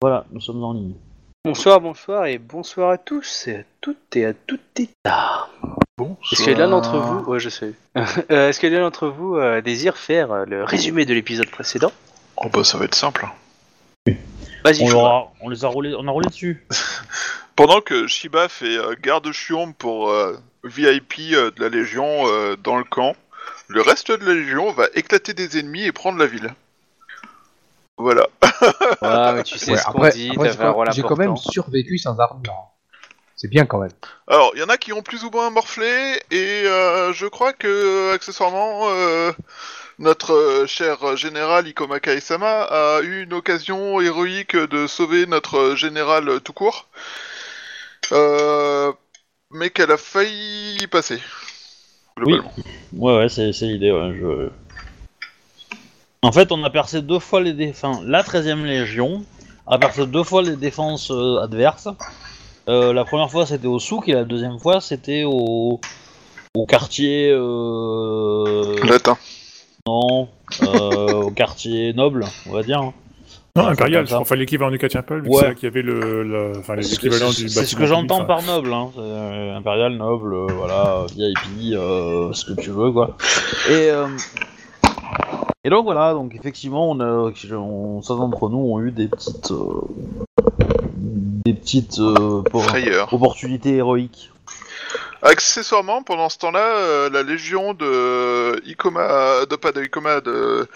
Voilà, 0.00 0.26
nous 0.30 0.40
sommes 0.40 0.62
en 0.62 0.72
ligne. 0.74 0.94
Bonsoir, 1.44 1.80
bonsoir 1.80 2.26
et 2.26 2.38
bonsoir 2.38 2.90
à 2.90 2.98
tous 2.98 3.48
et 3.48 3.56
à 3.56 3.62
toutes 3.80 4.14
et 4.16 4.26
à 4.26 4.32
toutes 4.32 4.78
et 4.80 4.88
à. 5.04 5.48
Bon, 5.96 6.16
Est-ce 6.30 6.44
que 6.44 6.50
l'un 6.52 6.68
d'entre 6.68 6.98
vous, 6.98 7.24
ouais, 7.24 7.40
je 7.40 7.48
sais. 7.48 7.72
Euh, 8.30 8.48
Est-ce 8.50 8.60
que 8.60 8.68
l'un 8.68 8.80
d'entre 8.80 9.08
vous 9.08 9.34
euh, 9.36 9.60
désire 9.60 9.96
faire 9.96 10.30
euh, 10.30 10.44
le 10.44 10.62
résumé 10.62 11.04
de 11.04 11.14
l'épisode 11.14 11.50
précédent? 11.50 11.90
Oh 12.36 12.48
bah 12.48 12.62
ça 12.62 12.78
va 12.78 12.84
être 12.84 12.94
simple. 12.94 13.26
Vas-y, 14.64 14.82
On, 14.82 14.86
Chouba. 14.86 14.92
l'aura- 14.92 15.32
on 15.40 15.48
les 15.48 15.64
a 15.64 15.68
roulés, 15.68 15.94
on 15.98 16.06
a 16.06 16.10
roulé 16.12 16.28
dessus. 16.28 16.64
Pendant 17.56 17.80
que 17.80 18.06
Shiba 18.06 18.48
fait 18.48 18.76
euh, 18.76 18.94
garde 19.02 19.32
chiombe 19.32 19.74
pour 19.74 20.10
euh, 20.10 20.36
VIP 20.62 21.32
euh, 21.32 21.50
de 21.50 21.60
la 21.60 21.68
Légion 21.70 22.06
euh, 22.28 22.54
dans 22.56 22.76
le 22.76 22.84
camp, 22.84 23.16
le 23.66 23.80
reste 23.80 24.12
de 24.12 24.24
la 24.24 24.34
Légion 24.34 24.70
va 24.70 24.86
éclater 24.94 25.34
des 25.34 25.58
ennemis 25.58 25.82
et 25.86 25.90
prendre 25.92 26.18
la 26.18 26.26
ville. 26.26 26.54
Voilà. 27.98 28.26
Ouais, 29.02 29.32
mais 29.34 29.42
tu 29.42 29.58
sais 29.58 29.72
Ouais, 29.72 29.76
ce 29.78 29.84
qu'on 29.84 29.98
après, 29.98 30.10
dit, 30.10 30.30
après, 30.30 30.48
t'avais 30.48 30.56
j'ai 30.56 30.60
un 30.62 30.66
quand- 30.68 30.72
rôle 30.74 30.92
j'ai 30.92 31.02
quand 31.02 31.16
même 31.16 31.36
survécu 31.36 31.98
sans 31.98 32.18
armure. 32.18 32.54
C'est 33.36 33.48
bien 33.48 33.66
quand 33.66 33.78
même. 33.78 33.90
Alors, 34.26 34.50
il 34.54 34.60
y 34.60 34.62
en 34.64 34.68
a 34.68 34.76
qui 34.78 34.92
ont 34.92 35.02
plus 35.02 35.22
ou 35.24 35.30
moins 35.30 35.50
morflé, 35.50 36.20
et 36.32 36.62
euh, 36.66 37.12
je 37.12 37.26
crois 37.26 37.52
que, 37.52 38.12
accessoirement, 38.12 38.88
euh, 38.90 39.30
notre 40.00 40.32
euh, 40.32 40.66
cher 40.66 41.16
général 41.16 41.68
Ikoma 41.68 42.00
Kaesama 42.00 42.62
a 42.62 43.00
eu 43.02 43.22
une 43.22 43.32
occasion 43.34 44.00
héroïque 44.00 44.56
de 44.56 44.86
sauver 44.88 45.26
notre 45.26 45.76
général 45.76 46.28
euh, 46.28 46.40
tout 46.40 46.52
court, 46.52 46.88
euh, 48.12 48.92
mais 49.52 49.70
qu'elle 49.70 49.92
a 49.92 49.96
failli 49.96 50.78
y 50.82 50.86
passer. 50.88 51.20
Globalement. 52.16 52.52
Ouais, 52.92 53.16
ouais, 53.18 53.28
c'est 53.28 53.52
c'est 53.52 53.66
l'idée. 53.66 53.92
Ouais, 53.92 54.12
je... 54.18 54.48
En 56.22 56.32
fait, 56.32 56.50
on 56.50 56.62
a 56.64 56.70
percé 56.70 57.00
deux 57.00 57.20
fois 57.20 57.40
les 57.40 57.52
défenses. 57.52 58.00
La 58.04 58.22
13ème 58.22 58.64
Légion 58.64 59.22
a 59.66 59.78
percé 59.78 60.06
deux 60.06 60.24
fois 60.24 60.42
les 60.42 60.56
défenses 60.56 61.10
euh, 61.12 61.38
adverses. 61.42 61.88
Euh, 62.68 62.92
la 62.92 63.04
première 63.04 63.30
fois, 63.30 63.46
c'était 63.46 63.68
au 63.68 63.78
souk 63.78 64.08
et 64.08 64.12
la 64.14 64.24
deuxième 64.24 64.58
fois, 64.58 64.80
c'était 64.80 65.22
au... 65.24 65.80
au 66.54 66.66
quartier. 66.66 67.30
Euh... 67.32 68.74
Latin. 68.84 69.16
Non, 69.86 70.28
euh, 70.64 71.12
au 71.22 71.30
quartier 71.30 71.92
noble, 71.94 72.24
on 72.48 72.52
va 72.52 72.62
dire. 72.62 72.82
Non, 72.82 72.92
Ah, 73.56 73.68
Impérial, 73.70 74.06
enfin 74.12 74.36
l'équivalent 74.36 74.70
du 74.70 74.78
que 74.78 74.86
Ouais. 74.86 75.36
c'est 75.40 75.48
là 75.48 75.54
qu'il 75.54 75.64
y 75.64 75.66
avait 75.72 75.82
le, 75.82 76.52
enfin, 76.58 76.76
l'équivalent 76.76 77.30
c'est- 77.32 77.42
du 77.44 77.48
c'est 77.48 77.64
ce 77.64 77.74
que 77.74 77.86
j'entends 77.86 78.24
par 78.24 78.42
noble, 78.42 78.72
hein. 78.72 78.90
impérial, 79.56 79.94
noble, 79.96 80.36
voilà, 80.52 81.06
VIP, 81.16 81.74
euh, 81.74 82.32
ce 82.34 82.44
que 82.44 82.60
tu 82.60 82.70
veux, 82.70 82.92
quoi. 82.92 83.16
Et, 83.70 83.90
euh, 83.90 84.06
et 85.68 85.70
donc 85.70 85.84
voilà, 85.84 86.14
donc 86.14 86.34
effectivement, 86.34 86.90
on 86.90 86.98
a, 87.00 87.30
on, 87.52 88.00
certains 88.00 88.22
d'entre 88.22 88.48
nous 88.48 88.56
ont 88.56 88.80
eu 88.80 88.90
des 88.90 89.06
petites, 89.06 89.50
euh, 89.50 89.82
des 90.96 91.52
petites 91.52 91.98
euh, 91.98 92.40
pour- 92.40 92.64
opportunités 93.12 93.74
héroïques. 93.76 94.32
Accessoirement, 95.20 96.02
pendant 96.02 96.30
ce 96.30 96.38
temps-là, 96.38 96.64
euh, 96.78 97.10
la 97.10 97.22
légion 97.22 97.74
de 97.74 98.66
Ikoma, 98.66 99.44
de 99.44 99.56
pas 99.56 99.72
de 99.72 99.82
Ikoma, 99.82 100.22
de 100.22 100.66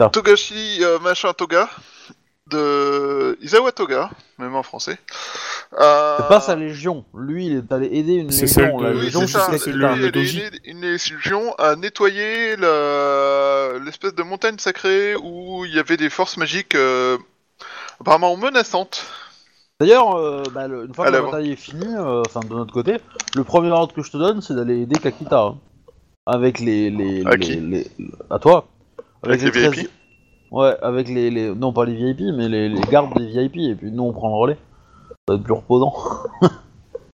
Ah. 0.00 0.10
Togashi 0.10 0.82
machin 1.02 1.32
Toga, 1.32 1.70
de 2.48 3.36
Izawa 3.42 3.72
Toga, 3.72 4.10
même 4.38 4.54
en 4.54 4.62
français. 4.62 4.98
euh, 5.80 6.16
C'est 6.18 6.28
pas 6.28 6.40
sa 6.40 6.54
légion, 6.54 7.04
lui, 7.16 7.46
il 7.46 7.56
est 7.58 7.72
allé 7.72 7.86
aider 7.92 8.14
une 8.14 8.28
légion, 8.28 8.46
celle 8.46 8.76
la 8.80 8.92
de- 8.92 9.00
légion 9.00 9.26
ça. 9.26 9.48
Lui, 9.66 9.84
il 9.96 10.04
aidé 10.04 10.50
une 10.64 10.80
légion 10.80 11.54
à 11.58 11.74
nettoyer 11.76 12.56
la- 12.56 13.78
l'espèce 13.84 14.14
de 14.14 14.22
montagne 14.22 14.58
sacrée 14.58 15.16
où 15.16 15.64
il 15.64 15.74
y 15.74 15.78
avait 15.78 15.96
des 15.96 16.10
forces 16.10 16.36
magiques 16.36 16.74
euh, 16.74 17.18
apparemment 18.00 18.36
menaçantes. 18.36 19.06
D'ailleurs, 19.80 20.16
euh, 20.16 20.42
bah, 20.54 20.68
le- 20.68 20.84
une 20.86 20.94
fois 20.94 21.06
que 21.06 21.10
la 21.12 21.20
bataille 21.22 21.52
est 21.52 21.56
finie, 21.56 21.94
euh, 21.98 22.22
enfin 22.26 22.40
de 22.40 22.54
notre 22.54 22.72
côté, 22.72 22.96
le 23.34 23.44
premier 23.44 23.70
ordre 23.70 23.92
que 23.92 24.02
je 24.02 24.10
te 24.10 24.16
donne, 24.16 24.40
c'est 24.40 24.54
d'aller 24.54 24.82
aider 24.82 24.98
Kakita. 24.98 25.40
hein. 25.40 25.58
avec 26.28 26.58
les, 26.58 26.90
les, 26.90 27.24
À 27.24 27.36
qui 27.38 27.54
les- 27.54 27.86
À 28.30 28.40
toi. 28.40 28.66
Avec 29.22 29.42
les 29.42 29.50
13 29.52 29.70
VIP? 29.74 29.90
Ouais, 30.50 30.74
avec 30.82 31.08
les, 31.08 31.30
les- 31.30 31.54
Non, 31.54 31.72
pas 31.72 31.84
les 31.84 31.94
VIP, 31.94 32.20
mais 32.34 32.48
les, 32.48 32.68
les 32.68 32.80
gardes 32.82 33.16
des 33.16 33.26
VIP, 33.26 33.56
et 33.56 33.74
puis 33.74 33.90
nous 33.90 34.02
on 34.04 34.12
prend 34.12 34.28
le 34.28 34.34
relais. 34.34 34.58
Ça 35.28 35.34
va 35.34 35.34
être 35.36 35.42
plus 35.44 35.52
reposant. 35.54 35.92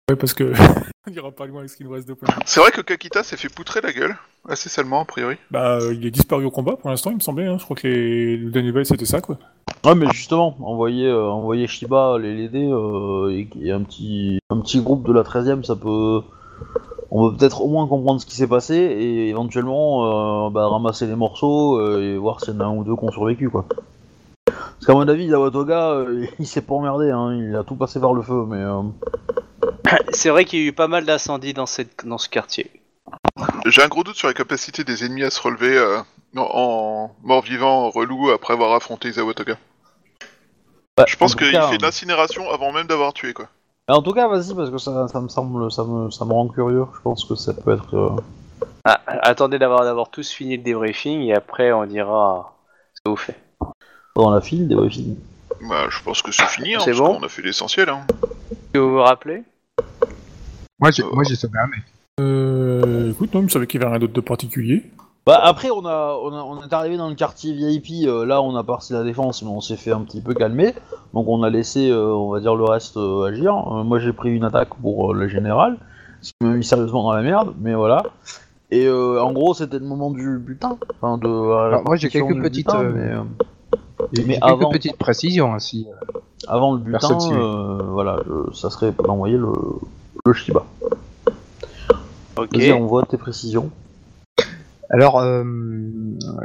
Ouais, 0.09 0.17
parce 0.17 0.33
que 0.33 0.51
on 1.07 1.11
ira 1.13 1.31
pas 1.31 1.45
loin 1.45 1.59
avec 1.59 1.69
ce 1.69 1.77
qu'il 1.77 1.85
nous 1.85 1.93
reste 1.93 2.05
de 2.07 2.13
points. 2.13 2.27
C'est 2.45 2.59
vrai 2.59 2.71
que 2.71 2.81
Kakita 2.81 3.23
s'est 3.23 3.37
fait 3.37 3.47
poutrer 3.47 3.79
la 3.79 3.93
gueule, 3.93 4.13
assez 4.49 4.67
salement 4.67 5.01
a 5.01 5.05
priori. 5.05 5.37
Bah, 5.51 5.77
euh, 5.79 5.93
il 5.93 6.05
est 6.05 6.11
disparu 6.11 6.43
au 6.43 6.51
combat 6.51 6.75
pour 6.75 6.89
l'instant, 6.89 7.11
il 7.11 7.15
me 7.15 7.21
semblait. 7.21 7.45
Hein. 7.45 7.55
Je 7.59 7.63
crois 7.63 7.77
que 7.77 7.87
les... 7.87 8.35
le 8.35 8.51
dernier 8.51 8.69
nouvelle 8.69 8.85
c'était 8.85 9.05
ça, 9.05 9.21
quoi. 9.21 9.37
Ouais, 9.85 9.95
mais 9.95 10.07
justement, 10.11 10.57
envoyer, 10.59 11.07
euh, 11.07 11.29
envoyer 11.29 11.65
Shiba 11.67 12.17
les 12.19 12.35
l'aider, 12.35 12.67
euh, 12.69 13.29
et, 13.31 13.47
et 13.61 13.71
un, 13.71 13.83
petit, 13.83 14.39
un 14.49 14.59
petit 14.59 14.81
groupe 14.81 15.07
de 15.07 15.13
la 15.13 15.21
13ème, 15.23 15.63
ça 15.63 15.77
peut. 15.77 16.21
On 17.11 17.29
peut 17.29 17.37
peut-être 17.37 17.61
au 17.61 17.67
moins 17.67 17.87
comprendre 17.87 18.21
ce 18.21 18.25
qui 18.25 18.35
s'est 18.35 18.47
passé 18.47 18.75
et 18.75 19.29
éventuellement 19.29 20.47
euh, 20.47 20.49
bah, 20.49 20.67
ramasser 20.67 21.07
les 21.07 21.15
morceaux 21.15 21.77
euh, 21.77 22.01
et 22.01 22.17
voir 22.17 22.39
s'il 22.39 22.53
y 22.53 22.57
en 22.57 22.61
a 22.61 22.63
un 22.65 22.75
ou 22.75 22.83
deux 22.83 22.95
qui 22.95 23.03
ont 23.03 23.11
survécu 23.11 23.49
quoi. 23.49 23.65
Parce 24.81 24.87
qu'à 24.87 24.93
mon 24.93 25.07
avis, 25.07 25.29
Zawatoga, 25.29 25.91
euh, 25.91 26.25
il 26.39 26.47
s'est 26.47 26.63
pas 26.63 26.73
emmerdé, 26.73 27.11
hein, 27.11 27.35
il 27.35 27.55
a 27.55 27.63
tout 27.63 27.75
passé 27.75 27.99
par 27.99 28.15
le 28.15 28.23
feu, 28.23 28.45
mais. 28.47 28.57
euh, 28.57 28.81
C'est 30.11 30.29
vrai 30.29 30.43
qu'il 30.43 30.59
y 30.59 30.63
a 30.63 30.65
eu 30.65 30.73
pas 30.73 30.87
mal 30.87 31.05
d'incendies 31.05 31.53
dans, 31.53 31.67
cette... 31.67 32.03
dans 32.03 32.17
ce 32.17 32.27
quartier. 32.27 32.71
J'ai 33.67 33.83
un 33.83 33.87
gros 33.87 34.03
doute 34.03 34.15
sur 34.15 34.27
la 34.27 34.33
capacité 34.33 34.83
des 34.83 35.05
ennemis 35.05 35.23
à 35.23 35.29
se 35.29 35.39
relever 35.39 35.77
euh, 35.77 35.99
en, 36.35 37.11
mort-vivant, 37.21 37.91
relou, 37.91 38.31
après 38.31 38.53
avoir 38.53 38.73
affronté 38.73 39.09
Izawa 39.09 39.35
Toga. 39.35 39.57
bah, 40.97 41.05
Je 41.07 41.15
pense 41.15 41.35
qu'il 41.35 41.51
fait 41.51 41.77
l'incinération 41.81 42.49
avant 42.49 42.71
même 42.71 42.87
d'avoir 42.87 43.13
tué, 43.13 43.33
quoi. 43.33 43.49
Euh, 43.91 43.95
En 43.95 44.01
tout 44.01 44.11
cas, 44.13 44.27
vas-y, 44.27 44.53
parce 44.55 44.69
que 44.69 44.77
ça, 44.77 45.07
ça 45.07 45.21
me 45.21 45.27
semble, 45.27 45.71
ça 45.71 45.83
me, 45.83 46.09
ça 46.09 46.25
me 46.25 46.31
rend 46.33 46.47
curieux. 46.47 46.85
Je 46.95 47.01
pense 47.01 47.25
que 47.25 47.35
ça 47.35 47.53
peut 47.53 47.73
être. 47.73 47.93
euh, 47.95 48.09
Ah, 48.85 48.99
attendez 49.21 49.59
d'avoir 49.59 49.83
d'avoir 49.83 50.09
tous 50.09 50.31
fini 50.31 50.57
le 50.57 50.63
débriefing 50.63 51.21
et 51.21 51.33
après 51.35 51.71
on 51.71 51.85
dira 51.85 52.53
ce 52.95 53.01
que 53.03 53.09
vous 53.09 53.15
faites. 53.17 53.39
dans 54.15 54.31
la 54.31 54.41
file 54.41 54.67
des 54.67 54.75
briefings. 54.75 55.17
Bah, 55.69 55.85
je 55.89 56.01
pense 56.03 56.21
que 56.23 56.31
c'est 56.31 56.47
fini, 56.47 56.73
hein, 56.75 56.79
C'est 56.83 56.91
parce 56.91 56.99
bon 57.01 57.19
qu'on 57.19 57.25
a 57.25 57.29
fait 57.29 57.43
l'essentiel. 57.43 57.89
Hein. 57.89 58.01
Que 58.73 58.79
vous 58.79 58.91
vous 58.91 59.01
rappelez 59.01 59.43
Moi, 60.79 60.89
j'ai 60.91 61.03
moi, 61.03 61.23
j'ai 61.27 61.35
sauvé 61.35 61.59
un 61.59 61.67
mec. 61.67 61.83
Euh, 62.19 63.11
écoute, 63.11 63.33
non, 63.33 63.41
il 63.41 63.43
me 63.43 63.49
savait 63.49 63.67
qu'il 63.67 63.79
y 63.79 63.83
avait 63.83 63.91
rien 63.91 63.99
d'autre 63.99 64.13
de 64.13 64.21
particulier. 64.21 64.83
Bah 65.25 65.39
après 65.43 65.69
on 65.69 65.85
a, 65.85 66.17
on 66.23 66.33
a- 66.33 66.43
on 66.43 66.63
est 66.63 66.73
arrivé 66.73 66.97
dans 66.97 67.07
le 67.07 67.13
quartier 67.13 67.53
VIP, 67.53 68.07
euh, 68.07 68.25
là 68.25 68.41
on 68.41 68.55
a 68.55 68.63
parti 68.63 68.93
la 68.93 69.03
défense 69.03 69.43
mais 69.43 69.49
on 69.49 69.61
s'est 69.61 69.75
fait 69.77 69.91
un 69.91 70.01
petit 70.01 70.19
peu 70.19 70.33
calmer, 70.33 70.73
donc 71.13 71.27
on 71.27 71.43
a 71.43 71.49
laissé 71.51 71.91
euh, 71.91 72.07
on 72.15 72.31
va 72.31 72.39
dire 72.39 72.55
le 72.55 72.63
reste 72.63 72.97
euh, 72.97 73.27
agir. 73.29 73.53
Euh, 73.55 73.83
moi 73.83 73.99
j'ai 73.99 74.13
pris 74.13 74.31
une 74.31 74.43
attaque 74.43 74.69
pour 74.81 75.11
euh, 75.11 75.13
le 75.13 75.27
général, 75.27 75.77
ce 76.23 76.31
qui 76.31 76.35
m'a 76.47 76.53
mis 76.55 76.63
sérieusement 76.63 77.03
dans 77.03 77.13
la 77.13 77.21
merde, 77.21 77.53
mais 77.59 77.75
voilà. 77.75 78.01
Et 78.71 78.87
euh, 78.87 79.21
en 79.21 79.31
gros 79.31 79.53
c'était 79.53 79.77
le 79.77 79.85
moment 79.85 80.09
du 80.09 80.39
butin, 80.39 80.77
enfin 80.99 81.19
de 81.19 81.27
la 81.27 81.65
Alors, 81.67 81.83
moi, 81.85 81.97
j'ai 81.97 82.09
quelques 82.09 82.41
petites, 82.41 82.65
butin, 82.65 82.81
euh, 82.81 82.91
mais, 82.95 83.11
euh, 83.11 84.07
Et 84.17 84.23
Mais 84.25 84.33
quelques 84.39 84.43
avant- 84.43 84.69
petites 84.71 84.97
précisions 84.97 85.53
ainsi. 85.53 85.85
avant 86.47 86.73
le 86.73 86.79
butin, 86.79 87.17
euh, 87.31 87.77
voilà, 87.89 88.17
je- 88.25 88.53
ça 88.55 88.71
serait 88.71 88.91
d'envoyer 88.91 89.37
le, 89.37 89.51
le 90.25 90.33
Shiba. 90.33 90.63
Ok. 92.37 92.57
Vas-y 92.57 92.71
envoie 92.71 93.03
tes 93.03 93.17
précisions. 93.17 93.69
Alors, 94.93 95.19
euh, 95.19 95.43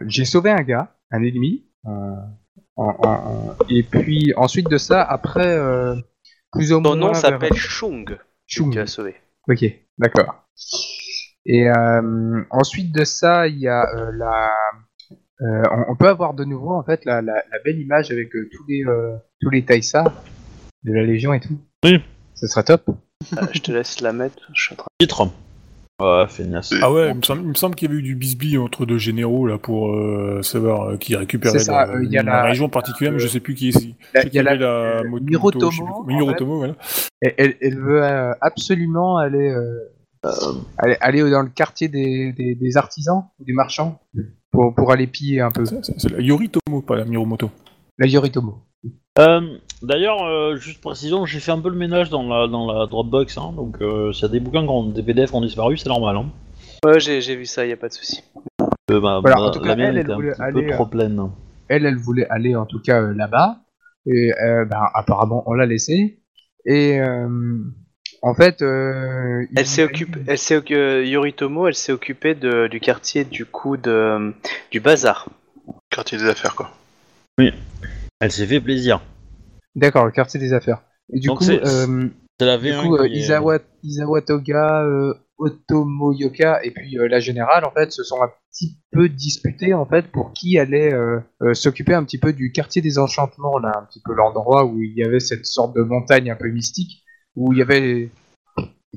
j'ai 0.06 0.24
sauvé 0.24 0.50
un 0.50 0.62
gars, 0.62 0.94
un 1.10 1.22
ennemi. 1.22 1.64
euh, 1.86 1.90
en- 2.76 2.94
en- 2.98 3.08
en- 3.08 3.56
et 3.70 3.82
puis 3.82 4.32
ensuite 4.36 4.68
de 4.68 4.76
ça, 4.76 5.02
après, 5.02 5.46
euh, 5.56 5.94
plus 6.52 6.72
ou 6.72 6.80
moins. 6.80 6.90
Ton 6.92 6.96
nom 6.96 7.06
vers- 7.08 7.16
s'appelle 7.16 7.54
Chung. 7.54 8.18
Chung. 8.46 8.72
Tu 8.72 8.78
as 8.80 8.86
sauvé. 8.86 9.14
Ok, 9.48 9.64
d'accord. 9.98 10.44
Et 11.46 11.68
euh, 11.70 12.42
ensuite 12.50 12.92
de 12.92 13.04
ça, 13.04 13.46
il 13.46 13.58
y 13.58 13.68
a 13.68 13.86
euh, 13.94 14.10
la. 14.12 14.50
euh, 15.42 15.62
on, 15.70 15.92
on 15.92 15.96
peut 15.96 16.08
avoir 16.08 16.34
de 16.34 16.44
nouveau 16.44 16.72
en 16.74 16.82
fait 16.82 17.04
la, 17.04 17.22
la, 17.22 17.34
la 17.34 17.58
belle 17.64 17.78
image 17.78 18.10
avec 18.10 18.34
euh, 18.34 18.48
tous 18.52 18.64
les 18.68 18.84
euh, 18.84 19.16
tous 19.40 19.50
les 19.50 19.64
Taïsa 19.64 20.04
de 20.84 20.92
la 20.92 21.04
Légion 21.04 21.32
et 21.34 21.40
tout. 21.40 21.58
Oui. 21.84 22.02
Ce 22.34 22.46
serait 22.48 22.64
top. 22.64 22.82
Euh, 22.88 23.46
je 23.52 23.60
te 23.60 23.70
laisse 23.72 24.00
la 24.00 24.12
mettre. 24.12 24.50
Je 24.54 24.60
suis 24.62 24.72
en 24.74 24.76
train- 24.76 24.86
Titre. 25.00 25.28
Ouais, 25.98 26.26
feignasse. 26.28 26.72
Et- 26.72 26.78
Ah 26.82 26.92
ouais, 26.92 27.10
il 27.10 27.16
me 27.16 27.54
semble, 27.54 27.74
qu'il 27.74 27.88
y 27.88 27.90
avait 27.90 28.00
eu 28.00 28.02
du 28.02 28.16
bisbis 28.16 28.58
entre 28.58 28.84
deux 28.84 28.98
généraux 28.98 29.46
là 29.46 29.56
pour 29.56 29.92
euh, 29.92 30.42
savoir 30.42 30.90
euh, 30.90 30.96
qui 30.98 31.16
récupérait 31.16 31.58
C'est 31.58 31.64
ça, 31.64 31.86
la, 31.86 31.92
euh, 31.94 32.04
il 32.04 32.12
y 32.12 32.18
a 32.18 32.20
une 32.20 32.26
la- 32.26 32.42
région 32.44 32.68
particulière, 32.68 33.12
mais 33.14 33.18
je 33.18 33.28
sais 33.28 33.40
plus 33.40 33.54
qui 33.54 33.68
est 33.68 33.70
ici. 33.70 33.94
Il 34.26 34.34
y 34.34 34.38
a 34.38 34.42
la- 34.42 35.02
Mirotomo, 35.04 36.04
plus 36.04 36.14
voilà. 36.44 36.74
Et 37.22 37.32
elle, 37.38 37.56
elle 37.62 37.78
veut 37.78 38.02
euh, 38.04 38.34
absolument 38.42 39.16
aller, 39.16 39.48
euh, 39.48 39.88
aller 40.76 40.96
aller 41.00 41.30
dans 41.30 41.42
le 41.42 41.48
quartier 41.48 41.88
des, 41.88 42.32
des, 42.32 42.54
des 42.54 42.76
artisans, 42.76 43.24
des 43.38 43.54
marchands, 43.54 43.98
pour, 44.50 44.74
pour 44.74 44.92
aller 44.92 45.06
piller 45.06 45.40
un 45.40 45.50
peu. 45.50 45.64
C'est 45.64 46.10
la 46.10 46.20
Yoritomo, 46.20 46.82
pas 46.82 46.96
la 46.96 47.06
Miromoto. 47.06 47.50
La 47.98 48.06
Yoritomo. 48.06 48.58
Euh, 49.18 49.40
D'ailleurs, 49.82 50.24
euh, 50.24 50.56
juste 50.56 50.80
précision, 50.80 51.26
j'ai 51.26 51.38
fait 51.38 51.52
un 51.52 51.60
peu 51.60 51.68
le 51.68 51.76
ménage 51.76 52.08
dans 52.08 52.26
la, 52.26 52.48
dans 52.48 52.72
la 52.72 52.86
Dropbox, 52.86 53.36
hein, 53.36 53.52
donc 53.54 53.76
euh, 53.82 54.10
s'il 54.12 54.22
y 54.22 54.24
a 54.24 54.28
des 54.30 54.40
bouquins, 54.40 54.62
qui 54.62 54.70
ont- 54.70 54.88
des 54.88 55.02
PDF 55.02 55.28
qui 55.30 55.36
ont 55.36 55.42
disparu, 55.42 55.76
c'est 55.76 55.88
normal. 55.90 56.16
Hein. 56.16 56.30
Ouais, 56.84 56.98
j'ai 56.98 57.20
j'ai 57.20 57.36
vu 57.36 57.44
ça, 57.44 57.66
y 57.66 57.72
a 57.72 57.76
pas 57.76 57.88
de 57.88 57.92
souci. 57.92 58.24
Euh, 58.90 58.98
Voilà, 58.98 59.20
ma- 59.36 59.42
en 59.42 59.50
tout 59.50 59.60
cas, 59.60 59.68
la 59.68 59.76
mienne 59.76 59.88
elle, 59.88 59.96
elle 59.96 60.02
était 60.02 60.12
un 60.12 60.16
voulait 60.16 60.32
petit 60.32 60.42
aller, 60.42 60.52
peu 60.66 60.72
euh, 60.72 60.74
trop 60.74 60.86
pleine. 60.86 61.30
Elle, 61.68 61.84
elle 61.84 61.96
voulait 61.98 62.26
aller 62.30 62.56
en 62.56 62.64
tout 62.64 62.80
cas 62.80 63.02
euh, 63.02 63.12
là-bas. 63.14 63.58
Et 64.06 64.32
euh, 64.42 64.64
ben, 64.64 64.80
apparemment, 64.94 65.42
on 65.46 65.52
l'a 65.52 65.66
laissé. 65.66 66.18
Et 66.64 66.98
euh, 66.98 67.28
en 68.22 68.34
fait, 68.34 68.62
euh, 68.62 69.44
il- 69.52 69.58
Elle 69.58 69.66
s'est 69.66 69.84
occupée, 69.84 70.20
elle 70.26 70.38
s'est 70.38 70.60
euh, 70.72 71.04
Yoritomo, 71.04 71.66
elle 71.68 71.74
s'est 71.74 71.92
occupée 71.92 72.34
de, 72.34 72.66
du 72.68 72.80
quartier 72.80 73.24
du 73.24 73.44
coup 73.44 73.76
de 73.76 74.32
du 74.70 74.80
bazar. 74.80 75.28
Quartier 75.90 76.16
des 76.16 76.28
affaires, 76.28 76.54
quoi. 76.54 76.70
Elle 78.20 78.32
s'est 78.32 78.46
fait 78.46 78.60
plaisir. 78.60 79.02
D'accord, 79.74 80.06
le 80.06 80.10
quartier 80.12 80.40
des 80.40 80.52
affaires. 80.52 80.82
Et 81.12 81.20
du 81.20 81.28
Donc 81.28 81.38
coup, 81.38 81.44
c'est- 81.44 81.64
euh, 81.64 82.08
la 82.40 82.56
du 82.58 82.64
V1 82.70 82.82
coup, 82.82 82.96
euh, 82.96 83.06
qui 83.08 83.18
est- 83.18 84.24
Toga, 84.26 84.82
euh, 84.82 85.14
Otomoyoka 85.38 86.64
et 86.64 86.70
puis 86.70 86.98
euh, 86.98 87.08
la 87.08 87.20
générale, 87.20 87.64
en 87.64 87.70
fait, 87.70 87.92
se 87.92 88.02
sont 88.02 88.22
un 88.22 88.30
petit 88.50 88.78
peu 88.90 89.08
disputés, 89.08 89.74
en 89.74 89.84
fait, 89.84 90.10
pour 90.10 90.32
qui 90.32 90.58
allait 90.58 90.92
euh, 90.94 91.20
euh, 91.42 91.52
s'occuper 91.54 91.92
un 91.94 92.04
petit 92.04 92.18
peu 92.18 92.32
du 92.32 92.52
quartier 92.52 92.80
des 92.80 92.98
enchantements, 92.98 93.58
là, 93.58 93.72
un 93.76 93.84
petit 93.84 94.00
peu 94.04 94.14
l'endroit 94.14 94.64
où 94.64 94.80
il 94.82 94.94
y 94.96 95.04
avait 95.04 95.20
cette 95.20 95.44
sorte 95.46 95.76
de 95.76 95.82
montagne 95.82 96.30
un 96.30 96.36
peu 96.36 96.48
mystique, 96.48 97.02
où 97.34 97.52
il 97.52 97.58
y 97.58 97.62
avait... 97.62 98.10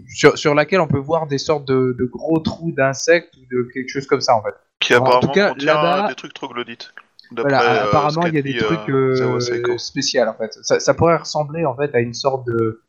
Sur, 0.07 0.38
sur 0.38 0.56
laquelle 0.56 0.80
on 0.80 0.88
peut 0.88 0.98
voir 1.00 1.27
des 1.27 1.38
sortes 1.38 1.68
de, 1.68 1.94
de 2.00 2.06
gros 2.06 2.39
trous 2.39 2.71
d'insectes 2.71 3.36
ou 3.36 3.42
de 3.54 3.68
quelque 3.74 3.89
chose 3.89 4.07
comme 4.07 4.21
ça, 4.21 4.33
en 4.33 4.42
fait. 4.42 4.54
Qui 4.80 4.95
En 4.95 5.00
tout 5.00 5.06
apparemment 5.07 5.33
cas, 5.33 5.50
contient 5.50 5.74
là-bas- 5.74 6.07
des 6.07 6.16
trucs 6.16 6.33
troglodytes. 6.33 6.94
Voilà, 7.36 7.62
euh, 7.84 7.88
apparemment, 7.88 8.26
il 8.26 8.34
y 8.36 8.38
a 8.40 8.42
des 8.42 8.58
trucs 8.58 8.90
euh, 8.90 9.40
euh, 9.40 9.78
spéciaux 9.78 10.24
en 10.28 10.34
fait. 10.34 10.58
Ça, 10.64 10.80
ça 10.80 10.94
pourrait 10.94 11.18
ressembler 11.18 11.66
en 11.66 11.76
fait 11.76 11.94
à 11.94 12.00
une 12.00 12.14
sorte 12.14 12.46
de 12.48 12.81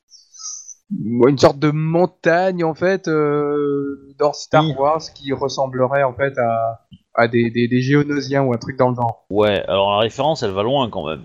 une 1.28 1.38
sorte 1.38 1.58
de 1.58 1.70
montagne 1.70 2.64
en 2.64 2.75
fait 2.75 3.06
euh, 3.06 4.12
dans 4.19 4.32
Star 4.32 4.64
Oui. 4.64 4.75
Wars 4.78 5.00
qui 5.14 5.32
ressemblerait 5.32 6.02
en 6.02 6.14
fait 6.14 6.37
à, 6.38 6.81
à 7.14 7.28
des, 7.28 7.50
des, 7.50 7.69
des 7.69 7.81
géonosiens 7.81 8.42
ou 8.42 8.52
un 8.52 8.56
truc 8.58 8.76
dans 8.76 8.88
le 8.90 8.96
genre. 8.96 9.25
Ouais, 9.31 9.62
alors 9.69 9.92
la 9.92 9.98
référence, 9.98 10.42
elle 10.42 10.50
va 10.52 10.62
loin 10.62 10.88
quand 10.90 11.06
même. 11.06 11.22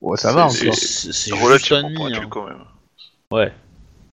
Oh, 0.00 0.16
ça 0.16 0.32
va 0.32 0.48
C'est- 0.48 0.70
juste 0.72 1.32
Relativement 1.34 2.06
un 2.06 2.10
nid. 2.10 2.16
hein. 2.16 2.26
quand 2.30 2.46
même. 2.46 2.60
Ouais. 3.30 3.52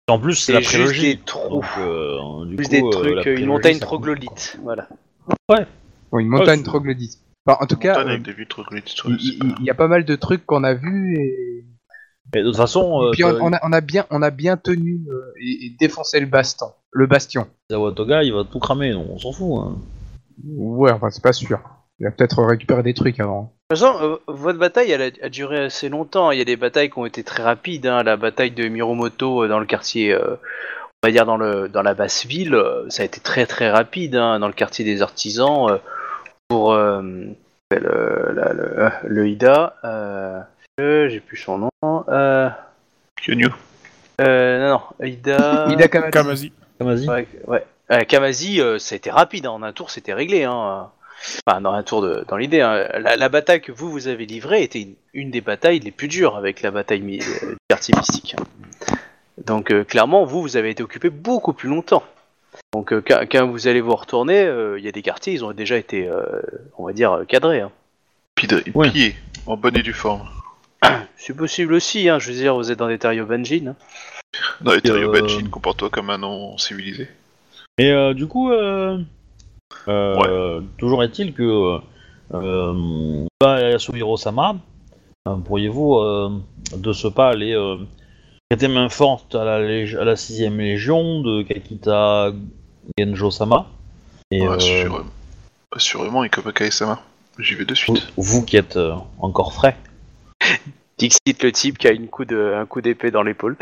En 0.08 0.18
plus, 0.18 0.34
c'est 0.34 0.52
la 0.52 0.60
prélogie. 0.60 1.16
des 1.16 1.20
trous. 1.22 1.48
Donc, 1.50 1.64
euh, 1.78 2.44
du 2.46 2.56
Plus 2.56 2.64
coup, 2.66 2.70
des 2.72 2.82
euh, 2.82 2.90
trucs, 3.20 3.38
une 3.38 3.46
montagne 3.46 3.78
troglodyte. 3.78 4.58
Voilà. 4.62 4.88
Bon, 6.10 6.18
une 6.18 6.28
montagne 6.28 6.62
troglodyte. 6.64 7.18
Enfin, 7.50 7.64
en 7.64 7.66
tout 7.66 7.76
cas, 7.76 7.98
Montagne 7.98 8.22
euh, 8.26 9.16
il 9.18 9.64
y, 9.64 9.70
a 9.70 9.74
pas 9.74 9.88
mal 9.88 10.04
de 10.04 10.14
trucs 10.16 10.46
qu'on 10.46 10.62
a 10.64 10.74
vus 10.74 11.16
et 11.18 11.64
Mais 12.34 12.42
de 12.42 12.46
toute 12.48 12.56
façon, 12.56 13.02
euh, 13.02 13.10
puis 13.12 13.24
on, 13.24 13.52
a, 13.52 13.58
on 13.62 13.72
a 13.72 13.80
bien 13.80 14.06
on 14.10 14.22
a 14.22 14.30
bien 14.30 14.56
tenu 14.56 15.00
euh, 15.10 15.32
et, 15.40 15.66
et 15.66 15.76
défoncé 15.78 16.20
le 16.20 16.26
baston, 16.26 16.66
le 16.92 17.06
bastion. 17.06 17.46
Zawatoga, 17.70 18.22
il 18.22 18.32
va 18.32 18.44
tout 18.44 18.58
cramer, 18.60 18.92
donc 18.92 19.06
on 19.10 19.18
s'en 19.18 19.32
fout. 19.32 19.58
hein. 19.64 19.78
Ouais, 20.46 20.90
enfin 20.92 21.10
c'est 21.10 21.22
pas 21.22 21.32
sûr. 21.32 21.58
Il 21.98 22.06
a 22.06 22.10
peut-être 22.10 22.42
récupéré 22.42 22.82
des 22.82 22.94
trucs 22.94 23.20
avant. 23.20 23.52
De 23.70 23.76
toute 23.76 23.78
façon, 23.84 23.98
euh, 24.02 24.16
votre 24.28 24.58
bataille 24.58 24.90
elle 24.90 25.02
a, 25.02 25.10
a 25.26 25.28
duré 25.28 25.64
assez 25.64 25.88
longtemps. 25.88 26.30
Il 26.30 26.38
y 26.38 26.42
a 26.42 26.46
des 26.46 26.56
batailles 26.56 26.88
qui 26.90 26.98
ont 26.98 27.06
été 27.06 27.22
très 27.24 27.42
rapides. 27.42 27.86
hein. 27.86 28.02
La 28.02 28.16
bataille 28.16 28.52
de 28.52 28.68
Miromoto 28.68 29.42
euh, 29.44 29.48
dans 29.48 29.58
le 29.58 29.66
quartier, 29.66 30.12
euh, 30.14 30.36
on 31.02 31.08
va 31.08 31.12
dire 31.12 31.26
dans, 31.26 31.36
le, 31.36 31.68
dans 31.68 31.82
la 31.82 31.94
basse 31.94 32.26
ville, 32.26 32.56
ça 32.88 33.02
a 33.02 33.06
été 33.06 33.20
très 33.20 33.46
très 33.46 33.70
rapide. 33.70 34.16
hein, 34.16 34.38
Dans 34.38 34.46
le 34.48 34.52
quartier 34.54 34.84
des 34.84 35.02
artisans, 35.02 35.68
euh, 35.70 35.76
pour 36.50 36.72
euh, 36.72 37.00
le, 37.70 38.32
la- 38.34 38.52
le, 38.52 38.80
euh, 38.80 38.90
le 39.04 39.28
Ida, 39.28 39.76
euh, 39.84 40.40
euh, 40.80 41.08
j'ai 41.08 41.20
plus 41.20 41.36
son 41.36 41.58
nom. 41.58 42.04
Euh, 42.08 42.50
Kyonyu. 43.22 43.46
euh, 44.20 44.68
non, 44.68 44.80
non, 45.00 45.06
Ida. 45.06 45.68
Ida. 45.70 45.86
Kamazi. 45.88 46.52
Vas-y. 46.80 47.08
Ouais, 47.08 47.28
ouais. 47.46 47.64
Euh, 47.92 48.00
Kamazi, 48.00 48.60
euh, 48.60 48.78
ça 48.80 48.94
a 48.94 48.96
été 48.96 49.10
rapide, 49.12 49.46
hein. 49.46 49.50
en 49.50 49.62
un 49.62 49.72
tour 49.72 49.90
c'était 49.90 50.12
réglé. 50.12 50.42
Hein. 50.42 50.88
Enfin, 51.46 51.60
dans 51.60 51.72
un 51.72 51.84
tour 51.84 52.02
de, 52.02 52.24
dans 52.26 52.36
l'idée. 52.36 52.62
hein. 52.62 52.84
La, 52.98 53.14
la 53.16 53.28
bataille 53.28 53.60
que 53.60 53.70
vous 53.70 53.88
vous 53.92 54.08
avez 54.08 54.26
livrée 54.26 54.62
était 54.64 54.82
une, 54.82 54.94
une 55.14 55.30
des 55.30 55.40
batailles 55.42 55.78
les 55.78 55.92
plus 55.92 56.08
dures 56.08 56.36
avec 56.36 56.62
la 56.62 56.72
bataille 56.72 57.00
mi- 57.02 57.20
euh, 57.20 57.50
du 57.50 57.56
quartier 57.68 57.94
mystique. 57.96 58.34
Donc 59.46 59.70
euh, 59.70 59.84
clairement, 59.84 60.24
vous, 60.24 60.42
vous 60.42 60.56
avez 60.56 60.70
été 60.70 60.82
occupé 60.82 61.10
beaucoup 61.10 61.52
plus 61.52 61.68
longtemps. 61.68 62.02
Donc 62.72 62.92
euh, 62.92 63.02
quand, 63.04 63.20
quand 63.30 63.46
vous 63.48 63.66
allez 63.66 63.80
vous 63.80 63.94
retourner, 63.96 64.44
euh, 64.44 64.78
il 64.78 64.84
y 64.84 64.88
a 64.88 64.92
des 64.92 65.02
quartiers, 65.02 65.32
ils 65.32 65.44
ont 65.44 65.52
déjà 65.52 65.76
été, 65.76 66.08
euh, 66.08 66.22
on 66.78 66.86
va 66.86 66.92
dire, 66.92 67.20
cadrés. 67.26 67.60
hein. 67.60 67.72
Ouais. 68.74 68.88
En 69.46 69.56
bonne 69.56 69.76
et 69.76 69.82
due 69.82 69.92
forme. 69.92 70.28
C'est 71.16 71.36
possible 71.36 71.74
aussi, 71.74 72.08
hein. 72.08 72.18
je 72.18 72.30
veux 72.30 72.36
dire, 72.36 72.54
vous 72.54 72.70
êtes 72.70 72.78
dans 72.78 72.88
des 72.88 72.98
terriers 72.98 73.22
Benjin. 73.22 73.68
hein. 73.68 73.76
Dans 74.60 74.72
les 74.72 74.80
terriers 74.80 75.04
Euh, 75.04 75.10
Benjin, 75.12 75.44
comporte-toi 75.50 75.90
comme 75.90 76.10
un 76.10 76.18
non 76.18 76.56
civilisé. 76.58 77.08
Et 77.78 77.90
euh, 77.90 78.14
du 78.14 78.26
coup, 78.26 78.50
euh, 78.52 78.98
euh, 79.88 80.60
toujours 80.78 81.02
est-il 81.02 81.32
que 81.34 81.42
euh, 81.42 81.78
euh, 82.34 83.26
bah, 83.40 83.60
Yasuhiro-sama, 83.70 84.56
euh, 85.28 85.36
pourriez-vous 85.36 85.96
euh, 85.96 86.30
de 86.76 86.92
ce 86.92 87.08
pas 87.08 87.30
aller 87.30 87.54
euh, 87.54 87.76
prêter 88.48 88.68
main 88.68 88.88
forte 88.88 89.34
à 89.34 89.44
la, 89.44 89.54
à 89.56 90.04
la 90.04 90.14
6ème 90.14 90.56
Légion 90.56 91.20
de 91.22 91.42
Kakita 91.42 92.32
Genjo-sama 92.98 93.66
et 94.30 94.42
Ouais, 94.42 94.48
euh, 94.48 94.56
assurément. 94.56 95.00
Assurément, 95.74 96.24
Ikomaka-sama. 96.24 97.00
J'y 97.38 97.54
vais 97.54 97.64
de 97.64 97.74
suite. 97.74 98.06
vous, 98.16 98.22
vous 98.40 98.44
qui 98.44 98.56
êtes 98.56 98.76
euh, 98.76 98.94
encore 99.20 99.52
frais. 99.54 99.76
Dixit 100.98 101.42
le 101.42 101.52
type 101.52 101.78
qui 101.78 101.88
a 101.88 101.92
une 101.92 102.08
coup 102.08 102.24
de, 102.24 102.54
un 102.56 102.66
coup 102.66 102.80
d'épée 102.80 103.10
dans 103.10 103.22
l'épaule. 103.22 103.56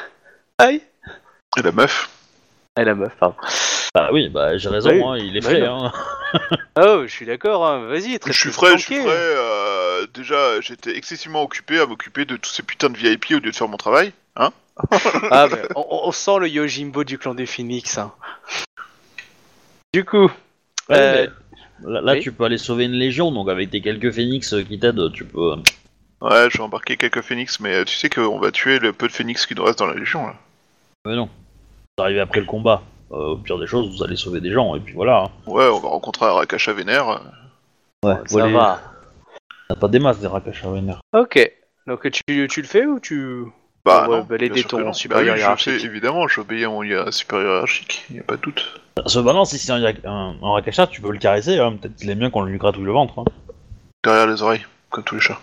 Aïe 0.58 0.82
Et 1.56 1.62
la 1.62 1.72
meuf 1.72 2.10
Et 2.78 2.84
la 2.84 2.94
meuf, 2.94 3.14
pardon. 3.18 3.36
Bah 3.94 4.10
oui, 4.12 4.28
bah 4.28 4.58
j'ai 4.58 4.68
raison, 4.68 4.90
Oui. 4.90 5.02
hein, 5.02 5.16
il 5.24 5.36
est 5.36 5.40
Bah 5.40 5.48
frais. 5.50 5.62
hein. 5.66 5.92
Oh, 6.80 7.02
je 7.06 7.12
suis 7.12 7.26
d'accord, 7.26 7.64
hein. 7.64 7.86
vas-y, 7.86 8.18
très 8.18 8.32
Je 8.32 8.38
suis 8.40 8.50
frais, 8.50 8.76
je 8.76 8.82
suis 8.84 8.96
frais. 8.96 9.06
euh, 9.08 10.06
déjà, 10.12 10.60
j'étais 10.60 10.96
excessivement 10.96 11.42
occupé 11.42 11.78
à 11.78 11.86
m'occuper 11.86 12.24
de 12.24 12.36
tous 12.36 12.50
ces 12.50 12.64
putains 12.64 12.90
de 12.90 12.96
VIP 12.96 13.26
au 13.30 13.34
lieu 13.34 13.40
de 13.52 13.52
faire 13.52 13.68
mon 13.68 13.76
travail. 13.76 14.12
Hein 14.36 14.50
Ah, 15.30 15.48
bah, 15.48 15.56
on, 15.76 15.84
on 16.04 16.12
sent 16.12 16.38
le 16.40 16.48
Yojimbo 16.48 17.04
du 17.04 17.18
clan 17.18 17.34
des 17.34 17.46
Phoenix. 17.46 17.98
hein. 17.98 18.12
Du 19.92 20.04
coup, 20.04 20.30
Ouais, 20.88 20.96
euh, 20.98 21.26
mais 21.84 21.90
là, 21.92 22.00
là, 22.00 22.12
oui. 22.12 22.20
tu 22.20 22.32
peux 22.32 22.44
aller 22.44 22.58
sauver 22.58 22.84
une 22.84 22.92
légion, 22.92 23.30
donc 23.32 23.48
avec 23.48 23.70
tes 23.70 23.80
quelques 23.80 24.10
phénix 24.12 24.52
euh, 24.52 24.62
qui 24.62 24.78
t'aident, 24.78 25.12
tu 25.12 25.24
peux. 25.24 25.52
euh, 25.52 25.56
Ouais, 26.20 26.48
je 26.50 26.58
vais 26.58 26.64
embarquer 26.64 26.96
quelques 26.96 27.20
phénix, 27.22 27.60
mais 27.60 27.74
euh, 27.74 27.84
tu 27.84 27.94
sais 27.96 28.08
qu'on 28.10 28.38
va 28.38 28.50
tuer 28.50 28.78
le 28.78 28.92
peu 28.92 29.06
de 29.06 29.12
phénix 29.12 29.46
qui 29.46 29.54
nous 29.54 29.62
reste 29.64 29.78
dans 29.78 29.86
la 29.86 29.94
légion, 29.94 30.26
là. 30.26 30.34
Mais 31.06 31.14
non. 31.16 31.28
Vous 31.96 32.04
arrivez 32.04 32.20
après 32.20 32.40
le 32.40 32.46
combat. 32.46 32.82
Euh, 33.12 33.32
au 33.32 33.36
pire 33.36 33.58
des 33.58 33.66
choses, 33.66 33.94
vous 33.96 34.02
allez 34.02 34.16
sauver 34.16 34.40
des 34.40 34.50
gens, 34.50 34.74
et 34.74 34.80
puis 34.80 34.94
voilà. 34.94 35.24
hein. 35.24 35.30
Ouais, 35.46 35.66
on 35.68 35.78
va 35.78 35.88
rencontrer 35.90 36.26
Arakacha 36.26 36.72
Vénère. 36.72 37.08
euh, 37.08 37.18
Ouais, 38.04 38.14
ça 38.16 38.22
voilà. 38.30 38.52
va. 38.52 38.82
T'as 39.68 39.76
pas 39.76 39.88
des 39.88 39.98
masses 39.98 40.18
des 40.18 40.28
Vénère. 40.28 41.00
Ok, 41.14 41.52
donc 41.86 42.10
tu, 42.10 42.48
tu 42.48 42.60
le 42.62 42.66
fais 42.66 42.86
ou 42.86 42.98
tu... 43.00 43.44
Bah, 43.84 44.04
On 44.06 44.10
va 44.10 44.16
non, 44.18 44.22
balader 44.24 44.48
bien 44.48 44.56
sûr 44.62 44.68
ton 44.70 44.76
que 44.78 44.82
non. 44.84 44.92
supérieur 44.94 45.26
Bah 45.26 45.32
oui, 45.32 45.38
je 45.38 45.42
hiérarchique. 45.42 45.80
fais- 45.80 45.86
évidemment, 45.86 46.26
j'obéis 46.26 46.64
à 46.64 46.68
mon 46.70 46.82
hiér- 46.82 47.12
supérieur 47.12 47.52
hiérarchique, 47.52 48.04
y 48.10 48.18
a 48.18 48.22
pas 48.22 48.36
de 48.36 48.40
doute. 48.40 48.80
Cependant, 49.06 49.44
si 49.44 49.58
c'est 49.58 49.72
un, 49.72 49.78
yak- 49.80 50.04
un, 50.06 50.36
un 50.42 50.52
Rakacha, 50.52 50.86
tu 50.86 51.00
peux 51.02 51.10
le 51.12 51.18
caresser, 51.18 51.58
hein. 51.58 51.76
peut-être 51.80 51.96
qu'il 51.96 52.08
aime 52.08 52.18
bien 52.20 52.30
qu'on 52.30 52.42
lui 52.44 52.56
gratouille 52.56 52.84
le 52.84 52.92
ventre. 52.92 53.18
Hein. 53.18 53.24
Derrière 54.02 54.26
les 54.26 54.40
oreilles, 54.42 54.64
comme 54.90 55.04
tous 55.04 55.16
les 55.16 55.20
chats. 55.20 55.38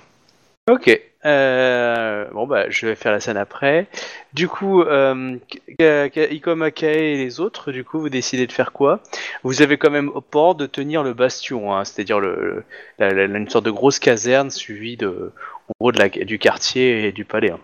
Ok, 0.69 0.99
euh, 1.25 2.25
bon 2.33 2.45
bah 2.45 2.69
je 2.69 2.85
vais 2.85 2.95
faire 2.95 3.11
la 3.11 3.19
scène 3.19 3.35
après. 3.37 3.87
Du 4.33 4.47
coup, 4.47 4.83
euh, 4.83 5.35
Ikoma 5.79 6.69
Kae 6.71 6.85
et 7.13 7.17
les 7.17 7.39
autres, 7.39 7.71
du 7.71 7.83
coup, 7.83 7.99
vous 7.99 8.09
décidez 8.09 8.45
de 8.47 8.51
faire 8.51 8.71
quoi? 8.71 9.01
Vous 9.43 9.61
avez 9.63 9.77
quand 9.77 9.89
même 9.89 10.09
au 10.09 10.21
port 10.21 10.53
de 10.55 10.67
tenir 10.67 11.03
le 11.03 11.13
bastion, 11.13 11.75
hein, 11.75 11.83
c'est-à-dire 11.83 12.19
le, 12.19 12.63
la- 12.99 13.09
la- 13.11 13.23
une 13.25 13.49
sorte 13.49 13.65
de 13.65 13.71
grosse 13.71 13.97
caserne 13.99 14.49
suivie 14.51 14.97
de, 14.97 15.31
en 15.67 15.73
gros, 15.79 15.91
de 15.91 15.99
la, 15.99 16.09
du 16.09 16.37
quartier 16.39 17.05
et 17.07 17.11
du 17.11 17.25
palais. 17.25 17.51
hein. 17.51 17.59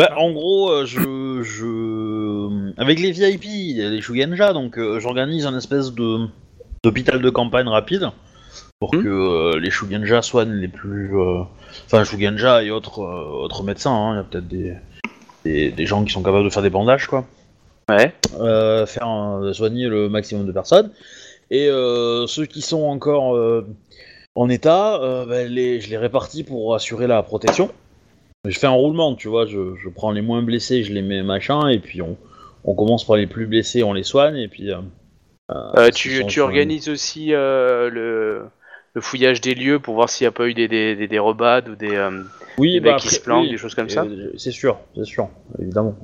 Bah, 0.00 0.14
en 0.16 0.30
gros, 0.32 0.70
euh, 0.70 0.86
je, 0.86 1.42
je. 1.42 2.72
Avec 2.80 2.98
les 3.00 3.10
VIP, 3.12 3.44
il 3.44 3.76
y 3.76 3.84
a 3.84 3.90
les 3.90 4.00
Shugenja, 4.00 4.54
donc 4.54 4.78
euh, 4.78 4.98
j'organise 4.98 5.44
un 5.46 5.54
espèce 5.58 5.92
de 5.92 6.26
d'hôpital 6.82 7.20
de 7.20 7.28
campagne 7.28 7.68
rapide 7.68 8.08
pour 8.78 8.94
Hmm. 8.94 9.02
que 9.02 9.08
euh, 9.08 9.60
les 9.60 9.70
Shugenja 9.70 10.22
soignent 10.22 10.54
les 10.54 10.68
plus. 10.68 11.14
euh, 11.14 11.42
Enfin, 11.84 12.02
Shugenja 12.04 12.62
et 12.62 12.70
autres, 12.70 13.00
autres 13.00 13.62
médecins, 13.62 13.92
hein. 13.92 14.14
il 14.14 14.16
y 14.16 14.20
a 14.20 14.22
peut-être 14.24 14.48
des, 14.48 14.74
des, 15.44 15.70
des 15.70 15.86
gens 15.86 16.02
qui 16.02 16.12
sont 16.12 16.22
capables 16.22 16.44
de 16.44 16.50
faire 16.50 16.62
des 16.62 16.70
bandages, 16.70 17.06
quoi. 17.06 17.26
Ouais. 17.90 18.14
faire 18.86 19.06
un- 19.06 19.52
soigner 19.52 19.88
le 19.88 20.08
maximum 20.08 20.46
de 20.46 20.52
personnes. 20.52 20.90
Et 21.50 21.68
ceux 22.26 22.46
qui 22.46 22.62
sont 22.62 22.84
encore 22.84 23.36
en 24.36 24.48
état, 24.48 24.98
bah, 25.28 25.44
les, 25.44 25.80
je 25.80 25.90
les 25.90 25.98
répartis 25.98 26.42
pour 26.44 26.74
assurer 26.74 27.06
la 27.06 27.22
protection. 27.22 27.70
Je 28.48 28.58
fais 28.58 28.66
un 28.66 28.70
roulement, 28.70 29.14
tu 29.14 29.28
vois, 29.28 29.44
je, 29.46 29.74
je 29.76 29.88
prends 29.88 30.12
les 30.12 30.22
moins 30.22 30.42
blessés, 30.42 30.82
je 30.82 30.92
les 30.92 31.02
mets 31.02 31.22
machin, 31.22 31.68
et 31.68 31.78
puis 31.78 32.00
on, 32.00 32.16
on 32.64 32.74
commence 32.74 33.04
par 33.04 33.16
les 33.16 33.26
plus 33.26 33.46
blessés, 33.46 33.82
on 33.82 33.92
les 33.92 34.02
soigne, 34.02 34.36
et 34.36 34.48
puis... 34.48 34.70
euh, 34.70 34.78
euh, 35.50 35.72
Euh, 35.76 35.90
tu 35.90 36.24
tu 36.26 36.40
organises 36.40 36.88
aussi 36.88 37.28
le, 37.28 38.42
le 38.94 39.00
fouillage 39.00 39.40
des 39.42 39.54
lieux 39.54 39.78
pour 39.78 39.94
voir 39.94 40.08
s'il 40.08 40.24
n'y 40.24 40.28
a 40.28 40.32
pas 40.32 40.46
eu 40.48 40.54
des, 40.54 40.68
des, 40.68 40.96
des 40.96 41.18
ou 41.18 41.34
des, 41.34 42.08
Oui, 42.56 42.72
des 42.72 42.80
bah, 42.80 42.92
mecs 42.92 43.00
qui 43.00 43.08
se 43.08 43.20
planquent, 43.20 43.42
oui, 43.44 43.50
des 43.50 43.58
choses 43.58 43.74
comme 43.74 43.90
ça. 43.90 44.06
C'est 44.38 44.52
sûr, 44.52 44.78
c'est 44.96 45.04
sûr, 45.04 45.28
évidemment. 45.60 45.96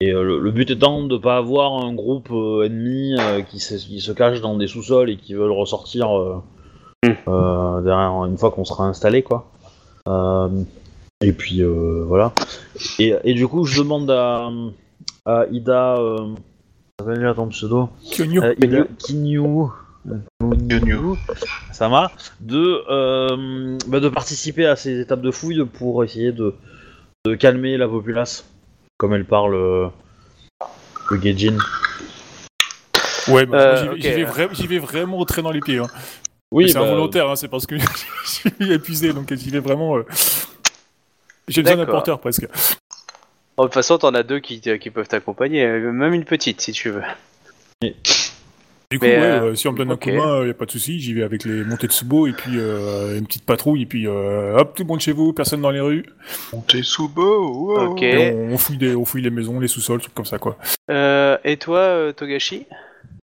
Et 0.00 0.12
le, 0.12 0.38
le 0.38 0.50
but 0.52 0.70
étant 0.70 1.02
de 1.02 1.16
pas 1.16 1.38
avoir 1.38 1.84
un 1.84 1.92
groupe 1.92 2.30
euh, 2.30 2.62
ennemi 2.62 3.16
euh, 3.18 3.42
qui, 3.42 3.58
se, 3.58 3.74
qui 3.74 4.00
se 4.00 4.12
cache 4.12 4.40
dans 4.40 4.56
des 4.56 4.68
sous-sols 4.68 5.10
et 5.10 5.16
qui 5.16 5.34
veulent 5.34 5.50
ressortir 5.50 6.10
Hmm. 7.04 7.12
euh, 7.28 7.80
derrière 7.82 8.24
une 8.24 8.36
fois 8.36 8.50
qu'on 8.50 8.64
sera 8.64 8.84
installé, 8.84 9.22
quoi. 9.22 9.48
Et 11.20 11.32
puis 11.32 11.62
euh, 11.62 12.04
voilà. 12.06 12.32
Et, 12.98 13.14
et 13.24 13.34
du 13.34 13.46
coup, 13.48 13.64
je 13.64 13.80
demande 13.82 14.10
à, 14.10 14.50
à 15.26 15.46
Ida. 15.50 15.96
Euh, 15.96 16.34
ça 16.98 17.04
s'appelle 17.04 17.18
déjà 17.20 17.34
ton 17.34 17.48
pseudo 17.48 17.90
Kyonyo. 18.10 18.42
Euh, 18.42 18.54
Ida 18.62 18.84
Kinyu. 18.98 19.42
Kinyu. 20.40 20.96
Ça 21.72 21.88
va 21.88 22.10
de, 22.40 22.82
euh, 22.88 23.76
bah, 23.88 24.00
de 24.00 24.08
participer 24.08 24.66
à 24.66 24.76
ces 24.76 25.00
étapes 25.00 25.20
de 25.20 25.30
fouille 25.30 25.64
pour 25.64 26.02
essayer 26.04 26.32
de, 26.32 26.54
de 27.26 27.34
calmer 27.34 27.76
la 27.76 27.88
populace, 27.88 28.44
comme 28.96 29.12
elle 29.14 29.24
parle 29.24 29.54
euh, 29.54 29.88
le 31.10 31.16
Gaijin. 31.18 31.58
Ouais, 33.28 33.44
bah, 33.44 33.58
Euh, 33.58 33.76
j'y 33.76 33.88
vais- 33.88 34.00
j'y 34.00 34.10
vais, 34.22 34.24
vra- 34.24 34.54
j'y 34.54 34.66
vais 34.66 34.78
vraiment 34.78 35.18
au 35.18 35.24
trait 35.24 35.42
dans 35.42 35.50
les 35.50 35.60
pieds. 35.60 35.78
Hein. 35.78 35.88
Oui, 36.50 36.68
c'est 36.68 36.78
bah, 36.78 36.86
involontaire, 36.86 37.28
hein, 37.28 37.36
c'est 37.36 37.48
parce 37.48 37.66
que 37.66 37.76
je 38.24 38.28
suis 38.30 38.72
épuisé, 38.72 39.12
donc 39.12 39.32
j'y 39.34 39.50
vais 39.50 39.60
vraiment. 39.60 39.96
J'ai 41.48 41.62
besoin 41.62 41.76
d'un 41.78 41.86
porteur 41.86 42.18
presque. 42.20 42.46
Bon, 43.56 43.64
de 43.64 43.68
toute 43.68 43.74
façon, 43.74 43.98
t'en 43.98 44.14
as 44.14 44.22
deux 44.22 44.38
qui, 44.40 44.60
qui 44.60 44.90
peuvent 44.90 45.08
t'accompagner, 45.08 45.64
euh, 45.64 45.90
même 45.92 46.14
une 46.14 46.24
petite 46.24 46.60
si 46.60 46.72
tu 46.72 46.90
veux. 46.90 47.02
Du 48.90 48.98
coup, 48.98 49.04
ouais, 49.04 49.18
euh, 49.20 49.42
euh, 49.50 49.54
si 49.54 49.68
on 49.68 49.72
me 49.72 49.76
donne 49.78 49.92
ok. 49.92 50.08
un 50.08 50.10
commun, 50.12 50.44
il 50.44 50.50
a 50.50 50.54
pas 50.54 50.64
de 50.64 50.70
souci, 50.70 50.98
j'y 50.98 51.12
vais 51.12 51.22
avec 51.22 51.44
les 51.44 51.62
montées 51.62 51.86
de 51.88 51.92
Subo 51.92 52.26
et 52.26 52.32
puis 52.32 52.52
euh, 52.56 53.18
une 53.18 53.26
petite 53.26 53.44
patrouille, 53.44 53.82
et 53.82 53.86
puis 53.86 54.06
euh, 54.06 54.56
hop, 54.56 54.74
tout 54.74 54.82
le 54.82 54.88
monde 54.88 55.00
chez 55.00 55.12
vous, 55.12 55.34
personne 55.34 55.60
dans 55.60 55.70
les 55.70 55.80
rues. 55.80 56.06
Montez 56.54 56.82
sous 56.82 57.08
beau. 57.08 57.48
wow. 57.74 57.92
Ok. 57.92 58.02
Et 58.02 58.32
on, 58.32 58.54
on 58.54 58.58
fouille 58.58 58.78
des, 58.78 58.94
on 58.96 59.04
fouille 59.04 59.20
les 59.22 59.30
maisons, 59.30 59.60
les 59.60 59.68
sous-sols, 59.68 60.00
trucs 60.00 60.14
comme 60.14 60.24
ça, 60.24 60.38
quoi. 60.38 60.56
Euh, 60.90 61.36
et 61.44 61.58
toi, 61.58 62.12
Togashi? 62.16 62.66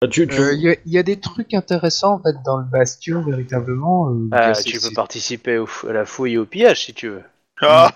Bah, 0.01 0.07
tu, 0.07 0.29
Euh, 0.31 0.53
Il 0.55 0.61
y, 0.61 0.69
a- 0.69 0.77
il 0.87 0.93
y 0.93 0.99
a 0.99 1.03
des 1.03 1.19
trucs 1.19 1.53
intéressants 1.55 2.15
en 2.15 2.23
fait 2.23 2.37
dans 2.45 2.59
le 2.59 2.65
bastion 2.65 3.21
véritablement. 3.23 4.11
euh, 4.11 4.29
Ah, 4.31 4.53
Tu 4.65 4.79
peux 4.79 4.93
participer 4.95 5.59
au 5.59 5.67
à 5.89 5.93
la 5.93 6.05
fouille 6.05 6.35
et 6.35 6.39
au 6.39 6.45
pillage 6.47 6.85
si 6.85 6.95
tu 6.95 7.09
veux. 7.09 7.23
Ah, 7.63 7.91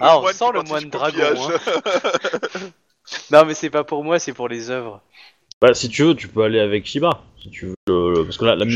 Ah, 0.00 0.18
on 0.18 0.22
moine 0.22 0.34
sent 0.34 0.44
le 0.54 0.62
moine 0.62 0.90
dragon, 0.90 1.12
pillage. 1.16 1.38
Non, 3.32 3.44
mais 3.46 3.54
c'est 3.54 3.70
pas 3.70 3.84
pour 3.84 4.04
moi, 4.04 4.18
c'est 4.18 4.32
pour 4.34 4.48
les 4.48 4.70
œuvres. 4.70 5.00
bah, 5.62 5.72
si 5.72 5.88
tu 5.88 6.02
veux, 6.04 6.14
tu 6.14 6.28
peux 6.28 6.42
aller 6.42 6.60
avec 6.60 6.84
Shiba. 6.86 7.22
Si 7.42 7.50
tu 7.50 7.66
veux, 7.66 7.74
le- 7.88 8.12
le- 8.12 8.24
parce 8.24 8.36
que 8.36 8.44
là, 8.44 8.54
la, 8.56 8.66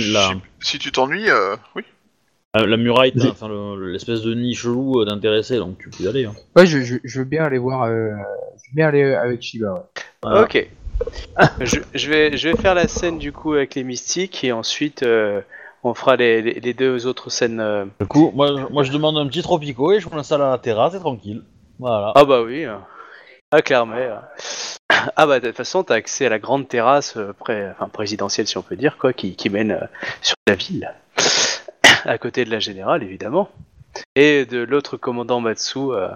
Si 0.60 0.78
tu 0.78 0.90
t'ennuies, 0.90 1.28
euh, 1.30 1.54
oui. 1.76 1.82
la, 2.54 2.64
la 2.66 2.76
muraille, 2.78 3.12
enfin, 3.28 3.48
l'espèce 3.78 4.22
de 4.22 4.32
nid 4.34 4.54
chelou 4.54 5.00
euh, 5.00 5.04
d'intéressé, 5.04 5.58
donc 5.58 5.78
tu 5.78 5.90
peux 5.90 6.04
y 6.04 6.08
aller. 6.08 6.24
Hein. 6.24 6.34
Ouais, 6.56 6.64
je, 6.66 6.80
je, 6.80 6.96
je 7.04 7.18
veux 7.18 7.24
bien 7.26 7.44
aller 7.44 7.58
voir. 7.58 7.82
euh, 7.84 8.10
je 8.56 8.70
veux 8.70 8.74
bien 8.74 8.88
aller 8.88 9.02
avec 9.14 9.42
Shiba. 9.42 9.72
Ouais. 9.74 10.02
Voilà. 10.22 10.42
Ok. 10.42 10.66
je, 11.60 11.76
je 11.94 12.08
vais, 12.10 12.36
je 12.36 12.48
vais 12.48 12.56
faire 12.56 12.74
la 12.74 12.88
scène 12.88 13.18
du 13.18 13.32
coup 13.32 13.52
avec 13.54 13.74
les 13.74 13.84
mystiques 13.84 14.44
et 14.44 14.52
ensuite 14.52 15.02
euh, 15.02 15.40
on 15.82 15.94
fera 15.94 16.16
les, 16.16 16.42
les- 16.42 16.60
les 16.60 16.74
deux 16.74 17.06
autres 17.06 17.30
scènes. 17.30 17.60
euh. 17.60 17.84
Du 18.00 18.06
coup, 18.06 18.30
moi, 18.34 18.48
je- 18.48 18.72
moi 18.72 18.82
je 18.82 18.92
demande 18.92 19.16
un 19.18 19.26
petit 19.26 19.42
tropico 19.42 19.92
et 19.92 20.00
je 20.00 20.08
m'installe 20.08 20.42
à 20.42 20.50
la 20.50 20.58
terrasse 20.58 20.94
et 20.94 21.00
tranquille. 21.00 21.42
Voilà. 21.78 22.12
Ah 22.14 22.24
bah 22.24 22.42
oui. 22.42 22.64
euh. 22.64 22.76
Ah 23.50 23.62
clairement. 23.62 23.96
euh. 23.96 24.16
Ah 25.16 25.26
bah 25.26 25.40
de 25.40 25.48
toute 25.48 25.56
façon 25.56 25.82
t'as 25.82 25.94
accès 25.96 26.26
à 26.26 26.28
la 26.28 26.38
grande 26.38 26.68
terrasse 26.68 27.16
euh, 27.16 27.32
pré- 27.32 27.70
enfin, 27.72 27.88
présidentielle 27.88 28.46
si 28.46 28.56
on 28.56 28.62
peut 28.62 28.76
dire 28.76 28.98
quoi, 28.98 29.12
qui, 29.12 29.34
qui 29.34 29.50
mène 29.50 29.72
euh, 29.72 29.80
sur 30.20 30.36
la 30.46 30.54
ville, 30.54 30.94
à 32.04 32.18
côté 32.18 32.44
de 32.44 32.50
la 32.50 32.60
générale 32.60 33.02
évidemment, 33.02 33.48
et 34.14 34.44
de 34.44 34.58
l'autre 34.58 34.96
commandant 34.96 35.40
Matsu 35.40 35.78
euh, 35.90 36.08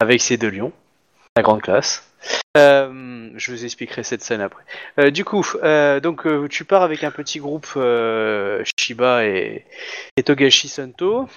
avec 0.00 0.20
ses 0.20 0.36
deux 0.36 0.50
lions, 0.50 0.72
la 1.38 1.42
grande 1.42 1.62
classe. 1.62 2.04
Euh, 2.56 3.30
je 3.36 3.52
vous 3.52 3.64
expliquerai 3.64 4.02
cette 4.02 4.22
scène 4.22 4.40
après. 4.40 4.64
Euh, 4.98 5.10
du 5.10 5.24
coup, 5.24 5.46
euh, 5.62 6.00
donc 6.00 6.26
tu 6.48 6.64
pars 6.64 6.82
avec 6.82 7.04
un 7.04 7.12
petit 7.12 7.38
groupe 7.38 7.78
Shiba 8.76 9.24
et, 9.24 9.64
et 10.16 10.22
Togashi 10.24 10.68
Santo. 10.68 11.28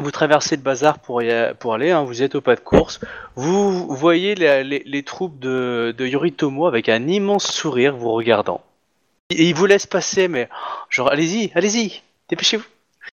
Vous 0.00 0.10
traversez 0.10 0.56
le 0.56 0.62
bazar 0.62 0.98
pour, 1.00 1.22
pour 1.58 1.74
aller, 1.74 1.90
hein, 1.90 2.04
vous 2.04 2.22
êtes 2.22 2.34
au 2.36 2.40
pas 2.40 2.54
de 2.54 2.60
course. 2.60 3.00
Vous 3.34 3.94
voyez 3.94 4.34
les, 4.34 4.64
les 4.64 5.02
troupes 5.02 5.38
de, 5.38 5.94
de 5.96 6.06
Yoritomo 6.06 6.66
avec 6.66 6.88
un 6.88 7.06
immense 7.06 7.46
sourire 7.46 7.96
vous 7.96 8.12
regardant. 8.12 8.62
Et 9.30 9.44
ils 9.44 9.54
vous 9.54 9.66
laissent 9.66 9.86
passer, 9.86 10.28
mais 10.28 10.48
genre 10.88 11.10
allez-y, 11.10 11.52
allez-y, 11.54 12.00
dépêchez-vous. 12.30 12.64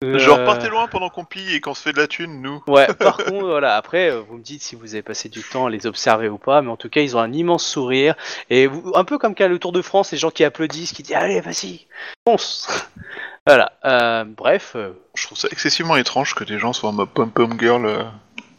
Genre, 0.00 0.38
Euh, 0.38 0.44
partez 0.44 0.68
loin 0.68 0.86
pendant 0.86 1.08
qu'on 1.08 1.24
pille 1.24 1.54
et 1.54 1.60
qu'on 1.60 1.74
se 1.74 1.82
fait 1.82 1.92
de 1.92 1.96
la 1.98 2.06
thune, 2.06 2.40
nous. 2.40 2.62
Ouais, 2.68 2.86
par 2.98 3.16
contre, 3.16 3.44
voilà, 3.44 3.74
après, 3.74 4.10
euh, 4.12 4.20
vous 4.20 4.36
me 4.36 4.42
dites 4.42 4.62
si 4.62 4.76
vous 4.76 4.94
avez 4.94 5.02
passé 5.02 5.28
du 5.28 5.42
temps 5.42 5.66
à 5.66 5.70
les 5.70 5.88
observer 5.88 6.28
ou 6.28 6.38
pas, 6.38 6.62
mais 6.62 6.70
en 6.70 6.76
tout 6.76 6.88
cas, 6.88 7.00
ils 7.00 7.16
ont 7.16 7.20
un 7.20 7.32
immense 7.32 7.66
sourire. 7.66 8.14
Et 8.48 8.68
vous, 8.68 8.92
un 8.94 9.02
peu 9.02 9.18
comme 9.18 9.34
qu'à 9.34 9.48
le 9.48 9.58
Tour 9.58 9.72
de 9.72 9.82
France, 9.82 10.12
les 10.12 10.18
gens 10.18 10.30
qui 10.30 10.44
applaudissent, 10.44 10.92
qui 10.92 11.02
disent 11.02 11.16
Allez, 11.16 11.40
vas-y, 11.40 11.86
fonce 12.24 12.68
Voilà, 13.46 13.72
euh, 13.84 14.24
bref, 14.24 14.74
euh, 14.76 14.92
Je 15.14 15.24
trouve 15.24 15.38
ça 15.38 15.48
excessivement 15.50 15.96
étrange 15.96 16.34
que 16.34 16.44
des 16.44 16.58
gens 16.58 16.72
soient 16.72 16.90
en 16.90 16.92
mode 16.92 17.08
pom-pom 17.08 17.58
girl 17.58 17.86
euh, 17.86 18.04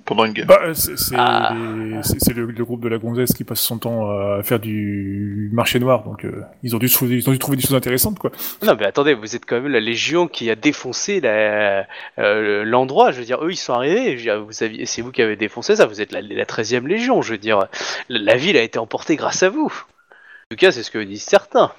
pendant 0.09 0.25
une 0.25 0.33
guerre. 0.33 0.45
Bah, 0.47 0.59
c'est 0.73 0.97
c'est 0.97 1.15
Ah. 1.17 1.53
le, 1.53 2.45
le 2.45 2.65
groupe 2.65 2.81
de 2.81 2.89
la 2.89 2.97
gonzesse 2.97 3.31
qui 3.33 3.43
passe 3.45 3.61
son 3.61 3.77
temps 3.77 4.09
à 4.09 4.43
faire 4.43 4.59
du 4.59 5.49
marché 5.53 5.79
noir, 5.79 6.03
donc 6.03 6.25
euh, 6.25 6.41
ils, 6.63 6.75
ont 6.75 6.79
dû 6.79 6.89
trouver, 6.89 7.15
ils 7.15 7.29
ont 7.29 7.31
dû 7.31 7.39
trouver 7.39 7.55
des 7.55 7.63
choses 7.63 7.75
intéressantes, 7.75 8.19
quoi. 8.19 8.31
non, 8.65 8.75
mais 8.77 8.85
attendez, 8.85 9.13
vous 9.13 9.35
êtes 9.35 9.45
quand 9.45 9.61
même 9.61 9.71
la 9.71 9.79
Légion 9.79 10.27
qui 10.27 10.49
a 10.49 10.55
défoncé 10.55 11.21
la- 11.21 11.87
euh, 12.17 12.63
l'endroit. 12.65 13.11
Je 13.11 13.19
veux 13.19 13.25
dire, 13.25 13.43
eux, 13.43 13.51
ils 13.51 13.55
sont 13.55 13.73
arrivés. 13.73 14.17
c'est 14.51 15.01
vous 15.01 15.11
qui 15.11 15.21
avez 15.21 15.35
défoncé 15.35 15.75
ça. 15.75 15.85
Vous 15.85 16.01
êtes 16.01 16.11
la, 16.11 16.21
la 16.21 16.45
13e 16.45 16.87
Légion. 16.87 17.21
Je 17.21 17.31
veux 17.33 17.37
dire, 17.37 17.59
la, 18.09 18.19
la 18.19 18.35
ville 18.35 18.57
a 18.57 18.61
été 18.63 18.79
emportée 18.79 19.15
grâce 19.15 19.43
à 19.43 19.49
vous. 19.49 19.65
En 20.51 20.55
tout 20.55 20.57
cas, 20.57 20.71
c'est 20.71 20.83
ce 20.83 20.91
que 20.91 20.97
disent 20.99 21.23
certains. 21.23 21.71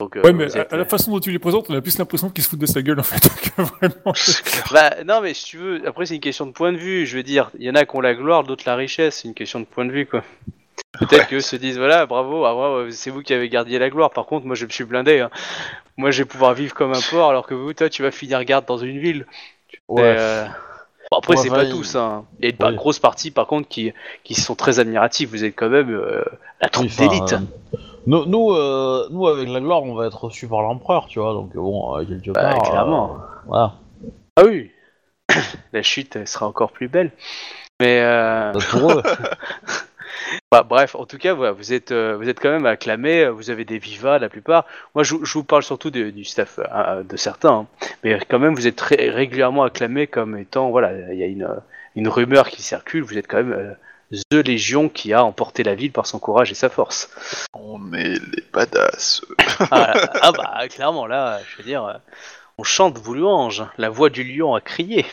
Donc, 0.00 0.16
euh, 0.16 0.22
Ouais, 0.22 0.32
mais 0.32 0.44
à, 0.56 0.62
êtes- 0.62 0.72
à 0.72 0.76
la 0.76 0.84
façon 0.84 1.12
dont 1.12 1.20
tu 1.20 1.30
les 1.30 1.38
présentes, 1.38 1.66
on 1.70 1.74
a 1.74 1.80
plus 1.80 1.96
l'impression 1.98 2.28
qu'ils 2.30 2.42
se 2.42 2.48
foutent 2.48 2.58
de 2.58 2.66
sa 2.66 2.82
gueule, 2.82 2.98
en 2.98 3.04
fait. 3.04 3.20
que 3.56 3.62
vraiment. 3.62 4.12
C'est 4.14 4.42
clair. 4.42 4.64
Bah 4.72 5.04
non 5.04 5.20
mais 5.20 5.34
si 5.34 5.44
tu 5.44 5.58
veux, 5.58 5.86
après 5.86 6.06
c'est 6.06 6.14
une 6.14 6.20
question 6.20 6.46
de 6.46 6.52
point 6.52 6.72
de 6.72 6.78
vue, 6.78 7.06
je 7.06 7.16
veux 7.16 7.22
dire, 7.22 7.50
il 7.58 7.64
y 7.66 7.70
en 7.70 7.74
a 7.74 7.84
qui 7.84 7.94
ont 7.96 8.00
la 8.00 8.14
gloire, 8.14 8.42
d'autres 8.44 8.64
la 8.66 8.74
richesse, 8.74 9.20
c'est 9.22 9.28
une 9.28 9.34
question 9.34 9.60
de 9.60 9.64
point 9.64 9.84
de 9.84 9.92
vue 9.92 10.06
quoi. 10.06 10.22
Peut-être 10.98 11.12
Ouais. 11.12 11.26
qu'eux 11.28 11.40
se 11.40 11.56
disent 11.56 11.78
voilà 11.78 12.06
bravo, 12.06 12.44
ah, 12.44 12.52
bravo, 12.54 12.90
c'est 12.90 13.10
vous 13.10 13.22
qui 13.22 13.32
avez 13.32 13.48
gardé 13.48 13.78
la 13.78 13.90
gloire, 13.90 14.10
par 14.10 14.26
contre 14.26 14.46
moi 14.46 14.56
je 14.56 14.64
me 14.66 14.70
suis 14.70 14.84
blindé, 14.84 15.20
hein. 15.20 15.30
moi 15.96 16.10
je 16.10 16.18
vais 16.22 16.24
pouvoir 16.26 16.54
vivre 16.54 16.74
comme 16.74 16.92
un 16.92 17.00
porc 17.10 17.28
alors 17.30 17.46
que 17.46 17.54
vous 17.54 17.72
toi 17.72 17.88
tu 17.88 18.02
vas 18.02 18.10
finir 18.10 18.42
garde 18.44 18.66
dans 18.66 18.78
une 18.78 18.98
ville. 18.98 19.26
Ouais. 19.88 20.02
Et, 20.02 20.16
euh, 20.18 20.44
Bon, 21.10 21.18
après 21.18 21.34
Ouais, 21.36 21.42
c'est 21.42 21.50
pas 21.50 21.64
il- 21.64 21.70
tous, 21.70 21.94
hein. 21.96 22.24
il 22.40 22.48
y 22.48 22.54
a 22.62 22.68
une 22.70 22.76
grosse 22.76 22.98
partie 22.98 23.30
par 23.30 23.46
contre 23.46 23.68
qui, 23.68 23.92
qui 24.24 24.34
sont 24.34 24.54
très 24.54 24.78
admiratifs, 24.80 25.28
vous 25.30 25.44
êtes 25.44 25.54
quand 25.54 25.68
même 25.68 25.90
euh, 25.90 26.24
la 26.60 26.68
troupe 26.70 26.88
Oui, 26.98 27.08
d'élite. 27.08 27.34
euh, 27.34 27.76
nous, 28.06 28.26
nous, 28.26 28.52
euh, 28.52 29.06
nous, 29.10 29.26
avec 29.28 29.48
la 29.48 29.60
gloire, 29.60 29.82
on 29.82 29.94
va 29.94 30.06
être 30.06 30.24
reçus 30.24 30.48
par 30.48 30.62
l'empereur, 30.62 31.06
tu 31.06 31.18
vois, 31.20 31.32
donc 31.32 31.50
euh, 31.54 31.60
bon, 31.60 31.96
euh, 31.96 32.04
quelque 32.04 32.30
Bah, 32.30 32.42
part. 32.42 32.66
euh, 32.66 32.70
clairement. 32.70 33.16
voilà. 33.46 33.72
Ah 34.36 34.42
oui, 34.46 34.70
la 35.72 35.82
chute 35.82 36.16
elle 36.16 36.26
sera 36.28 36.46
encore 36.46 36.72
plus 36.72 36.88
belle. 36.88 37.10
Mais 37.80 38.00
euh... 38.00 38.52
Pour 38.70 38.92
eux. 38.92 39.02
Bah, 40.50 40.62
bref, 40.62 40.94
en 40.94 41.04
tout 41.06 41.18
cas, 41.18 41.32
voilà, 41.34 41.52
vous 41.52 41.72
êtes, 41.72 41.92
euh, 41.92 42.16
vous 42.16 42.28
êtes 42.28 42.38
quand 42.38 42.50
même 42.50 42.66
acclamés, 42.66 43.24
euh, 43.24 43.30
vous 43.30 43.50
avez 43.50 43.64
des 43.64 43.78
vivas 43.78 44.18
la 44.18 44.28
plupart. 44.28 44.66
Moi, 44.94 45.02
je, 45.02 45.16
je 45.22 45.32
vous 45.34 45.44
parle 45.44 45.62
surtout 45.62 45.90
de- 45.90 46.10
du 46.10 46.24
staff 46.24 46.58
euh, 46.58 47.02
de 47.02 47.16
certains, 47.16 47.50
hein. 47.52 47.66
mais 48.04 48.18
quand 48.28 48.38
même, 48.38 48.54
vous 48.54 48.66
êtes 48.66 48.76
très 48.76 49.08
régulièrement 49.10 49.62
acclamés 49.64 50.06
comme 50.06 50.36
étant, 50.36 50.70
voilà, 50.70 50.92
il 51.12 51.18
y 51.18 51.22
a 51.22 51.26
une, 51.26 51.44
euh, 51.44 51.56
une 51.96 52.08
rumeur 52.08 52.48
qui 52.48 52.62
circule. 52.62 53.02
Vous 53.02 53.16
êtes 53.18 53.26
quand 53.26 53.38
même 53.38 53.52
euh, 53.52 53.72
the 54.30 54.34
Légion 54.34 54.88
qui 54.88 55.12
a 55.12 55.24
emporté 55.24 55.62
la 55.62 55.74
ville 55.74 55.92
par 55.92 56.06
son 56.06 56.18
courage 56.18 56.50
et 56.50 56.54
sa 56.54 56.68
force. 56.68 57.10
On 57.54 57.92
est 57.92 58.18
les 58.34 58.44
badass. 58.52 59.22
Ah, 59.70 59.94
ah, 60.22 60.32
bah, 60.32 60.68
clairement, 60.68 61.06
là, 61.06 61.40
je 61.50 61.58
veux 61.58 61.64
dire, 61.64 61.84
euh, 61.84 61.94
on 62.58 62.62
chante 62.62 62.98
vos 62.98 63.14
louanges. 63.14 63.64
La 63.78 63.88
voix 63.88 64.10
du 64.10 64.24
lion 64.24 64.54
a 64.54 64.60
crié. 64.60 65.06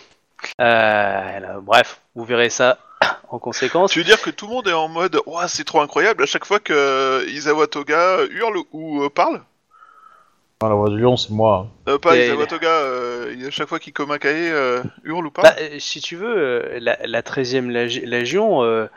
Euh, 0.62 1.40
là, 1.40 1.60
bref, 1.62 2.02
vous 2.16 2.26
verrez 2.26 2.50
ça 2.50 2.78
en 3.30 3.40
conséquence. 3.40 3.92
Tu 3.92 4.00
veux 4.00 4.06
dire 4.06 4.22
que 4.22 4.30
tout 4.30 4.48
le 4.48 4.54
monde 4.54 4.68
est 4.68 4.74
en 4.74 4.88
mode 4.88 5.20
Ouah, 5.26 5.48
c'est 5.48 5.64
trop 5.64 5.82
incroyable 5.82 6.24
à 6.24 6.26
chaque 6.26 6.46
fois 6.46 6.60
que 6.60 6.74
euh, 6.74 7.30
Isawa 7.30 7.68
Toga 7.68 8.24
hurle 8.30 8.60
ou 8.72 9.10
parle? 9.10 9.42
Ah, 10.62 10.68
la 10.68 10.76
voix 10.76 10.90
du 10.90 11.00
lion, 11.00 11.16
c'est 11.16 11.30
moi. 11.30 11.68
euh, 11.88 11.98
Pas 11.98 12.18
Et- 12.18 12.32
euh, 12.32 13.34
il- 13.34 13.46
à 13.46 13.50
chaque 13.50 13.70
fois 13.70 13.80
qu'il 13.80 13.94
Komakae 13.94 14.28
euh, 14.52 14.84
hurle 15.06 15.28
ou 15.28 15.32
parle 15.32 15.48
Bah, 15.48 15.56
euh, 15.62 15.80
si 15.80 16.02
tu 16.02 16.18
veux, 16.18 16.36
euh, 16.38 16.80
la, 16.82 16.98
la 17.06 17.22
13e 17.24 17.70
Lég- 17.72 18.04
Légion, 18.04 18.62
euh, 18.64 18.88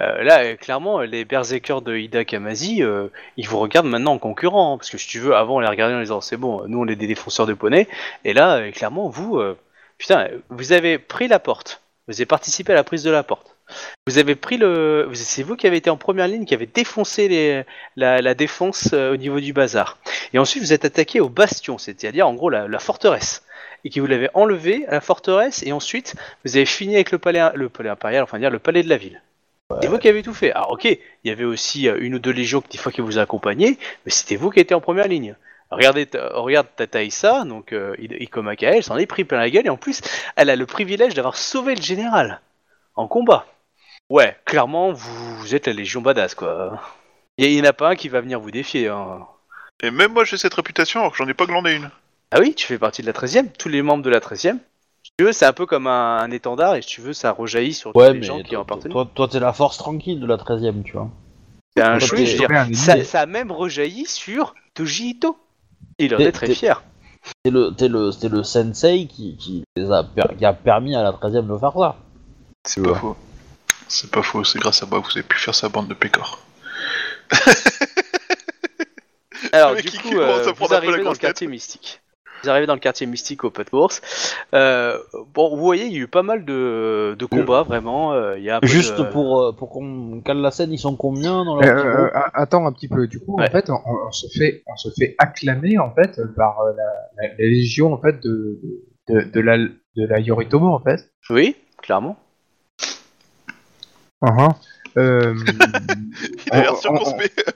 euh, 0.00 0.22
là, 0.24 0.42
euh, 0.42 0.56
clairement, 0.56 0.98
les 1.02 1.24
berserkers 1.24 1.80
de 1.80 1.96
Hida 1.96 2.24
Kamazi, 2.24 2.82
euh, 2.82 3.06
ils 3.36 3.46
vous 3.46 3.60
regardent 3.60 3.86
maintenant 3.86 4.14
en 4.14 4.18
concurrent. 4.18 4.74
hein, 4.74 4.78
parce 4.78 4.90
que 4.90 4.98
si 4.98 5.06
tu 5.06 5.20
veux, 5.20 5.36
avant, 5.36 5.56
on 5.58 5.60
les 5.60 5.68
regardait 5.68 5.94
en 5.94 6.00
disant 6.00 6.20
c'est 6.20 6.36
bon, 6.36 6.66
nous 6.66 6.80
on 6.80 6.88
est 6.88 6.96
des 6.96 7.06
défenseurs 7.06 7.46
de 7.46 7.54
poney. 7.54 7.86
Et 8.24 8.32
là, 8.32 8.56
euh, 8.56 8.72
clairement, 8.72 9.08
vous, 9.08 9.38
euh, 9.38 9.56
putain, 9.98 10.26
vous 10.50 10.72
avez 10.72 10.98
pris 10.98 11.28
la 11.28 11.38
porte. 11.38 11.82
Vous 12.08 12.14
avez 12.14 12.26
participé 12.26 12.72
à 12.72 12.74
la 12.74 12.82
prise 12.82 13.04
de 13.04 13.12
la 13.12 13.22
porte. 13.22 13.51
Vous 14.06 14.18
avez 14.18 14.34
pris 14.34 14.56
le. 14.56 15.08
C'est 15.14 15.42
vous 15.42 15.56
qui 15.56 15.66
avez 15.66 15.76
été 15.76 15.90
en 15.90 15.96
première 15.96 16.28
ligne, 16.28 16.44
qui 16.44 16.54
avez 16.54 16.66
défoncé 16.66 17.64
la, 17.96 18.34
défense 18.34 18.90
euh, 18.92 19.12
au 19.12 19.16
niveau 19.16 19.40
du 19.40 19.52
bazar. 19.52 19.98
Et 20.32 20.38
ensuite, 20.38 20.62
vous 20.62 20.72
êtes 20.72 20.84
attaqué 20.84 21.20
au 21.20 21.28
bastion, 21.28 21.78
c'est-à-dire 21.78 22.26
en 22.26 22.34
gros 22.34 22.50
la, 22.50 22.78
forteresse. 22.78 23.44
Et 23.84 23.90
qui 23.90 24.00
vous 24.00 24.06
l'avez 24.06 24.28
enlevé 24.34 24.86
à 24.86 24.92
la 24.92 25.00
forteresse, 25.00 25.62
et 25.64 25.72
ensuite, 25.72 26.14
vous 26.44 26.56
avez 26.56 26.66
fini 26.66 26.94
avec 26.94 27.10
le 27.10 27.18
palais, 27.18 27.40
impérial, 27.40 28.22
enfin 28.22 28.38
dire 28.38 28.50
le 28.50 28.60
palais 28.60 28.82
de 28.82 28.88
la 28.88 28.96
ville. 28.96 29.20
C'est 29.80 29.88
vous 29.88 29.98
qui 29.98 30.08
avez 30.08 30.22
tout 30.22 30.34
fait. 30.34 30.52
Alors 30.52 30.72
ok, 30.72 30.84
il 30.84 30.98
y 31.24 31.30
avait 31.30 31.44
aussi 31.44 31.88
euh, 31.88 31.96
une 32.00 32.14
ou 32.14 32.18
deux 32.18 32.30
légions 32.30 32.62
des 32.70 32.78
fois 32.78 32.92
qui 32.92 33.00
vous 33.00 33.18
accompagnaient, 33.18 33.78
mais 34.04 34.12
c'était 34.12 34.36
vous 34.36 34.50
qui 34.50 34.60
étiez 34.60 34.76
en 34.76 34.80
première 34.80 35.08
ligne. 35.08 35.34
Regardez, 35.70 36.04
ta- 36.04 36.28
regarde 36.34 36.66
Tataïsa, 36.76 37.44
donc 37.44 37.72
euh, 37.72 37.96
Ikomaka, 37.98 38.76
elle 38.76 38.82
s'en 38.82 38.98
est 38.98 39.06
pris 39.06 39.24
plein 39.24 39.38
la 39.38 39.48
gueule, 39.48 39.66
et 39.66 39.70
en 39.70 39.78
plus, 39.78 40.02
elle 40.36 40.50
a 40.50 40.56
le 40.56 40.66
privilège 40.66 41.14
d'avoir 41.14 41.36
sauvé 41.38 41.74
le 41.74 41.80
général. 41.80 42.40
en 42.94 43.08
combat. 43.08 43.46
Ouais, 44.12 44.36
clairement, 44.44 44.92
vous, 44.92 45.36
vous 45.36 45.54
êtes 45.54 45.66
la 45.66 45.72
Légion 45.72 46.02
Badass, 46.02 46.34
quoi. 46.34 46.78
Il 47.38 47.50
y, 47.50 47.58
en 47.62 47.64
a 47.64 47.72
pas 47.72 47.88
un 47.88 47.96
qui 47.96 48.10
va 48.10 48.20
venir 48.20 48.38
vous 48.38 48.50
défier. 48.50 48.88
Hein. 48.88 49.20
Et 49.82 49.90
même 49.90 50.12
moi 50.12 50.24
j'ai 50.24 50.36
cette 50.36 50.52
réputation 50.52 51.00
alors 51.00 51.12
que 51.12 51.16
j'en 51.16 51.26
ai 51.28 51.32
pas 51.32 51.46
glandé 51.46 51.74
une. 51.76 51.90
Ah 52.30 52.38
oui, 52.40 52.54
tu 52.54 52.66
fais 52.66 52.78
partie 52.78 53.00
de 53.00 53.06
la 53.06 53.14
13e. 53.14 53.46
Tous 53.58 53.70
les 53.70 53.80
membres 53.80 54.02
de 54.04 54.10
la 54.10 54.20
13e. 54.20 54.58
Si 55.02 55.12
tu 55.16 55.24
veux, 55.24 55.32
c'est 55.32 55.46
un 55.46 55.54
peu 55.54 55.64
comme 55.64 55.86
un, 55.86 56.18
un 56.18 56.30
étendard 56.30 56.74
et 56.76 56.82
si 56.82 56.88
tu 56.88 57.00
veux, 57.00 57.14
ça 57.14 57.32
rejaillit 57.32 57.72
sur 57.72 57.96
Ouais, 57.96 58.08
tous 58.08 58.12
les 58.16 58.22
gens 58.22 58.42
qui 58.42 58.54
en 58.54 58.64
toi, 58.64 58.76
appartiennent. 58.76 58.92
toi, 58.92 59.08
toi, 59.14 59.28
t'es 59.28 59.40
la 59.40 59.54
force 59.54 59.78
tranquille 59.78 60.20
de 60.20 60.26
la 60.26 60.36
13ème, 60.36 60.82
tu 60.82 60.92
vois. 60.92 61.08
C'est 61.74 61.82
un 61.82 61.98
chouï, 61.98 62.26
je 62.26 62.42
veux 62.42 62.46
dire. 62.66 62.76
Ça, 62.76 63.02
ça 63.02 63.22
a 63.22 63.26
même 63.26 63.50
rejailli 63.50 64.04
sur 64.04 64.54
Toji 64.74 65.12
Ito. 65.12 65.38
Il 65.98 66.14
en 66.14 66.18
est 66.18 66.32
très 66.32 66.54
fier. 66.54 66.82
C'est 67.46 67.50
le, 67.50 67.70
t'es 67.74 67.88
le, 67.88 68.12
c'est 68.12 68.28
le 68.28 68.42
sensei 68.42 69.06
qui, 69.06 69.38
qui, 69.38 69.64
les 69.74 69.90
a, 69.90 70.04
per- 70.04 70.36
qui 70.36 70.44
a 70.44 70.52
permis 70.52 70.94
à 70.94 71.02
la 71.02 71.12
13ème 71.12 71.46
de 71.46 71.56
faire 71.56 71.72
ça. 71.72 71.96
C'est 72.66 72.82
pas 72.82 72.94
faux. 72.94 73.16
C'est 73.94 74.10
pas 74.10 74.22
faux, 74.22 74.42
c'est 74.42 74.58
grâce 74.58 74.82
à 74.82 74.86
moi 74.86 75.00
que 75.02 75.04
vous 75.06 75.12
avez 75.12 75.22
pu 75.22 75.38
faire 75.38 75.54
sa 75.54 75.68
bande 75.68 75.86
de 75.88 75.92
pécores. 75.94 76.40
Alors, 79.52 79.74
du 79.76 79.90
coup, 79.90 80.18
euh, 80.18 80.40
prendre 80.52 80.54
vous 80.68 80.74
arrivez 80.74 81.02
dans 81.02 81.12
le 81.12 81.16
quartier 81.18 81.46
mystique. 81.46 82.00
Vous 82.42 82.48
arrivez 82.48 82.66
dans 82.66 82.74
le 82.74 82.80
quartier 82.80 83.06
mystique 83.06 83.44
au. 83.44 83.52
Euh, 84.54 84.98
bon, 85.34 85.54
vous 85.54 85.62
voyez, 85.62 85.84
il 85.86 85.92
y 85.92 85.96
a 85.96 86.00
eu 86.00 86.08
pas 86.08 86.22
mal 86.22 86.44
de, 86.44 87.14
de 87.18 87.26
combats, 87.26 87.62
vraiment. 87.62 88.14
euh, 88.14 88.38
Il 88.38 88.44
y 88.44 88.50
a 88.50 88.56
un 88.56 88.60
peu 88.60 88.66
Juste 88.66 88.98
de- 88.98 89.04
pour, 89.04 89.54
pour 89.56 89.70
qu'on 89.70 90.22
cale 90.24 90.38
la 90.38 90.50
scène, 90.50 90.72
ils 90.72 90.78
sont 90.78 90.96
combien 90.96 91.44
dans 91.44 91.56
leur 91.60 91.84
euh, 91.86 92.06
euh, 92.06 92.10
attends 92.34 92.66
un 92.66 92.72
petit 92.72 92.88
peu. 92.88 93.06
Du 93.06 93.20
coup, 93.20 93.36
Ouais. 93.38 93.48
en 93.48 93.52
fait, 93.52 93.68
on, 93.70 93.78
on 94.08 94.10
se 94.10 94.26
fait, 94.38 94.62
on 94.66 94.76
se 94.76 94.88
fait 94.98 95.14
acclamer 95.18 95.78
en 95.78 95.94
fait 95.94 96.18
par 96.34 96.56
la, 96.64 96.82
la- 97.22 97.28
la 97.28 97.34
légion 97.44 97.92
en 97.92 98.00
fait 98.00 98.20
de, 98.20 98.58
de, 99.08 99.20
de 99.20 99.40
la 99.40 99.58
de 99.58 100.06
la 100.06 100.18
Yoritomo 100.18 100.68
en 100.72 100.80
fait. 100.80 101.12
Oui, 101.30 101.54
clairement. 101.82 102.16
Euh, 104.98 105.34
Il 106.46 106.52
a 106.52 106.60
l'air 106.60 106.72
on- 106.74 106.76
circonspect. 106.80 107.54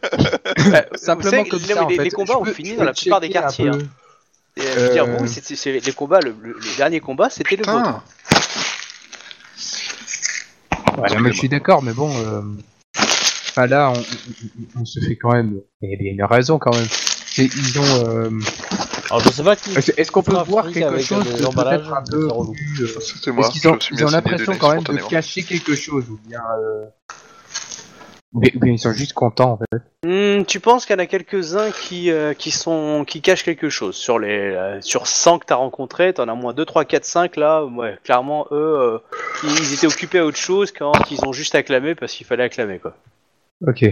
Euh, 0.59 0.81
Simplement 0.95 1.23
vous 1.23 1.31
savez, 1.31 1.49
comme 1.49 1.61
les, 1.61 1.75
ça, 1.75 1.85
en 1.85 1.89
les- 1.89 1.97
fait. 1.97 2.05
les 2.05 2.11
combats 2.11 2.39
ont 2.39 2.45
peux- 2.45 2.53
fini 2.53 2.75
dans 2.77 2.85
la 2.85 2.93
plupart 2.95 3.21
des 3.21 3.29
quartiers. 3.29 3.69
hein. 3.69 3.79
Et, 4.57 4.63
euh, 4.63 4.65
je 4.75 4.81
veux 4.81 4.93
dire, 4.93 5.05
Euh, 5.05 5.81
les 5.85 5.93
combats, 5.93 6.21
le, 6.21 6.35
le- 6.43 6.53
le 6.55 6.77
dernier 6.79 7.01
combat, 7.01 7.29
c'était 7.29 7.57
le 7.57 7.65
vôtre. 7.65 8.03
Putain. 10.67 11.03
Ouais, 11.03 11.15
non, 11.15 11.21
mais 11.21 11.33
je 11.33 11.39
suis 11.39 11.49
d'accord, 11.51 11.83
mais 11.83 11.93
bon, 11.93 12.11
euh... 12.17 12.41
enfin, 13.51 13.67
là, 13.67 13.91
on, 13.95 13.99
on- 14.01 14.81
on 14.81 14.85
se 14.87 14.99
fait 15.01 15.17
quand 15.17 15.33
même. 15.33 15.61
Il 15.83 15.91
y 16.03 16.09
a 16.09 16.13
une 16.13 16.25
raison 16.25 16.59
quand 16.59 16.75
même. 16.75 16.87
Ils 17.37 17.79
ont. 17.79 18.07
euh, 18.07 18.31
Alors 19.11 19.23
je 19.23 19.31
sais 19.31 19.43
pas 19.43 19.57
qui. 19.57 19.71
Est-ce 19.77 20.11
qu'on 20.11 20.23
peut 20.23 20.37
voir 20.47 20.71
quelque 20.71 20.99
chose 20.99 21.25
de 21.25 21.55
peut-être 21.55 21.93
un 21.93 22.03
peu 22.03 22.29
euh. 22.29 22.85
Est-ce 22.85 23.51
qu'ils 23.51 23.69
ont, 23.69 23.79
ils 23.93 24.05
ont 24.05 24.11
l'impression 24.11 24.55
quand 24.59 24.75
même 24.75 24.83
de 24.83 25.09
cacher 25.09 25.43
quelque 25.43 25.75
chose 25.75 26.05
ou 26.11 26.19
bien, 26.27 26.41
euh... 26.59 26.85
ou 28.35 28.41
bien, 28.41 28.73
ils 28.73 28.79
sont 28.79 28.93
juste 28.93 29.13
contents 29.13 29.53
en 29.53 29.59
fait. 29.59 29.83
Hmm, 30.05 30.45
tu 30.45 30.61
penses 30.61 30.87
qu'il 30.87 30.95
y 30.95 30.97
en 30.97 31.03
a 31.03 31.07
quelques-uns 31.07 31.71
qui, 31.71 32.11
euh, 32.11 32.35
qui 32.35 32.51
sont 32.51 33.05
qui 33.07 33.23
cachent 33.23 33.45
quelque 33.45 33.69
chose 33.69 33.97
sur 33.97 34.19
les 34.19 34.55
euh, 34.55 34.81
sur 34.81 35.07
100 35.07 35.41
que 35.41 35.47
t'as 35.47 35.57
rencontrés, 35.57 36.13
t'en 36.15 36.29
as 36.29 36.35
moins 36.35 36.53
2, 36.53 36.65
3, 36.65 36.85
4, 36.85 37.05
5 37.05 37.37
là, 37.37 37.65
ouais, 37.65 37.99
clairement 38.03 38.47
eux 38.51 38.57
euh, 38.57 38.99
ils 39.45 39.73
étaient 39.73 39.87
occupés 39.87 40.19
à 40.19 40.27
autre 40.27 40.39
chose 40.39 40.73
quand 40.73 40.93
ils 41.11 41.25
ont 41.25 41.33
juste 41.33 41.55
acclamé 41.55 41.95
parce 41.95 42.13
qu'il 42.13 42.27
fallait 42.27 42.45
acclamer 42.45 42.79
quoi. 42.79 42.97
Ok. 43.67 43.85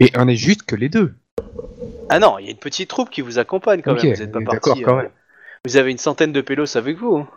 Et 0.00 0.12
on 0.16 0.28
est 0.28 0.36
juste 0.36 0.62
que 0.62 0.76
les 0.76 0.88
deux. 0.88 1.14
Ah 2.10 2.18
non, 2.18 2.38
il 2.38 2.44
y 2.44 2.48
a 2.48 2.50
une 2.50 2.56
petite 2.58 2.88
troupe 2.88 3.10
qui 3.10 3.20
vous 3.22 3.38
accompagne 3.38 3.82
quand 3.82 3.92
Ok, 3.92 4.02
même, 4.04 4.14
vous 4.14 4.22
êtes 4.22 4.32
pas 4.32 4.38
on 4.38 4.42
est 4.42 4.44
parti. 4.44 4.70
d'accord, 4.70 4.82
quand 4.84 4.96
même. 4.96 5.10
Vous 5.66 5.76
avez 5.76 5.90
une 5.90 5.98
centaine 5.98 6.32
de 6.32 6.40
pélos 6.40 6.76
avec 6.76 6.98
vous. 6.98 7.16
hein. 7.16 7.28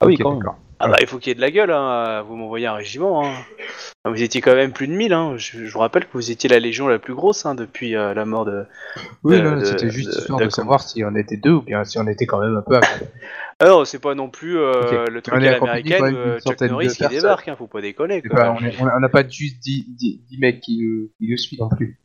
Ah 0.00 0.06
oui, 0.06 0.14
Ok, 0.14 0.22
quand 0.22 0.30
même. 0.30 0.38
d'accord. 0.40 0.56
Ah 0.78 0.88
bah 0.88 0.96
il 1.00 1.06
faut 1.06 1.16
qu'il 1.18 1.28
y 1.28 1.32
ait 1.32 1.34
de 1.36 1.40
la 1.40 1.50
gueule, 1.50 1.70
hein. 1.70 2.20
vous 2.28 2.36
m'envoyez 2.36 2.66
un 2.66 2.74
régiment. 2.74 3.24
Hein. 3.24 3.32
Ah, 4.04 4.10
Vous 4.10 4.22
étiez 4.22 4.42
quand 4.42 4.54
même 4.54 4.72
plus 4.72 4.86
de 4.88 4.92
1000, 4.92 5.14
hein. 5.14 5.32
je, 5.38 5.64
je 5.64 5.72
vous 5.72 5.78
rappelle 5.78 6.04
que 6.04 6.12
vous 6.12 6.30
étiez 6.30 6.50
la 6.50 6.58
légion 6.58 6.86
la 6.86 6.98
plus 6.98 7.14
grosse 7.14 7.46
hein, 7.46 7.54
depuis 7.54 7.96
euh, 7.96 8.12
la 8.12 8.26
mort 8.26 8.44
de... 8.44 8.66
Oui, 9.24 9.36
de- 9.38 9.42
non, 9.42 9.56
de- 9.56 9.64
c'était 9.64 9.88
juste 9.88 10.10
de- 10.12 10.18
histoire 10.18 10.38
de- 10.38 10.44
de 10.44 10.50
savoir 10.50 10.82
si 10.82 11.02
on 11.02 11.14
était 11.16 11.38
deux 11.38 11.52
ou 11.52 11.62
bien 11.62 11.82
si 11.84 11.98
on 11.98 12.06
était 12.06 12.26
quand 12.26 12.40
même 12.40 12.56
un 12.58 12.60
peu. 12.60 12.76
à- 12.76 12.80
Alors 13.58 13.86
c'est 13.86 13.98
pas 13.98 14.14
non 14.14 14.28
plus 14.28 14.58
euh, 14.58 15.04
Ok. 15.04 15.10
le 15.10 15.22
truc 15.22 15.34
à 15.34 15.38
l'américaine, 15.40 16.14
euh, 16.14 16.38
Chuck 16.40 16.60
Norris 16.60 16.88
qui 16.88 17.08
débarque, 17.08 17.48
hein, 17.48 17.56
faut 17.56 17.66
pas 17.66 17.80
déconner. 17.80 18.20
C'est 18.22 18.28
Quoi. 18.28 18.38
pas- 18.38 18.56
on 18.96 19.00
n'a 19.00 19.08
pas 19.08 19.26
juste 19.26 19.60
10, 19.62 19.86
10, 19.96 20.20
10 20.28 20.38
mecs 20.38 20.60
qui, 20.60 20.82
nous 21.20 21.36
suivent 21.38 21.60
non 21.60 21.70
plus. 21.70 21.98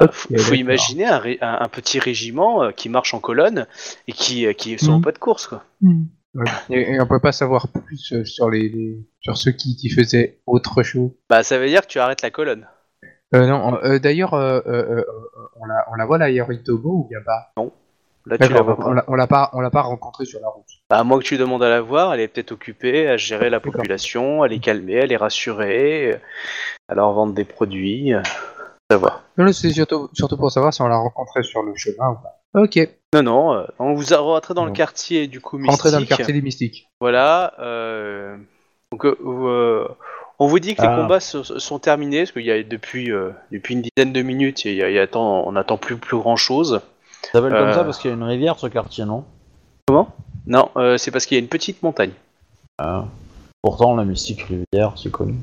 Hop, 0.00 0.12
Faut, 0.12 0.54
imaginer 0.54 1.06
un, 1.06 1.18
ré- 1.18 1.38
un- 1.40 1.58
un 1.60 1.68
petit 1.68 1.98
régiment 1.98 2.62
euh, 2.64 2.70
qui 2.70 2.88
marche 2.88 3.12
en 3.14 3.20
colonne 3.20 3.66
et 4.08 4.12
qui, 4.12 4.46
euh, 4.46 4.52
qui 4.52 4.78
sont 4.78 4.92
en 4.92 5.00
pas 5.00 5.12
de 5.12 5.18
course 5.18 5.46
quoi. 5.46 5.64
Ouais. 5.82 6.44
Et, 6.70 6.92
et 6.92 7.00
on 7.00 7.06
peut 7.06 7.20
pas 7.20 7.32
savoir 7.32 7.68
plus 7.68 8.12
euh, 8.12 8.24
sur 8.24 8.50
les, 8.50 8.68
les- 8.68 8.98
sur 9.20 9.36
ceux 9.38 9.52
qui, 9.52 9.76
qui 9.76 9.88
faisaient 9.90 10.40
autre 10.46 10.82
chose. 10.82 11.10
Bah 11.30 11.42
ça 11.42 11.58
veut 11.58 11.66
dire 11.68 11.82
que 11.82 11.86
tu 11.88 11.98
arrêtes 11.98 12.22
la 12.22 12.30
colonne. 12.30 12.66
Euh, 13.34 13.46
non, 13.46 13.78
euh, 13.82 13.98
d'ailleurs, 13.98 14.34
euh, 14.34 14.60
euh, 14.66 14.98
euh, 14.98 15.04
on, 15.60 15.64
la, 15.66 15.84
on 15.90 15.94
la 15.94 16.04
voit 16.06 16.18
la 16.18 16.30
Yoritomo 16.30 16.90
ou 17.04 17.08
bien 17.08 17.20
pas 17.24 17.52
Là 18.26 18.38
tu 18.38 18.52
la 18.52 18.60
vois 18.62 18.76
pas. 18.76 19.04
on 19.06 19.14
l'a- 19.14 19.26
pas, 19.28 19.50
on 19.52 19.60
l'a 19.60 19.70
pas 19.70 19.82
rencontrée 19.82 20.24
sur 20.24 20.40
la 20.40 20.48
route. 20.48 20.66
Bah, 20.90 20.98
à 20.98 21.04
moins 21.04 21.18
que 21.20 21.24
tu 21.24 21.36
demandes 21.38 21.62
à 21.62 21.68
la 21.68 21.80
voir, 21.80 22.12
elle 22.12 22.20
est 22.20 22.28
peut-être 22.28 22.50
occupée 22.52 23.08
à 23.08 23.16
gérer 23.16 23.50
la 23.50 23.60
population, 23.60 24.42
à 24.42 24.48
les 24.48 24.58
calmer, 24.58 25.00
à 25.02 25.06
les 25.06 25.16
rassurer, 25.16 26.18
à 26.88 26.94
leur 26.94 27.12
vendre 27.12 27.34
des 27.34 27.44
produits. 27.44 28.12
euh, 28.14 28.22
Ça 28.90 28.98
va. 28.98 29.22
Non, 29.38 29.52
c'est 29.52 29.70
surtout, 29.70 30.08
surtout 30.12 30.36
pour 30.36 30.50
savoir 30.50 30.74
si 30.74 30.82
on 30.82 30.88
l'a 30.88 30.96
rencontrée 30.96 31.42
sur 31.44 31.62
le 31.62 31.72
chemin 31.76 32.10
ou 32.10 32.14
pas. 32.16 32.60
Ok, 32.60 32.78
Non, 33.14 33.22
non, 33.22 33.54
euh, 33.54 33.64
on 33.78 33.94
vous 33.94 34.12
a 34.14 34.18
rentré 34.18 34.54
dans 34.54 34.64
le 34.64 34.72
quartier 34.72 35.26
du 35.28 35.40
coup 35.40 35.58
mystique. 35.58 35.70
rentrer 35.70 35.90
dans 35.92 36.00
le 36.00 36.06
quartier 36.06 36.32
des 36.32 36.42
mystiques. 36.42 36.88
Voilà. 37.00 37.52
euh, 37.60 38.36
donc, 38.92 39.04
euh, 39.04 39.16
euh, 39.24 39.88
on 40.38 40.46
vous 40.48 40.58
dit 40.58 40.74
que 40.74 40.82
les 40.82 40.88
Ah. 40.88 40.96
combats 40.96 41.20
se- 41.20 41.42
se- 41.42 41.58
sont 41.58 41.78
terminés, 41.78 42.20
parce 42.20 42.32
qu'il 42.32 42.42
y 42.44 42.50
a 42.50 42.62
depuis, 42.62 43.10
euh, 43.12 43.30
depuis 43.52 43.74
une 43.74 43.82
dizaine 43.82 44.12
de 44.12 44.22
minutes, 44.22 44.64
il 44.64 44.74
y 44.74 44.82
a, 44.82 44.88
il 44.90 44.94
y 44.94 44.98
a 44.98 45.06
tant- 45.06 45.46
on 45.46 45.52
n'attend 45.52 45.76
plus, 45.78 45.96
plus 45.96 46.16
grand 46.18 46.36
chose. 46.36 46.80
Ça 47.26 47.32
s'appelle 47.32 47.52
comme 47.52 47.68
Euh. 47.68 47.74
ça 47.74 47.84
parce 47.84 47.98
qu'il 47.98 48.10
y 48.10 48.14
a 48.14 48.16
une 48.16 48.22
rivière 48.22 48.58
ce 48.58 48.66
quartier, 48.66 49.04
non 49.04 49.24
Non, 50.46 50.70
euh, 50.76 50.96
c'est 50.98 51.10
parce 51.10 51.26
qu'il 51.26 51.36
y 51.36 51.40
a 51.40 51.42
une 51.42 51.48
petite 51.48 51.82
montagne. 51.82 52.12
Ah. 52.78 53.04
Pourtant, 53.62 53.96
la 53.96 54.04
mystique 54.04 54.42
rivière, 54.42 54.92
c'est 54.96 55.10
connu. 55.10 55.34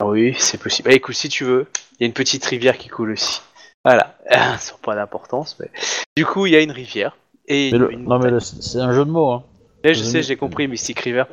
Ah 0.00 0.06
oui, 0.06 0.34
c'est 0.38 0.58
possible. 0.58 0.88
Bah, 0.88 0.94
écoute, 0.94 1.14
si 1.14 1.28
tu 1.28 1.44
veux, 1.44 1.66
il 1.98 2.02
y 2.02 2.04
a 2.04 2.06
une 2.06 2.12
petite 2.14 2.44
rivière 2.44 2.78
qui 2.78 2.88
coule 2.88 3.10
aussi. 3.12 3.42
Voilà, 3.84 4.16
sans 4.58 4.78
pas 4.78 4.94
d'importance, 4.94 5.56
mais 5.60 5.70
du 6.16 6.24
coup, 6.24 6.46
il 6.46 6.52
y 6.52 6.56
a 6.56 6.60
une 6.60 6.70
rivière 6.72 7.16
et 7.48 7.70
Mais 7.72 7.78
le- 7.78 7.92
une 7.92 8.04
Non, 8.04 8.18
mais 8.18 8.30
le- 8.30 8.40
c'est 8.40 8.78
un 8.80 8.92
jeu 8.92 9.04
de 9.04 9.10
mots, 9.10 9.30
hein. 9.30 9.42
Je 9.84 9.92
sais, 9.94 10.22
j'ai 10.22 10.34
compris 10.36 10.66
Mystic 10.66 10.98
River, 11.00 11.24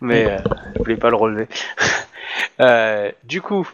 mais 0.00 0.24
euh, 0.26 0.38
je 0.74 0.78
voulais 0.78 0.96
pas 0.96 1.10
le 1.10 1.16
relever. 1.16 1.48
Euh, 2.60 3.10
du 3.24 3.40
coup, 3.40 3.68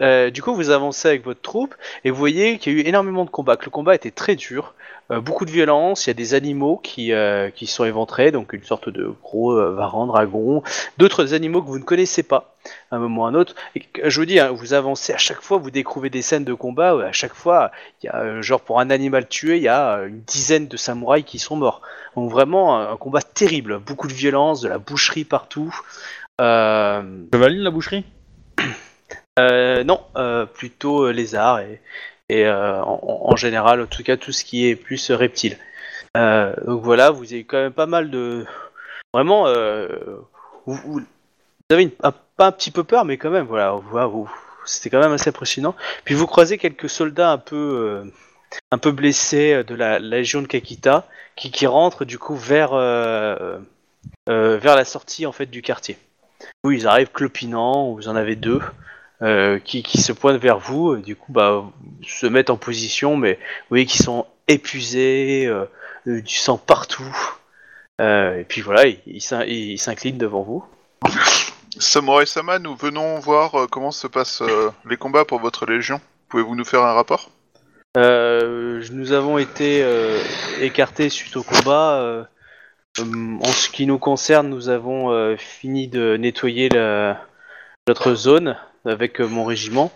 euh, 0.00 0.30
du 0.30 0.42
coup, 0.42 0.54
vous 0.54 0.70
avancez 0.70 1.08
avec 1.08 1.24
votre 1.24 1.40
troupe 1.40 1.74
et 2.04 2.10
vous 2.10 2.16
voyez 2.16 2.58
qu'il 2.58 2.72
y 2.72 2.76
a 2.76 2.78
eu 2.80 2.86
énormément 2.86 3.24
de 3.24 3.30
combats. 3.30 3.56
Que 3.56 3.64
le 3.64 3.70
combat 3.70 3.94
était 3.94 4.10
très 4.10 4.34
dur, 4.36 4.74
euh, 4.80 4.83
beaucoup 5.10 5.44
de 5.44 5.50
violence. 5.50 6.06
Il 6.06 6.10
y 6.10 6.12
a 6.12 6.14
des 6.14 6.34
animaux 6.34 6.80
qui 6.82 7.12
euh, 7.12 7.50
qui 7.50 7.66
sont 7.66 7.84
éventrés, 7.84 8.30
donc 8.30 8.52
une 8.52 8.64
sorte 8.64 8.88
de 8.88 9.14
gros 9.22 9.52
euh, 9.52 9.74
varan, 9.74 10.06
dragon, 10.06 10.62
d'autres 10.98 11.34
animaux 11.34 11.62
que 11.62 11.68
vous 11.68 11.78
ne 11.78 11.84
connaissez 11.84 12.22
pas 12.22 12.56
à 12.90 12.96
un 12.96 12.98
moment 12.98 13.22
ou 13.22 13.26
à 13.26 13.28
un 13.28 13.34
autre. 13.34 13.54
Et 13.74 13.82
je 14.04 14.18
vous 14.18 14.26
dis, 14.26 14.40
hein, 14.40 14.50
vous 14.52 14.72
avancez 14.72 15.12
à 15.12 15.18
chaque 15.18 15.40
fois, 15.40 15.58
vous 15.58 15.70
découvrez 15.70 16.10
des 16.10 16.22
scènes 16.22 16.44
de 16.44 16.54
combat. 16.54 16.96
où 16.96 17.00
à 17.00 17.12
chaque 17.12 17.34
fois, 17.34 17.70
il 18.02 18.06
y 18.06 18.08
a 18.08 18.16
euh, 18.16 18.42
genre 18.42 18.60
pour 18.60 18.80
un 18.80 18.90
animal 18.90 19.28
tué, 19.28 19.56
il 19.56 19.62
y 19.62 19.68
a 19.68 19.98
euh, 19.98 20.08
une 20.08 20.20
dizaine 20.20 20.68
de 20.68 20.76
samouraïs 20.76 21.24
qui 21.24 21.38
sont 21.38 21.56
morts. 21.56 21.82
Donc 22.16 22.30
vraiment 22.30 22.78
un 22.78 22.96
combat 22.96 23.22
terrible, 23.22 23.78
beaucoup 23.78 24.08
de 24.08 24.14
violence, 24.14 24.60
de 24.60 24.68
la 24.68 24.78
boucherie 24.78 25.24
partout. 25.24 25.74
Euh, 26.40 27.02
Chevaline, 27.32 27.62
la 27.62 27.70
boucherie? 27.70 28.04
Euh, 29.36 29.82
non, 29.82 30.00
euh, 30.16 30.46
plutôt 30.46 31.06
euh, 31.06 31.10
lézard 31.10 31.58
et, 31.58 31.80
et 32.28 32.46
euh, 32.46 32.82
en, 32.82 33.36
général, 33.36 33.82
en 33.82 33.86
tout 33.86 34.02
cas, 34.02 34.16
tout 34.16 34.32
ce 34.32 34.44
qui 34.44 34.66
est 34.66 34.76
plus 34.76 35.10
reptile. 35.10 35.58
Euh, 36.16 36.54
donc 36.64 36.82
voilà, 36.82 37.10
vous 37.10 37.32
avez 37.32 37.44
quand 37.44 37.58
même 37.58 37.72
pas 37.72 37.86
mal 37.86 38.10
de... 38.10 38.46
Vraiment, 39.12 39.46
euh, 39.46 39.88
vous, 40.66 41.02
avez 41.70 41.88
pas 41.88 42.46
un 42.46 42.52
petit 42.52 42.70
peu 42.70 42.84
peur, 42.84 43.04
mais 43.04 43.18
quand 43.18 43.30
même, 43.30 43.46
voilà, 43.46 43.78
c'était 44.64 44.90
quand 44.90 45.00
même 45.00 45.12
assez 45.12 45.28
impressionnant. 45.28 45.74
Puis 46.04 46.14
vous 46.14 46.26
croisez 46.26 46.58
quelques 46.58 46.88
soldats 46.88 47.30
un 47.30 47.38
peu, 47.38 48.10
un 48.70 48.78
peu 48.78 48.90
blessés 48.90 49.62
de 49.64 49.74
la, 49.74 49.98
légion 49.98 50.42
de 50.42 50.46
Kakita 50.46 51.06
qui, 51.36 51.50
qui 51.50 51.66
rentrent 51.66 52.04
du 52.04 52.18
coup 52.18 52.34
vers, 52.34 52.70
vers 54.26 54.76
la 54.76 54.84
sortie 54.84 55.26
en 55.26 55.32
fait 55.32 55.46
du 55.46 55.62
quartier. 55.62 55.98
Oui, 56.64 56.78
ils 56.78 56.86
arrivent 56.86 57.12
clopinants, 57.12 57.92
vous 57.92 58.08
en 58.08 58.16
avez 58.16 58.34
deux 58.34 58.60
euh, 59.24 59.58
qui, 59.58 59.82
qui 59.82 59.98
se 59.98 60.12
pointent 60.12 60.40
vers 60.40 60.58
vous, 60.58 60.96
et 60.96 61.00
du 61.02 61.16
coup, 61.16 61.32
bah, 61.32 61.64
se 62.06 62.26
mettent 62.26 62.50
en 62.50 62.56
position, 62.56 63.16
mais 63.16 63.34
vous 63.34 63.68
voyez 63.70 63.86
qu'ils 63.86 64.04
sont 64.04 64.26
épuisés, 64.48 65.46
euh, 65.46 65.64
euh, 66.06 66.20
du 66.20 66.34
sang 66.36 66.58
partout. 66.58 67.16
Euh, 68.00 68.38
et 68.40 68.44
puis 68.44 68.60
voilà, 68.60 68.86
ils- 68.86 69.00
ils 69.06 69.20
s'in- 69.20 69.44
ils 69.44 69.78
s'inclinent 69.78 70.18
devant 70.18 70.42
vous. 70.42 70.64
Samurai 71.78 72.26
Sama, 72.26 72.58
nous 72.58 72.76
venons 72.76 73.18
voir 73.18 73.54
euh, 73.54 73.66
comment 73.66 73.90
se 73.90 74.06
passent 74.06 74.42
euh, 74.42 74.70
les 74.88 74.96
combats 74.96 75.24
pour 75.24 75.40
votre 75.40 75.66
légion. 75.66 76.00
Pouvez-vous 76.28 76.54
nous 76.54 76.64
faire 76.64 76.82
un 76.82 76.92
rapport? 76.92 77.30
Euh, 77.96 78.82
nous 78.92 79.12
avons 79.12 79.38
été 79.38 79.82
euh, 79.82 80.18
écartés 80.60 81.08
suite 81.08 81.36
au 81.36 81.42
combat. 81.42 81.96
euh, 82.00 82.24
euh, 83.00 83.38
en 83.40 83.46
ce 83.52 83.68
qui 83.70 83.86
nous 83.86 83.98
concerne, 83.98 84.48
nous 84.48 84.68
avons 84.68 85.12
euh, 85.12 85.36
fini 85.36 85.88
de 85.88 86.16
nettoyer 86.16 86.68
la, 86.68 87.20
notre 87.88 88.14
zone 88.14 88.56
avec 88.84 89.20
euh, 89.20 89.26
mon 89.26 89.44
régiment. 89.44 89.92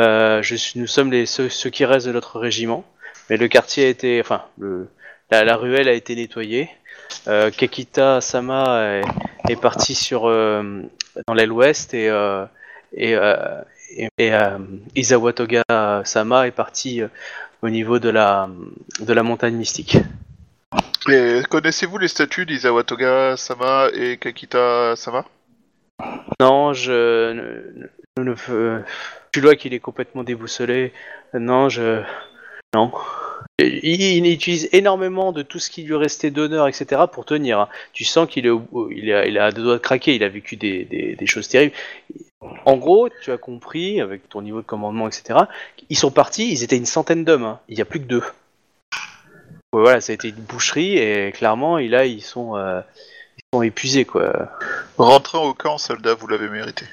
Euh, 0.00 0.42
je 0.42 0.54
suis, 0.54 0.78
nous 0.80 0.86
sommes 0.86 1.10
les 1.10 1.26
ceux, 1.26 1.48
ceux 1.48 1.70
qui 1.70 1.84
restent 1.84 2.06
de 2.06 2.12
notre 2.12 2.38
régiment, 2.38 2.84
mais 3.28 3.36
le 3.36 3.48
quartier 3.48 3.86
a 3.86 3.88
été, 3.88 4.20
enfin, 4.20 4.42
le, 4.58 4.88
la, 5.30 5.44
la 5.44 5.56
ruelle 5.56 5.88
a 5.88 5.92
été 5.92 6.14
nettoyée. 6.14 6.68
Euh, 7.28 7.50
Kakita 7.50 8.20
Sama 8.20 8.84
est, 8.84 9.52
est 9.52 9.60
parti 9.60 9.94
sur 9.94 10.22
dans 10.22 11.34
l'aile 11.34 11.52
ouest 11.52 11.94
et 11.94 12.06
et, 12.94 13.12
et, 13.12 14.08
et, 14.18 14.32
Izawa 14.96 15.32
Toga 15.32 15.62
Sama 16.04 16.46
est 16.46 16.52
parti 16.52 17.02
au 17.60 17.68
niveau 17.68 17.98
de 17.98 18.08
la 18.08 18.48
de 19.00 19.12
la 19.12 19.22
montagne 19.22 19.56
mystique. 19.56 19.98
Et 21.08 21.42
connaissez-vous 21.50 21.98
les 21.98 22.08
statuts 22.08 22.46
d'Izawa 22.46 22.82
Toga 22.84 23.36
Sama 23.36 23.88
et 23.92 24.16
Kakita 24.16 24.94
Sama? 24.96 25.24
Non, 26.40 26.72
je 26.72 27.88
suis 29.34 29.46
là 29.46 29.56
qu'il 29.56 29.74
est 29.74 29.80
complètement 29.80 30.22
déboussolé. 30.22 30.92
Non, 31.34 31.68
je 31.68 32.02
non. 32.74 32.92
Il, 33.58 34.00
il 34.00 34.26
utilise 34.26 34.68
énormément 34.72 35.32
de 35.32 35.42
tout 35.42 35.58
ce 35.58 35.70
qui 35.70 35.82
lui 35.82 35.94
restait 35.94 36.30
d'honneur, 36.30 36.68
etc. 36.68 37.02
pour 37.10 37.24
tenir. 37.24 37.60
hein. 37.60 37.68
Tu 37.92 38.04
sens 38.04 38.28
qu'il 38.28 38.46
a, 38.48 38.58
il 39.26 39.52
deux 39.54 39.62
doigts 39.62 39.74
de 39.74 39.78
craquer. 39.78 40.14
Il 40.14 40.24
a 40.24 40.28
vécu 40.28 40.56
des, 40.56 41.16
choses 41.26 41.48
terribles. 41.48 41.74
En 42.66 42.76
gros, 42.76 43.08
tu 43.22 43.30
as 43.32 43.38
compris 43.38 44.00
avec 44.00 44.28
ton 44.28 44.42
niveau 44.42 44.60
de 44.60 44.66
commandement, 44.66 45.06
etc. 45.08 45.40
Ils 45.88 45.96
sont 45.96 46.10
partis. 46.10 46.50
Ils 46.52 46.62
étaient 46.62 46.76
une 46.76 46.86
centaine 46.86 47.24
d'hommes. 47.24 47.44
hein. 47.44 47.60
Il 47.68 47.78
y 47.78 47.82
a 47.82 47.86
plus 47.86 48.00
que 48.00 48.06
deux. 48.06 48.22
Ouais, 49.74 49.80
voilà, 49.80 50.00
ça 50.02 50.12
a 50.12 50.14
été 50.14 50.28
une 50.28 50.34
boucherie 50.34 50.98
et 50.98 51.32
clairement, 51.32 51.78
là, 51.78 52.04
ils 52.04 52.20
sont, 52.20 52.56
euh, 52.56 52.82
ils 53.38 53.56
sont 53.56 53.62
épuisés, 53.62 54.04
quoi. 54.04 54.50
Rentrez 54.98 55.38
au 55.38 55.54
camp, 55.54 55.78
soldats, 55.78 56.12
vous 56.12 56.26
l'avez 56.26 56.48
mérité. 56.50 56.84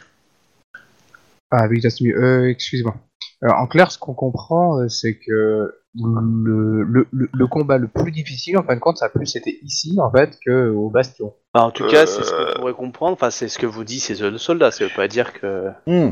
Ah 1.51 1.67
oui. 1.69 1.81
Euh, 2.15 2.47
excuse-moi. 2.49 2.95
Euh, 3.43 3.49
en 3.49 3.67
clair, 3.67 3.91
ce 3.91 3.97
qu'on 3.97 4.13
comprend, 4.13 4.79
euh, 4.79 4.87
c'est 4.89 5.15
que 5.15 5.73
le, 5.95 6.83
le, 6.83 7.07
le, 7.11 7.29
le 7.33 7.47
combat 7.47 7.77
le 7.77 7.87
plus 7.87 8.11
difficile, 8.11 8.57
en 8.57 8.63
fin 8.63 8.75
de 8.75 8.79
compte, 8.79 8.97
ça 8.97 9.05
a 9.05 9.09
plus 9.09 9.35
été 9.35 9.59
ici, 9.63 9.97
en 9.99 10.11
fait, 10.11 10.37
que 10.45 10.69
au 10.69 10.89
Bastion. 10.89 11.33
Enfin, 11.53 11.65
en 11.67 11.71
tout 11.71 11.85
Euh, 11.85 11.89
cas, 11.89 12.05
c'est 12.05 12.23
ce 12.23 12.31
que 12.31 12.53
vous 12.53 12.59
pourrez 12.59 12.73
comprendre. 12.73 13.13
Enfin, 13.13 13.31
c'est 13.31 13.47
ce 13.47 13.57
que 13.57 13.65
vous 13.65 13.83
dit 13.83 13.99
ces 13.99 14.15
deux 14.15 14.37
soldats. 14.37 14.71
Ça 14.71 14.83
veut 14.83 14.91
pas 14.95 15.07
dire 15.07 15.33
que. 15.33 15.69
Hmm. 15.87 16.11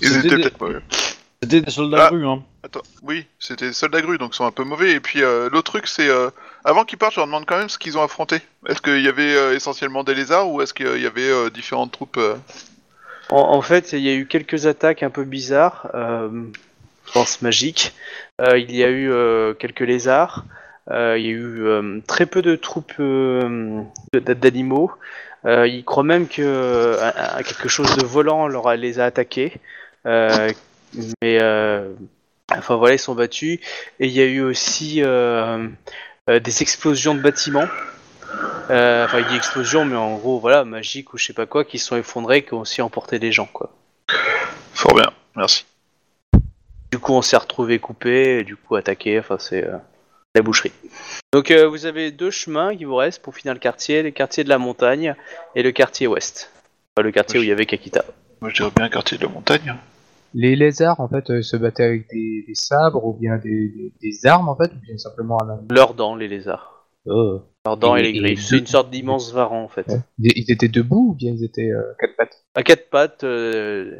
Ils 0.00 0.08
C'était 0.08 0.28
étaient 0.28 0.36
des- 0.36 0.42
peut-être 0.42 0.60
mauvais. 0.60 0.80
C'était 1.42 1.60
des 1.60 1.70
soldats 1.70 2.06
Ah. 2.06 2.08
rue, 2.10 2.26
hein. 2.26 2.42
Attends, 2.64 2.82
oui, 3.02 3.26
c'était 3.38 3.66
des 3.68 3.72
soldats 3.72 4.00
grues, 4.00 4.18
donc 4.18 4.32
ils 4.34 4.36
sont 4.36 4.44
un 4.46 4.50
peu 4.50 4.64
mauvais. 4.64 4.92
Et 4.92 5.00
puis 5.00 5.22
euh, 5.22 5.48
l'autre 5.50 5.70
truc, 5.72 5.86
c'est 5.86 6.08
euh, 6.08 6.30
avant 6.64 6.84
qu'ils 6.84 6.98
partent, 6.98 7.14
je 7.14 7.20
leur 7.20 7.26
demande 7.26 7.44
quand 7.46 7.58
même 7.58 7.68
ce 7.68 7.78
qu'ils 7.78 7.96
ont 7.98 8.02
affronté. 8.02 8.40
Est-ce 8.68 8.80
qu'il 8.82 9.00
y 9.02 9.08
avait 9.08 9.36
euh, 9.36 9.54
essentiellement 9.54 10.02
des 10.04 10.14
lézards 10.14 10.50
ou 10.50 10.60
est-ce 10.62 10.74
qu'il 10.74 11.00
y 11.00 11.06
avait 11.06 11.30
euh, 11.30 11.50
différentes 11.50 11.92
troupes 11.92 12.16
euh, 12.16 12.34
En, 13.30 13.36
en 13.56 13.62
fait, 13.62 13.92
il 13.92 14.00
y 14.00 14.08
a 14.08 14.14
eu 14.14 14.26
quelques 14.26 14.66
attaques 14.66 15.02
un 15.02 15.10
peu 15.10 15.24
bizarres. 15.24 15.90
Euh, 15.94 16.28
je 17.06 17.12
pense 17.12 17.42
magiques. 17.42 17.94
Euh, 18.40 18.58
il 18.58 18.74
y 18.74 18.84
a 18.84 18.88
eu 18.88 19.10
euh, 19.10 19.54
quelques 19.54 19.80
lézards. 19.80 20.44
Euh, 20.90 21.16
il 21.18 21.24
y 21.26 21.28
a 21.28 21.32
eu 21.32 21.62
euh, 21.66 22.00
très 22.06 22.26
peu 22.26 22.42
de 22.42 22.56
troupes 22.56 22.94
euh, 23.00 23.82
d'animaux. 24.12 24.90
Euh, 25.44 25.66
il 25.66 25.84
croit 25.84 26.04
même 26.04 26.26
que 26.28 26.42
euh, 26.42 27.10
quelque 27.44 27.68
chose 27.68 27.94
de 27.96 28.04
volant 28.04 28.48
leur 28.48 28.68
a- 28.68 28.76
les 28.76 28.98
a 29.00 29.04
attaqués. 29.06 29.52
Euh, 30.06 30.50
mais 31.22 31.38
euh, 31.42 31.92
enfin 32.50 32.76
voilà, 32.76 32.94
ils 32.94 32.98
sont 32.98 33.14
battus. 33.14 33.60
Et 34.00 34.06
il 34.06 34.12
y 34.12 34.20
a 34.20 34.26
eu 34.26 34.40
aussi 34.42 35.02
euh, 35.02 35.68
euh, 36.30 36.40
des 36.40 36.62
explosions 36.62 37.14
de 37.14 37.20
bâtiments. 37.20 37.68
Euh, 38.70 39.04
enfin, 39.04 39.20
il 39.20 39.26
dit 39.26 39.36
explosion, 39.36 39.84
mais 39.84 39.96
en 39.96 40.16
gros, 40.16 40.38
voilà, 40.38 40.64
magique 40.64 41.14
ou 41.14 41.18
je 41.18 41.26
sais 41.26 41.32
pas 41.32 41.46
quoi, 41.46 41.64
qui 41.64 41.78
se 41.78 41.86
sont 41.86 41.96
effondrés, 41.96 42.44
qui 42.44 42.54
ont 42.54 42.60
aussi 42.60 42.82
emporté 42.82 43.18
des 43.18 43.32
gens, 43.32 43.48
quoi. 43.52 43.70
Fort 44.74 44.94
bien, 44.94 45.10
merci. 45.36 45.64
Du 46.90 46.98
coup, 46.98 47.12
on 47.12 47.22
s'est 47.22 47.36
retrouvé 47.36 47.78
coupé, 47.78 48.38
et 48.38 48.44
du 48.44 48.56
coup 48.56 48.76
attaqué. 48.76 49.18
Enfin, 49.18 49.36
c'est 49.38 49.64
euh, 49.64 49.76
la 50.34 50.42
boucherie. 50.42 50.72
Donc, 51.32 51.50
euh, 51.50 51.66
vous 51.66 51.86
avez 51.86 52.10
deux 52.10 52.30
chemins 52.30 52.76
qui 52.76 52.84
vous 52.84 52.96
restent 52.96 53.22
pour 53.22 53.34
finir 53.34 53.54
le 53.54 53.60
quartier 53.60 54.02
le 54.02 54.10
quartier 54.10 54.44
de 54.44 54.48
la 54.48 54.58
montagne 54.58 55.14
et 55.54 55.62
le 55.62 55.72
quartier 55.72 56.06
ouest. 56.06 56.50
Enfin, 56.96 57.04
le 57.04 57.12
quartier 57.12 57.40
où 57.40 57.42
il 57.42 57.48
y 57.48 57.52
avait 57.52 57.66
Kakita. 57.66 58.04
Moi, 58.40 58.50
je 58.50 58.56
dirais 58.56 58.70
bien 58.74 58.88
quartier 58.88 59.18
de 59.18 59.24
la 59.24 59.30
montagne. 59.30 59.74
Les 60.34 60.56
lézards, 60.56 61.00
en 61.00 61.08
fait, 61.08 61.30
euh, 61.30 61.42
se 61.42 61.56
battaient 61.56 61.84
avec 61.84 62.08
des, 62.10 62.44
des 62.46 62.54
sabres 62.54 63.04
ou 63.04 63.14
bien 63.14 63.38
des, 63.38 63.68
des, 63.68 63.92
des 64.00 64.26
armes, 64.26 64.48
en 64.48 64.56
fait, 64.56 64.70
ou 64.72 64.80
bien 64.80 64.98
simplement 64.98 65.38
à 65.38 65.46
la... 65.46 65.58
Leurs 65.70 65.94
dents, 65.94 66.14
les 66.14 66.28
lézards. 66.28 66.86
Euh, 67.06 67.38
Leurs 67.68 67.76
dents 67.76 67.96
et, 67.96 68.00
Et- 68.00 68.12
les 68.12 68.18
griffes. 68.34 68.44
C'est 68.44 68.58
une 68.58 68.66
sorte 68.66 68.90
d'immense 68.90 69.32
varan, 69.32 69.62
en 69.62 69.68
fait. 69.68 69.86
Ouais. 69.88 70.00
Ils 70.20 70.50
étaient 70.50 70.68
debout 70.68 71.10
ou 71.10 71.14
bien 71.14 71.32
ils 71.32 71.44
étaient 71.44 71.70
euh, 71.70 71.82
quatre 72.00 72.16
pattes? 72.16 72.44
À 72.54 72.62
quatre 72.62 72.88
pattes, 72.90 73.24
euh, 73.24 73.92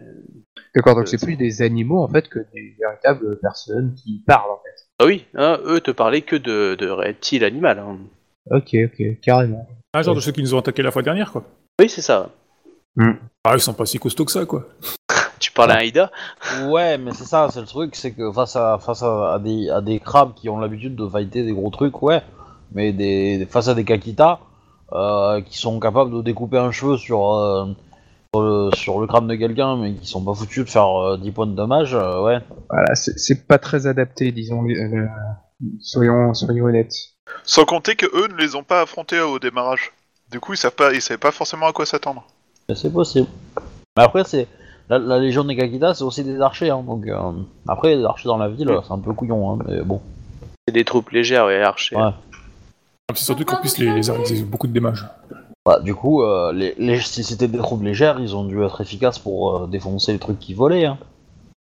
D'accord, 0.75 0.95
donc 0.95 1.05
Euh, 1.05 1.07
c'est 1.07 1.23
plus 1.25 1.37
des 1.37 1.63
animaux, 1.63 2.03
en 2.03 2.09
fait, 2.09 2.29
que 2.29 2.39
des 2.55 2.75
véritables 2.81 3.39
personnes 3.41 3.95
qui 3.95 4.23
parlent, 4.27 4.51
en 4.51 4.57
fait. 4.65 4.87
ah 5.01 5.07
oui, 5.07 5.27
hein, 5.35 5.59
eux 5.65 5.81
te 5.81 5.91
parlaient 5.91 6.23
que 6.23 6.37
de, 6.37 6.75
de 6.75 6.89
reptiles 6.89 7.45
animal. 7.45 7.79
hein. 7.79 7.99
Ok, 8.51 8.75
ok, 8.75 9.21
carrément. 9.21 9.69
Un 9.95 10.03
genre 10.03 10.15
de 10.15 10.21
ceux 10.21 10.33
qui 10.33 10.43
nous 10.43 10.55
ont 10.55 10.59
attaqué 10.59 10.83
la 10.83 10.91
fois 10.91 11.03
dernière, 11.03 11.31
quoi. 11.33 11.45
Oui, 11.81 11.89
c'est 11.89 12.01
ça. 12.03 12.31
Ah, 13.45 13.53
ils 13.55 13.61
sont 13.61 13.75
pas 13.75 13.87
si 13.87 13.99
costauds 13.99 14.25
que 14.25 14.33
ça, 14.33 14.45
quoi. 14.45 14.67
Tu 15.39 15.53
parles 15.53 15.71
à 15.71 15.77
Aïda? 15.77 16.11
Ouais, 16.65 16.99
mais 16.99 17.13
c'est 17.13 17.25
ça, 17.25 17.49
c'est 17.53 17.61
le 17.61 17.67
truc, 17.67 17.95
c'est 17.95 18.11
que 18.13 18.33
face 18.33 18.57
à 18.57 18.77
face 18.81 19.05
à, 19.05 19.35
à 19.35 19.39
des 19.39 19.71
à 19.71 19.81
des 19.81 20.01
crabes 20.01 20.35
qui 20.35 20.49
ont 20.49 20.59
l'habitude 20.59 20.97
de 20.97 21.09
fighter 21.09 21.45
des 21.45 21.53
gros 21.53 21.71
trucs, 21.71 22.03
ouais, 22.03 22.23
mais 22.73 22.93
des 22.93 23.47
face 23.51 23.69
à 23.69 23.75
des 23.75 23.85
kakitas 23.85 24.39
euh, 24.93 25.41
qui 25.43 25.59
sont 25.59 25.79
capables 25.81 26.11
de 26.11 26.23
découper 26.23 26.59
un 26.59 26.71
cheveu 26.71 26.97
sur 26.97 27.33
euh, 27.35 27.67
sur, 28.35 28.43
le, 28.43 28.71
sur 28.75 29.01
le 29.01 29.07
crâne 29.07 29.27
de 29.27 29.35
quelqu'un, 29.37 29.77
mais 29.77 29.95
qui 29.95 30.07
sont 30.07 30.23
pas 30.25 30.35
foutus 30.35 30.65
de 30.65 30.71
faire 30.71 30.89
euh, 31.03 31.17
10 31.19 31.31
points 31.33 31.47
de 31.47 31.53
dommage, 31.55 31.95
euh, 31.95 32.23
ouais. 32.23 32.39
Voilà, 32.71 32.95
c'est 32.95 33.19
c'est 33.19 33.47
pas 33.47 33.59
très 33.59 33.87
adapté, 33.87 34.33
disons. 34.33 34.67
euh, 34.69 35.07
soyons, 35.81 36.35
soyons 36.35 36.65
honnêtes. 36.67 36.95
Sans 37.45 37.65
compter 37.65 37.97
que 37.97 38.07
eux 38.07 38.29
ne 38.29 38.37
les 38.37 38.55
ont 38.55 38.63
pas 38.63 38.83
affrontés 38.83 39.21
au 39.21 39.39
démarrage. 39.39 39.93
Du 40.31 40.41
coup, 40.41 40.53
ils 40.53 40.59
savent 40.59 40.75
pas, 40.75 40.93
ils 40.93 41.01
savaient 41.01 41.19
pas 41.19 41.31
forcément 41.31 41.67
à 41.67 41.73
quoi 41.73 41.87
s'attendre. 41.87 42.25
C'est 42.75 42.93
possible. 42.93 43.29
Mais 43.97 44.03
après, 44.03 44.25
c'est 44.25 44.47
la, 44.91 44.99
la 44.99 45.19
légion 45.19 45.45
des 45.45 45.57
kakitas, 45.57 45.95
c'est 45.95 46.05
aussi 46.05 46.23
des 46.23 46.41
archers, 46.41 46.71
hein, 46.71 46.83
donc 46.87 47.07
euh, 47.07 47.33
après 47.67 47.97
les 47.97 48.05
archers 48.05 48.29
dans 48.29 48.37
la 48.37 48.49
ville, 48.49 48.71
c'est 48.87 48.93
un 48.93 48.99
peu 48.99 49.13
couillon, 49.15 49.53
hein, 49.53 49.59
mais 49.67 49.81
bon. 49.83 50.01
C'est 50.67 50.73
des 50.75 50.85
troupes 50.85 51.11
légères 51.11 51.49
et 51.49 51.63
archers. 51.63 51.97
Ouais. 51.97 52.11
C'est 53.15 53.25
surtout 53.25 53.45
qu'en 53.45 53.57
plus, 53.57 53.79
les, 53.79 53.93
les 53.95 54.11
arts, 54.11 54.17
ils 54.29 54.43
ont 54.43 54.47
beaucoup 54.47 54.67
de 54.67 54.73
dommages. 54.73 55.07
Bah, 55.65 55.81
du 55.81 55.95
coup, 55.95 56.23
euh, 56.23 56.53
les, 56.53 56.75
les- 56.79 57.01
si 57.01 57.25
c'était 57.25 57.49
des 57.49 57.59
troupes 57.59 57.83
légères, 57.83 58.21
ils 58.21 58.37
ont 58.37 58.45
dû 58.45 58.63
être 58.63 58.81
efficaces 58.81 59.19
pour 59.19 59.57
euh, 59.57 59.67
défoncer 59.67 60.13
les 60.13 60.19
trucs 60.19 60.39
qui 60.39 60.55
volaient, 60.55 60.85
hein. 60.85 60.99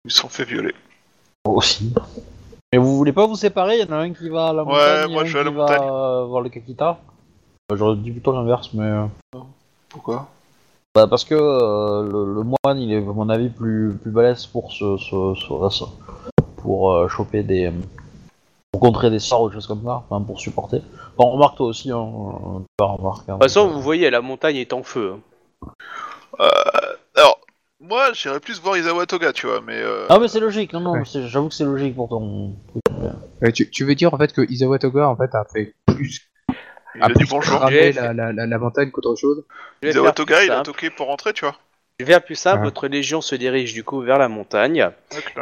Ils 0.04 0.10
se 0.10 0.18
sont 0.18 0.28
fait 0.28 0.44
violer. 0.44 0.74
Aussi. 1.46 1.92
Mais 2.72 2.78
vous 2.78 2.96
voulez 2.96 3.12
pas 3.12 3.26
vous 3.26 3.34
séparer? 3.36 3.78
Il 3.78 3.86
y 3.88 3.90
en 3.90 3.96
a 3.96 3.98
un 3.98 4.12
qui 4.12 4.28
va 4.28 4.48
à 4.48 4.52
la 4.52 4.62
Ouais, 4.62 4.72
montagne, 4.72 5.10
moi, 5.10 5.22
un 5.22 5.24
je 5.24 5.32
vais 5.32 5.40
à 5.40 5.44
la 5.44 5.50
qui 5.50 5.56
montagne. 5.56 5.78
va 5.80 6.20
euh, 6.20 6.24
voir 6.26 6.42
le 6.42 6.48
Kakita. 6.50 6.98
Euh, 7.72 7.76
J'aurais 7.76 7.96
dit 7.96 8.10
plutôt 8.10 8.32
l'inverse, 8.32 8.70
mais... 8.74 8.84
euh, 8.84 9.06
Pourquoi? 9.88 10.28
Bah, 10.94 11.06
parce 11.06 11.24
que 11.24 11.34
euh, 11.34 12.02
le, 12.02 12.34
le 12.34 12.42
moine, 12.42 12.78
il 12.78 12.92
est, 12.92 12.98
à 12.98 13.00
mon 13.00 13.28
avis, 13.30 13.48
plus, 13.48 13.94
plus 14.00 14.10
balèze 14.10 14.44
pour 14.46 14.70
se... 14.72 14.98
se- 14.98 15.34
se- 15.34 15.68
se- 15.70 15.84
pour 16.58 16.92
euh, 16.92 17.08
choper 17.08 17.42
des... 17.42 17.72
Pour 18.70 18.82
contrer 18.82 19.10
des 19.10 19.18
sorts 19.18 19.42
ou 19.42 19.48
des 19.48 19.54
choses 19.54 19.66
comme 19.66 19.82
ça, 19.82 20.02
enfin, 20.08 20.22
pour 20.22 20.38
supporter. 20.40 20.82
Bon, 21.18 21.30
remarque 21.32 21.56
toi 21.56 21.66
aussi, 21.66 21.90
hein, 21.90 22.06
tu 22.68 22.84
vas 22.84 22.86
remarquer. 22.92 23.26
De 23.26 23.32
toute 23.32 23.42
façon, 23.42 23.68
vous 23.68 23.80
voyez, 23.82 24.08
la 24.08 24.20
montagne 24.20 24.56
est 24.56 24.72
en 24.72 24.82
feu. 24.84 25.14
hein. 25.16 25.68
euh, 26.40 26.48
Alors, 27.16 27.40
moi, 27.80 28.12
j'irais 28.12 28.38
plus 28.38 28.60
voir 28.60 28.76
Isawa 28.76 29.04
Toga, 29.06 29.32
tu 29.32 29.46
vois, 29.48 29.60
mais... 29.60 29.80
Euh... 29.82 30.06
Ah 30.08 30.18
mais 30.20 30.28
c'est 30.28 30.38
logique, 30.40 30.72
non, 30.72 30.80
non, 30.80 30.92
Ouais. 30.92 31.02
c'est- 31.04 31.26
j'avoue 31.26 31.48
que 31.48 31.54
c'est 31.54 31.64
logique 31.64 31.96
pour 31.96 32.08
ton 32.08 32.54
truc. 32.68 32.82
Euh, 33.42 33.50
tu, 33.50 33.68
tu 33.68 33.84
veux 33.84 33.96
dire, 33.96 34.14
en 34.14 34.18
fait, 34.18 34.32
que 34.32 34.42
Isawa 34.48 34.78
Toga, 34.78 35.08
en 35.08 35.16
fait, 35.16 35.34
a 35.34 35.44
fait 35.52 35.74
plus... 35.86 36.30
il 36.94 37.02
a 37.02 37.08
dit 37.08 37.24
bonjour. 37.28 37.58
cramer 37.58 37.72
J'ai 37.72 37.92
fait- 37.94 38.00
la, 38.00 38.12
la, 38.12 38.32
la, 38.32 38.46
la 38.46 38.58
montagne 38.58 38.90
qu'autre 38.92 39.16
chose 39.16 39.44
Je 39.82 39.88
vais 39.88 39.90
Isawa 39.92 40.06
faire 40.06 40.14
plus 40.14 40.24
Toga, 40.24 40.44
il 40.44 40.50
a 40.52 40.54
simple. 40.58 40.66
toqué 40.66 40.90
pour 40.90 41.08
rentrer, 41.08 41.32
tu 41.32 41.44
vois. 41.44 41.56
Je 41.98 42.04
vais 42.04 42.12
faire 42.12 42.22
plus 42.24 42.36
simple. 42.36 42.62
Votre 42.62 42.86
légion 42.86 43.20
se 43.20 43.34
dirige 43.34 43.74
du 43.74 43.82
coup 43.82 44.00
vers 44.02 44.18
la 44.18 44.28
montagne. 44.28 44.88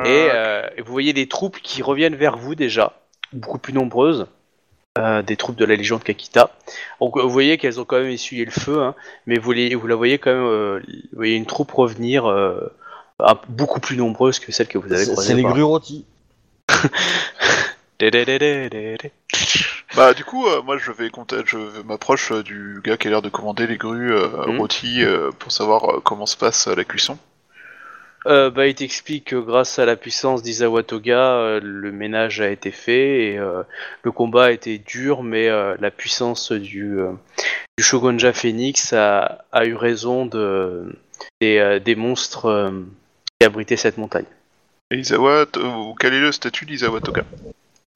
Et, 0.06 0.28
euh, 0.32 0.66
et 0.78 0.80
vous 0.80 0.90
voyez 0.90 1.12
des 1.12 1.28
troupes 1.28 1.58
qui 1.58 1.82
reviennent 1.82 2.16
vers 2.16 2.38
vous 2.38 2.54
déjà, 2.54 2.94
beaucoup 3.34 3.58
plus 3.58 3.74
nombreuses, 3.74 4.26
euh, 4.98 5.22
des 5.22 5.36
troupes 5.36 5.56
de 5.56 5.64
la 5.64 5.76
Légion 5.76 5.98
de 5.98 6.02
Kakita. 6.04 6.50
Donc 7.00 7.16
vous 7.18 7.28
voyez 7.30 7.58
qu'elles 7.58 7.80
ont 7.80 7.84
quand 7.84 7.98
même 7.98 8.10
essuyé 8.10 8.44
le 8.44 8.50
feu, 8.50 8.82
hein, 8.82 8.94
mais 9.26 9.38
vous, 9.38 9.52
les, 9.52 9.74
vous 9.74 9.86
la 9.86 9.94
voyez 9.96 10.18
quand 10.18 10.32
même, 10.32 10.44
euh, 10.44 10.80
vous 10.86 11.16
voyez 11.16 11.36
une 11.36 11.46
troupe 11.46 11.72
revenir 11.72 12.26
euh, 12.26 12.72
un- 13.20 13.38
beaucoup 13.48 13.80
plus 13.80 13.96
nombreuse 13.96 14.38
que 14.38 14.52
celle 14.52 14.68
que 14.68 14.78
vous 14.78 14.92
avez 14.92 15.04
C'est 15.04 15.12
croisée. 15.12 15.28
c'est 15.28 15.34
les 15.36 15.42
grues 15.42 15.62
rôties. 15.62 16.04
Bah, 19.96 20.12
du 20.12 20.24
coup, 20.24 20.46
euh, 20.46 20.60
moi, 20.62 20.76
je 20.76 20.92
vais 20.92 21.08
compter, 21.10 21.36
je 21.46 21.56
m'approche 21.82 22.32
euh, 22.32 22.42
du 22.42 22.80
gars 22.84 22.96
qui 22.98 23.06
a 23.08 23.10
l'air 23.10 23.22
de 23.22 23.28
commander 23.30 23.66
les 23.66 23.76
grues 23.78 24.12
euh, 24.12 24.46
Mhm. 24.48 24.58
rôties 24.58 25.02
euh, 25.02 25.30
pour 25.38 25.52
savoir 25.52 25.84
euh, 25.90 26.00
comment 26.04 26.26
se 26.26 26.36
passe 26.36 26.68
euh, 26.68 26.74
la 26.74 26.84
cuisson. 26.84 27.18
Euh, 28.26 28.50
bah, 28.50 28.66
il 28.66 28.74
t'explique 28.74 29.26
que 29.26 29.36
grâce 29.36 29.78
à 29.78 29.84
la 29.86 29.94
puissance 29.94 30.42
d'Izawa 30.42 30.82
Toga, 30.82 31.34
euh, 31.36 31.60
le 31.62 31.92
ménage 31.92 32.40
a 32.40 32.50
été 32.50 32.70
fait 32.72 33.26
et 33.32 33.38
euh, 33.38 33.62
le 34.02 34.10
combat 34.10 34.46
a 34.46 34.50
été 34.50 34.78
dur, 34.78 35.22
mais 35.22 35.48
euh, 35.48 35.76
la 35.80 35.90
puissance 35.92 36.50
du, 36.50 36.98
euh, 36.98 37.12
du 37.78 37.84
Shogunja 37.84 38.32
Phoenix 38.32 38.92
a, 38.92 39.44
a 39.52 39.64
eu 39.64 39.74
raison 39.74 40.26
de, 40.26 40.92
des, 41.40 41.78
des 41.84 41.94
monstres 41.94 42.46
euh, 42.46 42.70
qui 43.40 43.46
abritaient 43.46 43.76
cette 43.76 43.96
montagne. 43.98 44.24
Et 44.90 44.98
Izawa, 44.98 45.46
quel 46.00 46.14
est 46.14 46.20
le 46.20 46.32
statut 46.32 46.64
d'Izawa 46.66 47.00
Toga 47.00 47.22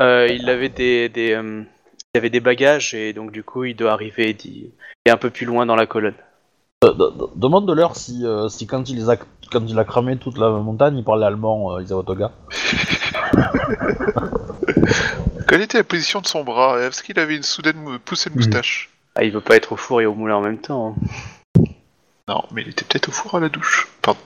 Euh, 0.02 0.28
il 0.30 0.48
avait 0.48 0.68
des, 0.68 1.08
des, 1.08 1.32
euh, 1.32 1.62
il 2.14 2.18
avait 2.18 2.30
des 2.30 2.40
bagages 2.40 2.94
et 2.94 3.12
donc 3.12 3.32
du 3.32 3.42
coup 3.42 3.64
il 3.64 3.74
doit 3.74 3.92
arriver 3.92 4.32
d'y- 4.32 4.70
et 5.06 5.10
un 5.10 5.16
peu 5.16 5.30
plus 5.30 5.44
loin 5.46 5.66
dans 5.66 5.76
la 5.76 5.86
colonne. 5.86 6.14
Euh, 6.84 6.92
de- 6.92 7.10
de- 7.18 7.28
Demande-leur 7.36 7.96
si, 7.96 8.24
euh, 8.24 8.48
si 8.48 8.66
quand, 8.66 8.88
il 8.88 8.96
les 8.96 9.10
a, 9.10 9.16
quand 9.50 9.64
il 9.66 9.78
a 9.78 9.84
cramé 9.84 10.16
toute 10.16 10.38
la 10.38 10.48
montagne, 10.50 10.96
il 10.98 11.04
parlait 11.04 11.26
allemand, 11.26 11.72
euh, 11.76 11.82
Isawa 11.82 12.02
Toga. 12.04 12.32
Quelle 15.48 15.62
était 15.62 15.78
la 15.78 15.84
position 15.84 16.20
de 16.20 16.26
son 16.26 16.44
bras? 16.44 16.78
Est-ce 16.80 17.02
qu'il 17.02 17.18
avait 17.18 17.36
une 17.36 17.42
soudaine 17.42 17.98
poussée 17.98 18.30
de 18.30 18.36
moustache? 18.36 18.90
Ah, 19.16 19.24
il 19.24 19.32
veut 19.32 19.40
pas 19.40 19.56
être 19.56 19.72
au 19.72 19.76
four 19.76 20.00
et 20.00 20.06
au 20.06 20.14
moulin 20.14 20.36
en 20.36 20.40
même 20.42 20.58
temps. 20.60 20.94
hein. 21.56 21.64
Non, 22.28 22.44
mais 22.52 22.62
il 22.62 22.68
était 22.68 22.84
peut-être 22.84 23.08
au 23.08 23.12
four 23.12 23.34
à 23.34 23.40
la 23.40 23.48
douche. 23.48 23.88
Pardon. 24.02 24.20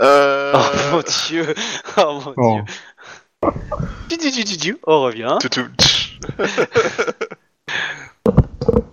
Euh... 0.00 0.52
Oh 0.54 0.60
mon 0.92 1.02
dieu 1.28 1.54
Oh 1.98 2.20
mon 2.24 2.34
Oh. 2.36 2.60
dieu 2.64 2.64
Du, 4.08 4.16
du, 4.16 4.30
du, 4.30 4.44
du, 4.44 4.56
du. 4.56 4.78
On 4.86 5.02
revient. 5.02 5.36
tout, 5.40 5.48
tout. 5.50 5.66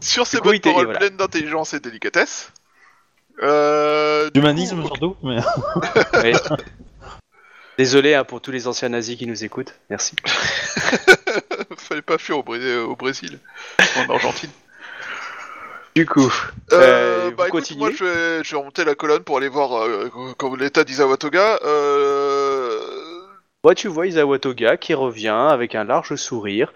Sur 0.01 0.25
ces 0.27 0.37
coup, 0.37 0.45
bonnes 0.45 0.55
il 0.55 0.61
paroles 0.61 0.85
voilà. 0.85 0.99
pleines 0.99 1.17
d'intelligence 1.17 1.73
et 1.73 1.79
de 1.79 1.83
délicatesse. 1.89 2.51
Euh, 3.41 4.25
du 4.25 4.39
D'humanisme 4.39 4.81
coup, 4.81 4.87
surtout, 4.87 5.15
mais... 5.23 5.37
Désolé 7.77 8.13
hein, 8.13 8.25
pour 8.25 8.41
tous 8.41 8.51
les 8.51 8.67
anciens 8.67 8.89
nazis 8.89 9.17
qui 9.17 9.25
nous 9.25 9.43
écoutent. 9.45 9.73
Merci. 9.89 10.15
Fallait 11.77 12.01
pas 12.01 12.17
fuir 12.17 12.39
au, 12.39 12.43
Bré- 12.43 12.75
au 12.77 12.95
Brésil, 12.97 13.39
en 13.97 14.13
Argentine. 14.13 14.49
Du 15.95 16.05
coup, 16.05 16.31
Euh, 16.73 16.77
Euh, 16.81 17.29
vous 17.29 17.35
bah 17.37 17.45
écoute, 17.47 17.61
continuez 17.61 17.79
moi 17.79 17.91
je 17.91 18.03
vais, 18.03 18.43
je 18.43 18.51
vais 18.51 18.57
remonter 18.57 18.83
la 18.83 18.95
colonne 18.95 19.23
pour 19.23 19.37
aller 19.37 19.47
voir 19.47 19.81
euh, 19.81 20.09
comme 20.37 20.57
l'état 20.57 20.83
d'Izawa 20.83 21.17
Toga. 21.17 21.59
Euh... 21.63 22.79
moi 23.63 23.73
tu 23.75 23.87
vois 23.87 24.07
Isawa 24.07 24.37
Toga 24.39 24.77
qui 24.77 24.93
revient 24.93 25.29
avec 25.49 25.73
un 25.75 25.85
large 25.85 26.15
sourire. 26.15 26.73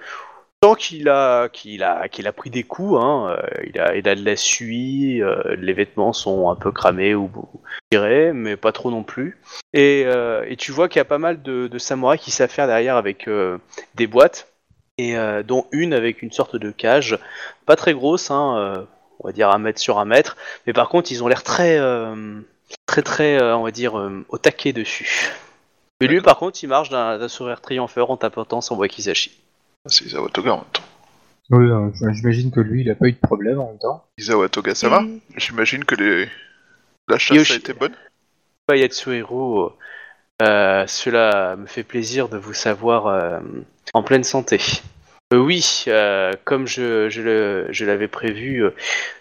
Tant 0.64 0.76
qu'il 0.76 1.10
a, 1.10 1.50
qu'il 1.50 1.84
a, 1.84 2.08
qu'il 2.08 2.26
a 2.26 2.32
pris 2.32 2.50
des 2.50 2.64
coups, 2.64 2.98
hein, 2.98 3.36
euh, 3.38 3.64
il, 3.68 3.78
a, 3.82 3.98
il 3.98 4.08
a 4.08 4.16
de 4.16 4.24
la 4.24 4.38
suie, 4.38 5.22
euh, 5.22 5.58
les 5.58 5.74
vêtements 5.74 6.14
sont 6.14 6.50
un 6.50 6.56
peu 6.56 6.72
cramés 6.72 7.16
ou 7.16 7.30
ou 7.36 7.62
tirés, 7.92 8.32
mais 8.32 8.56
pas 8.56 8.72
trop 8.72 8.90
non 8.90 9.04
plus. 9.04 9.42
Et, 9.74 10.04
euh, 10.06 10.46
et 10.48 10.56
tu 10.56 10.72
vois 10.72 10.88
qu'il 10.88 11.02
y 11.02 11.02
a 11.02 11.06
pas 11.06 11.18
mal 11.18 11.42
de, 11.42 11.68
de 11.68 11.78
samouraïs 11.78 12.22
qui 12.22 12.32
savent 12.32 12.50
faire 12.50 12.68
derrière 12.68 12.96
avec 12.96 13.30
des 13.96 14.08
boîtes, 14.08 14.54
et 14.98 15.18
dont 15.46 15.66
une 15.74 15.94
avec 15.94 16.22
une 16.22 16.32
sorte 16.32 16.56
de 16.56 16.72
cage, 16.72 17.20
pas 17.66 17.76
très 17.76 17.94
grosse, 17.94 18.32
hein, 18.32 18.88
on 19.20 19.28
va 19.28 19.34
dire 19.34 19.50
un 19.50 19.60
mètre 19.60 19.82
sur 19.82 20.00
un 20.00 20.06
mètre, 20.06 20.38
mais 20.66 20.72
par 20.72 20.88
contre 20.88 21.12
ils 21.12 21.26
ont 21.26 21.28
l'air 21.28 21.44
très, 21.44 21.78
très 22.86 23.02
très, 23.02 23.42
on 23.52 23.64
va 23.64 23.72
dire, 23.72 23.96
au 24.30 24.38
taquet 24.38 24.72
dessus. 24.72 25.30
Mais 26.00 26.08
lui 26.08 26.22
par 26.22 26.38
contre 26.38 26.64
il 26.64 26.68
marche 26.68 26.88
d'un 26.88 27.18
d'un 27.18 27.28
sourire 27.28 27.60
triompheur 27.60 28.12
en 28.12 28.16
tapotant 28.16 28.62
son 28.62 28.78
wakizashi. 28.78 29.43
C'est 29.86 30.06
Izawa 30.06 30.30
Toga 30.30 30.54
en 30.54 30.58
même 30.58 30.66
temps. 30.72 30.84
Oui, 31.50 31.70
euh, 31.70 32.12
j'imagine 32.14 32.52
que 32.52 32.62
lui, 32.62 32.82
il 32.82 32.90
a 32.90 32.96
pas 32.96 33.08
eu 33.08 33.12
de 33.12 33.18
problème 33.18 33.60
en 33.60 33.70
même 33.70 33.80
temps. 33.80 34.06
Izawa 34.18 34.48
Toga, 34.50 34.74
ça 34.76 34.88
va 34.90 35.04
J'imagine 35.36 35.84
que 35.84 35.96
les... 35.96 36.30
la 37.10 37.18
chasse 37.18 37.38
Yoshi- 37.38 37.54
a 37.54 37.58
été 37.58 37.74
bonne. 37.74 37.94
Bah, 38.68 38.78
Yatsuhiro, 38.78 39.74
euh, 40.42 40.88
cela 40.88 41.58
me 41.58 41.66
fait 41.66 41.84
plaisir 41.84 42.30
de 42.30 42.38
vous 42.38 42.54
savoir 42.54 43.08
euh, 43.08 43.40
en 43.94 44.04
pleine 44.04 44.24
santé. 44.24 44.62
Euh, 45.34 45.38
oui, 45.38 45.84
euh, 45.88 46.32
comme 46.46 46.66
je, 46.66 47.10
je 47.10 47.22
le- 47.22 47.68
je 47.72 47.84
l'avais 47.86 48.08
prévu, 48.08 48.64
euh, 48.64 48.72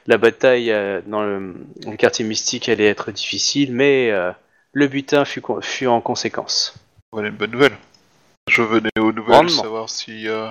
la 0.07 0.17
bataille 0.17 0.71
euh, 0.71 1.01
dans, 1.07 1.23
le, 1.23 1.55
dans 1.81 1.91
le 1.91 1.97
quartier 1.97 2.25
mystique 2.25 2.69
allait 2.69 2.87
être 2.87 3.11
difficile, 3.11 3.73
mais 3.73 4.11
euh, 4.13 4.31
le 4.73 4.87
butin 4.87 5.25
fut, 5.25 5.41
con- 5.41 5.61
fut 5.61 5.89
en 5.89 6.01
conséquence. 6.01 6.75
Voilà 7.11 7.29
une 7.31 7.37
bonne 7.37 7.51
nouvelle. 7.51 7.77
Je 8.49 8.63
venais 8.63 8.91
aux 8.99 9.13
nouvelles 9.13 9.35
Grandement. 9.35 9.63
savoir 9.63 9.89
si... 9.89 10.29
euh, 10.29 10.49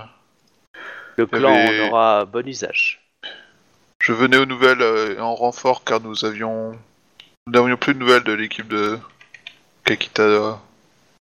Le 1.18 1.26
clan 1.26 1.54
avait- 1.54 1.82
en 1.82 1.88
aura 1.90 2.26
bon 2.26 2.48
usage. 2.48 3.02
Je 4.00 4.14
venais 4.14 4.38
aux 4.38 4.46
nouvelles 4.46 4.82
euh, 4.82 5.20
en 5.20 5.36
renfort 5.36 5.84
car 5.84 6.02
nous 6.02 6.26
avions... 6.26 6.72
Nous 7.48 7.54
n'avions 7.54 7.78
plus 7.78 7.94
de 7.94 8.00
nouvelles 8.00 8.24
de 8.24 8.34
l'équipe 8.34 8.68
de 8.68 8.98
Kakita... 9.84 10.24
euh, 10.24 10.54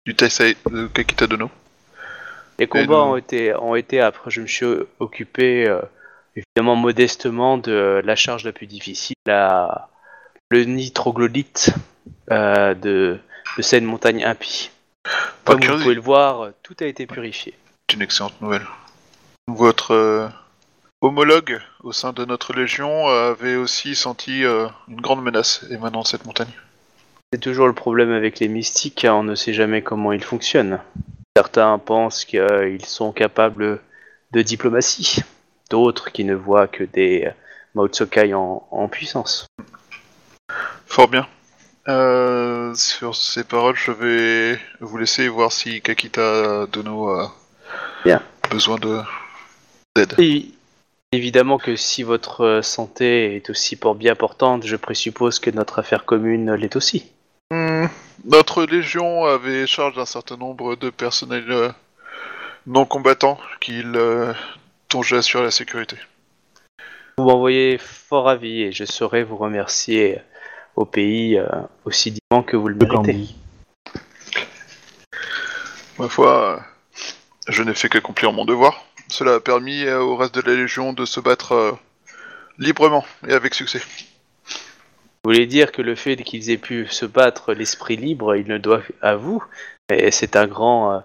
du 0.06 0.14
Taisei 0.14 0.56
de 0.70 0.86
Kakita 0.86 1.26
Dono. 1.26 1.50
Les 2.58 2.66
combats 2.66 2.84
nous- 2.96 3.12
ont 3.12 3.16
été, 3.16 3.54
ont 3.54 3.74
été 3.74 4.00
après, 4.00 4.30
je 4.30 4.40
me 4.40 4.46
suis 4.46 4.66
occupé 4.98 5.72
évidemment 6.34 6.76
modestement 6.76 7.56
de 7.58 8.00
la 8.04 8.16
charge 8.16 8.44
la 8.44 8.52
plus 8.52 8.66
difficile, 8.66 9.16
la, 9.26 9.88
le 10.50 10.64
nitroglodyte 10.64 11.70
de, 12.28 12.74
de 13.56 13.62
cette 13.62 13.84
montagne 13.84 14.24
impie. 14.24 14.70
Pas 15.44 15.52
Comme 15.52 15.64
vous 15.64 15.82
pouvez 15.82 15.94
le 15.94 16.00
voir, 16.00 16.50
tout 16.62 16.76
a 16.80 16.84
été 16.84 17.06
purifié. 17.06 17.54
C'est 17.88 17.96
une 17.96 18.02
excellente 18.02 18.40
nouvelle. 18.40 18.66
Votre 19.46 19.92
euh, 19.92 20.28
homologue 21.00 21.60
au 21.82 21.92
sein 21.92 22.12
de 22.12 22.24
notre 22.24 22.52
légion 22.52 23.08
euh, 23.08 23.32
avait 23.32 23.56
aussi 23.56 23.94
senti 23.94 24.44
euh, 24.44 24.66
une 24.88 25.00
grande 25.00 25.22
menace 25.22 25.64
émanant 25.70 26.02
de 26.02 26.06
cette 26.06 26.26
montagne. 26.26 26.52
C'est 27.32 27.40
toujours 27.40 27.66
le 27.66 27.72
problème 27.72 28.10
avec 28.10 28.40
les 28.40 28.48
mystiques, 28.48 29.04
hein, 29.04 29.14
on 29.14 29.22
ne 29.22 29.34
sait 29.34 29.54
jamais 29.54 29.82
comment 29.82 30.12
ils 30.12 30.22
fonctionnent. 30.22 30.80
Certains 31.36 31.78
pensent 31.78 32.24
qu'ils 32.24 32.84
sont 32.84 33.12
capables 33.12 33.80
de 34.32 34.42
diplomatie, 34.42 35.22
d'autres 35.70 36.10
qui 36.10 36.24
ne 36.24 36.34
voient 36.34 36.68
que 36.68 36.84
des 36.84 37.30
Maotsokai 37.74 38.34
en, 38.34 38.66
en 38.70 38.88
puissance. 38.88 39.46
Fort 40.86 41.08
bien. 41.08 41.26
Euh, 41.88 42.74
sur 42.74 43.16
ces 43.16 43.44
paroles, 43.44 43.76
je 43.76 43.92
vais 43.92 44.60
vous 44.80 44.98
laisser 44.98 45.28
voir 45.28 45.52
si 45.52 45.80
Kakita 45.80 46.66
Dono 46.66 47.08
a 47.08 47.34
Bien. 48.04 48.22
besoin 48.50 48.76
de 48.76 49.00
d'aide. 49.96 50.14
Et 50.18 50.46
évidemment 51.12 51.58
que 51.58 51.76
si 51.76 52.02
votre 52.02 52.42
euh, 52.44 52.62
santé 52.62 53.36
est 53.36 53.48
aussi 53.48 53.76
pour 53.76 53.94
bien 53.94 54.12
importante, 54.12 54.66
je 54.66 54.76
présuppose 54.76 55.38
que 55.38 55.50
notre 55.50 55.78
affaire 55.78 56.04
commune 56.04 56.52
l'est 56.54 56.76
aussi. 56.76 57.10
Hmm, 57.50 57.86
Notre 58.26 58.64
légion 58.64 59.24
avait 59.24 59.66
charge 59.66 59.96
d'un 59.96 60.04
certain 60.04 60.36
nombre 60.36 60.76
de 60.76 60.90
personnels 60.90 61.50
euh, 61.50 61.70
non 62.66 62.84
combattants 62.84 63.38
qu'il, 63.60 63.92
euh, 63.96 64.34
dont 64.90 65.02
j'ai 65.02 65.16
assuré 65.16 65.44
la 65.44 65.50
sécurité. 65.50 65.96
Vous 67.16 67.24
m'envoyez 67.24 67.78
fort 67.78 68.26
ravi 68.26 68.62
et 68.62 68.72
je 68.72 68.84
saurai 68.84 69.24
vous 69.24 69.38
remercier 69.38 70.18
au 70.78 70.84
pays 70.84 71.36
euh, 71.36 71.48
aussi 71.84 72.12
dignement 72.12 72.44
que 72.44 72.56
vous 72.56 72.68
le 72.68 72.76
méritez. 72.76 73.34
Ma 75.98 76.08
foi, 76.08 76.62
je 77.48 77.64
n'ai 77.64 77.74
fait 77.74 77.88
qu'accomplir 77.88 78.32
mon 78.32 78.44
devoir. 78.44 78.84
Cela 79.08 79.34
a 79.34 79.40
permis 79.40 79.84
euh, 79.84 79.98
au 80.00 80.16
reste 80.16 80.36
de 80.36 80.40
la 80.40 80.54
Légion 80.54 80.92
de 80.92 81.04
se 81.04 81.18
battre 81.18 81.52
euh, 81.52 81.72
librement 82.58 83.04
et 83.26 83.32
avec 83.32 83.54
succès. 83.54 83.80
Vous 85.24 85.32
voulez 85.32 85.46
dire 85.46 85.72
que 85.72 85.82
le 85.82 85.96
fait 85.96 86.16
qu'ils 86.16 86.50
aient 86.50 86.58
pu 86.58 86.86
se 86.86 87.04
battre 87.06 87.54
l'esprit 87.54 87.96
libre, 87.96 88.36
ils 88.36 88.46
ne 88.46 88.56
doivent 88.56 88.88
à 89.02 89.16
vous, 89.16 89.42
et 89.92 90.12
c'est 90.12 90.36
un 90.36 90.46
grand, 90.46 91.02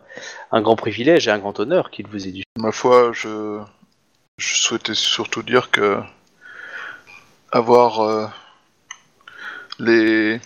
un 0.52 0.62
grand 0.62 0.76
privilège 0.76 1.28
et 1.28 1.32
un 1.32 1.40
grand 1.40 1.60
honneur 1.60 1.90
qu'il 1.90 2.06
vous 2.08 2.28
ait 2.28 2.32
dû. 2.32 2.44
Ma 2.60 2.72
foi, 2.72 3.12
je, 3.12 3.60
je 4.38 4.56
souhaitais 4.56 4.94
surtout 4.94 5.42
dire 5.42 5.72
que 5.72 6.00
avoir 7.52 8.02
euh, 8.02 8.28
les 9.80 10.40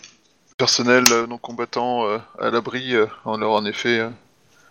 personnels 0.57 1.05
euh, 1.11 1.27
non 1.27 1.37
combattants 1.37 2.07
euh, 2.07 2.17
à 2.39 2.49
l'abri 2.49 2.95
euh, 2.95 3.05
en 3.25 3.37
leur 3.37 3.51
en 3.51 3.65
effet 3.65 4.01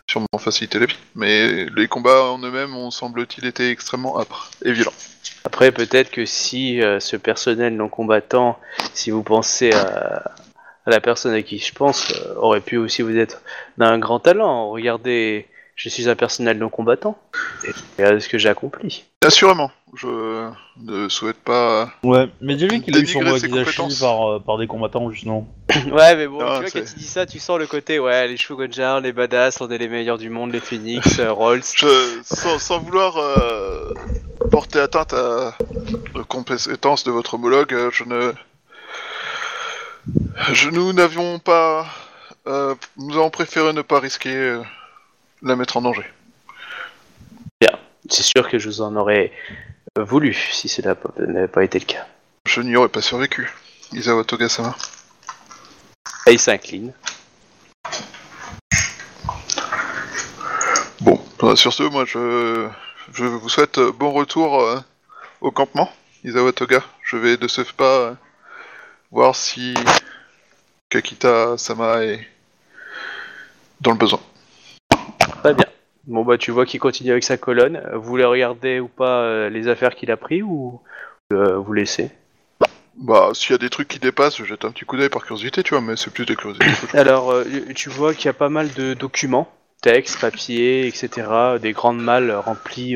sûrement 0.09 0.27
facilité 0.38 0.79
la 0.79 0.87
vie. 0.87 0.99
Mais 1.14 1.66
les 1.66 1.88
combats 1.88 2.25
en 2.25 2.38
eux-mêmes 2.38 2.77
ont 2.77 2.90
semble-t-il 2.90 3.47
été 3.47 3.71
extrêmement 3.71 4.19
âpres 4.21 4.51
et 4.64 4.73
violents. 4.73 4.92
Après, 5.45 5.73
peut-être 5.73 6.11
que 6.11 6.27
si 6.27 6.81
ce 7.01 7.16
personnel 7.16 7.75
non 7.75 7.88
combattant, 7.88 8.59
si 8.95 9.11
vous 9.11 9.25
pensez 9.25 9.73
à, 9.73 10.31
la 10.87 11.01
personne 11.01 11.35
à 11.35 11.42
qui 11.42 11.59
je 11.59 11.73
pense, 11.73 12.12
aurait 12.37 12.61
pu 12.61 12.77
aussi 12.77 13.03
vous 13.03 13.16
être 13.16 13.42
d'un 13.79 13.99
grand 13.99 14.21
talent. 14.21 14.71
Regardez, 14.71 15.49
je 15.77 15.89
suis 15.91 16.09
un 16.09 16.17
personnel 16.17 16.59
non 16.59 16.69
combattant. 16.71 17.17
Et 17.65 17.73
regardez 17.99 18.21
ce 18.21 18.29
que 18.29 18.39
j'ai 18.39 18.49
accompli. 18.49 19.05
Assurément, 19.25 19.71
je 19.95 20.49
ne 20.81 21.09
souhaite 21.09 21.37
pas 21.37 21.91
Ouais, 22.03 22.29
mais 22.41 22.55
dis-lui 22.57 22.81
qu'il 22.81 22.97
a 22.97 23.01
eu 23.01 23.07
son 23.07 23.19
Dénigrer 23.21 23.39
ses 23.41 23.47
Wakizashi 23.49 23.77
compétences. 23.77 24.01
par, 24.01 24.31
euh, 24.31 24.39
par 24.41 24.57
des 24.59 24.67
combattants, 24.67 25.11
justement. 25.11 25.47
ouais, 25.93 26.17
mais 26.17 26.27
bon, 26.27 26.39
Ah, 26.41 26.55
tu 26.55 26.61
vois, 26.61 26.71
c'est- 26.71 26.81
quand 26.81 26.87
tu 26.87 26.95
dis 26.99 27.07
ça, 27.07 27.27
tu 27.27 27.39
sens 27.39 27.59
le 27.59 27.67
côté, 27.67 27.99
ouais, 27.99 28.27
les 28.27 28.37
Shugonjar, 28.37 29.01
les 29.01 29.12
badass, 29.12 29.61
on 29.61 29.69
est 29.71 29.79
les 29.79 29.89
meilleurs 29.89 30.19
du 30.19 30.31
monde, 30.31 30.53
les 30.53 30.61
Phoenix, 30.61 31.01
euh, 31.19 31.31
Rolls. 31.33 31.62
Je, 31.75 32.21
sans, 32.25 32.59
sans 32.59 32.79
vouloir 32.79 33.17
euh, 33.19 33.93
porter 34.51 34.81
atteinte 34.81 35.12
à 35.12 35.57
aux 36.15 36.25
compétences 36.25 37.05
de 37.05 37.11
votre 37.11 37.35
homologue, 37.35 37.75
euh, 37.75 37.91
je 37.93 38.05
ne. 38.05 38.33
Je, 40.53 40.71
nous 40.71 40.93
n'avions 40.93 41.39
pas. 41.39 41.87
euh, 42.47 42.75
nous 42.97 43.15
avons 43.17 43.31
préféré 43.31 43.73
ne 43.73 43.83
pas 43.83 43.99
risquer 44.01 44.35
euh, 44.35 44.62
la 45.42 45.57
mettre 45.57 45.77
en 45.77 45.83
danger. 45.83 46.07
C'est 48.09 48.22
sûr 48.22 48.49
que 48.49 48.59
je 48.59 48.68
vous 48.68 48.81
en 48.83 48.94
aurais 48.96 49.33
voulu 49.96 50.35
si 50.35 50.68
cela 50.68 50.94
n'avait 51.18 51.49
pas 51.49 51.64
été 51.64 51.79
le 51.79 51.85
cas. 51.85 52.07
Je 52.46 52.61
n'y 52.61 52.77
aurais 52.77 52.88
pas 52.88 53.03
survécu. 53.03 53.53
Isawa 53.92 54.25
Togasama. 54.25 54.77
Et 56.27 56.33
il 56.33 56.38
s'incline. 56.38 56.92
Bon, 61.01 61.20
bah, 61.40 61.57
sur 61.57 61.72
ce, 61.72 61.83
moi 61.83 62.05
je, 62.05 62.68
je 63.12 63.25
vous 63.25 63.49
souhaite 63.49 63.79
euh, 63.79 63.92
bon 63.92 64.12
retour 64.12 64.61
euh, 64.61 64.81
au 65.40 65.51
campement, 65.51 65.90
Isawa 66.25 66.53
Toga. 66.53 66.83
Je 67.03 67.16
vais 67.16 67.37
de 67.37 67.49
ce 67.49 67.62
pas 67.62 67.85
euh, 67.85 68.14
voir 69.11 69.35
si 69.35 69.75
Kakita 70.88 71.59
Sama 71.59 72.03
est 72.05 72.27
dans 73.81 73.92
le 73.92 73.99
besoin. 73.99 74.20
Bon 76.07 76.25
bah 76.25 76.38
tu 76.38 76.53
vois 76.53 76.66
qu'il 76.66 76.79
continue 76.79 77.11
avec 77.11 77.25
sa 77.25 77.37
colonne. 77.37 77.83
Vous 77.95 78.03
voulez 78.03 78.25
regarder 78.25 78.79
ou 78.79 78.87
pas 78.87 79.23
euh, 79.23 79.51
les 79.51 79.66
affaires 79.66 79.95
qu'il 79.95 80.11
a 80.12 80.16
pris 80.16 80.42
ou 80.42 80.81
euh, 81.33 81.57
vous 81.57 81.73
laissez? 81.73 82.11
Bah, 82.97 83.31
s'il 83.35 83.51
y 83.51 83.55
a 83.55 83.59
des 83.59 83.69
trucs 83.69 83.88
qui 83.88 83.99
dépassent, 83.99 84.38
je 84.38 84.45
jette 84.45 84.64
un 84.64 84.71
petit 84.71 84.85
coup 84.85 84.97
d'œil 84.97 85.11
par 85.11 85.23
curiosité, 85.25 85.62
tu 85.62 85.75
vois, 85.75 85.83
mais 85.83 85.97
c'est 85.97 86.12
plus 86.12 86.25
des 86.25 86.37
curiosités. 86.37 86.66
Alors 86.95 87.31
euh, 87.33 87.45
tu 87.75 87.90
vois 87.90 88.14
qu'il 88.14 88.27
y 88.27 88.29
a 88.29 88.35
pas 88.35 88.49
mal 88.49 88.73
de 88.75 88.95
documents, 88.95 89.53
textes, 89.83 90.21
papiers, 90.21 90.87
etc. 90.87 91.29
Des 91.61 91.73
grandes 91.73 92.01
malles 92.01 92.31
remplies 92.33 92.95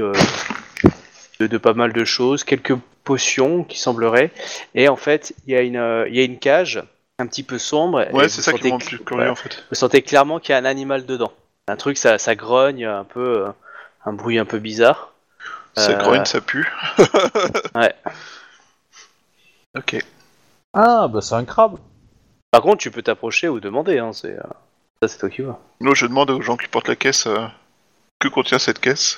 de, 1.40 1.46
de 1.46 1.58
pas 1.58 1.74
mal 1.74 1.92
de 1.92 2.04
choses, 2.04 2.44
quelques 2.44 2.76
potions 3.02 3.64
qui 3.64 3.78
sembleraient. 3.80 4.30
Et 4.76 4.88
en 4.88 4.96
fait 4.96 5.34
il 5.46 5.52
y 5.52 5.56
a 5.56 5.62
une 5.62 6.06
il 6.08 6.14
y 6.14 6.20
a 6.20 6.24
une 6.24 6.38
cage 6.38 6.80
un 7.18 7.26
petit 7.26 7.42
peu 7.42 7.58
sombre. 7.58 8.06
Ouais, 8.12 8.28
c'est 8.28 8.40
ça 8.40 8.52
qui 8.52 8.66
me 8.66 8.70
rend 8.70 8.78
plus 8.78 9.00
curieux 9.00 9.30
en 9.30 9.34
fait. 9.34 9.64
Vous 9.68 9.74
sentez 9.74 10.00
clairement 10.02 10.38
qu'il 10.38 10.52
y 10.52 10.54
a 10.54 10.58
un 10.58 10.64
animal 10.64 11.06
dedans. 11.06 11.32
Un 11.70 11.76
truc, 11.76 11.96
ça, 11.96 12.18
ça 12.18 12.34
grogne 12.34 12.84
un 12.84 13.04
peu, 13.04 13.46
euh, 13.46 13.52
un 14.04 14.12
bruit 14.12 14.38
un 14.38 14.44
peu 14.44 14.58
bizarre. 14.58 15.12
Ça 15.76 15.92
Euh, 15.92 15.96
grogne, 15.98 16.24
ça 16.24 16.40
pue. 16.40 16.68
Ouais. 17.74 17.94
Ok. 19.76 20.04
Ah, 20.74 21.06
bah 21.08 21.20
c'est 21.20 21.34
un 21.36 21.44
crabe. 21.44 21.78
Par 22.50 22.62
contre, 22.62 22.78
tu 22.78 22.90
peux 22.90 23.02
t'approcher 23.02 23.48
ou 23.48 23.60
demander. 23.60 23.98
Hein, 23.98 24.12
c'est 24.12 24.36
euh, 24.36 24.42
ça, 25.00 25.08
c'est 25.08 25.18
toi 25.18 25.30
qui 25.30 25.42
vois. 25.42 25.60
Là, 25.80 25.92
je 25.94 26.06
demande 26.06 26.30
aux 26.30 26.42
gens 26.42 26.56
qui 26.56 26.66
portent 26.66 26.88
la 26.88 26.96
caisse 26.96 27.26
euh, 27.28 27.46
que 28.18 28.26
contient 28.28 28.58
cette 28.58 28.80
caisse. 28.80 29.16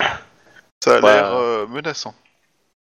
Ça 0.85 0.97
a 0.97 1.01
Bah. 1.01 1.13
l'air 1.15 1.33
euh, 1.35 1.67
menaçant. 1.69 2.15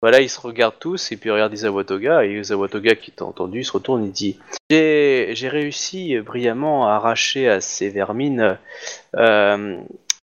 Voilà, 0.01 0.19
ils 0.21 0.29
se 0.29 0.39
regardent 0.41 0.79
tous 0.79 1.11
et 1.11 1.17
puis 1.17 1.29
ils 1.29 1.33
regardent 1.33 1.53
Isawatoga 1.53 2.25
et 2.25 2.39
Isawatoga 2.39 2.95
qui 2.95 3.11
t'a 3.11 3.23
entendu, 3.25 3.59
il 3.59 3.65
se 3.65 3.71
retourne 3.71 4.03
et 4.05 4.09
dit 4.09 4.39
j'ai 4.69 5.29
j'ai 5.35 5.47
réussi 5.47 6.17
brillamment 6.19 6.87
à 6.87 6.93
arracher 6.93 7.47
à 7.47 7.61
ces 7.61 7.89
vermines 7.89 8.57
euh, 9.15 9.77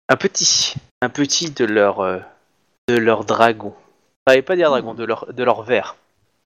un 0.09 0.15
petit, 0.17 0.75
un 1.01 1.07
petit 1.09 1.51
de 1.51 1.63
leur 1.65 2.01
euh, 2.01 2.19
de 2.89 2.97
leur 2.97 3.23
dragon. 3.23 3.73
Ça 4.27 4.39
pas 4.41 4.55
dire 4.57 4.69
dragon, 4.69 4.93
de 4.93 5.05
leur 5.05 5.31
de 5.33 5.43
leur 5.43 5.63
ver. 5.63 5.95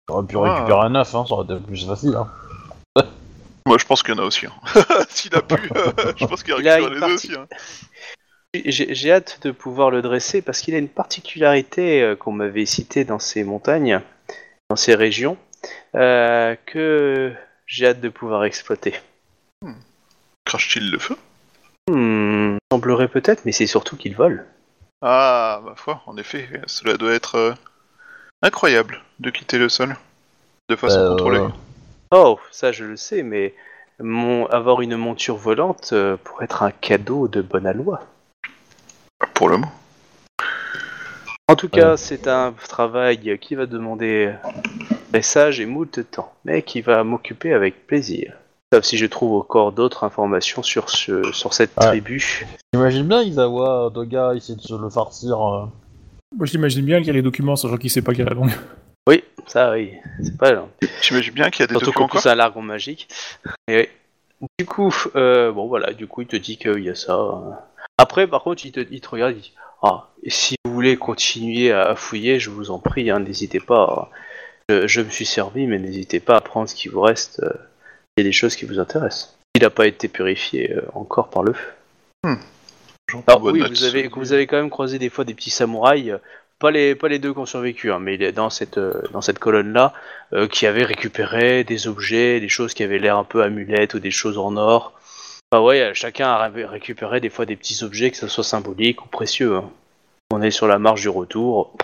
J'aurais 0.08 0.26
pu 0.28 0.36
Ah. 0.38 0.54
récupérer 0.54 0.82
un 0.82 0.96
œuf, 0.96 1.16
hein, 1.16 1.26
ça 1.28 1.34
aurait 1.34 1.46
été 1.56 1.64
plus 1.66 1.86
facile. 1.88 2.16
Hein. 2.16 2.28
Moi, 3.66 3.78
je 3.80 3.86
pense 3.86 4.04
qu'il 4.04 4.14
y 4.14 4.18
en 4.20 4.22
a 4.24 4.26
aussi. 4.26 4.46
hein. 4.46 4.52
S'il 5.10 5.34
a 5.36 5.42
pu, 5.42 5.56
euh, 5.76 6.14
je 6.18 6.26
pense 6.26 6.44
qu'il 6.44 6.52
a 6.54 6.58
récupéré 6.58 6.94
les 6.94 7.00
partie- 7.00 7.30
deux 7.30 7.34
aussi. 7.36 7.40
hein. 7.40 7.48
J'ai 8.54 9.12
hâte 9.12 9.40
de 9.42 9.52
pouvoir 9.52 9.90
le 9.90 10.04
dresser 10.04 10.44
parce 10.44 10.62
qu'il 10.62 10.76
a 10.76 10.78
une 10.78 10.88
particularité 10.88 12.04
euh, 12.04 12.16
qu'on 12.16 12.32
m'avait 12.32 12.68
citée 12.68 13.04
dans 13.04 13.18
ces 13.18 13.44
montagnes, 13.44 14.00
dans 14.70 14.76
ces 14.76 14.94
régions, 14.94 15.38
euh, 15.96 16.56
que 16.68 17.34
j'ai 17.66 17.88
hâte 17.88 18.00
de 18.00 18.10
pouvoir 18.10 18.44
exploiter. 18.46 18.94
Crache-t-il 20.46 20.92
le 20.92 21.00
feu? 21.00 21.18
Hmm, 21.90 22.58
semblerait 22.72 23.08
peut-être, 23.08 23.44
mais 23.46 23.52
c'est 23.52 23.66
surtout 23.66 23.98
qu'il 23.98 24.16
vole. 24.16 24.46
Ah, 25.02 25.62
ma 25.66 25.76
foi, 25.76 26.04
en 26.06 26.16
effet, 26.18 26.48
cela 26.68 26.96
doit 26.96 27.14
être 27.14 27.36
euh, 27.36 27.54
incroyable 28.44 29.02
de 29.20 29.32
quitter 29.32 29.58
le 29.58 29.68
sol 29.68 29.96
de 30.70 30.76
façon 30.76 31.00
Euh, 31.00 31.10
contrôlée. 31.10 31.42
Oh, 32.12 32.40
ça 32.52 32.72
je 32.72 32.86
le 32.86 32.98
sais, 32.98 33.24
mais 33.24 33.56
mon, 34.00 34.46
avoir 34.46 34.82
une 34.82 34.96
monture 34.96 35.38
volante 35.38 35.90
euh, 35.94 36.18
pourrait 36.24 36.46
être 36.46 36.62
un 36.62 36.72
cadeau 36.72 37.28
de 37.28 37.42
bonne 37.42 37.66
aloi. 37.66 38.02
Pour 39.34 39.50
le 39.50 39.58
moment. 39.58 39.72
En 41.50 41.56
tout 41.56 41.70
cas, 41.70 41.98
c'est 41.98 42.28
un 42.28 42.54
travail 42.70 43.38
qui 43.40 43.56
va 43.56 43.66
demander 43.66 44.34
dressage 45.12 45.60
et 45.60 45.66
moult 45.66 46.00
temps, 46.10 46.34
mais 46.46 46.62
qui 46.62 46.82
va 46.82 47.04
m'occuper 47.04 47.54
avec 47.54 47.86
plaisir. 47.86 48.34
Sauf 48.74 48.86
si 48.86 48.98
je 48.98 49.06
trouve 49.06 49.40
encore 49.40 49.72
d'autres 49.72 50.04
informations 50.04 50.64
sur, 50.64 50.90
ce, 50.90 51.32
sur 51.32 51.54
cette 51.54 51.72
Ouais. 51.78 51.88
tribu. 51.88 52.46
J'imagine 52.74 53.08
bien 53.08 53.22
Isawa 53.22 53.92
Toga 53.94 54.34
essayer 54.34 54.56
de 54.56 54.62
se 54.62 54.74
le 54.74 54.90
farcir. 54.90 55.36
euh. 55.40 55.66
Moi, 56.36 56.48
j'imagine 56.48 56.84
bien 56.86 56.98
qu'il 57.00 57.08
y 57.08 57.10
a 57.12 57.14
les 57.14 57.22
documents, 57.22 57.56
sachant 57.56 57.78
qu'il 57.78 57.92
sait 57.92 58.02
pas 58.02 58.14
quelle 58.14 58.26
est 58.26 58.30
la 58.30 58.36
langue. 58.36 58.52
Oui, 59.08 59.24
ça 59.46 59.74
oui, 59.74 59.92
c'est 60.24 60.38
pas 60.38 60.54
long. 60.54 60.70
J'imagine 61.02 61.34
bien 61.34 61.50
qu'il 61.52 61.60
y 61.60 61.64
a 61.64 61.68
des 61.68 61.74
Surtout 61.74 61.88
documents 61.88 62.08
qu'on 62.08 62.12
pousse 62.14 62.24
quoi 62.24 62.32
un 62.32 62.36
largon 62.36 62.62
magique. 62.64 63.08
Et 63.68 63.90
oui. 64.42 64.48
Du 64.58 64.66
coup, 64.66 64.94
euh, 65.16 65.52
bon 65.52 65.68
voilà, 65.68 65.94
du 65.94 66.08
coup 66.08 66.22
il 66.22 66.28
te 66.28 66.36
dit 66.36 66.58
qu'il 66.58 66.80
y 66.84 66.90
a 66.90 66.96
ça. 66.96 67.70
Après, 67.98 68.28
par 68.28 68.44
contre, 68.44 68.66
il 68.66 68.72
te, 68.72 68.80
il 68.92 69.02
te 69.02 69.10
regarde, 69.10 69.34
il 69.36 69.42
dit 69.42 69.54
Ah, 69.82 70.10
et 70.24 70.30
si 70.30 70.56
vous 70.66 70.74
voulez 70.74 70.98
continuer 70.98 71.72
à 71.72 71.96
fouiller, 71.96 72.40
je 72.40 72.50
vous 72.50 72.72
en 72.72 72.80
prie, 72.80 73.10
hein, 73.10 73.20
n'hésitez 73.20 73.60
pas. 73.60 74.10
Je, 74.70 74.88
je 74.88 75.02
me 75.02 75.10
suis 75.10 75.26
servi, 75.26 75.68
mais 75.68 75.80
n'hésitez 75.80 76.20
pas 76.20 76.38
à 76.38 76.42
prendre 76.42 76.70
ce 76.70 76.76
qui 76.76 76.88
vous 76.88 77.02
reste. 77.02 77.42
euh, 77.44 77.54
Il 78.18 78.22
y 78.24 78.26
a 78.26 78.30
des 78.30 78.32
choses 78.32 78.56
qui 78.56 78.66
vous 78.66 78.80
intéressent. 78.80 79.38
Il 79.56 79.62
n'a 79.62 79.70
pas 79.70 79.86
été 79.88 80.08
purifié 80.08 80.74
euh, 80.74 80.82
encore 80.94 81.30
par 81.30 81.44
le 81.44 81.54
feu. 81.54 81.70
Prends 83.08 83.24
Alors 83.28 83.44
oui, 83.44 83.60
vous 83.70 83.84
avez, 83.84 84.08
vous 84.08 84.34
avez 84.34 84.48
quand 84.48 84.56
même 84.58 84.70
croisé 84.70 84.98
des 84.98 85.10
fois 85.10 85.26
des 85.26 85.34
petits 85.34 85.50
samouraïs, 85.52 86.12
euh, 86.12 86.18
pas 86.60 86.72
les, 86.72 86.96
pas 86.96 87.10
les 87.10 87.20
deux 87.20 87.34
qui 87.34 87.40
ont 87.40 87.46
survécu, 87.46 87.92
hein, 87.92 88.00
mais 88.00 88.32
dans 88.32 88.50
cette, 88.50 88.78
euh, 88.78 89.02
dans 89.12 89.22
cette 89.22 89.38
colonne-là, 89.40 89.94
euh, 90.32 90.48
qui 90.48 90.66
avaient 90.66 90.86
récupéré 90.86 91.64
des 91.66 91.88
objets, 91.88 92.40
des 92.40 92.50
choses 92.50 92.74
qui 92.74 92.82
avaient 92.84 93.00
l'air 93.00 93.18
un 93.18 93.26
peu 93.26 93.44
amulettes 93.44 93.94
ou 93.94 94.00
des 94.00 94.12
choses 94.12 94.38
en 94.38 94.56
or. 94.56 94.94
Bah 95.54 95.62
ouais, 95.62 95.82
euh, 95.82 95.92
chacun 95.94 96.30
a 96.30 96.48
ré- 96.48 96.66
récupéré 96.66 97.20
des 97.20 97.30
fois 97.30 97.46
des 97.46 97.56
petits 97.56 97.84
objets, 97.84 98.10
que 98.10 98.18
ce 98.18 98.28
soit 98.28 98.44
symbolique 98.44 99.06
ou 99.06 99.08
précieux. 99.08 99.56
hein. 99.58 99.70
On 100.32 100.42
est 100.42 100.50
sur 100.50 100.66
la 100.66 100.80
marche 100.80 101.02
du 101.02 101.10
retour. 101.10 101.76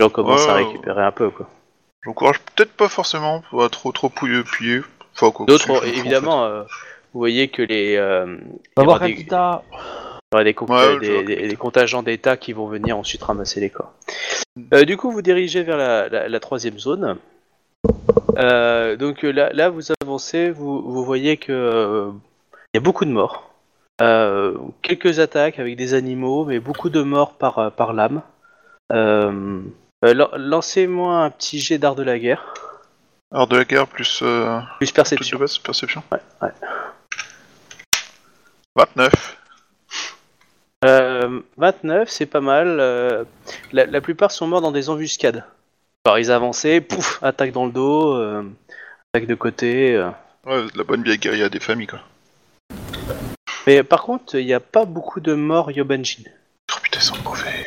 Et 0.00 0.02
on 0.02 0.08
commence 0.08 0.48
à 0.48 0.54
Ouais. 0.54 0.64
récupérer 0.64 1.02
un 1.04 1.12
peu, 1.12 1.28
quoi. 1.28 1.50
J'encourage 2.02 2.38
peut-être 2.56 2.72
pas 2.72 2.88
forcément, 2.88 3.42
pas 3.50 3.68
trop 3.68 3.92
trop 3.92 4.08
pouilleux, 4.08 4.42
piller. 4.42 4.80
Enfin, 5.14 5.30
quoi, 5.32 5.44
D'autres, 5.44 5.66
je 5.66 5.72
en 5.72 5.82
évidemment, 5.82 6.44
euh, 6.46 6.62
vous 7.12 7.20
voyez 7.20 7.48
que 7.48 7.60
les... 7.60 7.96
euh, 7.96 8.24
Va 8.24 8.30
il 8.78 8.80
y 8.80 8.84
voir 8.86 8.96
aura 8.96 9.06
des- 9.06 9.12
Kakita. 9.16 9.62
Il 9.70 9.76
y 9.76 10.34
aura 10.36 10.44
des, 10.44 10.54
comp- 10.54 10.70
Ouais, 10.70 10.98
des- 10.98 11.06
je 11.06 11.12
vois. 11.12 11.22
des- 11.24 11.46
des 11.48 11.56
contingents 11.56 12.02
d'État 12.02 12.38
qui 12.38 12.54
vont 12.54 12.68
venir 12.68 12.96
ensuite 12.96 13.22
ramasser 13.22 13.60
les 13.60 13.68
corps. 13.68 13.92
Euh, 14.72 14.86
du 14.86 14.96
coup, 14.96 15.10
vous 15.10 15.20
dirigez 15.20 15.62
vers 15.62 15.76
la, 15.76 16.08
la- 16.08 16.26
la 16.26 16.40
troisième 16.40 16.78
zone. 16.78 17.18
Euh, 18.38 18.96
donc 18.96 19.26
euh, 19.26 19.30
là, 19.30 19.50
là, 19.52 19.68
vous 19.68 19.82
avancez, 20.02 20.48
vous, 20.50 20.80
vous 20.90 21.04
voyez 21.04 21.36
que 21.36 21.52
euh, 21.52 22.10
il 22.72 22.76
y 22.76 22.78
a 22.78 22.80
beaucoup 22.80 23.04
de 23.04 23.10
morts. 23.10 23.50
Euh, 24.00 24.56
quelques 24.82 25.18
attaques 25.18 25.58
avec 25.58 25.76
des 25.76 25.94
animaux, 25.94 26.44
mais 26.44 26.58
beaucoup 26.60 26.88
de 26.88 27.02
morts 27.02 27.34
par, 27.34 27.58
euh, 27.58 27.70
par 27.70 27.92
lame. 27.92 28.22
Euh, 28.92 29.60
lan- 30.02 30.30
Lancez-moi 30.36 31.16
un 31.24 31.30
petit 31.30 31.58
jet 31.60 31.78
d'art 31.78 31.94
de 31.94 32.02
la 32.02 32.18
guerre, 32.18 32.54
Alors 33.32 33.46
de 33.46 33.56
la 33.56 33.64
guerre 33.64 33.86
plus 33.86 34.20
euh, 34.22 34.58
plus 34.78 34.90
perception. 34.92 35.36
de 35.36 35.40
base, 35.42 35.58
perception. 35.58 36.02
Ouais, 36.12 36.18
ouais. 36.42 36.48
29. 38.76 39.36
Euh, 40.86 41.40
29, 41.58 42.08
c'est 42.08 42.24
pas 42.26 42.40
mal. 42.40 42.76
la, 43.72 43.84
la 43.86 44.00
plupart 44.00 44.30
sont 44.30 44.46
morts 44.46 44.62
dans 44.62 44.72
des 44.72 44.88
embuscades. 44.88 45.44
Alors 46.06 46.18
ils 46.18 46.30
avançaient, 46.30 46.80
pouf, 46.80 47.22
attaque 47.22 47.52
dans 47.52 47.66
le 47.66 47.72
dos, 47.72 48.14
attaque 49.12 49.26
de 49.26 49.34
côté. 49.34 49.98
Ouais, 50.46 50.62
de 50.62 50.78
la 50.78 50.84
bonne 50.84 51.02
vieille 51.02 51.18
guérilla 51.18 51.50
des 51.50 51.60
familles 51.60 51.88
quoi. 51.88 52.00
Mais 53.70 53.84
par 53.84 54.02
contre, 54.02 54.34
il 54.34 54.46
n'y 54.46 54.52
a 54.52 54.58
pas 54.58 54.84
beaucoup 54.84 55.20
de 55.20 55.32
morts 55.32 55.70
Yobanjin. 55.70 56.24
Oh 56.72 56.78
putain, 56.82 56.98
ils 56.98 57.04
sont 57.04 57.22
mauvais. 57.22 57.66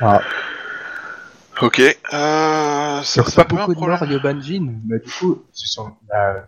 Ah. 0.00 0.20
Ok, 1.60 1.80
euh, 1.80 3.02
ça, 3.02 3.24
pas 3.34 3.42
beaucoup 3.42 3.74
de 3.74 3.80
morts 3.80 4.04
Yobanjin, 4.04 4.74
mais 4.86 5.00
du 5.00 5.10
coup, 5.10 5.42
ils 5.52 5.58
se 5.58 5.66
sont. 5.66 5.90
Euh... 6.14 6.40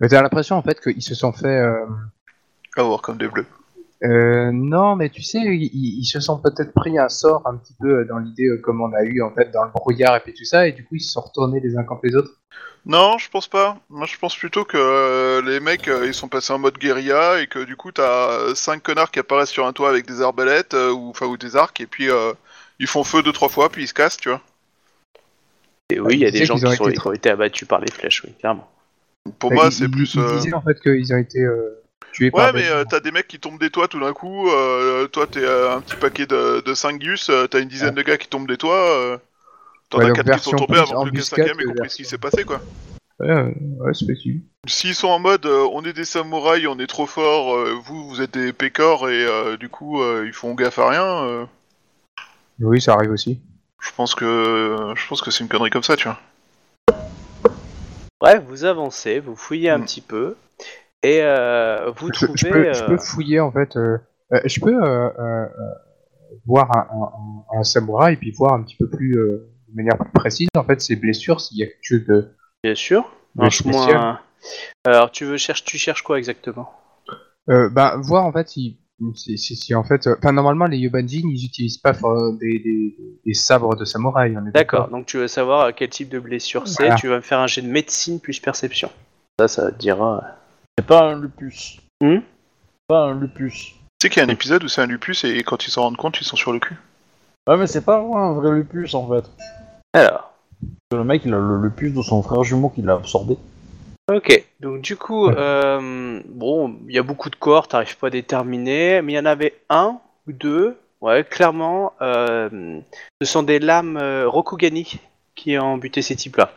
mais 0.00 0.08
T'as 0.08 0.22
l'impression 0.22 0.56
en 0.56 0.62
fait 0.62 0.80
qu'ils 0.80 1.02
se 1.02 1.14
sont 1.14 1.34
fait. 1.34 1.58
Euh... 1.60 1.84
Avoir 2.78 3.02
comme 3.02 3.18
des 3.18 3.28
bleus. 3.28 3.44
euh, 4.04 4.50
non, 4.50 4.96
mais 4.96 5.10
tu 5.10 5.20
sais, 5.20 5.40
ils, 5.40 5.98
ils 6.00 6.06
se 6.06 6.20
sont 6.20 6.38
peut-être 6.38 6.72
pris 6.72 6.98
un 6.98 7.10
sort 7.10 7.42
un 7.46 7.58
petit 7.58 7.74
peu 7.78 8.06
dans 8.06 8.20
l'idée 8.20 8.46
euh, 8.46 8.56
comme 8.56 8.80
on 8.80 8.90
a 8.94 9.02
eu 9.02 9.20
en 9.20 9.34
fait 9.34 9.50
dans 9.50 9.64
le 9.64 9.70
brouillard 9.70 10.16
et 10.16 10.20
puis 10.20 10.32
tout 10.32 10.46
ça, 10.46 10.66
et 10.66 10.72
du 10.72 10.82
coup 10.82 10.94
ils 10.94 11.02
se 11.02 11.12
sont 11.12 11.20
retournés 11.20 11.60
les 11.60 11.76
uns 11.76 11.84
contre 11.84 12.06
les 12.06 12.16
autres. 12.16 12.40
Non, 12.86 13.16
je 13.18 13.30
pense 13.30 13.48
pas. 13.48 13.78
Moi, 13.88 14.06
je 14.06 14.18
pense 14.18 14.36
plutôt 14.36 14.64
que 14.64 14.76
euh, 14.76 15.40
les 15.42 15.58
mecs, 15.60 15.88
euh, 15.88 16.06
ils 16.06 16.12
sont 16.14 16.28
passés 16.28 16.52
en 16.52 16.58
mode 16.58 16.76
guérilla 16.78 17.40
et 17.40 17.46
que 17.46 17.64
du 17.64 17.76
coup, 17.76 17.92
t'as 17.92 18.54
5 18.54 18.82
connards 18.82 19.10
qui 19.10 19.18
apparaissent 19.18 19.50
sur 19.50 19.66
un 19.66 19.72
toit 19.72 19.88
avec 19.88 20.06
des 20.06 20.20
arbalètes 20.20 20.74
euh, 20.74 20.90
ou, 20.92 21.08
enfin, 21.10 21.26
ou 21.26 21.36
des 21.38 21.56
arcs 21.56 21.80
et 21.80 21.86
puis 21.86 22.10
euh, 22.10 22.34
ils 22.78 22.86
font 22.86 23.02
feu 23.04 23.22
deux 23.22 23.32
trois 23.32 23.48
fois 23.48 23.70
puis 23.70 23.84
ils 23.84 23.88
se 23.88 23.94
cassent, 23.94 24.18
tu 24.18 24.28
vois. 24.28 24.42
Et 25.90 26.00
oui, 26.00 26.14
il 26.16 26.20
y 26.20 26.26
a 26.26 26.30
des 26.30 26.44
gens 26.44 26.56
qui, 26.58 26.76
sont- 26.76 26.86
été 26.86 26.98
qui 26.98 27.06
ont 27.06 27.12
été 27.12 27.30
abattus 27.30 27.68
par 27.68 27.80
les 27.80 27.90
flèches, 27.90 28.22
oui, 28.24 28.32
clairement. 28.38 28.70
Pour 29.38 29.50
Enfin, 29.50 29.54
moi, 29.54 29.70
c'est 29.70 29.88
plus. 29.88 30.14
Ils 30.14 30.20
euh, 30.20 30.36
disaient 30.36 30.54
en 30.54 30.62
fait 30.62 30.80
qu'ils 30.80 31.12
ont 31.14 31.18
été 31.18 31.40
euh, 31.40 31.82
tués 32.12 32.30
Ouais, 32.30 32.42
par. 32.42 32.52
mais 32.52 32.62
des- 32.62 32.68
euh, 32.68 32.84
t'as 32.84 33.00
des 33.00 33.10
mecs 33.12 33.28
qui 33.28 33.38
tombent 33.38 33.60
des 33.60 33.70
toits 33.70 33.88
tout 33.88 34.00
d'un 34.00 34.12
coup. 34.12 34.50
euh, 34.50 35.06
toi, 35.08 35.26
t'es 35.26 35.40
euh, 35.40 35.74
un 35.76 35.80
petit 35.80 35.96
paquet 35.96 36.26
de, 36.26 36.60
de 36.60 36.74
5 36.74 36.98
gus. 36.98 37.30
euh, 37.30 37.46
t'as 37.46 37.60
une 37.60 37.68
dizaine 37.68 37.94
de 37.94 38.02
gars 38.02 38.18
qui 38.18 38.28
tombent 38.28 38.48
des 38.48 38.56
toits. 38.58 39.20
Euh, 39.84 39.90
T'en 39.90 39.98
Ouais, 39.98 40.04
as 40.04 40.08
donc 40.08 40.16
4 40.24 40.36
qui 40.38 40.42
sont 40.44 40.50
tombés 40.52 40.78
avant 40.78 40.86
que 40.86 40.94
le 40.94 41.08
embuscade 41.10 41.46
5ème 41.46 41.60
ait 41.60 41.64
compris 41.64 41.90
ce 41.90 41.96
qui 41.96 42.02
version- 42.02 42.10
s'est 42.10 42.18
passé, 42.18 42.44
quoi. 42.44 42.60
Ouais, 43.20 43.30
euh, 43.30 43.50
ouais, 43.80 43.94
c'est 43.94 44.06
possible. 44.06 44.42
S'ils 44.66 44.94
sont 44.94 45.08
en 45.08 45.18
mode 45.20 45.46
euh, 45.46 45.68
on 45.72 45.84
est 45.84 45.92
des 45.92 46.04
samouraïs, 46.04 46.66
on 46.66 46.78
est 46.78 46.86
trop 46.86 47.06
forts, 47.06 47.54
euh, 47.54 47.74
vous 47.84 48.08
vous 48.08 48.20
êtes 48.22 48.32
des 48.32 48.52
pécores 48.52 49.08
et 49.10 49.24
euh, 49.24 49.56
du 49.56 49.68
coup 49.68 50.02
euh, 50.02 50.24
ils 50.26 50.32
font 50.32 50.54
gaffe 50.54 50.78
à 50.78 50.88
rien, 50.88 51.04
euh, 51.24 51.44
Oui, 52.60 52.80
ça 52.80 52.94
arrive 52.94 53.10
aussi. 53.10 53.40
je 53.80 53.90
pense 53.96 54.14
que 54.14 54.92
je 54.96 55.06
pense 55.06 55.20
que 55.22 55.30
c'est 55.30 55.44
une 55.44 55.48
connerie 55.50 55.70
comme 55.70 55.82
ça, 55.82 55.96
tu 55.96 56.08
vois. 56.08 56.18
Bref, 58.20 58.42
vous 58.48 58.64
avancez, 58.64 59.20
vous 59.20 59.36
fouillez 59.36 59.70
un 59.70 59.78
Mm. 59.80 59.84
petit 59.84 60.00
peu, 60.00 60.36
et 61.02 61.20
euh, 61.22 61.90
vous 61.96 62.08
je, 62.08 62.26
trouvez... 62.26 62.38
je 62.38 62.46
peux, 62.46 62.72
je 62.72 62.82
euh, 62.82 62.88
peux 62.88 62.98
fouiller 62.98 63.40
en 63.40 63.52
fait. 63.52 63.76
euh, 63.76 63.98
euh, 64.32 64.40
je 64.46 64.60
peux 64.60 64.82
euh, 64.82 65.10
euh, 65.18 65.20
euh, 65.20 65.74
voir 66.46 66.74
un, 66.76 66.88
un, 66.90 67.56
un- 67.56 67.60
un 67.60 67.62
samouraï 67.64 68.14
et 68.14 68.16
puis 68.16 68.30
voir 68.32 68.54
un 68.54 68.62
petit 68.62 68.76
peu 68.76 68.88
plus 68.88 69.18
euh, 69.18 69.46
de 69.74 69.82
manière 69.82 69.98
plus 69.98 70.10
précise 70.12 70.48
en 70.56 70.64
fait 70.64 70.80
ses 70.80 70.96
blessures 70.96 71.40
s'il 71.40 71.58
y 71.58 71.62
a 71.64 71.66
quelque 71.66 71.78
chose 71.82 72.04
de. 72.06 72.30
Bien 72.62 72.74
sûr. 72.74 73.10
de 73.34 73.42
Lance-moi 73.42 73.72
spécial. 73.82 73.96
un- 74.00 74.20
Alors, 74.84 75.10
tu 75.10 75.24
veux 75.24 75.36
chercher, 75.36 75.64
tu 75.64 75.78
cherches 75.78 76.02
quoi 76.02 76.18
exactement? 76.18 76.70
Euh, 77.50 77.68
bah, 77.68 77.96
voir 78.00 78.24
en 78.24 78.32
fait 78.32 78.48
si, 78.48 78.78
si, 79.16 79.36
si, 79.36 79.56
si, 79.56 79.74
en 79.74 79.82
fait. 79.84 80.06
euh, 80.06 80.14
Enfin, 80.18 80.32
normalement, 80.32 80.66
les 80.66 80.78
Yobanjin 80.78 81.22
ils 81.28 81.44
utilisent 81.44 81.78
pas 81.78 81.92
euh, 82.04 82.32
des, 82.40 82.58
des, 82.60 82.96
des 83.26 83.34
sabres 83.34 83.76
de 83.76 83.84
samouraï. 83.84 84.36
D'accord, 84.54 84.88
donc 84.88 85.06
tu 85.06 85.18
veux 85.18 85.28
savoir 85.28 85.60
euh, 85.66 85.70
quel 85.76 85.90
type 85.90 86.08
de 86.08 86.18
blessure 86.20 86.66
c'est, 86.68 86.84
Voilà. 86.84 86.94
tu 86.94 87.08
vas 87.08 87.16
me 87.16 87.20
faire 87.20 87.40
un 87.40 87.46
jet 87.46 87.60
de 87.62 87.68
médecine 87.68 88.20
plus 88.20 88.38
perception. 88.40 88.90
Ça, 89.38 89.48
ça 89.48 89.72
te 89.72 89.78
dira... 89.78 90.22
C'est 90.78 90.86
pas 90.86 91.02
un 91.10 91.20
lupus. 91.20 91.80
Hmm? 92.00 92.18
Pas 92.88 93.04
un 93.04 93.18
lupus. 93.20 93.74
Tu 93.74 93.74
sais 94.02 94.10
qu'il 94.10 94.20
y 94.22 94.24
a 94.24 94.28
un 94.28 94.32
épisode 94.32 94.64
où 94.64 94.68
c'est 94.68 94.82
un 94.82 94.86
lupus 94.86 95.24
et 95.24 95.42
quand 95.42 95.66
ils 95.66 95.70
s'en 95.70 95.82
rendent 95.82 95.96
compte, 95.96 96.20
ils 96.20 96.24
sont 96.24 96.36
sur 96.36 96.52
le 96.52 96.58
cul. 96.60 96.76
Ouais, 97.48 97.56
mais 97.56 97.66
c'est 97.66 97.84
pas 97.84 98.00
vraiment 98.00 98.30
un 98.30 98.32
vrai 98.34 98.52
lupus 98.52 98.94
en 98.94 99.08
fait. 99.08 99.24
Alors, 99.94 100.32
Le 100.92 101.04
mec, 101.04 101.22
il 101.24 101.32
a 101.32 101.38
le 101.38 101.62
lupus 101.62 101.92
de 101.94 102.02
son 102.02 102.22
frère 102.22 102.42
jumeau 102.44 102.68
qui 102.68 102.82
l'a 102.82 102.94
absorbé. 102.94 103.36
ok, 104.12 104.44
donc 104.60 104.80
du 104.82 104.96
coup, 104.96 105.28
euh, 105.28 106.20
bon, 106.28 106.76
il 106.88 106.94
y 106.94 106.98
a 106.98 107.02
beaucoup 107.02 107.30
de 107.30 107.36
corps, 107.36 107.68
t'arrives 107.68 107.96
pas 107.96 108.08
à 108.08 108.10
déterminer, 108.10 109.00
mais 109.02 109.12
il 109.12 109.16
y 109.16 109.18
en 109.18 109.24
avait 109.24 109.54
un 109.70 109.98
ou 110.28 110.32
deux, 110.32 110.76
ouais, 111.00 111.24
clairement, 111.24 111.92
euh, 112.02 112.80
ce 113.22 113.26
sont 113.26 113.42
des 113.44 113.60
lames 113.60 113.96
euh, 113.96 114.28
Rokugani 114.28 115.00
qui 115.36 115.56
ont 115.58 115.78
buté 115.78 116.02
ces 116.02 116.16
types-là. 116.16 116.50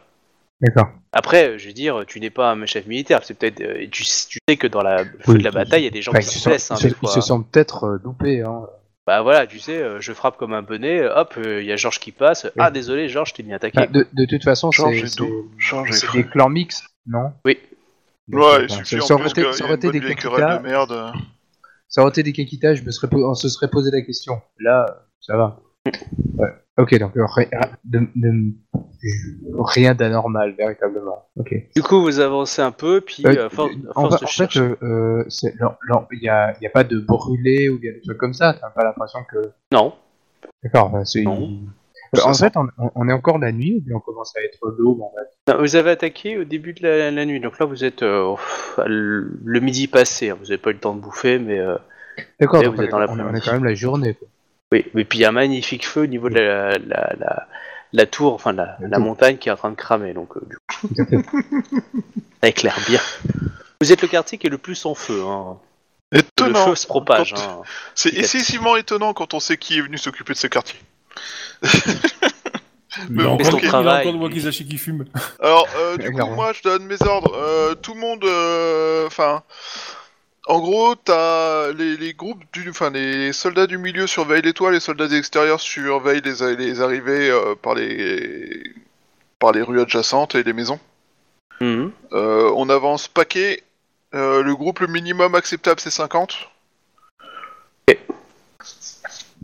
D'accord. 0.59 0.87
Après, 1.11 1.59
je 1.59 1.67
veux 1.67 1.73
dire, 1.73 2.03
tu 2.07 2.19
n'es 2.19 2.31
pas 2.31 2.51
un 2.51 2.65
chef 2.65 2.87
militaire, 2.87 3.21
c'est 3.23 3.35
peut-être, 3.35 3.61
euh, 3.61 3.85
tu, 3.91 4.03
tu 4.03 4.39
sais 4.49 4.57
que 4.57 4.65
dans 4.67 4.81
la 4.81 5.05
feu 5.05 5.33
Oui, 5.33 5.37
de 5.37 5.43
la 5.43 5.51
bataille, 5.51 5.81
il 5.81 5.85
y 5.85 5.87
a 5.87 5.91
des 5.91 6.01
gens 6.01 6.11
qui 6.13 6.23
se 6.25 6.43
blessent, 6.49 6.71
hein, 6.71 6.75
ils 6.79 6.89
se- 6.89 6.95
ils 7.03 7.07
se 7.09 7.21
sont 7.21 7.43
peut-être 7.43 7.99
loupés. 8.03 8.41
Hein. 8.41 8.61
Bah 9.07 9.21
voilà, 9.21 9.47
tu 9.47 9.57
sais, 9.57 9.81
euh, 9.81 10.01
je 10.01 10.11
frappe 10.11 10.35
comme 10.35 10.51
un 10.51 10.61
bonnet, 10.61 10.99
euh, 10.99 11.15
hop, 11.15 11.35
il 11.41 11.63
y 11.63 11.71
a 11.71 11.77
Georges 11.77 11.99
qui 11.99 12.11
passe. 12.11 12.45
Ah, 12.59 12.69
désolé, 12.71 13.07
Georges, 13.07 13.33
t'es 13.33 13.41
bien 13.41 13.55
attaqué. 13.55 13.79
Enfin, 13.79 13.89
de, 13.89 14.05
de 14.11 14.25
toute 14.25 14.43
façon, 14.43 14.69
c'est 14.71 16.11
des 16.13 16.25
clans 16.25 16.49
mixtes, 16.49 16.83
non? 17.05 17.31
Oui. 17.45 17.57
Donc, 18.27 18.41
Ouais, 18.41 18.47
euh, 18.47 18.63
il 18.63 18.69
suffit 18.69 19.01
ça, 19.01 19.15
en 19.15 19.19
plus 19.19 19.29
ça 19.53 19.63
aurait 19.63 19.75
été 19.75 19.89
des 19.89 20.01
Kakita, 20.01 20.57
de 20.57 20.63
merde. 20.63 21.13
ça 21.87 22.01
aurait 22.01 22.09
été 22.09 22.21
des 22.21 22.33
Kakita, 22.33 22.75
je 22.75 22.83
me 22.83 22.91
serais, 22.91 23.07
on 23.13 23.33
se 23.33 23.47
serait 23.47 23.69
posé 23.69 23.89
la 23.91 24.01
question. 24.01 24.41
Là, 24.59 25.05
ça 25.21 25.37
va. 25.37 25.57
Ouais. 26.35 26.49
Ok, 26.77 26.97
donc 26.99 27.17
euh, 27.17 27.25
ri- 27.25 27.47
de- 27.85 28.07
de- 28.15 28.53
rien 29.57 29.95
d'anormal, 29.95 30.53
véritablement. 30.57 31.25
Ok. 31.35 31.55
Du 31.75 31.81
coup, 31.81 32.01
vous 32.01 32.19
avancez 32.19 32.61
un 32.61 32.71
peu, 32.71 33.01
puis 33.01 33.23
Euh, 33.25 33.31
euh, 33.31 33.45
en, 33.95 34.01
force 34.09 34.21
en 34.21 34.25
de 34.25 34.29
fait, 34.29 34.57
euh, 34.57 35.23
il 36.11 36.19
n'y 36.21 36.29
a, 36.29 36.55
y 36.61 36.67
a 36.67 36.69
pas 36.69 36.83
de 36.83 36.99
brûlé 36.99 37.69
ou 37.69 37.77
il 37.81 37.85
y 37.85 37.89
a 37.89 37.93
des 37.93 38.01
trucs 38.01 38.17
comme 38.17 38.33
ça. 38.33 38.53
T'as 38.53 38.69
pas 38.69 38.83
l'impression 38.83 39.19
que. 39.31 39.37
Non. 39.71 39.93
D'accord, 40.63 40.85
enfin, 40.93 41.03
c'est. 41.03 41.25
En 41.27 42.33
fait, 42.33 42.53
on, 42.95 43.09
est 43.09 43.13
encore 43.13 43.37
la 43.37 43.51
nuit 43.51 43.83
ou 43.89 43.97
on 43.97 43.99
commence 43.99 44.33
à 44.37 44.41
être 44.41 44.59
l'aube 44.77 45.01
en 45.01 45.11
fait 45.15 45.51
Non, 45.53 45.59
Vous 45.59 45.75
avez 45.75 45.89
attaqué 45.91 46.37
au 46.37 46.45
début 46.45 46.73
de 46.73 46.83
la, 46.83 47.11
la 47.11 47.25
nuit, 47.25 47.39
donc 47.41 47.59
là 47.59 47.65
vous 47.65 47.83
êtes 47.83 48.01
euh, 48.01 48.33
le 48.85 49.59
midi 49.59 49.87
passé, 49.87 50.29
hein. 50.29 50.37
vous 50.39 50.45
n'avez 50.45 50.57
pas 50.57 50.69
eu 50.69 50.73
le 50.73 50.79
temps 50.79 50.95
de 50.95 51.01
bouffer, 51.01 51.37
mais 51.37 51.59
D'accord, 52.39 52.63
on, 52.65 52.69
on 52.69 52.81
est- 52.81 53.41
quand 53.41 53.51
même 53.51 53.65
la 53.65 53.75
journée. 53.75 54.13
Quoi. 54.13 54.27
Oui. 54.71 54.85
Et 54.95 55.05
puis 55.05 55.19
il 55.19 55.21
y 55.21 55.25
a 55.25 55.29
un 55.29 55.31
magnifique 55.33 55.85
feu 55.87 56.01
au 56.01 56.05
niveau 56.07 56.29
de 56.29 56.35
la, 56.39 56.77
la, 56.77 57.13
la, 57.19 57.47
la 57.93 58.05
tour, 58.05 58.33
enfin 58.33 58.51
la, 58.53 58.77
montagne 58.99 59.37
qui 59.37 59.49
est 59.49 59.51
en 59.51 59.55
train 59.57 59.71
de 59.71 59.75
cramer, 59.75 60.13
donc 60.13 60.35
euh, 60.37 60.41
du 60.49 60.57
coup, 60.57 60.89
ça 62.41 62.47
éclaire 62.49 62.77
bien. 62.87 62.99
Vous 63.81 63.91
êtes 63.91 64.01
le 64.01 64.07
quartier 64.07 64.37
qui 64.37 64.47
est 64.47 64.49
le 64.51 64.57
plus 64.57 64.85
en 64.85 64.95
feu, 64.95 65.23
hein. 65.25 65.57
Étonnant. 66.13 66.65
le 66.65 66.69
feu 66.71 66.75
se 66.75 66.87
propage. 66.87 67.33
Quand- 67.33 67.41
hein. 67.41 67.61
C'est 67.93 68.15
excessivement 68.17 68.75
étonnant 68.77 69.13
quand 69.13 69.33
on 69.33 69.39
sait 69.39 69.57
qui 69.57 69.77
est 69.77 69.81
venu 69.81 69.97
s'occuper 69.97 70.33
de 70.33 70.37
ce 70.37 70.47
quartier. 70.47 70.79
Bon, 73.09 73.35
ok. 73.35 73.41
il 73.43 73.65
a 73.65 73.67
Travail. 73.69 74.07
encore 74.07 74.13
de 74.19 74.23
Wakizashi 74.23 74.67
qui 74.67 74.77
fume. 74.79 75.05
Alors, 75.39 75.67
euh, 75.77 75.97
du 75.97 76.07
coup, 76.09 76.15
Clairement. 76.15 76.33
moi, 76.35 76.53
je 76.53 76.63
donne 76.63 76.83
mes 76.85 76.99
ordres. 77.03 77.31
Euh, 77.35 77.75
tout 77.75 77.93
le 77.93 77.99
monde, 77.99 78.23
euh, 78.23 79.05
enfin, 79.05 79.43
en 80.47 80.59
gros, 80.59 80.95
t'as 80.95 81.71
les, 81.73 81.97
les 81.97 82.13
groupes 82.13 82.43
du, 82.53 82.69
enfin, 82.69 82.89
les 82.89 83.33
soldats 83.33 83.67
du 83.67 83.77
milieu 83.77 84.07
surveillent 84.07 84.41
les 84.41 84.53
toits, 84.53 84.71
les 84.71 84.79
soldats 84.79 85.07
des 85.07 85.17
extérieurs 85.17 85.59
surveillent 85.59 86.21
les, 86.21 86.55
les 86.55 86.81
arrivées 86.81 87.29
euh, 87.29 87.55
par 87.55 87.75
les, 87.75 88.63
par 89.39 89.51
les 89.51 89.61
rues 89.61 89.81
adjacentes 89.81 90.35
et 90.35 90.43
les 90.43 90.53
maisons. 90.53 90.79
Mhm. 91.59 91.91
Euh, 92.13 92.51
on 92.55 92.69
avance 92.69 93.07
paquet. 93.07 93.63
Euh, 94.15 94.41
le 94.41 94.55
groupe 94.55 94.79
le 94.79 94.87
minimum 94.87 95.35
acceptable 95.35 95.79
c'est 95.81 95.91
50. 95.91 96.49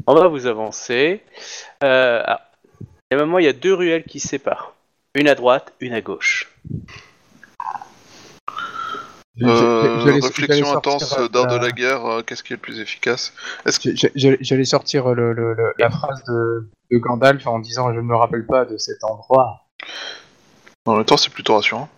On 0.08 0.16
va 0.16 0.28
vous 0.28 0.48
avancer. 0.48 1.22
Euh, 1.84 2.24
ah. 2.26 2.50
Et 3.12 3.16
maintenant, 3.16 3.38
il 3.38 3.46
y 3.46 3.50
a 3.50 3.54
deux 3.54 3.74
ruelles 3.74 4.04
qui 4.04 4.20
se 4.20 4.28
séparent. 4.28 4.74
Une 5.14 5.28
à 5.28 5.36
droite, 5.36 5.74
une 5.80 5.94
à 5.94 6.02
gauche. 6.02 6.52
Euh, 9.42 10.00
j'allais- 10.02 10.20
réflexion 10.20 10.66
j'allais 10.66 10.78
intense 10.78 11.06
sortir, 11.06 11.26
euh, 11.26 11.28
d'art 11.28 11.48
de 11.48 11.56
la- 11.66 11.72
guerre, 11.72 12.06
euh, 12.06 12.22
qu'est-ce 12.22 12.44
qui 12.44 12.54
est 12.54 12.56
le 12.56 12.62
plus 12.62 12.80
efficace? 12.80 13.34
J'allais 14.16 14.66
sortir 14.66 15.08
le, 15.14 15.34
le- 15.34 15.54
le- 15.54 15.74
la 15.80 15.90
phrase 15.90 16.24
de, 16.26 16.70
de 16.92 16.98
Gandalf 17.00 17.48
en 17.48 17.58
disant 17.60 17.92
je 17.94 17.98
ne 17.98 18.06
me 18.06 18.16
rappelle 18.16 18.46
pas 18.46 18.66
de 18.66 18.78
cet 18.78 19.04
endroit. 19.04 19.62
en 20.86 20.96
même 20.98 21.06
temps 21.06 21.18
c'est 21.18 21.32
plutôt 21.32 21.56
rassurant 21.56 21.90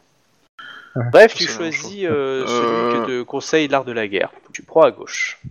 Bref, 1.11 1.33
tu 1.33 1.45
choisis 1.45 2.05
euh, 2.05 2.45
celui 2.47 2.67
Euh. 2.67 2.91
que 3.01 3.05
te 3.07 3.23
conseille 3.23 3.67
l'art 3.67 3.83
de 3.83 3.91
la 3.91 4.07
guerre. 4.07 4.31
Tu 4.53 4.63
prends 4.63 4.83
à 4.83 4.91
gauche. 4.91 5.41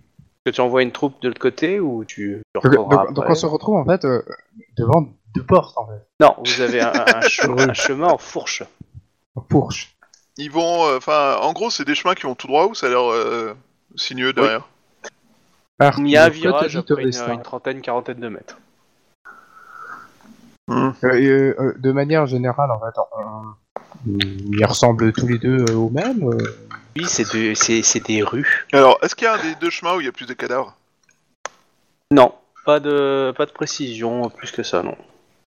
Que 0.43 0.49
tu 0.49 0.59
envoies 0.59 0.81
une 0.81 0.91
troupe 0.91 1.21
de 1.21 1.27
l'autre 1.27 1.39
côté 1.39 1.79
ou 1.79 2.03
tu 2.03 2.41
tu 2.53 2.69
Donc, 2.69 2.73
donc- 2.89 3.13
donc 3.13 3.25
on 3.27 3.35
se 3.35 3.45
retrouve 3.45 3.75
en 3.75 3.85
fait 3.85 4.05
euh, 4.05 4.23
devant 4.75 5.07
deux 5.35 5.43
portes 5.43 5.77
en 5.77 5.85
fait. 5.85 6.01
Non, 6.19 6.35
vous 6.43 6.61
avez 6.61 6.81
un, 6.81 6.91
un 6.93 7.21
chemin, 7.21 7.69
un 7.69 7.73
chemin 7.73 8.07
en 8.07 8.17
fourche. 8.17 8.63
En 9.35 9.43
Fourche. 9.51 9.94
Ils 10.37 10.51
vont, 10.51 10.85
euh, 10.87 10.97
enfin, 10.97 11.37
en 11.41 11.53
gros, 11.53 11.69
c'est 11.69 11.85
des 11.85 11.95
chemins 11.95 12.13
qui 12.13 12.23
vont 12.23 12.35
tout 12.35 12.47
droit 12.47 12.65
ou 12.65 12.75
ça 12.75 12.87
a 12.87 12.89
l'air 12.89 13.09
euh, 13.11 13.53
sinueux 13.95 14.33
derrière 14.33 14.67
Parti 15.77 16.01
Il 16.01 16.09
y 16.09 16.17
a 16.17 16.25
un 16.25 16.27
de 16.27 16.33
virage 16.33 16.75
après 16.75 17.03
une, 17.03 17.15
une 17.15 17.41
trentaine, 17.41 17.81
quarantaine 17.81 18.19
de 18.19 18.29
mètres. 18.29 18.57
Hmm. 20.67 20.89
Euh, 21.03 21.13
euh, 21.13 21.55
euh, 21.59 21.73
de 21.77 21.91
manière 21.91 22.25
générale, 22.25 22.71
en 22.71 22.79
fait, 22.79 22.99
on- 23.17 23.53
ils 24.51 24.65
ressemblent 24.65 25.13
tous 25.13 25.27
les 25.27 25.37
deux 25.37 25.63
euh, 25.69 25.75
au 25.75 25.89
même. 25.89 26.27
euh. 26.27 26.37
Oui, 26.97 27.05
c'est 27.07 27.31
de- 27.33 27.53
c'est 27.53 27.81
c'est 27.81 27.99
des 28.05 28.23
rues. 28.23 28.65
Alors, 28.73 28.97
est-ce 29.01 29.15
qu'il 29.15 29.25
y 29.25 29.27
a 29.27 29.35
un 29.35 29.41
des 29.41 29.55
deux 29.55 29.69
chemins 29.69 29.95
où 29.95 30.01
il 30.01 30.05
y 30.05 30.09
a 30.09 30.13
plus 30.13 30.25
de 30.25 30.33
cadavres? 30.33 30.75
Non, 32.11 32.33
pas 32.65 32.79
de, 32.79 33.33
pas 33.37 33.45
de 33.45 33.51
précision 33.51 34.29
plus 34.29 34.51
que 34.51 34.63
ça, 34.63 34.81
non. 34.81 34.95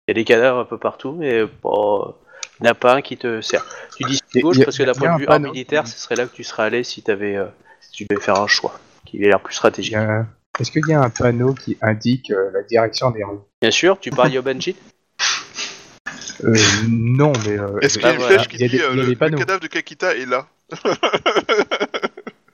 Il 0.07 0.11
y 0.11 0.13
a 0.13 0.15
des 0.15 0.25
cadavres 0.25 0.61
un 0.61 0.65
peu 0.65 0.79
partout, 0.79 1.13
mais 1.13 1.47
pas... 1.47 2.15
il 2.61 2.65
n'y 2.65 2.69
en 2.69 2.73
a 2.73 2.75
pas 2.75 2.95
un 2.95 3.03
qui 3.03 3.17
te 3.17 3.41
sert. 3.41 3.65
Tu 3.97 4.05
dis 4.05 4.21
gauche 4.37 4.59
parce 4.65 4.79
que 4.79 4.83
d'un 4.85 4.93
point 4.95 5.15
de 5.15 5.21
vue 5.21 5.27
panneau 5.27 5.53
militaire, 5.53 5.87
ce 5.87 5.99
serait 5.99 6.17
là 6.17 6.27
que 6.27 6.35
tu 6.35 6.45
serais 6.45 6.65
allé 6.65 6.85
si, 6.85 7.03
avais, 7.09 7.39
si 7.81 7.91
tu 7.93 8.07
devais 8.09 8.21
faire 8.21 8.37
un 8.41 8.47
choix, 8.47 8.79
qui 9.07 9.23
a 9.25 9.29
l'air 9.29 9.41
plus 9.41 9.55
stratégique. 9.55 9.95
a- 9.95 10.27
Est-ce 10.59 10.71
qu'il 10.73 10.87
y 10.89 10.93
a 10.93 11.01
un 11.01 11.11
panneau 11.11 11.55
qui 11.55 11.79
indique 11.83 12.31
euh, 12.31 12.51
la 12.53 12.63
direction 12.63 13.11
des 13.11 13.23
rues 13.25 13.39
Bien 13.63 13.71
sûr, 13.71 13.99
tu 14.01 14.11
parles 14.11 14.33
Yobanji 14.33 14.77
euh, 16.45 16.55
Non, 16.89 17.33
mais. 17.47 17.59
euh, 17.59 17.79
Est-ce 17.81 17.99
qu'il 17.99 18.07
y 18.09 18.11
a 18.11 18.13
bah 18.13 18.15
une 18.15 18.21
voilà, 18.21 18.35
flèche 18.43 18.49
qui 18.49 18.57
dit 18.57 18.69
des- 18.69 18.83
euh, 18.83 18.95
le, 18.95 19.03
le 19.05 19.15
cadavre 19.15 19.61
de 19.61 19.67
Kakita 19.69 20.15
est 20.17 20.27
là? 20.27 20.47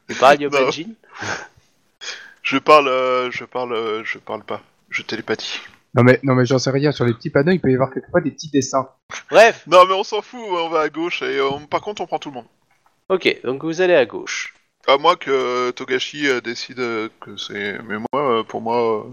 Tu 0.08 0.14
parles 0.16 0.40
Yobanji 0.40 0.94
Je 2.42 2.58
parle, 2.58 2.88
euh, 2.88 3.30
je 3.30 3.44
parle, 3.44 3.72
euh, 3.72 4.02
je 4.04 4.18
parle 4.18 4.44
pas. 4.44 4.62
Je 4.90 5.02
télépathie. 5.02 5.60
Non, 5.94 6.02
mais, 6.02 6.18
non, 6.24 6.34
mais 6.34 6.44
j'en 6.44 6.58
sais 6.58 6.70
rien. 6.70 6.90
Sur 6.92 7.04
les 7.04 7.14
petits 7.14 7.30
panneaux, 7.30 7.52
il 7.52 7.60
peut 7.60 7.70
y 7.70 7.74
avoir 7.74 7.92
quelquefois 7.92 8.20
des 8.20 8.30
petits 8.32 8.50
dessins. 8.50 8.88
Bref, 9.30 9.64
Non, 9.66 9.84
mais 9.86 9.94
on 9.94 10.02
s'en 10.04 10.22
fout. 10.22 10.40
On 10.50 10.68
va 10.68 10.80
à 10.80 10.88
gauche 10.88 11.22
et 11.22 11.38
euh, 11.38 11.50
par 11.70 11.80
contre, 11.82 12.02
on 12.02 12.06
prend 12.06 12.18
tout 12.18 12.30
le 12.30 12.34
monde. 12.36 12.46
ok, 13.08 13.40
donc 13.44 13.62
vous 13.64 13.80
allez 13.80 13.94
à 13.94 14.04
gauche. 14.06 14.54
À 14.86 14.98
moins 14.98 15.14
que 15.16 15.30
euh, 15.30 15.72
Togashi 15.72 16.28
euh, 16.28 16.40
décide 16.40 16.80
euh, 16.80 17.08
que 17.20 17.36
c'est. 17.36 17.78
Mais 17.88 17.96
moi, 17.96 18.38
euh, 18.38 18.42
pour 18.42 18.60
moi. 18.60 19.00
euh, 19.00 19.10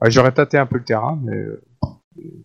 Ouais, 0.00 0.10
J'aurais 0.10 0.32
tâté 0.32 0.58
un 0.58 0.66
peu 0.66 0.78
le 0.78 0.84
terrain, 0.84 1.18
mais. 1.22 1.36
euh, 1.36 1.60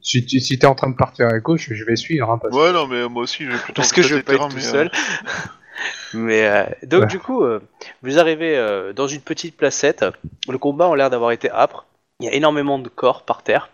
Si, 0.02 0.26
tu- 0.26 0.40
si 0.40 0.58
t'es 0.58 0.66
en 0.66 0.76
train 0.76 0.90
de 0.90 0.96
partir 0.96 1.28
à 1.28 1.38
gauche, 1.40 1.70
je 1.72 1.84
vais 1.84 1.96
suivre. 1.98 2.32
Hein, 2.32 2.40
parce 2.42 2.54
que- 2.56 2.60
Ouais, 2.60 2.72
non, 2.74 2.88
mais 2.88 3.08
moi 3.10 3.24
aussi, 3.24 3.44
j'ai 3.46 3.50
plutôt. 3.58 3.74
Parce 3.74 3.92
que 3.92 4.02
je 4.02 4.16
tâter 4.16 4.24
pas 4.24 4.32
le 4.34 4.38
être 4.38 4.48
tout 4.50 4.56
terrain, 4.58 4.72
seul. 4.72 4.92
Mais 6.14 6.48
euh, 6.48 6.64
donc 6.84 7.02
Ouais. 7.02 7.08
du 7.08 7.20
coup, 7.20 7.44
euh, 7.44 7.60
vous 8.02 8.18
arrivez 8.18 8.58
euh, 8.58 8.94
dans 8.94 9.08
une 9.08 9.22
petite 9.22 9.56
placette. 9.58 10.06
Le 10.50 10.58
combat 10.58 10.88
a 10.92 10.96
l'air 10.96 11.10
d'avoir 11.10 11.32
été 11.32 11.52
âpre. 11.52 11.86
Il 12.20 12.26
y 12.26 12.30
a 12.30 12.34
énormément 12.34 12.80
de 12.80 12.90
corps 12.90 13.24
par 13.24 13.44
terre. 13.44 13.70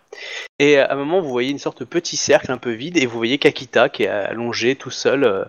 Et 0.60 0.78
à 0.78 0.92
un 0.92 0.96
moment, 0.96 1.22
vous 1.22 1.30
voyez 1.30 1.50
une 1.50 1.60
sorte 1.60 1.80
de 1.80 1.86
petit 1.86 2.18
cercle 2.18 2.52
un 2.52 2.58
peu 2.58 2.72
vide 2.72 2.98
et 2.98 3.06
vous 3.06 3.18
voyez 3.18 3.38
Kakita 3.38 3.88
qui 3.88 4.04
est 4.04 4.08
allongé 4.08 4.76
tout 4.76 4.92
seul 4.92 5.24
euh, 5.24 5.46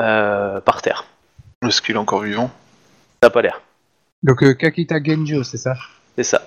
euh, 0.00 0.60
par 0.60 0.82
terre. 0.82 1.06
Est-ce 1.64 1.80
qu'il 1.80 1.94
est 1.94 1.98
encore 1.98 2.22
vivant? 2.22 2.50
Ça 3.22 3.28
n'a 3.28 3.30
pas 3.30 3.42
l'air. 3.42 3.62
Donc 4.22 4.42
euh, 4.42 4.54
Kakita 4.54 5.02
Genjo, 5.02 5.44
c'est 5.44 5.56
ça? 5.56 5.76
C'est 6.16 6.24
ça. 6.24 6.42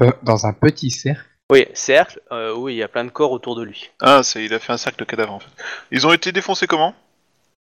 Euh, 0.00 0.12
Dans 0.22 0.46
un 0.46 0.54
petit 0.54 0.90
cercle? 0.90 1.26
Oui, 1.50 1.66
cercle, 1.74 2.18
euh, 2.32 2.54
oui, 2.54 2.74
il 2.74 2.78
y 2.78 2.82
a 2.82 2.88
plein 2.88 3.04
de 3.04 3.10
corps 3.10 3.32
autour 3.32 3.54
de 3.56 3.62
lui. 3.62 3.90
Ah, 4.00 4.22
c'est, 4.22 4.42
il 4.42 4.54
a 4.54 4.58
fait 4.58 4.72
un 4.72 4.78
cercle 4.78 5.00
de 5.00 5.04
cadavres 5.04 5.34
en 5.34 5.40
fait. 5.40 5.50
Ils 5.90 6.06
ont 6.06 6.12
été 6.14 6.32
défoncés 6.32 6.66
comment? 6.66 6.94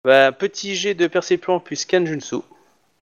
Bah, 0.06 0.32
petit 0.32 0.76
jet 0.76 0.94
de 0.94 1.08
perception 1.08 1.60
plus 1.60 1.84
Kanjutsu. 1.84 2.38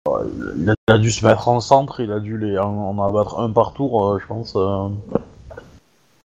Il 0.07 0.69
a, 0.69 0.73
il 0.87 0.93
a 0.93 0.97
dû 0.97 1.11
se 1.11 1.25
mettre 1.25 1.47
en 1.49 1.59
centre, 1.59 1.99
il 1.99 2.11
a 2.11 2.19
dû 2.19 2.37
les, 2.37 2.57
en, 2.57 2.69
en 2.97 3.07
abattre 3.07 3.39
un 3.39 3.51
par 3.51 3.73
tour, 3.73 4.05
euh, 4.13 4.19
je 4.19 4.25
pense. 4.27 4.55
euh. 4.55 4.87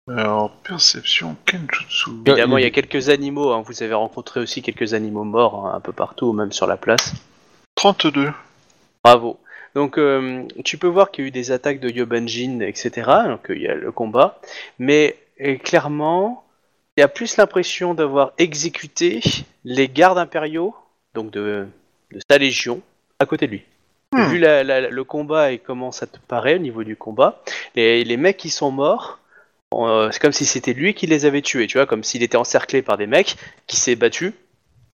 Alors, 0.09 0.51
perception, 0.63 1.37
Kenjutsu. 1.47 2.11
Évidemment, 2.27 2.59
il 2.59 2.65
y 2.65 2.67
a 2.67 2.71
quelques 2.71 3.09
animaux. 3.09 3.53
hein. 3.53 3.63
Vous 3.67 3.83
avez 3.83 3.95
rencontré 3.95 4.41
aussi 4.41 4.63
quelques 4.63 4.95
animaux 4.95 5.25
morts 5.25 5.67
hein, 5.67 5.73
un 5.77 5.81
peu 5.81 5.93
partout, 5.93 6.33
même 6.33 6.53
sur 6.53 6.67
la 6.67 6.77
place. 6.77 7.15
32. 7.77 8.31
Bravo. 9.03 9.39
Donc, 9.75 9.99
euh, 9.99 10.45
tu 10.65 10.79
peux 10.79 10.87
voir 10.87 11.11
qu'il 11.11 11.25
y 11.25 11.27
a 11.27 11.29
eu 11.29 11.31
des 11.31 11.51
attaques 11.53 11.81
de 11.81 11.89
Yobanjin, 11.91 12.61
etc. 12.61 13.11
Donc, 13.27 13.47
il 13.49 13.61
y 13.63 13.67
a 13.69 13.75
le 13.75 13.91
combat. 13.93 14.39
Mais 14.79 15.17
euh, 15.41 15.57
clairement, 15.57 16.45
il 16.97 17.01
y 17.01 17.03
a 17.05 17.09
plus 17.09 17.37
l'impression 17.39 17.93
d'avoir 17.95 18.33
exécuté 18.39 19.21
les 19.65 19.89
gardes 19.89 20.19
impériaux, 20.19 20.75
donc 21.15 21.31
de, 21.33 21.67
de 22.13 22.21
sa 22.31 22.39
légion, 22.39 22.81
à 23.19 23.27
côté 23.27 23.47
de 23.47 23.53
lui. 23.53 23.65
Hmm. 24.13 24.25
Vu 24.27 24.39
la- 24.39 24.63
la- 24.63 24.89
le 24.89 25.05
combat 25.05 25.53
et 25.53 25.59
comment 25.59 25.91
ça 25.93 26.07
te 26.07 26.19
paraît 26.19 26.55
au 26.55 26.59
niveau 26.59 26.85
du 26.85 26.97
combat, 26.97 27.43
les, 27.75 28.05
les 28.05 28.17
mecs 28.17 28.37
qui 28.37 28.51
sont 28.51 28.71
morts, 28.71 29.19
euh, 29.73 30.11
c'est 30.13 30.21
comme 30.21 30.33
si 30.33 30.47
c'était 30.47 30.73
lui 30.73 30.95
qui 30.95 31.07
les 31.07 31.25
avait 31.27 31.43
tués, 31.43 31.67
tu 31.67 31.79
vois, 31.79 31.87
comme 31.87 32.05
s'il 32.05 32.23
était 32.23 32.37
encerclé 32.37 32.83
par 32.83 32.97
des 32.97 33.07
mecs, 33.07 33.37
qui 33.67 33.77
s'est 33.77 33.97
battu, 33.97 34.35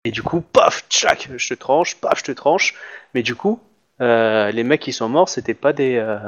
et 0.04 0.12
du 0.12 0.22
coup, 0.22 0.42
paf, 0.42 0.86
tchac, 0.90 1.30
je 1.36 1.48
te 1.50 1.54
tranche, 1.56 1.96
paf, 1.96 2.20
je 2.20 2.26
te 2.26 2.32
tranche, 2.32 2.76
mais 3.14 3.24
du 3.24 3.34
coup, 3.34 3.60
euh, 4.02 4.52
les 4.52 4.64
mecs 4.64 4.82
qui 4.82 4.94
sont 4.94 5.10
morts, 5.10 5.30
c'était 5.30 5.56
pas 5.56 5.74
des. 5.74 5.96
euh, 5.96 6.20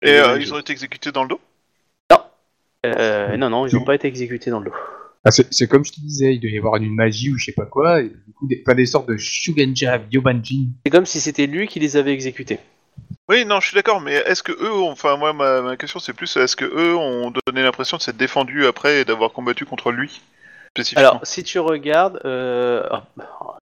Et 0.00 0.12
des 0.12 0.18
euh, 0.18 0.38
ils 0.38 0.54
ont 0.54 0.58
été 0.58 0.72
exécutés 0.72 1.12
dans 1.12 1.22
le 1.22 1.28
dos? 1.28 1.40
Euh, 2.84 3.36
non, 3.36 3.48
non, 3.48 3.66
ils 3.66 3.74
n'ont 3.76 3.84
pas 3.84 3.94
été 3.94 4.08
exécutés 4.08 4.50
dans 4.50 4.58
le 4.58 4.70
dos. 4.70 4.76
Ah, 5.24 5.30
c'est 5.30 5.68
comme 5.68 5.84
je 5.84 5.92
te 5.92 6.00
disais, 6.00 6.34
il 6.34 6.40
doit 6.40 6.50
y 6.50 6.58
avoir 6.58 6.76
une 6.76 6.94
magie 6.94 7.30
ou 7.30 7.38
je 7.38 7.44
sais 7.44 7.52
pas 7.52 7.66
quoi, 7.66 8.00
et 8.00 8.08
du 8.08 8.32
coup, 8.36 8.46
des, 8.48 8.56
pas 8.56 8.74
des 8.74 8.86
sortes 8.86 9.08
de 9.08 9.16
Shugenja, 9.16 10.00
Yobanjin. 10.10 10.70
C'est 10.84 10.90
comme 10.90 11.06
si 11.06 11.20
c'était 11.20 11.46
lui 11.46 11.68
qui 11.68 11.78
les 11.78 11.96
avait 11.96 12.12
exécutés. 12.12 12.58
Oui, 13.28 13.44
non, 13.44 13.60
je 13.60 13.68
suis 13.68 13.74
d'accord, 13.76 14.00
mais 14.00 14.14
est-ce 14.14 14.42
que 14.42 14.52
eux, 14.52 14.72
ont- 14.72 14.90
enfin 14.90 15.16
moi, 15.16 15.32
ma, 15.32 15.62
ma 15.62 15.76
question 15.76 16.00
c'est 16.00 16.12
plus, 16.12 16.36
est-ce 16.36 16.56
que 16.56 16.64
eux 16.64 16.96
ont 16.96 17.32
donné 17.46 17.62
l'impression 17.62 17.96
de 17.98 18.02
s'être 18.02 18.16
défendus 18.16 18.66
après 18.66 19.00
et 19.00 19.04
d'avoir 19.04 19.32
combattu 19.32 19.64
contre 19.64 19.92
lui 19.92 20.20
spécifiquement? 20.74 21.08
Alors, 21.08 21.20
si 21.22 21.44
tu 21.44 21.60
regardes, 21.60 22.20
euh, 22.24 22.82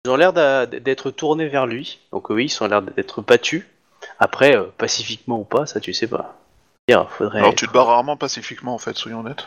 ils 0.05 0.11
ont 0.11 0.17
l'air 0.17 0.35
d'être 0.35 1.11
tournés 1.11 1.49
vers 1.49 1.67
lui. 1.67 2.01
Donc 2.13 2.29
oui, 2.29 2.47
ils 2.47 2.63
ont 2.63 2.69
l'air 2.69 2.83
d'être 2.83 3.23
battus. 3.23 3.65
Après, 4.19 4.55
euh, 4.57 4.65
pacifiquement 4.77 5.41
ou 5.41 5.45
pas, 5.45 5.65
ça 5.65 5.81
tu 5.81 5.95
sais 5.95 6.07
pas. 6.07 6.37
Dire, 6.89 7.11
faudrait. 7.11 7.41
Alors 7.41 7.55
tu 7.55 7.67
te 7.67 7.73
bats 7.73 7.83
rarement 7.83 8.17
pacifiquement 8.17 8.75
en 8.75 8.79
fait, 8.79 8.97
soyons 8.97 9.21
honnêtes. 9.21 9.47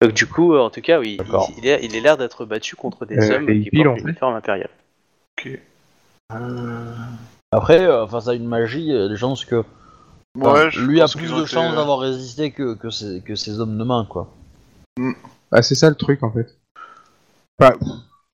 Donc 0.00 0.12
du 0.14 0.26
coup, 0.26 0.54
euh, 0.54 0.60
en 0.60 0.70
tout 0.70 0.80
cas, 0.80 1.00
oui, 1.00 1.16
D'accord. 1.16 1.50
il, 1.56 1.64
il 1.64 1.68
est 1.68 1.84
il 1.84 1.96
est 1.96 2.00
l'air 2.00 2.16
d'être 2.16 2.44
battu 2.44 2.76
contre 2.76 3.04
des 3.04 3.16
Euh, 3.18 3.36
hommes 3.36 3.48
et 3.50 3.54
qui 3.54 3.58
il 3.58 3.64
portent 3.64 3.70
pile, 3.70 3.88
en 3.88 3.96
une 3.96 4.14
fait. 4.14 4.18
forme 4.18 4.34
impériale. 4.34 4.70
Euh... 6.32 6.94
Après, 7.50 7.80
euh, 7.84 8.06
face 8.06 8.28
à 8.28 8.34
une 8.34 8.46
magie, 8.46 8.80
il 8.82 8.92
y 8.94 8.96
a 8.96 9.08
des 9.08 9.16
chances 9.16 9.44
que. 9.44 9.64
enfin, 10.40 10.52
Ouais, 10.52 10.70
je 10.70 10.82
lui 10.82 11.00
a 11.00 11.04
pense 11.04 11.16
plus 11.16 11.26
qu'ils 11.28 11.36
de 11.36 11.40
été, 11.42 11.50
chances 11.50 11.72
euh, 11.72 11.76
d'avoir 11.76 11.98
résisté 12.00 12.50
que, 12.52 12.74
que, 12.74 12.90
ces, 12.90 13.22
que 13.22 13.34
ces 13.34 13.58
hommes 13.60 13.78
de 13.78 13.84
main, 13.84 14.06
quoi. 14.08 14.28
Ah, 15.50 15.62
c'est 15.62 15.74
ça 15.74 15.88
le 15.88 15.94
truc 15.96 16.22
en 16.22 16.30
fait. 16.30 16.56
Enfin, 17.58 17.74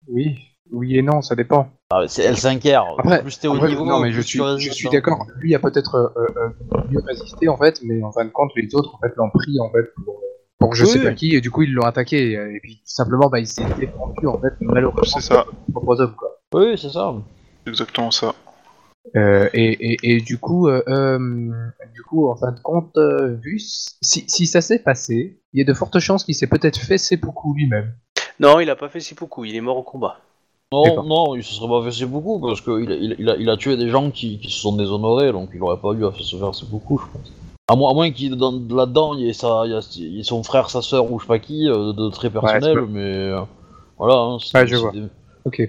oui, 0.08 0.38
oui 0.72 0.98
et 0.98 1.02
non, 1.02 1.22
ça 1.22 1.34
dépend. 1.36 1.70
Ah, 1.90 2.02
c'est 2.08 2.28
L5R. 2.30 2.96
Après, 2.98 3.22
plus 3.22 3.38
t'es 3.38 3.46
au 3.48 3.54
Après, 3.54 3.68
niveau, 3.68 3.84
non, 3.86 4.00
mais 4.00 4.10
je 4.10 4.20
suis, 4.20 4.32
tu 4.32 4.38
je 4.38 4.42
résistes, 4.42 4.74
suis 4.74 4.88
hein. 4.88 4.90
d'accord. 4.92 5.26
Lui 5.38 5.54
a 5.54 5.58
peut-être 5.60 5.94
euh, 5.94 6.26
euh, 6.42 6.48
mieux 6.90 7.00
résisté 7.06 7.48
en 7.48 7.56
fait, 7.56 7.80
mais 7.84 8.02
en 8.02 8.10
fin 8.10 8.24
de 8.24 8.30
compte, 8.30 8.50
les 8.56 8.74
autres 8.74 8.94
en 8.94 8.98
fait 8.98 9.14
l'ont 9.16 9.30
pris 9.30 9.60
en 9.60 9.70
fait 9.70 9.94
pour, 10.04 10.20
pour 10.64 10.74
je 10.74 10.84
Oui, 10.84 10.90
sais 10.90 11.02
pas 11.02 11.12
qui, 11.12 11.34
et 11.34 11.40
du 11.40 11.50
coup 11.50 11.62
ils 11.62 11.72
l'ont 11.72 11.84
attaqué. 11.84 12.32
Et, 12.32 12.60
puis 12.62 12.76
tout 12.76 12.82
simplement, 12.84 13.28
bah, 13.28 13.38
il 13.38 13.46
s'est 13.46 13.64
défendu 13.78 14.26
en 14.26 14.38
fait 14.40 14.54
malheureusement 14.60 15.20
C'est 15.20 15.20
ça, 15.20 15.44
propres 15.72 16.00
hommes 16.00 16.14
quoi. 16.16 16.38
Oui, 16.54 16.78
c'est 16.78 16.88
ça. 16.88 17.14
c'est 17.64 17.70
exactement 17.70 18.10
ça. 18.10 18.34
Euh, 19.16 19.50
et, 19.52 19.92
et, 19.92 19.98
et 20.02 20.20
du 20.20 20.38
coup, 20.38 20.68
euh, 20.68 20.82
euh, 20.88 21.50
du 21.92 22.02
coup, 22.02 22.30
en 22.30 22.36
fin 22.36 22.52
de 22.52 22.60
compte, 22.60 22.96
euh, 22.96 23.34
vu 23.34 23.58
si, 23.58 24.24
si 24.26 24.46
ça 24.46 24.62
s'est 24.62 24.78
passé, 24.78 25.38
il 25.52 25.58
y 25.58 25.62
a 25.62 25.64
de 25.66 25.74
fortes 25.74 25.98
chances 25.98 26.24
qu'il 26.24 26.34
s'est 26.34 26.46
peut-être 26.46 26.78
fait 26.78 26.96
seppuku 26.96 27.54
lui-même. 27.54 27.92
Non, 28.40 28.60
il 28.60 28.70
a 28.70 28.76
pas 28.76 28.88
fait 28.88 29.00
beaucoup, 29.18 29.44
il 29.44 29.54
est 29.54 29.60
mort 29.60 29.76
au 29.76 29.82
combat. 29.82 30.20
Non, 30.72 31.02
non, 31.04 31.36
il 31.36 31.44
se 31.44 31.54
serait 31.54 31.68
pas 31.68 31.90
fait 31.90 32.06
beaucoup 32.06 32.40
parce 32.40 32.62
qu'il 32.62 32.90
a, 32.90 32.94
il, 32.94 33.16
il 33.18 33.28
a, 33.28 33.36
il 33.36 33.50
a 33.50 33.56
tué 33.56 33.76
des 33.76 33.90
gens 33.90 34.10
qui, 34.10 34.38
qui 34.40 34.50
se 34.50 34.60
sont 34.60 34.74
déshonorés, 34.74 35.30
donc 35.30 35.50
il 35.54 35.62
aurait 35.62 35.80
pas 35.80 35.92
eu 35.92 36.06
à 36.06 36.12
se 36.18 36.36
faire 36.36 36.50
beaucoup, 36.70 36.98
je 36.98 37.04
pense. 37.12 37.32
À 37.66 37.76
moins, 37.76 37.92
à 37.92 37.94
moins 37.94 38.10
qu'il 38.10 38.36
dans- 38.36 38.52
là-dedans, 38.52 39.14
il 39.14 39.20
y 39.24 39.30
ait 39.30 39.32
sa- 39.32 39.62
il 39.64 39.72
y 39.72 39.74
a, 39.74 39.80
il 39.96 40.16
y 40.16 40.20
ait 40.20 40.24
son 40.24 40.42
frère, 40.42 40.68
sa 40.68 40.82
sœur 40.82 41.10
ou 41.10 41.18
je 41.18 41.24
sais 41.24 41.28
pas 41.28 41.38
qui, 41.38 41.66
euh, 41.66 41.94
de 41.94 42.10
très 42.10 42.28
personnel, 42.28 42.84
mais 42.90 43.00
euh, 43.00 43.40
voilà. 43.96 44.16
Hein, 44.16 44.38
c'est- 44.38 44.58
Ouais, 44.58 44.66
je 44.66 44.74
c'est 44.76 44.80
vois. 44.82 44.92
Ok. 45.46 45.62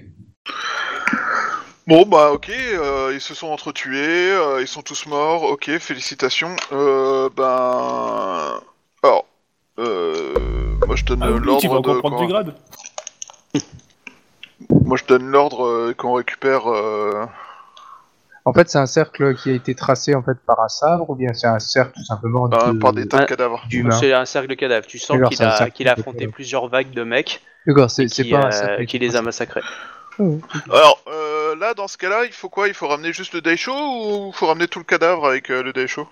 Bon 1.86 2.04
bah 2.04 2.32
ok, 2.32 2.50
euh, 2.50 3.12
ils 3.14 3.20
se 3.20 3.32
sont 3.32 3.46
entretués, 3.46 4.30
euh, 4.30 4.60
ils 4.60 4.66
sont 4.68 4.82
tous 4.82 5.06
morts, 5.06 5.44
ok, 5.44 5.70
félicitations. 5.78 6.54
Euh, 6.72 7.30
ben... 7.34 8.60
Alors, 9.02 9.24
euh, 9.78 10.34
moi 10.86 10.96
je 10.96 11.04
donne 11.04 11.22
Ah 11.22 11.30
oui, 11.30 11.56
tu 11.58 11.68
vas 11.68 11.74
l'ordre 11.74 11.78
encore 11.78 11.94
de... 11.94 12.00
prendre 12.00 12.16
du 12.18 12.26
grade 12.26 12.54
Moi 14.84 14.98
je 14.98 15.04
donne 15.06 15.28
l'ordre 15.30 15.64
euh, 15.64 15.94
qu'on 15.96 16.12
récupère... 16.14 16.66
En 18.46 18.52
fait, 18.52 18.70
c'est 18.70 18.78
un 18.78 18.86
cercle 18.86 19.34
qui 19.34 19.50
a 19.50 19.54
été 19.54 19.74
tracé 19.74 20.14
en 20.14 20.22
fait 20.22 20.38
par 20.46 20.60
un 20.60 20.68
sabre, 20.68 21.10
ou 21.10 21.16
bien 21.16 21.34
c'est 21.34 21.48
un 21.48 21.58
cercle 21.58 21.94
tout 21.96 22.04
simplement 22.04 22.48
par, 22.48 22.72
de... 22.72 22.78
par 22.78 22.92
des 22.92 23.08
tas 23.08 23.18
de 23.18 23.22
Ah, 23.24 23.26
cadavres. 23.26 23.66
C'est 23.90 24.12
un 24.12 24.24
cercle 24.24 24.48
de 24.48 24.54
cadavres. 24.54 24.86
Tu 24.86 25.00
sens 25.00 25.18
qu'il 25.74 25.88
a, 25.88 25.92
affronté 25.92 26.28
plusieurs 26.28 26.68
vagues 26.68 26.92
de 26.92 27.02
mecs 27.02 27.42
D'accord, 27.66 27.90
c'est 27.90 28.06
pas 28.30 28.36
un 28.36 28.46
euh, 28.46 28.50
cercle 28.52 28.86
qui 28.86 29.00
les 29.00 29.16
a 29.16 29.22
massacrés. 29.22 29.62
Alors, 30.70 31.02
euh, 31.08 31.56
là 31.56 31.74
dans 31.74 31.88
ce 31.88 31.98
cas-là, 31.98 32.24
il 32.24 32.32
faut 32.32 32.48
quoi? 32.48 32.68
Il 32.68 32.74
faut 32.74 32.86
ramener 32.86 33.12
juste 33.12 33.34
le 33.34 33.40
Daisho 33.40 33.74
ou 33.74 34.32
faut 34.32 34.46
ramener 34.46 34.68
tout 34.68 34.78
le 34.78 34.84
cadavre 34.84 35.26
avec 35.26 35.50
euh, 35.50 35.64
le 35.64 35.72
Daisho? 35.72 36.08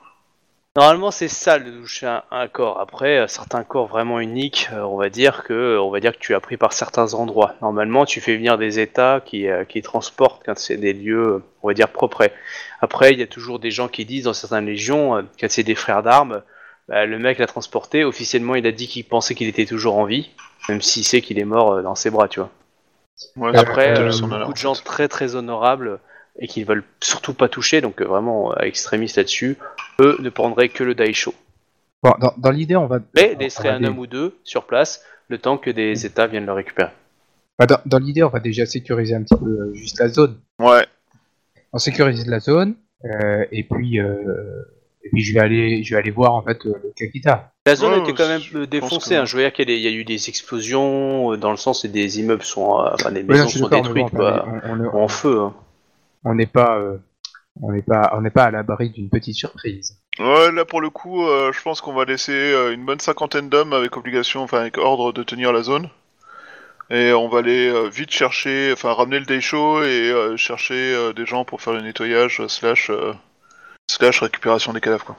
Normalement, 0.76 1.12
c'est 1.12 1.28
ça 1.28 1.60
de 1.60 1.70
toucher 1.70 2.06
un, 2.06 2.24
un 2.32 2.48
corps. 2.48 2.80
Après, 2.80 3.20
euh, 3.20 3.28
certains 3.28 3.62
corps 3.62 3.86
vraiment 3.86 4.18
uniques, 4.18 4.68
euh, 4.72 4.80
on 4.80 4.96
va 4.96 5.08
dire 5.08 5.44
que, 5.44 5.78
on 5.78 5.88
va 5.88 6.00
dire 6.00 6.12
que 6.12 6.18
tu 6.18 6.34
as 6.34 6.40
pris 6.40 6.56
par 6.56 6.72
certains 6.72 7.14
endroits. 7.14 7.54
Normalement, 7.62 8.04
tu 8.04 8.20
fais 8.20 8.34
venir 8.34 8.58
des 8.58 8.80
États 8.80 9.20
qui, 9.24 9.46
euh, 9.46 9.64
qui 9.64 9.82
transportent 9.82 10.42
quand 10.44 10.58
c'est 10.58 10.76
des 10.76 10.92
lieux, 10.92 11.44
on 11.62 11.68
va 11.68 11.74
dire 11.74 11.90
propres. 11.90 12.28
Après, 12.80 13.12
il 13.12 13.20
y 13.20 13.22
a 13.22 13.28
toujours 13.28 13.60
des 13.60 13.70
gens 13.70 13.86
qui 13.86 14.04
disent 14.04 14.24
dans 14.24 14.32
certaines 14.32 14.66
légions, 14.66 15.24
quand 15.38 15.48
c'est 15.48 15.62
des 15.62 15.76
frères 15.76 16.02
d'armes, 16.02 16.42
bah, 16.88 17.06
le 17.06 17.20
mec 17.20 17.38
l'a 17.38 17.46
transporté. 17.46 18.02
Officiellement, 18.02 18.56
il 18.56 18.66
a 18.66 18.72
dit 18.72 18.88
qu'il 18.88 19.04
pensait 19.04 19.36
qu'il 19.36 19.46
était 19.46 19.66
toujours 19.66 19.96
en 19.96 20.06
vie, 20.06 20.30
même 20.68 20.82
s'il 20.82 21.04
sait 21.04 21.20
qu'il 21.20 21.38
est 21.38 21.44
mort 21.44 21.84
dans 21.84 21.94
ses 21.94 22.10
bras, 22.10 22.26
tu 22.26 22.40
vois. 22.40 22.50
Ouais, 23.36 23.56
Après, 23.56 23.94
beaucoup 23.94 24.52
de 24.52 24.58
gens 24.58 24.74
très 24.74 25.06
très 25.06 25.36
honorables 25.36 26.00
et 26.40 26.48
qui 26.48 26.62
ne 26.62 26.66
veulent 26.66 26.84
surtout 27.00 27.32
pas 27.32 27.48
toucher, 27.48 27.80
donc 27.80 28.02
vraiment 28.02 28.56
extrémistes 28.56 29.18
là-dessus, 29.18 29.56
eux 30.00 30.16
ne 30.20 30.30
prendraient 30.30 30.68
que 30.68 30.84
le 30.84 30.94
Daisho. 30.94 31.34
Bon, 32.02 32.12
dans, 32.20 32.32
dans 32.36 32.50
l'idée, 32.50 32.76
on 32.76 32.86
va. 32.86 32.98
Mais 33.14 33.34
laisserait 33.38 33.70
un 33.70 33.82
homme 33.84 33.98
ou 33.98 34.06
deux 34.06 34.36
sur 34.44 34.64
place, 34.66 35.02
le 35.28 35.38
temps 35.38 35.56
que 35.58 35.70
des 35.70 36.04
États 36.06 36.26
viennent 36.26 36.46
le 36.46 36.52
récupérer. 36.52 36.90
bah, 37.58 37.66
dans 37.66 37.78
dans 37.86 37.98
l'idée, 37.98 38.22
on 38.22 38.28
va 38.28 38.40
déjà 38.40 38.66
sécuriser 38.66 39.14
un 39.14 39.22
petit 39.22 39.36
peu 39.36 39.46
euh, 39.46 39.74
juste 39.74 39.98
la 40.00 40.08
zone. 40.08 40.36
Ouais, 40.58 40.86
On 41.72 41.78
sécurise 41.78 42.26
la 42.26 42.40
zone, 42.40 42.74
euh, 43.04 43.44
et 43.52 43.64
puis 43.64 43.98
euh, 44.00 44.62
et 45.02 45.08
puis 45.10 45.22
je 45.22 45.32
vais 45.34 45.40
aller 45.40 45.82
je 45.82 45.94
vais 45.94 46.00
aller 46.00 46.10
voir 46.10 46.34
en 46.34 46.42
fait 46.42 46.62
le 46.64 46.74
Kakita. 46.96 47.52
La 47.66 47.74
zone 47.74 47.94
Ouais, 47.94 48.00
était 48.00 48.12
quand 48.12 48.28
même 48.28 48.66
défoncée. 48.66 49.14
que- 49.14 49.20
Hein. 49.20 49.24
Je 49.24 49.36
veux 49.36 49.42
dire 49.42 49.52
qu'il 49.52 49.68
y, 49.70 49.72
a 49.72 49.74
des- 49.74 49.80
il 49.80 49.84
y 49.84 49.88
a 49.88 49.98
eu 49.98 50.04
des 50.04 50.28
explosions 50.28 51.36
dans 51.36 51.50
le 51.50 51.56
sens 51.56 51.84
où 51.84 51.88
des 51.88 52.20
immeubles 52.20 52.42
sont, 52.42 52.66
enfin 52.92 53.10
des 53.12 53.22
maisons 53.22 53.48
sont 53.48 53.68
détruites, 53.68 54.10
bon, 54.12 54.16
quoi, 54.18 54.46
on- 54.46 54.70
on- 54.70 54.80
on- 54.80 54.84
ou 54.94 54.98
en 55.00 55.08
feu. 55.08 55.40
hein. 55.40 55.54
on 56.24 56.34
n'est 56.34 56.46
pas 56.46 56.76
euh, 56.78 56.98
on 57.60 57.72
n'est 57.72 57.82
pas 57.82 58.12
on 58.16 58.20
n'est 58.20 58.30
pas 58.30 58.44
à 58.44 58.50
l'abri 58.50 58.90
d'une 58.90 59.08
petite 59.10 59.36
surprise. 59.36 59.98
ouais, 60.18 60.52
là 60.52 60.64
pour 60.64 60.80
le 60.80 60.90
coup, 60.90 61.26
euh, 61.26 61.52
je 61.52 61.62
pense 61.62 61.80
qu'on 61.80 61.94
va 61.94 62.04
laisser 62.04 62.32
euh, 62.32 62.72
une 62.72 62.84
bonne 62.84 63.00
cinquantaine 63.00 63.48
d'hommes 63.48 63.72
avec 63.72 63.96
obligation, 63.96 64.42
enfin 64.42 64.60
avec 64.60 64.78
ordre 64.78 65.12
de 65.12 65.22
tenir 65.22 65.52
la 65.52 65.62
zone. 65.62 65.88
Et 66.90 67.12
on 67.12 67.28
va 67.28 67.38
aller 67.38 67.68
euh, 67.70 67.88
vite 67.88 68.10
chercher, 68.10 68.70
enfin 68.72 68.92
ramener 68.92 69.18
le 69.18 69.24
Daisho 69.24 69.82
et 69.82 70.10
euh, 70.10 70.36
chercher 70.36 70.94
euh, 70.94 71.12
des 71.14 71.24
gens 71.24 71.44
pour 71.44 71.62
faire 71.62 71.72
le 71.72 71.80
nettoyage 71.80 72.40
euh, 72.40 72.48
slash 72.48 72.90
euh, 72.90 73.14
slash 73.90 74.20
récupération 74.20 74.72
des 74.72 74.80
cadavres 74.80 75.04
quoi. 75.06 75.16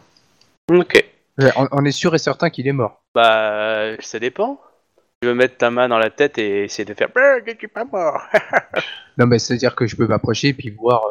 Ok. 0.71 1.03
Ouais, 1.39 1.51
On, 1.57 1.67
on 1.71 1.83
est 1.85 1.91
sûr 1.91 2.13
et 2.13 2.19
certain 2.19 2.49
qu'il 2.49 2.67
est 2.67 2.71
mort. 2.73 3.01
Bah, 3.15 3.99
ça 3.99 4.19
dépend. 4.19 4.61
Tu 5.21 5.27
veux 5.27 5.33
mettre 5.33 5.57
ta 5.57 5.71
main 5.71 5.87
dans 5.87 5.97
la 5.97 6.09
tête 6.11 6.37
et 6.37 6.65
essayer 6.65 6.85
de 6.85 6.93
faire. 6.93 7.09
Bah, 7.15 7.39
je 7.45 7.57
suis 7.57 7.67
pas 7.67 7.85
mort. 7.85 8.21
Non 9.17 9.25
mais 9.27 9.39
c'est 9.39 9.53
à 9.53 9.57
dire 9.57 9.75
que 9.75 9.87
je 9.87 9.95
peux 9.95 10.07
m'approcher 10.07 10.49
et 10.49 10.53
puis 10.53 10.69
voir. 10.69 11.01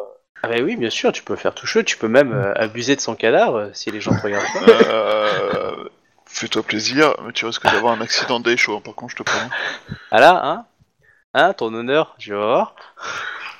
Ah 0.43 0.47
bah 0.47 0.55
oui, 0.61 0.75
bien 0.75 0.89
sûr, 0.89 1.11
tu 1.11 1.23
peux 1.23 1.35
faire 1.35 1.55
tout 1.55 1.65
chaud, 1.65 1.83
tu 1.83 1.97
peux 1.97 2.07
même 2.07 2.31
euh, 2.31 2.53
abuser 2.55 2.95
de 2.95 3.01
son 3.01 3.15
cadavre 3.15 3.57
euh, 3.57 3.69
si 3.73 3.89
les 3.89 3.99
gens 4.01 4.15
te 4.15 4.21
regardent 4.21 4.45
pas. 4.53 4.71
Euh, 4.71 5.89
Fais-toi 6.27 6.63
plaisir, 6.63 7.15
mais 7.25 7.31
tu 7.31 7.45
risques 7.45 7.63
d'avoir 7.63 7.93
un 7.93 8.01
accident 8.01 8.39
de 8.39 8.55
chaud, 8.55 8.79
par 8.79 8.93
contre, 8.93 9.11
je 9.11 9.17
te 9.17 9.23
préviens. 9.23 9.49
Ah 10.11 10.19
là, 10.19 10.41
hein? 10.43 10.65
Hein, 11.33 11.53
ton 11.53 11.73
honneur, 11.73 12.15
je 12.19 12.33
vais 12.33 12.39
voir. 12.39 12.75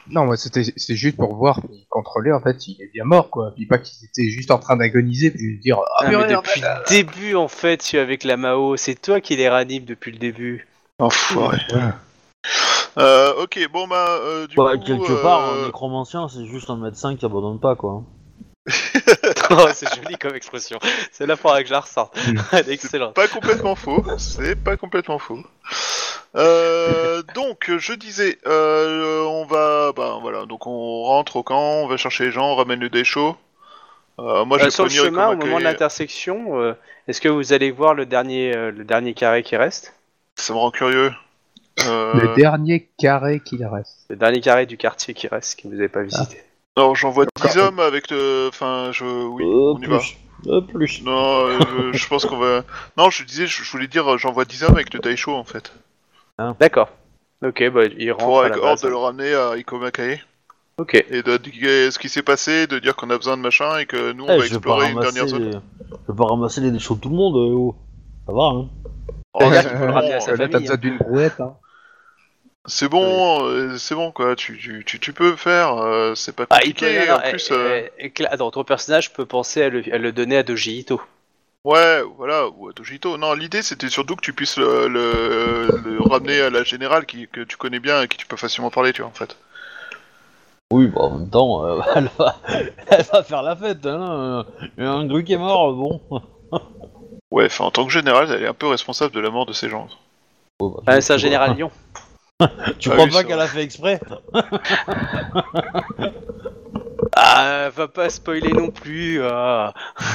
Non, 0.07 0.26
moi 0.26 0.38
c'était 0.38 0.63
c'est 0.63 0.95
juste 0.95 1.17
pour 1.17 1.36
voir, 1.36 1.61
pour 1.61 1.71
contrôler 1.89 2.32
en 2.32 2.39
fait 2.39 2.59
s'il 2.61 2.80
est 2.80 2.91
bien 2.93 3.05
mort 3.05 3.32
quoi. 3.32 3.53
Puis 3.55 3.65
pas 3.65 3.80
qu'ils 3.80 4.05
étaient 4.05 4.30
juste 4.30 4.51
en 4.51 4.59
train 4.59 4.76
d'agoniser, 4.76 5.32
puis 5.32 5.57
dire 5.59 5.80
ah, 5.80 5.86
Ah, 5.99 6.03
mais 6.03 6.09
purée, 6.11 6.36
en 6.36 6.41
depuis 6.41 6.61
fait, 6.61 6.67
le 6.67 6.89
début, 6.89 7.36
en 7.36 7.47
fait, 7.47 7.78
tu 7.78 7.95
es 7.95 7.99
avec 7.99 8.23
la 8.23 8.38
Mao, 8.38 8.78
c'est 8.78 8.95
toi 9.01 9.19
qui 9.19 9.36
les 9.36 9.49
ranime 9.49 9.86
depuis 9.86 10.11
le 10.11 10.19
début. 10.19 10.67
Enfoiré. 10.99 11.57
Euh, 12.98 13.43
ok, 13.43 13.60
bon 13.72 13.88
bah, 13.88 14.20
euh, 14.22 14.48
du 14.48 14.56
Bah, 14.56 14.78
coup... 14.78 14.84
quelque 14.84 15.22
part, 15.22 15.50
euh, 15.50 15.64
un 15.64 15.66
nécromancien, 15.66 16.28
c'est 16.30 16.46
juste 16.46 16.70
un 16.70 16.78
médecin 16.78 17.16
qui 17.16 17.26
abandonne 17.26 17.60
pas, 17.60 17.76
quoi. 17.76 18.04
oh, 19.52 19.68
c'est 19.74 19.93
joli 19.96 20.18
comme 20.18 20.36
expression. 20.36 20.80
C'est 21.12 21.26
là, 21.28 21.36
faudra 21.36 21.62
que 21.62 21.68
je 21.68 21.74
la 21.74 21.82
ressorte. 21.82 22.16
Mm. 22.28 22.39
Elle 22.54 22.70
est 22.70 22.74
excellente. 22.74 23.14
Pas 23.14 23.28
complètement 23.28 23.76
faux, 23.76 24.04
c'est 24.18 24.56
pas 24.56 24.78
complètement 24.78 25.20
faux. 25.20 25.39
Euh, 26.36 27.22
donc, 27.34 27.70
je 27.78 27.93
disais, 27.93 28.38
euh, 28.46 29.24
on 29.24 29.46
va, 29.46 29.91
bah 29.93 30.18
voilà, 30.22 30.46
donc 30.46 30.68
on 30.68 31.04
rentre 31.04 31.38
au 31.38 31.43
camp, 31.43 31.84
on 31.84 31.88
va 31.88 31.96
chercher 31.98 32.26
les 32.26 32.32
gens, 32.32 32.52
on 32.52 32.56
ramène 32.56 32.80
le 32.80 32.89
dé 32.89 33.04
chaud. 33.04 33.38
Euh, 34.20 34.46
moi, 34.46 34.58
je 34.58 34.64
Euh, 34.64 34.66
vais 34.66 34.72
sur 34.72 34.84
le 34.86 34.89
chemin, 34.89 35.30
au 35.30 35.36
moment 35.36 35.60
de 35.60 35.64
l'intersection, 35.64 36.60
euh, 36.60 36.74
est-ce 37.08 37.22
que 37.22 37.30
vous 37.30 37.54
allez 37.54 37.72
voir 37.72 37.93
le 37.93 38.06
dernier, 38.06 38.56
euh, 38.56 38.72
le 38.72 38.84
dernier 38.84 39.14
carré 39.14 39.43
qui 39.43 39.56
reste? 39.58 39.93
Ça 40.36 40.54
me 40.54 40.60
rend 40.60 40.72
curieux. 40.72 41.12
Euh, 41.86 42.13
Le 42.13 42.36
dernier 42.36 42.89
carré 42.97 43.41
qu'il 43.41 43.65
reste. 43.65 44.05
Le 44.09 44.15
dernier 44.15 44.39
carré 44.41 44.65
du 44.65 44.78
quartier 44.78 45.13
qui 45.13 45.28
reste, 45.28 45.59
que 45.61 45.67
vous 45.67 45.73
n'avez 45.76 45.89
pas 45.89 46.03
visité. 46.03 46.41
Non, 46.78 46.93
j'envoie 46.95 47.26
10 47.26 47.45
Encore. 47.45 47.63
hommes 47.67 47.80
avec 47.80 48.09
le. 48.11 48.47
Enfin, 48.49 48.89
je. 48.91 49.03
Oui, 49.05 49.43
Euh, 49.43 49.73
on 49.76 49.80
y 49.82 49.86
va. 49.86 49.97
plus. 49.99 50.17
Euh, 50.47 50.61
plus. 50.61 51.03
Non, 51.03 51.45
euh, 51.47 51.59
je, 51.93 51.97
je 51.97 52.07
pense 52.07 52.26
qu'on 52.26 52.38
va. 52.38 52.63
Non, 52.97 53.09
je 53.09 53.23
disais, 53.23 53.47
je, 53.47 53.63
je 53.63 53.71
voulais 53.71 53.88
dire, 53.88 54.17
j'envoie 54.17 54.45
10 54.45 54.63
hommes 54.63 54.76
avec 54.76 54.93
le 54.93 54.99
Daisho 54.99 55.34
en 55.34 55.43
fait. 55.43 55.73
D'accord. 56.59 56.89
Ok, 57.43 57.63
bah, 57.69 57.82
il 57.97 58.11
rentre 58.11 58.26
Pour 58.26 58.41
à 58.41 58.45
avec 58.45 58.57
ordre 58.57 58.82
de 58.84 58.88
le 58.89 58.95
ramener 58.97 59.34
à 59.34 59.55
Ikomakae. 59.57 60.19
Ok. 60.78 60.93
Et 61.09 61.21
de 61.23 61.38
dire 61.38 61.91
ce 61.93 61.97
qui 61.99 62.09
s'est 62.09 62.21
passé, 62.23 62.67
de 62.67 62.80
dire 62.80 62.95
qu'on 62.97 63.09
a 63.09 63.17
besoin 63.17 63.38
de 63.38 63.41
machin 63.41 63.78
et 63.78 63.86
que 63.86 64.11
nous 64.11 64.26
on 64.26 64.34
Eh, 64.34 64.39
va 64.39 64.45
explorer 64.45 64.91
une 64.91 64.99
dernière 64.99 65.28
zone. 65.28 65.43
les... 65.45 65.51
Je 65.51 66.11
vais 66.11 66.17
pas 66.17 66.26
ramasser 66.26 66.59
les 66.61 66.71
déchets 66.71 66.93
de 66.95 66.99
tout 66.99 67.09
le 67.09 67.15
monde, 67.15 67.36
euh, 67.38 67.53
oh. 67.55 67.76
Ça 68.28 68.34
va, 68.34 68.43
hein. 68.43 68.67
Oh, 69.34 69.49
là, 69.49 69.63
t'as 69.63 70.59
besoin 70.59 70.73
hein. 70.76 70.78
d'une 70.78 70.97
brouette. 70.97 71.39
Hein. 71.39 71.53
C'est 72.68 72.89
bon, 72.89 73.45
euh, 73.47 73.78
c'est 73.78 73.93
bon 73.93 74.11
quoi, 74.11 74.36
tu, 74.36 74.57
tu, 74.57 74.84
tu, 74.86 74.99
tu 74.99 75.13
peux 75.13 75.36
faire, 75.36 75.78
euh, 75.78 76.16
c'est 76.16 76.36
pas 76.36 76.45
Ah, 76.49 76.55
peut. 76.57 76.61
compliqué. 76.72 77.05
non, 77.07 77.16
en 77.16 77.20
plus, 77.30 77.49
euh, 77.51 77.88
Attends, 78.32 78.49
ton 78.51 78.63
personnage 78.63 79.13
peut 79.13 79.26
penser 79.26 79.61
à 79.63 79.70
le, 79.70 79.84
à 79.93 79.97
le 79.99 80.11
donner 80.11 80.38
à 80.38 80.43
Doji 80.43 80.80
Ito. 80.80 80.99
ouais, 81.63 82.01
voilà, 82.18 82.47
ou 82.47 82.70
à 82.70 82.74
Dojito. 82.74 83.18
Non, 83.18 83.34
l'idée 83.34 83.61
c'était 83.61 83.89
surtout 83.89 84.16
que 84.16 84.22
tu 84.22 84.34
puisses 84.34 84.57
le, 84.57 84.88
le, 84.88 85.68
le 85.84 86.01
ramener 86.01 86.41
à 86.41 86.49
la 86.49 86.63
générale 86.63 87.05
qui, 87.05 87.28
que 87.28 87.41
tu 87.41 87.55
connais 87.57 87.80
bien 87.80 88.01
et 88.01 88.07
qui 88.07 88.18
tu 88.18 88.26
peux 88.26 88.38
facilement 88.38 88.72
parler, 88.72 88.93
tu 88.93 89.01
vois, 89.01 89.11
en 89.11 89.13
fait. 89.13 89.38
Oui, 90.74 90.88
bah 90.88 91.01
en 91.01 91.20
même 91.20 91.30
temps, 91.30 91.63
euh, 91.66 91.80
elle, 91.95 92.09
va... 92.18 92.36
elle 92.88 93.03
va 93.03 93.22
faire 93.24 93.43
la 93.43 93.55
fête, 93.55 93.86
hein. 93.86 94.43
Un 94.80 95.05
gru 95.05 95.24
qui 95.24 95.34
est 95.34 95.38
mort, 95.38 95.72
bon. 95.74 96.01
Ouais, 97.32 97.45
enfin, 97.45 97.66
en 97.66 97.72
tant 97.72 97.86
que 97.86 97.91
général, 97.91 98.32
elle 98.32 98.43
est 98.43 98.47
un 98.47 98.53
peu 98.53 98.68
responsable 98.68 99.13
de 99.13 99.20
la 99.20 99.30
mort 99.30 99.45
de 99.45 99.53
ces 99.53 99.70
gens. 99.70 99.88
Oh, 100.59 100.70
bah, 100.70 100.84
Ah, 100.88 101.01
c'est 101.01 101.13
un 101.13 101.18
général 101.18 101.55
Lyon. 101.55 101.70
Tu 102.79 102.89
Ah 102.91 102.95
crois 102.95 103.07
pas 103.07 103.23
qu'elle 103.23 103.39
a 103.39 103.47
fait 103.47 103.63
exprès? 103.63 103.99
Ah, 107.15 107.69
va 107.73 107.88
pas 107.88 108.09
spoiler 108.09 108.51
non 108.51 108.71
plus. 108.71 109.21
ah. 109.23 109.73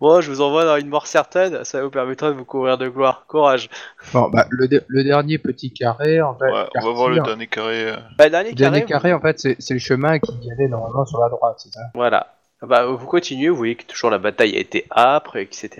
Bon, 0.00 0.22
je 0.22 0.30
vous 0.30 0.40
envoie 0.40 0.64
dans 0.64 0.78
une 0.78 0.88
mort 0.88 1.06
certaine, 1.06 1.62
ça 1.62 1.82
vous 1.82 1.90
permettra 1.90 2.28
de 2.30 2.32
vous 2.34 2.46
couvrir 2.46 2.78
de 2.78 2.88
gloire. 2.88 3.26
Courage. 3.28 3.68
Bon, 4.14 4.30
bah, 4.30 4.46
le, 4.48 4.66
de- 4.66 4.82
le 4.88 5.04
dernier 5.04 5.36
petit 5.36 5.74
carré, 5.74 6.22
en 6.22 6.34
fait. 6.34 6.44
Ouais, 6.46 6.50
on 6.52 6.54
va 6.54 6.68
quartier, 6.72 6.92
voir 6.94 7.08
le 7.10 7.18
hein. 7.20 7.22
dernier 7.22 7.46
carré. 7.46 7.84
euh. 7.90 7.96
Bah, 8.16 8.24
le 8.24 8.30
dernier 8.30 8.48
Le 8.48 8.54
dernier 8.56 8.78
carré, 8.86 9.10
carré, 9.10 9.12
en 9.12 9.20
fait, 9.20 9.38
c'est 9.38 9.56
c'est 9.58 9.74
le 9.74 9.80
chemin 9.80 10.18
qui 10.18 10.32
y 10.40 10.50
allait 10.52 10.68
normalement 10.68 11.04
sur 11.04 11.20
la 11.20 11.28
droite, 11.28 11.56
c'est 11.58 11.70
ça? 11.74 11.80
Voilà. 11.92 12.28
Bah, 12.62 12.84
vous 12.84 13.06
continuez, 13.06 13.48
vous 13.48 13.56
voyez 13.56 13.74
que 13.74 13.84
toujours 13.84 14.10
la 14.10 14.18
bataille 14.18 14.54
a 14.54 14.60
été 14.60 14.84
âpre, 14.94 15.36
etc. 15.36 15.70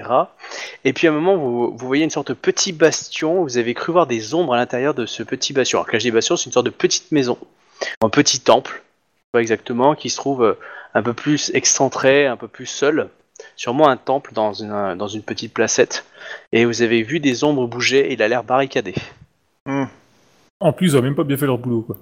Et 0.84 0.94
puis 0.94 1.06
à 1.06 1.10
un 1.10 1.12
moment, 1.12 1.36
vous, 1.36 1.76
vous 1.76 1.86
voyez 1.86 2.04
une 2.04 2.10
sorte 2.10 2.28
de 2.28 2.34
petit 2.34 2.72
bastion. 2.72 3.42
Vous 3.42 3.58
avez 3.58 3.74
cru 3.74 3.92
voir 3.92 4.06
des 4.06 4.34
ombres 4.34 4.54
à 4.54 4.56
l'intérieur 4.56 4.94
de 4.94 5.04
ce 5.04 5.22
petit 5.22 5.52
bastion. 5.52 5.82
Alors, 5.82 6.00
dis 6.00 6.10
bastion, 6.10 6.36
c'est 6.36 6.46
une 6.46 6.52
sorte 6.52 6.66
de 6.66 6.70
petite 6.70 7.12
maison, 7.12 7.36
un 8.00 8.08
petit 8.08 8.40
temple, 8.40 8.82
pas 9.32 9.40
exactement, 9.40 9.94
qui 9.94 10.08
se 10.08 10.16
trouve 10.16 10.42
euh, 10.42 10.58
un 10.94 11.02
peu 11.02 11.12
plus 11.12 11.50
excentré, 11.54 12.26
un 12.26 12.38
peu 12.38 12.48
plus 12.48 12.66
seul. 12.66 13.10
Sûrement 13.56 13.88
un 13.88 13.98
temple 13.98 14.32
dans 14.32 14.54
une, 14.54 14.94
dans 14.96 15.08
une 15.08 15.22
petite 15.22 15.52
placette. 15.52 16.06
Et 16.52 16.64
vous 16.64 16.80
avez 16.80 17.02
vu 17.02 17.20
des 17.20 17.44
ombres 17.44 17.66
bouger 17.66 18.10
et 18.10 18.14
il 18.14 18.22
a 18.22 18.28
l'air 18.28 18.42
barricadé. 18.42 18.94
En 20.60 20.72
plus, 20.72 20.88
ils 20.88 20.96
ont 20.96 21.02
même 21.02 21.14
pas 21.14 21.24
bien 21.24 21.36
fait 21.36 21.46
leur 21.46 21.58
boulot, 21.58 21.82
quoi. 21.82 21.96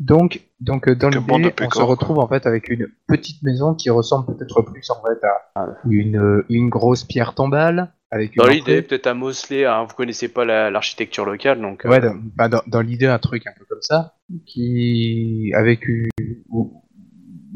Donc, 0.00 0.40
donc 0.60 0.88
euh, 0.88 0.94
dans 0.96 1.08
l'idée, 1.38 1.52
on 1.60 1.70
se 1.70 1.78
retrouve 1.86 2.18
en 2.18 2.28
fait 2.28 2.46
avec 2.46 2.68
une 2.68 2.88
petite 3.06 3.42
maison 3.42 3.74
qui 3.74 3.90
ressemble 3.90 4.26
peut-être 4.34 4.62
plus 4.62 4.90
en 4.90 5.02
fait 5.02 5.24
à 5.54 5.66
une, 5.88 6.44
une 6.48 6.68
grosse 6.68 7.04
pierre 7.04 7.34
tombale 7.34 7.92
avec 8.10 8.34
une 8.36 8.42
Dans 8.42 8.48
l'idée, 8.48 8.82
peut-être 8.82 9.06
à 9.08 9.14
Mosley, 9.14 9.64
hein, 9.64 9.84
vous 9.88 9.94
connaissez 9.94 10.28
pas 10.28 10.44
la- 10.44 10.70
l'architecture 10.70 11.24
locale, 11.24 11.60
donc... 11.60 11.84
euh, 11.84 11.88
Ouais, 11.90 12.00
dans, 12.00 12.14
bah, 12.36 12.48
dans, 12.48 12.62
dans 12.66 12.80
l'idée, 12.80 13.06
un 13.06 13.18
truc 13.18 13.46
un 13.46 13.52
peu 13.58 13.64
comme 13.68 13.82
ça, 13.82 14.14
qui 14.46 15.52
avec 15.54 15.86
une, 15.88 16.08
où, 16.48 16.82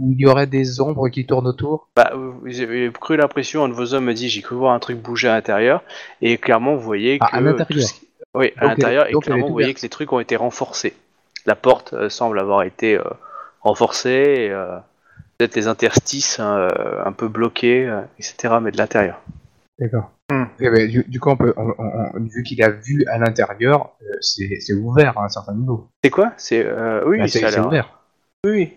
où 0.00 0.12
il 0.12 0.20
y 0.20 0.26
aurait 0.26 0.46
des 0.46 0.80
ombres 0.80 1.08
qui 1.08 1.26
tournent 1.26 1.46
autour. 1.46 1.90
Bah, 1.96 2.12
avez 2.44 2.90
cru 2.92 3.16
l'impression, 3.16 3.64
un 3.64 3.68
de 3.68 3.74
vos 3.74 3.94
hommes 3.94 4.04
me 4.04 4.14
dit 4.14 4.28
j'ai 4.28 4.42
cru 4.42 4.56
voir 4.56 4.74
un 4.74 4.78
truc 4.78 4.98
bouger 5.00 5.28
à 5.28 5.34
l'intérieur, 5.34 5.82
et 6.22 6.38
clairement 6.38 6.74
vous 6.76 6.82
voyez 6.84 7.18
que. 7.18 7.24
Ah, 7.28 7.36
à 7.36 7.40
l'intérieur. 7.40 7.88
qui- 7.88 8.08
Oui, 8.34 8.52
à 8.56 8.66
l'intérieur, 8.66 9.06
et 9.08 9.12
clairement 9.20 9.46
vous 9.46 9.52
voyez 9.52 9.74
que 9.74 9.82
les 9.82 9.88
trucs 9.88 10.12
ont 10.12 10.20
été 10.20 10.36
renforcés. 10.36 10.94
La 11.48 11.56
porte 11.56 11.94
euh, 11.94 12.08
semble 12.10 12.38
avoir 12.38 12.62
été 12.62 12.96
euh, 12.98 13.02
renforcée, 13.62 14.10
et, 14.36 14.50
euh, 14.50 14.76
peut-être 15.38 15.56
les 15.56 15.66
interstices 15.66 16.38
euh, 16.40 16.68
un 17.04 17.12
peu 17.12 17.26
bloqués, 17.28 17.90
etc., 18.18 18.58
mais 18.60 18.70
de 18.70 18.76
l'intérieur. 18.76 19.20
D'accord. 19.78 20.10
Hmm. 20.30 20.44
Eh 20.60 20.68
ben, 20.68 20.88
du, 20.90 21.04
du 21.08 21.20
coup, 21.20 21.30
on 21.30 21.36
peut, 21.36 21.54
on- 21.56 21.72
on- 21.78 22.10
on- 22.14 22.20
vu 22.24 22.42
qu'il 22.42 22.62
a 22.62 22.68
vu 22.68 23.04
à 23.06 23.16
l'intérieur, 23.16 23.92
euh, 24.02 24.16
c'est 24.20 24.60
c'est 24.60 24.74
ouvert 24.74 25.16
à 25.16 25.24
un 25.24 25.28
certain 25.30 25.54
niveau. 25.54 25.88
C'est 26.04 26.10
quoi? 26.10 26.32
C'est. 26.36 26.62
euh, 26.66 27.02
oui, 27.06 27.18
Bah, 27.18 27.28
c'est 27.28 27.58
ouvert. 27.60 28.00
Oui, 28.44 28.74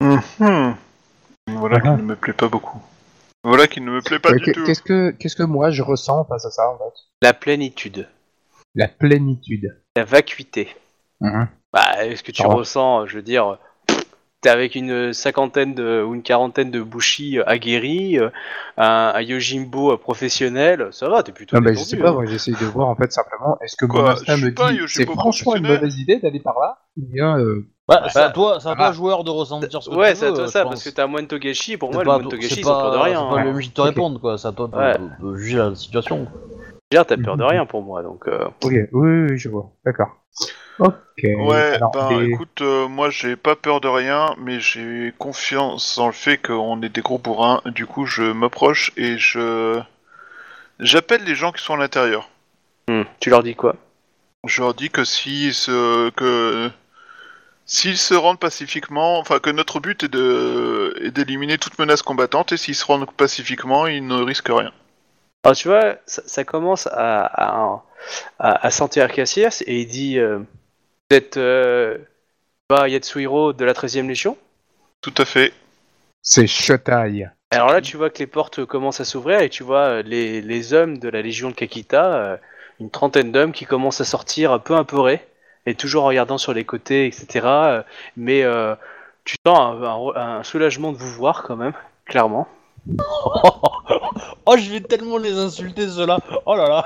Mhm. 0.00 0.76
Voilà 1.48 1.80
qui 1.80 1.88
ne 1.88 2.02
me 2.02 2.14
plaît 2.16 2.32
pas 2.34 2.48
beaucoup. 2.48 2.80
Voilà 3.42 3.66
qui 3.66 3.80
ne 3.80 3.90
me 3.90 4.00
plaît 4.02 4.18
pas 4.18 4.32
Ouais, 4.32 4.38
du 4.38 4.52
tout. 4.52 4.64
Qu'est-ce 4.64 4.82
que 4.82 5.10
qu'est-ce 5.12 5.36
que 5.36 5.42
moi 5.42 5.70
je 5.70 5.82
ressens 5.82 6.24
face 6.26 6.44
à 6.44 6.50
ça 6.50 6.68
en 6.70 6.76
fait? 6.78 6.94
La 7.22 7.32
plénitude, 7.32 8.06
La 8.74 8.88
plénitude. 8.88 9.74
la 9.96 10.04
vacuité. 10.04 10.68
Bah, 11.72 12.04
est-ce 12.04 12.22
que 12.22 12.32
tu 12.32 12.42
Ah. 12.44 12.48
ressens, 12.48 13.06
je 13.06 13.16
veux 13.16 13.22
dire, 13.22 13.58
t'es 14.40 14.48
avec 14.48 14.74
une 14.74 15.12
cinquantaine 15.12 15.74
de, 15.74 16.02
ou 16.02 16.14
une 16.14 16.22
quarantaine 16.22 16.70
de 16.70 16.80
bushi 16.80 17.38
aguerris, 17.46 18.18
euh, 18.18 18.30
un, 18.76 19.12
un 19.14 19.20
Yojimbo 19.20 19.92
euh, 19.92 19.96
professionnel, 19.96 20.88
ça 20.92 21.08
va, 21.08 21.22
t'es 21.22 21.32
plutôt 21.32 21.56
Non, 21.56 21.62
mais 21.62 21.74
je 21.74 21.80
sais 21.82 21.96
pas, 21.96 22.10
hein. 22.10 22.12
moi 22.12 22.26
j'essaye 22.26 22.54
de 22.54 22.64
voir 22.66 22.88
en 22.88 22.94
fait 22.94 23.12
simplement, 23.12 23.58
est-ce 23.62 23.76
que 23.76 23.86
Quoi, 23.86 24.02
mon 24.02 24.08
me 24.10 24.50
dit 24.50 24.88
c'est 24.88 25.06
franchement 25.06 25.56
une 25.56 25.66
mauvaise 25.66 25.98
idée 25.98 26.18
d'aller 26.18 26.40
par 26.40 26.58
là 26.60 26.78
Ou 26.96 27.04
bien, 27.06 27.38
euh, 27.38 27.66
Bah, 27.88 28.04
c'est 28.10 28.18
à 28.20 28.28
Bah, 28.28 28.32
toi, 28.32 28.58
c'est 28.60 28.68
à 28.68 28.72
ah. 28.72 28.76
toi 28.76 28.92
joueur 28.92 29.24
de 29.24 29.30
ressentir 29.30 29.82
ce 29.82 29.90
que 29.90 29.94
Ouais, 29.94 30.12
tu 30.12 30.18
c'est 30.20 30.26
à 30.26 30.30
veux, 30.30 30.34
toi 30.36 30.44
euh, 30.44 30.48
ça, 30.48 30.64
parce 30.64 30.84
que 30.84 30.90
t'as 30.90 31.04
un 31.04 31.08
moine 31.08 31.26
Togashi, 31.26 31.76
pour 31.76 31.90
C'est 31.90 31.94
moi, 31.96 32.04
pas- 32.04 32.16
le 32.16 32.22
moine 32.24 32.30
Togashi, 32.30 32.54
c'est 32.56 32.60
peur 32.62 32.90
de 32.92 32.96
rien. 32.98 33.26
C'est 33.28 33.34
pas 33.36 33.40
hein. 33.42 33.52
le 33.52 33.60
qui 33.60 33.70
te 33.70 33.80
répondre, 33.80 34.20
quoi. 34.20 34.38
C'est 34.38 34.48
à 34.48 34.52
toi 34.52 34.68
de, 34.68 34.76
Ouais. 34.76 34.96
de- 34.98 35.30
de 35.32 35.36
juger 35.36 35.58
la 35.58 35.74
situation. 35.74 36.26
Je 36.26 36.70
veux 36.98 37.02
dire, 37.02 37.06
t'as 37.06 37.16
peur 37.16 37.36
de 37.36 37.42
rien 37.42 37.66
pour 37.66 37.82
moi, 37.82 38.02
donc... 38.02 38.28
euh, 38.28 38.44
ok, 38.62 38.70
oui, 38.70 38.80
oui, 38.92 39.26
oui, 39.30 39.38
je 39.38 39.48
vois, 39.48 39.72
d'accord. 39.84 40.08
Ok. 40.78 40.96
Ouais, 41.38 41.56
alors, 41.76 41.90
ben 41.92 42.20
les- 42.20 42.32
écoute, 42.32 42.60
euh, 42.60 42.88
moi 42.88 43.10
j'ai 43.10 43.36
pas 43.36 43.56
peur 43.56 43.80
de 43.80 43.88
rien, 43.88 44.34
mais 44.38 44.60
j'ai 44.60 45.14
confiance 45.18 45.96
dans 45.96 46.06
le 46.06 46.12
fait 46.12 46.38
qu'on 46.38 46.82
est 46.82 46.88
des 46.90 47.00
gros 47.02 47.18
bourrins. 47.18 47.62
Du 47.66 47.86
coup, 47.86 48.06
je 48.06 48.22
m'approche 48.22 48.92
et 48.96 49.16
je 49.18 49.80
j'appelle 50.80 51.24
les 51.24 51.34
gens 51.34 51.52
qui 51.52 51.62
sont 51.62 51.74
à 51.74 51.78
l'intérieur. 51.78 52.28
hmm, 52.88 53.02
Tu 53.20 53.30
leur 53.30 53.42
dis 53.42 53.54
quoi? 53.54 53.76
Je 54.46 54.60
leur 54.62 54.74
dis 54.74 54.90
que 54.90 55.04
s'ils 55.04 55.54
se 55.54 56.10
que 56.10 56.70
s'ils 57.64 57.98
se 57.98 58.14
rendent 58.14 58.38
pacifiquement, 58.40 59.18
enfin 59.18 59.38
que 59.40 59.50
notre 59.50 59.80
but 59.80 60.04
est 60.04 60.08
de 60.08 60.94
est 61.02 61.10
d'éliminer 61.10 61.58
toute 61.58 61.78
menace 61.78 62.02
combattante 62.02 62.52
et 62.52 62.56
s'ils 62.56 62.74
se 62.76 62.84
rendent 62.84 63.10
pacifiquement, 63.12 63.86
ils 63.86 64.06
ne 64.06 64.22
risquent 64.22 64.50
rien. 64.52 64.72
Alors 65.44 65.56
tu 65.56 65.68
vois, 65.68 65.96
ça, 66.06 66.22
ça 66.26 66.44
commence 66.44 66.86
à, 66.88 67.24
à, 67.24 67.82
à, 68.38 68.66
à 68.66 68.70
sentir 68.70 69.10
Cassius, 69.12 69.62
et 69.66 69.80
il 69.80 69.86
dit, 69.86 70.18
euh, 70.18 70.40
vous 71.10 71.16
êtes 71.16 71.36
euh, 71.36 71.98
bah, 72.68 72.88
Yatsuhiro 72.88 73.52
de 73.52 73.64
la 73.64 73.74
13e 73.74 74.08
Légion 74.08 74.36
Tout 75.02 75.14
à 75.18 75.24
fait. 75.24 75.52
C'est 76.22 76.46
Shotai. 76.48 77.26
Alors 77.52 77.68
là, 77.68 77.80
tu 77.80 77.96
vois 77.96 78.10
que 78.10 78.18
les 78.18 78.26
portes 78.26 78.64
commencent 78.64 79.00
à 79.00 79.04
s'ouvrir 79.04 79.40
et 79.40 79.48
tu 79.48 79.62
vois 79.62 79.84
euh, 79.84 80.02
les, 80.02 80.42
les 80.42 80.72
hommes 80.74 80.98
de 80.98 81.08
la 81.08 81.22
Légion 81.22 81.50
de 81.50 81.54
Kakita, 81.54 82.14
euh, 82.14 82.36
une 82.80 82.90
trentaine 82.90 83.30
d'hommes 83.30 83.52
qui 83.52 83.66
commencent 83.66 84.00
à 84.00 84.04
sortir 84.04 84.50
un 84.50 84.58
peu 84.58 84.74
apeurés 84.74 85.24
et 85.64 85.76
toujours 85.76 86.04
en 86.04 86.08
regardant 86.08 86.38
sur 86.38 86.52
les 86.52 86.64
côtés, 86.64 87.06
etc. 87.06 87.46
euh, 87.46 87.82
mais 88.16 88.42
euh, 88.42 88.74
tu 89.24 89.36
sens 89.46 89.58
un, 89.58 89.82
un- 89.84 90.38
un 90.38 90.42
soulagement 90.42 90.90
de 90.92 90.96
vous 90.98 91.10
voir 91.12 91.44
quand 91.44 91.56
même, 91.56 91.74
clairement. 92.04 92.48
oh, 94.46 94.56
je 94.56 94.70
vais 94.72 94.80
tellement 94.80 95.18
les 95.18 95.38
insulter 95.38 95.88
ceux-là. 95.88 96.18
Oh 96.46 96.56
là 96.56 96.68
là. 96.68 96.84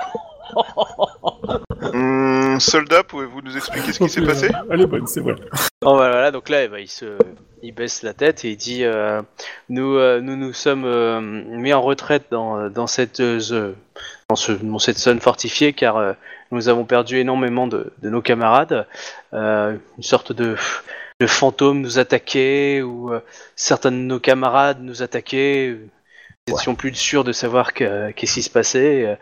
Hum, 1.93 2.40
soldat, 2.61 3.03
pouvez-vous 3.03 3.41
nous 3.41 3.57
expliquer 3.57 3.91
ce 3.93 3.99
qui 3.99 4.09
s'est 4.09 4.21
passé 4.21 4.49
Elle 4.69 4.81
est 4.81 4.85
bonne, 4.85 5.07
c'est 5.07 5.19
vrai. 5.21 5.35
Bon, 5.81 5.95
voilà, 5.95 6.11
voilà, 6.11 6.31
donc 6.31 6.47
là, 6.49 6.63
eh 6.63 6.67
ben, 6.67 6.77
il 6.79 6.87
se, 6.87 7.17
il 7.61 7.73
baisse 7.73 8.03
la 8.03 8.13
tête 8.13 8.45
et 8.45 8.51
il 8.51 8.57
dit, 8.57 8.83
euh, 8.85 9.21
nous, 9.69 9.95
euh, 9.97 10.21
nous 10.21 10.35
nous 10.37 10.53
sommes 10.53 10.85
euh, 10.85 11.19
mis 11.21 11.73
en 11.73 11.81
retraite 11.81 12.25
dans, 12.31 12.69
dans 12.69 12.87
cette, 12.87 13.19
euh, 13.19 13.39
ze- 13.39 13.73
dans, 14.29 14.35
ce, 14.35 14.51
dans 14.53 14.79
cette 14.79 14.97
zone 14.99 15.19
fortifiée 15.19 15.73
car 15.73 15.97
euh, 15.97 16.13
nous 16.51 16.69
avons 16.69 16.85
perdu 16.85 17.17
énormément 17.17 17.67
de, 17.67 17.91
de 18.01 18.09
nos 18.09 18.21
camarades. 18.21 18.85
Euh, 19.33 19.75
une 19.97 20.03
sorte 20.03 20.31
de, 20.33 20.55
de 21.19 21.27
fantôme 21.27 21.81
nous 21.81 21.99
attaquait 21.99 22.81
ou 22.81 23.13
euh, 23.13 23.19
certains 23.55 23.91
de 23.91 23.95
nos 23.97 24.19
camarades 24.19 24.79
nous 24.81 25.01
attaquaient. 25.03 25.77
Nous 26.47 26.55
étions 26.55 26.73
plus 26.75 26.93
sûrs 26.95 27.23
de 27.23 27.31
savoir 27.31 27.73
que- 27.73 28.11
qu'est-ce 28.11 28.33
qui 28.33 28.41
se 28.43 28.49
passait. 28.49 29.17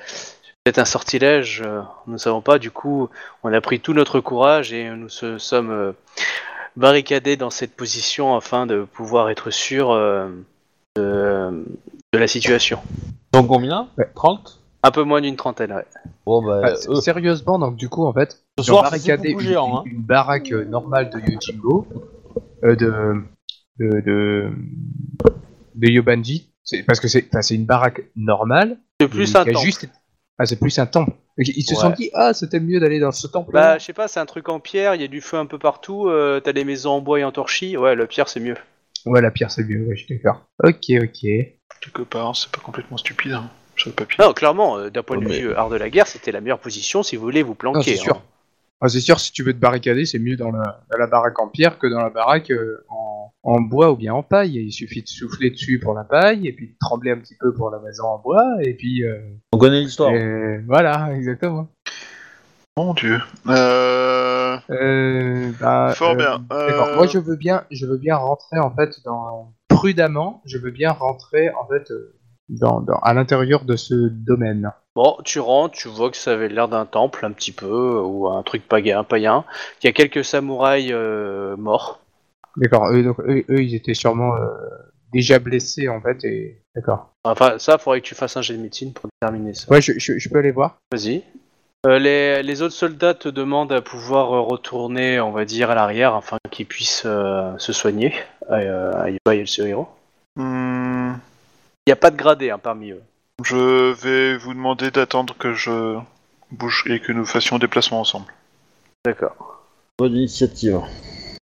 Peut-être 0.70 0.78
un 0.78 0.86
sortilège, 0.86 1.64
euh, 1.66 1.82
nous 2.06 2.14
ne 2.14 2.18
savons 2.20 2.42
pas. 2.42 2.60
Du 2.60 2.70
coup, 2.70 3.10
on 3.42 3.52
a 3.52 3.60
pris 3.60 3.80
tout 3.80 3.96
notre 3.96 4.20
courage 4.20 4.72
et 4.72 4.88
nous 4.92 5.10
se 5.10 5.40
sommes 5.40 5.72
euh, 5.72 5.94
barricadés 6.76 7.38
dans 7.38 7.50
cette 7.50 7.76
position 7.76 8.36
afin 8.36 8.68
de 8.68 8.84
pouvoir 8.84 9.32
être 9.32 9.50
sûr 9.50 9.90
euh, 9.90 10.28
de, 10.96 11.66
de 12.14 12.20
la 12.20 12.28
situation. 12.28 12.78
Donc 13.34 13.48
combien? 13.48 13.88
Ouais. 13.98 14.08
30 14.14 14.60
Un 14.84 14.92
peu 14.92 15.02
moins 15.02 15.22
d'une 15.22 15.38
trentaine, 15.38 15.74
ouais. 15.74 15.88
Bon 16.28 16.44
bah, 16.46 16.62
Ah, 16.64 16.74
eux, 16.88 17.02
Sérieusement, 17.02 17.58
donc 17.58 17.76
du 17.76 17.90
coup, 17.90 18.06
en 18.06 18.14
fait, 18.14 18.34
ce 18.34 18.38
ils 18.60 18.62
ont 18.62 18.64
soir 18.76 18.84
barricadé 18.84 19.30
une, 19.32 19.40
géant. 19.40 19.78
Hein. 19.80 19.84
une- 19.88 19.94
une 19.94 20.02
baraque 20.04 20.52
normale 20.52 21.10
de 21.10 21.18
Yojimbo, 21.20 21.88
euh, 22.64 22.76
de, 22.76 23.24
de, 23.80 24.02
de, 24.02 24.52
de 25.74 25.88
Yobanji, 25.90 26.52
parce 26.86 27.00
que 27.00 27.08
c'est, 27.08 27.26
enfin, 27.30 27.42
c'est 27.42 27.56
une 27.56 27.66
baraque 27.66 28.04
normale. 28.16 28.78
C'est 29.02 29.08
plus 29.08 29.34
temple. 29.34 29.58
juste- 29.58 29.90
Ah, 30.40 30.46
c'est 30.46 30.58
plus 30.60 30.80
un 30.80 30.86
temple. 30.86 31.12
Ils 31.38 31.64
se 31.64 31.74
Ouais. 31.76 31.80
sont 31.82 31.90
dit, 31.92 32.10
ah, 32.14 32.34
c'était 32.34 32.60
mieux 32.60 32.80
d'aller 32.80 33.00
dans 33.00 33.12
ce 33.12 33.28
temple. 33.28 33.52
Bah, 33.52 33.78
je 33.78 33.84
sais 33.86 33.94
pas, 33.94 34.08
c'est 34.08 34.20
un 34.20 34.26
truc 34.26 34.48
en 34.50 34.60
pierre, 34.60 34.96
il 34.96 35.02
y 35.02 35.04
a 35.04 35.08
du 35.08 35.22
feu 35.22 35.38
un 35.38 35.46
peu 35.46 35.60
partout, 35.60 36.08
euh, 36.08 36.40
t'as 36.40 36.54
des 36.54 36.64
maisons 36.64 36.92
en 36.92 37.02
bois 37.02 37.20
et 37.20 37.24
en 37.24 37.32
torchis. 37.32 37.76
Ouais, 37.78 37.94
le 37.96 38.08
pierre 38.08 38.30
c'est 38.30 38.40
mieux. 38.40 38.56
Ouais, 39.06 39.22
la 39.22 39.32
pierre, 39.32 39.50
c'est 39.52 39.64
mieux, 39.64 39.86
ouais, 39.88 39.96
je 39.96 40.04
suis 40.06 40.16
d'accord. 40.16 40.46
Ok, 40.64 40.90
ok. 40.90 41.20
Quelque 41.82 42.02
part, 42.02 42.36
c'est 42.36 42.52
pas 42.52 42.60
complètement 42.62 42.98
stupide, 42.98 43.32
hein, 43.34 43.50
sur 43.78 43.90
le 43.90 43.96
papier. 43.96 44.18
Non, 44.24 44.34
clairement, 44.34 44.78
euh, 44.78 44.90
d'un 44.90 45.04
point 45.04 45.18
de 45.18 45.24
mais- 45.26 45.40
vue 45.40 45.50
euh, 45.50 45.58
art 45.58 45.70
de 45.70 45.78
la 45.78 45.90
guerre, 45.90 46.08
c'était 46.08 46.32
la 46.34 46.42
meilleure 46.42 46.60
position 46.60 47.02
si 47.04 47.16
vous 47.16 47.22
voulez 47.24 47.42
vous 47.44 47.52
Non, 47.52 47.56
planquer. 47.56 47.92
c'est 47.96 48.02
sûr. 48.04 48.22
C'est 48.88 49.02
sûr, 49.02 49.20
si 49.20 49.32
tu 49.34 49.44
veux 49.44 49.52
te 49.54 49.58
barricader, 49.60 50.06
c'est 50.06 50.20
mieux 50.20 50.38
dans 50.38 50.52
la, 50.52 50.82
dans 50.92 50.98
la 50.98 51.08
baraque 51.08 51.38
en 51.40 51.48
pierre 51.50 51.78
que 51.78 51.88
dans 51.88 52.00
la 52.02 52.10
baraque 52.10 52.50
euh, 52.52 52.86
en, 52.90 53.32
en 53.44 53.60
bois 53.62 53.92
ou 53.92 53.98
bien 53.98 54.14
en 54.14 54.24
paille. 54.24 54.56
Il 54.56 54.72
suffit 54.72 55.02
de 55.04 55.08
souffler 55.08 55.50
dessus 55.50 55.80
pour 55.80 55.94
la 55.94 56.04
paille, 56.06 56.48
et 56.48 56.54
puis 56.54 56.68
de 56.70 56.76
trembler 56.80 57.12
un 57.12 57.18
petit 57.18 57.36
peu 57.40 57.54
pour 57.54 57.70
la 57.72 57.80
maison 57.80 58.06
en 58.06 58.20
bois, 58.20 58.46
et 58.62 58.74
puis 58.76 59.04
euh, 59.04 59.20
On 59.52 59.58
connaît 59.58 59.82
l'histoire. 59.82 60.12
voilà, 60.66 61.10
exactement. 61.16 61.68
Mon 62.78 62.94
dieu. 62.94 63.20
Euh... 63.48 64.58
Euh, 64.70 65.52
bah, 65.60 65.92
Fort 65.96 66.12
euh, 66.12 66.16
bien. 66.16 66.40
d'accord. 66.50 66.88
Euh, 66.88 66.96
Moi, 66.96 67.08
je 67.08 67.18
veux 67.20 67.36
bien, 67.36 67.64
je 67.72 67.86
veux 67.86 67.98
bien 67.98 68.16
rentrer 68.16 68.60
en 68.60 68.74
fait 68.74 68.96
dans 69.04 69.54
prudemment. 69.68 70.42
Je 70.46 70.58
veux 70.58 70.72
bien 70.72 70.92
rentrer 70.92 71.50
en 71.52 71.68
fait 71.68 71.92
dans, 72.50 72.82
dans- 72.82 73.00
à 73.00 73.14
l'intérieur 73.14 73.66
de 73.66 73.76
ce 73.76 73.94
domaine. 74.10 74.72
Bon, 75.02 75.16
tu 75.24 75.40
rentres, 75.40 75.78
tu 75.78 75.88
vois 75.88 76.12
que 76.12 76.18
ça 76.18 76.34
avait 76.34 76.50
l'air 76.50 76.68
d'un 76.68 76.86
temple 76.86 77.26
un 77.26 77.32
petit 77.32 77.54
peu, 77.54 78.02
ou 78.02 78.28
un 78.28 78.44
truc 78.44 78.68
païen. 78.68 79.06
païen. 79.06 79.46
Il 79.82 79.88
y 79.88 79.90
a 79.90 79.94
quelques 79.94 80.26
samouraïs 80.26 80.92
euh, 80.92 81.56
morts. 81.56 82.02
D'accord. 82.58 82.90
Eux, 82.92 83.04
donc, 83.04 83.18
eux, 83.22 83.46
eux, 83.50 83.64
ils 83.64 83.76
étaient 83.76 83.94
sûrement 83.94 84.36
euh, 84.36 84.50
déjà 85.14 85.40
blessés 85.40 85.88
en 85.88 86.02
fait. 86.02 86.26
Et 86.26 86.62
d'accord. 86.76 87.14
Enfin, 87.24 87.58
ça, 87.60 87.78
faudrait 87.78 88.02
que 88.02 88.08
tu 88.08 88.14
fasses 88.14 88.36
un 88.36 88.42
jet 88.42 88.58
de 88.58 88.62
médecine 88.62 88.92
pour 88.92 89.10
déterminer 89.10 89.54
ça. 89.54 89.72
Ouais, 89.72 89.82
je, 89.82 89.94
je, 89.98 90.20
je 90.20 90.28
peux 90.28 90.40
aller 90.40 90.52
voir. 90.52 90.80
Vas-y. 90.92 91.24
Euh, 91.86 91.98
les, 91.98 92.44
les 92.44 92.62
autres 92.62 92.76
soldats 92.76 93.14
te 93.14 93.30
demandent 93.30 93.72
à 93.72 93.82
pouvoir 93.82 94.28
retourner, 94.48 95.22
on 95.22 95.32
va 95.32 95.46
dire, 95.46 95.72
à 95.72 95.76
l'arrière 95.76 96.14
afin 96.14 96.40
qu'ils 96.52 96.66
puissent 96.66 97.04
euh, 97.06 97.58
se 97.58 97.72
soigner. 97.72 98.14
Euh, 98.52 98.92
à 99.02 99.10
Iba 99.10 99.36
et 99.36 99.46
le 99.46 99.76
hmm, 100.36 101.14
Il 101.14 101.88
n'y 101.88 101.94
a 101.94 101.96
pas 101.96 102.12
de 102.12 102.18
gradé 102.18 102.50
hein, 102.50 102.60
parmi 102.62 102.92
eux. 102.92 103.02
Je 103.44 103.94
vais 103.94 104.38
vous 104.38 104.54
demander 104.54 104.92
d'attendre 104.92 105.36
que 105.38 105.54
je 105.54 105.98
bouge 106.52 106.86
et 106.88 107.00
que 107.00 107.12
nous 107.12 107.26
fassions 107.26 107.56
un 107.56 107.60
déplacement 107.60 108.00
ensemble. 108.02 108.26
D'accord. 109.06 109.64
Bonne 109.98 110.16
initiative. 110.16 110.82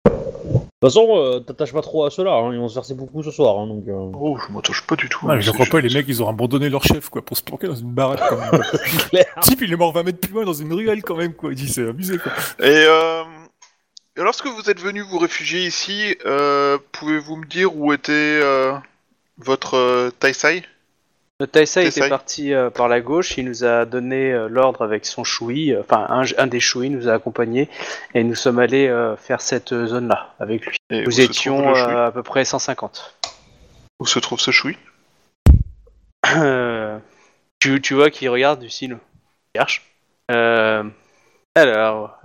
De 0.05 0.91
toute 0.91 0.93
façon, 0.93 1.17
euh, 1.17 1.41
t'attaches 1.41 1.73
pas 1.73 1.81
trop 1.81 2.05
à 2.05 2.11
ceux-là, 2.11 2.33
hein, 2.35 2.53
ils 2.53 2.59
vont 2.59 2.69
se 2.69 2.75
verser 2.75 2.95
beaucoup 2.95 3.23
ce 3.23 3.31
soir, 3.31 3.59
hein, 3.59 3.67
donc... 3.67 3.85
euh, 3.89 4.13
Oh, 4.21 4.37
je 4.37 4.53
m'attache 4.53 4.87
pas 4.87 4.97
du 4.97 5.09
tout. 5.09 5.27
Ouais, 5.27 5.37
hein, 5.37 5.41
je 5.41 5.51
crois 5.51 5.65
pas, 5.65 5.81
les 5.81 5.93
mecs, 5.93 6.07
ils 6.09 6.23
ont 6.23 6.29
abandonné 6.29 6.69
leur 6.69 6.85
chef, 6.85 7.09
quoi, 7.09 7.25
pour 7.25 7.37
se 7.39 7.43
planquer 7.43 7.69
dans 7.69 7.75
une 7.75 7.93
baraque, 7.93 8.21
quand 8.29 8.37
même. 8.37 8.63
type, 9.41 9.63
il 9.63 9.73
est 9.73 9.77
mort 9.77 9.93
20 9.93 10.03
mètres 10.03 10.21
plus 10.21 10.33
loin 10.33 10.45
dans 10.45 10.53
une 10.53 10.73
ruelle, 10.73 11.03
quand 11.03 11.17
même, 11.17 11.33
quoi. 11.33 11.53
Il 11.53 11.57
dit, 11.57 11.73
c'est 11.73 11.89
abusé, 11.89 12.19
quoi. 12.19 12.33
Et 12.59 12.85
euh, 12.87 13.23
lorsque 14.17 14.47
vous 14.47 14.69
êtes 14.69 14.81
venu 14.81 15.01
vous 15.01 15.19
réfugier 15.19 15.65
ici, 15.65 16.17
euh, 16.27 16.77
pouvez-vous 16.93 17.37
me 17.37 17.47
dire 17.47 17.75
où 17.75 17.93
était 17.95 18.13
euh, 18.13 18.75
votre 19.39 19.79
euh, 19.79 20.11
Taisai? 20.11 20.65
Le 21.45 21.49
Taisai 21.49 21.91
C'est 21.91 22.01
était 22.01 22.09
parti 22.09 22.55
euh, 22.55 22.71
par 22.71 22.89
la 22.89 23.03
gauche, 23.03 23.37
il 23.37 23.45
nous 23.45 23.65
a 23.65 23.85
donné 23.85 24.33
euh, 24.33 24.49
l'ordre 24.49 24.81
avec 24.83 25.05
son 25.05 25.25
choui, 25.25 25.75
euh, 25.75 25.81
enfin 25.83 26.07
un, 26.09 26.23
un 26.39 26.47
des 26.47 26.59
chouis 26.59 26.89
nous 26.89 27.07
a 27.07 27.13
accompagnés 27.13 27.69
et 28.15 28.25
nous 28.25 28.35
sommes 28.35 28.59
allés 28.59 28.91
faire 29.19 29.43
cette 29.43 29.69
zone-là 29.69 30.33
avec 30.41 30.65
lui. 30.65 30.77
Et 30.89 31.03
Nous 31.05 31.21
étions 31.21 31.75
choui 31.75 31.93
à 31.95 32.11
peu 32.13 32.23
près 32.23 32.47
150. 32.47 33.19
Où 34.01 34.07
se 34.07 34.19
trouve 34.21 34.41
ce 34.41 34.53
choui 34.53 34.79
tu, 37.61 37.81
tu 37.83 37.93
vois 37.95 38.09
qu'il 38.11 38.31
regarde 38.31 38.61
du 38.61 38.71
style. 38.71 38.97
Cherche. 39.55 39.83
Alors, 41.57 42.19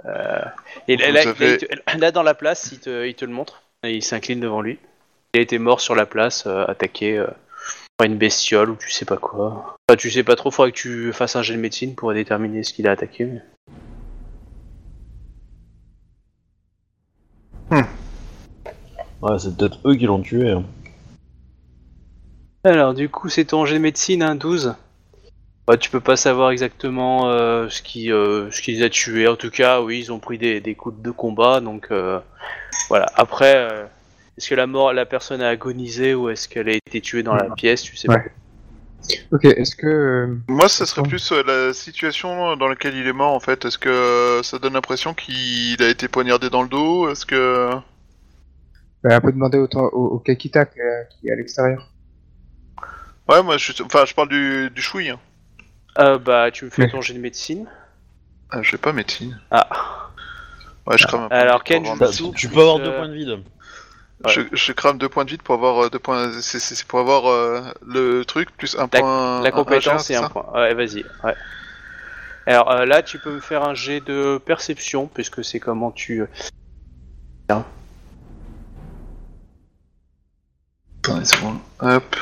et 0.88 0.96
là, 0.96 1.08
Vous 1.08 1.14
là, 1.14 1.20
avez- 1.22 1.46
là, 1.48 1.54
il 1.54 1.58
te- 1.58 1.98
là, 2.00 2.12
dans 2.12 2.24
la 2.24 2.34
place, 2.36 2.70
il 2.72 2.80
te, 2.80 3.06
il 3.06 3.16
te 3.16 3.26
le 3.26 3.32
montre. 3.34 3.64
Et 3.84 3.96
il 3.96 4.02
s'incline 4.04 4.40
devant 4.40 4.62
lui. 4.62 4.80
Il 5.34 5.40
a 5.40 5.44
été 5.44 5.60
mort 5.60 5.82
sur 5.82 5.94
la 5.96 6.06
place, 6.06 6.48
attaqué 6.48 7.22
une 8.06 8.18
bestiole 8.18 8.70
ou 8.70 8.76
tu 8.76 8.90
sais 8.92 9.06
pas 9.06 9.18
quoi. 9.18 9.78
Enfin, 9.90 9.98
tu 9.98 10.10
sais 10.12 10.24
pas 10.24 10.36
trop, 10.36 10.52
faudrait 10.52 10.72
que 10.72 10.78
tu 10.78 11.12
fasses 11.14 11.36
un 11.36 11.42
jet 11.42 11.56
de 11.56 11.60
médecine 11.60 11.96
pour 11.96 12.14
déterminer 12.14 12.64
ce 12.64 12.74
qu'il 12.74 12.88
a 12.88 12.92
attaqué. 12.92 13.26
mais- 13.26 13.42
Ouais, 19.22 19.38
c'est 19.38 19.56
peut-être 19.58 19.80
eux 19.86 19.96
qui 19.96 20.06
l'ont 20.06 20.22
tué. 20.22 20.50
hein. 20.52 20.64
Alors, 22.64 22.94
du 22.94 23.10
coup, 23.10 23.30
c'est 23.30 23.46
ton 23.46 23.66
jet 23.66 23.76
de 23.76 23.80
médecine, 23.80 24.24
hein, 24.24 24.36
12 24.36 24.76
Ouais, 25.68 25.78
tu 25.78 25.90
peux 25.92 26.00
pas 26.00 26.16
savoir 26.16 26.50
exactement 26.50 27.30
euh, 27.30 27.70
ce 27.70 27.84
qui 27.84 28.12
euh, 28.12 28.50
ce 28.50 28.60
qui 28.62 28.72
les 28.72 28.82
a 28.84 28.90
tués. 28.90 29.28
En 29.28 29.36
tout 29.36 29.52
cas, 29.52 29.82
oui, 29.82 30.00
ils 30.00 30.12
ont 30.12 30.18
pris 30.20 30.40
des, 30.40 30.60
des 30.62 30.74
coups 30.74 31.00
de 31.00 31.12
combat, 31.12 31.60
donc 31.62 31.90
euh, 31.92 32.20
voilà. 32.90 33.06
Après, 33.16 33.56
euh, 33.56 33.86
est-ce 34.40 34.48
que 34.50 34.56
la 34.56 34.68
mort, 34.68 34.94
la 34.94 35.06
personne 35.06 35.42
a 35.42 35.50
agonisé 35.50 36.14
ou 36.14 36.30
est-ce 36.30 36.48
qu'elle 36.48 36.70
a 36.70 36.72
été 36.72 37.02
tuée 37.02 37.24
dans 37.24 37.36
la 37.36 37.50
pièce 37.50 37.82
Tu 37.84 37.98
sais 37.98 38.10
Ouais. 38.10 38.24
Ok, 39.34 39.44
est-ce 39.44 39.76
que 39.76 39.86
euh, 39.88 40.36
Moi, 40.48 40.70
ça 40.70 40.86
serait 40.86 41.04
plus 41.04 41.34
euh, 41.34 41.44
la 41.46 41.74
situation 41.74 42.56
dans 42.56 42.68
laquelle 42.70 42.96
il 42.96 43.06
est 43.06 43.12
mort 43.14 43.34
en 43.34 43.42
fait. 43.42 43.66
Est-ce 43.66 43.78
que 43.78 43.90
euh, 43.90 44.42
ça 44.44 44.60
donne 44.60 44.74
l'impression 44.74 45.14
qu'il 45.14 45.82
a 45.84 45.90
été 45.90 46.08
poignardé 46.08 46.50
dans 46.50 46.64
le 46.64 46.70
dos? 46.70 47.10
Est-ce 47.10 47.26
que 47.26 47.70
bah, 49.04 49.18
on 49.18 49.22
peut 49.22 49.32
demander 49.34 49.58
au, 49.58 49.68
au, 49.74 50.06
au 50.16 50.20
Kakita 50.20 50.66
qui 50.66 50.80
est 50.80 51.08
qui 51.20 51.28
est 51.28 51.32
à 51.34 51.36
l'extérieur. 51.36 51.90
Ouais, 53.28 53.44
moi, 53.44 53.58
je, 53.58 53.74
enfin, 53.84 54.06
je 54.06 54.14
parle 54.14 54.30
du, 54.30 54.70
du 54.70 54.82
choui. 54.82 55.10
Hein. 55.10 55.20
euh, 56.00 56.18
Bah, 56.18 56.50
tu 56.52 56.64
me 56.66 56.70
fais 56.70 56.84
Ouais. 56.84 56.90
ton 56.90 57.02
jet 57.02 57.14
de 57.14 57.20
médecine. 57.20 57.68
Ah, 58.52 58.62
j'ai 58.64 58.78
pas 58.78 58.94
médecine. 58.94 59.38
Ah, 59.52 59.68
Ouais, 60.88 60.98
je 60.98 61.06
crame 61.06 61.24
un 61.24 61.28
point 61.30 61.38
Alors, 61.38 61.64
de 61.64 61.70
vide 61.70 61.82
pour 61.82 61.84
Ken, 61.84 61.86
avoir 61.94 62.12
Jutsu. 62.12 62.24
médecine. 62.24 62.34
Tu, 62.34 62.48
tu 62.48 62.54
peux 62.54 62.62
avoir 62.62 62.80
deux 62.80 62.96
points 62.96 63.08
de 63.10 63.14
vide. 63.14 63.38
Je, 64.28 64.42
je 64.52 64.72
crame 64.74 64.98
deux 64.98 65.08
points 65.08 65.24
de 65.24 65.30
vide 65.30 65.42
pour 65.42 65.56
avoir 65.56 65.86
euh, 65.86 65.90
deux 65.90 66.00
points. 66.00 66.32
C'est 66.42 66.86
pour 66.86 67.00
avoir 67.00 67.28
euh, 67.28 67.62
le 67.86 68.26
truc 68.26 68.52
plus 68.56 68.78
un 68.78 68.88
point. 68.88 69.42
la 69.42 69.48
un- 69.48 69.52
compétence 69.52 70.08
c'est 70.08 70.14
et 70.14 70.18
un 70.18 70.28
point. 70.28 70.46
Ouais, 70.54 70.74
vas-y. 70.74 71.06
Ouais. 71.24 71.36
Alors 72.46 72.72
euh, 72.72 72.86
là, 72.86 73.02
tu 73.02 73.18
peux 73.20 73.32
me 73.32 73.40
faire 73.40 73.64
un 73.64 73.74
jet 73.74 74.02
de 74.02 74.38
perception, 74.44 75.08
puisque 75.08 75.44
c'est 75.46 75.60
comment 75.60 75.92
tu. 75.92 76.26
C'est 81.06 81.42
bon. 81.42 81.60
Hop. 81.80 82.16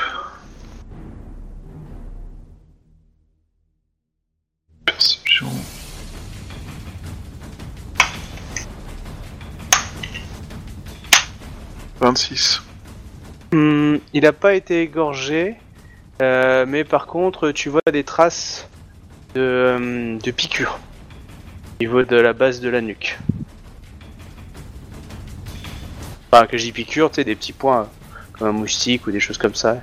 Perception. 4.84 5.50
Vingt-six. 12.00 12.62
Hmm, 13.52 13.96
il 14.12 14.22
n'a 14.22 14.32
pas 14.32 14.54
été 14.54 14.82
égorgé, 14.82 15.56
euh, 16.22 16.64
mais 16.66 16.84
par 16.84 17.06
contre, 17.06 17.50
tu 17.50 17.68
vois 17.70 17.80
des 17.92 18.04
traces 18.04 18.68
de, 19.34 19.40
euh, 19.40 20.18
de 20.18 20.30
piqûres 20.30 20.78
au 21.80 21.84
niveau 21.84 22.02
de 22.02 22.16
la 22.16 22.32
base 22.32 22.60
de 22.60 22.68
la 22.68 22.80
nuque. 22.80 23.18
Enfin, 26.30 26.46
que 26.46 26.58
je 26.58 26.64
dis 26.64 26.72
piqûres, 26.72 27.10
tu 27.10 27.16
sais, 27.16 27.24
des 27.24 27.34
petits 27.34 27.52
points 27.52 27.88
comme 28.32 28.48
un 28.48 28.52
moustique 28.52 29.06
ou 29.06 29.10
des 29.10 29.20
choses 29.20 29.38
comme 29.38 29.54
ça. 29.54 29.80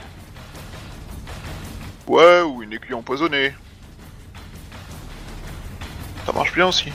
Ouais, 2.08 2.42
ou 2.42 2.62
une 2.62 2.72
aiguille 2.72 2.94
empoisonnée. 2.94 3.54
Ça 6.26 6.32
marche 6.34 6.54
bien 6.54 6.68
aussi. 6.68 6.92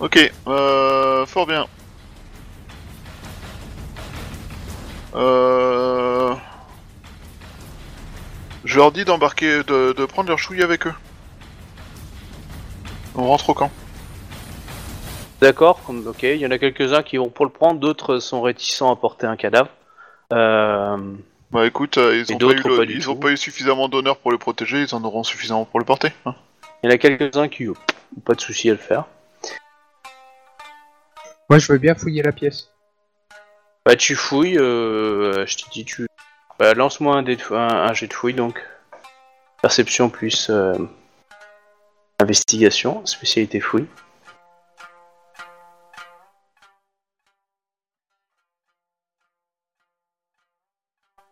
Ok, 0.00 0.32
euh, 0.48 1.26
fort 1.26 1.46
bien. 1.46 1.66
Euh... 5.14 6.34
Je 8.64 8.76
leur 8.78 8.92
dis 8.92 9.04
d'embarquer, 9.04 9.62
de, 9.64 9.92
de 9.92 10.04
prendre 10.06 10.28
leur 10.28 10.38
chouille 10.38 10.62
avec 10.62 10.86
eux. 10.86 10.94
On 13.14 13.26
rentre 13.26 13.50
au 13.50 13.54
camp. 13.54 13.70
D'accord, 15.40 15.80
ok. 16.06 16.22
Il 16.22 16.36
y 16.36 16.46
en 16.46 16.50
a 16.52 16.58
quelques-uns 16.58 17.02
qui 17.02 17.16
vont 17.16 17.28
pour 17.28 17.44
le 17.44 17.50
prendre, 17.50 17.80
d'autres 17.80 18.20
sont 18.20 18.40
réticents 18.42 18.92
à 18.92 18.96
porter 18.96 19.26
un 19.26 19.36
cadavre. 19.36 19.68
Euh, 20.32 20.96
Bah 21.50 21.66
écoute, 21.66 21.98
euh, 21.98 22.16
ils 22.16 22.30
Et 22.30 22.34
ont 22.36 22.38
pas, 22.38 22.44
eu 22.44 22.54
d'autres, 22.54 22.68
le- 22.68 22.76
pas 22.76 22.86
du 22.86 22.94
ils 22.96 23.10
ont 23.10 23.14
tout. 23.14 23.20
pas 23.20 23.30
eu 23.32 23.36
suffisamment 23.36 23.88
d'honneur 23.88 24.16
pour 24.18 24.30
le 24.30 24.38
protéger, 24.38 24.80
ils 24.82 24.94
en 24.94 25.02
auront 25.04 25.24
suffisamment 25.24 25.64
pour 25.64 25.80
le 25.80 25.84
porter. 25.84 26.12
hein. 26.24 26.34
Il 26.82 26.88
y 26.88 26.92
en 26.92 26.94
a 26.94 26.98
quelques-uns 26.98 27.48
qui 27.48 27.68
ont 27.68 27.74
pas 28.24 28.34
de 28.34 28.40
souci 28.40 28.70
à 28.70 28.72
le 28.72 28.78
faire. 28.78 29.04
Moi, 31.50 31.58
je 31.58 31.70
veux 31.70 31.78
bien 31.78 31.94
fouiller 31.96 32.22
la 32.22 32.32
pièce. 32.32 32.71
Bah 33.84 33.96
tu 33.96 34.14
fouilles, 34.14 34.58
euh, 34.58 35.44
je 35.46 35.56
te 35.56 35.68
dis 35.70 35.84
tu... 35.84 36.06
Bah, 36.58 36.72
lance-moi 36.74 37.16
un, 37.16 37.56
un 37.56 37.92
jet 37.92 38.06
de 38.06 38.12
fouille 38.12 38.34
donc. 38.34 38.64
Perception 39.60 40.08
plus 40.08 40.50
euh, 40.50 40.74
investigation, 42.20 43.04
spécialité 43.06 43.60
fouille. 43.60 43.86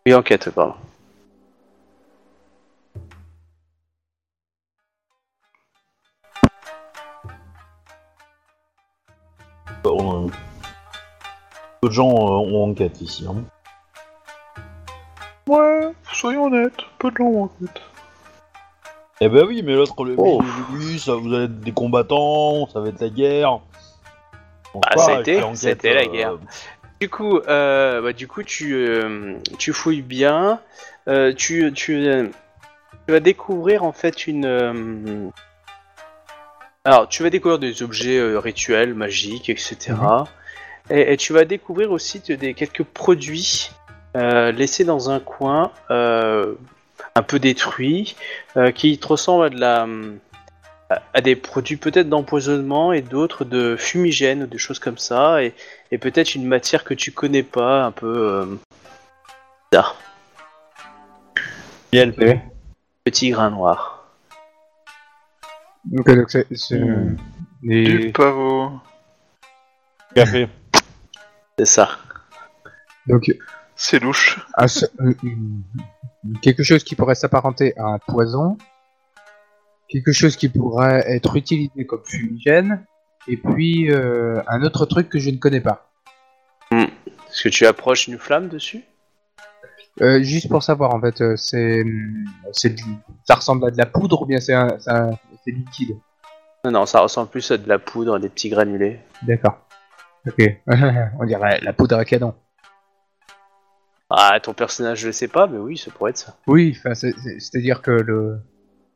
Oui, 0.05 0.13
enquête, 0.13 0.49
pardon. 0.49 0.75
Peu 11.81 11.89
de 11.89 11.93
gens 11.93 12.09
euh, 12.11 12.47
ont 12.51 12.69
enquête 12.71 13.01
ici. 13.01 13.25
Hein. 13.27 13.43
Ouais, 15.47 15.89
soyons 16.13 16.45
honnêtes, 16.45 16.73
peu 16.99 17.09
de 17.11 17.17
gens 17.17 17.25
en 17.33 17.47
fait. 17.49 17.81
Eh 19.19 19.29
ben 19.29 19.45
oui, 19.47 19.61
mais 19.63 19.73
l'autre, 19.73 20.03
le 20.03 20.15
Oh. 20.17 20.41
oui, 20.73 20.99
ça 20.99 21.13
vous 21.15 21.33
allez 21.33 21.45
être 21.45 21.59
des 21.59 21.71
combattants, 21.71 22.67
ça 22.67 22.79
va 22.79 22.89
être 22.89 23.01
la 23.01 23.09
guerre. 23.09 23.59
Donc, 24.73 24.83
Bah, 24.83 24.89
pas, 24.95 24.97
ça 25.01 25.11
a 25.11 25.15
je 25.15 25.21
été- 25.21 25.35
fais 25.37 25.43
enquête, 25.43 25.57
c'était 25.57 25.93
la 25.93 26.01
euh, 26.01 26.05
guerre. 26.11 26.33
Du 26.99 27.09
coup, 27.09 27.37
euh, 27.39 28.01
bah, 28.01 28.13
du 28.13 28.27
coup, 28.27 28.43
tu, 28.43 28.73
euh, 28.75 29.35
tu 29.57 29.73
fouilles 29.73 30.01
bien. 30.03 30.59
Euh, 31.07 31.33
tu, 31.35 31.71
tu, 31.73 32.07
euh, 32.07 32.27
tu 33.07 33.11
vas 33.13 33.19
découvrir 33.19 33.83
en 33.83 33.91
fait 33.91 34.27
une. 34.27 34.45
euh, 34.45 35.29
Alors, 36.85 37.07
tu 37.07 37.21
vas 37.23 37.29
découvrir 37.31 37.57
des 37.59 37.81
objets 37.83 38.17
euh, 38.19 38.39
rituels, 38.39 38.93
magiques, 38.93 39.49
etc. 39.49 39.93
et, 40.91 41.13
et 41.13 41.17
tu 41.17 41.33
vas 41.33 41.45
découvrir 41.45 41.91
aussi 41.91 42.19
des 42.19 42.53
quelques 42.53 42.83
produits 42.83 43.71
euh, 44.15 44.51
laissés 44.51 44.83
dans 44.83 45.09
un 45.09 45.19
coin, 45.19 45.71
euh, 45.89 46.53
un 47.15 47.23
peu 47.23 47.39
détruits, 47.39 48.15
euh, 48.57 48.71
qui 48.71 48.97
te 48.97 49.07
ressemblent 49.07 49.45
à 49.45 49.49
de 49.49 49.59
la 49.59 49.87
à- 50.89 51.01
à 51.13 51.21
des 51.21 51.37
produits 51.37 51.77
peut-être 51.77 52.09
d'empoisonnement 52.09 52.91
et 52.91 53.01
d'autres 53.01 53.45
de 53.45 53.77
fumigène 53.77 54.43
ou 54.43 54.45
des 54.47 54.57
choses 54.57 54.77
comme 54.79 54.97
ça 54.97 55.41
et, 55.41 55.53
et 55.91 55.97
peut-être 55.97 56.35
une 56.35 56.45
matière 56.45 56.83
que 56.83 56.93
tu 56.93 57.13
connais 57.13 57.43
pas 57.43 57.85
un 57.85 57.91
peu 57.93 58.07
euh, 58.29 58.45
bizarre. 59.71 59.95
Miel. 61.93 62.13
Petit 63.05 63.29
grain 63.29 63.49
noir. 63.51 64.05
Euh, 65.93 66.15
donc 66.15 66.29
c'est, 66.29 66.45
Hmm. 66.79 67.15
Du 67.63 68.11
pavot. 68.11 68.71
Café. 70.15 70.47
C'est 71.61 71.65
ça. 71.73 71.89
donc 73.05 73.31
C'est 73.75 73.99
louche. 73.99 74.39
un 74.57 74.65
euh, 75.01 75.13
quelque 76.41 76.63
chose 76.63 76.83
qui 76.83 76.95
pourrait 76.95 77.13
s'apparenter 77.13 77.77
à 77.77 77.83
un 77.85 77.99
poison, 77.99 78.57
quelque 79.87 80.11
chose 80.11 80.37
qui 80.37 80.49
pourrait 80.49 81.03
être 81.07 81.35
utilisé 81.35 81.85
comme 81.85 82.01
fumigène, 82.03 82.83
et 83.27 83.37
puis 83.37 83.91
euh, 83.91 84.41
un 84.47 84.63
autre 84.63 84.87
truc 84.87 85.07
que 85.07 85.19
je 85.19 85.29
ne 85.29 85.37
connais 85.37 85.61
pas. 85.61 85.91
Est-ce 86.71 87.43
que 87.43 87.49
tu 87.49 87.67
approches 87.67 88.07
une 88.07 88.17
flamme 88.17 88.47
dessus? 88.47 88.83
Euh, 90.01 90.23
juste 90.23 90.49
pour 90.49 90.63
savoir, 90.63 90.95
en 90.95 91.01
fait, 91.01 91.35
c'est, 91.35 91.83
ça 93.27 93.35
ressemble 93.35 93.67
à 93.67 93.69
de 93.69 93.77
la 93.77 93.85
poudre 93.85 94.23
ou 94.23 94.25
bien 94.25 94.39
c'est, 94.39 94.55
un, 94.55 94.79
c'est, 94.79 94.89
un- 94.89 95.11
c'est 95.45 95.51
liquide? 95.51 95.95
Non, 96.65 96.71
non, 96.71 96.85
ça 96.87 97.01
ressemble 97.01 97.29
plus 97.29 97.51
à 97.51 97.57
de 97.59 97.69
la 97.69 97.77
poudre, 97.77 98.15
à 98.15 98.19
des 98.19 98.29
petits 98.29 98.49
granulés. 98.49 98.99
D'accord. 99.21 99.59
Ok. 100.27 100.41
On 101.19 101.25
dirait 101.25 101.59
la 101.61 101.73
poudre 101.73 101.97
à 101.97 102.05
canon. 102.05 102.35
Ah, 104.09 104.39
ton 104.41 104.53
personnage, 104.53 104.99
je 104.99 105.07
le 105.07 105.13
sais 105.13 105.27
pas, 105.29 105.47
mais 105.47 105.57
oui, 105.57 105.77
ça 105.77 105.89
pourrait 105.89 106.11
être 106.11 106.17
ça. 106.17 106.35
Oui, 106.45 106.77
c'est-à-dire 106.93 107.81
que 107.81 107.91
le, 107.91 108.41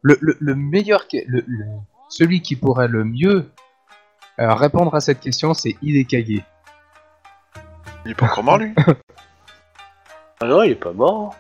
le, 0.02 0.18
le, 0.22 0.36
le 0.40 0.56
meilleur, 0.56 1.06
le, 1.14 1.44
le- 1.48 1.66
celui 2.10 2.42
qui 2.42 2.56
pourrait 2.58 2.90
le 2.90 3.06
mieux 3.06 3.50
euh, 4.40 4.54
répondre 4.54 4.94
à 4.94 5.00
cette 5.00 5.22
question, 5.22 5.54
c'est 5.54 5.78
Hidekage. 5.82 6.44
Il 8.06 8.12
est 8.12 8.16
pas 8.16 8.26
encore 8.26 8.44
mort 8.44 8.58
lui? 8.58 8.74
Ah 10.42 10.48
non, 10.48 10.64
il 10.64 10.72
est 10.72 10.76
pas 10.76 10.92
mort. 10.92 11.34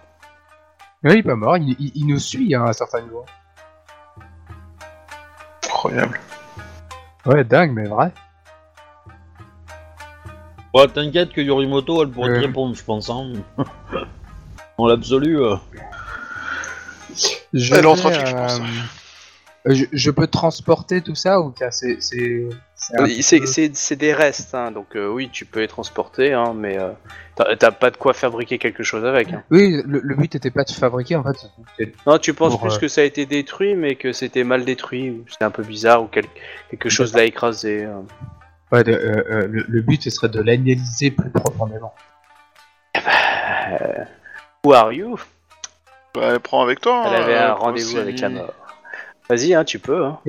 Oui, 1.03 1.11
il 1.11 1.17
est 1.17 1.23
pas 1.23 1.35
mort, 1.35 1.57
il, 1.57 1.75
il- 1.79 1.91
il 1.95 2.07
nous 2.07 2.17
suit 2.17 2.55
hein, 2.55 2.63
à 2.63 2.69
un 2.69 2.73
certain 2.73 3.01
niveau. 3.01 3.25
Incroyable. 5.65 6.17
Ouais, 7.25 7.43
dingue, 7.43 7.73
mais 7.73 7.83
vrai. 7.89 8.13
Ouais, 10.75 10.87
t'inquiète 10.87 11.31
que 11.31 11.39
Yorimoto, 11.41 12.03
elle 12.03 12.09
pourrait 12.09 12.33
te 12.35 12.45
répondre, 12.45 12.75
je 12.75 12.83
pense. 12.83 13.09
Hein. 13.09 13.31
Dans 14.77 14.87
l'absolu. 14.87 15.39
euh. 15.41 15.55
Je 17.53 17.73
Elle 17.73 17.83
est 17.83 17.85
en 17.87 17.93
vais, 17.93 17.99
trafic, 18.01 18.27
je 18.27 18.33
pense. 18.33 18.59
euh, 18.59 19.73
je, 19.73 19.85
je 19.91 20.11
peux 20.11 20.27
transporter 20.27 21.01
tout 21.01 21.15
ça 21.15 21.39
ou 21.39 21.49
bien 21.51 21.71
c'est 21.71 21.97
c'est 22.01 22.49
c'est 22.75 22.99
un 22.99 23.05
Euh, 23.05 23.07
C'est 23.21 23.39
peu- 23.39 23.45
c'est- 23.45 23.75
c'est 23.75 23.95
des 23.95 24.13
restes, 24.13 24.53
hein, 24.53 24.71
donc 24.71 24.95
euh, 24.95 25.07
oui, 25.07 25.29
tu 25.31 25.45
peux 25.45 25.61
les 25.61 25.67
transporter, 25.67 26.33
hein, 26.33 26.53
mais 26.55 26.77
euh, 26.77 26.91
t'as 27.35 27.55
t'as 27.55 27.71
pas 27.71 27.89
de 27.89 27.95
quoi 27.97 28.13
fabriquer 28.13 28.57
quelque 28.59 28.83
chose 28.83 29.05
avec. 29.05 29.31
hein. 29.31 29.43
Oui, 29.49 29.81
le, 29.85 30.01
le 30.03 30.15
but 30.15 30.35
était 30.35 30.51
pas 30.51 30.65
de 30.65 30.71
fabriquer 30.71 31.15
en 31.15 31.23
fait. 31.23 31.47
c'était- 31.77 31.93
Non, 32.05 32.17
tu 32.17 32.33
penses 32.33 32.51
Pour, 32.51 32.61
plus 32.67 32.75
euh, 32.75 32.79
que 32.79 32.87
ça 32.89 32.99
a 33.01 33.05
été 33.05 33.25
détruit, 33.25 33.75
mais 33.75 33.95
que 33.95 34.11
c'était 34.11 34.43
mal 34.43 34.65
détruit, 34.65 35.09
ou 35.09 35.25
c'était 35.29 35.45
un 35.45 35.51
peu 35.51 35.63
bizarre, 35.63 36.03
ou 36.03 36.07
quel- 36.11 36.25
quelque 36.69 36.89
chose 36.89 37.13
l'a 37.13 37.23
écrasé. 37.23 37.87
Ouais, 38.71 38.83
de- 38.83 38.91
euh, 38.93 39.23
euh, 39.29 39.47
le, 39.47 39.63
le 39.67 39.81
but 39.81 40.01
ce 40.01 40.09
serait 40.09 40.29
de 40.29 40.41
l'analyser 40.41 41.11
plus 41.11 41.29
profondément. 41.29 41.93
Euh, 42.95 44.03
Who 44.63 44.73
are 44.73 44.91
you? 44.91 45.17
Bah, 46.13 46.29
elle 46.33 46.39
prend 46.39 46.61
avec 46.63 46.81
toi. 46.81 47.03
Elle 47.07 47.13
hein, 47.15 47.21
avait 47.23 47.37
un 47.37 47.53
pour 47.53 47.63
rendez-vous 47.65 47.97
avec 47.97 48.19
la 48.21 48.29
mort. 48.29 48.53
Vas-y, 49.29 49.53
hein, 49.53 49.63
tu 49.63 49.79
peux. 49.79 50.03
Hein. 50.05 50.19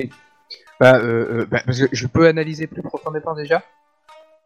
Bah, 0.79 0.97
euh, 0.97 1.41
euh, 1.41 1.45
bah, 1.49 1.61
parce 1.65 1.79
que 1.79 1.87
je 1.91 2.07
peux 2.07 2.27
analyser 2.27 2.67
plus 2.67 2.81
profondément 2.83 3.33
déjà? 3.33 3.63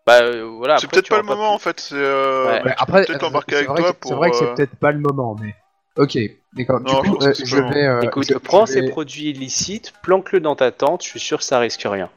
Bah 0.05 0.21
euh, 0.21 0.45
voilà. 0.57 0.77
C'est 0.77 0.85
après, 0.85 0.95
peut-être 0.95 1.05
tu 1.05 1.09
pas 1.11 1.17
le 1.17 1.23
auras 1.25 1.35
moment 1.35 1.53
en 1.53 1.59
fait. 1.59 1.79
C'est 1.79 1.95
euh, 1.95 2.45
Ouais. 2.47 2.61
mais 2.63 2.69
Bah, 2.69 2.69
tu 2.71 2.75
peux 2.77 2.81
après, 2.83 3.05
peut-être 3.05 3.23
euh, 3.23 3.27
embarquer 3.27 3.51
c'est 3.51 3.57
avec 3.57 3.69
vrai 3.69 3.81
toi 3.81 3.93
que- 3.93 3.97
pour. 3.99 4.09
C'est 4.11 4.15
vrai 4.15 4.29
que 4.31 4.35
c'est 4.37 4.45
euh, 4.45 4.55
peut-être 4.55 4.75
pas 4.75 4.91
le 4.91 4.99
moment, 4.99 5.35
mais 5.39 5.55
ok. 5.97 6.17
D'accord. 6.53 6.79
Du 6.81 6.91
Non, 6.91 7.03
je 7.03 7.09
coup, 7.09 7.15
pense 7.17 7.27
euh, 7.27 7.33
c'est 7.33 7.45
je 7.45 7.55
pas 7.57 7.61
le 7.69 7.73
vais. 7.73 7.85
euh, 7.85 8.01
Écoute, 8.01 8.25
je- 8.29 8.37
prends 8.37 8.65
je 8.65 8.71
ces 8.73 8.81
vais- 8.81 8.89
produits 8.89 9.29
illicites, 9.29 9.93
planque-le 10.01 10.39
dans 10.39 10.55
ta 10.55 10.71
tente, 10.71 11.03
je 11.03 11.09
suis 11.09 11.19
sûr 11.19 11.37
que 11.39 11.43
ça 11.43 11.59
risque 11.59 11.83
rien. 11.85 12.09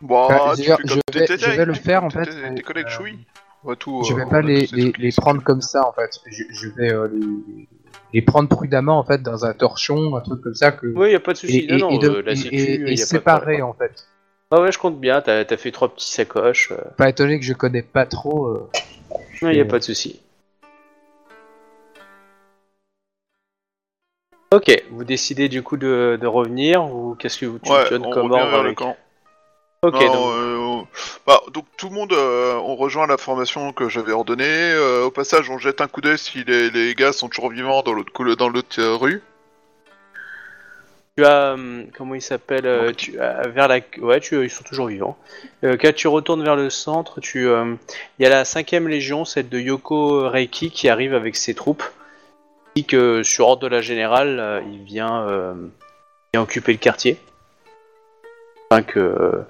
Bon, 0.00 0.28
Bah, 0.28 0.52
tu 0.56 0.62
fais 0.62 0.76
je 0.84 0.94
vais- 1.18 1.26
tes- 1.26 1.38
je 1.38 1.50
vais 1.50 1.64
le 1.64 1.74
faire, 1.74 2.04
en 2.04 2.10
fait, 2.10 2.28
Tes 2.54 2.62
collègues 2.62 2.88
chouilles. 2.88 3.18
Tout, 3.80 4.04
Je 4.04 4.14
vais 4.14 4.24
pas 4.26 4.40
les, 4.40 4.66
les, 4.66 5.10
prendre 5.12 5.42
comme 5.42 5.60
ça 5.60 5.86
en 5.86 5.92
fait. 5.92 6.20
Je, 6.26 6.44
je 6.48 6.68
vais 6.70 6.92
euh, 6.92 7.08
les, 7.12 7.68
les 8.14 8.22
prendre 8.22 8.48
prudemment 8.48 8.98
en 8.98 9.02
fait 9.04 9.20
dans 9.20 9.44
un 9.44 9.52
torchon, 9.52 10.14
un 10.16 10.20
truc 10.20 10.40
comme 10.40 10.54
ça 10.54 10.70
que. 10.72 10.86
Oui, 10.94 11.10
y 11.10 11.14
a 11.16 11.20
pas 11.20 11.32
de 11.32 11.38
souci. 11.38 11.66
et, 11.68 11.72
non, 11.76 11.78
non, 11.78 11.90
et 11.90 11.98
de- 11.98 12.08
la 12.20 12.36
sécu, 12.36 12.96
séparer 12.96 13.60
en 13.60 13.74
fait. 13.74 14.06
Ah 14.52 14.60
ouais, 14.62 14.70
je 14.72 14.78
compte 14.78 14.98
bien. 15.00 15.20
T'as 15.20 15.40
as 15.40 15.56
fait 15.56 15.72
trois 15.72 15.92
petits 15.92 16.10
sacoches. 16.10 16.70
euh. 16.72 16.76
Pas 16.96 17.08
étonné 17.10 17.38
que 17.38 17.44
je 17.44 17.52
connais 17.52 17.82
pas 17.82 18.06
trop. 18.06 18.46
euh, 18.46 18.70
Non, 19.42 19.50
y 19.50 19.60
a 19.60 19.64
pas 19.66 19.80
de 19.80 19.84
souci. 19.84 20.20
Ok, 24.54 24.82
vous 24.90 25.04
décidez 25.04 25.48
du 25.50 25.62
coup 25.62 25.76
de, 25.76 26.16
de 26.18 26.26
revenir 26.26 26.84
ou 26.84 27.14
qu'est-ce 27.16 27.38
que 27.38 27.44
vous 27.46 27.58
tu 27.58 27.70
Ouais, 27.70 27.84
on 28.00 28.08
comme 28.10 28.26
revient 28.32 28.40
ordre 28.40 28.50
vers 28.50 28.62
le 28.62 28.66
avec 28.68 28.78
camp. 28.78 28.96
Ok, 29.82 29.92
donc, 29.92 30.02
euh, 30.02 30.56
on- 30.56 30.86
bah, 31.24 31.40
donc 31.52 31.64
tout 31.76 31.88
le 31.88 31.94
monde, 31.94 32.12
euh, 32.12 32.54
on 32.56 32.74
rejoint 32.74 33.06
la 33.06 33.16
formation 33.16 33.72
que 33.72 33.88
j'avais 33.88 34.10
ordonnée. 34.10 34.44
Euh, 34.44 35.04
au 35.04 35.12
passage, 35.12 35.48
on 35.50 35.58
jette 35.58 35.80
un 35.80 35.86
coup 35.86 36.00
d'œil 36.00 36.18
si 36.18 36.42
les, 36.42 36.68
les 36.70 36.94
gars 36.96 37.12
sont 37.12 37.28
toujours 37.28 37.50
vivants 37.50 37.82
dans 37.82 37.92
l'autre 37.92 38.34
dans 38.34 38.48
l'autre 38.48 38.80
euh, 38.80 38.96
rue. 38.96 39.22
tu 41.16 41.24
as 41.24 41.54
comment 41.96 42.14
il 42.16 42.22
s'appelle 42.22 42.92
tu 42.96 43.20
as 43.20 43.46
vers 43.48 43.68
la 43.68 43.78
ouais, 43.98 44.18
tu 44.18 44.42
ils 44.42 44.50
sont 44.50 44.64
toujours 44.64 44.88
vivants. 44.88 45.16
Euh, 45.62 45.76
quand 45.80 45.94
tu 45.94 46.08
retournes 46.08 46.42
vers 46.42 46.56
le 46.56 46.70
centre, 46.70 47.20
tu 47.20 47.46
euh, 47.46 47.76
il 48.18 48.24
y 48.24 48.26
a 48.26 48.30
la 48.30 48.44
cinquième 48.44 48.88
légion, 48.88 49.24
celle 49.24 49.48
de 49.48 49.60
Yoko 49.60 50.28
Reiki 50.28 50.72
qui 50.72 50.88
arrive 50.88 51.14
avec 51.14 51.36
ses 51.36 51.54
troupes. 51.54 51.84
dit 52.74 52.84
que 52.84 53.22
sur 53.22 53.46
ordre 53.46 53.62
de 53.62 53.68
la 53.68 53.80
générale, 53.80 54.64
il 54.72 54.82
vient, 54.82 55.22
euh, 55.28 55.54
il 55.56 55.70
vient 56.34 56.42
occuper 56.42 56.72
le 56.72 56.78
quartier. 56.78 57.16
Enfin 58.70 58.82
que, 58.82 59.42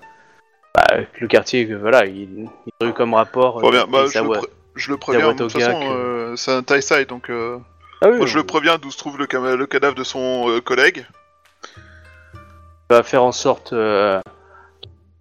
que 1.05 1.20
le 1.20 1.28
quartier, 1.28 1.66
que, 1.68 1.74
voilà, 1.74 2.07
il, 2.07 2.49
il 2.66 2.86
a 2.86 2.86
eu 2.86 2.92
comme 2.92 3.14
rapport. 3.14 3.61
Bien, 3.70 3.82
euh, 3.82 3.86
bah, 3.86 4.05
je, 4.12 4.18
le 4.20 4.40
je 4.74 4.90
le 4.90 4.96
préviens, 4.96 5.32
de 5.32 5.38
toute 5.38 5.53
façon, 5.53 5.80
que- 5.80 5.92
euh, 5.92 6.36
c'est 6.36 6.53
un 6.53 6.62
Taisai, 6.62 7.05
donc 7.05 7.30
euh, 7.30 7.59
Ah 8.03 8.09
oui, 8.11 8.18
moi, 8.18 8.26
je 8.26 8.36
le 8.36 8.44
préviens 8.44 8.78
d'où 8.78 8.90
se 8.90 8.99
trouve 8.99 9.18
le, 9.18 9.26
le 9.57 9.66
cadavre 9.66 9.94
de 9.94 10.05
son 10.05 10.49
euh, 10.49 10.61
collègue. 10.61 11.07
va 12.90 13.03
faire 13.03 13.22
en 13.22 13.32
sorte 13.32 13.72
euh, 13.72 14.20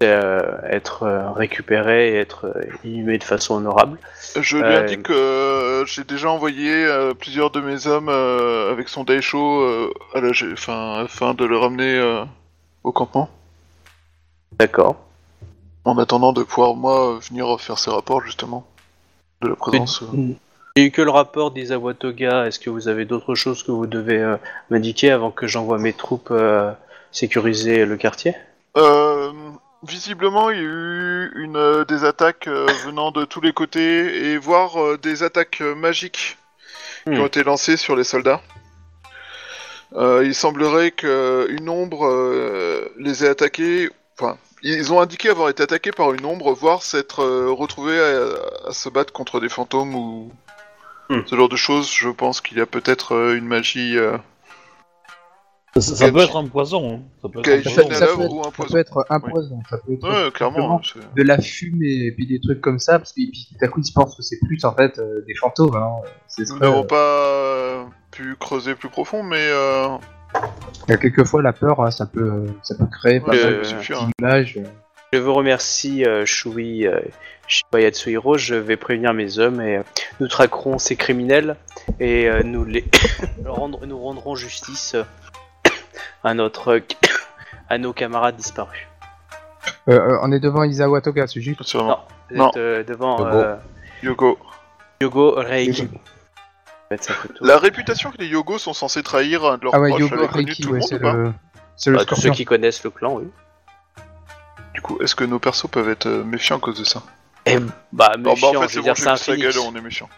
euh, 0.04 0.40
être 0.70 1.04
euh, 1.04 1.32
récupéré 1.32 2.14
et 2.14 2.20
être 2.20 2.46
euh, 2.46 2.64
inhumé 2.84 3.18
de 3.18 3.24
façon 3.24 3.56
honorable. 3.56 3.98
Je 4.40 4.58
lui 4.58 4.64
Euh, 4.64 4.84
indique 4.84 5.04
que 5.04 5.14
euh, 5.14 5.86
j'ai 5.86 6.04
déjà 6.04 6.30
envoyé 6.30 6.72
euh, 6.72 7.14
plusieurs 7.14 7.50
de 7.50 7.60
mes 7.60 7.88
hommes 7.88 8.10
euh, 8.10 8.72
avec 8.72 8.90
son 8.90 9.04
Daisho 9.04 9.62
euh, 9.64 9.92
à 10.14 10.22
la, 10.22 11.02
afin 11.02 11.34
de 11.34 11.46
le 11.46 11.58
ramener 11.58 11.96
euh, 11.98 12.24
au 12.84 12.92
campement. 12.92 13.30
D'accord. 14.60 14.96
En 15.88 15.98
attendant 15.98 16.34
de 16.34 16.44
pouvoir, 16.44 16.76
moi, 16.76 17.18
venir 17.30 17.60
faire 17.62 17.80
ces 17.80 17.90
rapports, 17.90 18.22
justement, 18.22 18.68
de 19.42 19.48
la 19.48 19.56
présence. 19.56 20.02
euh. 20.04 20.34
J'ai 20.76 20.84
eu 20.88 20.92
que 20.92 21.02
le 21.02 21.12
rapport 21.12 21.52
d'Isawatoga. 21.52 22.46
Est-ce 22.46 22.60
que 22.60 22.70
vous 22.70 22.90
avez 22.90 23.06
d'autres 23.06 23.36
choses 23.36 23.64
que 23.64 23.72
vous 23.72 23.88
devez 23.88 24.18
euh, 24.18 24.36
m'indiquer 24.70 25.12
avant 25.12 25.32
que 25.32 25.48
j'envoie 25.48 25.78
mes 25.78 25.94
troupes 25.94 26.28
euh, 26.30 26.74
sécuriser 27.14 27.86
le 27.86 27.96
quartier? 27.96 28.36
Euh, 28.76 29.32
visiblement, 29.88 30.50
il 30.50 30.58
y 30.58 30.60
a 30.60 30.64
eu 30.64 31.32
une, 31.38 31.56
euh, 31.56 31.86
des 31.86 32.04
attaques 32.04 32.48
euh, 32.48 32.68
venant 32.86 33.12
de 33.12 33.24
tous 33.24 33.40
les 33.40 33.54
côtés 33.54 34.32
et 34.32 34.38
voire 34.38 34.78
euh, 34.80 34.98
des 34.98 35.24
attaques 35.24 35.62
euh, 35.62 35.74
magiques 35.74 36.38
qui 37.06 37.12
Hmm. 37.12 37.22
ont 37.22 37.28
été 37.28 37.44
lancées 37.46 37.78
sur 37.78 37.96
les 37.96 38.04
soldats. 38.04 38.42
Euh, 39.94 40.24
il 40.26 40.36
semblerait 40.36 40.92
qu'une 40.92 41.70
ombre 41.70 42.06
euh, 42.06 42.92
les 43.00 43.24
ait 43.24 43.30
attaqués. 43.30 43.90
Enfin, 44.20 44.38
ils 44.64 44.92
ont 44.94 45.00
indiqué 45.02 45.30
avoir 45.30 45.50
été 45.50 45.64
attaqués 45.64 45.92
par 45.92 46.14
une 46.14 46.26
ombre, 46.26 46.54
voire 46.54 46.82
s'être 46.84 47.22
euh, 47.24 47.52
retrouvés 47.52 48.00
à, 48.00 48.70
à 48.70 48.74
se 48.74 48.90
battre 48.90 49.14
contre 49.14 49.40
des 49.40 49.50
fantômes 49.50 49.96
ou 49.96 50.32
Hmm. 51.10 51.22
ce 51.26 51.38
genre 51.38 51.48
de 51.48 51.56
choses. 51.56 51.90
Je 51.90 52.10
pense 52.10 52.42
qu'il 52.42 52.58
y 52.58 52.62
a 52.62 52.66
peut-être 52.66 53.14
euh, 53.16 53.38
une 53.38 53.46
magie. 53.46 53.98
euh, 53.98 54.18
Ça, 55.80 56.12
peut 56.12 56.20
être 56.20 56.36
un 56.36 56.48
poison. 56.48 56.96
hein. 56.96 57.02
Ça 57.22 57.30
peut 57.30 57.40
être 57.40 57.68
un 57.68 57.72
poison. 57.72 57.90
ça, 57.94 58.08
peut 58.08 58.22
être, 58.24 58.34
ou 58.34 58.40
un 58.42 58.44
ça 58.44 58.52
poison. 58.52 58.74
peut 58.74 58.80
être 58.80 59.06
un 59.10 59.20
Oui. 59.24 59.32
poison, 59.32 59.60
ça 59.70 59.78
peut 59.78 59.94
être 59.94 60.26
Ouais, 60.26 60.32
clairement. 60.32 60.82
de 61.16 61.24
la 61.24 61.40
fumée 61.40 62.08
et 62.08 62.12
puis 62.12 62.28
des 62.28 62.42
trucs 62.42 62.60
comme 62.60 62.80
ça, 62.80 63.00
parce 63.00 63.14
que 63.14 63.22
et 63.22 63.30
puis, 63.32 63.48
tout 63.58 63.64
à 63.64 63.70
coup 63.70 63.80
ils 63.80 63.86
se 63.86 63.94
pensent 63.94 64.18
que 64.18 64.22
c'est 64.22 64.40
plus 64.46 64.66
en 64.66 64.74
fait 64.76 65.00
euh, 65.00 65.24
des 65.28 65.36
fantômes. 65.36 65.76
Hein. 65.78 65.92
Nous 66.40 66.60
n'avons 66.60 66.84
euh, 66.84 67.86
pas 67.86 67.90
pu 68.12 68.36
creuser 68.38 68.76
plus 68.76 68.90
profond, 68.90 69.24
mais 69.24 69.38
euh, 69.40 69.88
quelquefois 70.88 71.42
la 71.42 71.54
peur, 71.54 71.82
hein, 71.82 71.92
ça 71.92 72.06
peut, 72.06 72.46
ça 72.64 72.76
peut 72.76 72.86
créer 72.92 73.20
pas 73.20 73.34
Euh, 73.36 73.58
peut 73.60 73.64
suffire. 73.64 74.02
hein. 74.04 74.10
d'images. 74.18 74.60
Je 75.14 75.20
vous 75.20 75.34
remercie, 75.34 76.04
euh, 76.06 76.26
Shui 76.26 76.86
euh, 76.86 77.00
Shiba 77.48 77.80
Yatsuhiro. 77.82 78.38
Je 78.38 78.56
vais 78.56 78.76
prévenir 78.76 79.14
mes 79.14 79.40
hommes 79.40 79.62
et 79.62 79.78
euh, 79.78 79.84
nous 80.20 80.28
traquerons 80.28 80.78
ces 80.80 80.96
criminels 80.98 81.56
et 82.00 82.30
euh, 82.30 82.44
nous 82.44 82.66
les 82.66 82.86
rendre, 83.46 83.86
nous 83.86 83.98
rendrons 84.00 84.36
justice 84.36 84.96
à 86.24 86.34
notre 86.34 86.82
à 87.70 87.78
nos 87.78 87.94
camarades 87.94 88.36
disparus. 88.36 88.86
Euh, 89.90 89.94
euh, 89.94 90.20
on 90.24 90.32
est 90.34 90.40
devant 90.42 90.64
Isawa 90.64 91.00
Toga, 91.02 91.28
c'est 91.28 91.40
juste. 91.42 91.74
Non, 91.76 91.98
vous 92.30 92.36
Non. 92.38 92.50
êtes 92.50 92.58
euh, 92.58 92.84
devant 92.84 93.18
Yogo. 93.20 93.36
euh, 93.38 93.56
Yogo. 94.04 94.38
Yogo 95.02 95.32
Reiki. 95.38 95.88
La 97.42 97.58
réputation 97.60 98.12
que 98.12 98.18
les 98.18 98.28
Yogos 98.28 98.60
sont 98.60 98.74
censés 98.74 99.04
trahir 99.04 99.46
un 99.46 99.58
de 99.58 99.64
leurs 99.66 99.74
Ah 99.74 99.80
ouais, 99.80 99.90
proches 99.90 100.00
Yogo 100.00 100.28
Reiki, 100.28 100.62
tout 100.62 100.72
le 100.72 100.76
ouais, 100.76 100.80
monde 100.80 100.90
c'est 100.90 100.96
ou 100.96 101.00
pas 101.00 101.14
le, 101.14 101.34
c'est 101.76 101.92
le 101.92 101.98
Bah, 101.98 102.06
tous 102.06 102.16
ceux 102.16 102.30
scorpion. 102.30 102.34
qui 102.34 102.46
connaissent 102.46 102.84
le 102.84 102.92
clan, 102.92 103.16
oui. 103.16 103.28
Du 104.74 104.82
coup, 104.82 104.98
est-ce 105.02 105.16
que 105.16 105.26
nos 105.26 105.40
persos 105.40 105.68
peuvent 105.70 105.90
être 105.90 106.06
euh, 106.08 106.24
méfiants 106.24 106.58
à 106.58 106.60
cause 106.60 106.80
de 106.80 106.86
ça? 106.86 107.04
Et 107.46 107.58
bah, 107.92 108.16
Non, 108.18 108.36
méfiant, 108.36 108.48
bah, 108.54 108.54
en 108.54 108.54
fait, 108.56 108.68
je 108.68 108.74
c'est 108.74 108.80
veux 108.80 108.84
bon, 108.84 108.94
dire, 108.94 108.96
j'ai 108.96 109.04
c'est 109.04 109.10
un 109.10 109.16
vu 109.16 109.18
sa 109.18 109.34
phoenix. 109.34 109.38
gueule, 109.38 109.60
on 109.60 109.76
est 109.76 109.82
méfiant. 109.82 110.10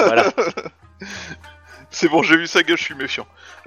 Voilà. 0.00 0.32
C'est 1.90 2.08
bon, 2.08 2.22
j'ai 2.22 2.36
vu 2.36 2.46
sa 2.46 2.62
gueule, 2.62 2.76
je 2.76 2.82
suis 2.84 2.94
méfiant. 2.94 3.26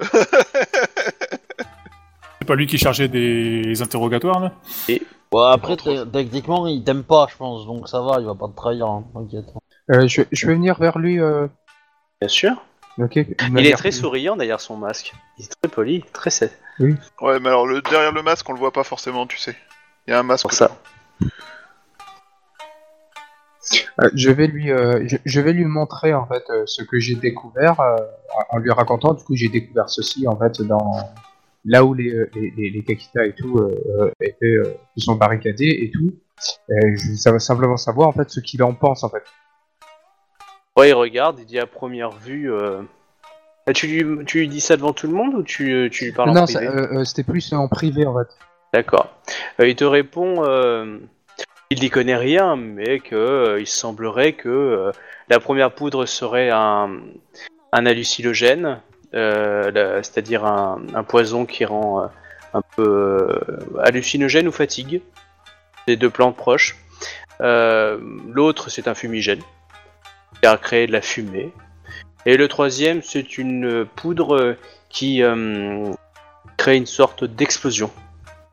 C'est 2.40 2.46
pas 2.46 2.54
lui 2.54 2.66
qui 2.66 2.78
chargeait 2.78 3.08
des 3.08 3.80
interrogatoires, 3.82 4.40
là? 4.40 4.52
Ouais, 5.32 5.46
après, 5.52 5.76
techniquement, 6.10 6.66
il 6.66 6.84
t'aime 6.84 7.04
pas, 7.04 7.26
je 7.30 7.36
pense, 7.36 7.66
donc 7.66 7.88
ça 7.88 8.00
va, 8.00 8.18
il 8.20 8.26
va 8.26 8.34
pas 8.34 8.48
te 8.48 8.56
trahir, 8.56 8.86
hein, 8.86 9.04
t'inquiète. 9.12 9.46
Euh, 9.90 10.06
je, 10.06 10.22
je 10.32 10.46
vais 10.46 10.54
venir 10.54 10.78
vers 10.78 10.98
lui. 10.98 11.18
Euh... 11.20 11.48
Bien 12.20 12.28
sûr. 12.28 12.64
ok, 12.98 13.16
Il 13.16 13.66
est 13.66 13.72
très 13.72 13.92
souriant 13.92 14.36
derrière 14.36 14.60
son 14.60 14.76
masque. 14.76 15.14
Il 15.38 15.44
est 15.44 15.48
très 15.48 15.70
poli, 15.70 16.04
très 16.12 16.30
set. 16.30 16.58
Ouais, 16.80 17.40
mais 17.40 17.48
alors, 17.48 17.66
le, 17.66 17.80
derrière 17.82 18.12
le 18.12 18.22
masque, 18.22 18.48
on 18.48 18.52
le 18.52 18.58
voit 18.58 18.72
pas 18.72 18.84
forcément, 18.84 19.26
tu 19.26 19.38
sais. 19.38 19.56
Il 20.06 20.10
y 20.10 20.14
a 20.14 20.18
un 20.18 20.22
masque. 20.22 20.42
Pour 20.42 20.52
ça. 20.52 20.76
Euh, 24.00 24.08
je 24.14 24.30
vais 24.30 24.46
lui, 24.46 24.70
euh, 24.70 25.06
je, 25.06 25.16
je 25.24 25.40
vais 25.40 25.52
lui 25.52 25.64
montrer 25.64 26.14
en 26.14 26.26
fait 26.26 26.42
euh, 26.50 26.62
ce 26.66 26.82
que 26.82 26.98
j'ai 26.98 27.16
découvert 27.16 27.80
euh, 27.80 27.96
en 28.50 28.58
lui 28.58 28.70
racontant. 28.70 29.12
Du 29.14 29.24
coup, 29.24 29.36
j'ai 29.36 29.48
découvert 29.48 29.90
ceci 29.90 30.26
en 30.26 30.36
fait 30.36 30.62
dans 30.62 30.96
là 31.64 31.84
où 31.84 31.92
les 31.94 32.26
les, 32.34 32.52
les, 32.56 32.70
les 32.70 32.84
Kakita 32.84 33.26
et 33.26 33.34
tout 33.34 33.58
euh, 33.58 33.74
euh, 34.00 34.10
étaient, 34.20 34.46
euh, 34.46 34.74
sont 34.96 35.16
barricadés 35.16 35.66
et 35.82 35.90
tout. 35.90 36.14
Je, 36.68 37.14
ça 37.16 37.32
va 37.32 37.40
simplement 37.40 37.76
savoir 37.76 38.08
en 38.08 38.12
fait 38.12 38.30
ce 38.30 38.40
qu'il 38.40 38.62
en 38.62 38.72
pense 38.72 39.02
en 39.02 39.10
fait. 39.10 39.24
Ouais, 40.78 40.90
il 40.90 40.94
regarde, 40.94 41.40
il 41.40 41.44
dit 41.44 41.58
à 41.58 41.66
première 41.66 42.12
vue. 42.12 42.52
euh, 42.52 42.82
ah, 43.66 43.72
tu, 43.72 43.88
lui, 43.88 44.24
tu 44.24 44.38
lui 44.38 44.48
dis 44.48 44.60
ça 44.60 44.76
devant 44.76 44.92
tout 44.92 45.08
le 45.08 45.12
monde 45.12 45.34
ou 45.34 45.42
tu, 45.42 45.72
euh, 45.72 45.88
tu 45.90 46.04
lui 46.06 46.12
parles 46.12 46.30
en 46.30 46.34
non, 46.34 46.44
privé 46.44 46.66
ça, 46.66 46.72
euh, 46.72 47.04
c'était 47.04 47.24
plus 47.24 47.52
en 47.52 47.66
privé 47.66 48.06
en 48.06 48.16
fait. 48.16 48.28
D'accord. 48.72 49.08
Il 49.58 49.74
te 49.74 49.84
répond 49.84 50.44
il 51.70 51.80
n'y 51.80 51.90
connaît 51.90 52.16
rien, 52.16 52.56
mais 52.56 53.00
que 53.00 53.58
il 53.58 53.66
semblerait 53.66 54.32
que 54.34 54.90
la 55.28 55.40
première 55.40 55.72
poudre 55.74 56.06
serait 56.06 56.50
un, 56.50 57.00
un 57.72 57.86
hallucinogène, 57.86 58.80
c'est-à-dire 59.12 60.46
un, 60.46 60.80
un 60.94 61.02
poison 61.02 61.44
qui 61.44 61.64
rend 61.64 62.08
un 62.54 62.62
peu 62.76 63.28
hallucinogène 63.82 64.48
ou 64.48 64.52
fatigue. 64.52 65.02
Les 65.86 65.96
deux 65.96 66.10
plantes 66.10 66.36
proches. 66.36 66.76
Euh, 67.40 67.98
L'autre, 68.28 68.70
c'est 68.70 68.88
un 68.88 68.94
fumigène 68.94 69.40
qui 70.40 70.46
a 70.46 70.56
créé 70.56 70.86
de 70.86 70.92
la 70.92 71.00
fumée. 71.00 71.52
Et 72.26 72.36
le 72.36 72.48
troisième, 72.48 73.00
c'est 73.02 73.38
une 73.38 73.86
poudre 73.96 74.56
qui 74.88 75.22
euh, 75.22 75.92
crée 76.56 76.76
une 76.76 76.86
sorte 76.86 77.24
d'explosion. 77.24 77.90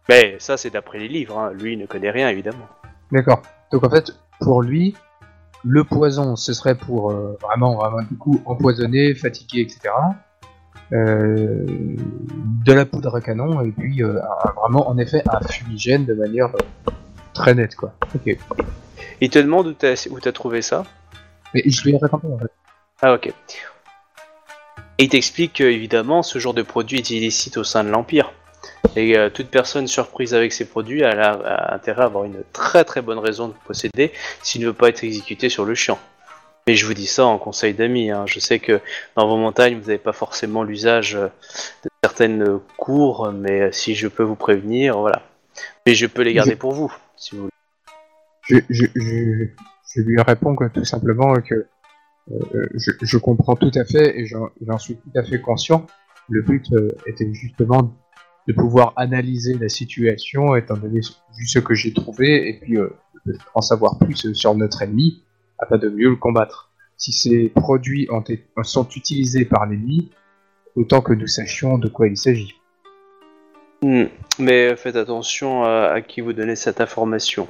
Mais 0.08 0.36
ça, 0.40 0.56
c'est 0.58 0.70
d'après 0.70 1.00
les 1.00 1.08
livres. 1.08 1.38
hein. 1.40 1.52
Lui, 1.54 1.74
il 1.74 1.80
ne 1.80 1.86
connaît 1.86 2.12
rien, 2.12 2.30
évidemment. 2.30 2.68
D'accord. 3.12 3.42
Donc 3.72 3.84
en 3.84 3.90
fait, 3.90 4.12
pour 4.40 4.62
lui, 4.62 4.96
le 5.64 5.84
poison, 5.84 6.36
ce 6.36 6.54
serait 6.54 6.76
pour 6.76 7.12
euh, 7.12 7.38
vraiment, 7.42 7.76
vraiment 7.76 8.02
du 8.04 8.16
coup 8.18 8.42
empoisonner, 8.46 9.16
fatiguer, 9.16 9.62
etc. 9.62 9.90
Euh, 10.94 11.66
de 12.64 12.74
la 12.74 12.86
poudre 12.86 13.16
à 13.16 13.22
canon 13.22 13.62
et 13.64 13.72
puis 13.72 14.04
euh, 14.04 14.20
un- 14.22 14.52
vraiment, 14.52 14.88
en 14.88 14.98
effet, 15.00 15.24
un 15.28 15.40
fumigène 15.48 16.06
de 16.06 16.14
manière 16.14 16.48
euh, 16.56 16.92
très 17.34 17.56
nette, 17.56 17.76
quoi. 17.76 17.94
Ok. 18.14 18.38
Il 19.22 19.30
te 19.32 19.40
demande 19.40 19.68
où 19.68 19.74
t'as 19.74 20.08
où 20.12 20.20
t'as 20.20 20.32
trouvé 20.32 20.62
ça? 20.62 20.84
Mais 21.56 21.64
je 21.66 21.84
lui 21.84 21.96
ai 21.96 21.98
répondu 21.98 22.28
en 22.28 22.38
fait. 22.38 22.52
Ah, 23.02 23.14
ok. 23.14 23.28
Et 24.98 25.04
il 25.06 25.10
t'explique 25.10 25.54
que, 25.54 25.64
évidemment, 25.64 26.22
ce 26.22 26.38
genre 26.38 26.54
de 26.54 26.62
produit 26.62 27.00
est 27.00 27.10
illicite 27.10 27.58
au 27.58 27.64
sein 27.64 27.84
de 27.84 27.90
l'Empire. 27.90 28.34
Et 28.96 29.18
euh, 29.18 29.30
toute 29.30 29.48
personne 29.48 29.88
surprise 29.88 30.34
avec 30.34 30.54
ces 30.54 30.66
produits 30.66 31.04
a, 31.04 31.74
intérêt 31.74 32.04
à 32.04 32.06
avoir 32.06 32.26
une 32.26 32.44
très 32.54 32.84
très 32.84 33.02
bonne 33.02 33.20
raison 33.20 33.48
de 33.48 33.54
posséder 33.66 34.12
s'il 34.44 34.62
ne 34.62 34.68
veut 34.68 34.74
pas 34.74 34.90
être 34.90 35.04
exécuté 35.04 35.50
sur 35.50 35.66
le 35.66 35.76
champ. 35.76 35.98
Mais 36.68 36.76
je 36.76 36.86
vous 36.88 36.94
dis 36.94 37.06
ça 37.06 37.26
en 37.26 37.38
conseil 37.38 37.74
d'amis. 37.74 38.10
hein. 38.10 38.26
Je 38.26 38.40
sais 38.40 38.60
que 38.60 38.82
dans 39.16 39.28
vos 39.28 39.38
montagnes, 39.38 39.76
vous 39.76 39.88
n'avez 39.88 39.98
pas 40.00 40.14
forcément 40.14 40.64
l'usage 40.64 41.16
euh, 41.16 41.28
de 41.84 41.90
certaines 42.04 42.42
euh, 42.42 42.60
cours, 42.78 43.32
mais 43.32 43.62
euh, 43.62 43.72
si 43.72 43.96
je 43.96 44.08
peux 44.08 44.24
vous 44.24 44.36
prévenir, 44.36 44.98
voilà. 45.00 45.22
Mais 45.86 45.94
je 45.94 46.08
peux 46.08 46.24
les 46.24 46.34
garder 46.34 46.56
pour 46.56 46.74
vous, 46.74 46.94
si 47.18 47.36
vous 47.36 47.44
voulez. 47.44 47.52
Je, 48.48 48.58
je, 48.70 48.86
je, 48.96 49.46
je 49.96 50.02
lui 50.02 50.22
réponds 50.22 50.56
que 50.56 50.66
tout 50.66 50.84
simplement 50.84 51.34
que 51.36 51.68
euh, 52.32 52.68
je, 52.76 52.92
je 53.02 53.18
comprends 53.18 53.56
tout 53.56 53.72
à 53.76 53.86
fait 53.86 54.20
et 54.20 54.26
j'en 54.26 54.78
suis 54.78 54.96
tout 54.96 55.12
à 55.16 55.24
fait 55.24 55.40
conscient. 55.40 55.86
Le 56.28 56.42
but 56.42 56.66
euh, 56.74 56.90
était 57.06 57.32
justement 57.34 57.96
de 58.48 58.54
pouvoir 58.54 58.94
analyser 58.96 59.58
la 59.58 59.70
situation, 59.70 60.56
étant 60.56 60.76
donné 60.76 61.00
vu 61.38 61.48
ce 61.48 61.60
que 61.60 61.74
j'ai 61.74 61.94
trouvé, 61.94 62.50
et 62.50 62.60
puis 62.60 62.78
euh, 62.78 62.90
en 63.54 63.62
savoir 63.62 63.98
plus 63.98 64.34
sur 64.34 64.56
notre 64.56 64.82
ennemi, 64.82 65.24
afin 65.60 65.78
de 65.78 65.90
mieux 65.90 66.10
le 66.10 66.16
combattre. 66.16 66.72
Si 66.98 67.12
ces 67.12 67.50
produits 67.50 68.08
sont 68.64 68.88
utilisés 68.90 69.46
par 69.46 69.66
l'ennemi, 69.66 70.12
autant 70.76 71.02
que 71.02 71.14
nous 71.14 71.28
sachions 71.28 71.78
de 71.78 71.88
quoi 71.88 72.08
il 72.08 72.18
s'agit. 72.18 72.56
Hmm, 73.82 74.06
Mais 74.40 74.76
faites 74.76 74.96
attention 74.96 75.64
à 75.64 76.02
qui 76.02 76.22
vous 76.22 76.34
donnez 76.34 76.56
cette 76.56 76.82
information. 76.82 77.48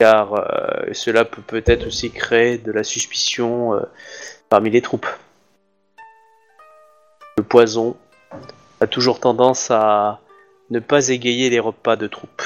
Car 0.00 0.32
euh, 0.32 0.94
cela 0.94 1.26
peut 1.26 1.42
peut-être 1.42 1.86
aussi 1.86 2.10
créer 2.10 2.56
de 2.56 2.72
la 2.72 2.84
suspicion 2.84 3.74
euh, 3.74 3.82
parmi 4.48 4.70
les 4.70 4.80
troupes. 4.80 5.06
Le 7.36 7.42
poison 7.42 7.98
a 8.80 8.86
toujours 8.86 9.20
tendance 9.20 9.70
à 9.70 10.20
ne 10.70 10.78
pas 10.78 11.08
égayer 11.08 11.50
les 11.50 11.60
repas 11.60 11.96
de 11.96 12.06
troupes. 12.06 12.42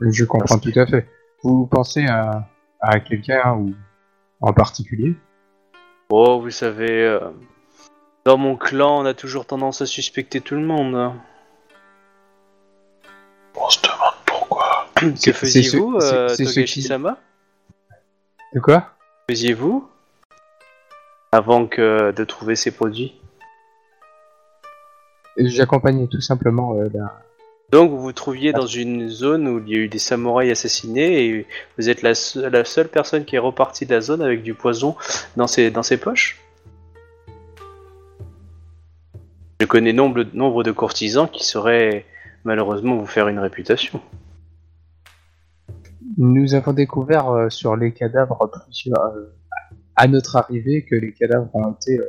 Je 0.00 0.24
comprends 0.24 0.58
tout 0.58 0.72
à 0.74 0.86
fait. 0.86 1.06
Vous 1.42 1.66
pensez 1.66 2.06
à, 2.06 2.48
à 2.80 2.98
quelqu'un 2.98 3.52
ou 3.52 3.74
en 4.40 4.54
particulier? 4.54 5.16
Oh, 6.08 6.40
vous 6.40 6.50
savez, 6.50 7.02
euh, 7.02 7.20
dans 8.24 8.38
mon 8.38 8.56
clan, 8.56 9.00
on 9.00 9.04
a 9.04 9.12
toujours 9.12 9.44
tendance 9.44 9.82
à 9.82 9.86
suspecter 9.86 10.40
tout 10.40 10.54
le 10.54 10.62
monde. 10.62 10.94
hein. 10.94 11.14
On 13.54 13.68
se 13.68 13.80
demande 13.82 13.87
pourquoi. 13.87 13.87
Que 15.24 15.32
faisiez-vous, 15.32 15.96
euh, 16.02 16.28
Togashi-sama 16.36 17.18
De 18.54 18.60
quoi? 18.60 18.80
Que 19.28 19.34
faisiez-vous? 19.34 19.88
Avant 21.32 21.66
que 21.66 22.10
de 22.12 22.24
trouver 22.24 22.56
ces 22.56 22.70
produits? 22.70 23.14
J'accompagnais 25.36 26.06
tout 26.08 26.20
simplement 26.20 26.74
euh, 26.74 26.88
la- 26.92 27.22
Donc 27.70 27.90
vous 27.90 28.00
vous 28.00 28.12
trouviez 28.12 28.52
dans 28.52 28.66
une 28.66 29.08
zone 29.08 29.46
où 29.46 29.58
il 29.64 29.68
y 29.68 29.74
a 29.76 29.78
eu 29.78 29.88
des 29.88 29.98
samouraïs 29.98 30.50
assassinés 30.50 31.26
et 31.26 31.46
vous 31.76 31.88
êtes 31.90 32.02
la, 32.02 32.14
se- 32.14 32.38
la 32.38 32.64
seule 32.64 32.88
personne 32.88 33.24
qui 33.24 33.36
est 33.36 33.40
repartie 33.40 33.86
de 33.86 33.94
la 33.94 34.00
zone 34.00 34.22
avec 34.22 34.42
du 34.42 34.54
poison 34.54 34.96
dans 35.36 35.46
ses, 35.46 35.70
dans 35.70 35.82
ses 35.82 35.96
poches? 35.98 36.38
Je 39.60 39.66
connais 39.66 39.92
nombre, 39.92 40.24
nombre 40.34 40.62
de 40.64 40.72
courtisans 40.72 41.28
qui 41.28 41.44
sauraient 41.44 42.04
malheureusement 42.44 42.96
vous 42.96 43.06
faire 43.06 43.28
une 43.28 43.38
réputation. 43.40 44.00
Nous 46.18 46.54
avons 46.54 46.72
découvert 46.72 47.28
euh, 47.30 47.48
sur 47.48 47.76
les 47.76 47.92
cadavres 47.94 48.50
plusieurs, 48.64 49.00
euh, 49.14 49.32
à 49.96 50.08
notre 50.08 50.36
arrivée 50.36 50.84
que 50.84 50.96
les 50.96 51.12
cadavres 51.12 51.48
ont 51.54 51.72
été 51.72 51.98
euh, 51.98 52.04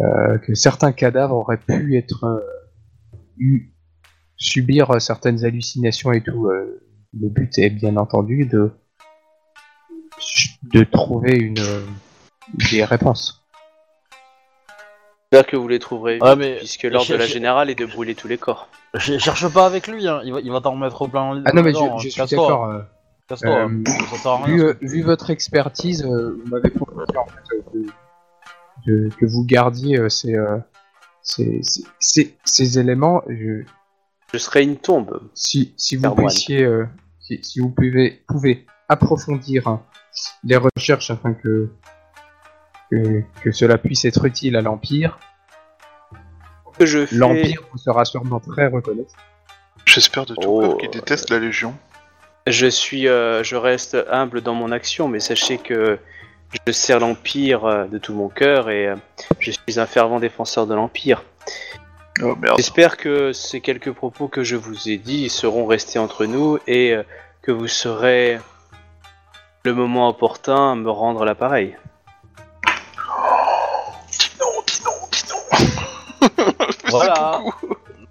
euh, 0.00 0.38
que 0.38 0.54
certains 0.54 0.92
cadavres 0.92 1.34
auraient 1.36 1.58
pu 1.58 1.96
être 1.98 2.24
euh, 2.24 2.40
eu- 3.38 3.72
subir 4.36 5.00
certaines 5.00 5.44
hallucinations 5.44 6.12
et 6.12 6.22
tout. 6.22 6.46
euh. 6.48 6.80
le 7.18 7.28
but 7.28 7.58
est 7.58 7.70
bien 7.70 7.96
entendu 7.96 8.46
de 8.46 8.70
de 10.62 10.84
trouver 10.84 11.36
une 11.36 11.58
euh, 11.58 11.80
des 12.70 12.84
réponses. 12.84 13.44
J'espère 15.32 15.46
que 15.50 15.56
vous 15.56 15.68
les 15.68 15.78
trouverez 15.78 16.18
Ouais, 16.20 16.30
vite, 16.30 16.38
mais- 16.38 16.56
puisque 16.56 16.82
l'ordre 16.84 17.10
de 17.10 17.16
la 17.16 17.26
générale 17.26 17.70
est 17.70 17.74
de 17.78 17.86
brûler 17.86 18.14
tous 18.14 18.28
les 18.28 18.38
corps. 18.38 18.68
Ch- 18.94 19.18
Cherche 19.18 19.48
pas 19.48 19.66
avec 19.66 19.86
lui, 19.86 20.08
hein. 20.08 20.20
il 20.24 20.32
va, 20.32 20.40
il 20.40 20.50
va 20.50 20.60
t'en 20.60 20.72
remettre 20.72 21.06
plein 21.08 21.42
Ah 21.44 21.52
non 21.52 21.62
mais 21.62 21.72
je, 21.72 21.78
hein. 21.78 21.98
je 21.98 22.08
suis 22.08 22.20
d'accord. 22.20 22.64
euh, 22.66 22.80
casse-toi, 23.28 23.68
Euh, 23.68 23.84
hein. 24.24 24.44
vu, 24.46 24.62
euh, 24.62 24.74
vu 24.80 25.02
votre 25.02 25.30
expertise, 25.30 26.04
euh, 26.04 26.40
vous 26.42 26.50
m'avez 26.50 26.70
proposé 26.70 27.16
en 27.16 27.26
fait 27.26 27.54
euh, 27.76 27.86
de- 28.86 29.08
de- 29.08 29.14
que 29.14 29.26
vous 29.26 29.44
gardiez 29.44 29.98
euh, 29.98 30.08
ces, 30.08 30.34
euh, 30.34 30.56
ces, 31.22 31.60
ces, 32.00 32.78
éléments. 32.78 33.22
Je, 33.28 33.62
Je 34.32 34.38
serai 34.38 34.62
une 34.62 34.76
tombe. 34.76 35.20
si, 35.34 35.74
si 35.76 35.96
vous 35.96 36.14
puissiez, 36.14 36.62
euh, 36.64 36.86
si, 37.20 37.38
si 37.42 37.60
vous 37.60 37.70
pouvez, 37.70 38.22
pouvez 38.26 38.64
approfondir 38.88 39.68
hein, 39.68 39.82
les 40.44 40.56
recherches 40.56 41.10
afin 41.10 41.34
que, 41.34 41.68
que 42.90 43.22
que 43.42 43.52
cela 43.52 43.76
puisse 43.76 44.06
être 44.06 44.24
utile 44.24 44.56
à 44.56 44.62
l'Empire, 44.62 45.18
Que 46.78 46.86
je 46.86 47.06
fais... 47.06 47.16
l'Empire 47.16 47.62
vous 47.72 47.78
sera 47.78 48.04
sûrement 48.04 48.40
très 48.40 48.66
reconnaissant. 48.66 49.16
J'espère 49.84 50.26
de 50.26 50.34
tout 50.34 50.48
Oh, 50.48 50.60
cœur 50.60 50.78
qu'il 50.78 50.90
déteste 50.90 51.30
la 51.30 51.38
Légion. 51.38 51.74
Je 52.46 52.66
suis, 52.66 53.08
euh, 53.08 53.42
je 53.42 53.56
reste 53.56 53.96
humble 54.10 54.40
dans 54.40 54.54
mon 54.54 54.72
action, 54.72 55.08
mais 55.08 55.20
sachez 55.20 55.58
que 55.58 55.98
je 56.66 56.72
sers 56.72 57.00
l'Empire 57.00 57.64
euh, 57.64 57.84
de 57.84 57.98
tout 57.98 58.14
mon 58.14 58.28
cœur 58.28 58.70
et 58.70 58.88
euh, 58.88 58.96
je 59.38 59.50
suis 59.50 59.78
un 59.78 59.86
fervent 59.86 60.18
défenseur 60.18 60.66
de 60.66 60.74
l'Empire. 60.74 61.24
Oh. 62.22 62.34
J'espère 62.56 62.96
que 62.96 63.32
ces 63.32 63.60
quelques 63.60 63.92
propos 63.92 64.28
que 64.28 64.42
je 64.42 64.56
vous 64.56 64.88
ai 64.88 64.96
dit 64.96 65.28
seront 65.28 65.66
restés 65.66 65.98
entre 65.98 66.26
nous 66.26 66.58
et 66.66 66.94
euh, 66.94 67.02
que 67.42 67.52
vous 67.52 67.68
saurez 67.68 68.38
le 69.64 69.74
moment 69.74 70.08
opportun 70.08 70.74
me 70.74 70.90
rendre 70.90 71.24
l'appareil. 71.24 71.76
Voilà. 76.90 77.42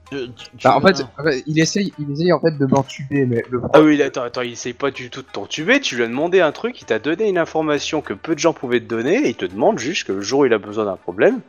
Tu- 0.10 0.32
tu- 0.34 0.46
tu 0.58 0.64
Bah, 0.64 0.78
en, 0.78 0.82
fait, 0.82 1.06
en 1.20 1.24
fait, 1.24 1.44
il 1.48 1.60
essaye, 1.60 1.94
il 2.00 2.10
essaye 2.12 2.32
en 2.32 2.40
fait 2.40 2.58
de 2.58 2.66
m'entuber, 2.66 3.26
mais 3.26 3.44
le 3.50 3.62
Ah 3.74 3.82
oui, 3.82 4.02
attends, 4.02 4.24
attends, 4.24 4.42
il 4.42 4.54
essaye 4.54 4.72
pas 4.74 4.90
du 4.90 5.10
tout 5.10 5.22
de 5.22 5.28
t'entuber, 5.28 5.82
tu 5.82 5.98
lui 5.98 6.04
as 6.04 6.08
demandé 6.08 6.40
un 6.40 6.54
truc, 6.54 6.82
il 6.82 6.86
t'a 6.86 6.98
donné 7.00 7.28
une 7.28 7.38
information 7.38 8.00
que 8.02 8.14
peu 8.14 8.34
de 8.34 8.40
gens 8.40 8.54
pouvaient 8.54 8.80
te 8.80 8.86
donner, 8.86 9.16
et 9.26 9.30
il 9.30 9.36
te 9.36 9.44
demande 9.46 9.80
juste 9.80 10.08
que 10.08 10.14
le 10.14 10.22
jour 10.22 10.40
où 10.42 10.46
il 10.46 10.54
a 10.54 10.60
besoin 10.60 10.86
d'un 10.86 10.96
problème, 10.96 11.42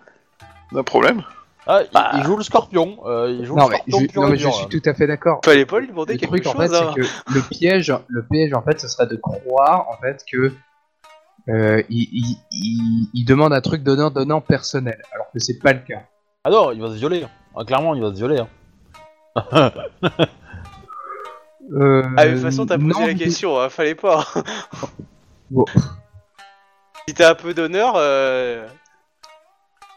Un 0.75 0.83
problème 0.83 1.23
Ah, 1.69 1.83
il, 1.85 1.89
Bah. 1.95 2.11
il 2.15 2.25
joue 2.25 2.37
le 2.37 2.43
scorpion. 2.43 2.99
euh, 3.07 3.31
il 3.39 3.45
joue 3.47 3.55
non 3.57 3.67
le 3.69 3.71
mais, 3.71 3.77
scorpion 3.77 4.01
je, 4.01 4.07
pur 4.07 4.23
non, 4.23 4.29
et 4.29 4.31
mais 4.33 4.37
je 4.39 4.43
dur, 4.43 4.55
suis 4.55 4.67
tout 4.81 4.83
à 4.91 4.95
fait 4.95 5.07
d'accord. 5.07 5.41
fallait 5.45 5.65
pas 5.67 5.79
lui 5.79 5.87
demander 5.89 6.15
Le 6.15 6.19
quelque 6.19 6.31
truc 6.31 6.47
en 6.49 6.53
chose. 6.53 6.71
fait, 6.71 6.77
hein. 6.77 6.93
c'est 6.97 7.01
que 7.01 7.07
le 7.35 7.43
piège, 7.43 7.95
le 8.09 8.25
piège 8.27 8.55
en 8.55 8.63
fait, 8.63 8.81
ce 8.81 8.89
serait 8.89 9.07
de 9.07 9.17
croire 9.17 9.87
en 9.89 9.97
fait 9.99 10.25
que 10.31 10.53
euh, 11.49 11.83
il, 11.89 12.09
il, 12.13 12.37
il- 12.51 13.09
il 13.15 13.25
demande 13.25 13.53
un 13.53 13.61
truc 13.61 13.83
donnant 13.85 14.11
donnant 14.11 14.41
personnel, 14.41 15.01
alors 15.15 15.27
que 15.33 15.39
c'est 15.39 15.59
pas 15.61 15.73
le 15.73 15.79
cas. 15.81 16.03
Ah 16.45 16.51
non, 16.51 16.73
il 16.73 16.81
va 16.81 16.89
se 16.89 16.95
violer. 16.95 17.27
Ah, 17.57 17.65
clairement, 17.65 17.95
il 17.95 18.03
va 18.03 18.11
se 18.11 18.17
violer. 18.17 18.39
hein. 18.41 18.49
Euh, 21.73 22.03
Ah, 22.17 22.27
de 22.27 22.33
toute 22.35 22.43
façon, 22.43 22.67
t'as 22.67 22.79
posé 22.79 22.89
non, 23.01 23.07
la 23.07 23.15
question, 23.15 23.61
hein, 23.61 23.69
fallait 23.69 23.95
pas. 23.95 24.27
Bon. 25.51 25.65
Si 27.09 27.15
t'as 27.15 27.31
un 27.31 27.35
peu 27.35 27.55
d'honneur, 27.55 27.95
euh... 27.97 28.67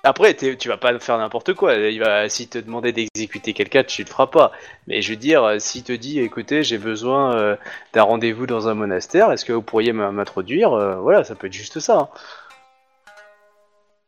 après, 0.04 0.34
t'es- 0.34 0.56
tu 0.56 0.70
vas 0.70 0.78
pas 0.78 0.98
faire 1.00 1.18
n'importe 1.18 1.54
quoi. 1.54 1.74
Il 1.76 2.00
va, 2.00 2.30
s'il 2.30 2.48
te 2.48 2.58
demandait 2.58 2.94
d'exécuter 2.94 3.52
quelqu'un, 3.54 3.84
tu 3.84 4.02
le 4.04 4.08
feras 4.08 4.28
pas. 4.28 4.54
Mais 4.88 5.02
je 5.02 5.10
veux 5.12 5.18
dire, 5.18 5.44
euh, 5.44 5.60
s'il 5.60 5.84
te 5.84 5.92
dit, 5.92 6.20
écoutez, 6.22 6.64
j'ai 6.64 6.78
besoin 6.78 7.36
euh, 7.36 7.56
d'un 7.94 8.04
rendez-vous 8.04 8.48
dans 8.48 8.70
un 8.70 8.74
monastère, 8.76 9.30
est-ce 9.34 9.44
que 9.44 9.52
vous 9.54 9.62
pourriez 9.62 9.90
m- 9.90 10.12
m'introduire 10.12 10.72
Euh, 10.74 10.96
Voilà, 10.96 11.24
ça 11.26 11.36
peut 11.36 11.48
être 11.48 11.54
juste 11.54 11.80
ça. 11.82 11.98
hein. 12.00 12.10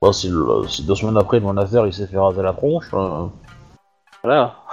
Bon, 0.03 0.11
si, 0.11 0.27
le- 0.27 0.67
si 0.67 0.83
deux 0.85 0.95
semaines 0.95 1.15
après 1.15 1.39
le 1.39 1.45
monastère 1.45 1.87
il 1.87 1.93
s'est 1.93 2.07
fait 2.07 2.17
raser 2.17 2.41
la 2.41 2.51
tronche. 2.51 2.87
euh, 2.93 3.27
Voilà. 4.21 4.55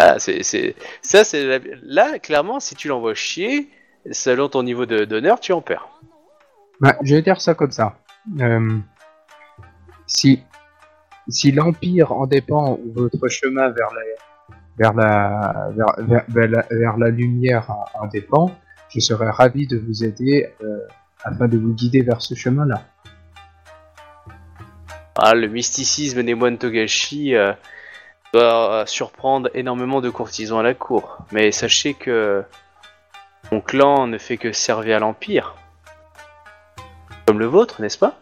Ah, 0.00 0.18
c'est, 0.20 0.44
c'est... 0.44 0.76
Ça, 1.02 1.24
c'est 1.24 1.44
la- 1.44 1.58
là, 1.82 2.18
clairement, 2.20 2.60
si 2.60 2.76
tu 2.76 2.86
l'envoies 2.86 3.14
chier, 3.14 3.68
selon 4.12 4.48
ton 4.48 4.62
niveau 4.62 4.84
de- 4.86 5.04
d'honneur, 5.06 5.40
tu 5.40 5.52
en 5.52 5.60
perds. 5.62 5.88
Bah, 6.78 6.94
je 7.02 7.16
vais 7.16 7.22
dire 7.22 7.40
ça 7.40 7.54
comme 7.54 7.72
ça. 7.72 7.96
Euh, 8.38 8.78
si 10.06 10.40
si 11.28 11.50
l'empire 11.50 12.12
en 12.12 12.26
dépend 12.26 12.74
ou 12.84 12.92
votre 12.94 13.26
chemin 13.28 13.70
vers 13.70 13.88
la 13.94 14.02
vers 14.78 14.92
la 14.92 15.70
vers, 15.74 15.94
vers, 15.98 16.24
vers 16.28 16.48
la, 16.48 16.66
vers 16.70 16.96
la 16.98 17.08
lumière 17.08 17.68
en, 17.70 18.04
en 18.04 18.06
dépend, 18.06 18.52
je 18.90 19.00
serais 19.00 19.30
ravi 19.30 19.66
de 19.66 19.78
vous 19.78 20.04
aider 20.04 20.48
euh, 20.62 20.78
afin 21.24 21.48
de 21.48 21.58
vous 21.58 21.72
guider 21.74 22.02
vers 22.02 22.22
ce 22.22 22.34
chemin-là. 22.36 22.82
Ah, 25.20 25.34
le 25.34 25.48
mysticisme 25.48 26.22
des 26.22 26.34
moines 26.34 26.58
Togashi 26.58 27.34
euh, 27.34 27.52
doit 28.32 28.72
euh, 28.72 28.86
surprendre 28.86 29.50
énormément 29.52 30.00
de 30.00 30.10
courtisans 30.10 30.60
à 30.60 30.62
la 30.62 30.74
cour. 30.74 31.18
Mais 31.32 31.50
sachez 31.50 31.94
que 31.94 32.44
mon 33.50 33.60
clan 33.60 34.06
ne 34.06 34.16
fait 34.16 34.36
que 34.36 34.52
servir 34.52 34.96
à 34.96 35.00
l'Empire. 35.00 35.56
Comme 37.26 37.40
le 37.40 37.46
vôtre, 37.46 37.80
n'est-ce 37.80 37.98
pas? 37.98 38.14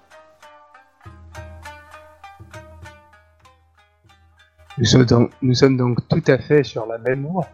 Nous 4.78 4.84
sommes 4.86 5.04
donc, 5.04 5.30
nous 5.42 5.54
sommes 5.54 5.76
donc 5.76 6.06
tout 6.08 6.22
à 6.26 6.38
fait 6.38 6.62
sur 6.62 6.86
la 6.86 6.96
même 6.98 7.26
voie. 7.26 7.46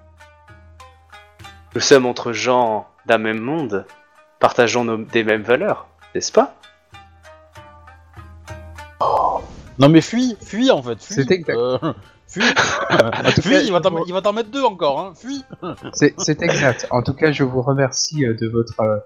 Nous 1.74 1.80
sommes 1.80 2.06
entre 2.06 2.32
gens 2.32 2.88
d'un 3.06 3.18
même 3.18 3.40
monde, 3.40 3.86
partageons 4.38 4.84
nos- 4.84 4.98
des 4.98 5.24
mêmes 5.24 5.42
valeurs, 5.42 5.88
n'est-ce 6.14 6.30
pas? 6.32 6.54
Non 9.78 9.88
mais 9.88 10.00
fuis, 10.00 10.36
fuis 10.40 10.70
en 10.70 10.82
fait. 10.82 11.02
Fuis. 11.02 11.14
C'est 11.14 11.30
exact. 11.30 11.56
Euh, 11.56 11.78
fuis. 12.28 12.42
tout 13.34 13.42
fuis, 13.42 13.50
cas, 13.52 13.60
il 13.62 13.72
va 13.72 13.80
t'en 13.80 13.90
je- 13.98 14.04
il 14.06 14.12
va 14.12 14.22
t'en 14.22 14.32
mettre 14.32 14.50
deux 14.50 14.62
encore. 14.64 15.00
Hein. 15.00 15.12
Fuis. 15.14 15.44
C'est 16.18 16.42
exact. 16.42 16.86
En 16.90 17.02
tout 17.02 17.14
cas, 17.14 17.32
je 17.32 17.44
vous 17.44 17.62
remercie 17.62 18.24
euh, 18.26 18.34
de 18.34 18.48
votre 18.48 18.80
euh, 18.80 18.98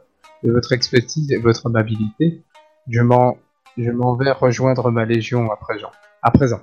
de 0.43 0.53
votre 0.53 0.73
expertise 0.73 1.31
et 1.33 1.39
votre 1.39 1.67
amabilité. 1.67 2.43
Je 2.89 3.01
m'en 3.01 3.37
je 3.79 3.91
m'en 3.91 4.15
vais 4.17 4.31
rejoindre 4.33 4.91
ma 4.91 5.05
légion 5.05 5.51
à 5.51 5.57
présent. 5.57 5.91
À 6.23 6.31
présent. 6.31 6.61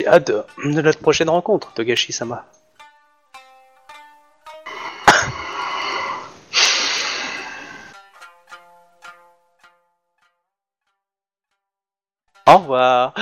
J'ai 0.00 0.06
hâte 0.06 0.28
de, 0.28 0.42
de 0.64 0.80
notre 0.80 0.98
prochaine 1.00 1.28
rencontre, 1.28 1.72
Togashi-sama. 1.74 2.46
Au 12.50 12.58
revoir. 12.58 13.14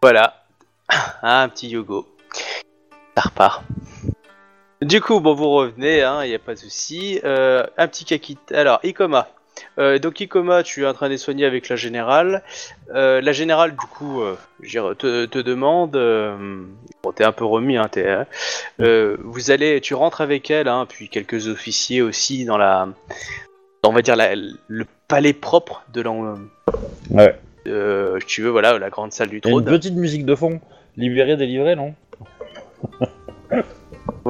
Voilà. 0.00 0.42
Un 1.22 1.50
petit 1.50 1.68
yogo. 1.68 2.08
Ça 3.14 3.24
repart. 3.24 3.62
Du 4.80 5.02
coup, 5.02 5.20
bon, 5.20 5.34
vous 5.34 5.50
revenez, 5.50 5.98
il 5.98 6.02
hein, 6.02 6.24
n'y 6.24 6.34
a 6.34 6.38
pas 6.38 6.54
de 6.54 6.60
souci. 6.60 7.20
Euh, 7.24 7.66
un 7.76 7.88
petit 7.88 8.06
kakit. 8.06 8.38
Alors, 8.54 8.80
Ikoma. 8.82 9.28
Euh, 9.78 9.98
donc 9.98 10.18
Ikoma, 10.18 10.62
tu 10.62 10.84
es 10.84 10.86
en 10.86 10.94
train 10.94 11.10
de 11.10 11.16
soigner 11.18 11.44
avec 11.44 11.68
la 11.68 11.76
générale. 11.76 12.42
Euh, 12.94 13.20
la 13.20 13.32
générale, 13.32 13.72
du 13.72 13.86
coup, 13.86 14.22
te, 14.62 15.42
demande. 15.42 15.92
bon, 17.02 17.12
t'es 17.12 17.24
un 17.24 17.32
peu 17.32 17.44
remis, 17.44 17.76
hein, 17.76 17.88
t'es, 17.92 18.08
hein. 18.08 18.26
Vous 18.78 19.50
allez, 19.50 19.82
tu 19.82 19.92
rentres 19.92 20.22
avec 20.22 20.50
elle, 20.50 20.68
hein, 20.68 20.86
puis 20.88 21.10
quelques 21.10 21.48
officiers 21.48 22.00
aussi 22.00 22.46
dans 22.46 22.56
la, 22.56 22.88
on 23.84 23.92
va 23.92 24.02
dire 24.02 24.16
la- 24.16 24.34
le 24.34 24.84
palais 25.08 25.32
propre 25.32 25.84
de 25.92 26.00
l'en, 26.02 26.36
Ouais. 27.10 27.36
euh, 27.66 28.18
tu 28.26 28.42
veux, 28.42 28.50
voilà, 28.50 28.78
la 28.78 28.90
grande 28.90 29.12
salle 29.12 29.28
du 29.28 29.36
a 29.36 29.48
une 29.48 29.52
trône. 29.52 29.64
petite 29.64 29.94
musique 29.94 30.24
de 30.26 30.34
fond. 30.34 30.60
Libéré, 30.96 31.36
délivré, 31.36 31.76
non 31.76 31.94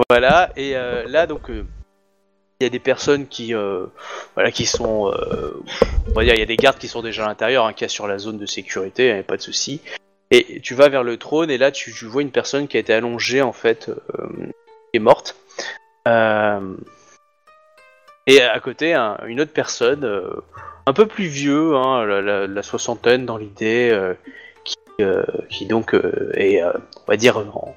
Voilà, 0.09 0.51
et 0.57 0.77
euh, 0.77 1.05
là 1.09 1.27
donc 1.27 1.51
euh, 1.51 1.65
il 2.61 2.65
y 2.65 2.67
a 2.67 2.71
des 2.71 2.79
personnes 2.79 3.27
qui 3.27 3.55
euh, 3.55 3.87
voilà 4.35 4.51
qui 4.51 4.67
sont 4.67 5.09
euh, 5.11 5.63
on 6.11 6.13
va 6.13 6.25
dire 6.25 6.35
il 6.35 6.41
y 6.41 6.43
a 6.43 6.47
des 6.47 6.57
gardes 6.57 6.79
qui 6.79 6.89
sont 6.89 7.03
déjà 7.03 7.25
à 7.25 7.29
l'intérieur, 7.29 7.67
hein, 7.67 7.73
qui 7.73 7.85
assurent 7.85 8.07
la 8.07 8.19
zone 8.19 8.39
de 8.39 8.47
sécurité, 8.47 9.13
a 9.13 9.23
pas 9.23 9.37
de 9.37 9.43
souci. 9.43 9.81
Et 10.31 10.61
tu 10.61 10.75
vas 10.75 10.89
vers 10.89 11.03
le 11.03 11.17
trône 11.17 11.51
et 11.51 11.59
là 11.59 11.73
tu, 11.73 11.93
tu 11.93 12.05
vois 12.05 12.23
une 12.23 12.31
personne 12.31 12.69
qui 12.69 12.77
a 12.77 12.81
été 12.81 12.93
allongée 12.93 13.43
en 13.43 13.53
fait, 13.53 13.89
euh, 13.89 14.29
qui 14.93 14.97
est 14.97 15.01
morte. 15.01 15.35
Euh, 16.07 16.61
et 18.27 18.43
à 18.43 18.59
côté 18.61 18.95
un- 18.95 19.19
une 19.27 19.41
autre 19.41 19.53
personne, 19.53 20.05
euh, 20.05 20.31
un 20.87 20.93
peu 20.93 21.07
plus 21.07 21.27
vieux, 21.27 21.77
hein, 21.77 22.05
la, 22.05 22.21
la- 22.21 22.47
la 22.47 22.63
soixantaine 22.63 23.27
dans 23.27 23.37
l'idée, 23.37 23.91
euh, 23.93 24.15
qui, 24.65 24.77
euh, 25.01 25.25
qui 25.49 25.67
donc 25.67 25.95
euh, 25.95 26.31
est 26.35 26.63
euh, 26.63 26.73
on 27.07 27.11
va 27.11 27.17
dire 27.17 27.39
en, 27.39 27.75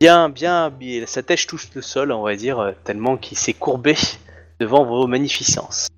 bien, 0.00 0.28
bien, 0.30 0.72
sa 1.06 1.22
tête 1.22 1.46
touche 1.46 1.68
le 1.74 1.82
sol, 1.82 2.10
on 2.12 2.22
va 2.22 2.34
dire, 2.36 2.58
euh, 2.58 2.72
tellement 2.84 3.16
qu'il 3.16 3.36
s'est 3.36 3.52
courbé 3.52 3.94
devant 4.58 4.84
vos 4.84 5.06
magnificences. 5.06 5.88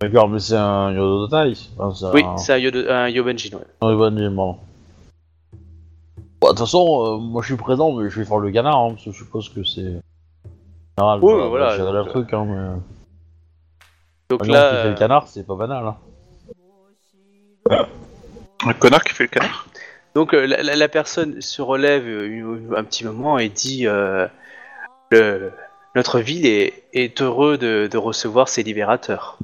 D'accord, 0.00 0.28
mais 0.28 0.40
c'est 0.40 0.56
un 0.56 0.92
Yodo 0.92 1.26
de 1.26 1.30
taille. 1.30 1.56
Enfin, 1.78 1.94
c'est 1.94 2.14
Oui, 2.14 2.24
un... 2.24 2.36
c'est 2.36 2.52
un, 2.52 2.58
Yodo- 2.58 2.88
un 2.90 3.08
Yobenjin, 3.08 3.56
ouais. 3.56 3.64
un. 3.80 4.56
Bon, 6.40 6.48
De 6.48 6.48
toute 6.48 6.58
façon, 6.58 7.04
euh, 7.06 7.16
moi 7.18 7.40
je 7.42 7.46
suis 7.46 7.56
présent, 7.56 7.92
mais 7.92 8.10
je 8.10 8.18
vais 8.18 8.24
faire 8.26 8.38
le 8.38 8.50
canard, 8.50 8.78
hein, 8.78 8.90
parce 8.94 9.04
que 9.04 9.12
je 9.12 9.16
suppose 9.16 9.48
que 9.48 9.62
c'est. 9.62 9.94
Général, 10.98 11.20
bah, 11.20 11.46
voilà, 11.48 11.66
bah, 11.68 11.76
gérer 11.76 11.92
donc, 11.92 12.04
le 12.06 12.10
truc, 12.10 12.32
hein, 12.34 12.44
mais. 12.46 12.68
Donc 14.28 14.40
Par 14.40 14.48
exemple, 14.48 14.52
là, 14.52 14.70
qui 14.70 14.76
fait 14.76 14.88
le 14.88 14.90
euh, 14.90 14.94
canard, 14.98 15.28
c'est 15.28 15.46
pas 15.46 15.54
banal. 15.56 15.94
Hein. 17.70 17.86
Un 18.66 18.72
connard 18.74 19.02
qui 19.04 19.14
fait 19.14 19.24
le 19.24 19.28
canard 19.28 19.66
donc 20.14 20.34
euh, 20.34 20.46
la, 20.46 20.62
la- 20.62 20.76
la 20.76 20.88
personne 20.88 21.40
se 21.40 21.62
relève 21.62 22.04
euh, 22.06 22.26
une- 22.28 22.74
un 22.76 22.84
petit 22.84 23.02
moment 23.04 23.38
et 23.38 23.48
dit 23.48 23.86
euh, 23.86 24.28
le- 25.10 25.52
notre 25.94 26.20
ville 26.20 26.44
est, 26.44 26.84
est 26.92 27.22
heureux 27.22 27.56
de, 27.56 27.88
de 27.90 27.96
recevoir 27.98 28.48
ses 28.50 28.62
libérateurs. 28.62 29.38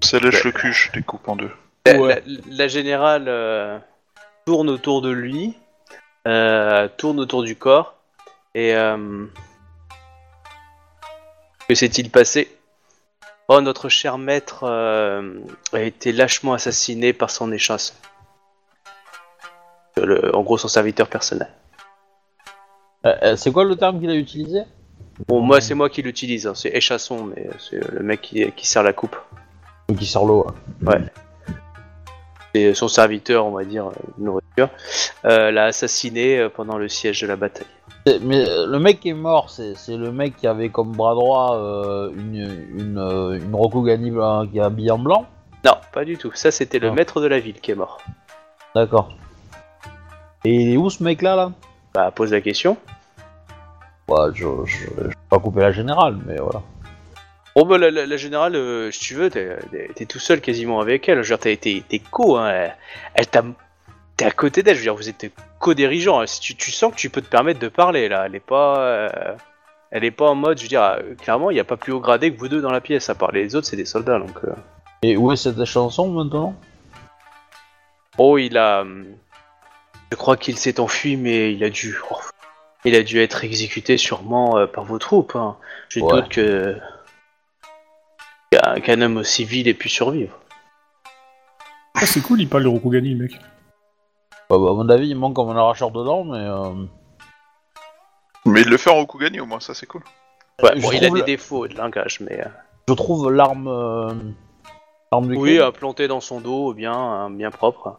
Ça 0.00 0.18
lèche 0.18 0.42
le 0.44 0.50
cul, 0.50 0.72
je 0.72 0.90
les 0.94 1.02
coupe 1.02 1.28
en 1.28 1.36
deux. 1.36 1.52
La, 1.86 2.00
Ouais. 2.00 2.22
la- 2.26 2.40
la 2.50 2.68
générale 2.68 3.26
euh, 3.28 3.78
tourne 4.44 4.68
autour 4.68 5.02
de 5.02 5.10
lui, 5.10 5.54
euh, 6.26 6.88
tourne 6.96 7.20
autour 7.20 7.42
du 7.42 7.56
corps, 7.56 7.94
et 8.54 8.74
euh, 8.74 9.26
que 11.68 11.74
s'est-il 11.74 12.10
passé? 12.10 12.56
Oh, 13.48 13.60
notre 13.60 13.88
cher 13.88 14.18
maître 14.18 14.64
euh, 14.64 15.40
a 15.72 15.80
été 15.80 16.12
lâchement 16.12 16.52
assassiné 16.52 17.12
par 17.12 17.30
son 17.30 17.50
échasson. 17.52 17.94
Le- 19.96 20.34
en 20.34 20.42
gros, 20.42 20.58
son 20.58 20.68
serviteur 20.68 21.08
personnel. 21.08 21.48
C'est 23.36 23.52
quoi 23.52 23.64
le 23.64 23.74
terme 23.74 23.98
qu'il 23.98 24.10
a 24.10 24.14
utilisé? 24.14 24.62
Bon, 25.26 25.40
moi, 25.40 25.60
c'est 25.60 25.74
moi 25.74 25.90
qui 25.90 26.02
l'utilise, 26.02 26.46
hein, 26.46 26.54
c'est 26.54 26.70
échasson, 26.70 27.24
mais 27.24 27.50
c'est 27.58 27.80
le 27.90 28.00
mec 28.00 28.20
qui, 28.22 28.50
qui 28.52 28.66
sert 28.66 28.82
la 28.82 28.92
coupe. 28.92 29.16
Qui 29.98 30.06
sort 30.06 30.24
l'eau. 30.24 30.46
ouais. 30.86 31.00
C'est 32.54 32.74
son 32.74 32.88
serviteur, 32.88 33.44
on 33.44 33.50
va 33.50 33.64
dire, 33.64 33.88
euh, 33.88 34.40
l'a 35.24 35.64
assassiné 35.64 36.38
euh, 36.38 36.48
pendant 36.48 36.78
le 36.78 36.88
siège 36.88 37.20
de 37.22 37.26
la 37.26 37.36
bataille. 37.36 37.66
Mais 38.22 38.48
euh, 38.48 38.66
le 38.66 38.78
mec 38.78 39.00
qui 39.00 39.10
est 39.10 39.14
mort, 39.14 39.48
c'est 39.50 39.74
le 39.96 40.10
mec 40.12 40.36
qui 40.36 40.46
avait 40.46 40.68
comme 40.70 40.92
bras 40.92 41.14
droit 41.14 41.56
euh, 41.56 42.10
une, 42.16 42.66
une, 42.78 42.98
euh, 42.98 43.38
une 43.38 43.54
Rokugani 43.54 44.12
qui 44.50 44.58
est 44.58 44.62
habillée 44.62 44.90
en 44.90 44.98
blanc 44.98 45.26
Non, 45.64 45.76
pas 45.92 46.04
du 46.04 46.16
tout. 46.16 46.32
Ça, 46.34 46.50
c'était 46.50 46.78
le 46.80 46.88
Ah. 46.88 46.92
maître 46.94 47.20
de 47.20 47.26
la 47.28 47.38
ville 47.38 47.60
qui 47.60 47.70
est 47.70 47.74
mort. 47.76 48.00
D'accord. 48.74 49.12
Et 50.44 50.52
il 50.54 50.72
est 50.72 50.76
où 50.76 50.90
ce 50.90 51.02
mec 51.04 51.22
là? 51.22 51.36
Là 51.36 51.52
Bah, 51.94 52.10
pose 52.10 52.32
la 52.32 52.40
question. 52.40 52.76
Bah, 54.08 54.30
je, 54.34 54.44
je, 54.66 54.76
je 54.98 55.02
vais 55.08 55.14
pas 55.30 55.38
couper 55.38 55.60
la 55.60 55.70
générale, 55.72 56.18
mais 56.26 56.36
voilà. 56.38 56.60
Bon, 57.54 57.64
bah, 57.66 57.78
la, 57.78 57.90
la- 57.90 58.06
la 58.06 58.16
générale, 58.16 58.56
euh, 58.56 58.90
si 58.90 58.98
tu 59.00 59.14
veux, 59.14 59.30
t'es 59.30 60.06
tout 60.08 60.18
seul 60.18 60.40
quasiment 60.40 60.80
avec 60.80 61.08
elle. 61.08 61.20
Dire, 61.22 61.38
t'es- 61.38 61.82
co, 62.10 62.36
hein. 62.36 62.48
Elle, 62.50 62.74
elle 63.14 63.26
t'a. 63.28 63.44
T'es 64.16 64.24
à 64.26 64.30
côté 64.30 64.62
d'elle, 64.62 64.74
je 64.74 64.80
veux 64.80 64.84
dire, 64.84 64.94
vous 64.94 65.08
êtes 65.08 65.32
co-dirigeants. 65.58 66.20
hein. 66.20 66.26
Si 66.26 66.40
tu, 66.40 66.54
tu 66.54 66.70
sens 66.70 66.92
que 66.92 66.96
tu 66.98 67.08
peux 67.10 67.22
te 67.22 67.28
permettre 67.28 67.60
de 67.60 67.68
parler, 67.68 68.08
là. 68.08 68.24
Elle 68.26 68.34
est 68.34 68.40
pas. 68.40 68.78
euh, 68.78 69.08
Elle 69.90 70.04
est 70.04 70.10
pas 70.10 70.28
en 70.30 70.34
mode, 70.34 70.58
je 70.58 70.62
veux 70.64 70.68
dire, 70.68 70.82
euh, 70.82 71.14
clairement, 71.14 71.50
il 71.50 71.54
n'y 71.54 71.60
a 71.60 71.64
pas 71.64 71.76
plus 71.76 71.92
haut 71.92 72.00
gradé 72.00 72.32
que 72.32 72.38
vous 72.38 72.48
deux 72.48 72.60
dans 72.62 72.70
la 72.72 72.80
pièce, 72.80 73.10
à 73.10 73.14
part 73.14 73.30
les 73.32 73.54
autres, 73.54 73.66
c'est 73.66 73.76
des 73.76 73.84
soldats, 73.86 74.18
donc. 74.18 74.36
euh. 74.44 74.54
Et 75.02 75.16
où 75.16 75.32
est 75.32 75.36
cette 75.36 75.64
chanson 75.64 76.08
maintenant? 76.10 76.54
Oh, 78.18 78.38
il 78.38 78.56
a. 78.58 78.82
hum, 78.82 79.06
Je 80.10 80.16
crois 80.16 80.36
qu'il 80.36 80.56
s'est 80.58 80.78
enfui, 80.80 81.16
mais 81.16 81.52
il 81.54 81.64
a 81.64 81.70
dû. 81.70 81.96
oh, 82.10 82.18
il 82.84 82.94
a 82.94 83.02
dû 83.02 83.18
être 83.20 83.44
exécuté 83.44 83.96
sûrement 83.96 84.56
euh, 84.58 84.66
par 84.66 84.84
vos 84.84 84.98
troupes. 84.98 85.36
Hein. 85.36 85.56
Je 85.88 86.00
Ouais. 86.00 86.10
doute 86.10 86.28
que. 86.28 86.78
qu'un 88.50 88.80
qu'un 88.80 89.00
homme 89.00 89.24
civil 89.24 89.68
ait 89.68 89.74
pu 89.74 89.88
survivre. 89.88 90.38
Ah, 91.94 92.06
c'est 92.06 92.20
cool, 92.20 92.40
il 92.40 92.48
parle 92.48 92.64
de 92.64 92.68
Rokugani, 92.68 93.14
le 93.14 93.22
mec. 93.24 93.32
Bah, 94.50 94.58
bah, 94.58 94.70
À 94.70 94.74
mon 94.74 94.88
avis, 94.88 95.08
il 95.08 95.16
manque 95.16 95.34
comme 95.34 95.50
un 95.50 95.56
arracheur 95.56 95.90
dedans, 95.90 96.24
mais. 96.24 96.38
euh, 96.38 96.84
Mais 98.46 98.62
il 98.62 98.68
le 98.68 98.76
fait 98.76 98.90
en 98.90 98.96
Rokugani 98.96 99.40
au 99.40 99.46
moins, 99.46 99.60
ça 99.60 99.74
c'est 99.74 99.86
cool. 99.86 100.02
Ouais, 100.62 100.72
je 100.76 100.82
bon, 100.82 100.92
il 100.92 100.96
a 100.98 101.00
trouve 101.06 101.14
des 101.14 101.20
la- 101.20 101.26
défauts 101.26 101.68
de 101.68 101.74
langage, 101.76 102.20
mais. 102.20 102.40
euh, 102.40 102.48
Je 102.88 102.94
trouve 102.94 103.30
l'arme. 103.32 103.68
euh, 103.68 104.12
L'arme 105.10 105.28
du 105.28 105.36
Oui, 105.36 105.56
crime. 105.56 105.62
implanté 105.68 106.08
dans 106.08 106.20
son 106.20 106.40
dos, 106.40 106.72
bien, 106.72 106.92
hein, 106.94 107.30
bien 107.30 107.50
propre. 107.50 107.98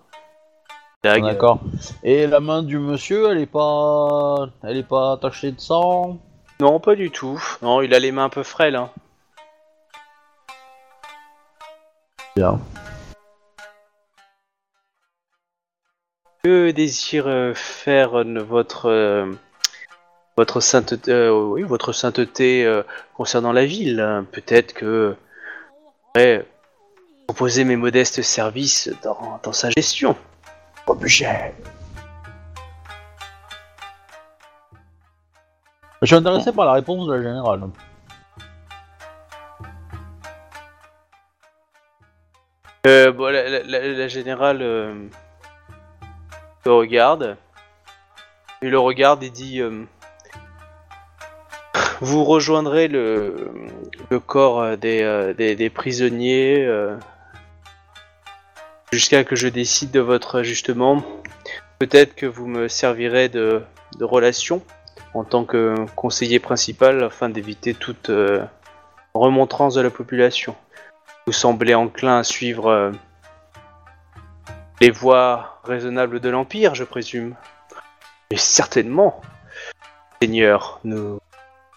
Dague. 1.03 1.23
D'accord. 1.23 1.59
Et 2.01 2.25
la 2.27 2.39
main 2.39 2.63
du 2.63 2.79
monsieur, 2.79 3.29
elle 3.31 3.39
est 3.39 3.45
pas. 3.45 4.47
Elle 4.63 4.77
est 4.77 4.87
pas 4.87 5.17
tachée 5.17 5.51
de 5.51 5.59
sang 5.59 6.17
Non, 6.61 6.79
pas 6.79 6.95
du 6.95 7.11
tout. 7.11 7.39
Non, 7.61 7.81
il 7.81 7.93
a 7.93 7.99
les 7.99 8.11
mains 8.11 8.23
un 8.25 8.29
peu 8.29 8.41
frêles. 8.43 8.75
Hein. 8.77 8.89
Bien. 12.35 12.59
Que 16.43 16.71
désire 16.71 17.27
euh, 17.27 17.53
faire 17.53 18.19
euh, 18.19 18.43
votre 18.43 18.87
euh, 18.87 19.31
votre 20.35 20.59
sainteté, 20.59 21.29
oui, 21.29 21.61
votre 21.61 21.93
sainteté 21.93 22.81
concernant 23.13 23.53
la 23.53 23.65
ville? 23.65 24.25
Peut-être 24.33 24.73
que 24.73 25.15
je 25.15 26.11
pourrais 26.13 26.45
proposer 27.27 27.63
mes 27.63 27.77
modestes 27.77 28.21
services 28.23 28.89
dans, 29.03 29.39
dans 29.41 29.53
sa 29.53 29.69
gestion. 29.69 30.17
Budget. 30.99 31.53
Je 36.01 36.07
suis 36.07 36.15
intéressé 36.15 36.51
par 36.51 36.65
la 36.65 36.73
réponse 36.73 37.07
de 37.07 37.13
la 37.13 37.21
générale. 37.23 37.61
Euh, 42.85 43.11
bon, 43.13 43.31
la, 43.31 43.47
la- 43.49 43.63
la- 43.63 43.87
la 43.93 44.07
générale 44.09 44.61
euh, 44.61 44.93
regarde. 46.69 47.37
Il 48.61 48.69
le 48.69 48.79
regarde 48.79 49.23
et 49.23 49.29
dit 49.29 49.61
euh, 49.61 49.83
Vous 51.99 52.23
rejoindrez 52.23 52.87
le, 52.87 53.51
corps 54.25 54.61
euh, 54.61 54.75
des, 54.75 55.55
des, 55.55 55.69
prisonniers 55.69 56.63
euh, 56.65 56.95
jusqu'à 58.91 59.23
que 59.23 59.35
je 59.35 59.47
décide 59.47 59.91
de 59.91 59.99
votre 59.99 60.39
ajustement. 60.39 61.03
Peut-être 61.79 62.15
que 62.15 62.25
vous 62.25 62.47
me 62.47 62.67
servirez 62.67 63.29
de, 63.29 63.63
relation 63.99 64.61
en 65.13 65.23
tant 65.23 65.45
que 65.45 65.75
conseiller 65.95 66.39
principal 66.39 67.03
afin 67.03 67.29
d'éviter 67.29 67.73
toute 67.73 68.09
euh, 68.09 68.43
remontrance 69.13 69.75
de 69.75 69.81
la 69.81 69.89
population. 69.89 70.55
Vous 71.25 71.33
semblez 71.33 71.75
enclin 71.75 72.17
à 72.19 72.23
suivre 72.23 72.91
les 74.83 74.91
voies 74.91 75.61
raisonnables 75.63 76.19
de 76.19 76.27
l'Empire, 76.27 76.75
je 76.75 76.83
présume. 76.83 77.35
Mais 78.29 78.35
certainement, 78.37 79.21
Seigneur, 80.21 80.81
nous 80.83 81.19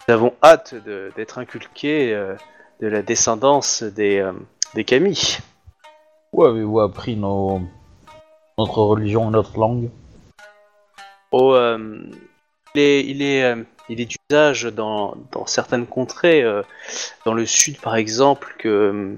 avons 0.09 0.33
hâte 0.43 0.75
d'être 1.15 1.37
inculqués 1.37 2.13
euh, 2.13 2.35
de 2.81 2.87
la 2.87 3.01
descendance 3.01 3.81
des, 3.81 4.19
euh, 4.19 4.33
des 4.73 4.83
Camille. 4.83 5.37
Où 6.33 6.43
avez-vous 6.43 6.81
appris 6.81 7.15
nos... 7.15 7.61
notre 8.57 8.79
religion 8.79 9.31
notre 9.31 9.57
langue? 9.57 9.89
Oh, 11.31 11.53
euh, 11.53 12.01
il 12.75 12.81
est, 12.81 13.05
il 13.05 13.21
est, 13.21 13.43
euh, 13.45 13.63
il 13.87 14.01
est 14.01 14.17
d'usage 14.29 14.63
dans, 14.65 15.15
dans 15.31 15.45
certaines 15.45 15.87
contrées, 15.87 16.43
dans 17.23 17.33
le 17.33 17.45
sud 17.45 17.79
par 17.79 17.95
exemple, 17.95 18.53
que 18.59 19.15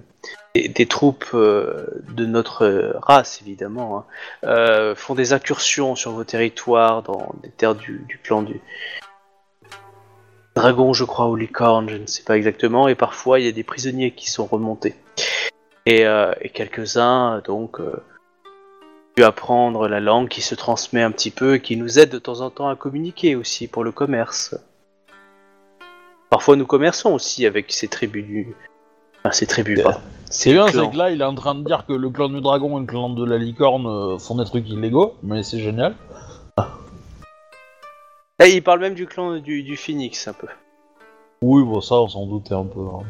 des, 0.55 0.85
troupes 0.85 1.29
euh, 1.33 1.87
de 2.09 2.25
notre 2.25 2.93
race 3.01 3.41
évidemment 3.41 3.99
hein, 3.99 4.05
euh, 4.43 4.95
font 4.95 5.15
des 5.15 5.33
incursions 5.33 5.95
sur 5.95 6.11
vos 6.11 6.23
territoires 6.23 7.03
dans 7.03 7.33
des 7.43 7.51
terres 7.51 7.75
du, 7.75 8.05
du 8.07 8.17
clan 8.17 8.41
du 8.41 8.61
dragon, 10.55 10.93
je 10.93 11.05
crois, 11.05 11.29
ou 11.29 11.35
licorne, 11.35 11.89
je 11.89 11.95
ne 11.95 12.05
sais 12.05 12.23
pas 12.23 12.35
exactement, 12.35 12.87
et 12.87 12.95
parfois 12.95 13.39
il 13.39 13.45
y 13.45 13.49
a 13.49 13.53
des 13.53 13.63
prisonniers 13.63 14.11
qui 14.11 14.29
sont 14.29 14.45
remontés. 14.45 14.95
Et, 15.85 16.05
euh, 16.05 16.33
quelques-uns, 16.53 17.41
donc, 17.45 17.79
pu 19.15 19.23
apprendre 19.23 19.87
la 19.87 20.01
langue 20.01 20.27
qui 20.27 20.41
se 20.41 20.55
transmet 20.55 21.01
un 21.01 21.11
petit 21.11 21.31
peu 21.31 21.55
et 21.55 21.61
qui 21.61 21.77
nous 21.77 21.97
aide 21.99 22.09
de 22.09 22.19
temps 22.19 22.41
en 22.41 22.49
temps 22.49 22.67
à 22.67 22.75
communiquer 22.75 23.35
aussi 23.35 23.67
pour 23.67 23.83
le 23.83 23.91
commerce. 23.91 24.55
Parfois 26.29 26.55
nous 26.55 26.65
commerçons 26.65 27.13
aussi 27.13 27.45
avec 27.45 27.71
ces 27.71 27.87
tribus 27.87 28.25
du... 28.25 28.55
Enfin, 29.23 29.31
ces 29.33 29.47
tribus, 29.47 29.81
pas. 29.81 29.99
C'est 30.29 30.53
bien, 30.53 30.67
c'est 30.67 30.89
que 30.91 30.95
là, 30.97 31.09
il 31.11 31.21
est 31.21 31.25
en 31.25 31.33
train 31.35 31.55
de 31.55 31.63
dire 31.63 31.85
que 31.87 31.93
le 31.93 32.09
clan 32.09 32.29
du 32.29 32.39
dragon 32.39 32.77
et 32.77 32.81
le 32.81 32.85
clan 32.85 33.09
de 33.09 33.25
la 33.25 33.37
licorne 33.37 33.87
euh, 33.87 34.17
font 34.19 34.35
des 34.35 34.45
trucs 34.45 34.69
illégaux, 34.69 35.15
mais 35.23 35.41
c'est 35.43 35.59
génial. 35.59 35.95
Là, 38.39 38.47
il 38.47 38.63
parle 38.63 38.79
même 38.79 38.93
du 38.93 39.05
clan 39.05 39.37
du, 39.37 39.63
du 39.63 39.75
phoenix 39.75 40.27
un 40.27 40.33
peu. 40.33 40.47
Oui, 41.41 41.63
bon, 41.63 41.81
ça, 41.81 41.95
on 41.95 42.07
s'en 42.07 42.25
doutait 42.25 42.53
un 42.53 42.63
peu. 42.65 42.79
hein. 42.79 43.03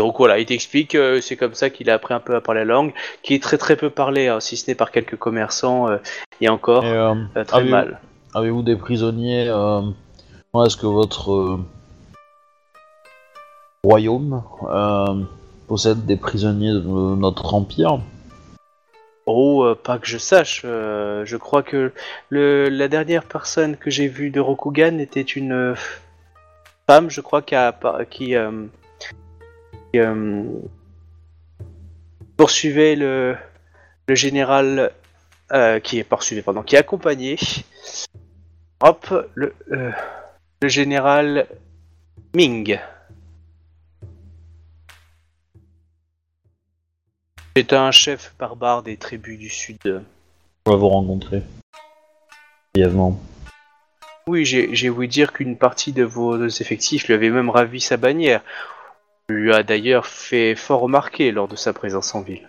Donc 0.00 0.18
voilà, 0.18 0.38
il 0.38 0.44
t'explique 0.44 0.90
que 0.90 1.20
c'est 1.20 1.36
comme 1.36 1.54
ça 1.54 1.70
qu'il 1.70 1.88
a 1.88 1.94
appris 1.94 2.12
un 2.14 2.20
peu 2.20 2.34
à 2.34 2.40
parler 2.40 2.60
la 2.64 2.74
langue, 2.74 2.92
qui 3.22 3.34
est 3.34 3.42
très 3.42 3.56
très 3.58 3.76
peu 3.76 3.90
parlé, 3.90 4.26
hein, 4.28 4.40
si 4.40 4.56
ce 4.56 4.68
n'est 4.70 4.74
par 4.74 4.90
quelques 4.90 5.16
commerçants, 5.16 5.88
euh, 5.88 5.98
et 6.40 6.48
encore 6.48 6.84
Et, 6.84 6.90
euh, 6.90 7.14
euh, 7.36 7.44
très 7.44 7.58
avez-vous- 7.58 7.70
mal. 7.70 8.00
Avez-vous 8.34 8.62
des 8.62 8.74
prisonniers 8.76 9.46
euh, 9.48 9.80
Est-ce 10.66 10.76
que 10.76 10.86
votre 10.86 11.32
euh, 11.32 11.58
royaume 13.84 14.42
euh, 14.62 15.22
possède 15.68 16.06
des 16.06 16.16
prisonniers 16.16 16.72
de 16.72 17.14
notre 17.16 17.54
empire 17.54 18.00
Oh, 19.26 19.64
euh, 19.64 19.74
pas 19.74 19.98
que 19.98 20.06
je 20.06 20.18
sache. 20.18 20.62
euh, 20.64 21.24
je 21.24 21.36
crois 21.36 21.62
que 21.62 21.92
la 22.30 22.88
dernière 22.88 23.24
personne 23.24 23.76
que 23.76 23.90
j'ai 23.90 24.08
vue 24.08 24.30
de 24.30 24.40
Rokugan 24.40 24.98
était 24.98 25.22
une 25.22 25.74
femme, 26.86 27.10
je 27.10 27.20
crois, 27.20 27.42
qui, 27.42 27.54
qui, 28.10 28.34
poursuivait 32.36 32.96
le, 32.96 33.36
général, 34.08 34.92
qui 35.82 35.98
est 35.98 36.04
poursuivi, 36.04 36.42
qui 36.66 36.76
accompagnait, 36.76 37.36
hop, 38.80 39.30
le 39.34 40.68
général 40.68 41.46
Ming. 42.34 42.78
C'est 47.56 47.72
un 47.72 47.92
chef 47.92 48.34
barbare 48.36 48.82
des 48.82 48.96
tribus 48.96 49.38
du 49.38 49.48
sud. 49.48 50.02
On 50.66 50.72
va 50.72 50.76
vous 50.76 50.88
rencontrer. 50.88 51.42
Brièvement. 52.74 53.20
Oui, 54.26 54.44
j'ai 54.44 54.90
ouï 54.90 55.06
dire 55.06 55.32
qu'une 55.32 55.56
partie 55.56 55.92
de 55.92 56.02
vos 56.02 56.46
effectifs 56.46 57.06
lui 57.06 57.14
avait 57.14 57.30
même 57.30 57.50
ravi 57.50 57.80
sa 57.80 57.96
bannière. 57.96 58.42
Lui 59.28 59.52
a 59.52 59.62
d'ailleurs 59.62 60.06
fait 60.06 60.56
fort 60.56 60.80
remarquer 60.80 61.30
lors 61.30 61.46
de 61.46 61.54
sa 61.54 61.72
présence 61.72 62.14
en 62.14 62.22
ville. 62.22 62.48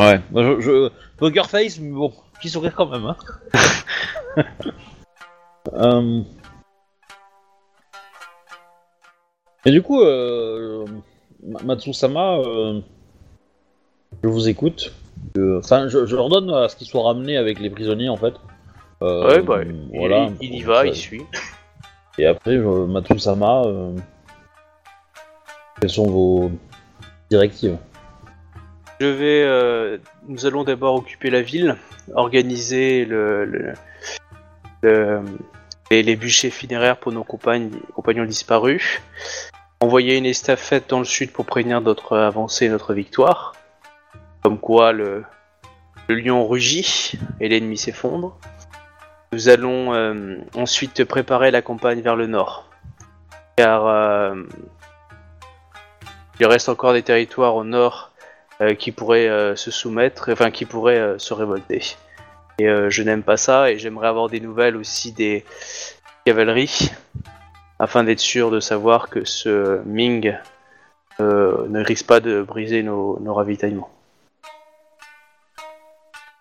Ouais, 0.00 0.20
je, 0.34 0.60
je... 0.60 0.90
Poker 1.18 1.50
face, 1.50 1.78
mais 1.78 1.90
bon, 1.90 2.14
petit 2.38 2.48
sourire 2.48 2.74
quand 2.74 2.86
même. 2.86 3.04
Hein. 3.06 3.16
Euh, 5.72 6.22
Et 9.66 9.70
du 9.72 9.82
coup, 9.82 10.00
euh... 10.00 10.84
Ma- 11.44 11.60
Matsusama, 11.62 12.38
euh... 12.38 12.80
je 14.22 14.28
vous 14.28 14.48
écoute. 14.48 14.92
Euh, 15.36 15.58
Enfin, 15.58 15.88
je, 15.88 16.06
je 16.06 16.14
leur 16.16 16.28
donne 16.28 16.50
à 16.50 16.68
ce 16.68 16.76
qu'ils 16.76 16.86
soient 16.86 17.02
ramenés 17.02 17.36
avec 17.36 17.58
les 17.58 17.68
prisonniers 17.68 18.08
en 18.08 18.16
fait. 18.16 18.34
Euh, 19.02 19.26
ouais, 19.28 19.42
bah, 19.42 19.60
voilà. 19.92 20.30
il, 20.40 20.52
il 20.52 20.58
y 20.60 20.62
va, 20.62 20.82
Ça- 20.82 20.86
il 20.86 20.94
suit. 20.96 21.22
Et 22.18 22.26
après, 22.26 22.54
je... 22.56 22.62
Matsusama, 22.86 23.62
euh... 23.66 23.96
quelles 25.80 25.90
sont 25.90 26.06
vos 26.06 26.50
directives? 27.28 27.76
Je 29.00 29.06
vais. 29.06 29.42
euh, 29.42 29.98
nous 30.26 30.46
allons 30.46 30.64
d'abord 30.64 30.94
occuper 30.94 31.28
la 31.28 31.42
ville, 31.42 31.76
organiser 32.14 33.04
le, 33.04 33.44
le- 33.44 33.72
le- 34.82 35.20
les, 35.90 36.02
les 36.02 36.16
bûchers 36.16 36.48
funéraires 36.50 36.96
pour 36.96 37.12
nos 37.12 37.22
compagnes, 37.24 37.70
compagnons 37.94 38.24
disparus, 38.24 39.02
envoyer 39.86 40.16
une 40.16 40.26
estafette 40.26 40.90
dans 40.90 40.98
le 40.98 41.04
sud 41.04 41.30
pour 41.30 41.46
prévenir 41.46 41.80
notre 41.80 42.18
avancée 42.18 42.68
notre 42.68 42.92
victoire. 42.92 43.52
Comme 44.42 44.58
quoi 44.58 44.92
le, 44.92 45.24
lion 46.08 46.46
rugit 46.46 47.12
et 47.40 47.48
l'ennemi 47.48 47.78
s'effondre. 47.78 48.36
Nous 49.32 49.48
allons 49.48 49.94
euh, 49.94 50.38
ensuite 50.56 51.04
préparer 51.04 51.52
la 51.52 51.62
campagne 51.62 52.00
vers 52.00 52.16
le 52.16 52.26
nord. 52.26 52.68
Car 53.56 53.86
euh, 53.86 54.42
il 56.40 56.46
reste 56.46 56.68
encore 56.68 56.92
des 56.92 57.02
territoires 57.02 57.54
au 57.54 57.62
nord 57.62 58.10
euh, 58.60 58.74
qui 58.74 58.90
pourraient 58.90 59.54
se 59.54 59.70
soumettre, 59.70 60.32
enfin 60.32 60.50
qui 60.50 60.64
pourraient 60.64 61.14
se 61.18 61.32
révolter. 61.32 61.96
Et 62.58 62.66
je 62.88 63.02
n'aime 63.02 63.22
pas 63.22 63.36
ça 63.36 63.70
et 63.70 63.78
j'aimerais 63.78 64.08
avoir 64.08 64.28
des 64.28 64.40
nouvelles 64.40 64.76
aussi 64.76 65.12
des 65.12 65.44
cavaleries 66.24 66.90
afin 67.78 68.04
d'être 68.04 68.20
sûr 68.20 68.50
de 68.50 68.60
savoir 68.60 69.08
que 69.08 69.24
ce 69.24 69.80
Ming 69.84 70.34
euh, 71.20 71.66
ne 71.68 71.82
risque 71.82 72.06
pas 72.06 72.20
de 72.20 72.42
briser 72.42 72.82
nos, 72.82 73.18
ravitaillements. 73.26 73.90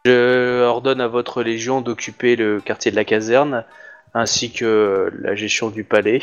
Je 0.05 0.63
ordonne 0.63 1.01
à 1.01 1.07
votre 1.07 1.41
légion 1.41 1.81
d'occuper 1.81 2.35
le 2.35 2.61
quartier 2.61 2.91
de 2.91 2.95
la 2.95 3.05
caserne 3.05 3.65
ainsi 4.13 4.51
que 4.51 5.11
la 5.19 5.35
gestion 5.35 5.69
du 5.69 5.83
palais, 5.83 6.21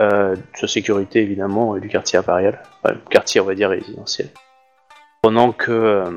euh, 0.00 0.34
sa 0.54 0.66
sécurité 0.66 1.20
évidemment 1.20 1.76
et 1.76 1.80
du 1.80 1.88
quartier 1.88 2.18
impérial, 2.18 2.62
quartier 3.10 3.40
on 3.40 3.44
va 3.44 3.54
dire 3.54 3.70
résidentiel 3.70 4.28
pendant 5.22 5.52
que 5.52 5.72
euh, 5.72 6.10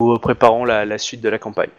nous 0.00 0.18
préparons 0.18 0.64
la, 0.64 0.98
suite 0.98 1.20
de 1.20 1.28
la 1.28 1.38
campagne. 1.38 1.70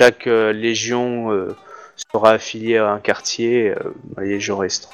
Chaque 0.00 0.26
légion 0.26 1.48
sera 1.96 2.32
affiliée 2.32 2.78
à 2.78 2.88
un 2.90 3.00
quartier 3.00 3.70
euh, 3.70 3.94
dans 4.14 4.22
les 4.22 4.28
légions 4.30 4.56
restantes. 4.58 4.92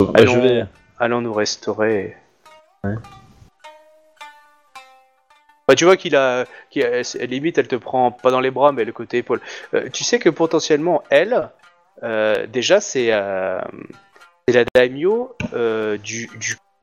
Bah, 0.00 0.06
Allons, 0.14 0.34
Je 0.34 0.38
vais. 0.40 0.64
allons 0.98 1.20
nous 1.20 1.32
restaurer. 1.32 2.16
Ouais. 2.84 2.94
Bah, 5.66 5.74
tu 5.74 5.84
vois 5.84 5.96
qu'il 5.96 6.16
a, 6.16 6.46
limite, 7.20 7.58
elle 7.58 7.68
te 7.68 7.76
prend 7.76 8.10
pas 8.10 8.30
dans 8.30 8.40
les 8.40 8.50
bras, 8.50 8.72
mais 8.72 8.84
le 8.84 8.92
côté 8.92 9.18
épaule. 9.18 9.40
Euh, 9.74 9.88
tu 9.92 10.02
sais 10.02 10.18
que 10.18 10.30
potentiellement, 10.30 11.02
elle, 11.10 11.50
euh, 12.02 12.46
déjà, 12.46 12.80
c'est 12.80 13.08
euh, 13.12 13.60
la 14.48 14.64
daimyo 14.74 15.36
du, 16.02 16.30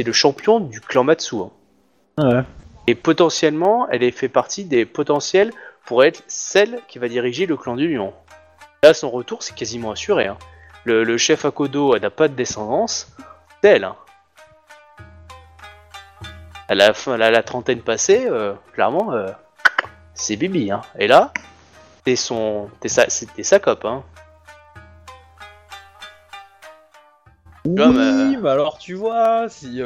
le 0.05 0.11
champion 0.11 0.59
du 0.59 0.81
clan 0.81 1.03
Matsu. 1.03 1.35
hein. 1.37 1.49
Ouais. 2.19 2.43
Et 2.87 2.93
potentiellement, 2.93 3.87
elle 3.89 4.03
est 4.03 4.11
fait 4.11 4.29
partie 4.29 4.65
des 4.65 4.85
potentiels 4.85 5.51
pour 5.85 6.03
être 6.03 6.23
celle 6.27 6.81
qui 6.87 6.99
va 6.99 7.07
diriger 7.07 7.45
le 7.45 7.57
clan 7.57 7.75
du 7.75 7.93
lion. 7.93 8.13
Là, 8.83 8.93
son 8.93 9.09
retour, 9.09 9.43
c'est 9.43 9.55
quasiment 9.55 9.91
assuré. 9.91 10.27
hein. 10.27 10.37
Le, 10.83 11.03
le 11.03 11.17
chef 11.17 11.45
Akodo 11.45 11.97
n'a 11.97 12.09
pas 12.09 12.27
de 12.27 12.33
descendance, 12.35 13.15
c'est 13.61 13.69
elle. 13.69 13.83
hein. 13.83 13.95
Elle 16.67 16.81
a, 16.81 16.93
elle 17.07 17.21
a 17.21 17.31
la 17.31 17.43
trentaine 17.43 17.81
passée, 17.81 18.25
euh, 18.27 18.53
clairement, 18.73 19.13
euh, 19.13 19.27
c'est 20.15 20.35
Bibi. 20.35 20.71
Hein. 20.71 20.81
Et 20.97 21.07
là, 21.07 21.31
t'es 22.03 22.15
son, 22.15 22.69
t'es 22.79 22.87
sa, 22.87 23.05
t'es 23.05 23.43
sa 23.43 23.59
cop. 23.59 23.85
Hein. 23.85 24.03
Oui, 27.65 28.37
mais 28.41 28.49
alors 28.49 28.77
tu 28.77 28.93
vois, 28.93 29.47
si. 29.49 29.81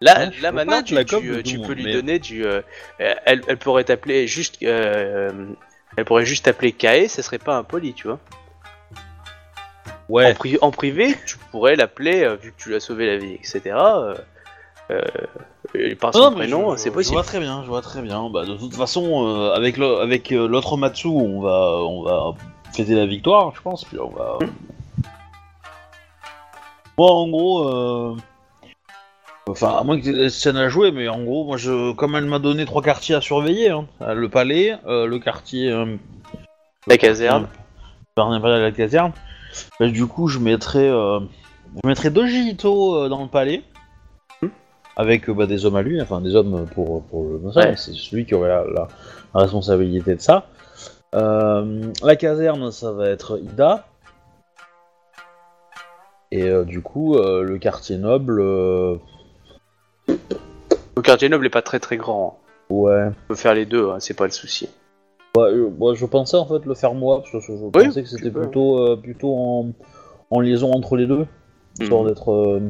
Là, 0.00 0.18
Ouais, 0.18 0.30
je 0.32 0.42
là 0.42 0.50
maintenant, 0.50 0.82
tu, 0.82 0.96
euh, 0.96 1.42
tu 1.42 1.60
peux 1.60 1.74
lui 1.74 1.84
mais- 1.84 1.92
donner 1.92 2.18
du. 2.18 2.44
euh, 2.44 2.60
euh, 3.00 3.14
elle, 3.24 3.42
elle 3.46 3.56
pourrait 3.56 3.84
t'appeler 3.84 4.26
juste. 4.26 4.60
euh, 4.64 5.30
elle 5.96 6.04
pourrait 6.04 6.24
juste 6.24 6.44
t'appeler 6.46 6.72
Kae, 6.72 7.08
ce 7.08 7.22
serait 7.22 7.38
pas 7.38 7.56
impoli, 7.56 7.94
tu 7.94 8.08
vois. 8.08 8.18
En, 10.08 10.12
Ouais. 10.14 10.32
pri- 10.34 10.58
en 10.60 10.70
privé, 10.72 11.14
tu 11.26 11.38
pourrais 11.52 11.76
l'appeler, 11.76 12.24
euh, 12.24 12.34
vu 12.34 12.52
que 12.52 12.60
tu 12.60 12.68
lui 12.70 12.74
as 12.76 12.80
sauvé 12.80 13.06
la 13.06 13.16
vie, 13.18 13.34
etc. 13.34 13.76
Et 15.74 15.94
par 15.94 16.12
son 16.12 16.30
Non, 16.30 16.32
prénom, 16.36 16.72
je- 16.72 16.76
c'est 16.78 16.88
Je 16.90 16.94
possible. 16.94 17.14
vois 17.14 17.22
très 17.22 17.38
bien, 17.40 17.62
je 17.62 17.68
vois 17.68 17.80
très 17.80 18.02
bien. 18.02 18.28
Bah, 18.28 18.44
de 18.44 18.56
toute 18.56 18.74
façon, 18.74 19.24
avec 19.54 19.76
le- 19.76 20.00
avec 20.00 20.30
l'autre 20.30 20.76
Matsu, 20.76 21.06
on 21.06 21.40
va, 21.40 21.76
on 21.78 22.02
va 22.02 22.34
fêter 22.74 22.94
la 22.96 23.06
victoire, 23.06 23.54
je 23.54 23.62
pense. 23.62 23.84
Puis 23.84 23.98
on 24.00 24.10
va. 24.10 24.38
Moi, 26.98 27.10
en 27.10 27.28
gros, 27.28 28.16
Enfin, 29.48 29.76
à 29.76 29.82
moins 29.82 29.98
que 30.00 30.04
tu 30.04 30.30
scènes 30.30 30.56
à 30.56 30.68
jouer, 30.68 30.92
mais 30.92 31.08
en 31.08 31.22
gros, 31.24 31.44
moi, 31.44 31.56
je, 31.56 31.92
comme 31.94 32.14
elle 32.14 32.26
m'a 32.26 32.38
donné 32.38 32.64
trois 32.64 32.80
quartiers 32.82 33.16
à 33.16 33.20
surveiller, 33.20 33.70
hein, 33.70 33.86
le 34.14 34.28
palais, 34.28 34.76
euh, 34.86 35.06
le 35.06 35.18
quartier... 35.18 35.70
euh, 35.70 35.96
La 36.86 36.96
caserne. 36.96 37.48
la 38.16 38.70
caserne, 38.70 39.12
bah, 39.80 39.88
du 39.88 40.06
coup, 40.06 40.28
je 40.28 40.38
mettrais, 40.38 40.88
euh, 40.88 41.18
je 41.82 41.88
mettrais 41.88 42.10
deux 42.10 42.26
euh, 42.96 43.08
dans 43.08 43.22
le 43.22 43.28
palais, 43.28 43.62
Hmm. 44.42 44.48
avec 44.96 45.28
euh, 45.28 45.34
bah, 45.34 45.46
des 45.46 45.66
hommes 45.66 45.76
à 45.76 45.82
lui, 45.82 46.00
enfin 46.00 46.20
des 46.20 46.34
hommes 46.36 46.66
pour, 46.74 47.02
pour 47.04 47.24
le 47.24 47.38
Ouais. 47.68 47.76
c'est 47.76 47.92
celui 47.94 48.24
qui 48.26 48.34
aurait 48.34 48.48
la, 48.48 48.64
la- 48.64 48.88
la 49.34 49.40
responsabilité 49.40 50.14
de 50.14 50.20
ça. 50.20 50.46
Euh, 51.14 51.92
la 52.02 52.16
caserne, 52.16 52.70
ça 52.70 52.92
va 52.92 53.08
être 53.08 53.38
Ida. 53.42 53.86
Et 56.30 56.44
euh, 56.44 56.64
du 56.64 56.80
coup, 56.80 57.16
euh, 57.16 57.42
le 57.42 57.58
quartier 57.58 57.98
noble, 57.98 58.40
euh, 58.40 58.96
Le 60.08 61.02
quartier 61.02 61.28
noble 61.28 61.46
est 61.46 61.50
pas 61.50 61.62
très 61.62 61.80
très 61.80 61.96
grand. 61.96 62.38
hein. 62.70 62.74
ouais. 62.74 63.06
On 63.08 63.28
peut 63.28 63.34
faire 63.34 63.54
les 63.54 63.66
deux, 63.66 63.90
hein, 63.90 63.96
c'est 64.00 64.14
pas 64.16 64.24
le 64.24 64.30
souci. 64.30 64.68
Ouais, 65.36 65.44
euh, 65.44 65.70
moi, 65.78 65.94
je 65.94 66.04
pensais 66.04 66.36
en 66.36 66.46
fait 66.46 66.64
le 66.66 66.74
faire 66.74 66.94
moi, 66.94 67.18
parce 67.20 67.30
que 67.32 67.40
je, 67.40 67.46
je 67.46 67.52
Oui, 67.64 67.70
pensais 67.86 68.02
que 68.02 68.08
c'était 68.08 68.30
peux. 68.30 68.42
plutôt, 68.42 68.78
euh, 68.78 68.96
plutôt 68.96 69.34
en, 69.34 69.72
en 70.30 70.40
liaison 70.40 70.72
entre 70.72 70.96
les 70.96 71.06
deux, 71.06 71.26
histoire 71.80 72.02
Mhm. 72.02 72.08
d'être. 72.08 72.32
euh, 72.32 72.60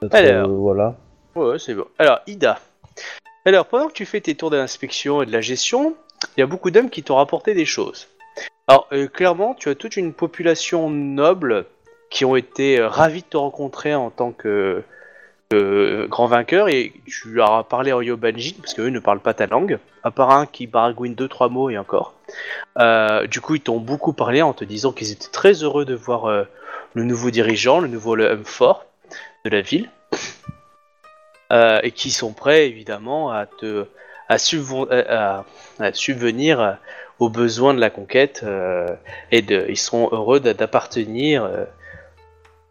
d'être, 0.00 0.14
Alors. 0.14 0.48
euh, 0.50 0.54
voilà. 0.54 0.96
Ouais, 1.34 1.58
c'est 1.58 1.74
bon. 1.74 1.84
Alors, 1.98 2.20
Ida. 2.26 2.58
Alors, 3.44 3.66
pendant 3.66 3.88
que 3.88 3.92
tu 3.92 4.06
fais 4.06 4.20
tes 4.20 4.34
tours 4.34 4.50
d'inspection 4.50 5.22
et 5.22 5.26
de 5.26 5.32
la 5.32 5.40
gestion, 5.40 5.94
il 6.36 6.40
y 6.40 6.42
a 6.42 6.46
beaucoup 6.46 6.70
d'hommes 6.70 6.90
qui 6.90 7.02
t'ont 7.02 7.16
rapporté 7.16 7.54
des 7.54 7.64
choses. 7.64 8.08
Alors, 8.68 8.86
euh, 8.92 9.08
clairement, 9.08 9.54
tu 9.54 9.68
as 9.68 9.74
toute 9.74 9.96
une 9.96 10.12
population 10.14 10.88
noble 10.88 11.66
qui 12.10 12.24
ont 12.24 12.36
été 12.36 12.78
euh, 12.78 12.88
ravis 12.88 13.22
de 13.22 13.26
te 13.26 13.36
rencontrer 13.36 13.94
en 13.94 14.10
tant 14.10 14.32
que, 14.32 14.82
que 15.52 16.06
grand 16.06 16.26
vainqueur 16.26 16.68
et 16.68 16.92
tu 17.06 17.42
as 17.42 17.64
parlé 17.68 17.92
en 17.92 18.00
Yobanji 18.00 18.54
parce 18.54 18.74
qu'eux 18.74 18.88
ne 18.88 18.98
parlent 19.00 19.20
pas 19.20 19.34
ta 19.34 19.46
langue, 19.46 19.78
à 20.02 20.10
part 20.10 20.30
un 20.30 20.46
qui 20.46 20.66
baragouine 20.66 21.14
deux 21.14 21.28
trois 21.28 21.48
mots 21.48 21.68
et 21.70 21.76
encore. 21.78 22.14
Euh, 22.78 23.26
du 23.26 23.40
coup, 23.40 23.54
ils 23.56 23.60
t'ont 23.60 23.78
beaucoup 23.78 24.12
parlé 24.12 24.40
en 24.42 24.52
te 24.54 24.64
disant 24.64 24.92
qu'ils 24.92 25.12
étaient 25.12 25.30
très 25.30 25.52
heureux 25.62 25.84
de 25.84 25.94
voir 25.94 26.26
euh, 26.26 26.44
le 26.94 27.04
nouveau 27.04 27.30
dirigeant, 27.30 27.80
le 27.80 27.88
nouveau 27.88 28.14
le 28.14 28.26
homme 28.30 28.44
fort 28.44 28.86
de 29.44 29.50
la 29.50 29.60
ville. 29.60 29.90
Euh, 31.52 31.80
et 31.82 31.90
qui 31.90 32.10
sont 32.10 32.32
prêts 32.32 32.66
évidemment 32.66 33.30
à 33.30 33.44
te 33.44 33.84
à, 34.30 34.36
subven- 34.36 34.88
à- 34.90 35.44
à 35.80 35.92
subvenir 35.92 36.60
euh, 36.60 36.72
aux 37.18 37.28
besoins 37.28 37.74
de 37.74 37.80
la 37.80 37.90
conquête 37.90 38.40
euh, 38.42 38.86
et 39.30 39.44
ils 39.68 39.76
seront 39.76 40.08
heureux 40.12 40.40
d'a- 40.40 40.54
d'appartenir 40.54 41.44
euh, 41.44 41.66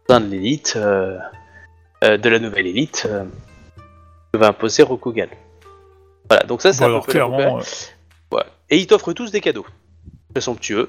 de 0.08 0.16
l'élite 0.28 0.74
euh, 0.76 1.16
euh, 1.16 1.18
de 2.02 2.28
la 2.28 2.38
nouvelle 2.38 2.66
élite 2.66 3.06
euh, 3.08 3.24
que 4.32 4.38
va 4.38 4.48
imposer 4.48 4.82
Rokugan. 4.82 5.26
Voilà, 6.28 6.44
donc 6.44 6.62
ça 6.62 6.72
c'est 6.72 6.84
Bon, 6.86 6.98
à 6.98 7.00
peu 7.02 7.12
clairement, 7.12 7.36
population. 7.36 7.88
Ouais. 8.32 8.42
Et 8.70 8.78
ils 8.78 8.86
t'offrent 8.86 9.12
tous 9.12 9.30
des 9.30 9.40
cadeaux. 9.40 9.66
Très 10.34 10.40
somptueux. 10.40 10.88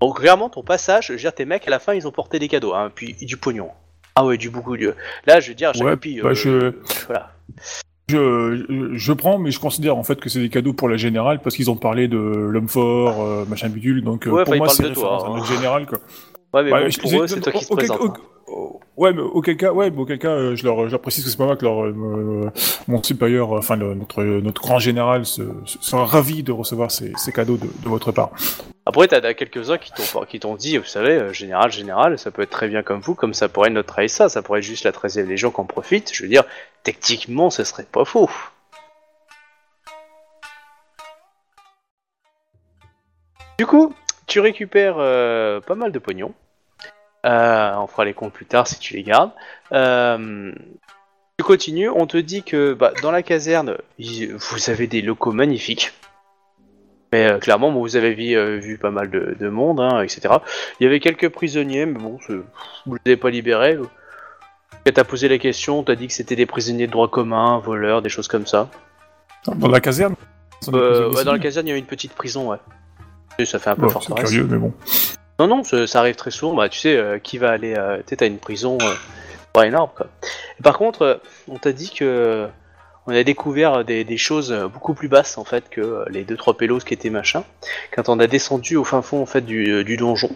Donc 0.00 0.20
clairement 0.20 0.48
ton 0.48 0.62
passage, 0.62 1.08
je 1.08 1.12
veux 1.12 1.18
dire 1.18 1.34
tes 1.34 1.44
mecs 1.44 1.66
à 1.66 1.70
la 1.70 1.78
fin 1.80 1.94
ils 1.94 2.06
ont 2.06 2.12
porté 2.12 2.38
des 2.38 2.48
cadeaux, 2.48 2.74
hein, 2.74 2.90
puis 2.94 3.14
du 3.14 3.36
pognon. 3.36 3.70
Ah 4.14 4.24
ouais, 4.24 4.36
du 4.36 4.50
beaucoup 4.50 4.76
de. 4.76 4.94
Là 5.26 5.40
je 5.40 5.48
veux 5.48 5.54
dire, 5.54 5.70
à 5.70 5.72
chaque 5.72 5.84
Ouais, 5.84 5.92
copie, 5.92 6.20
bah, 6.20 6.28
euh, 6.30 6.34
je- 6.34 6.72
voilà. 7.06 7.32
Je, 8.10 8.64
je, 8.94 9.12
prends, 9.12 9.38
mais 9.38 9.50
je 9.50 9.60
considère 9.60 9.98
en 9.98 10.02
fait 10.02 10.18
que 10.18 10.30
c'est 10.30 10.38
des 10.40 10.48
cadeaux 10.48 10.72
pour 10.72 10.88
la 10.88 10.96
générale 10.96 11.40
parce 11.42 11.54
qu'ils 11.56 11.70
ont 11.70 11.76
parlé 11.76 12.08
de 12.08 12.16
l'homme 12.16 12.68
fort, 12.68 13.22
euh, 13.22 13.44
machin 13.46 13.68
bidule. 13.68 14.02
Donc 14.02 14.26
euh, 14.26 14.30
Ouais, 14.30 14.44
pour 14.44 14.56
moi, 14.56 14.68
c'est 14.70 14.84
de 14.84 14.94
toi, 14.94 15.26
à 15.26 15.28
hein. 15.28 15.36
notre. 15.36 15.86
Quoi. 15.86 15.98
Ouais, 16.54 16.64
mais 16.64 16.70
bon, 16.84 16.90
je- 16.90 16.98
pour 17.00 17.10
eux, 17.22 17.26
c'est 17.26 17.40
toi 17.40 17.52
qui 17.52 17.66
te 17.66 17.72
présente. 17.76 18.00
hein. 18.00 18.12
Ouais, 18.96 19.12
mais 19.12 19.20
auquel 19.20 19.56
cas, 19.58 19.72
ouais, 19.72 19.90
mais 19.90 19.98
auquel 19.98 20.18
cas, 20.18 20.30
euh, 20.30 20.56
je 20.56 20.64
leur, 20.64 20.86
je 20.86 20.90
leur 20.92 21.00
précise 21.02 21.22
que 21.22 21.28
c'est 21.30 21.36
pas 21.36 21.44
moi 21.44 21.56
que 21.56 21.64
leur, 21.66 21.84
euh, 21.84 22.50
mon 22.88 23.02
supérieur, 23.02 23.52
euh, 23.54 23.58
enfin 23.58 23.76
le- 23.76 23.94
notre, 23.94 24.24
notre 24.24 24.62
grand 24.62 24.78
général, 24.78 25.26
se, 25.26 25.42
se- 25.66 25.76
sera 25.82 26.06
ravi 26.06 26.42
de 26.42 26.50
recevoir 26.50 26.90
ces, 26.90 27.12
ces 27.16 27.30
cadeaux 27.30 27.58
de, 27.58 27.66
de 27.66 27.88
votre 27.88 28.10
part. 28.10 28.30
Après, 28.86 29.06
t'as 29.06 29.34
quelques-uns 29.34 29.76
qui 29.76 29.92
t'ont 29.92 30.24
qui 30.24 30.40
t'ont 30.40 30.56
dit, 30.56 30.78
vous 30.78 30.84
savez, 30.84 31.10
euh, 31.18 31.32
général, 31.34 31.70
général, 31.70 32.18
ça 32.18 32.30
peut 32.30 32.40
être 32.40 32.50
très 32.50 32.68
bien 32.68 32.82
comme 32.82 33.00
vous, 33.00 33.14
comme 33.14 33.34
ça 33.34 33.50
pourrait 33.50 33.68
être 33.68 33.74
notre 33.74 33.98
Aïssa, 33.98 34.30
ça 34.30 34.40
pourrait 34.40 34.60
être 34.60 34.64
juste 34.64 34.84
la 34.84 34.92
13 34.92 35.18
e 35.18 35.22
Légion 35.24 35.50
qui 35.50 35.60
en 35.60 35.66
profite. 35.66 36.10
Je 36.14 36.22
veux 36.22 36.28
dire, 36.30 36.44
techniquement, 36.84 37.50
ce 37.50 37.64
serait 37.64 37.84
pas 37.92 38.06
faux. 38.06 38.30
Du 43.58 43.66
coup, 43.66 43.92
tu 44.28 44.40
récupères 44.40 44.96
euh, 44.98 45.60
pas 45.60 45.74
mal 45.74 45.90
de 45.90 45.98
pognon. 45.98 46.32
Euh, 47.26 47.72
on 47.76 47.86
fera 47.88 48.04
les 48.04 48.14
comptes 48.14 48.32
plus 48.32 48.46
tard 48.46 48.68
si 48.68 48.78
tu 48.78 48.94
les 48.94 49.02
gardes. 49.02 49.32
Euh, 49.72 50.52
tu 51.38 51.44
continues, 51.44 51.88
on 51.88 52.06
te 52.06 52.16
dit 52.16 52.42
que 52.44 52.74
bah, 52.74 52.92
dans 53.02 53.10
la 53.10 53.22
caserne, 53.22 53.76
vous 53.98 54.70
avez 54.70 54.86
des 54.86 55.02
locaux 55.02 55.32
magnifiques. 55.32 55.92
Mais 57.10 57.26
euh, 57.26 57.38
clairement, 57.38 57.72
bon, 57.72 57.80
vous 57.80 57.96
avez 57.96 58.12
vu, 58.14 58.36
euh, 58.36 58.58
vu 58.58 58.76
pas 58.76 58.90
mal 58.90 59.10
de, 59.10 59.34
de 59.38 59.48
monde, 59.48 59.80
hein, 59.80 60.02
etc. 60.02 60.34
Il 60.78 60.84
y 60.84 60.86
avait 60.86 61.00
quelques 61.00 61.30
prisonniers, 61.30 61.86
mais 61.86 61.98
bon, 61.98 62.18
c'est- 62.26 62.34
vous 62.86 62.94
les 62.94 63.00
avez 63.12 63.16
pas 63.16 63.30
libérés. 63.30 63.78
Quand 64.84 64.92
t'as 64.92 65.04
posé 65.04 65.28
la 65.28 65.38
question, 65.38 65.82
t'as 65.82 65.94
dit 65.94 66.06
que 66.06 66.12
c'était 66.12 66.36
des 66.36 66.44
prisonniers 66.46 66.86
de 66.86 66.92
droit 66.92 67.08
commun, 67.08 67.58
voleurs, 67.60 68.02
des 68.02 68.10
choses 68.10 68.28
comme 68.28 68.46
ça. 68.46 68.68
Dans 69.46 69.68
la 69.68 69.80
caserne? 69.80 70.16
Euh, 70.72 71.10
ouais, 71.12 71.24
dans 71.24 71.32
la 71.32 71.38
caserne, 71.38 71.66
il 71.66 71.70
y 71.70 71.72
a 71.72 71.76
une 71.76 71.86
petite 71.86 72.12
prison, 72.12 72.50
ouais. 72.50 72.58
Et 73.38 73.44
ça 73.44 73.58
fait 73.58 73.70
un 73.70 73.76
peu 73.76 73.82
Bon, 73.82 73.88
c'est 73.88 73.92
forteresse. 74.08 74.30
curieux, 74.30 74.46
mais 74.50 74.58
bon. 74.58 74.72
Non, 75.38 75.46
non, 75.46 75.62
ça, 75.64 75.86
ça 75.86 76.00
arrive 76.00 76.16
très 76.16 76.32
souvent. 76.32 76.54
Bah, 76.54 76.68
tu 76.68 76.78
sais, 76.80 76.96
euh, 76.96 77.18
qui 77.18 77.38
va 77.38 77.50
aller. 77.50 77.74
Euh, 77.76 77.98
tu 77.98 78.04
sais, 78.08 78.16
t'as 78.16 78.26
une 78.26 78.38
prison 78.38 78.78
euh, 78.82 78.94
pas 79.52 79.66
énorme, 79.66 79.90
quoi. 79.96 80.08
Et 80.58 80.62
par 80.62 80.76
contre, 80.76 81.02
euh, 81.02 81.14
on 81.48 81.56
t'a 81.58 81.72
dit 81.72 81.90
que. 81.90 82.48
On 83.06 83.12
a 83.14 83.22
découvert 83.22 83.84
des, 83.86 84.04
des 84.04 84.18
choses 84.18 84.52
beaucoup 84.70 84.92
plus 84.92 85.08
basses 85.08 85.38
en 85.38 85.44
fait 85.44 85.70
que 85.70 86.04
les 86.10 86.24
deux 86.24 86.36
trois 86.36 86.58
pélos 86.58 86.80
qui 86.80 86.92
étaient 86.92 87.08
machin. 87.08 87.42
Quand 87.90 88.10
on 88.10 88.18
a 88.20 88.26
descendu 88.26 88.76
au 88.76 88.84
fin 88.84 89.00
fond 89.00 89.22
en 89.22 89.24
fait 89.24 89.40
du, 89.40 89.82
du 89.82 89.96
donjon, 89.96 90.28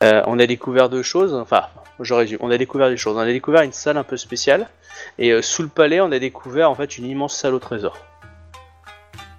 on 0.00 0.38
a 0.38 0.46
découvert 0.46 0.88
deux 0.88 1.02
choses. 1.02 1.34
Enfin, 1.34 1.64
j'aurais 2.00 2.24
dû. 2.24 2.38
On 2.40 2.50
a 2.50 2.56
découvert 2.56 2.88
des 2.88 2.96
choses. 2.96 3.14
On 3.14 3.20
a 3.20 3.26
découvert 3.26 3.60
une 3.60 3.74
salle 3.74 3.98
un 3.98 4.04
peu 4.04 4.16
spéciale 4.16 4.68
et 5.18 5.42
sous 5.42 5.60
le 5.60 5.68
palais, 5.68 6.00
on 6.00 6.10
a 6.12 6.18
découvert 6.18 6.70
en 6.70 6.74
fait 6.74 6.96
une 6.96 7.04
immense 7.04 7.36
salle 7.36 7.52
au 7.52 7.58
trésor. 7.58 7.98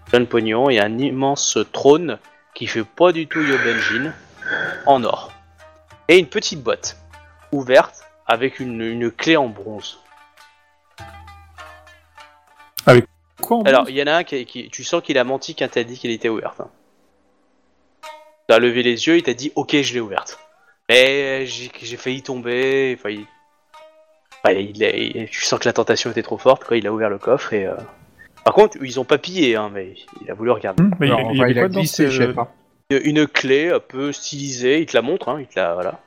Plein 0.06 0.19
de 0.19 0.26
pognon 0.26 0.69
et 0.69 0.80
un 0.80 0.95
immense 0.99 1.57
trône 1.73 2.19
qui 2.57 2.65
fait 2.65 2.84
pas 2.84 3.11
du 3.11 3.27
tout 3.27 3.39
Yobenjin 3.39 4.13
en 4.88 5.03
or. 5.03 5.31
Et 6.07 6.17
une 6.17 6.25
petite 6.27 6.63
boîte 6.63 6.97
ouverte 7.51 8.03
avec 8.25 8.59
une, 8.59 8.81
une 8.81 9.11
clé 9.11 9.38
en 9.38 9.47
bronze. 9.47 9.99
Quoi 13.41 13.57
en 13.57 13.61
Alors, 13.63 13.88
il 13.89 13.95
y 13.95 14.01
en 14.01 14.07
a 14.07 14.13
un 14.15 14.23
qui, 14.23 14.43
qui- 14.47 14.69
tu 14.69 14.84
sens 14.84 15.03
qu'il 15.03 15.19
a 15.19 15.23
menti 15.23 15.53
quand 15.53 15.69
t'as 15.69 15.84
dit 15.84 15.99
qu'elle 15.99 16.09
était 16.11 16.29
ouverte. 16.29 16.59
hein. 16.59 16.69
T'as 18.47 18.57
levé 18.57 18.81
les 18.81 19.05
yeux, 19.05 19.17
il 19.17 19.23
t'a 19.23 19.35
dit 19.35 19.51
ok, 19.55 19.75
je 19.84 19.93
l'ai 19.93 19.99
ouverte. 19.99 20.39
Mais 20.89 21.45
j'ai 21.45 21.97
failli 21.97 22.23
tomber, 22.23 22.97
enfin, 22.97 23.09
il- 23.09 24.84
a- 24.84 24.89
il- 24.95 25.29
tu 25.29 25.43
sens 25.45 25.59
que 25.59 25.65
la 25.67 25.73
tentation 25.73 26.09
était 26.09 26.23
trop 26.23 26.39
forte, 26.39 26.63
quoi. 26.63 26.77
Il 26.77 26.88
a 26.88 26.91
ouvert 26.91 27.09
le 27.11 27.19
coffre 27.19 27.53
et. 27.53 27.67
euh, 27.67 27.75
Par 28.47 28.53
contre, 28.53 28.77
ils 28.81 28.97
ont 28.97 29.03
pas 29.03 29.17
pillé, 29.17 29.57
hein, 29.57 29.69
mais 29.73 29.95
il 30.21 30.31
a 30.31 30.33
voulu 30.33 30.51
regarder. 30.51 30.81
Hmm, 30.81 30.91
mais 31.01 31.07
il 31.07 31.11
a- 31.11 31.15
Alors, 31.17 31.31
il 31.31 31.35
y 31.35 31.39
bah, 31.39 31.43
avait 31.43 31.51
il 31.51 31.57
a 31.59 31.61
quoi 31.63 31.67
dans 31.69 31.79
glissé, 31.81 32.05
ce- 32.05 32.09
je 32.11 32.23
sais 32.23 32.33
pas. 32.33 32.53
Une, 32.89 33.01
une 33.03 33.27
clé 33.27 33.71
un 33.71 33.81
peu 33.81 34.13
stylisée, 34.13 34.79
il 34.79 34.85
te 34.85 34.95
la 34.95 35.01
montre, 35.01 35.27
hein, 35.27 35.41
il 35.41 35.47
te 35.47 35.59
la. 35.59 35.73
Voilà. 35.73 35.99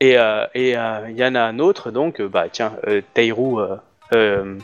Et 0.00 0.18
euh, 0.18 0.44
et, 0.56 0.76
euh, 0.76 1.10
il 1.10 1.16
y 1.16 1.24
en 1.24 1.36
a 1.36 1.42
un 1.42 1.60
autre, 1.60 1.92
donc, 1.92 2.20
euh, 2.20 2.28
bah 2.28 2.46
tiens, 2.50 2.72
euh. 2.88 3.02
Euh, 3.16 3.76
euh, 4.16 4.58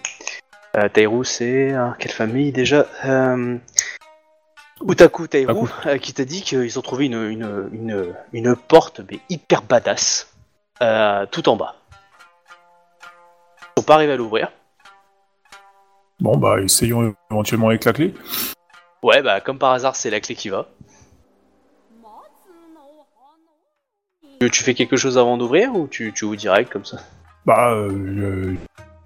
euh, 0.77 1.23
c'est. 1.23 1.73
euh, 1.73 1.91
quelle 2.01 2.11
famille 2.11 2.51
déjà 2.51 2.85
euh, 3.05 3.57
Utaku 4.85 5.29
Taïrou, 5.29 5.69
euh, 5.87 5.97
qui 5.99 6.13
t'a 6.13 6.25
dit 6.25 6.43
qu'ils 6.43 6.77
ont 6.77 6.83
trouvé 6.83 7.07
une, 7.07 7.23
une, 7.31 7.69
une, 7.73 8.15
une 8.33 8.57
porte, 8.57 9.01
mais 9.09 9.21
hyper 9.29 9.63
badass, 9.63 10.35
euh, 10.83 11.25
tout 11.31 11.49
en 11.49 11.55
bas. 11.55 11.77
Ils 13.77 13.81
sont 13.81 13.87
pas 13.87 13.95
arrivés 13.95 14.15
à 14.15 14.17
l'ouvrir. 14.17 14.51
Bon, 16.21 16.37
bah, 16.37 16.61
essayons 16.61 17.15
éventuellement 17.31 17.69
avec 17.69 17.85
la 17.85 17.93
clé. 17.93 18.15
Ouais, 19.03 19.23
bah, 19.23 19.41
comme 19.41 19.59
par 19.59 19.73
hasard, 19.73 19.97
c'est 19.97 20.11
la 20.11 20.21
clé 20.21 20.35
qui 20.35 20.49
va. 20.49 20.69
Tu, 24.41 24.63
fais 24.63 24.75
quelque 24.75 24.97
chose 24.97 25.19
avant 25.19 25.37
d'ouvrir 25.37 25.75
ou 25.75 25.89
tu, 25.89 26.13
tu 26.15 26.25
ouvres 26.25 26.37
direct 26.37 26.73
comme 26.73 26.85
ça? 26.85 26.99
Bah, 27.45 27.73
euh, 27.73 27.91
euh, 27.91 28.57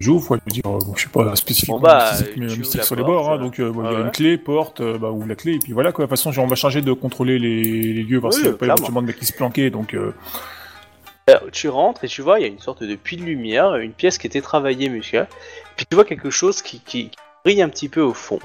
j'ouvre, 0.03 0.37
je 0.37 0.41
veux 0.45 0.51
dire, 0.51 0.65
euh, 0.65 0.79
bon, 0.85 0.93
je 0.95 1.03
sais 1.03 1.09
pas 1.09 1.35
spécifiquement 1.35 1.77
Bon, 1.77 1.83
bah, 1.83 2.11
mystique 2.37 2.75
ouvres 2.75 2.83
sur 2.83 2.95
les 2.95 3.03
bords, 3.03 3.31
hein, 3.31 3.37
donc 3.37 3.59
euh, 3.59 3.71
bon, 3.71 3.83
il 3.83 3.91
y 3.91 3.95
a 3.95 3.99
ouais. 3.99 4.05
une 4.05 4.11
clé, 4.11 4.37
porte, 4.37 4.81
euh, 4.81 4.97
bah, 4.97 5.09
ouvre 5.09 5.27
la 5.27 5.35
clé, 5.35 5.53
et 5.53 5.59
puis 5.59 5.73
voilà, 5.73 5.91
quoi. 5.91 6.05
De 6.05 6.09
toute 6.09 6.19
façon, 6.19 6.37
on 6.39 6.47
va 6.47 6.55
changer 6.55 6.81
de 6.81 6.93
contrôler 6.93 7.39
les, 7.39 7.63
les 7.63 8.03
lieux, 8.03 8.19
voir 8.19 8.33
Oui, 8.33 8.39
s'il 8.39 8.49
n'y 8.49 8.53
a 8.53 8.57
pas 8.57 8.65
éventuellement 8.65 9.01
de 9.01 9.07
mecs 9.07 9.19
qui 9.19 9.25
se 9.25 9.33
planquaient, 9.33 9.69
donc 9.69 9.93
euh, 9.93 10.13
tu 11.51 11.69
rentres 11.69 12.03
et 12.03 12.07
tu 12.07 12.21
vois, 12.21 12.39
il 12.39 12.43
y 12.43 12.45
a 12.45 12.49
une 12.49 12.59
sorte 12.59 12.83
de 12.83 12.95
puits 12.95 13.17
de 13.17 13.23
lumière, 13.23 13.75
une 13.75 13.93
pièce 13.93 14.17
qui 14.17 14.27
était 14.27 14.41
travaillée, 14.41 14.89
monsieur. 14.89 15.25
Puis 15.75 15.85
tu 15.85 15.95
vois 15.95 16.05
quelque 16.05 16.29
chose 16.29 16.61
qui, 16.61 16.79
qui 16.81 17.11
brille 17.45 17.61
un 17.61 17.69
petit 17.69 17.89
peu 17.89 18.01
au 18.01 18.13
fond. 18.13 18.39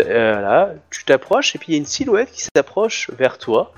Euh, 0.00 0.40
là, 0.40 0.70
tu 0.90 1.04
t'approches 1.04 1.54
et 1.54 1.58
puis 1.58 1.68
il 1.68 1.72
y 1.72 1.74
a 1.76 1.78
une 1.78 1.86
silhouette 1.86 2.30
qui 2.32 2.46
s'approche 2.56 3.10
vers 3.10 3.36
toi. 3.38 3.72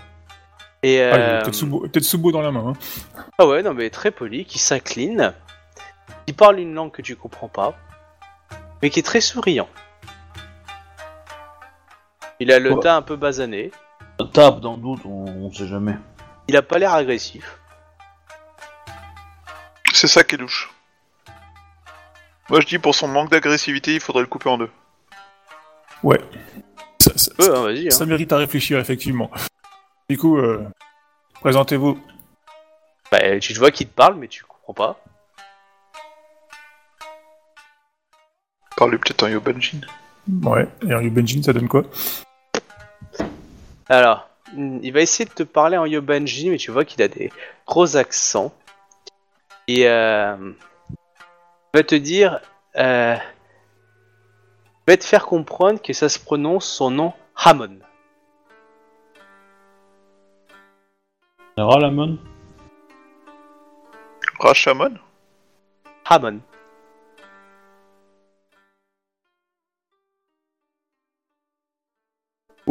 Et 0.84 1.00
Ah, 1.00 1.14
euh, 1.14 1.40
est 1.40 1.44
Tetsubo, 1.44 1.86
Tetsubo 1.88 2.32
dans 2.32 2.42
la 2.42 2.50
main. 2.50 2.74
Hein. 3.16 3.22
ah 3.38 3.46
ouais, 3.46 3.62
non 3.62 3.72
mais 3.74 3.88
très 3.90 4.10
poli, 4.10 4.44
qui 4.44 4.58
s'incline, 4.58 5.32
qui 6.26 6.32
parle 6.32 6.58
une 6.60 6.74
langue 6.74 6.90
que 6.92 7.02
tu 7.02 7.16
comprends 7.16 7.48
pas, 7.48 7.74
mais 8.82 8.90
qui 8.90 9.00
est 9.00 9.04
très 9.04 9.20
souriant. 9.20 9.68
Il 12.40 12.50
a 12.52 12.58
le 12.58 12.72
Ouais. 12.72 12.80
teint 12.80 12.96
un 12.96 13.02
peu 13.02 13.14
basané, 13.16 13.70
Tape 14.24 14.60
dans 14.60 14.76
le 14.76 14.82
doute, 14.82 15.02
on, 15.04 15.24
on 15.26 15.52
sait 15.52 15.66
jamais. 15.66 15.96
il 16.48 16.56
a 16.56 16.62
pas 16.62 16.78
l'air 16.78 16.92
agressif. 16.94 17.58
C'est 19.92 20.08
ça 20.08 20.24
qui 20.24 20.34
est 20.34 20.38
louche. 20.38 20.70
Moi 22.50 22.60
je 22.60 22.66
dis 22.66 22.78
pour 22.78 22.94
son 22.94 23.08
manque 23.08 23.30
d'agressivité, 23.30 23.94
il 23.94 24.00
faudrait 24.00 24.22
le 24.22 24.28
couper 24.28 24.48
en 24.48 24.58
deux. 24.58 24.70
Ouais. 26.02 26.20
Ça, 26.98 27.12
ça- 27.16 27.32
Ouais, 27.38 27.48
hein, 27.56 27.62
vas-y. 27.62 27.86
hein. 27.86 27.90
ça 27.90 28.06
mérite 28.06 28.32
à 28.32 28.36
réfléchir, 28.38 28.78
effectivement. 28.78 29.30
Du 30.08 30.18
coup, 30.18 30.36
euh, 30.38 30.66
présentez-vous. 31.40 31.98
Bah, 33.10 33.38
tu 33.40 33.52
te 33.54 33.58
vois 33.58 33.70
qu'il 33.70 33.88
te 33.88 33.94
parle, 33.94 34.16
mais 34.16 34.28
tu 34.28 34.42
comprends 34.44 34.74
pas. 34.74 35.00
Parle-lui 38.76 38.98
peut-être 38.98 39.22
en 39.24 39.28
Yobanjin. 39.28 39.80
Ouais. 40.42 40.66
Et 40.88 40.94
en 40.94 41.02
Benjin, 41.04 41.42
ça 41.42 41.52
donne 41.52 41.68
quoi? 41.68 41.82
Alors, 43.92 44.26
il 44.56 44.90
va 44.90 45.02
essayer 45.02 45.28
de 45.28 45.34
te 45.34 45.42
parler 45.42 45.76
en 45.76 45.84
Yobanji, 45.84 46.48
mais 46.48 46.56
tu 46.56 46.70
vois 46.70 46.86
qu'il 46.86 47.02
a 47.02 47.08
des 47.08 47.30
gros 47.66 47.98
accents. 47.98 48.50
Et 49.68 49.86
euh, 49.86 50.34
il 50.88 51.74
va 51.74 51.82
te 51.82 51.94
dire, 51.94 52.40
euh, 52.76 53.16
il 53.16 54.90
va 54.90 54.96
te 54.96 55.04
faire 55.04 55.26
comprendre 55.26 55.82
que 55.82 55.92
ça 55.92 56.08
se 56.08 56.18
prononce 56.18 56.66
son 56.66 56.90
nom 56.90 57.12
Hamon. 57.36 57.80
Ralamon 61.58 62.16
Rashomon 64.40 64.94
Hamon. 66.06 66.40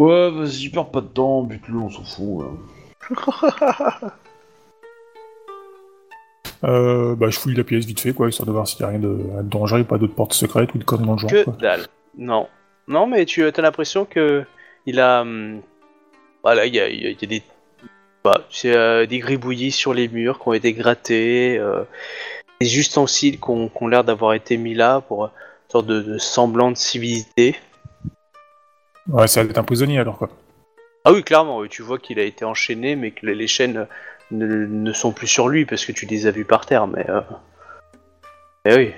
Ouais, 0.01 0.31
vas-y, 0.31 0.69
perds 0.69 0.89
pas 0.89 1.01
de 1.01 1.07
temps, 1.07 1.43
bute-le, 1.43 1.77
on 1.77 1.89
s'en 1.89 2.03
fout. 2.03 2.45
là. 2.45 4.13
euh, 6.63 7.15
Bah, 7.15 7.29
je 7.29 7.39
fouille 7.39 7.55
la 7.55 7.63
pièce 7.63 7.85
vite 7.85 7.99
fait, 7.99 8.13
quoi, 8.13 8.29
histoire 8.29 8.47
de 8.47 8.51
voir 8.51 8.67
s'il 8.67 8.81
y 8.81 8.83
a 8.83 8.87
rien 8.87 8.99
de, 8.99 9.07
de 9.07 9.41
dangereux, 9.43 9.83
pas 9.83 9.97
d'autres 9.97 10.15
portes 10.15 10.33
secrètes 10.33 10.73
ou 10.73 10.77
de 10.77 10.83
conneries 10.83 11.05
dans 11.07 11.13
le 11.13 11.17
genre. 11.19 11.29
Que 11.31 11.43
quoi. 11.43 11.55
dalle. 11.59 11.87
Non. 12.17 12.47
Non, 12.87 13.07
mais 13.07 13.25
tu 13.25 13.43
as 13.45 13.51
l'impression 13.61 14.05
que 14.05 14.43
il 14.85 14.99
a. 14.99 15.21
hum, 15.21 15.61
Voilà, 16.43 16.65
il 16.65 16.73
y 16.75 16.79
a, 16.79 16.89
il 16.89 17.01
y 17.01 17.07
a- 17.07 17.09
il 17.11 17.17
y 17.21 17.25
a 17.25 17.27
des. 17.27 17.43
Bah, 18.23 18.41
c'est 18.51 18.75
euh, 18.75 19.05
des 19.05 19.19
gribouillis 19.19 19.71
sur 19.71 19.93
les 19.93 20.07
murs 20.07 20.39
qui 20.39 20.47
ont 20.47 20.53
été 20.53 20.73
grattés, 20.73 21.57
euh, 21.57 21.83
des 22.59 22.77
ustensiles 22.77 23.39
qui 23.39 23.49
ont, 23.49 23.67
qui 23.69 23.83
ont 23.83 23.87
l'air 23.87 24.03
d'avoir 24.03 24.33
été 24.33 24.57
mis 24.57 24.73
là 24.75 25.01
pour 25.01 25.25
une 25.25 25.31
sorte 25.71 25.87
de, 25.87 26.01
de 26.01 26.17
semblant 26.19 26.69
de 26.71 26.77
civilité. 26.77 27.55
Ouais, 29.07 29.27
ça 29.27 29.43
va 29.43 29.49
être 29.49 29.57
un 29.57 29.63
prisonnier 29.63 29.99
alors, 29.99 30.17
quoi. 30.17 30.29
Ah 31.03 31.11
oui, 31.11 31.23
clairement, 31.23 31.65
tu 31.67 31.81
vois 31.81 31.97
qu'il 31.97 32.19
a 32.19 32.23
été 32.23 32.45
enchaîné, 32.45 32.95
mais 32.95 33.11
que 33.11 33.25
les- 33.25 33.47
chaînes 33.47 33.87
ne, 34.29 34.45
ne 34.45 34.93
sont 34.93 35.11
plus 35.11 35.27
sur 35.27 35.49
lui 35.49 35.65
parce 35.65 35.83
que 35.85 35.91
tu 35.91 36.05
les 36.05 36.27
as 36.27 36.31
vus 36.31 36.45
par 36.45 36.65
terre, 36.65 36.85
mais. 36.87 37.09
Euh... 37.09 37.21
Eh 38.65 38.75
oui. 38.75 38.93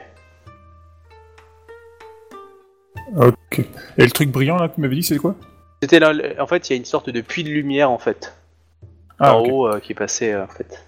Ok. 3.15 3.59
Et 3.97 4.03
le 4.03 4.11
truc 4.11 4.31
brillant, 4.31 4.57
là, 4.57 4.67
que 4.67 4.75
tu 4.75 4.81
m'avais 4.81 4.95
dit, 4.95 5.03
c'est 5.03 5.17
quoi? 5.17 5.35
C'était 5.81 5.99
là, 5.99 6.13
en 6.39 6.47
fait, 6.47 6.69
il 6.69 6.73
y 6.73 6.75
a 6.75 6.77
une 6.77 6.85
sorte 6.85 7.09
de 7.09 7.21
puits 7.21 7.43
de 7.43 7.49
lumière 7.49 7.91
en 7.91 7.97
fait, 7.97 8.33
Ah, 9.19 9.35
en 9.35 9.43
haut 9.43 9.67
euh, 9.67 9.79
qui 9.79 9.93
passait 9.93 10.33
euh, 10.33 10.43
en 10.45 10.47
fait. 10.47 10.83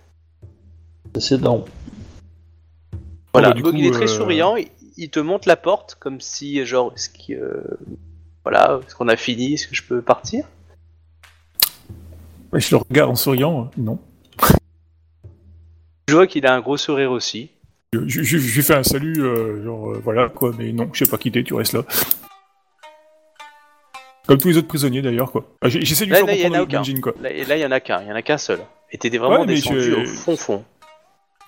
C'est 1.20 1.40
dans. 1.40 1.66
Voilà, 3.34 3.50
bah, 3.50 3.54
du 3.54 3.62
donc 3.62 3.74
coup, 3.74 3.78
il 3.78 3.86
est 3.86 3.92
très 3.92 4.06
euh, 4.06 4.08
souriant, 4.08 4.56
il, 4.56 4.70
il 4.98 5.10
te 5.10 5.20
montre 5.20 5.48
la 5.48 5.58
porte 5.58 5.96
comme 5.96 6.22
si, 6.22 6.66
genre, 6.66 6.94
est-ce 6.96 7.10
qu'il, 7.10 7.36
euh, 7.36 7.62
voilà, 8.46 8.80
est-ce 8.86 8.96
qu'on 8.96 9.08
a 9.08 9.16
fini, 9.18 9.56
est-ce 9.56 9.68
que 9.68 9.76
je 9.76 9.84
peux 9.84 10.02
partir? 10.02 10.46
Je 12.54 12.72
le 12.76 12.78
regarde 12.78 13.10
en 13.12 13.16
souriant, 13.16 13.64
euh, 13.66 13.82
non. 13.82 14.00
Je 16.08 16.14
vois 16.16 16.28
qu'il 16.28 16.46
a 16.46 16.54
un 16.54 16.62
gros 16.62 16.78
sourire 16.78 17.12
aussi. 17.12 17.50
Je, 17.94 18.00
je, 18.08 18.24
je- 18.24 18.38
lui 18.38 18.62
fais 18.64 18.76
un 18.76 18.84
salut, 18.84 19.22
euh, 19.24 19.64
genre, 19.64 19.92
euh, 19.92 20.02
voilà, 20.04 20.30
quoi, 20.30 20.52
mais 20.58 20.72
non, 20.72 20.90
je 20.94 21.04
sais 21.04 21.10
pas 21.10 21.18
quitter, 21.18 21.44
tu 21.44 21.54
restes 21.56 21.74
là. 21.74 21.82
Comme 24.28 24.38
tous 24.40 24.48
les 24.50 24.58
autres 24.58 24.68
prisonniers, 24.68 25.02
d'ailleurs, 25.02 25.32
quoi. 25.32 25.46
Ah, 25.62 25.70
J'essaie 25.70 26.06
de 26.06 26.10
lui 26.10 26.14
Là, 26.14 26.18
faire 26.20 26.28
là, 26.28 26.34
il 26.36 26.40
y 26.40 26.46
en 26.46 26.50
comprendre 26.50 26.56
a 26.56 26.58
le 26.60 26.64
aucun. 26.64 26.78
Benjin, 26.80 27.02
quoi. 27.02 27.14
Là, 27.22 27.32
et 27.32 27.46
là, 27.46 27.58
il 27.58 27.62
y 27.62 27.66
en 27.66 27.72
a 27.72 27.80
qu'un, 27.80 28.02
il 28.02 28.08
y 28.08 28.12
en 28.12 28.16
a 28.16 28.22
qu'un 28.22 28.38
seul. 28.38 28.60
Et 28.92 28.98
t'étais 28.98 29.18
vraiment 29.18 29.42
Ouais, 29.42 29.46
descendu 29.48 29.82
je- 29.82 29.96
au 29.96 30.06
fond 30.06 30.36
fond. 30.38 30.64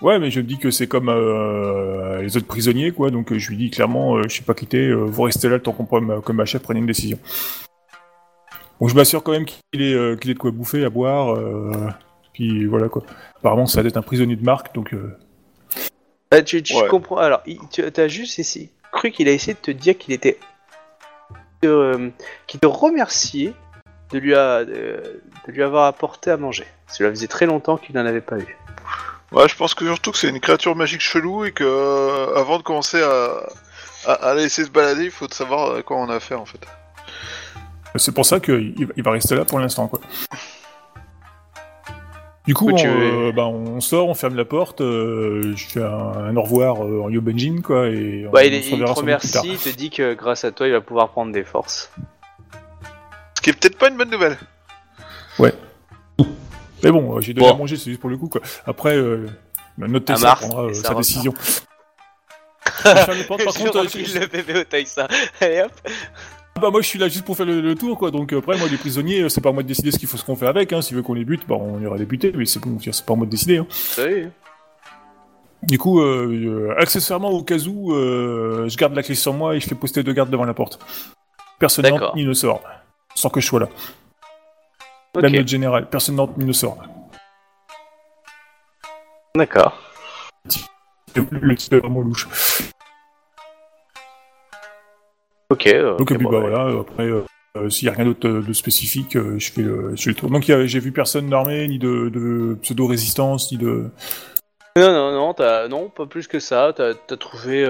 Ouais, 0.02 0.20
mais 0.20 0.30
je 0.30 0.40
me 0.42 0.46
dis 0.46 0.58
que 0.60 0.70
c'est 0.70 0.86
comme 0.88 1.10
euh, 1.10 2.22
les 2.22 2.38
autres 2.38 2.46
prisonniers, 2.46 2.92
quoi, 2.92 3.10
donc 3.10 3.34
je 3.36 3.50
lui 3.50 3.58
dis 3.58 3.72
clairement, 3.72 4.16
euh, 4.18 4.24
je 4.30 4.36
sais 4.38 4.44
pas 4.44 4.54
quitter, 4.54 4.90
euh, 4.90 4.96
vous 5.06 5.24
restez 5.24 5.50
là 5.50 5.56
le 5.56 5.62
temps 5.62 5.72
qu'on 5.72 5.86
prenne- 5.86 6.22
que 6.22 6.32
ma 6.34 6.46
chef 6.46 6.62
prenne 6.62 6.78
une 6.78 6.86
décision. 6.86 7.18
Bon, 8.80 8.88
je 8.88 8.96
m'assure 8.96 9.24
quand 9.24 9.32
même 9.32 9.46
qu'il 9.46 9.82
ait, 9.82 9.96
euh, 9.96 10.16
qu'il 10.16 10.32
de 10.36 10.38
quoi 10.40 10.52
bouffer, 10.52 10.86
à 10.86 10.92
boire, 10.92 11.34
euh, 11.36 11.72
puis 12.32 12.66
voilà, 12.68 12.90
quoi. 12.90 13.02
Apparemment, 13.38 13.66
ça 13.66 13.82
doit 13.82 13.90
être 13.90 13.98
un 13.98 14.04
prisonnier 14.04 14.36
de 14.36 14.44
marque, 14.44 14.74
donc... 14.76 14.94
euh, 14.94 15.18
Bah, 16.30 16.44
tu, 16.44 16.62
tu 16.62 16.76
Ouais. 16.76 16.88
comprends. 16.90 17.18
Alors, 17.18 17.42
tu 17.72 17.82
as 17.84 18.08
juste 18.08 18.38
essayé- 18.38 18.70
cru 18.92 19.10
qu'il 19.10 19.28
a 19.28 19.32
essayé 19.32 19.56
de 19.56 19.60
te 19.60 19.72
dire 19.72 19.98
qu'il 19.98 20.14
était, 20.14 20.38
euh, 21.66 22.10
qu'il 22.46 22.60
te 22.60 22.68
remerciait 22.68 23.54
de 24.12 24.20
lui, 24.20 24.36
a- 24.36 24.64
de, 24.64 24.74
de 25.48 25.52
lui 25.52 25.64
avoir 25.64 25.86
apporté 25.86 26.30
à 26.30 26.38
manger. 26.38 26.66
Cela 26.88 27.10
faisait 27.10 27.28
très 27.28 27.48
longtemps 27.48 27.78
qu'il 27.78 27.96
n'en 27.96 28.06
avait 28.06 28.22
pas 28.22 28.38
eu. 28.38 28.58
Ouais, 29.32 29.48
je 29.50 29.56
pense 29.56 29.74
que 29.74 29.86
surtout 29.86 30.12
que 30.12 30.18
c'est 30.18 30.30
une 30.30 30.40
créature 30.40 30.76
magique 30.76 31.02
chelou 31.02 31.44
et 31.46 31.52
que 31.52 31.64
euh, 31.66 32.36
avant 32.36 32.58
de 32.58 32.64
commencer 32.64 33.02
à, 33.02 33.44
à, 34.06 34.14
à 34.14 34.34
laisser 34.36 34.64
se 34.64 34.70
balader, 34.70 35.06
il 35.06 35.12
faut 35.12 35.28
savoir 35.30 35.76
à 35.76 35.82
quoi 35.84 35.98
on 35.98 36.10
a 36.10 36.16
affaire 36.16 36.40
en 36.42 36.46
fait. 36.46 36.60
C'est 37.96 38.14
pour 38.14 38.26
ça 38.26 38.40
qu'il 38.40 38.74
il 38.96 39.04
va 39.04 39.12
rester 39.12 39.36
là 39.36 39.44
pour 39.44 39.60
l'instant, 39.60 39.88
quoi. 39.88 40.00
Du 42.46 42.54
coup, 42.54 42.70
on, 42.70 42.78
euh, 43.28 43.32
bah, 43.34 43.46
on 43.48 43.82
sort, 43.82 44.08
on 44.08 44.14
ferme 44.14 44.36
la 44.36 44.46
porte, 44.46 44.80
euh, 44.80 45.54
je 45.58 45.66
fais 45.66 45.82
un, 45.84 45.88
un 45.90 46.36
au 46.38 46.44
revoir 46.44 46.86
euh, 46.86 47.02
en 47.04 47.10
Yobenjin, 47.10 47.62
quoi, 47.62 47.88
et 47.88 48.26
on, 48.26 48.32
Bah, 48.32 48.46
il, 48.46 48.54
on 48.54 48.58
est- 48.58 48.62
se 48.62 48.76
il 48.76 48.80
te 48.86 48.92
remercie, 48.92 49.40
il 49.52 49.58
te 49.58 49.70
dit 49.76 49.90
que 49.90 50.14
grâce 50.14 50.46
à 50.46 50.52
toi, 50.54 50.66
il 50.68 50.72
va 50.72 50.80
pouvoir 50.80 51.10
prendre 51.10 51.34
des 51.34 51.44
forces. 51.44 51.92
Ce 53.36 53.42
qui 53.42 53.50
est 53.50 53.54
peut-être 53.54 53.78
pas 53.78 53.90
une 53.90 53.98
bonne 53.98 54.10
nouvelle. 54.12 54.38
Mais 56.84 56.92
bon, 56.92 57.18
euh, 57.18 57.22
j'ai 57.22 57.34
donné 57.34 57.48
Bon. 57.48 57.54
à 57.54 57.58
manger, 57.58 57.76
c'est 57.78 57.90
juste 57.90 58.00
pour 58.02 58.10
le 58.10 58.18
coup, 58.18 58.28
quoi. 58.30 58.42
Après, 58.66 58.96
euh, 58.96 59.26
notre 59.78 60.12
À 60.12 60.16
Tessa 60.16 60.36
prendra 60.36 60.64
euh, 60.66 60.74
sa 60.74 60.94
décision. 60.94 61.34
Par 62.84 62.94
Je 63.12 63.28
contre, 63.28 63.78
euh, 63.78 63.88
je- 63.90 64.20
le 64.20 64.28
bébé 64.28 64.60
au 64.60 64.64
Taïsa. 64.64 65.08
Allez 65.42 65.62
hop. 65.62 65.72
bah, 66.62 66.70
moi, 66.70 66.82
je 66.82 66.88
suis 66.88 67.00
là 67.00 67.08
juste 67.08 67.26
pour 67.26 67.36
faire 67.38 67.46
le, 67.46 67.62
le 67.62 67.76
tour, 67.76 67.98
quoi. 67.98 68.12
Donc, 68.12 68.34
après, 68.34 68.58
moi, 68.58 68.68
les 68.70 68.78
prisonniers, 68.78 69.22
euh, 69.22 69.30
c'est 69.30 69.42
pas 69.42 69.50
à 69.50 69.52
moi 69.52 69.64
de 69.64 69.68
décider 69.68 69.92
ce 69.92 69.98
qu'il 70.00 70.08
faut, 70.08 70.18
ce 70.18 70.24
qu'on 70.26 70.36
fait 70.36 70.48
avec, 70.48 70.72
hein. 70.74 70.82
S'il 70.82 70.96
veut 70.96 71.02
qu'on 71.04 71.14
les 71.14 71.26
bute, 71.26 71.48
bah, 71.48 71.56
on 71.60 71.80
ira 71.82 71.98
les 71.98 72.06
buter, 72.06 72.32
mais 72.36 72.46
c'est 72.46 72.60
bon, 72.60 72.78
c'est 72.80 73.06
pas 73.06 73.14
à 73.14 73.16
moi 73.16 73.26
de 73.26 73.32
décider, 73.32 73.58
hein. 73.58 73.68
Oui. 73.98 74.28
Du 75.64 75.80
coup, 75.80 76.02
euh, 76.02 76.70
euh, 76.72 76.76
accessoirement, 76.80 77.30
au 77.32 77.42
cas 77.44 77.58
où, 77.58 77.94
euh, 77.94 78.68
je 78.70 78.78
garde 78.78 78.94
la 78.96 79.02
clé 79.02 79.16
sur 79.16 79.34
moi 79.34 79.56
et 79.56 79.60
je 79.60 79.68
fais 79.68 79.74
poster 79.76 80.04
deux 80.04 80.14
gardes 80.14 80.30
devant 80.30 80.46
la 80.46 80.54
porte. 80.54 80.78
Personne 81.58 81.86
ni 82.16 82.26
ne 82.26 82.34
sort, 82.34 82.62
sans 83.16 83.30
que 83.30 83.40
je 83.42 83.48
sois 83.48 83.62
là. 83.62 83.70
Ok. 85.18 85.24
Même 85.24 85.34
notre 85.34 85.48
général, 85.48 85.90
personne 85.90 86.16
ne 86.38 86.54
sort. 86.54 86.78
D'accord. 89.36 89.82
Le, 91.16 91.56
type 91.56 91.74
est 91.74 91.80
vraiment 91.80 92.02
louche. 92.02 92.28
Ok. 95.50 95.66
euh, 95.66 95.98
Donc, 95.98 96.02
ok, 96.02 96.12
et 96.12 96.16
puis, 96.18 96.24
bon, 96.26 96.32
bah 96.32 96.38
ouais. 96.38 96.50
voilà, 96.52 96.66
euh, 96.66 96.82
après, 96.82 97.06
euh, 97.06 97.24
euh, 97.58 97.70
s'il 97.72 97.88
y 97.88 97.90
a 97.90 97.94
rien 97.94 98.06
d'autre 98.06 98.30
de 98.30 98.54
spécifique, 98.54 99.16
euh, 99.16 99.40
je, 99.40 99.52
fais 99.52 99.64
le, 99.64 99.96
je 99.96 100.04
fais 100.04 100.10
le 100.12 100.16
tour. 100.16 100.30
Donc, 100.30 100.44
j'ai 100.44 100.80
vu 100.80 100.92
personne 100.92 101.32
d'armée, 101.32 101.68
ni 101.68 101.80
de, 101.80 102.10
de 102.10 102.56
pseudo-résistance, 102.62 103.52
ni 103.52 103.58
de. 103.58 103.90
Non, 104.76 104.92
non, 104.92 105.12
non, 105.12 105.68
non, 105.68 105.90
pas 105.90 106.06
plus 106.06 106.28
que 106.28 106.40
ça. 106.40 106.74
T'as, 106.76 106.94
trouvé 107.18 107.66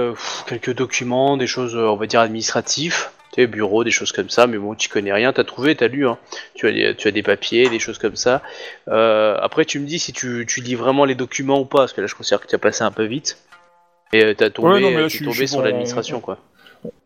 quelques 0.47 0.73
documents, 0.73 1.37
des 1.37 1.47
choses, 1.47 1.77
on 1.77 1.95
va 1.95 2.07
dire, 2.07 2.19
administratifs. 2.19 3.13
Sais, 3.37 3.45
bureau, 3.47 3.83
des 3.83 3.91
choses 3.91 4.11
comme 4.11 4.29
ça, 4.29 4.47
mais 4.47 4.57
bon, 4.57 4.73
tu 4.73 4.89
connais 4.89 5.13
rien. 5.13 5.31
T'as 5.31 5.43
trouvé, 5.43 5.75
t'as 5.75 5.87
lu, 5.87 6.07
hein. 6.07 6.17
Tu 6.55 6.67
as, 6.67 6.71
des- 6.71 6.95
tu 6.95 7.07
as 7.07 7.11
des 7.11 7.21
papiers, 7.21 7.69
des 7.69 7.77
choses 7.77 7.99
comme 7.99 8.15
ça. 8.15 8.41
Euh, 8.87 9.37
après, 9.39 9.63
tu 9.65 9.79
me 9.79 9.85
dis 9.85 9.99
si 9.99 10.11
tu, 10.11 10.45
tu 10.47 10.61
lis 10.61 10.73
vraiment 10.73 11.05
les 11.05 11.13
documents 11.13 11.59
ou 11.59 11.65
pas, 11.65 11.79
parce 11.79 11.93
que 11.93 12.01
là, 12.01 12.07
je 12.07 12.15
considère 12.15 12.41
que 12.41 12.47
tu 12.47 12.55
as 12.55 12.59
passé 12.59 12.83
un 12.83 12.91
peu 12.91 13.03
vite. 13.05 13.37
Et 14.11 14.23
euh, 14.25 14.33
t'as 14.33 14.49
tombé, 14.49 14.69
Ouais, 14.75 14.79
non, 14.81 14.89
mais 14.89 14.95
là, 14.97 15.03
t'es 15.03 15.09
je 15.09 15.15
suis- 15.17 15.25
tombé 15.25 15.37
je 15.37 15.45
sur 15.45 15.59
bon, 15.59 15.65
l'administration, 15.65 16.19
quoi. 16.19 16.39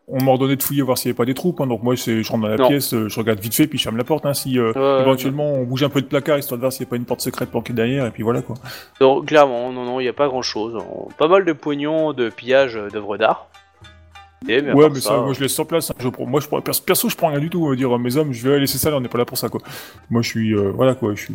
On 0.08 0.22
m'a 0.22 0.30
ordonné 0.32 0.56
de 0.56 0.62
fouiller 0.62 0.82
voir 0.82 0.96
s'il 0.98 1.08
n'y 1.08 1.10
avait 1.12 1.16
pas 1.18 1.24
des 1.26 1.34
troupes, 1.34 1.60
hein, 1.60 1.66
donc 1.66 1.82
moi, 1.82 1.96
c'est, 1.96 2.22
je 2.22 2.28
rentre 2.30 2.42
dans 2.42 2.48
la 2.48 2.56
Non. 2.56 2.68
pièce, 2.68 2.92
euh, 2.94 3.08
je 3.08 3.18
regarde 3.20 3.38
vite 3.40 3.54
fait, 3.54 3.66
puis 3.66 3.78
je 3.78 3.84
ferme 3.84 3.96
la 3.98 4.04
porte, 4.04 4.24
hein, 4.26 4.34
si 4.34 4.58
euh, 4.58 4.72
Ouais, 4.72 5.02
éventuellement 5.02 5.52
on 5.52 5.64
bouge 5.64 5.82
un 5.84 5.88
peu 5.90 6.00
de 6.00 6.06
placard, 6.06 6.38
histoire 6.38 6.58
de 6.58 6.62
voir 6.62 6.72
s'il 6.72 6.84
n'y 6.84 6.88
a 6.88 6.90
pas 6.90 6.96
une 6.96 7.04
porte 7.04 7.20
secrète 7.20 7.50
planquée 7.50 7.72
derrière, 7.72 8.06
et 8.06 8.10
puis 8.10 8.22
voilà, 8.22 8.40
quoi. 8.42 8.56
Donc, 9.00 9.26
clairement, 9.26 9.70
non, 9.72 9.84
non, 9.84 10.00
il 10.00 10.04
n'y 10.04 10.08
a 10.08 10.12
pas 10.14 10.28
grand 10.28 10.42
chose. 10.42 10.82
Pas 11.18 11.28
mal 11.28 11.44
de 11.44 11.52
poignons 11.52 12.12
de 12.14 12.30
pillage 12.30 12.78
d'œuvres 12.92 13.16
d'art. 13.16 13.48
Mais 14.46 14.68
à 14.70 14.74
Ouais, 14.74 14.88
mais 14.90 15.00
ça, 15.00 15.18
moi 15.20 15.32
je 15.32 15.40
laisse 15.40 15.52
sur 15.54 15.66
place. 15.66 15.90
hein. 15.90 15.94
Je 15.98 16.08
prends- 16.08 16.26
moi, 16.26 16.40
je 16.40 16.46
prends, 16.48 16.60
perso, 16.60 16.82
perso, 16.82 17.08
je 17.08 17.16
prends 17.16 17.28
rien 17.28 17.38
du 17.40 17.50
tout. 17.50 17.64
On 17.64 17.70
va 17.70 17.76
dire, 17.76 17.96
mes 17.98 18.16
hommes, 18.16 18.32
je 18.32 18.48
vais 18.48 18.58
laisser 18.58 18.78
ça, 18.78 18.90
là, 18.90 18.96
on 18.96 19.00
n'est 19.00 19.08
pas 19.08 19.18
là 19.18 19.24
pour 19.24 19.38
ça, 19.38 19.48
quoi. 19.48 19.60
Moi, 20.10 20.22
je 20.22 20.28
suis, 20.28 20.54
euh, 20.54 20.70
voilà, 20.74 20.94
quoi, 20.94 21.14
je 21.14 21.20
suis, 21.22 21.34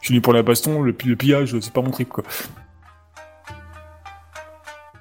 je 0.00 0.06
suis 0.06 0.14
venu 0.14 0.20
pour 0.20 0.32
la 0.32 0.42
baston, 0.42 0.82
le, 0.82 0.94
le 1.04 1.16
pillage, 1.16 1.56
c'est 1.60 1.72
pas 1.72 1.80
mon 1.82 1.90
trip, 1.90 2.08
quoi. 2.08 2.24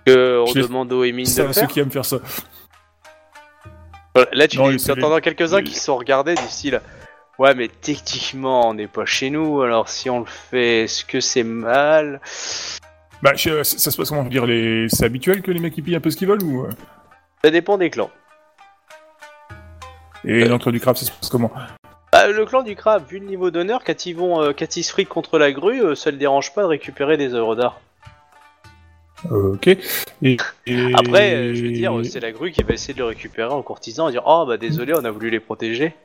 que 0.05 0.39
on 0.39 0.51
demande 0.53 0.91
aux 0.93 1.03
Émines 1.03 1.25
C'est 1.25 1.43
de 1.43 1.49
à 1.49 1.53
ceux 1.53 1.61
faire. 1.61 1.69
qui 1.69 1.79
aiment 1.79 1.91
faire 1.91 2.05
ça. 2.05 2.17
Voilà, 4.15 4.29
Là, 4.33 4.47
tu 4.47 4.57
Non, 4.57 4.67
les- 4.67 4.77
les- 4.77 5.21
quelques-uns 5.21 5.57
les- 5.59 5.63
qui 5.63 5.75
se 5.75 5.85
sont 5.85 5.95
regardés 5.97 6.35
du 6.35 6.41
style 6.43 6.81
Ouais, 7.39 7.55
mais 7.55 7.69
techniquement, 7.69 8.69
on 8.69 8.73
n'est 8.73 8.87
pas 8.87 9.05
chez 9.05 9.29
nous, 9.29 9.61
alors 9.61 9.89
si 9.89 10.09
on 10.09 10.19
le 10.19 10.25
fait, 10.25 10.83
est-ce 10.83 11.05
que 11.05 11.19
c'est 11.19 11.43
mal? 11.43 12.19
Bah, 13.23 13.33
je- 13.35 13.63
ça, 13.63 13.77
ça 13.77 13.89
se 13.91 13.97
passe 13.97 14.09
comment? 14.09 14.21
Je 14.21 14.25
veux 14.25 14.31
dire, 14.31 14.45
les... 14.45 14.87
c'est 14.89 15.05
habituel 15.05 15.41
que 15.41 15.49
les 15.51 15.59
mecs 15.59 15.75
ils 15.77 15.83
pillent 15.83 15.95
un 15.95 15.99
peu 16.01 16.09
ce 16.11 16.17
qu'ils 16.17 16.27
veulent 16.27 16.43
ou 16.43 16.65
euh? 16.65 16.69
Ça 17.43 17.49
dépend 17.51 17.77
des 17.77 17.89
clans. 17.89 18.09
Et 20.23 20.45
l'entre 20.45 20.71
du 20.71 20.79
crabe, 20.79 20.95
ça 20.97 21.05
se 21.05 21.11
passe 21.11 21.29
comment? 21.29 21.51
Bah, 22.11 22.27
le 22.27 22.45
clan 22.45 22.61
du 22.61 22.75
crabe, 22.75 23.07
vu 23.07 23.19
le 23.19 23.25
niveau 23.25 23.49
d'honneur, 23.51 23.83
quand 23.83 24.05
ils 24.05 24.13
vont, 24.13 24.41
euh, 24.41 24.51
quand 24.57 24.75
ils 24.77 24.83
se 24.83 24.91
friquent 24.91 25.09
contre 25.09 25.39
la 25.39 25.51
grue, 25.51 25.81
euh, 25.81 25.95
ça 25.95 26.11
le 26.11 26.17
dérange 26.17 26.53
pas 26.53 26.61
de 26.61 26.67
récupérer 26.67 27.17
des 27.17 27.33
œuvres 27.33 27.55
d'art. 27.55 27.79
Euh, 29.31 29.53
Ok. 29.53 29.67
Et, 29.67 29.79
et- 30.67 30.93
Après, 30.93 31.33
euh, 31.33 31.53
je 31.55 31.63
veux 31.63 31.71
dire, 31.71 31.93
c'est 32.03 32.19
la 32.19 32.31
grue 32.31 32.51
qui 32.51 32.63
va 32.63 32.73
essayer 32.73 32.93
de 32.93 32.99
le 32.99 33.05
récupérer 33.05 33.51
en 33.51 33.61
courtisant 33.63 34.09
et 34.09 34.11
dire 34.11 34.23
Oh 34.25 34.45
bah 34.47 34.57
désolé, 34.57 34.93
on 34.93 35.03
a 35.05 35.09
voulu 35.11 35.29
les 35.29 35.39
protéger. 35.39 35.95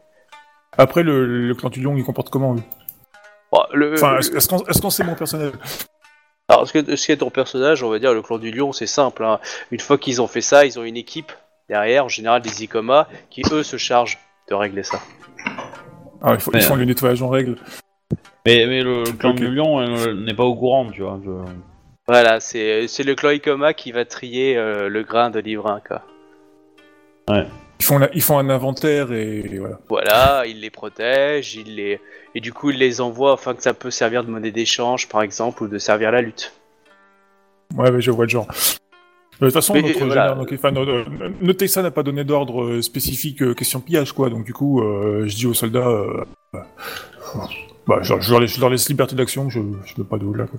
Après, 0.79 1.03
le, 1.03 1.49
le 1.49 1.55
clan 1.55 1.69
du 1.71 1.81
lion, 1.83 1.97
il 1.97 2.05
comporte 2.05 2.31
comment 2.31 2.55
lui 2.55 2.63
Bon, 3.53 3.63
le, 3.73 3.95
Enfin, 3.95 4.13
le- 4.15 4.19
est-ce 4.21 4.37
est-ce 4.37 4.49
qu'on 4.49 4.65
est-ce 4.67 4.81
qu'on 4.81 4.91
sait 4.91 5.05
mon 5.05 5.15
personnage? 5.15 5.53
Alors, 6.49 6.69
ce 6.69 6.73
que, 6.73 6.95
ce 6.97 7.07
qui 7.07 7.13
est 7.13 7.17
ton 7.17 7.31
personnage, 7.31 7.83
on 7.83 7.91
va 7.91 7.99
dire, 7.99 8.15
le 8.15 8.23
clan 8.23 8.39
du 8.39 8.53
lion, 8.53 8.73
c'est 8.73 8.87
simple. 8.87 9.25
hein. 9.25 9.41
Une 9.73 9.81
fois 9.81 9.99
qu'ils 9.99 10.23
ont 10.23 10.29
fait 10.29 10.41
ça, 10.41 10.65
ils 10.65 10.79
ont 10.79 10.85
une 10.85 10.97
équipe 10.97 11.33
derrière, 11.69 12.05
en 12.05 12.09
général 12.09 12.41
des 12.41 12.63
Icoma, 12.63 13.09
qui 13.31 13.43
eux 13.51 13.65
se 13.65 13.77
chargent 13.77 14.19
de 14.49 14.55
régler 14.55 14.85
ça. 14.85 15.01
Ah, 16.23 16.35
il 16.35 16.41
faut, 16.41 16.53
ils 16.53 16.57
Ouais. 16.59 16.63
font 16.63 16.77
le 16.77 16.85
nettoyage 16.85 17.21
en 17.21 17.29
règle. 17.29 17.57
Mais, 18.47 18.65
mais 18.67 18.83
le 18.83 19.03
clan 19.19 19.31
Ok. 19.31 19.37
du 19.37 19.49
lion 19.51 19.81
euh, 19.81 20.15
n'est 20.15 20.35
pas 20.35 20.45
au 20.45 20.55
courant, 20.55 20.89
tu 20.91 21.03
vois. 21.03 21.19
je- 21.25 21.31
Voilà, 22.07 22.39
c'est 22.39 22.87
c'est 22.87 23.03
le 23.03 23.17
clan 23.17 23.31
Icoma 23.31 23.75
qui 23.75 23.91
va 23.91 24.05
trier 24.05 24.57
euh, 24.57 24.89
le 24.89 25.03
grain 25.03 25.31
de 25.31 25.41
livrin, 25.41 25.81
quoi. 25.87 26.03
Ils 27.79 27.85
font, 27.85 27.99
la- 27.99 28.11
ils 28.15 28.23
font 28.23 28.39
un 28.39 28.49
inventaire 28.49 29.13
et, 29.13 29.41
et 29.41 29.59
voilà. 29.59 29.79
Voilà, 29.89 30.45
il 30.47 30.61
les 30.61 30.71
protège, 30.71 31.55
il 31.57 31.77
les... 31.77 32.01
et 32.35 32.41
du 32.41 32.53
coup 32.53 32.71
il 32.71 32.79
les 32.79 33.01
envoie 33.01 33.35
afin 33.35 33.55
que 33.55 33.63
ça 33.63 33.75
peut 33.75 33.91
servir 33.91 34.25
de 34.25 34.31
monnaie 34.31 34.51
d'échange, 34.51 35.09
par 35.09 35.23
exemple, 35.23 35.63
ou 35.63 35.69
de 35.69 35.79
servir 35.79 36.09
à 36.09 36.13
la 36.13 36.23
lutte. 36.23 36.53
Ouais, 37.77 37.91
mais 37.91 38.01
je 38.01 38.11
vois 38.11 38.25
le 38.25 38.31
genre. 38.31 38.47
De 39.41 39.45
toute 39.47 39.53
façon, 39.53 39.75
Mais, 39.75 39.83
notre, 39.83 40.01
euh, 40.03 40.07
voilà. 40.07 40.29
général- 40.29 40.39
donc, 40.39 40.53
enfin, 40.55 40.71
notre, 40.71 41.05
notre 41.43 41.83
n'a 41.83 41.91
pas 41.91 42.03
donné 42.03 42.25
d'ordre 42.25 42.63
euh, 42.65 42.81
spécifique 42.83 43.43
euh, 43.43 43.53
question 43.53 43.81
pillage, 43.81 44.13
quoi. 44.13 44.31
Donc, 44.31 44.45
du 44.45 44.55
coup, 44.55 44.81
euh, 44.83 45.25
je 45.27 45.37
dis 45.37 45.47
aux 45.47 45.53
soldats, 45.53 45.87
euh, 45.87 46.25
euh, 46.55 46.59
bah, 47.87 47.99
je, 48.01 48.15
leur- 48.15 48.23
je 48.23 48.31
leur 48.31 48.41
laisse, 48.41 48.55
je 48.55 48.61
leur 48.61 48.71
laisse 48.71 48.89
liberté 48.89 49.15
d'action, 49.15 49.51
je 49.51 49.59
ne 49.59 49.75
veux 49.99 50.05
pas 50.05 50.17
de 50.17 50.25
là, 50.35 50.47
quoi. 50.47 50.59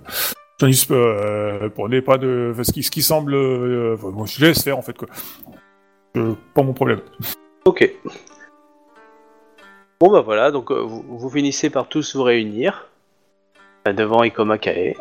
Je 0.59 0.65
leur 0.65 0.71
dis, 0.71 0.85
euh, 0.91 1.69
prenez 1.73 2.01
pas 2.03 2.19
de. 2.19 2.49
enfin, 2.53 2.63
ce, 2.63 2.71
qui, 2.71 2.83
ce 2.83 2.91
qui 2.91 3.01
semble. 3.01 3.33
Euh, 3.33 3.95
enfin, 3.97 4.09
bon, 4.11 4.27
je 4.27 4.45
laisse 4.45 4.61
faire, 4.63 4.77
en 4.77 4.83
fait, 4.83 4.95
quoi. 4.95 5.07
Euh, 6.17 6.33
pas 6.53 6.63
mon 6.63 6.73
problème. 6.73 7.01
Ok. 7.65 7.89
Bon 9.99 10.11
bah 10.11 10.21
voilà, 10.21 10.51
donc 10.51 10.71
euh, 10.71 10.79
vous, 10.81 11.03
vous 11.07 11.29
finissez 11.29 11.69
par 11.69 11.87
tous 11.87 12.15
vous 12.15 12.23
réunir 12.23 12.87
euh, 13.87 13.93
devant 13.93 14.23
Ikoma 14.23 14.57
Kae. 14.57 14.95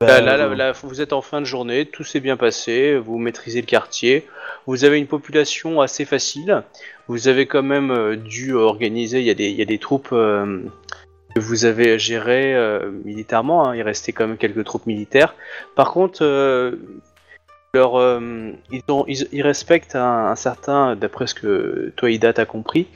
Là, 0.00 0.20
là, 0.20 0.36
là, 0.36 0.46
là, 0.54 0.72
vous 0.84 1.00
êtes 1.00 1.12
en 1.12 1.22
fin 1.22 1.40
de 1.40 1.46
journée, 1.46 1.84
tout 1.84 2.04
s'est 2.04 2.20
bien 2.20 2.36
passé, 2.36 2.96
vous 2.96 3.18
maîtrisez 3.18 3.60
le 3.60 3.66
quartier, 3.66 4.28
vous 4.66 4.84
avez 4.84 4.96
une 4.96 5.08
population 5.08 5.80
assez 5.80 6.04
facile, 6.04 6.62
vous 7.08 7.26
avez 7.26 7.46
quand 7.46 7.64
même 7.64 7.90
euh, 7.90 8.14
dû 8.14 8.54
organiser, 8.54 9.18
il 9.18 9.26
y, 9.26 9.30
a 9.30 9.34
des- 9.34 9.48
il 9.50 9.56
y 9.56 9.62
a 9.62 9.64
des 9.64 9.78
troupes 9.78 10.10
euh, 10.12 10.62
que 11.34 11.40
vous 11.40 11.64
avez 11.64 11.98
gérées 11.98 12.54
euh, 12.54 12.92
militairement, 13.04 13.66
hein, 13.66 13.74
il 13.74 13.82
restait 13.82 14.12
quand 14.12 14.28
même 14.28 14.36
quelques 14.36 14.62
troupes 14.64 14.86
militaires. 14.86 15.34
Par 15.74 15.90
contre, 15.90 16.20
euh, 16.22 16.76
leur, 17.74 17.96
euh, 17.98 18.52
ils, 18.70 19.42
respectent 19.42 19.96
un, 19.96 20.34
certain, 20.36 20.96
d'après 20.96 21.26
ce 21.26 21.34
que 21.34 21.92
toi 21.96 22.10
Ida 22.10 22.32
t'as 22.32 22.46
compris, 22.46 22.86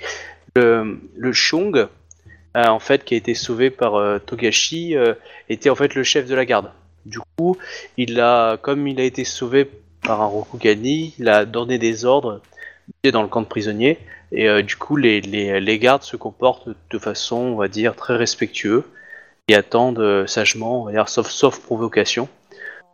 le, 0.56 1.32
Shung, 1.32 1.76
euh, 1.76 2.66
en 2.66 2.78
fait, 2.78 3.04
qui 3.04 3.14
a 3.14 3.16
été 3.16 3.34
sauvé 3.34 3.70
par 3.70 3.94
euh, 3.94 4.18
Togashi, 4.18 4.96
euh, 4.96 5.14
était 5.48 5.70
en 5.70 5.74
fait 5.74 5.94
le 5.94 6.02
chef 6.02 6.26
de 6.26 6.34
la 6.34 6.44
garde. 6.44 6.70
Du 7.06 7.18
coup, 7.36 7.56
il 7.96 8.20
a, 8.20 8.56
comme 8.58 8.86
il 8.86 9.00
a 9.00 9.04
été 9.04 9.24
sauvé 9.24 9.68
par 10.02 10.20
un 10.20 10.26
Rokugani, 10.26 11.14
il 11.18 11.28
a 11.28 11.44
donné 11.44 11.78
des 11.78 12.04
ordres 12.04 12.40
dans 13.04 13.22
le 13.22 13.28
camp 13.28 13.42
de 13.42 13.46
prisonniers, 13.46 13.98
et 14.32 14.62
du 14.62 14.76
coup, 14.76 14.96
les, 14.96 15.78
gardes 15.78 16.02
se 16.02 16.16
comportent 16.16 16.68
de 16.90 16.98
façon, 16.98 17.36
on 17.36 17.56
va 17.56 17.68
dire, 17.68 17.94
très 17.96 18.16
respectueux, 18.16 18.84
et 19.48 19.54
attendent 19.54 20.26
sagement, 20.26 20.84
on 20.84 21.06
sauf 21.06 21.60
provocation. 21.60 22.28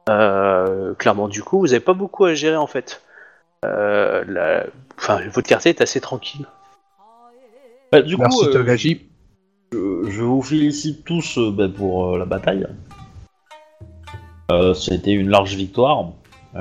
Euh, 0.08 0.94
clairement, 0.94 1.28
du 1.28 1.42
coup, 1.42 1.58
vous 1.60 1.66
n'avez 1.68 1.80
pas 1.80 1.92
beaucoup 1.94 2.24
à 2.24 2.34
gérer 2.34 2.56
en 2.56 2.66
fait. 2.66 3.02
Euh, 3.64 4.24
la- 4.26 4.64
Enfin, 4.96 5.20
votre 5.32 5.48
quartier 5.48 5.70
est 5.70 5.80
assez 5.80 6.00
tranquille. 6.00 6.46
Bah, 7.92 8.02
du 8.02 8.16
Merci 8.16 8.38
coup, 8.38 8.44
euh, 8.46 8.52
Togashi. 8.52 9.06
je, 9.72 10.04
je 10.08 10.22
vous 10.22 10.42
félicite 10.42 11.04
tous 11.04 11.38
euh, 11.38 11.50
bah, 11.52 11.68
pour 11.68 12.14
euh, 12.14 12.18
la 12.18 12.24
bataille. 12.24 12.66
Euh, 14.50 14.74
C'était 14.74 15.12
une 15.12 15.28
large 15.28 15.54
victoire. 15.54 16.06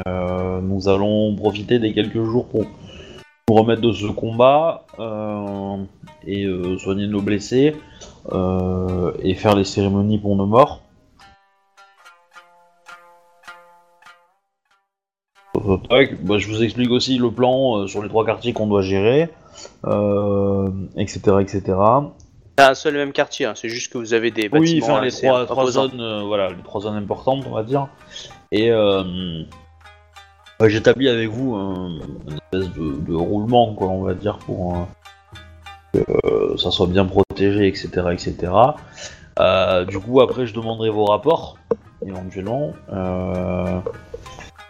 Euh, 0.07 0.61
nous 0.61 0.87
allons 0.89 1.35
profiter 1.35 1.79
des 1.79 1.93
quelques 1.93 2.23
jours 2.23 2.47
pour 2.47 2.65
nous 3.49 3.55
remettre 3.55 3.81
de 3.81 3.91
ce 3.93 4.05
combat 4.07 4.85
euh, 4.99 5.77
et 6.27 6.43
euh, 6.45 6.77
soigner 6.77 7.07
nos 7.07 7.21
blessés 7.21 7.75
euh, 8.33 9.13
et 9.23 9.33
faire 9.33 9.55
les 9.55 9.63
cérémonies 9.63 10.19
pour 10.19 10.35
nos 10.35 10.45
morts. 10.45 10.81
Bah, 15.89 16.37
je 16.37 16.47
vous 16.47 16.63
explique 16.63 16.91
aussi 16.91 17.17
le 17.17 17.31
plan 17.31 17.77
euh, 17.77 17.87
sur 17.87 18.03
les 18.03 18.09
trois 18.09 18.25
quartiers 18.25 18.53
qu'on 18.53 18.67
doit 18.67 18.81
gérer, 18.81 19.29
euh, 19.85 20.69
etc., 20.97 21.19
etc. 21.39 21.61
C'est 22.57 22.65
un 22.65 22.73
seul 22.73 22.95
et 22.95 22.97
même 22.97 23.11
quartier, 23.11 23.45
hein, 23.45 23.53
c'est 23.55 23.69
juste 23.69 23.91
que 23.91 23.97
vous 23.97 24.13
avez 24.13 24.31
des 24.31 24.49
Oui, 24.51 24.79
bâtiments 24.79 24.95
enfin 24.95 25.01
les 25.01 25.11
trois, 25.11 25.71
zones, 25.71 25.99
euh, 25.99 26.23
voilà, 26.23 26.49
les 26.49 26.63
trois 26.63 26.81
zones 26.81 26.95
importantes, 26.95 27.45
on 27.47 27.53
va 27.53 27.63
dire. 27.63 27.87
Et 28.51 28.71
bah, 30.59 30.67
j'établis 30.69 31.09
avec 31.09 31.29
vous 31.29 31.53
un, 31.55 31.99
une 32.27 32.37
espèce 32.37 32.73
de, 32.73 32.99
de 32.99 33.13
roulement, 33.13 33.73
quoi, 33.75 33.87
on 33.87 34.01
va 34.01 34.15
dire, 34.15 34.39
pour 34.39 34.87
que 35.93 36.57
ça 36.57 36.71
soit 36.71 36.87
bien 36.87 37.05
protégé, 37.05 37.67
etc., 37.67 37.89
etc. 38.11 38.51
Du 39.87 39.99
coup, 39.99 40.21
après, 40.21 40.47
je 40.47 40.53
demanderai 40.55 40.89
vos 40.89 41.05
rapports, 41.05 41.57
éventuellement. 42.05 42.73
Euh, 42.91 43.79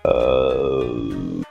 je 0.08 1.44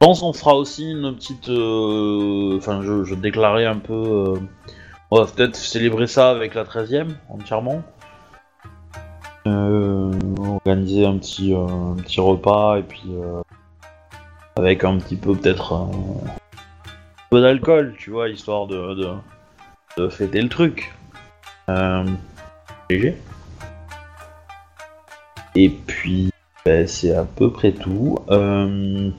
pense 0.00 0.20
qu'on 0.20 0.32
fera 0.32 0.54
aussi 0.54 0.90
une 0.90 1.14
petite. 1.14 1.48
euh, 1.48 2.56
Enfin, 2.56 2.82
je, 2.82 3.04
je 3.04 3.14
déclarerai 3.14 3.66
un 3.66 3.78
peu. 3.78 3.92
euh, 3.92 4.36
on 5.10 5.18
va 5.20 5.26
peut-être 5.26 5.56
célébrer 5.56 6.06
ça 6.06 6.30
avec 6.30 6.54
la 6.54 6.64
13ème 6.64 7.08
entièrement. 7.28 7.82
Euh, 9.46 10.12
organiser 10.38 11.06
un 11.06 11.16
petit, 11.18 11.54
euh, 11.54 11.66
un 11.66 11.96
petit 11.96 12.20
repas 12.20 12.76
et 12.78 12.82
puis 12.82 13.04
euh, 13.10 13.40
avec 14.56 14.84
un 14.84 14.98
petit 14.98 15.16
peu 15.16 15.34
peut-être 15.34 15.72
un 15.72 15.90
peu 17.30 17.40
d'alcool, 17.40 17.94
tu 17.98 18.10
vois, 18.10 18.28
histoire 18.28 18.66
de, 18.66 18.94
de, 18.94 19.08
de 19.96 20.08
fêter 20.10 20.42
le 20.42 20.48
truc. 20.50 20.92
Euh, 21.70 22.04
léger. 22.90 23.16
Et 25.54 25.70
puis, 25.70 26.30
ben, 26.64 26.86
c'est 26.86 27.14
à 27.14 27.24
peu 27.24 27.50
près 27.50 27.72
tout. 27.72 28.18
Euh, 28.30 29.10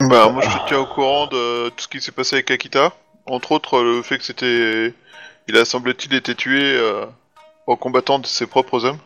Bah, 0.00 0.28
moi, 0.30 0.42
je 0.42 0.58
te 0.58 0.68
tiens 0.68 0.80
au 0.80 0.86
courant 0.86 1.26
de 1.26 1.68
tout 1.70 1.84
ce 1.84 1.88
qui 1.88 2.00
s'est 2.00 2.12
passé 2.12 2.36
avec 2.36 2.50
Akita. 2.50 2.92
Entre 3.26 3.52
autres, 3.52 3.80
le 3.80 4.02
fait 4.02 4.18
que 4.18 4.24
c'était. 4.24 4.92
Il 5.48 5.56
a, 5.56 5.64
semble-t-il, 5.64 6.14
été 6.14 6.34
tué 6.34 6.60
euh, 6.62 7.06
en 7.66 7.76
combattant 7.76 8.18
de 8.18 8.26
ses 8.26 8.46
propres 8.46 8.84
hommes. 8.84 8.98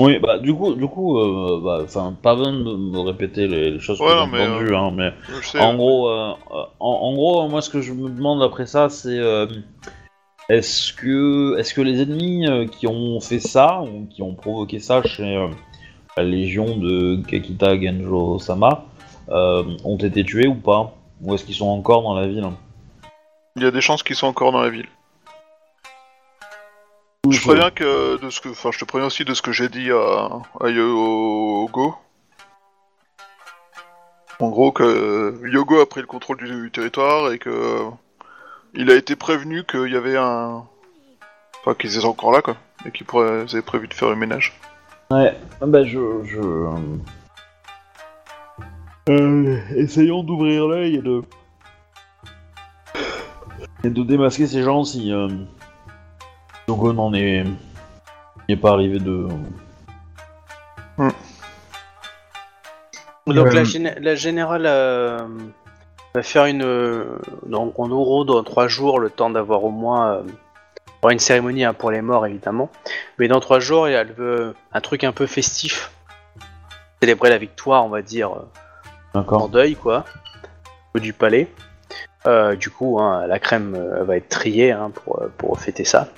Oui, 0.00 0.18
bah 0.18 0.38
du 0.38 0.54
coup, 0.54 0.74
du 0.74 0.86
coup, 0.86 1.18
euh, 1.18 1.60
bah, 1.62 1.80
enfin, 1.84 2.16
pas 2.22 2.34
besoin 2.34 2.52
de 2.52 2.74
me 2.74 3.00
répéter 3.00 3.46
les, 3.46 3.70
les 3.70 3.80
choses 3.80 4.00
Ouais, 4.00 4.08
que 4.08 4.14
j'ai 4.14 4.26
mais, 4.26 4.46
entendues, 4.46 4.74
hein, 4.74 4.90
mais 4.94 5.60
en 5.60 5.74
gros, 5.74 6.10
en, 6.10 6.38
en 6.80 7.14
gros, 7.14 7.48
moi, 7.48 7.60
ce 7.60 7.68
que 7.68 7.82
je 7.82 7.92
me 7.92 8.08
demande 8.08 8.42
après 8.42 8.66
ça, 8.66 8.88
c'est 8.88 9.18
est-ce 10.50 10.92
que, 10.92 11.80
les 11.82 12.02
ennemis 12.02 12.46
euh, 12.48 12.66
qui 12.66 12.86
ont 12.86 13.20
fait 13.20 13.38
ça 13.38 13.82
ou 13.82 14.06
qui 14.10 14.20
ont 14.22 14.34
provoqué 14.34 14.80
ça 14.80 15.02
chez 15.02 15.36
euh, 15.36 15.48
la 16.16 16.24
légion 16.24 16.76
de 16.76 17.22
Kakita 17.26 17.80
Genjo 17.80 18.38
Sama 18.40 18.84
euh, 19.28 19.62
ont 19.84 19.96
été 19.96 20.24
tués 20.24 20.48
ou 20.48 20.56
pas, 20.56 20.92
ou 21.20 21.34
est-ce 21.34 21.44
qu'ils 21.44 21.54
sont 21.54 21.68
encore 21.68 22.02
dans 22.02 22.14
la 22.14 22.26
ville? 22.26 22.50
Il 23.56 23.62
y 23.62 23.66
a 23.66 23.70
des 23.70 23.80
chances 23.80 24.02
qu'ils 24.02 24.16
soient 24.16 24.28
encore 24.28 24.50
dans 24.50 24.62
la 24.62 24.70
ville. 24.70 24.88
Je 27.28 27.40
préviens 27.40 27.70
que 27.70 28.20
de 28.20 28.30
ce 28.30 28.40
que, 28.40 28.48
enfin, 28.48 28.70
je 28.72 28.78
te 28.80 28.84
préviens 28.84 29.06
aussi 29.06 29.24
de 29.24 29.34
ce 29.34 29.42
que 29.42 29.52
j'ai 29.52 29.68
dit 29.68 29.90
à, 29.92 30.30
à 30.60 30.68
Yogo. 30.68 31.94
En 34.40 34.48
gros, 34.48 34.72
que 34.72 35.38
Yogo 35.46 35.80
a 35.80 35.88
pris 35.88 36.00
le 36.00 36.06
contrôle 36.06 36.38
du, 36.38 36.70
territoire 36.72 37.30
et 37.30 37.38
que 37.38 37.84
il 38.74 38.90
a 38.90 38.94
été 38.94 39.16
prévenu 39.16 39.64
qu'il 39.64 39.90
y 39.92 39.96
avait 39.96 40.16
un, 40.16 40.64
enfin, 41.60 41.74
qu'ils 41.74 41.96
étaient 41.96 42.04
encore 42.06 42.32
là, 42.32 42.42
quoi, 42.42 42.56
et 42.86 42.90
qu'ils 42.90 43.06
pourraient- 43.06 43.40
avaient 43.42 43.62
prévu 43.62 43.88
de 43.88 43.94
faire 43.94 44.10
le 44.10 44.16
ménage. 44.16 44.58
Ouais, 45.10 45.36
ah 45.60 45.66
bah 45.66 45.84
je. 45.84 45.98
je... 46.24 46.38
Euh, 49.08 49.58
essayons 49.76 50.22
d'ouvrir 50.22 50.68
l'œil 50.68 50.96
et 50.96 51.02
de. 51.02 51.22
Et 53.82 53.88
de 53.90 54.02
démasquer 54.02 54.46
ces 54.46 54.62
gens 54.62 54.84
si. 54.84 55.12
Euh... 55.12 55.28
Yogo 56.68 56.92
n'en 56.92 57.12
est. 57.14 57.44
n'est 58.48 58.56
pas 58.56 58.70
arrivé 58.70 58.98
de. 59.00 59.26
Donc 63.26 63.46
Euh, 63.46 63.52
la, 63.52 63.62
géné- 63.64 63.98
la 64.00 64.14
générale 64.14 64.66
euh, 66.14 66.18
va 66.18 66.22
faire 66.22 66.44
une... 66.46 66.62
euh, 66.62 67.18
donc 67.46 67.78
en 67.78 67.88
gros, 67.88 68.24
dans 68.24 68.42
trois 68.42 68.68
jours, 68.68 68.98
le 68.98 69.10
temps 69.10 69.30
d'avoir 69.30 69.64
au 69.64 69.70
moins... 69.70 70.14
euh, 70.14 70.22
une 71.08 71.18
cérémonie 71.18 71.64
hein, 71.64 71.72
pour 71.72 71.90
les 71.90 72.02
morts, 72.02 72.26
évidemment. 72.26 72.68
Mais 73.18 73.26
dans 73.26 73.40
trois 73.40 73.58
jours, 73.58 73.88
elle 73.88 74.12
veut 74.12 74.54
un 74.70 74.80
truc 74.82 75.02
un 75.02 75.12
peu 75.12 75.26
festif. 75.26 75.92
Célébrer 77.00 77.30
la 77.30 77.38
victoire, 77.38 77.86
on 77.86 77.88
va 77.88 78.02
dire, 78.02 78.32
euh, 79.14 79.22
en 79.26 79.48
deuil, 79.48 79.76
quoi. 79.76 80.04
Au 80.94 80.98
du 80.98 81.14
palais. 81.14 81.48
Euh, 82.26 82.54
du 82.54 82.68
coup, 82.68 83.00
hein, 83.00 83.26
la 83.26 83.38
crème 83.38 83.74
euh, 83.74 84.04
va 84.04 84.18
être 84.18 84.28
triée 84.28 84.72
hein, 84.72 84.90
pour, 84.90 85.22
pour 85.38 85.58
fêter 85.58 85.86
ça. 85.86 86.08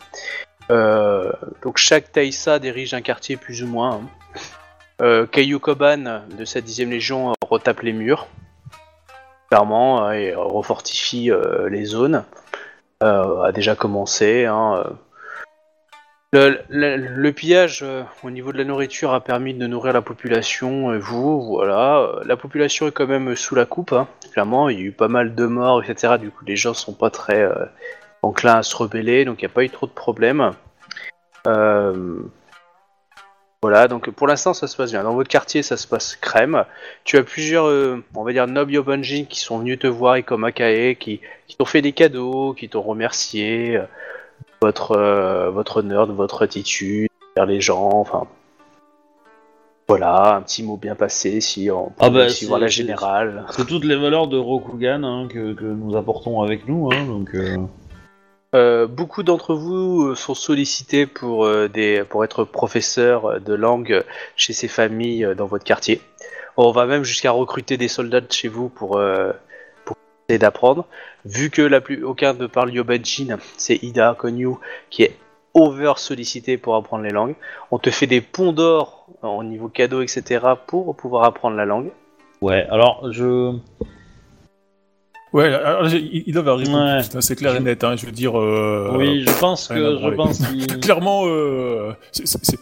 Euh, 0.70 1.30
donc 1.62 1.76
chaque 1.76 2.10
Taïsa 2.10 2.58
dirige 2.58 2.92
un 2.92 3.02
quartier 3.02 3.36
plus 3.36 3.62
ou 3.62 3.68
moins. 3.68 4.00
Kaiju 4.98 5.58
Koban 5.58 6.22
de 6.36 6.44
sa 6.44 6.60
dixième 6.60 6.90
légion 6.90 7.32
retape 7.48 7.80
les 7.80 7.92
murs, 7.92 8.28
clairement, 9.52 10.06
euh, 10.06 10.12
et 10.12 10.34
refortifie 10.34 11.30
euh, 11.30 11.68
les 11.68 11.84
zones. 11.84 12.24
Euh, 13.02 13.42
a 13.42 13.52
déjà 13.52 13.76
commencé. 13.76 14.46
hein, 14.46 14.82
euh. 16.34 16.56
Le, 16.70 17.30
pillage 17.32 17.82
euh, 17.82 18.02
au 18.24 18.30
niveau 18.30 18.52
de 18.52 18.56
la 18.56 18.64
nourriture 18.64 19.12
a 19.12 19.20
permis 19.20 19.52
de 19.52 19.66
nourrir 19.66 19.92
la 19.92 20.00
population. 20.00 20.94
Et 20.94 20.98
vous, 20.98 21.42
voilà, 21.42 21.98
Euh, 21.98 22.22
la 22.24 22.38
population 22.38 22.86
est 22.86 22.92
quand 22.92 23.06
même 23.06 23.36
sous 23.36 23.54
la 23.54 23.66
coupe. 23.66 23.92
hein. 23.92 24.08
Clairement, 24.32 24.70
il 24.70 24.78
y 24.78 24.82
a 24.82 24.84
eu 24.86 24.92
pas 24.92 25.08
mal 25.08 25.34
de 25.34 25.44
morts, 25.44 25.82
etc. 25.82 26.16
Du 26.18 26.30
coup, 26.30 26.46
les 26.46 26.56
gens 26.56 26.72
sont 26.72 26.94
pas 26.94 27.10
très 27.10 27.42
euh, 27.42 27.66
enclins 28.22 28.56
à 28.56 28.62
se 28.62 28.74
rebeller, 28.74 29.26
donc 29.26 29.42
il 29.42 29.44
n'y 29.44 29.52
a 29.52 29.54
pas 29.54 29.64
eu 29.64 29.68
trop 29.70 29.86
de 29.86 29.92
problèmes. 29.92 30.52
Euh, 31.46 32.22
voilà, 33.62 33.86
donc 33.86 34.10
pour 34.10 34.26
l'instant 34.26 34.54
ça 34.54 34.66
se 34.66 34.76
passe 34.76 34.90
bien. 34.90 35.04
Dans 35.04 35.14
votre 35.14 35.28
quartier 35.28 35.62
ça 35.62 35.76
se 35.76 35.86
passe 35.86 36.16
crème. 36.16 36.64
Tu 37.04 37.16
as 37.16 37.22
plusieurs, 37.22 37.66
euh, 37.66 38.02
on 38.16 38.24
va 38.24 38.32
dire, 38.32 38.48
nobles 38.48 38.72
qui 39.28 39.38
sont 39.38 39.60
venus 39.60 39.78
te 39.78 39.86
voir 39.86 40.16
et 40.16 40.24
comme 40.24 40.42
Akae, 40.42 40.96
qui, 40.98 41.20
qui 41.46 41.56
t'ont 41.56 41.64
fait 41.64 41.80
des 41.80 41.92
cadeaux, 41.92 42.54
qui 42.54 42.68
t'ont 42.68 42.82
remercié, 42.82 43.76
euh, 43.76 43.84
votre, 44.60 44.92
euh, 44.92 45.50
votre 45.50 45.76
honneur, 45.78 46.08
de 46.08 46.12
votre 46.12 46.42
attitude 46.42 47.08
vers 47.36 47.46
les 47.46 47.60
gens, 47.60 47.90
enfin. 47.92 48.26
Voilà, 49.88 50.36
un 50.36 50.42
petit 50.42 50.62
mot 50.62 50.76
bien 50.76 50.94
passé 50.94 51.40
si 51.40 51.70
on 51.70 51.86
peut 51.86 51.94
Ah 52.00 52.10
bah, 52.10 52.26
voir 52.46 52.58
la 52.58 52.66
générale. 52.66 53.44
C'est 53.50 53.66
toutes 53.66 53.84
les 53.84 53.96
valeurs 53.96 54.26
de 54.26 54.38
Rokugan 54.38 55.04
hein, 55.04 55.28
que, 55.28 55.52
que 55.52 55.64
nous 55.64 55.96
apportons 55.96 56.40
avec 56.40 56.66
nous, 56.66 56.90
hein, 56.92 57.04
donc. 57.06 57.36
Euh, 58.54 58.86
beaucoup 58.86 59.22
d'entre 59.22 59.54
vous 59.54 60.08
euh, 60.08 60.14
sont 60.14 60.34
sollicités 60.34 61.06
pour, 61.06 61.46
euh, 61.46 61.68
être 61.74 62.44
professeurs 62.44 63.40
de 63.40 63.54
langue 63.54 64.04
chez 64.36 64.52
ces 64.52 64.68
familles 64.68 65.26
dans 65.36 65.46
votre 65.46 65.64
quartier. 65.64 66.00
On 66.58 66.70
va 66.70 66.84
même 66.84 67.02
jusqu'à 67.02 67.30
recruter 67.30 67.78
des 67.78 67.88
soldats 67.88 68.20
de 68.20 68.30
chez 68.30 68.48
vous 68.48 68.68
pour, 68.68 69.00
essayer 69.00 70.38
d'apprendre. 70.38 70.86
Vu 71.24 71.48
que 71.48 72.02
aucun 72.04 72.34
ne 72.34 72.46
parle 72.46 72.72
Yobanjin, 72.72 73.38
c'est 73.56 73.82
Ida 73.82 74.14
Konyu 74.18 74.56
qui 74.90 75.02
est 75.02 75.16
over 75.54 75.94
sollicité 75.96 76.58
pour 76.58 76.76
apprendre 76.76 77.04
les 77.04 77.10
langues. 77.10 77.34
On 77.70 77.78
te 77.78 77.90
fait 77.90 78.06
des 78.06 78.20
ponts 78.20 78.52
d'or 78.52 79.06
au 79.22 79.42
niveau 79.44 79.68
cadeau, 79.68 80.02
etc. 80.02 80.44
pour 80.66 80.94
pouvoir 80.94 81.24
apprendre 81.24 81.56
la 81.56 81.64
langue. 81.64 81.90
Ouais, 82.42 82.66
alors 82.70 83.10
je. 83.12 83.56
Ouais, 85.32 85.44
alors, 85.54 85.88
j'ai- 85.88 85.98
il 85.98 86.24
il 86.26 86.34
doit 86.34 86.46
arriver, 86.52 86.72
Ouais. 86.74 87.00
c'est 87.20 87.36
clair 87.36 87.56
et 87.56 87.60
net, 87.60 87.82
hein, 87.84 87.96
je 87.96 88.04
veux 88.06 88.12
dire... 88.12 88.38
euh, 88.38 88.94
oui, 88.98 89.24
je 89.26 89.38
pense 89.40 89.68
que. 89.68 89.74
Je 89.98 90.08
pense 90.14 90.38
qu'il. 90.46 90.66
Clairement, 90.80 91.22
euh, 91.26 91.92
c'est- 92.12 92.26
c'est- 92.26 92.44
c'est- 92.44 92.58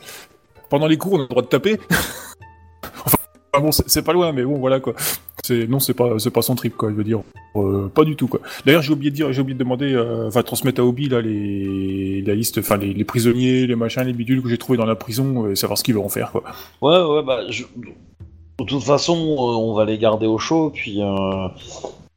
pendant 0.68 0.86
les 0.86 0.97
cours, 0.97 1.14
on 1.14 1.18
a 1.18 1.22
le 1.22 1.26
droit 1.28 1.42
de 1.42 1.48
taper. 1.48 1.80
enfin, 3.05 3.18
bon, 3.60 3.72
c'est 3.72 3.88
c'est 3.88 4.02
pas 4.02 4.12
loin, 4.12 4.32
mais 4.32 4.44
bon, 4.44 4.59
voilà, 4.59 4.78
quoi. 4.80 4.94
C'est 5.42 5.66
non, 5.66 5.80
c'est 5.80 5.94
pas, 5.94 6.18
c'est 6.18 6.30
pas 6.30 6.42
son 6.42 6.55
trip, 6.55 6.76
quoi. 6.76 6.90
Je 6.90 6.94
veux 6.94 7.02
dire, 7.02 7.22
euh, 7.56 7.88
pas 7.88 8.05
du 8.05 8.14
tout, 8.14 8.28
quoi. 8.28 8.38
D'ailleurs, 8.64 8.82
j'ai 8.82 8.92
oublié 8.92 9.10
de 9.10 9.16
dire, 9.16 9.32
j'ai 9.32 9.40
oublié 9.40 9.55
de 9.55 9.59
demander, 9.64 9.92
euh, 9.94 10.28
enfin, 10.28 10.42
transmettre 10.42 10.80
à 10.80 10.84
Obi 10.84 11.09
là 11.09 11.20
les, 11.20 12.22
la 12.22 12.34
liste, 12.36 12.59
enfin, 12.59 12.76
les, 12.76 12.92
les 12.92 13.05
prisonniers, 13.05 13.66
les 13.66 13.74
machins, 13.74 14.02
les 14.05 14.12
bidules 14.12 14.42
que 14.42 14.48
j'ai 14.48 14.59
trouvés 14.59 14.78
dans 14.78 14.86
la 14.86 14.94
prison, 14.97 15.47
euh, 15.47 15.55
savoir 15.56 15.76
ce 15.78 15.82
qu'ils 15.82 15.94
vont 15.97 16.05
en 16.05 16.09
faire, 16.10 16.30
quoi. 16.30 16.44
Ouais, 16.82 17.02
ouais, 17.02 17.22
bah. 17.24 17.40
je- 17.48 17.64
De 17.64 18.64
toute 18.66 18.82
façon, 18.84 19.16
euh, 19.16 19.56
on 19.56 19.74
va 19.74 19.86
les 19.86 19.98
garder 19.98 20.26
au 20.26 20.38
chaud, 20.38 20.70
puis. 20.72 21.01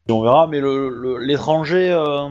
On 0.10 0.22
verra, 0.22 0.48
mais 0.48 0.60
le- 0.60 0.90
le- 0.90 1.20
l'étranger. 1.20 1.92
euh, 1.92 2.30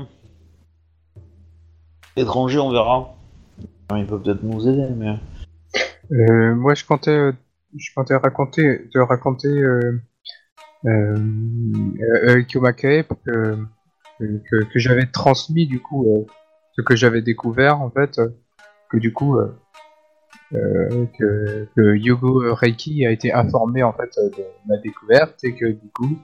L'étranger, 2.16 2.58
on 2.58 2.70
verra. 2.70 3.14
Il 3.96 4.06
peut 4.06 4.20
peut-être 4.20 4.42
nous 4.42 4.68
aider, 4.68 4.88
mais. 4.94 5.16
Euh, 6.12 6.54
moi, 6.54 6.74
je 6.74 6.84
comptais, 6.84 7.10
euh, 7.10 7.32
je 7.76 7.90
comptais 7.94 8.16
raconter, 8.16 8.88
te 8.92 8.98
raconter 8.98 9.48
euh, 9.48 9.98
que, 14.14 14.64
que, 14.64 14.78
j'avais 14.78 15.06
transmis 15.06 15.66
du 15.66 15.80
coup 15.80 16.26
ce 16.76 16.82
que 16.82 16.96
j'avais 16.96 17.22
découvert 17.22 17.80
en 17.80 17.90
fait, 17.90 18.20
que 18.90 18.98
du 18.98 19.12
coup 19.12 19.38
que, 20.50 21.96
Yogo 21.96 22.54
Reiki 22.54 23.06
a 23.06 23.10
été 23.10 23.32
informé 23.32 23.82
en 23.82 23.92
fait 23.92 24.10
de 24.16 24.44
ma 24.66 24.76
découverte 24.78 25.42
et 25.44 25.54
que 25.54 25.66
du 25.66 25.88
coup 25.94 26.18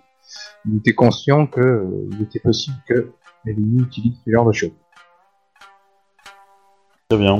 il 0.66 0.76
était 0.78 0.94
conscient 0.94 1.46
que 1.46 1.60
euh, 1.60 2.08
il 2.12 2.22
était 2.22 2.40
possible 2.40 2.76
que 2.86 3.12
utilise 3.46 4.14
ce 4.24 4.30
genre 4.30 4.46
de 4.46 4.52
choses. 4.52 4.72
Très 7.08 7.18
bien. 7.18 7.38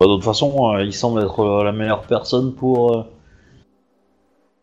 Bah, 0.00 0.06
de 0.06 0.14
toute 0.16 0.24
façon, 0.24 0.74
euh, 0.74 0.82
il 0.82 0.92
semble 0.92 1.20
être 1.22 1.40
euh, 1.40 1.64
la 1.64 1.72
meilleure 1.72 2.02
personne 2.02 2.54
pour 2.54 2.96
euh, 2.96 3.02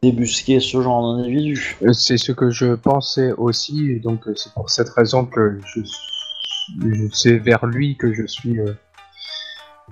débusquer 0.02 0.60
ce 0.60 0.81
genre 0.81 1.15
d'individu. 1.18 1.77
C'est 1.94 2.18
ce 2.18 2.31
que 2.34 2.49
je 2.49 2.76
pensais 2.76 3.31
aussi, 3.34 3.91
et 3.91 3.99
donc 3.99 4.27
c'est 4.35 4.53
pour 4.53 4.69
cette 4.69 4.90
raison 4.90 5.26
que 5.26 5.60
je, 5.65 5.81
suis- 5.81 6.94
je- 6.94 7.07
c'est 7.14 7.38
vers 7.38 7.65
lui 7.65 7.95
que 7.98 8.14
je 8.14 8.27
suis. 8.27 8.60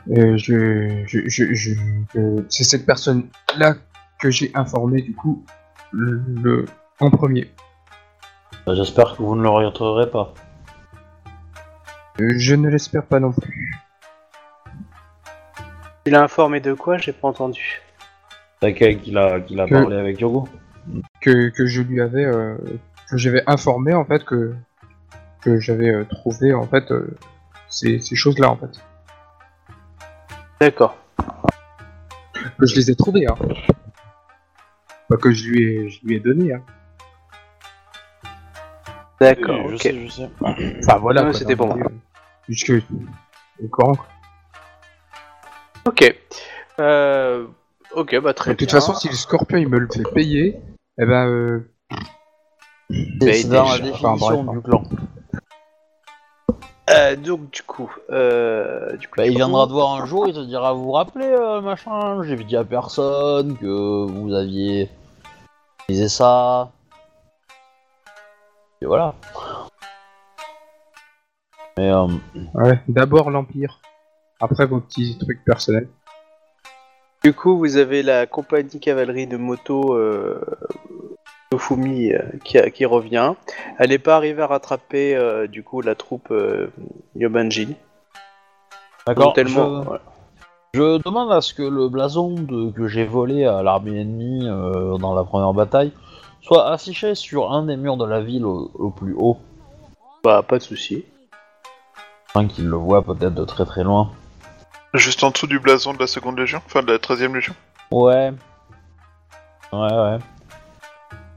je, 0.08 1.04
je, 1.08 1.20
je, 1.30 1.54
je- 1.54 2.44
c'est 2.50 2.64
cette 2.64 2.86
personne-là 2.86 3.76
que 4.20 4.30
j'ai 4.30 4.52
informé 4.54 5.02
du 5.02 5.16
coup 5.16 5.46
le, 5.92 6.22
le- 6.44 6.66
en 7.02 7.10
premier. 7.10 7.52
Bah, 8.66 8.74
J'espère 8.76 9.16
que 9.18 9.24
vous 9.24 9.36
ne 9.36 9.42
le 9.44 9.50
regretterez 9.50 10.10
pas. 10.10 10.34
Euh, 12.22 12.30
Je 12.38 12.56
ne 12.56 12.70
l'espère 12.70 13.06
pas 13.06 13.20
non 13.20 13.32
plus. 13.32 13.76
Tu 16.06 16.12
l'as 16.12 16.24
informé 16.24 16.60
de 16.60 16.74
quoi 16.74 16.98
J'ai 16.98 17.14
pas 17.14 17.28
entendu. 17.28 17.82
T'as 18.60 18.72
quelqu'un 18.72 19.00
qui 19.02 19.12
l'a 19.12 19.40
qui 19.40 19.56
l'a 19.56 19.66
Que- 19.66 19.74
parlé 19.74 19.98
avec 19.98 20.20
Yogo 20.20 20.48
Que, 21.22 21.50
que 21.50 21.66
je 21.66 21.82
lui 21.82 22.02
avais, 22.02 22.26
euh, 22.26 22.56
que 23.10 23.18
j'avais 23.18 23.44
informé 23.48 23.94
en 23.94 24.06
fait 24.06 24.24
que 24.24 24.54
que 25.42 25.60
j'avais 25.60 25.90
euh, 25.90 26.06
trouvé 26.06 26.54
en 26.54 26.68
fait 26.68 26.92
euh, 26.92 27.18
ces, 27.70 28.00
ces 28.00 28.16
choses-là 28.16 28.50
en 28.52 28.58
fait. 28.58 28.80
D'accord. 30.60 30.96
Que 32.60 32.66
je 32.68 32.76
les 32.76 32.92
ai 32.92 32.96
trouvées. 32.96 33.26
Hein. 33.28 33.36
Pas 35.10 35.18
que 35.18 35.32
je 35.32 35.50
lui 35.50 35.64
ai, 35.64 35.90
je 35.90 36.00
lui 36.06 36.16
ai 36.16 36.20
donné. 36.20 36.54
Hein. 36.54 36.62
D'accord, 39.22 39.66
Oui, 39.66 39.70
je 39.70 39.76
ok. 39.76 39.82
sais, 39.82 40.08
je 40.08 40.12
sais. 40.12 40.30
Enfin 40.84 40.98
voilà. 40.98 41.22
Ouais, 41.22 41.30
quoi, 41.30 41.40
c'était 41.40 41.56
pour 41.56 41.72
euh, 41.72 41.80
Jusque 42.50 42.74
au 43.64 43.68
courant. 43.68 43.96
quoi. 43.96 44.08
Ok. 45.86 46.16
Euh, 46.80 47.46
ok, 47.96 48.20
bah 48.20 48.34
très 48.34 48.52
De 48.52 48.56
toute 48.58 48.68
bien. 48.70 48.80
façon, 48.80 48.96
si 48.96 49.08
le 49.10 49.14
scorpion 49.16 49.58
il 49.58 49.68
me 49.70 49.78
le 49.78 49.88
fait 49.94 50.04
payer, 50.12 50.60
eh 51.00 51.06
ben 51.06 51.28
euh, 51.28 51.72
C'est 53.22 53.34
c'est 53.34 53.48
dans 53.50 53.64
la 53.70 53.78
déjà. 53.80 53.92
définition 53.92 54.42
Enfin, 54.42 54.44
bref. 54.44 54.56
du 54.58 54.62
clan. 54.64 54.84
Euh, 56.90 57.16
donc 57.16 57.52
du 57.52 57.62
coup, 57.62 57.94
euh, 58.10 58.98
du 58.98 59.08
coup, 59.08 59.14
Bah, 59.18 59.24
du 59.24 59.30
il 59.30 59.34
coup- 59.34 59.38
viendra 59.38 59.68
te 59.68 59.72
voir 59.72 60.02
un 60.02 60.06
jour, 60.06 60.28
il 60.28 60.34
te 60.34 60.44
dira 60.44 60.74
Vous 60.74 60.84
vous 60.86 60.92
rappelez, 60.92 61.28
euh, 61.28 61.62
machin, 61.62 62.22
j'ai 62.24 62.36
dit 62.38 62.58
à 62.58 62.64
personne 62.64 63.56
que 63.58 64.06
vous 64.12 64.34
aviez 64.34 64.90
utilisé 65.84 66.10
ça. 66.10 66.72
Et 68.82 68.86
voilà. 68.86 69.14
Mais 71.78 71.92
euh, 71.92 72.08
ouais, 72.56 72.80
d'abord 72.88 73.30
l'empire. 73.30 73.80
après 74.40 74.66
vos 74.66 74.80
petits 74.80 75.18
trucs 75.20 75.44
personnels. 75.46 75.88
Du 77.24 77.34
coup, 77.34 77.58
vous 77.58 77.78
avez 77.78 78.02
la 78.02 78.26
compagnie 78.26 78.80
cavalerie 78.80 79.28
de 79.28 79.38
moto 79.38 79.94
euh, 79.96 80.42
Tofumi 81.52 82.12
euh, 82.12 82.20
qui, 82.44 82.58
a- 82.58 82.72
qui 82.72 82.86
revient. 82.86 83.36
Elle 83.78 83.90
n'est 83.92 84.00
pas 84.00 84.16
arrivée 84.16 84.42
à 84.42 84.48
rattraper 84.48 85.16
euh, 85.16 85.46
du 85.48 85.64
coup 85.64 85.82
la 85.82 85.94
troupe 85.94 86.32
euh, 86.32 86.72
Yobanji. 87.16 87.76
D'accord. 89.06 89.26
Donc, 89.28 89.36
tellement. 89.36 89.82
Je, 89.82 89.86
voilà. 89.88 90.02
je 90.74 91.04
demande 91.04 91.32
à 91.32 91.42
ce 91.42 91.54
que 91.54 91.62
le 91.64 91.88
blason 91.90 92.34
de, 92.34 92.72
que 92.72 92.88
j'ai 92.88 93.06
volé 93.06 93.46
à 93.46 93.62
l'armée 93.62 94.02
ennemie 94.02 94.48
euh, 94.50 94.98
dans 94.98 95.14
la 95.14 95.24
première 95.24 95.54
bataille 95.54 95.92
soit 96.42 96.72
affiché 96.72 97.16
sur 97.16 97.52
un 97.52 97.64
des 97.66 97.78
murs 97.78 97.98
de 97.98 98.06
la 98.06 98.22
ville 98.22 98.46
au, 98.46 98.72
au 98.74 98.90
plus 98.90 99.14
haut, 99.18 99.38
Bah, 100.24 100.44
pas 100.48 100.58
de 100.58 100.64
souci. 100.64 101.06
afin 102.30 102.48
qu'il 102.48 102.68
le 102.68 102.76
voit 102.78 103.04
peut-être 103.04 103.34
de 103.36 103.46
très 103.46 103.66
très 103.66 103.84
loin. 103.84 104.12
Juste 104.94 105.24
en 105.24 105.32
dessous 105.32 105.48
du 105.48 105.60
blason 105.60 105.94
de 105.94 106.00
la 106.00 106.08
seconde 106.08 106.38
légion, 106.38 106.62
enfin 106.66 106.82
de 106.84 106.92
la 106.92 106.98
13ème 106.98 107.34
légion. 107.34 107.54
Ouais. 107.92 108.32
Ouais, 109.72 109.80
ouais. 109.94 110.18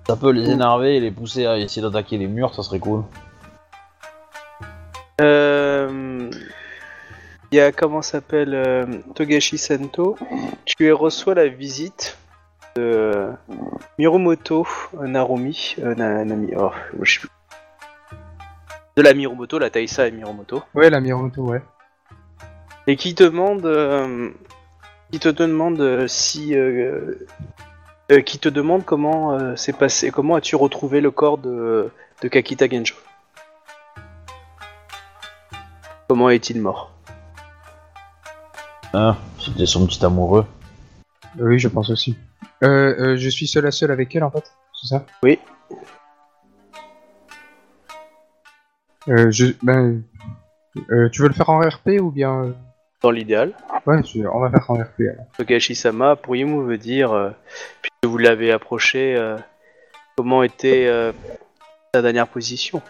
Ça 0.08 0.16
peut 0.16 0.30
les 0.30 0.50
énerver 0.50 0.96
et 0.96 1.00
les 1.00 1.10
pousser 1.10 1.46
à 1.46 1.56
essayer 1.56 1.80
d'attaquer 1.82 2.18
les 2.18 2.26
murs, 2.26 2.54
ça 2.54 2.62
serait 2.62 2.80
cool. 2.80 3.04
Euh, 5.20 6.30
Il 7.52 7.56
y 7.56 7.60
a 7.60 7.70
comment 7.72 8.02
s'appelle 8.02 8.52
euh, 8.54 8.84
Togashi 9.14 9.56
Sento. 9.58 10.16
Tu 10.64 10.92
reçois 10.92 11.34
la 11.34 11.46
visite 11.46 12.18
de 12.76 12.82
euh, 12.82 13.32
Mirumoto 13.98 14.66
Narumi. 15.00 15.76
euh. 15.78 15.94
Oh, 16.56 16.70
je 17.02 17.12
sais 17.12 17.20
plus. 17.20 17.28
De 18.96 19.02
la 19.02 19.14
Mirumoto, 19.14 19.58
la 19.58 19.70
Taisa 19.70 20.06
et 20.08 20.10
Mirumoto. 20.10 20.62
Ouais, 20.74 20.90
la 20.90 21.00
Miromoto, 21.00 21.42
ouais. 21.42 21.62
Et 22.86 22.96
qui 22.96 23.14
te 23.14 23.24
demande. 23.24 23.64
euh, 23.66 24.30
qui 25.10 25.20
te 25.20 25.28
demande 25.28 26.06
si. 26.08 26.54
euh, 26.56 27.14
euh, 28.12 28.20
qui 28.20 28.38
te 28.38 28.48
demande 28.48 28.84
comment 28.84 29.32
euh, 29.32 29.54
c'est 29.56 29.72
passé. 29.72 30.10
Comment 30.10 30.34
as-tu 30.34 30.56
retrouvé 30.56 31.00
le 31.00 31.10
corps 31.10 31.38
de, 31.38 31.90
de 32.22 32.28
Kakita 32.28 32.68
Genjo? 32.68 32.94
Comment 36.08 36.28
est-il 36.30 36.60
mort? 36.60 36.92
Hein, 38.92 39.16
C'était 39.40 39.66
son 39.66 39.86
petit 39.86 40.04
amoureux? 40.04 40.44
Oui, 41.38 41.58
je 41.58 41.68
pense 41.68 41.90
aussi. 41.90 42.16
Euh, 42.64 42.94
euh, 42.98 43.16
je 43.16 43.28
suis 43.28 43.46
seul 43.46 43.66
à 43.66 43.70
seul 43.70 43.90
avec 43.90 44.14
elle, 44.16 44.24
en 44.24 44.30
fait, 44.30 44.52
c'est 44.80 44.88
ça? 44.88 45.06
Oui. 45.22 45.38
Euh, 49.08 49.30
je, 49.30 49.46
ben, 49.62 50.02
euh, 50.90 51.08
tu 51.10 51.22
veux 51.22 51.28
le 51.28 51.34
faire 51.34 51.50
en 51.50 51.60
RP 51.60 52.00
ou 52.00 52.10
bien... 52.10 52.44
euh, 52.44 52.52
Dans 53.02 53.10
l'idéal. 53.10 53.52
Ouais, 53.86 54.02
je- 54.02 54.26
on 54.26 54.40
va 54.40 54.50
faire 54.50 54.70
en 54.70 54.74
RP. 54.74 55.00
alors. 55.12 55.26
Togashi-sama, 55.36 56.16
pourriez-vous 56.16 56.62
me 56.62 56.78
dire, 56.78 57.12
euh, 57.12 57.30
puisque 57.82 58.06
vous 58.10 58.16
l'avez 58.18 58.50
approché, 58.50 59.14
euh, 59.14 59.36
comment 60.16 60.42
était 60.42 60.86
euh, 60.86 61.12
sa 61.94 62.00
dernière 62.00 62.28
position? 62.28 62.80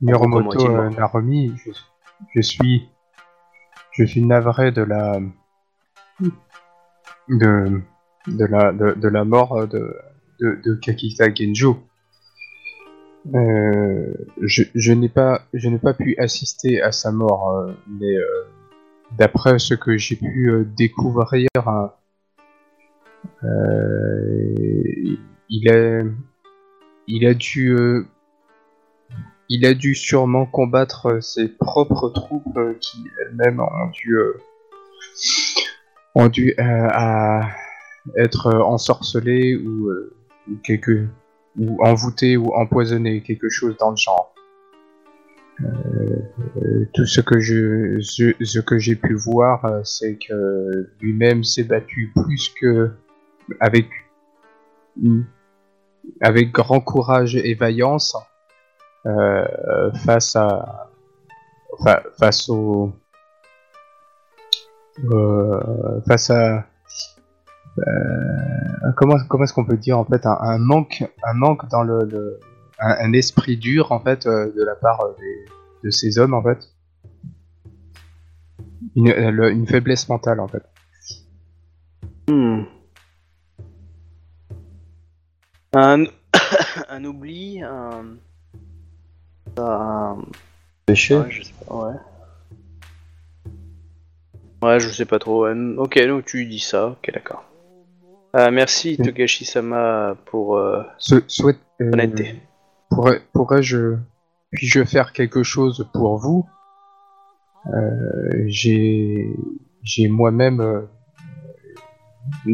Miromoto 0.00 0.58
Comment 0.58 0.80
euh, 0.82 0.90
Narumi, 0.90 1.54
je, 1.64 1.70
je 2.34 2.40
suis... 2.40 2.88
Je 3.92 4.04
suis 4.04 4.22
navré 4.22 4.72
de 4.72 4.82
la... 4.82 5.18
De, 7.28 7.80
de, 8.26 8.44
la, 8.46 8.72
de, 8.72 8.92
de 8.92 9.08
la 9.08 9.24
mort 9.24 9.66
de, 9.68 9.96
de, 10.40 10.58
de 10.64 10.74
Kakita 10.74 11.32
Genjo. 11.34 11.78
Euh, 13.34 14.12
je 14.42 14.64
je 14.74 14.92
n'ai 14.92 15.08
pas, 15.08 15.46
pas 15.82 15.94
pu 15.94 16.14
assister 16.18 16.82
à 16.82 16.92
sa 16.92 17.10
mort, 17.10 17.50
euh, 17.52 17.72
mais 17.88 18.14
euh, 18.16 18.26
d'après 19.16 19.58
ce 19.58 19.74
que 19.74 19.96
j'ai 19.96 20.16
pu 20.16 20.50
euh, 20.50 20.64
découvrir, 20.76 21.48
hein, 21.56 21.92
euh, 23.44 25.16
il 25.48 25.70
a, 25.70 26.02
il 27.06 27.26
a 27.26 27.32
dû, 27.32 27.70
euh, 27.74 28.06
il 29.48 29.64
a 29.64 29.72
dû 29.72 29.94
sûrement 29.94 30.44
combattre 30.44 31.06
euh, 31.06 31.20
ses 31.22 31.48
propres 31.48 32.10
troupes 32.10 32.58
euh, 32.58 32.74
qui 32.78 32.98
elles-mêmes 33.22 33.60
ont 33.60 33.90
dû, 33.90 34.18
euh, 34.18 34.38
ont 36.14 36.28
dû 36.28 36.54
euh, 36.58 36.88
à 36.90 37.48
être 38.16 38.46
euh, 38.48 38.60
ensorcelées 38.62 39.56
ou, 39.56 39.88
euh, 39.88 40.14
ou 40.50 40.56
quelque 40.62 41.06
ou 41.56 41.82
envoûtées 41.84 42.36
ou 42.36 42.52
empoisonnées, 42.54 43.22
quelque 43.22 43.48
chose 43.48 43.76
dans 43.78 43.90
le 43.90 43.96
genre. 43.96 44.34
Euh, 45.60 45.66
euh, 46.56 46.88
tout 46.94 47.06
ce 47.06 47.20
que 47.20 47.38
je, 47.38 48.00
ce, 48.00 48.32
ce 48.44 48.58
que 48.58 48.76
j'ai 48.78 48.96
pu 48.96 49.14
voir, 49.14 49.64
c'est 49.86 50.18
que 50.18 50.90
lui-même 51.00 51.44
s'est 51.44 51.62
battu 51.62 52.12
plus 52.16 52.52
que 52.60 52.90
avec 53.60 53.86
avec 56.20 56.50
grand 56.50 56.80
courage 56.80 57.36
et 57.36 57.54
vaillance 57.54 58.16
euh, 59.06 59.92
face 60.04 60.34
à 60.34 60.90
fa- 61.84 62.02
face 62.18 62.48
au 62.48 62.92
euh, 65.04 66.00
face 66.08 66.30
à 66.30 66.66
comment 68.96 69.16
comment 69.28 69.44
est-ce 69.44 69.52
qu'on 69.52 69.64
peut 69.64 69.76
dire 69.76 69.98
en 69.98 70.04
fait 70.04 70.24
un, 70.26 70.36
un 70.40 70.58
manque 70.58 71.04
un 71.24 71.34
manque 71.34 71.68
dans 71.70 71.82
le, 71.82 72.04
le- 72.04 72.38
un, 72.78 72.96
un 73.00 73.12
esprit 73.12 73.56
dur 73.56 73.92
en 73.92 74.00
fait 74.00 74.26
euh, 74.26 74.52
de 74.52 74.62
la 74.64 74.74
part 74.76 75.00
euh, 75.00 75.12
des- 75.18 75.44
de 75.84 75.90
ces 75.90 76.18
hommes 76.18 76.34
en 76.34 76.42
fait? 76.42 76.58
Une, 78.96 79.08
euh, 79.10 79.30
le- 79.30 79.50
une 79.50 79.66
faiblesse 79.66 80.08
mentale 80.08 80.40
en 80.40 80.48
fait 80.48 80.62
Hmm. 82.28 82.62
Un, 85.74 86.04
un 86.88 87.04
oubli, 87.04 87.62
un... 87.62 88.16
un- 89.58 90.16
Péché 90.86 91.16
Ouais, 91.18 91.30
je 91.30 91.42
sais 91.42 91.52
pas, 91.66 91.74
ouais. 91.74 91.94
Ouais, 94.62 94.80
je 94.80 94.88
sais 94.88 95.04
pas 95.04 95.18
trop. 95.18 95.46
Ok, 95.48 95.98
donc 96.06 96.24
tu 96.24 96.46
dis 96.46 96.60
ça, 96.60 96.86
ok, 96.88 97.10
d'accord. 97.12 97.44
Euh, 98.34 98.50
merci. 98.50 98.96
Togashi-sama 98.96 100.16
pour 100.26 100.56
euh, 100.56 100.82
Se, 100.98 101.22
souhaite 101.28 101.60
euh, 101.80 101.90
l'honnêteté. 101.90 102.42
pourrais, 102.90 103.22
pourrais-je 103.32 103.96
puis-je 104.50 104.84
faire 104.84 105.12
quelque 105.12 105.44
chose 105.44 105.88
pour 105.92 106.18
vous? 106.18 106.44
Euh, 107.72 108.44
J'ai 108.46 109.30
j'ai 109.82 110.08
moi-même 110.08 110.60
euh, 110.60 110.80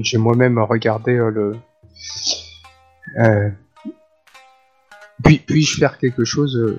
j'ai 0.03 0.19
moi-même 0.19 0.59
regardé 0.59 1.13
euh, 1.13 1.31
le 1.31 1.57
puis 5.25 5.39
puis-je 5.39 5.79
faire 5.79 5.97
quelque 5.99 6.25
chose 6.25 6.79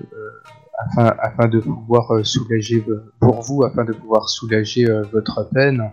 afin 0.78 1.14
afin 1.18 1.48
de 1.48 1.58
pouvoir 1.60 2.24
soulager 2.24 2.84
pour 3.20 3.42
vous 3.42 3.64
afin 3.64 3.84
de 3.84 3.92
pouvoir 3.92 4.28
soulager 4.28 4.86
votre 5.12 5.48
peine? 5.50 5.90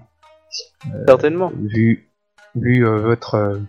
Certainement. 1.07 1.51
vu 1.55 2.08
vu 2.55 2.85
euh, 2.85 2.99
votre 2.99 3.35
euh, 3.35 3.59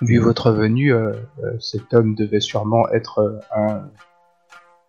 vu 0.00 0.18
votre 0.18 0.50
venue 0.52 0.92
euh, 0.92 1.12
cet 1.58 1.92
homme 1.92 2.14
devait 2.14 2.40
sûrement 2.40 2.88
être 2.90 3.40
un, 3.54 3.88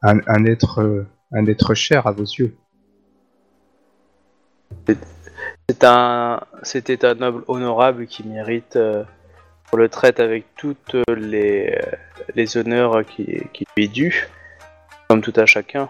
un, 0.01 0.19
un 0.27 0.45
être 0.45 1.05
un 1.31 1.45
être 1.47 1.73
cher 1.73 2.07
à 2.07 2.11
vos 2.11 2.23
yeux. 2.23 2.55
C'est 5.69 5.83
un, 5.83 6.41
c'était 6.63 7.05
un 7.05 7.15
noble 7.15 7.43
honorable 7.47 8.05
qui 8.05 8.27
mérite 8.27 8.75
euh, 8.75 9.03
qu'on 9.69 9.77
le 9.77 9.89
traite 9.89 10.19
avec 10.19 10.45
toutes 10.55 10.95
les, 11.09 11.79
les 12.35 12.57
honneurs 12.57 13.05
qui, 13.05 13.41
qui 13.53 13.65
lui 13.75 13.85
est 13.85 13.87
dû, 13.87 14.27
comme 15.07 15.21
tout 15.21 15.33
à 15.35 15.45
chacun. 15.45 15.89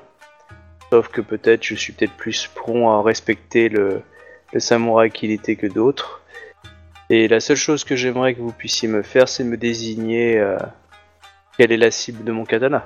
Sauf 0.91 1.07
que 1.07 1.22
peut-être 1.22 1.64
je 1.64 1.76
suis 1.76 1.94
peut-être 1.94 2.14
plus 2.14 2.48
prompt 2.48 2.90
à 2.91 3.02
respecter 3.02 3.69
le, 3.69 4.02
le 4.53 4.60
samouraï 4.60 5.10
qu'il 5.10 5.32
était 5.32 5.56
que 5.56 5.68
d'autres. 5.68 6.20
Et 7.14 7.28
la 7.28 7.42
seule 7.42 7.58
chose 7.58 7.84
que 7.84 7.98
j'aimerais 7.98 8.34
que 8.36 8.40
vous 8.40 8.54
puissiez 8.54 8.88
me 8.88 9.02
faire, 9.02 9.28
c'est 9.28 9.44
me 9.44 9.58
désigner 9.58 10.40
euh, 10.40 10.58
quelle 11.58 11.74
est 11.74 11.78
la 11.78 11.92
cible 11.92 12.24
de 12.24 12.32
mon 12.32 12.46
katana. 12.46 12.86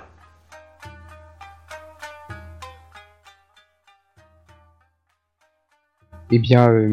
Eh 6.32 6.40
bien, 6.40 6.72
euh, 6.72 6.90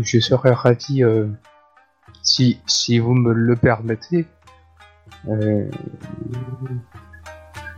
je 0.00 0.20
serais 0.20 0.52
ravi 0.52 1.04
euh, 1.04 1.26
si 2.22 2.62
si 2.66 2.98
vous 2.98 3.12
me 3.12 3.34
le 3.34 3.54
permettez. 3.54 4.24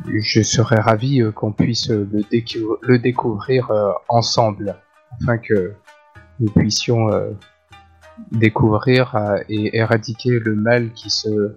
je 0.07 0.43
serais 0.45 0.81
ravi 0.81 1.21
qu'on 1.35 1.51
puisse 1.51 1.89
le, 1.89 2.23
décou- 2.31 2.79
le 2.83 3.01
découvrir 3.01 3.73
ensemble, 4.09 4.77
afin 5.21 5.39
que 5.39 5.75
nous 6.39 6.53
puissions 6.53 7.11
découvrir 8.33 9.17
euh, 9.17 9.39
et 9.49 9.77
éradiquer 9.77 10.39
le 10.39 10.55
mal 10.55 10.93
qui 10.93 11.11
se 11.11 11.57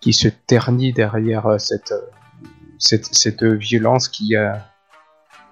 qui 0.00 0.12
se 0.12 0.28
ternit 0.28 0.92
derrière 0.92 1.46
euh, 1.46 1.58
cette, 1.58 1.92
euh, 1.92 2.00
cette 2.78 3.06
cette 3.06 3.44
violence 3.44 4.08
qui 4.08 4.36
a 4.36 4.66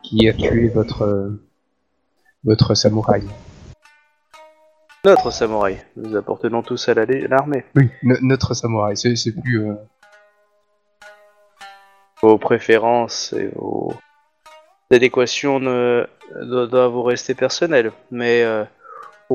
qui 0.03 0.29
a 0.29 0.33
tué 0.33 0.69
votre 0.69 1.33
votre 2.45 2.75
samouraï. 2.75 3.25
Notre 5.05 5.31
samouraï. 5.31 5.85
Nous 5.97 6.17
appartenons 6.17 6.63
tous 6.63 6.89
à 6.89 6.95
la- 6.95 7.05
l'armée. 7.05 7.65
Oui, 7.77 7.91
no- 8.03 8.17
notre 8.23 8.55
samouraï, 8.55 8.97
c'est 8.97 9.33
plus... 9.33 9.69
euh, 9.69 9.75
Vos 12.23 12.39
préférences 12.39 13.35
et 13.35 13.49
vos 13.55 13.93
adéquations 14.91 15.61
ne 15.61 16.07
doivent 16.67 16.93
vous 16.93 17.03
rester 17.03 17.35
personnelles. 17.35 17.93
Mais 18.11 18.43
euh, 18.45 18.65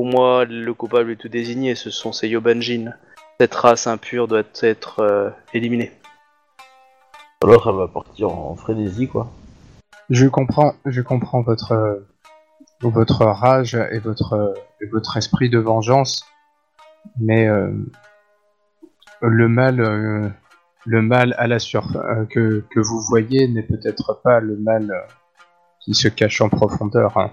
pour 0.00 0.08
moi, 0.08 0.46
le 0.46 0.72
coupable 0.72 1.10
est 1.10 1.16
tout 1.16 1.28
désigné. 1.28 1.74
Ce 1.74 1.90
sont 1.90 2.10
ces 2.10 2.26
Yobanjin. 2.26 2.94
Cette 3.38 3.54
race 3.54 3.86
impure 3.86 4.28
doit 4.28 4.44
être 4.62 5.00
euh, 5.00 5.28
éliminée. 5.52 5.92
L'autre, 7.44 7.68
elle 7.68 7.76
va 7.76 7.86
partir 7.86 8.30
en 8.30 8.56
frénésie, 8.56 9.08
quoi. 9.08 9.30
Je 10.08 10.26
comprends, 10.26 10.72
je 10.86 11.02
comprends 11.02 11.42
votre 11.42 11.72
euh, 11.72 12.08
votre 12.80 13.26
rage 13.26 13.74
et 13.74 13.98
votre 13.98 14.32
euh, 14.32 14.54
et 14.80 14.86
votre 14.86 15.18
esprit 15.18 15.50
de 15.50 15.58
vengeance, 15.58 16.24
mais 17.18 17.46
euh, 17.46 17.70
le 19.20 19.48
mal 19.48 19.80
euh, 19.80 20.30
le 20.86 21.02
mal 21.02 21.34
à 21.36 21.46
la 21.46 21.58
sur 21.58 21.94
euh, 21.94 22.24
que 22.24 22.64
que 22.70 22.80
vous 22.80 23.02
voyez 23.10 23.48
n'est 23.48 23.64
peut-être 23.64 24.22
pas 24.24 24.40
le 24.40 24.56
mal 24.56 24.90
euh, 24.90 25.12
qui 25.84 25.92
se 25.92 26.08
cache 26.08 26.40
en 26.40 26.48
profondeur. 26.48 27.18
hein. 27.18 27.32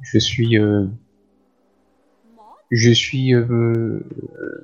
Je 0.00 0.20
suis 0.20 0.60
euh, 0.60 0.86
je 2.70 2.90
suis 2.92 3.34
euh, 3.34 4.00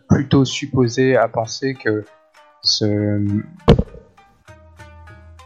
plutôt 0.09 0.45
supposé 0.45 1.17
à 1.17 1.29
penser 1.29 1.75
que 1.75 2.05
ce 2.63 2.85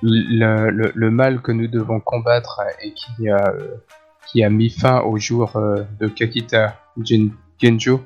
le, 0.02 0.70
le- 0.70 0.92
le 0.94 1.10
mal 1.10 1.40
que 1.42 1.52
nous 1.52 1.66
devons 1.68 2.00
combattre 2.00 2.60
et 2.82 2.92
qui 2.92 3.28
a, 3.28 3.52
qui 4.26 4.44
a 4.44 4.50
mis 4.50 4.70
fin 4.70 5.00
au 5.00 5.18
jour 5.18 5.56
euh, 5.56 5.82
de 6.00 6.06
Kakita 6.08 6.76
Gen- 7.02 7.32
Genjo 7.60 8.00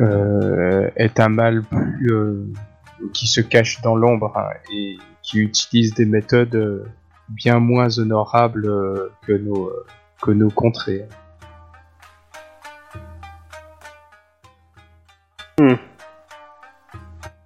euh, 0.00 0.90
est 0.96 1.20
un 1.20 1.28
mal 1.28 1.62
plus, 1.62 2.12
euh, 2.12 2.46
qui 3.12 3.26
se 3.26 3.40
cache 3.40 3.80
dans 3.82 3.96
l'ombre 3.96 4.36
hein, 4.36 4.50
et 4.72 4.98
qui 5.22 5.38
utilise 5.40 5.94
des 5.94 6.04
méthodes 6.04 6.54
euh, 6.54 6.84
bien 7.28 7.58
moins 7.58 7.98
honorables 7.98 8.66
euh, 8.66 9.08
que 9.26 9.32
nos, 9.32 9.72
que 10.20 10.30
nos 10.32 10.50
contrées. 10.50 11.06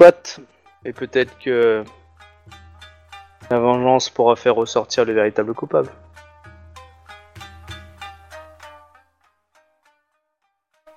Soit, 0.09 0.41
et 0.87 0.95
peut-être 0.95 1.39
que 1.39 1.85
la 3.51 3.59
vengeance 3.59 4.09
pourra 4.09 4.37
faire 4.37 4.55
ressortir 4.55 5.05
le 5.05 5.13
véritable 5.13 5.53
coupable. 5.53 5.91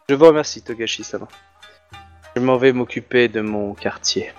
Je 0.07 0.15
vous 0.15 0.25
remercie, 0.25 0.61
Togashi-sama. 0.61 1.27
Je 2.38 2.41
m'en 2.41 2.55
vais 2.55 2.71
m'occuper 2.71 3.27
de 3.27 3.41
mon 3.41 3.73
quartier. 3.73 4.31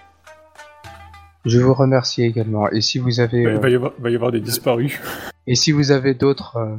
Je 1.45 1.59
vous 1.59 1.75
remercie 1.75 2.23
également. 2.23 2.71
Et 2.71 2.81
si 2.81 2.99
vous 2.99 3.21
avez, 3.21 3.43
Il 3.43 3.49
euh, 3.49 3.59
va 3.59 3.69
y 3.69 3.75
avoir, 3.75 3.93
va 3.99 4.09
y 4.09 4.15
avoir 4.15 4.33
des 4.33 4.41
disparus. 4.41 4.99
Et 5.47 5.55
si 5.55 5.73
vous 5.73 5.91
avez 5.91 6.15
d'autres, 6.15 6.57
euh, 6.57 6.77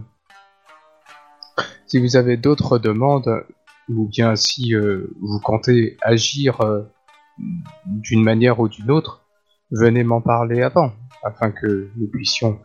si 1.85 1.99
vous 1.99 2.15
avez 2.15 2.37
d'autres 2.37 2.79
demandes, 2.79 3.45
ou 3.87 4.07
bien 4.07 4.35
si 4.35 4.73
euh, 4.73 5.11
vous 5.21 5.39
comptez 5.39 5.97
agir 6.01 6.61
euh, 6.61 6.81
d'une 7.85 8.23
manière 8.23 8.59
ou 8.59 8.67
d'une 8.69 8.91
autre, 8.91 9.25
venez 9.71 10.03
m'en 10.03 10.21
parler 10.21 10.61
avant, 10.61 10.91
afin 11.23 11.51
que 11.51 11.89
nous 11.95 12.07
puissions 12.07 12.59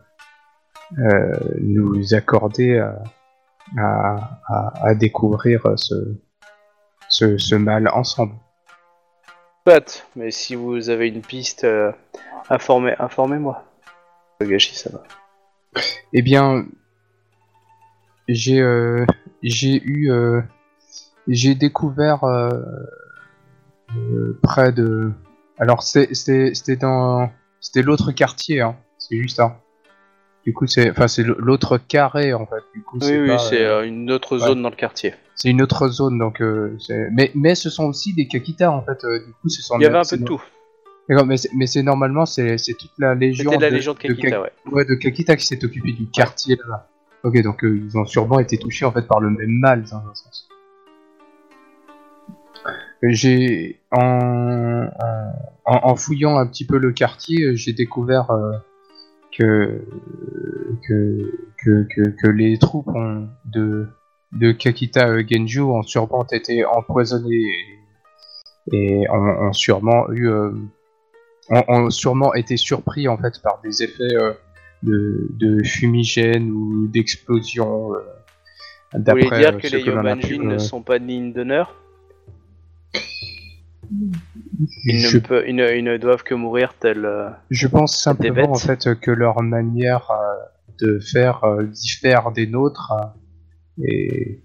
euh, 0.97 1.37
nous 1.61 2.13
accorder 2.13 2.77
à, 2.79 3.01
à, 3.77 4.39
à- 4.47 4.87
à 4.89 4.95
découvrir 4.95 5.61
ce, 5.77 5.95
ce, 7.09 7.37
ce 7.37 7.55
mal 7.55 7.87
ensemble. 7.89 8.33
Soit, 9.67 10.07
mais 10.15 10.31
si 10.31 10.55
vous 10.55 10.89
avez 10.89 11.07
une 11.09 11.21
piste, 11.21 11.63
euh, 11.63 11.91
informez- 12.49 12.95
informez-moi. 12.99 13.63
Togashi-sama. 14.39 14.99
Eh 16.13 16.21
bien, 16.21 16.65
j'ai 18.27 18.61
euh, 18.61 19.05
j'ai 19.43 19.81
eu 19.83 20.11
j'ai 21.27 21.55
découvert 21.55 22.23
près 24.43 24.71
de 24.71 25.11
alors 25.57 25.83
c'était 25.83 26.75
dans 26.79 27.29
c'était 27.59 27.81
l'autre 27.81 28.11
quartier 28.11 28.61
hein 28.61 28.75
c'est 28.97 29.17
juste 29.17 29.37
ça. 29.37 29.59
Du 30.45 30.53
coup 30.53 30.67
c'est 30.67 30.89
enfin 30.89 31.07
c'est 31.07 31.23
l'autre 31.23 31.77
carré 31.77 32.33
en 32.33 32.45
fait. 32.45 32.63
Du 32.73 32.81
coup 32.81 32.97
Oui, 33.01 33.07
c'est 33.07 33.19
oui, 33.19 33.35
c'est 33.39 33.63
euh, 33.65 33.79
euh, 33.81 33.85
une 33.87 34.09
autre 34.11 34.37
ouais. 34.37 34.47
zone 34.47 34.61
dans 34.61 34.69
le 34.69 34.75
quartier. 34.75 35.13
c'est 35.35 35.49
une 35.49 35.61
autre 35.61 35.87
zone 35.89 36.17
donc 36.17 36.41
euh, 36.41 36.77
mais 37.11 37.31
mais 37.35 37.55
ce 37.55 37.69
sont 37.69 37.85
aussi 37.85 38.13
des 38.13 38.27
Kakita 38.27 38.71
en 38.71 38.81
fait. 38.83 39.03
euh, 39.03 39.19
du 39.25 39.33
coup 39.33 39.49
ce 39.49 39.61
sont 39.61 39.77
Il 39.79 39.83
y 39.83 39.85
avait 39.85 39.97
un 39.97 40.03
c'est 40.03 40.17
peu 40.17 40.23
de 40.23 40.27
tout. 40.27 40.41
Mais 41.25 41.37
c'est 41.37 41.49
mais 41.55 41.65
c'est 41.65 41.81
normalement 41.81 42.25
c'est 42.25 42.55
toute 42.57 42.91
la 42.99 43.15
légion 43.15 43.51
C'était 43.51 43.63
la 43.63 43.69
de- 43.71 43.75
légende 43.75 43.97
de 43.97 44.01
Kakita, 44.07 44.29
Kak- 44.29 44.41
ouais. 44.43 44.51
Ouais, 44.71 44.85
de 44.85 44.93
Kakita 44.95 45.35
qui 45.35 45.45
s'est 45.45 45.63
occupé 45.65 45.91
du 45.91 46.07
quartier 46.09 46.55
là-bas. 46.55 46.87
Ok, 47.23 47.41
donc 47.41 47.63
euh, 47.63 47.81
ils 47.85 47.97
ont 47.97 48.05
sûrement 48.05 48.39
été 48.39 48.57
touchés 48.57 48.85
en 48.85 48.91
fait 48.91 49.07
par 49.07 49.19
le 49.19 49.29
même 49.31 49.49
mal 49.49 49.83
dans 49.83 49.97
un 49.97 50.13
sens. 50.13 50.48
J'ai 53.01 53.79
en, 53.91 54.87
en, 55.65 55.79
en 55.89 55.95
fouillant 55.95 56.37
un 56.37 56.45
petit 56.47 56.65
peu 56.65 56.77
le 56.77 56.91
quartier, 56.91 57.55
j'ai 57.55 57.71
découvert 57.73 58.29
euh, 58.31 58.51
que, 59.37 59.81
que, 60.87 61.31
que 61.63 61.87
que 61.95 62.09
que 62.09 62.27
les 62.27 62.57
troupes 62.57 62.89
ont- 62.89 63.29
de 63.45 63.87
de 64.33 64.51
Kakita 64.51 65.07
euh, 65.07 65.23
Genju 65.27 65.61
ont 65.61 65.81
sûrement 65.83 66.25
été 66.31 66.65
empoisonnées 66.65 67.49
et, 68.73 68.77
et 69.01 69.09
ont, 69.09 69.47
ont 69.47 69.53
sûrement 69.53 70.09
eu 70.11 70.27
euh, 70.29 70.51
ont, 71.49 71.63
ont 71.67 71.89
sûrement 71.89 72.33
été 72.33 72.57
surpris 72.57 73.07
en 73.07 73.17
fait 73.17 73.41
par 73.41 73.61
des 73.63 73.81
effets 73.81 74.13
euh, 74.15 74.33
de, 74.83 75.27
de 75.31 75.63
fumigène 75.63 76.51
ou 76.51 76.87
d'explosion. 76.87 77.91
Vous 78.93 79.11
voulez 79.11 79.29
dire 79.39 79.57
que 79.57 79.67
les 79.67 79.83
Yobanjin 79.83 80.43
ne 80.43 80.57
sont 80.57 80.81
pas 80.81 80.99
dignes 80.99 81.31
d'honneur? 81.33 81.75
Ils 84.85 84.99
je, 84.99 85.17
ne, 85.17 85.21
peu- 85.21 85.47
ils 85.47 85.55
ne- 85.55 85.71
ils 85.75 85.83
ne 85.83 85.97
doivent 85.97 86.23
que 86.23 86.33
mourir 86.33 86.73
tels... 86.79 87.05
euh, 87.05 87.29
je 87.49 87.67
pense 87.67 87.97
simplement 88.01 88.51
en 88.51 88.55
fait 88.55 88.93
que 88.99 89.11
leur 89.11 89.41
manière 89.41 90.11
euh, 90.11 90.35
de 90.81 90.99
faire 90.99 91.43
euh, 91.45 91.63
diffère 91.63 92.31
des 92.31 92.45
nôtres 92.47 92.91
et 93.81 94.43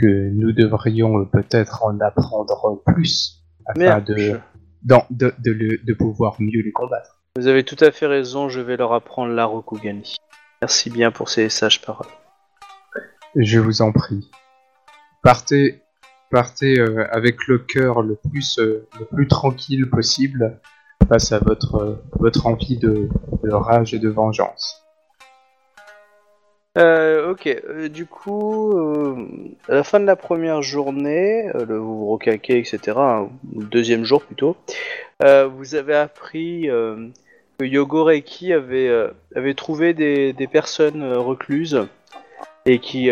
que 0.00 0.06
nous 0.30 0.52
devrions 0.52 1.24
peut-être 1.26 1.82
en 1.84 1.98
apprendre 2.00 2.80
plus 2.86 3.42
afin 3.66 3.80
Merde, 3.80 4.04
de, 4.06 4.16
je- 4.16 4.36
de, 5.10 5.34
de, 5.38 5.50
le- 5.50 5.78
de 5.84 5.92
pouvoir 5.94 6.36
mieux 6.38 6.62
les 6.62 6.72
combattre. 6.72 7.16
Vous 7.36 7.46
avez 7.48 7.64
tout 7.64 7.76
à 7.80 7.90
fait 7.90 8.06
raison, 8.06 8.48
je 8.48 8.60
vais 8.60 8.76
leur 8.76 8.92
apprendre 8.92 9.32
la 9.32 9.44
Rokugani. 9.46 10.16
Merci 10.62 10.90
bien 10.90 11.10
pour 11.10 11.28
ces 11.28 11.48
sages 11.48 11.80
paroles. 11.80 12.06
Je 13.36 13.58
vous 13.58 13.82
en 13.82 13.92
prie. 13.92 14.30
Partez, 15.22 15.82
partez 16.30 16.78
euh, 16.78 17.06
avec 17.10 17.46
le 17.46 17.58
cœur 17.58 18.02
le 18.02 18.14
plus, 18.14 18.58
euh, 18.58 18.86
le 18.98 19.04
plus 19.04 19.28
tranquille 19.28 19.88
possible 19.90 20.58
face 21.08 21.32
à 21.32 21.38
votre, 21.40 21.74
euh, 21.76 22.02
votre 22.18 22.46
envie 22.46 22.78
de, 22.78 23.08
de 23.42 23.50
rage 23.50 23.92
et 23.92 23.98
de 23.98 24.08
vengeance. 24.08 24.76
Ok, 26.76 27.48
du 27.92 28.06
coup, 28.06 28.76
à 29.68 29.74
la 29.74 29.84
fin 29.84 30.00
de 30.00 30.04
la 30.04 30.16
première 30.16 30.62
journée, 30.62 31.48
le 31.54 31.76
vous 31.76 32.06
vous 32.06 32.18
etc., 32.24 32.78
hein, 32.96 33.28
deuxième 33.52 34.04
jour 34.04 34.22
plutôt, 34.22 34.56
vous 35.20 35.74
avez 35.74 35.94
appris 35.94 36.62
que 36.66 37.64
Yogoreki 37.64 38.52
avait, 38.52 38.90
avait 39.36 39.54
trouvé 39.54 39.94
des, 39.94 40.32
des 40.32 40.46
personnes 40.46 41.04
recluses 41.12 41.86
et 42.66 42.78
qui, 42.78 43.10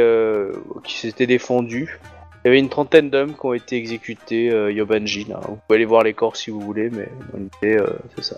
qui 0.84 0.98
s'étaient 0.98 1.26
défendues. 1.26 2.00
Il 2.44 2.48
y 2.48 2.50
avait 2.50 2.58
une 2.60 2.68
trentaine 2.68 3.10
d'hommes 3.10 3.34
qui 3.34 3.46
ont 3.46 3.52
été 3.54 3.76
exécutés, 3.76 4.50
euh, 4.50 4.70
Yobanjin. 4.72 5.24
hein. 5.34 5.40
Vous 5.48 5.58
pouvez 5.66 5.76
aller 5.76 5.84
voir 5.84 6.02
les 6.04 6.14
corps 6.14 6.36
si 6.36 6.50
vous 6.50 6.60
voulez, 6.60 6.88
mais 6.90 7.08
en 7.32 7.36
réalité, 7.36 7.78
euh, 7.78 7.98
c'est 8.16 8.24
ça. 8.24 8.36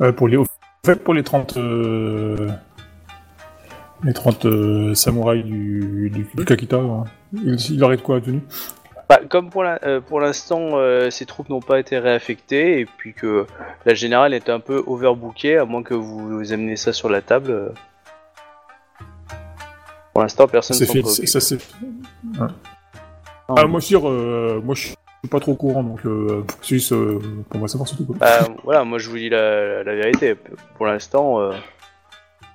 Euh, 0.00 0.12
pour 0.12 0.28
les, 0.28 0.36
au 0.36 0.44
fait, 0.84 0.96
pour 0.96 1.14
les 1.14 1.22
30, 1.22 1.56
euh, 1.56 2.48
les 4.04 4.12
30 4.12 4.44
euh, 4.46 4.94
samouraïs 4.94 5.44
du, 5.44 6.10
du, 6.12 6.26
du 6.34 6.44
Kakita, 6.44 6.76
hein, 6.76 7.04
il, 7.32 7.54
il 7.72 7.84
aurait 7.84 7.96
de 7.96 8.02
quoi 8.02 8.20
tenu 8.20 8.40
Bah, 9.08 9.20
comme 9.28 9.50
pour 9.50 9.62
l'instant, 10.20 10.70
ces 11.10 11.26
troupes 11.26 11.48
n'ont 11.48 11.60
pas 11.60 11.80
été 11.80 11.98
réaffectées 11.98 12.80
et 12.80 12.86
puis 12.86 13.12
que 13.14 13.46
la 13.84 13.94
générale 13.94 14.34
est 14.34 14.48
un 14.48 14.60
peu 14.60 14.82
overbookée, 14.86 15.56
à 15.56 15.64
moins 15.64 15.82
que 15.82 15.94
vous 15.94 16.52
amenez 16.52 16.76
ça 16.76 16.92
sur 16.92 17.08
la 17.08 17.20
table. 17.22 17.72
Pour 20.12 20.22
l'instant, 20.22 20.46
personne 20.48 20.76
C'est 20.76 20.86
s'en 20.86 21.04
ça 21.04 21.40
c'est. 21.40 21.58
Non, 22.24 22.48
Ah, 23.56 23.66
moi, 23.66 23.80
je 23.80 23.86
veux 23.86 23.98
dire, 24.00 24.08
euh, 24.08 24.60
moi, 24.64 24.74
je 24.74 24.86
suis 24.88 24.94
pas 25.30 25.40
trop 25.40 25.52
au 25.52 25.56
courant, 25.56 25.82
donc 25.82 26.00
euh, 26.06 26.44
c'est 26.62 26.76
juste 26.76 26.92
euh, 26.92 27.18
pour 27.48 27.58
moi 27.58 27.68
savoir 27.68 27.86
surtout. 27.88 28.04
Quoi. 28.06 28.16
Bah, 28.18 28.46
voilà, 28.64 28.84
moi 28.84 28.98
je 28.98 29.08
vous 29.10 29.16
dis 29.18 29.28
la, 29.28 29.82
la 29.84 29.94
vérité. 29.94 30.34
Pour 30.76 30.86
l'instant, 30.86 31.40
euh, 31.40 31.52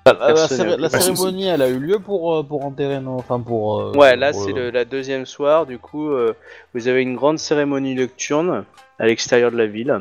La, 0.04 0.12
la- 0.12 0.76
la 0.76 0.88
cérémonie, 0.88 1.46
elle 1.46 1.62
a 1.62 1.68
eu 1.68 1.78
lieu 1.78 1.98
pour, 1.98 2.34
euh, 2.36 2.42
pour 2.42 2.64
enterrer 2.64 3.00
nos... 3.00 3.14
Enfin, 3.16 3.40
pour... 3.40 3.80
euh, 3.80 3.92
Ouais, 3.94 4.16
là 4.16 4.32
c'est 4.32 4.56
euh, 4.56 4.70
la 4.70 4.84
deuxième 4.84 5.26
soir. 5.26 5.66
Du 5.66 5.78
coup, 5.78 6.10
euh, 6.10 6.34
vous 6.74 6.88
avez 6.88 7.02
une 7.02 7.16
grande 7.16 7.38
cérémonie 7.38 7.94
nocturne 7.94 8.64
à 8.98 9.06
l'extérieur 9.06 9.50
de 9.50 9.56
la 9.56 9.66
ville. 9.66 10.00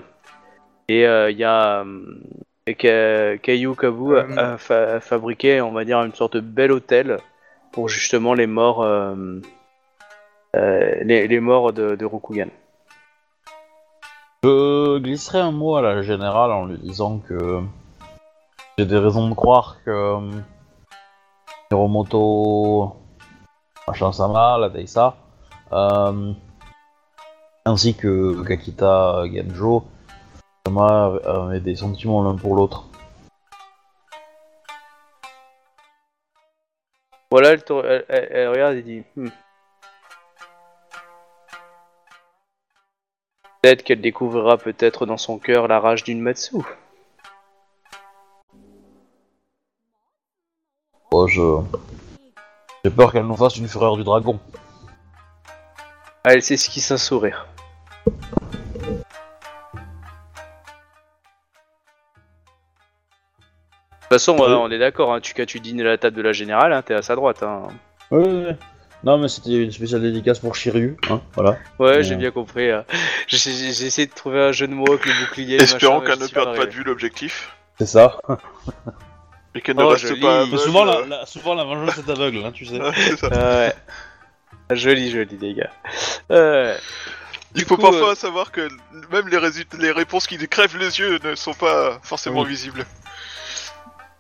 Et 0.90 1.06
euh, 1.08 1.32
il 1.32 1.38
y 1.38 1.44
a 1.44 1.84
Ka- 2.78 3.38
Kayu 3.38 3.76
Kabu 3.76 4.16
a- 4.18 4.54
a, 4.54 4.58
fa- 4.58 4.96
a 4.96 5.00
fabriqué, 5.00 5.62
on 5.62 5.72
va 5.72 5.86
dire, 5.86 6.02
une 6.04 6.14
sorte 6.14 6.36
de 6.36 6.40
bel 6.42 6.72
hôtel 6.72 7.18
pour 7.76 7.90
justement 7.90 8.34
les 8.34 8.48
morts, 8.48 8.84
euh, 8.84 9.42
euh, 10.56 11.04
les, 11.04 11.40
morts 11.42 11.74
de, 11.74 11.96
de 11.96 12.06
Rokugan. 12.06 12.48
Je 14.44 14.98
glisserai 15.00 15.40
un 15.40 15.52
mot 15.52 15.76
à 15.76 15.82
la 15.82 16.02
générale 16.02 16.54
en 16.54 16.68
lui 16.68 16.78
disant 16.78 17.20
que 17.20 17.60
j'ai 18.78 18.86
des 18.86 18.98
raisons 18.98 19.28
de 19.30 19.36
croire 19.36 19.76
que 19.84 19.92
euh, 19.92 20.32
Hiromoto, 21.70 22.96
machin 23.90 24.14
sama, 24.14 24.58
la 24.58 24.70
Taisa, 24.70 25.18
euh, 25.74 26.32
ainsi 27.66 27.94
que 27.94 28.42
Kakita 28.44 29.26
Genjo, 29.26 29.84
avaient 30.66 31.60
des 31.60 31.76
sentiments 31.76 32.24
l'un 32.24 32.36
pour 32.36 32.56
l'autre. 32.56 32.86
Voilà, 37.32 37.50
elle, 37.52 37.64
te- 37.64 37.74
elle- 37.86 38.06
elle- 38.10 38.28
elle 38.32 38.50
regarde 38.50 38.76
et 38.76 38.82
dit 38.84 39.04
Hmm. 39.16 39.30
Peut-être 43.62 43.84
qu'elle 43.84 44.02
découvrira 44.02 44.58
peut-être 44.58 45.06
dans 45.08 45.18
son 45.18 45.40
cœur 45.40 45.68
la 45.68 45.80
rage 45.80 46.04
d'une 46.04 46.22
Matsu. 46.22 46.58
Oh, 51.12 51.28
je... 51.28 51.62
J'ai 52.84 52.92
peur 52.92 53.12
qu'elle 53.12 53.26
nous 53.26 53.36
fasse 53.36 53.58
une 53.58 53.68
fureur 53.68 53.98
du 53.98 54.04
dragon. 54.04 54.40
Ah, 56.24 56.34
Elle 56.34 56.44
s'esquisse 56.44 56.92
un 56.92 56.98
sourire. 56.98 57.48
Toute 64.10 64.20
façon, 64.20 64.38
euh, 64.40 64.56
on 64.56 64.70
est 64.72 64.78
d'accord, 64.80 65.14
hein, 65.14 65.20
tu, 65.22 65.34
quand 65.34 65.46
tu 65.46 65.60
dînes 65.60 65.82
à 65.82 65.86
la 65.86 65.98
table 65.98 66.16
de 66.16 66.22
la 66.22 66.32
générale, 66.34 66.74
hein, 66.74 66.82
t'es 66.82 66.94
à 66.94 67.02
sa 67.02 67.16
droite. 67.16 67.44
Hein. 67.44 67.68
Oui, 68.12 68.24
oui, 68.28 68.44
oui. 68.50 68.56
Non, 69.04 69.18
mais 69.18 69.28
c'était 69.28 69.52
une 69.64 69.72
spéciale 69.72 70.02
dédicace 70.02 70.40
pour 70.40 70.56
Shiryu, 70.56 70.98
hein, 71.10 71.22
voilà. 71.36 71.58
Ouais, 71.80 71.98
Ouais. 71.98 72.04
j'ai 72.04 72.16
bien 72.16 72.32
compris. 72.32 72.70
euh. 72.72 72.82
J'ai 73.28 73.38
essayé 73.50 74.08
de 74.08 74.14
trouver 74.14 74.40
un 74.42 74.52
jeu 74.52 74.68
de 74.68 74.74
mots 74.74 74.88
avec 74.90 75.06
le 75.06 75.12
bouclier. 75.26 75.58
Espérons 75.62 76.00
machin, 76.02 76.12
qu'elle 76.16 76.24
ne 76.24 76.28
perde 76.28 76.56
pas 76.56 76.66
de 76.66 76.72
vue 76.72 76.84
l'objectif. 76.84 77.56
C'est 77.78 77.86
ça. 77.88 78.18
Et 79.54 79.62
qu'elle 79.62 79.76
ne 79.78 79.84
Oh, 79.84 79.90
reste 79.90 80.08
joli. 80.08 80.22
pas 80.22 80.42
aveugle. 80.42 80.58
Souvent, 80.60 80.88
euh, 80.88 81.02
la, 81.08 81.18
la- 81.20 81.26
souvent, 81.26 81.54
la 81.56 81.64
vengeance 81.64 81.98
est 81.98 82.10
aveugle, 82.10 82.44
hein, 82.46 82.52
tu 82.54 82.66
sais. 82.66 82.82
ouais, 82.82 82.92
c'est 82.96 83.18
ça. 83.18 83.30
Ah 83.32 83.58
ouais. 84.70 84.76
Joli, 84.76 85.12
joli, 85.12 85.38
les 85.40 85.54
gars. 85.54 85.70
Euh, 86.32 86.76
Il 87.54 87.64
faut 87.66 87.76
coup, 87.76 87.84
parfois 87.84 88.12
euh, 88.12 88.16
savoir 88.16 88.52
que 88.52 88.68
même 89.12 89.28
les, 89.30 89.38
résultats, 89.38 89.78
les 89.78 89.92
réponses 89.92 90.26
qui 90.28 90.38
crèvent 90.48 90.78
les 90.78 91.00
yeux 91.00 91.20
ne 91.24 91.36
sont 91.36 91.54
pas 91.54 92.00
forcément 92.02 92.42
Oui. 92.42 92.50
visibles. 92.50 92.86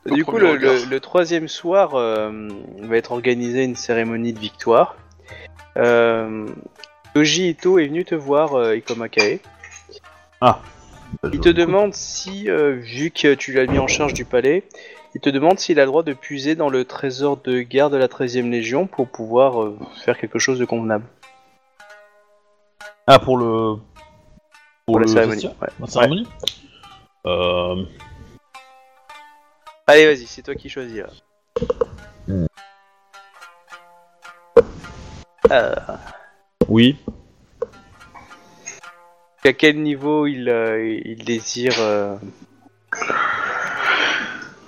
Au 0.09 0.13
Du 0.13 0.23
coup, 0.25 0.37
le, 0.37 0.51
regard. 0.51 0.73
le- 0.73 0.85
le 0.89 0.99
troisième 0.99 1.47
soir, 1.47 1.95
euh, 1.95 2.47
va 2.81 2.97
être 2.97 3.11
organisé 3.11 3.63
une 3.63 3.75
cérémonie 3.75 4.33
de 4.33 4.39
victoire. 4.39 4.95
Euh, 5.77 6.45
Toji 7.13 7.49
Ito 7.49 7.79
est 7.79 7.87
venu 7.87 8.05
te 8.05 8.15
voir, 8.15 8.53
euh, 8.55 8.75
Ikoma 8.75 9.09
Kae. 9.09 9.39
Il 11.31 11.39
te 11.39 11.49
demande 11.49 11.93
si, 11.93 12.49
euh, 12.49 12.73
vu 12.73 13.09
que 13.09 13.33
tu 13.33 13.53
l'as 13.53 13.65
mis 13.65 13.79
en 13.79 13.87
charge 13.87 14.13
du 14.13 14.25
palais, 14.25 14.63
il 15.15 15.21
te 15.21 15.29
demande 15.29 15.57
s'il 15.59 15.79
a 15.79 15.83
le 15.83 15.87
droit 15.87 16.03
de 16.03 16.13
puiser 16.13 16.55
dans 16.55 16.69
le 16.69 16.83
trésor 16.85 17.37
de 17.43 17.61
guerre 17.61 17.89
de 17.89 17.97
la 17.97 18.07
13e 18.07 18.51
Légion 18.51 18.85
pour 18.85 19.07
pouvoir 19.07 19.63
euh, 19.63 19.77
faire 20.03 20.17
quelque 20.19 20.39
chose 20.39 20.59
de 20.59 20.65
convenable. 20.65 21.05
Ah, 23.07 23.17
pour 23.19 23.37
le. 23.37 23.75
Pour 24.85 24.99
la 24.99 25.05
le 25.05 25.07
cérémonie. 25.11 25.47
ouais. 25.47 25.67
La 25.79 25.87
cérémonie 25.87 26.27
Euh. 27.25 27.83
Allez, 29.87 30.05
vas-y, 30.07 30.25
c'est 30.25 30.41
toi 30.41 30.55
qui 30.55 30.69
choisis. 30.69 30.97
là. 30.97 31.07
Hmm. 32.27 32.45
Euh, 35.51 35.75
Oui. 36.69 36.97
à 39.43 39.53
quel 39.53 39.79
niveau 39.79 40.25
il, 40.25 40.49
euh, 40.49 40.99
il 41.05 41.23
désire. 41.23 41.75
Euh... 41.79 42.15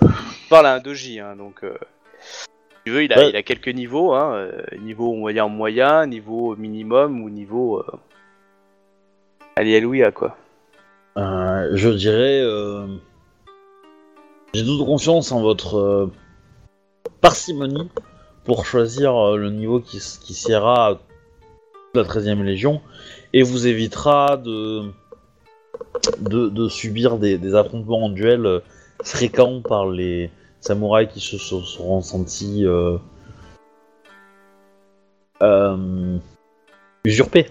Je 0.00 0.48
parle 0.48 0.66
à 0.66 0.74
un 0.74 0.78
doji, 0.80 1.18
hein, 1.18 1.34
donc. 1.34 1.64
euh, 1.64 1.76
si 2.20 2.46
tu 2.84 2.92
veux, 2.92 3.02
il 3.02 3.12
a, 3.12 3.18
Ouais. 3.18 3.30
il 3.30 3.36
a 3.36 3.42
quelques 3.42 3.68
niveaux, 3.68 4.14
hein, 4.14 4.34
euh, 4.34 4.62
niveau 4.78 5.12
on 5.12 5.24
va 5.26 5.32
dire 5.32 5.48
moyen, 5.48 6.06
niveau 6.06 6.54
minimum 6.54 7.20
ou 7.22 7.28
niveau. 7.28 7.80
Euh... 7.80 7.96
Alléluia 9.56 10.12
quoi? 10.12 10.36
Euh, 11.16 11.70
je 11.74 11.88
dirais. 11.88 12.40
euh, 12.40 12.86
J'ai 14.54 14.64
toute 14.64 14.84
confiance 14.86 15.30
en 15.32 15.40
votre 15.42 15.76
euh, 15.78 16.12
parcimonie 17.20 17.88
pour 18.44 18.64
choisir 18.64 19.14
euh, 19.16 19.36
le 19.36 19.50
niveau 19.50 19.80
qui, 19.80 19.98
qui 19.98 20.34
siera 20.34 20.88
à 20.90 20.98
la 21.94 22.02
13ème 22.04 22.42
Légion 22.42 22.80
et 23.32 23.42
vous 23.42 23.66
évitera 23.66 24.36
de, 24.36 24.90
de, 26.20 26.68
subir 26.68 27.18
des, 27.18 27.54
affrontements 27.54 28.04
en 28.04 28.08
duel 28.08 28.46
euh, 28.46 28.60
fréquents 29.02 29.60
par 29.60 29.86
les 29.88 30.30
samouraïs 30.60 31.08
qui 31.12 31.20
se 31.20 31.36
se- 31.38 31.62
seront 31.62 32.00
sentis 32.00 32.64
euh, 32.64 32.98
usurpés. 37.04 37.46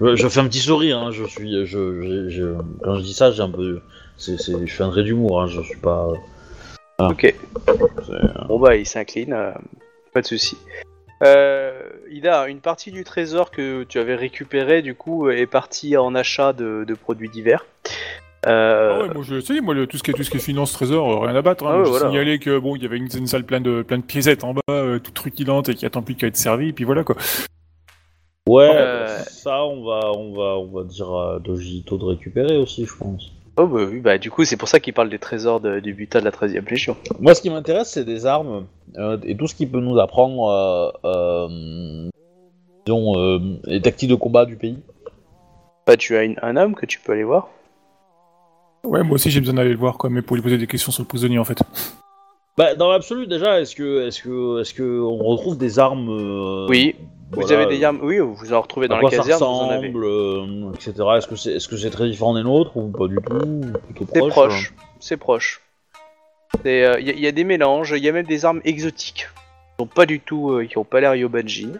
Je, 0.00 0.28
fais 0.28 0.40
un 0.40 0.44
petit 0.48 0.58
sourire, 0.60 0.98
hein, 0.98 1.10
je 1.12 1.24
suis, 1.24 1.66
je, 1.66 2.02
je- 2.02 2.28
je- 2.30 2.54
quand 2.82 2.96
je 2.96 3.02
dis 3.02 3.12
ça, 3.12 3.30
j'ai 3.32 3.42
un 3.42 3.50
peu, 3.50 3.80
c'est, 4.16 4.40
c'est, 4.40 4.54
je 4.66 4.72
fais 4.72 4.82
un 4.82 4.90
trait 4.90 5.02
d'humour, 5.02 5.42
hein, 5.42 5.46
je 5.46 5.60
suis 5.60 5.76
pas. 5.78 6.08
Ok. 6.98 7.22
c'est- 8.06 8.46
Bon 8.48 8.58
bah 8.58 8.76
il 8.76 8.86
s'incline, 8.86 9.32
euh, 9.32 9.52
pas 10.14 10.20
de 10.22 10.26
souci. 10.26 10.56
Euh, 11.22 11.82
Ida, 12.10 12.48
une 12.48 12.60
partie 12.60 12.90
du 12.92 13.04
trésor 13.04 13.50
que 13.50 13.84
tu 13.84 13.98
avais 13.98 14.14
récupéré 14.14 14.80
du 14.80 14.94
coup 14.94 15.28
est 15.28 15.46
partie 15.46 15.96
en 15.98 16.14
achat 16.14 16.54
de, 16.54 16.84
de 16.86 16.94
produits 16.94 17.28
divers. 17.28 17.66
Euh, 18.46 18.92
Ah 18.94 19.02
ouais, 19.02 19.12
moi 19.14 19.22
je 19.22 19.38
sais, 19.40 19.60
moi 19.60 19.74
le- 19.74 19.86
tout 19.86 19.98
ce 19.98 20.02
qui 20.02 20.12
est 20.12 20.14
tout 20.14 20.22
ce 20.22 20.30
qui 20.30 20.38
est 20.38 20.40
finance 20.40 20.72
trésor, 20.72 21.12
euh, 21.12 21.26
rien 21.26 21.36
à 21.36 21.42
battre. 21.42 21.66
Hein. 21.66 21.72
Ah 21.74 21.78
ouais, 21.80 21.84
J'ai 21.84 21.90
voilà. 21.90 22.06
signalé 22.06 22.38
que 22.38 22.58
bon, 22.58 22.74
il 22.74 22.82
y 22.82 22.86
avait 22.86 22.96
une, 22.96 23.08
une 23.14 23.26
salle 23.26 23.44
pleine 23.44 23.62
de 23.62 23.82
plein 23.82 23.98
de 23.98 24.02
piécettes 24.02 24.44
en 24.44 24.54
bas, 24.54 24.62
euh, 24.70 24.98
toute 24.98 25.18
rutilantes 25.18 25.68
et 25.68 25.74
qui 25.74 25.84
attend 25.84 26.00
plus 26.00 26.14
qu'à 26.14 26.26
être 26.28 26.38
servie, 26.38 26.68
et 26.68 26.72
puis 26.72 26.84
voilà 26.84 27.04
quoi. 27.04 27.16
Ouais, 28.48 28.68
Euh, 28.70 29.06
bah, 29.06 29.24
ça, 29.24 29.64
on 29.64 29.84
va, 29.84 30.12
on 30.16 30.32
va, 30.34 30.58
on 30.58 30.66
va 30.66 30.84
dire 30.84 31.10
à 31.14 31.38
Dojito 31.38 31.98
de 31.98 32.04
récupérer 32.04 32.56
aussi, 32.56 32.84
je 32.86 32.96
pense. 32.96 33.30
Oh 33.56 33.66
bah 33.66 33.82
oui, 33.90 34.00
bah 34.00 34.16
du 34.16 34.30
coup 34.30 34.44
c'est 34.44 34.56
pour 34.56 34.68
ça 34.68 34.80
qu'il 34.80 34.94
parle 34.94 35.10
des 35.10 35.18
trésors 35.18 35.60
de- 35.60 35.80
du 35.80 35.92
butin 35.92 36.20
de 36.20 36.24
la 36.24 36.30
13e 36.30 36.64
Légion. 36.70 36.96
Moi, 37.18 37.34
ce 37.34 37.42
qui 37.42 37.50
m'intéresse, 37.50 37.90
c'est 37.90 38.04
des 38.04 38.24
armes 38.24 38.64
euh, 38.96 39.18
et 39.24 39.36
tout 39.36 39.46
ce 39.48 39.54
qui 39.54 39.66
peut 39.66 39.80
nous 39.80 39.98
apprendre, 39.98 40.48
euh, 40.48 40.90
euh, 41.04 42.08
disons, 42.86 43.18
euh, 43.18 43.38
les 43.64 43.82
tactiques 43.82 44.08
de 44.08 44.14
combat 44.14 44.46
du 44.46 44.56
pays. 44.56 44.78
Bah 45.86 45.96
tu 45.98 46.16
as 46.16 46.22
une- 46.24 46.38
un 46.42 46.56
homme 46.56 46.74
que 46.74 46.86
tu 46.86 47.00
peux 47.00 47.12
aller 47.12 47.24
voir. 47.24 47.48
Ouais, 48.84 49.02
moi 49.02 49.16
aussi 49.16 49.30
j'ai 49.30 49.40
besoin 49.40 49.54
d'aller 49.56 49.72
le 49.72 49.76
voir 49.78 49.98
quoi, 49.98 50.08
mais 50.08 50.22
pour 50.22 50.36
lui 50.36 50.42
poser 50.42 50.56
des 50.56 50.66
questions 50.66 50.90
sur 50.92 51.02
le 51.02 51.08
prisonnier 51.08 51.38
en 51.38 51.44
fait. 51.44 51.58
Bah, 52.56 52.74
dans 52.74 52.90
l'absolu, 52.90 53.26
déjà, 53.26 53.60
est-ce 53.60 53.74
que, 53.76 54.06
est-ce 54.06 54.22
que, 54.22 54.60
est-ce 54.60 54.72
que 54.74 55.00
on 55.02 55.18
retrouve 55.18 55.58
des 55.58 55.78
armes 55.78 56.08
euh, 56.08 56.66
Oui, 56.68 56.94
vous 57.32 57.40
voilà, 57.42 57.60
avez 57.62 57.66
des 57.78 57.84
armes, 57.84 58.00
oui, 58.02 58.18
vous 58.18 58.52
en 58.52 58.60
retrouvez 58.60 58.88
dans 58.88 58.94
à 58.96 58.98
la 58.98 59.02
quoi 59.02 59.10
ça 59.10 59.16
caserne, 59.18 59.40
vous 59.40 59.46
en 59.46 59.70
avez. 59.70 59.88
ressemble, 59.88 60.04
euh, 60.04 60.72
etc. 60.74 60.92
Est-ce 61.16 61.26
que 61.28 61.36
c'est, 61.36 61.52
est-ce 61.52 61.68
que 61.68 61.76
c'est 61.76 61.90
très 61.90 62.08
différent 62.08 62.34
des 62.34 62.42
nôtres 62.42 62.76
ou 62.76 62.88
pas 62.90 63.06
du 63.06 63.16
tout 63.16 63.34
ou 63.34 63.72
Plutôt 63.94 64.06
C'est 64.12 64.28
proche. 64.28 64.74
c'est 64.98 65.16
proche. 65.16 65.60
Il 66.64 66.70
y, 66.72 66.84
a- 66.84 66.98
y 66.98 67.26
a 67.26 67.32
des 67.32 67.44
mélanges, 67.44 67.94
il 67.96 68.02
y 68.04 68.08
a 68.08 68.12
même 68.12 68.26
des 68.26 68.44
armes 68.44 68.60
exotiques. 68.64 69.28
Qui 69.78 69.82
ont 69.84 69.86
pas 69.86 70.06
du 70.06 70.18
tout, 70.20 70.50
euh, 70.50 70.64
qui 70.66 70.76
ont 70.78 70.84
pas 70.84 71.00
l'air 71.00 71.14
Yobanjin. 71.14 71.74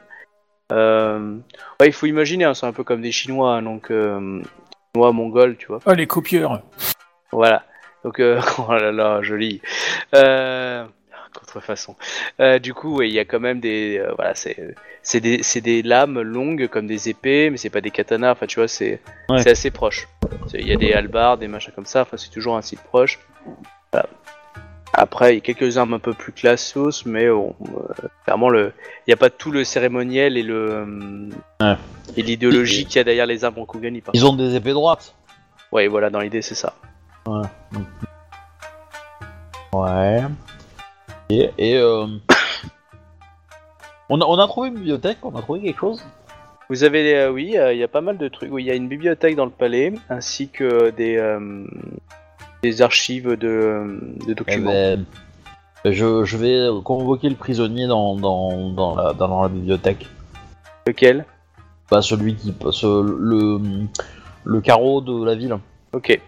Euh, 0.73 1.37
ouais, 1.81 1.89
il 1.89 1.93
faut 1.93 2.07
imaginer, 2.07 2.45
hein, 2.45 2.55
c'est 2.55 2.67
un 2.67 2.73
peu 2.73 2.85
comme 2.85 3.03
des 3.03 3.11
Chinois, 3.11 3.55
hein, 3.57 3.63
donc 3.63 3.91
euh, 3.91 4.41
Chinois, 4.95 5.13
Mongols, 5.13 5.57
tu 5.57 5.67
vois. 5.67 5.81
Ah 5.85 5.95
les 5.95 6.07
copieurs 6.07 6.63
Voilà. 7.33 7.65
Donc, 8.05 8.21
euh, 8.21 8.41
oh 8.69 8.73
là 8.73 8.93
là, 8.93 9.21
joli. 9.23 9.61
Euh, 10.15 10.85
contrefaçon. 11.39 11.97
Euh, 12.41 12.59
du 12.59 12.75
coup, 12.75 12.97
ouais, 12.97 13.09
il 13.09 13.15
y 13.15 13.19
a 13.19 13.25
quand 13.25 13.41
même 13.41 13.61
des, 13.61 13.99
euh, 13.99 14.13
voilà, 14.17 14.35
c'est, 14.35 14.75
c'est 15.03 15.21
des, 15.21 15.43
c'est 15.43 15.61
des 15.61 15.83
lames 15.83 16.21
longues 16.21 16.69
comme 16.69 16.87
des 16.87 17.09
épées, 17.09 17.51
mais 17.51 17.57
c'est 17.57 17.71
pas 17.71 17.81
des 17.81 17.91
katanas. 17.91 18.33
Enfin, 18.33 18.47
tu 18.47 18.59
vois, 18.61 18.69
c'est, 18.69 19.01
Ouais. 19.29 19.43
c'est 19.43 19.51
assez 19.51 19.71
proche. 19.71 20.09
Il 20.55 20.67
y 20.67 20.73
a 20.73 20.77
des 20.77 20.93
halbards, 20.93 21.39
des 21.39 21.49
machins 21.49 21.73
comme 21.75 21.87
ça. 21.87 22.03
Enfin, 22.03 22.17
c'est 22.17 22.31
toujours 22.31 22.57
un 22.57 22.63
style 22.63 22.79
proche. 22.79 23.19
Voilà. 23.93 24.09
Après, 24.93 25.33
il 25.33 25.35
y 25.37 25.39
a 25.39 25.41
quelques 25.41 25.79
armes 25.79 25.95
un 25.95 25.99
peu 26.01 26.13
plus 26.15 26.33
classos, 26.33 27.05
mais 27.07 27.29
bon, 27.31 27.55
euh, 27.63 28.09
clairement, 28.25 28.49
le, 28.49 28.73
il 29.07 29.11
n'y 29.11 29.15
a 29.15 29.17
pas 29.17 29.31
tout 29.31 29.53
le 29.53 29.63
cérémoniel 29.63 30.37
et 30.37 30.43
le, 30.43 30.71
euh, 30.71 31.29
Ouais. 31.61 31.77
et 32.17 32.23
l'idéologie 32.23 32.87
qu'il 32.87 32.97
y 32.97 32.99
a 32.99 33.05
derrière 33.05 33.27
les 33.27 33.45
armes 33.45 33.55
il 33.83 34.03
part. 34.03 34.15
Ils 34.15 34.27
ont 34.27 34.35
des 34.35 34.57
épées 34.57 34.73
droites. 34.73 35.15
Ouais, 35.71 35.87
voilà, 35.87 36.11
dans 36.11 36.19
l'idée, 36.19 36.43
c'est 36.43 36.57
ça. 36.57 36.75
Ouais. 39.73 40.23
Et, 41.31 41.51
et 41.59 41.77
euh, 41.77 42.07
on, 44.09 44.21
a, 44.21 44.25
on 44.25 44.39
a 44.39 44.47
trouvé 44.47 44.69
une 44.69 44.75
bibliothèque, 44.75 45.19
on 45.23 45.35
a 45.37 45.43
trouvé 45.43 45.61
quelque 45.63 45.79
chose 45.81 46.03
Vous 46.69 46.85
avez, 46.85 47.15
euh, 47.17 47.31
oui, 47.31 47.57
euh, 47.57 47.73
il 47.73 47.79
y 47.79 47.83
a 47.85 47.89
pas 47.89 48.01
mal 48.01 48.19
de 48.19 48.29
trucs. 48.29 48.53
Oui, 48.53 48.65
il 48.65 48.67
y 48.67 48.71
a 48.71 48.75
une 48.75 48.89
bibliothèque 48.89 49.37
dans 49.37 49.45
le 49.45 49.51
palais, 49.51 49.93
ainsi 50.09 50.49
que 50.49 50.91
des, 50.91 51.17
euh, 51.17 51.65
des 52.63 52.83
archives 52.83 53.37
de, 53.37 53.49
euh, 53.49 53.99
de 54.27 54.33
Eh 54.33 54.35
documents. 54.35 54.71
ben, 54.73 55.05
je, 55.85 56.25
je 56.25 56.37
vais 56.37 56.69
convoquer 56.85 57.29
le 57.29 57.37
prisonnier 57.37 57.87
dans, 57.87 58.17
dans, 58.17 58.71
dans, 58.71 58.95
la, 58.97 59.13
dans 59.13 59.43
la 59.43 59.49
bibliothèque. 59.49 60.07
Lequel? 60.87 61.25
Pas 61.89 62.03
celui 62.03 62.35
qui. 62.35 62.53
ce- 62.73 63.03
le, 63.03 63.61
le 64.45 64.61
carreau 64.61 65.01
de 65.01 65.25
la 65.25 65.35
ville. 65.35 65.57
Ok. 65.93 66.21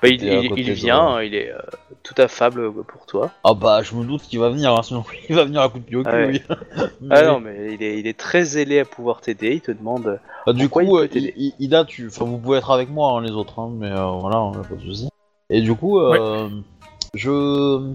Bah, 0.00 0.08
il, 0.08 0.18
de- 0.18 0.72
vient, 0.72 1.20
il 1.20 1.34
est 1.34 1.50
euh, 1.50 1.58
tout 2.04 2.14
affable 2.18 2.72
pour 2.84 3.06
toi. 3.06 3.30
Ah 3.42 3.54
bah, 3.54 3.82
je 3.82 3.94
me 3.94 4.04
doute 4.04 4.22
qu'il 4.22 4.38
va 4.38 4.48
venir, 4.48 4.72
hein, 4.72 4.82
sinon 4.82 5.04
il 5.28 5.34
va 5.34 5.44
venir 5.44 5.60
à 5.60 5.68
coup 5.68 5.78
de 5.78 5.84
pied 5.84 5.96
au 5.96 6.02
cul, 6.04 6.08
Ah 6.10 6.16
ouais. 6.26 6.42
Ah 7.10 7.22
non, 7.22 7.40
mais 7.40 7.74
il 7.74 7.82
est, 7.82 7.98
il 7.98 8.06
est 8.06 8.18
très 8.18 8.44
zélé 8.44 8.78
à 8.80 8.84
pouvoir 8.84 9.20
t'aider. 9.20 9.54
Il 9.54 9.60
te 9.60 9.72
demande. 9.72 10.20
Bah, 10.46 10.52
du 10.52 10.64
il 10.64 10.68
coup, 10.68 10.96
peut 10.98 11.08
euh, 11.12 11.52
Ida, 11.58 11.84
tu, 11.84 12.06
enfin, 12.06 12.24
vous 12.24 12.38
pouvez 12.38 12.58
être 12.58 12.70
avec 12.70 12.90
moi, 12.90 13.12
hein, 13.12 13.22
les 13.22 13.32
autres, 13.32 13.58
hein, 13.58 13.70
mais 13.74 13.90
euh, 13.90 14.06
voilà, 14.20 14.36
a 14.36 14.62
pas 14.68 14.74
de 14.76 14.80
souci. 14.82 15.08
Et 15.50 15.62
du 15.62 15.74
coup, 15.74 15.98
euh, 15.98 16.48
je 17.14 17.94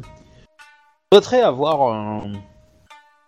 souhaiterais 1.11 1.41
avoir 1.41 1.93
un, 1.93 2.31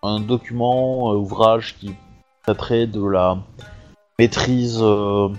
un 0.03 0.19
document, 0.19 1.13
euh, 1.13 1.17
ouvrage 1.17 1.75
qui 1.79 1.95
traiterait 2.43 2.87
de 2.87 3.05
la 3.05 3.37
maîtrise 4.19 4.79
euh, 4.81 5.29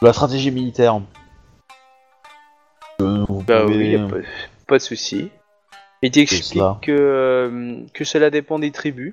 de 0.00 0.06
la 0.06 0.12
stratégie 0.12 0.50
militaire. 0.50 1.00
Euh, 3.00 3.24
vous 3.28 3.42
Bah 3.42 3.62
pouvez- 3.62 3.76
oui, 3.76 3.90
y 3.90 3.96
a 3.96 4.06
pas, 4.08 4.16
pas 4.66 4.76
de 4.78 4.82
souci. 4.82 5.30
Il 6.02 6.10
t'explique 6.10 6.62
que, 6.82 6.92
euh, 6.92 7.82
que 7.92 8.04
cela 8.04 8.30
dépend 8.30 8.58
des 8.58 8.70
tribus. 8.70 9.12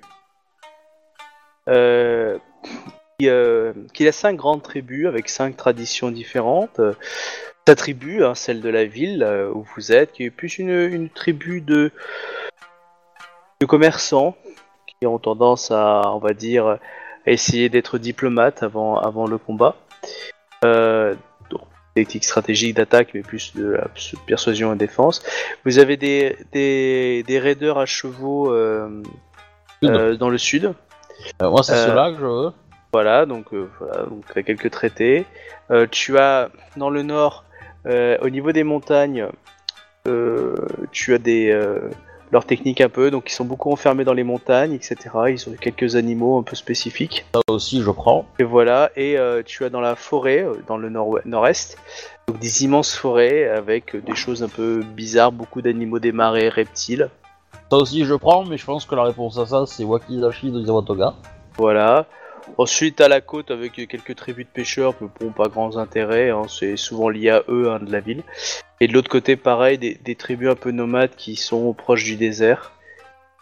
Euh, 1.68 2.38
qu'il 3.19 3.27
euh, 3.27 3.73
a 3.99 4.11
cinq 4.11 4.35
grandes 4.38 4.64
tribus 4.64 5.05
avec 5.07 5.27
cinq 5.27 5.57
traditions 5.57 6.11
différentes. 6.11 6.80
Euh, 6.80 6.93
Sa 7.68 7.76
tribu, 7.76 8.23
hein, 8.23 8.34
celle 8.34 8.61
de 8.61 8.69
la 8.69 8.85
ville 8.85 9.23
euh, 9.23 9.51
où 9.51 9.65
vous 9.76 9.91
êtes, 9.91 10.14
qui 10.14 10.23
est 10.23 10.30
plus 10.30 10.57
une, 10.59 10.69
une 10.69 11.09
tribu 11.09 11.59
de, 11.59 11.91
de 13.59 13.65
commerçants 13.65 14.38
qui 14.88 15.05
ont 15.05 15.19
tendance 15.19 15.69
à, 15.72 16.03
on 16.14 16.19
va 16.19 16.34
dire, 16.34 16.65
à 16.68 16.80
essayer 17.26 17.68
d'être 17.68 17.97
diplomates 17.97 18.64
avant, 18.64 18.97
avant 18.97 19.27
le 19.27 19.38
combat. 19.38 19.76
Euh, 20.65 21.15
donc, 21.49 21.61
tactique 21.95 22.23
stratégique 22.23 22.75
d'attaque, 22.75 23.09
mais 23.13 23.21
plus 23.21 23.55
de 23.55 23.69
la 23.71 23.88
persuasion 24.25 24.73
et 24.73 24.77
défense. 24.77 25.23
Vous 25.65 25.79
avez 25.79 25.97
des, 25.97 26.35
des, 26.51 27.23
des 27.23 27.39
raiders 27.39 27.77
à 27.77 27.85
chevaux 27.85 28.51
euh, 28.51 29.03
euh, 29.84 30.15
dans 30.15 30.29
le 30.29 30.38
sud. 30.38 30.73
Moi, 31.41 31.63
c'est 31.63 31.75
cela 31.75 32.11
que 32.11 32.17
je 32.17 32.25
veux. 32.25 32.51
Voilà, 32.93 33.25
donc 33.25 33.53
voilà, 33.53 34.05
donc 34.05 34.23
quelques 34.45 34.71
traités. 34.71 35.25
Tu 35.91 36.17
as 36.17 36.49
dans 36.77 36.89
le 36.89 37.03
nord, 37.03 37.43
au 37.85 38.29
niveau 38.29 38.51
des 38.51 38.63
montagnes, 38.63 39.27
tu 40.91 41.13
as 41.13 41.17
des 41.17 41.51
leurs 42.31 42.45
techniques 42.45 42.81
un 42.81 42.89
peu, 42.89 43.09
donc 43.11 43.29
ils 43.31 43.33
sont 43.33 43.45
beaucoup 43.45 43.71
enfermés 43.71 44.03
dans 44.03 44.13
les 44.13 44.23
montagnes, 44.23 44.73
etc. 44.73 44.95
Ils 45.29 45.49
ont 45.49 45.53
quelques 45.59 45.95
animaux 45.95 46.37
un 46.37 46.43
peu 46.43 46.55
spécifiques. 46.55 47.25
Ça 47.33 47.41
aussi, 47.49 47.81
je 47.81 47.91
prends. 47.91 48.25
Et 48.39 48.43
voilà, 48.43 48.91
et 48.95 49.17
euh, 49.17 49.43
tu 49.45 49.63
as 49.65 49.69
dans 49.69 49.81
la 49.81 49.95
forêt, 49.95 50.43
euh, 50.43 50.53
dans 50.67 50.77
le 50.77 50.89
nord- 50.89 51.19
nord-est, 51.25 51.77
donc 52.27 52.39
des 52.39 52.63
immenses 52.63 52.93
forêts 52.93 53.47
avec 53.47 53.95
euh, 53.95 54.01
des 54.01 54.15
choses 54.15 54.43
un 54.43 54.49
peu 54.49 54.81
bizarres, 54.83 55.31
beaucoup 55.31 55.61
d'animaux 55.61 55.99
des 55.99 56.11
marais, 56.11 56.49
reptiles. 56.49 57.09
Ça 57.69 57.77
aussi, 57.77 58.05
je 58.05 58.13
prends, 58.13 58.45
mais 58.45 58.57
je 58.57 58.65
pense 58.65 58.85
que 58.85 58.95
la 58.95 59.03
réponse 59.03 59.37
à 59.37 59.45
ça, 59.45 59.65
c'est 59.65 59.83
Wakizashi 59.83 60.51
de 60.51 60.59
Yawatoga. 60.61 61.13
Voilà. 61.57 62.05
Ensuite, 62.57 63.02
à 63.02 63.07
la 63.07 63.22
côte, 63.22 63.52
avec 63.52 63.74
quelques 63.74 64.15
tribus 64.15 64.45
de 64.45 64.52
pêcheurs, 64.52 64.95
bon, 65.19 65.32
pas 65.32 65.48
grands 65.48 65.78
intérêts, 65.78 66.30
hein, 66.30 66.44
c'est 66.48 66.76
souvent 66.78 67.10
lié 67.10 67.30
à 67.30 67.44
eux, 67.49 67.69
hein, 67.69 67.80
de 67.80 67.91
la 67.91 67.99
ville. 67.99 68.24
Et 68.80 68.88
de 68.88 68.94
l'autre 68.94 69.10
côté, 69.10 69.36
pareil, 69.36 69.78
des, 69.78 70.15
tribus 70.15 70.49
un 70.49 70.56
peu 70.56 70.72
nomades 70.72 71.15
qui 71.15 71.36
sont 71.36 71.74
proches 71.74 72.03
du 72.03 72.15
désert. 72.15 72.72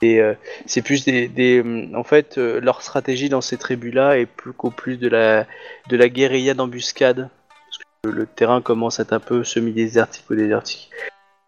Et 0.01 0.19
euh, 0.19 0.33
c'est 0.65 0.81
plus 0.81 1.05
des, 1.05 1.27
des- 1.27 1.89
En 1.95 2.03
fait, 2.03 2.37
euh, 2.37 2.59
leur 2.59 2.81
stratégie 2.81 3.29
dans 3.29 3.41
ces 3.41 3.57
tribus-là 3.57 4.17
est 4.17 4.25
plus 4.25 4.53
qu'au 4.53 4.69
plus 4.69 4.97
de 4.97 5.07
la, 5.07 5.45
de 5.89 5.95
la 5.95 6.09
guérilla 6.09 6.53
d'embuscade. 6.53 7.29
Parce 7.49 7.77
que 8.03 8.09
le 8.09 8.25
terrain 8.25 8.61
commence 8.61 8.99
à 8.99 9.03
être 9.03 9.13
un 9.13 9.19
peu 9.19 9.43
semi-désertique 9.43 10.29
ou 10.29 10.35
désertique. 10.35 10.89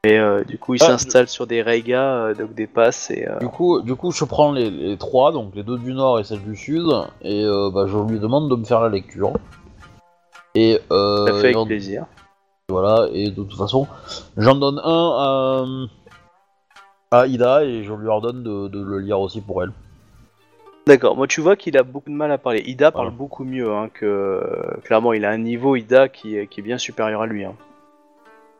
Et 0.08 0.18
euh, 0.18 0.46
du 0.46 0.58
coup, 0.58 0.74
ils 0.76 0.82
Ah, 0.84 0.88
s'installent 0.88 1.28
sur 1.28 1.48
des 1.48 1.62
raigas, 1.62 2.28
euh, 2.28 2.34
donc 2.34 2.54
des 2.54 2.66
passes, 2.66 3.12
et... 3.12 3.28
euh, 3.28 3.40
Du 3.40 3.50
coup, 3.50 3.82
du 3.82 3.94
coup, 3.96 4.12
je 4.12 4.24
prends 4.24 4.54
les, 4.54 4.70
les 4.70 4.96
trois, 4.96 5.34
donc 5.34 5.54
les 5.54 5.64
deux 5.64 5.78
du 5.78 5.94
nord 5.94 6.18
et 6.20 6.24
celle 6.24 6.42
du 6.44 6.56
sud, 6.56 6.88
et 7.24 7.44
euh, 7.44 7.70
bah, 7.74 7.88
je 7.88 7.98
lui 7.98 8.18
demande 8.18 8.50
de 8.50 8.56
me 8.56 8.64
faire 8.64 8.80
la 8.80 8.88
lecture. 8.88 9.34
Et 10.56 10.80
euh, 10.92 11.26
ça 11.26 11.34
fait 11.34 11.56
en- 11.56 11.64
avec 11.64 11.68
plaisir. 11.68 12.06
voilà, 12.70 13.10
et 13.12 13.32
de 13.32 13.36
toute 13.36 13.58
façon, 13.58 13.86
j'en 14.38 14.56
donne 14.56 14.80
un 14.82 15.88
à, 17.12 17.20
à 17.20 17.28
Ida 17.28 17.66
et 17.66 17.84
je 17.84 17.94
lui 17.94 18.08
ordonne 18.08 18.44
de, 18.44 18.70
de 18.70 18.82
le 18.82 19.00
lire 19.00 19.20
aussi 19.20 19.42
pour 19.42 19.62
elle. 19.62 19.72
D'accord, 20.88 21.18
moi 21.18 21.28
tu 21.28 21.42
vois 21.42 21.58
qu'il 21.58 21.78
a 21.78 21.84
beaucoup 21.84 22.10
de 22.10 22.16
mal 22.16 22.32
à 22.32 22.38
parler. 22.38 22.64
Ida 22.66 22.92
parle 22.92 23.08
Voilà. 23.08 23.18
beaucoup 23.18 23.44
mieux, 23.44 23.70
hein, 23.74 23.90
que 23.94 24.42
clairement 24.86 25.12
il 25.12 25.26
a 25.26 25.32
un 25.32 25.38
niveau 25.38 25.76
Ida 25.76 26.08
qui 26.08 26.38
est, 26.38 26.48
qui 26.48 26.62
est 26.62 26.64
bien 26.64 26.78
supérieur 26.78 27.22
à 27.22 27.26
lui. 27.28 27.44
hein. 27.44 27.56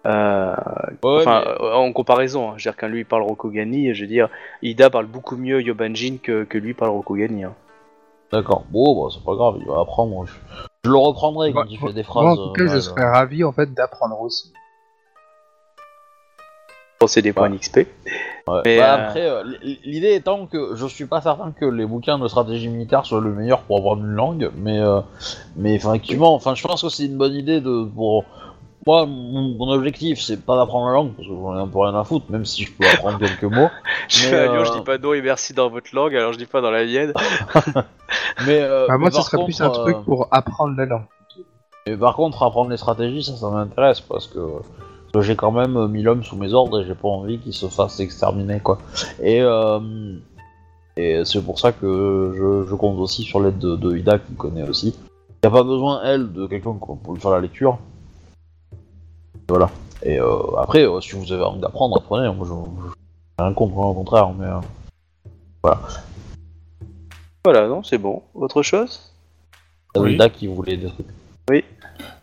Euh, 0.08 0.56
Ouais, 1.04 1.18
enfin, 1.20 1.44
mais- 1.46 1.66
euh, 1.66 1.74
en 1.76 1.92
comparaison, 1.92 2.50
hein. 2.50 2.54
je 2.58 2.64
veux 2.64 2.72
dire 2.72 2.78
qu'un 2.78 2.88
lui 2.88 3.04
parle 3.04 3.24
Rokogani, 3.24 3.94
je 3.94 4.02
veux 4.02 4.08
dire, 4.08 4.30
Ida 4.62 4.90
parle 4.90 5.06
beaucoup 5.08 5.36
mieux 5.36 5.62
Yobanjin 5.62 6.18
que, 6.24 6.44
que 6.46 6.58
lui 6.58 6.74
parle 6.74 6.92
Rokogani. 6.92 7.44
hein. 7.44 7.54
D'accord, 8.32 8.64
bon, 8.70 9.04
bah, 9.06 9.10
c'est 9.14 9.24
pas 9.24 9.36
grave, 9.36 9.56
il 9.60 9.68
va 9.68 9.82
apprendre. 9.82 10.26
Je, 10.26 10.34
je 10.86 10.90
le 10.90 10.98
reprendrai 10.98 11.52
quand 11.52 11.60
Moi- 11.60 11.68
il 11.70 11.78
fait 11.78 11.88
des 11.94 11.94
Moi, 11.96 12.04
phrases. 12.04 12.26
en 12.40 12.48
tout 12.48 12.54
cas, 12.54 12.64
euh, 12.64 12.68
je 12.76 12.80
serais 12.80 13.10
ravi 13.10 13.44
en 13.44 13.52
fait 13.52 13.74
d'apprendre 13.74 14.20
aussi. 14.22 14.54
Bon, 17.00 17.06
c'est 17.08 17.22
des 17.22 17.32
points 17.32 17.50
d'XP. 17.50 17.78
Ouais. 17.78 18.62
Mais, 18.66 18.78
Bah, 18.80 18.96
euh, 18.96 19.06
Après, 19.08 19.30
euh, 19.30 19.44
l'idée 19.84 20.16
étant 20.16 20.48
que 20.48 20.76
je 20.76 20.88
suis 20.88 21.06
pas 21.06 21.22
certain 21.22 21.52
que 21.52 21.66
les 21.66 21.86
bouquins 21.86 22.18
de 22.18 22.28
stratégie 22.28 22.70
militaire 22.70 23.06
soient 23.06 23.22
le 23.22 23.32
meilleur 23.34 23.62
pour 23.62 23.78
apprendre 23.78 24.02
une 24.04 24.14
langue, 24.14 24.50
mais 24.58 24.80
euh, 24.80 25.02
mais 25.56 25.76
effectivement, 25.76 26.34
enfin, 26.34 26.56
je 26.56 26.66
pense 26.66 26.82
que 26.82 26.90
c'est 26.90 27.06
une 27.06 27.18
bonne 27.18 27.34
idée 27.36 27.62
de 27.62 27.84
pour 27.84 28.26
moi 28.88 29.06
mon, 29.06 29.56
mon 29.58 29.70
objectif 29.70 30.22
c'est 30.22 30.42
pas 30.42 30.56
d'apprendre 30.56 30.88
la 30.88 30.94
langue 30.94 31.12
parce 31.14 31.28
que 31.28 31.34
j'en 31.34 31.58
ai 31.58 31.60
un 31.60 31.68
peu 31.68 31.80
rien 31.80 31.94
à 31.94 32.06
foutre, 32.06 32.26
même 32.30 32.46
si 32.46 32.64
je 32.64 32.72
peux 32.72 32.88
apprendre 32.88 33.20
quelques 33.20 33.44
mots. 33.58 33.70
Je 34.08 34.26
Mais, 34.26 34.32
vais 34.32 34.38
à 34.38 34.46
Lyon, 34.46 34.62
euh, 34.62 34.66
je 34.66 34.72
dis 34.72 34.84
pas 34.84 34.98
non 34.98 35.14
et 35.14 35.22
merci 35.22 35.54
dans 35.54 35.70
votre 35.70 35.94
langue, 35.94 36.16
alors 36.16 36.32
je 36.32 36.38
dis 36.38 36.46
pas 36.46 36.62
dans 36.62 36.72
la 36.72 36.86
mienne. 36.86 37.12
Mais 38.46 38.62
euh, 38.62 38.88
Bah, 38.88 38.98
moi, 38.98 39.10
mais 39.10 39.16
ce 39.16 39.22
serait 39.22 39.44
plus 39.44 39.60
un 39.62 39.70
truc 39.70 39.98
euh, 39.98 40.02
pour 40.02 40.28
apprendre 40.32 40.76
la 40.78 40.86
langue. 40.86 41.06
Mais 41.86 41.98
par 41.98 42.16
contre, 42.16 42.42
apprendre 42.44 42.70
les 42.70 42.78
stratégies, 42.78 43.24
ça, 43.24 43.36
ça 43.36 43.50
m'intéresse 43.50 44.00
parce 44.00 44.28
que, 44.28 44.40
j'ai 45.20 45.36
quand 45.36 45.52
même 45.52 45.88
mis 45.88 46.04
l'homme 46.04 46.24
sous 46.24 46.36
mes 46.36 46.54
ordres 46.54 46.82
et 46.82 46.86
j'ai 46.86 46.94
pas 46.94 47.08
envie 47.08 47.40
qu'il 47.40 47.54
se 47.54 47.66
fasse 47.68 48.00
exterminer, 48.00 48.60
quoi. 48.60 48.78
Et, 49.22 49.42
euh, 49.42 49.80
et 50.96 51.24
c'est 51.26 51.44
pour 51.44 51.60
ça 51.60 51.72
que 51.72 52.34
je, 52.36 52.70
je 52.70 52.76
compte 52.76 53.00
aussi 53.00 53.24
sur 53.24 53.40
l'aide 53.40 53.58
de, 53.58 53.76
de 53.76 53.98
Ida 53.98 54.20
qui 54.20 54.36
connaît 54.36 54.68
aussi. 54.70 54.96
Il 55.44 55.50
n'y 55.50 55.56
a 55.56 55.58
pas 55.58 55.64
besoin, 55.64 56.02
elle, 56.04 56.32
de 56.32 56.46
quelqu'un 56.46 56.74
pour 56.74 57.14
lui 57.14 57.20
faire 57.20 57.32
la 57.32 57.40
lecture. 57.40 57.80
Voilà. 59.50 59.70
Et 60.04 60.20
euh, 60.20 60.56
après, 60.58 60.84
euh, 60.86 61.00
si 61.02 61.16
vous 61.16 61.32
avez 61.32 61.44
envie 61.44 61.60
d'apprendre, 61.60 61.98
apprenez. 61.98 62.34
Moi, 62.36 62.46
je, 62.48 62.54
je, 62.54 62.90
j'ai 63.40 63.44
rien 63.46 63.54
contre, 63.54 63.78
au 63.78 63.94
contraire, 63.94 64.30
mais. 64.34 64.46
euh, 64.46 65.72
Voilà, 67.46 67.68
non, 67.68 67.84
c'est 67.84 67.98
bon. 67.98 68.22
Autre 68.34 68.62
chose? 68.62 69.12
C'est 69.96 70.02
Oui. 70.02 70.14
Ida 70.14 70.30
qui 70.30 70.48
voulait 70.48 70.78
des 70.78 70.88
trucs. 70.88 71.08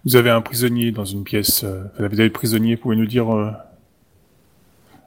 Vous 0.04 0.16
avez 0.16 0.30
un 0.30 0.42
prisonnier 0.42 0.92
dans 0.92 1.06
une 1.06 1.24
pièce. 1.24 1.64
vous 1.64 2.04
avez 2.04 2.24
le 2.24 2.32
prisonnier, 2.32 2.76
pouvez 2.76 2.94
nous 2.96 3.06
dire. 3.06 3.34
Euh, 3.34 3.50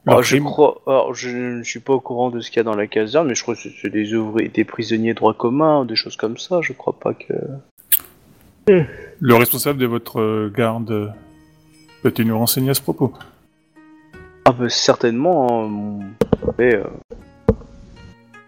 Alors, 0.07 0.23
je 0.23 0.29
crime? 0.37 0.45
crois, 0.45 0.81
alors, 0.87 1.13
je 1.13 1.29
ne 1.29 1.63
suis 1.63 1.79
pas 1.79 1.93
au 1.93 1.99
courant 1.99 2.31
de 2.31 2.39
ce 2.39 2.49
qu'il 2.49 2.57
y 2.57 2.61
a 2.61 2.63
dans 2.63 2.75
la 2.75 2.87
caserne, 2.87 3.27
mais 3.27 3.35
je 3.35 3.43
crois 3.43 3.53
que 3.55 3.61
c'est 3.79 3.89
des 3.91 4.15
ouvriers, 4.15 4.49
des 4.49 4.65
prisonniers 4.65 5.13
droit 5.13 5.35
commun, 5.35 5.85
des 5.85 5.95
choses 5.95 6.15
comme 6.17 6.37
ça. 6.37 6.61
Je 6.61 6.73
crois 6.73 6.97
pas 6.99 7.13
que. 7.13 7.33
Le 9.19 9.35
responsable 9.35 9.77
de 9.79 9.85
votre 9.85 10.19
euh, 10.19 10.51
garde. 10.53 11.13
Peut-il 12.03 12.27
nous 12.27 12.37
renseigner 12.37 12.69
à 12.69 12.73
ce 12.73 12.81
propos 12.81 13.13
Ah 14.45 14.51
bah 14.51 14.69
certainement, 14.69 15.65
hein, 15.65 16.05
mais, 16.57 16.75
euh, 16.75 16.83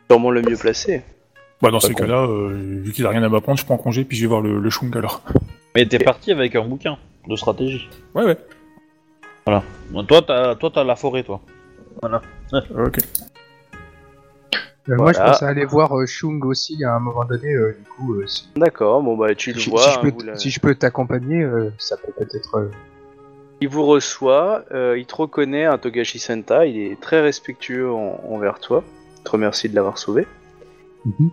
sûrement 0.10 0.32
le 0.32 0.42
mieux 0.42 0.56
placé. 0.58 1.04
Bah, 1.62 1.72
dans 1.72 1.80
ces 1.80 1.94
cas-là, 1.94 2.26
euh, 2.26 2.54
vu 2.84 2.94
qu'il 2.94 3.06
a 3.06 3.10
rien 3.10 3.22
à 3.24 3.28
m'apprendre, 3.30 3.60
je 3.60 3.66
prends 3.66 3.78
congé 3.78 4.06
puis 4.06 4.16
je 4.16 4.22
vais 4.22 4.28
voir 4.28 4.42
le, 4.42 4.60
le 4.60 4.70
Shung 4.70 4.96
alors. 4.96 5.22
Mais 5.76 5.86
t'es 5.86 6.00
parti 6.00 6.32
avec 6.32 6.56
un 6.56 6.64
bouquin 6.64 6.98
de 7.28 7.36
stratégie. 7.36 7.90
Ouais, 8.16 8.24
ouais. 8.24 8.38
Toi, 10.08 10.22
t'as, 10.26 10.56
toi, 10.56 10.72
t'as 10.74 10.84
la 10.84 10.96
forêt, 10.96 11.24
toi. 11.24 11.42
Ok. 12.54 13.00
Euh, 14.88 14.96
Moi, 14.96 15.12
je 15.12 15.18
Voilà. 15.18 15.32
pensais 15.34 15.46
aller 15.46 15.66
voir 15.66 15.96
euh, 16.00 16.06
Shung 16.08 16.44
aussi 16.46 16.84
à 16.84 16.96
un 16.96 17.00
moment 17.00 17.26
donné. 17.26 17.54
euh, 17.54 17.78
du 17.78 17.84
coup, 17.90 18.14
euh, 18.16 18.26
si, 18.26 18.48
D'accord, 18.56 19.04
bon 19.04 19.18
bah 19.18 19.36
tu 19.36 19.52
le 19.52 19.60
si- 19.60 19.70
vois. 19.70 19.82
si 19.84 19.92
je 19.92 19.98
hein, 19.98 20.02
peux, 20.02 20.10
vous 20.12 20.22
la- 20.22 20.36
si 20.38 20.50
je 20.50 20.60
peux 20.60 20.74
t'accompagner, 20.74 21.44
euh, 21.44 21.70
ça 21.78 21.98
peut 21.98 22.12
peut-être. 22.18 22.56
euh, 22.58 22.72
Il 23.62 23.68
vous 23.68 23.86
reçoit, 23.86 24.64
euh, 24.72 24.98
il 24.98 25.06
te 25.06 25.16
reconnaît, 25.16 25.66
un 25.66 25.78
Togashi 25.78 26.18
Senta, 26.20 26.66
il 26.66 26.78
est 26.80 27.00
très 27.00 27.20
respectueux 27.22 27.92
en- 27.92 28.22
envers 28.30 28.60
toi. 28.60 28.84
Il 29.18 29.24
te 29.24 29.30
remercie 29.32 29.68
de 29.70 29.76
l'avoir 29.76 29.98
sauvé. 29.98 30.26
Mhm. 31.06 31.30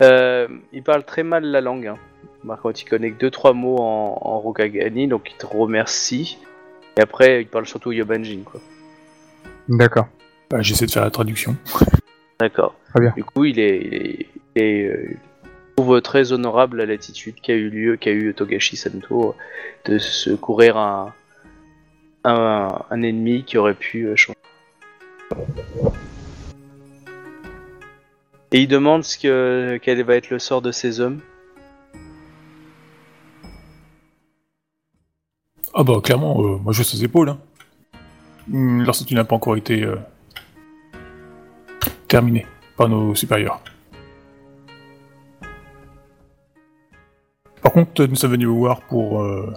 Euh, 0.00 0.48
il 0.72 0.82
parle 0.82 1.04
très 1.04 1.22
mal 1.22 1.44
la 1.44 1.60
langue. 1.60 1.86
Hein. 1.86 1.98
Par 2.46 2.60
contre, 2.60 2.80
il 2.82 2.86
connaît 2.88 3.10
que 3.12 3.18
deux 3.18 3.30
trois 3.30 3.52
mots 3.52 3.76
en, 3.78 4.18
en 4.20 4.40
Rokagani, 4.40 5.06
donc 5.06 5.30
il 5.30 5.36
te 5.36 5.46
remercie. 5.46 6.38
Et 6.96 7.00
après, 7.00 7.42
il 7.42 7.46
parle 7.46 7.66
surtout 7.66 7.92
Yobanjin, 7.92 8.40
quoi. 8.44 8.60
D'accord. 9.68 10.08
Bah, 10.50 10.62
J'essaie 10.62 10.86
de 10.86 10.90
faire 10.90 11.04
la 11.04 11.10
traduction. 11.10 11.54
D'accord. 12.40 12.74
Très 12.92 13.00
bien. 13.00 13.12
Du 13.16 13.22
coup, 13.24 13.44
il 13.44 13.58
est, 13.60 13.76
il 13.80 13.94
est, 13.94 14.26
il 14.56 14.62
est, 14.62 14.84
euh, 14.86 15.16
très 16.00 16.32
honorable 16.32 16.78
la 16.78 16.86
l'attitude 16.86 17.36
qu'a 17.40 17.54
eu 17.54 17.68
lieu, 17.68 17.96
qu'a 17.96 18.12
eu 18.12 18.34
Togashi 18.34 18.76
Sento 18.76 19.34
de 19.84 19.98
secourir 19.98 20.76
un, 20.76 21.12
ennemi 22.90 23.44
qui 23.44 23.58
aurait 23.58 23.74
pu 23.74 24.04
euh, 24.04 24.16
changer. 24.16 24.38
Et 28.52 28.60
il 28.60 28.68
demande 28.68 29.02
ce 29.02 29.18
que, 29.18 29.78
quel 29.82 30.02
va 30.02 30.16
être 30.16 30.30
le 30.30 30.38
sort 30.38 30.62
de 30.62 30.72
ces 30.72 31.00
hommes. 31.00 31.20
Ah 35.74 35.82
bah 35.84 36.00
clairement, 36.02 36.38
euh, 36.42 36.58
moi 36.58 36.72
je 36.72 36.82
ses 36.82 37.02
épaules. 37.02 37.30
Hein. 37.30 37.38
Leur 38.52 38.94
statut 38.94 39.14
n'a 39.14 39.24
pas 39.24 39.36
encore 39.36 39.56
été 39.56 39.82
euh, 39.82 39.96
terminé 42.08 42.46
par 42.76 42.88
nos 42.88 43.14
supérieurs. 43.14 43.62
Par 47.72 47.84
contre, 47.86 48.04
nous 48.04 48.16
sommes 48.16 48.32
venus 48.32 48.48
vous 48.48 48.58
voir 48.58 48.82
pour 48.82 49.22
euh, 49.22 49.50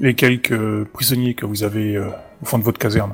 les 0.00 0.14
quelques 0.14 0.84
prisonniers 0.84 1.34
que 1.34 1.44
vous 1.44 1.62
avez 1.62 1.96
euh, 1.96 2.08
au 2.42 2.46
fond 2.46 2.58
de 2.58 2.64
votre 2.64 2.78
caserne. 2.78 3.12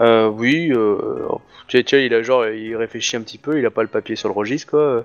Euh, 0.00 0.28
oui, 0.28 0.72
euh, 0.72 1.28
tiens, 1.68 1.82
tiens, 1.86 2.00
il 2.00 2.12
a 2.14 2.22
genre, 2.22 2.48
il 2.48 2.74
réfléchit 2.74 3.16
un 3.16 3.20
petit 3.20 3.38
peu, 3.38 3.60
il 3.60 3.64
a 3.66 3.70
pas 3.70 3.82
le 3.82 3.88
papier 3.88 4.16
sur 4.16 4.28
le 4.28 4.34
registre, 4.34 4.70
quoi. 4.72 5.04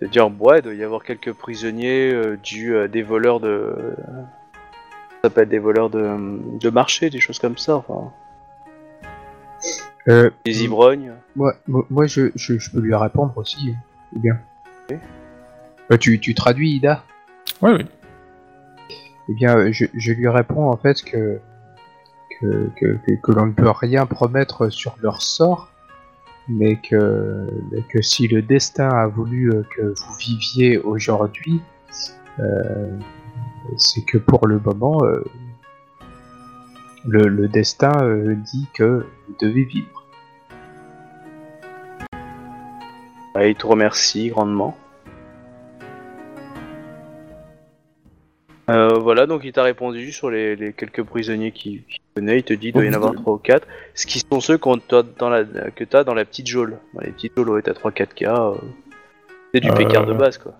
De 0.00 0.06
dire, 0.06 0.26
ouais, 0.40 0.60
il 0.60 0.62
doit 0.62 0.72
y 0.74 0.82
avoir 0.82 1.04
quelques 1.04 1.34
prisonniers 1.34 2.10
euh, 2.14 2.38
dus 2.42 2.78
à 2.78 2.88
des 2.88 3.02
voleurs 3.02 3.40
de. 3.40 3.74
Ça 5.22 5.28
s'appelle 5.28 5.50
des 5.50 5.58
voleurs 5.58 5.90
de, 5.90 6.16
de 6.60 6.70
marché, 6.70 7.10
des 7.10 7.20
choses 7.20 7.38
comme 7.38 7.58
ça, 7.58 7.76
enfin. 7.76 8.10
Euh, 10.08 10.30
Des 10.46 10.64
ivrognes. 10.64 11.12
moi, 11.36 11.52
moi, 11.68 11.84
moi, 11.90 12.06
je, 12.06 12.30
je, 12.36 12.58
je 12.58 12.70
peux 12.70 12.80
lui 12.80 12.94
répondre 12.94 13.34
aussi. 13.36 13.70
hein. 13.70 13.78
Ou 14.14 14.18
bien. 14.18 14.38
Euh, 15.92 15.96
tu, 15.98 16.18
tu 16.18 16.34
traduis, 16.34 16.76
Ida 16.76 17.04
Oui, 17.62 17.72
oui. 17.78 17.86
Eh 19.28 19.34
bien, 19.34 19.56
euh, 19.56 19.72
je, 19.72 19.86
je 19.94 20.12
lui 20.12 20.28
réponds 20.28 20.70
en 20.70 20.76
fait 20.76 21.02
que 21.02 21.40
que, 22.40 22.70
que, 22.76 22.98
que, 23.06 23.12
que 23.12 23.32
l'on 23.32 23.46
ne 23.46 23.52
peut 23.52 23.70
rien 23.70 24.06
promettre 24.06 24.68
sur 24.68 24.96
leur 25.00 25.22
sort, 25.22 25.70
mais 26.48 26.76
que, 26.76 27.48
mais 27.70 27.82
que 27.82 28.02
si 28.02 28.28
le 28.28 28.42
destin 28.42 28.88
a 28.88 29.06
voulu 29.06 29.50
euh, 29.50 29.62
que 29.76 29.82
vous 29.82 30.14
viviez 30.18 30.78
aujourd'hui, 30.78 31.60
euh, 32.40 32.98
c'est 33.76 34.04
que 34.04 34.18
pour 34.18 34.46
le 34.46 34.58
moment, 34.58 34.98
euh, 35.04 35.24
le, 37.06 37.28
le 37.28 37.48
destin 37.48 37.92
euh, 38.02 38.34
dit 38.34 38.66
que 38.74 39.06
vous 39.28 39.36
devez 39.40 39.64
vivre. 39.64 40.04
Ouais, 43.34 43.52
il 43.52 43.56
te 43.56 43.66
remercie 43.66 44.28
grandement. 44.28 44.76
Euh, 48.70 48.94
voilà, 48.98 49.26
donc 49.26 49.42
il 49.44 49.52
t'a 49.52 49.62
répondu 49.62 50.10
sur 50.10 50.30
les, 50.30 50.56
les 50.56 50.72
quelques 50.72 51.02
prisonniers 51.02 51.52
qui, 51.52 51.82
qui 51.88 52.00
venaient. 52.16 52.38
Il 52.38 52.42
te 52.44 52.54
dit 52.54 52.72
qu'il 52.72 52.74
doit 52.74 52.84
y 52.84 52.88
en 52.88 52.94
avoir 52.94 53.12
3 53.14 53.34
ou 53.34 53.38
4. 53.38 53.66
Ce 53.94 54.06
qui 54.06 54.20
sont 54.20 54.40
ceux 54.40 54.56
qu'on 54.56 54.78
t'a 54.78 55.02
dans 55.02 55.28
la, 55.28 55.44
que 55.44 55.84
t'as 55.84 56.02
dans 56.04 56.14
la 56.14 56.24
petite 56.24 56.46
geôle. 56.46 56.78
Dans 56.94 57.02
les 57.02 57.10
petites 57.10 57.32
geôles, 57.36 57.50
ouais, 57.50 57.62
t'as 57.62 57.72
3-4 57.74 58.14
cas. 58.14 58.40
euh, 58.40 58.54
c'est 59.52 59.60
du 59.60 59.70
Euh, 59.70 59.74
pécard 59.74 60.06
de 60.06 60.14
base, 60.14 60.38
quoi. 60.38 60.54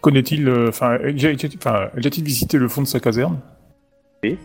Connaît-il, 0.00 0.48
enfin, 0.68 0.92
a 0.94 0.98
déjà 1.12 1.30
été- 1.30 1.50
enfin, 1.58 1.88
a 1.92 1.96
déjà-t-il 1.96 2.24
visité 2.24 2.56
le 2.56 2.68
fond 2.68 2.80
de 2.82 2.86
sa 2.86 3.00
caserne? 3.00 3.38
Oui. 4.24 4.38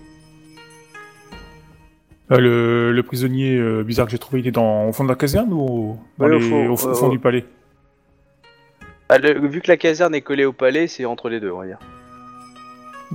Euh, 2.32 2.38
le, 2.40 2.92
le 2.92 3.04
prisonnier 3.04 3.58
euh, 3.58 3.84
bizarre 3.84 4.06
que 4.08 4.12
j'ai 4.12 4.18
trouvé, 4.18 4.40
il 4.42 4.48
est 4.48 4.52
dans, 4.52 4.88
au 4.90 4.92
fond 4.94 5.04
de 5.04 5.10
la 5.10 5.16
caserne 5.16 5.54
ou 5.54 5.60
au- 5.62 5.98
dans 6.18 6.26
Ouais, 6.28 6.36
au 6.36 6.40
les- 6.40 6.50
fond, 6.50 6.70
au, 6.70 6.76
fond- 6.78 6.90
euh, 6.90 6.94
fond 6.94 7.08
au- 7.08 7.12
du 7.12 7.20
palais? 7.20 7.46
Ah, 9.10 9.18
le- 9.18 9.48
vu 9.48 9.62
que 9.62 9.68
la 9.70 9.78
caserne 9.78 10.16
est 10.16 10.22
collée 10.22 10.46
au 10.46 10.54
palais, 10.54 10.88
c'est 10.88 11.06
entre 11.06 11.30
les 11.30 11.40
deux, 11.40 11.52
on 11.52 11.60
va 11.60 11.68
dire. 11.68 11.80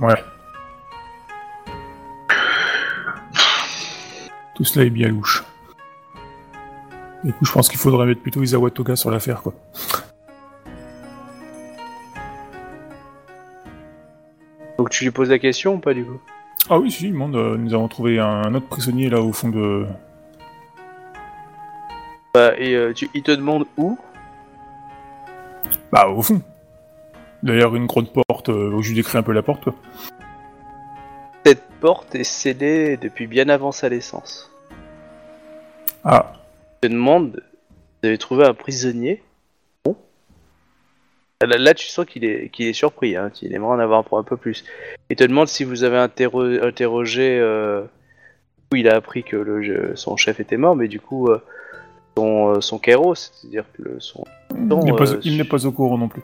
Ouais. 0.01 0.23
Tout 4.55 4.63
cela 4.63 4.85
est 4.85 4.89
bien 4.89 5.09
louche. 5.09 5.43
Du 7.23 7.33
coup, 7.33 7.45
je 7.45 7.51
pense 7.51 7.67
qu'il 7.67 7.79
faudrait 7.79 8.05
mettre 8.05 8.21
plutôt 8.21 8.41
Isawa 8.41 8.71
Toga 8.71 8.95
sur 8.95 9.11
l'affaire, 9.11 9.41
quoi. 9.41 9.53
Donc 14.77 14.89
tu 14.89 15.03
lui 15.03 15.11
poses 15.11 15.29
la 15.29 15.39
question 15.39 15.75
ou 15.75 15.79
pas 15.79 15.93
du 15.93 16.05
coup? 16.05 16.19
Ah 16.69 16.79
oui, 16.79 16.91
si, 16.91 17.05
il 17.07 17.11
demande, 17.11 17.35
euh, 17.35 17.57
nous 17.57 17.73
avons 17.73 17.87
trouvé 17.89 18.19
un, 18.19 18.53
autre 18.53 18.67
prisonnier 18.67 19.09
là 19.09 19.21
au 19.21 19.33
fond 19.33 19.49
de. 19.49 19.85
bah, 22.33 22.53
Et 22.57 22.75
euh, 22.75 22.93
tu- 22.93 23.09
il 23.13 23.23
te 23.23 23.31
demande 23.31 23.65
où? 23.77 23.97
Bah, 25.91 26.07
au 26.07 26.21
fond. 26.21 26.41
D'ailleurs, 27.43 27.75
une 27.75 27.85
grande 27.85 28.11
porte, 28.11 28.49
euh, 28.49 28.81
je 28.81 28.89
lui 28.89 28.95
décris 28.95 29.17
un 29.17 29.23
peu 29.23 29.31
la 29.31 29.41
porte, 29.41 29.63
quoi. 29.63 29.75
Cette 31.45 31.63
porte 31.79 32.13
est 32.15 32.23
scellée 32.25 32.97
depuis 32.97 33.27
bien 33.27 33.47
avant 33.49 33.71
sa 33.71 33.89
naissance. 33.89 34.51
Ah, 36.03 36.33
Il 36.83 36.89
te 36.89 36.93
demande, 36.93 37.41
vous 38.01 38.07
avez 38.09 38.17
trouvé 38.17 38.45
un 38.45 38.53
prisonnier? 38.53 39.23
Bon. 39.85 39.95
Là, 41.41 41.57
là, 41.57 41.73
tu 41.73 41.87
sens 41.87 42.05
qu'il 42.05 42.25
est, 42.25 42.49
qu'il 42.49 42.67
est 42.67 42.73
surpris, 42.73 43.15
hein, 43.15 43.29
qu'il 43.33 43.53
aimerait 43.53 43.75
en 43.75 43.79
avoir 43.79 44.03
un 44.11 44.23
peu 44.23 44.35
plus. 44.37 44.65
Il 45.09 45.15
te 45.15 45.23
demande 45.23 45.47
si 45.47 45.63
vous 45.63 45.83
avez 45.85 45.97
interro- 45.97 46.61
interrogé 46.61 47.39
euh, 47.39 47.83
où 48.71 48.75
il 48.75 48.89
a 48.89 48.95
appris 48.95 49.23
que 49.23 49.37
le, 49.37 49.63
jeu- 49.63 49.95
son 49.95 50.17
chef 50.17 50.41
était 50.41 50.57
mort, 50.57 50.75
mais 50.75 50.89
du 50.89 50.99
coup, 50.99 51.29
euh, 51.29 51.41
son, 52.17 52.49
euh, 52.55 52.61
son 52.61 52.79
Kairos, 52.79 53.15
c'est-à-dire 53.15 53.63
que 53.77 53.83
le, 53.83 53.99
son... 54.01 54.25
il 54.53 54.67
Non, 54.67 54.83
n'est 54.83 54.93
pas, 54.93 55.13
euh, 55.13 55.19
il 55.23 55.37
n'est 55.37 55.45
pas 55.45 55.65
au 55.65 55.71
courant 55.71 55.97
non 55.97 56.09
plus. 56.09 56.21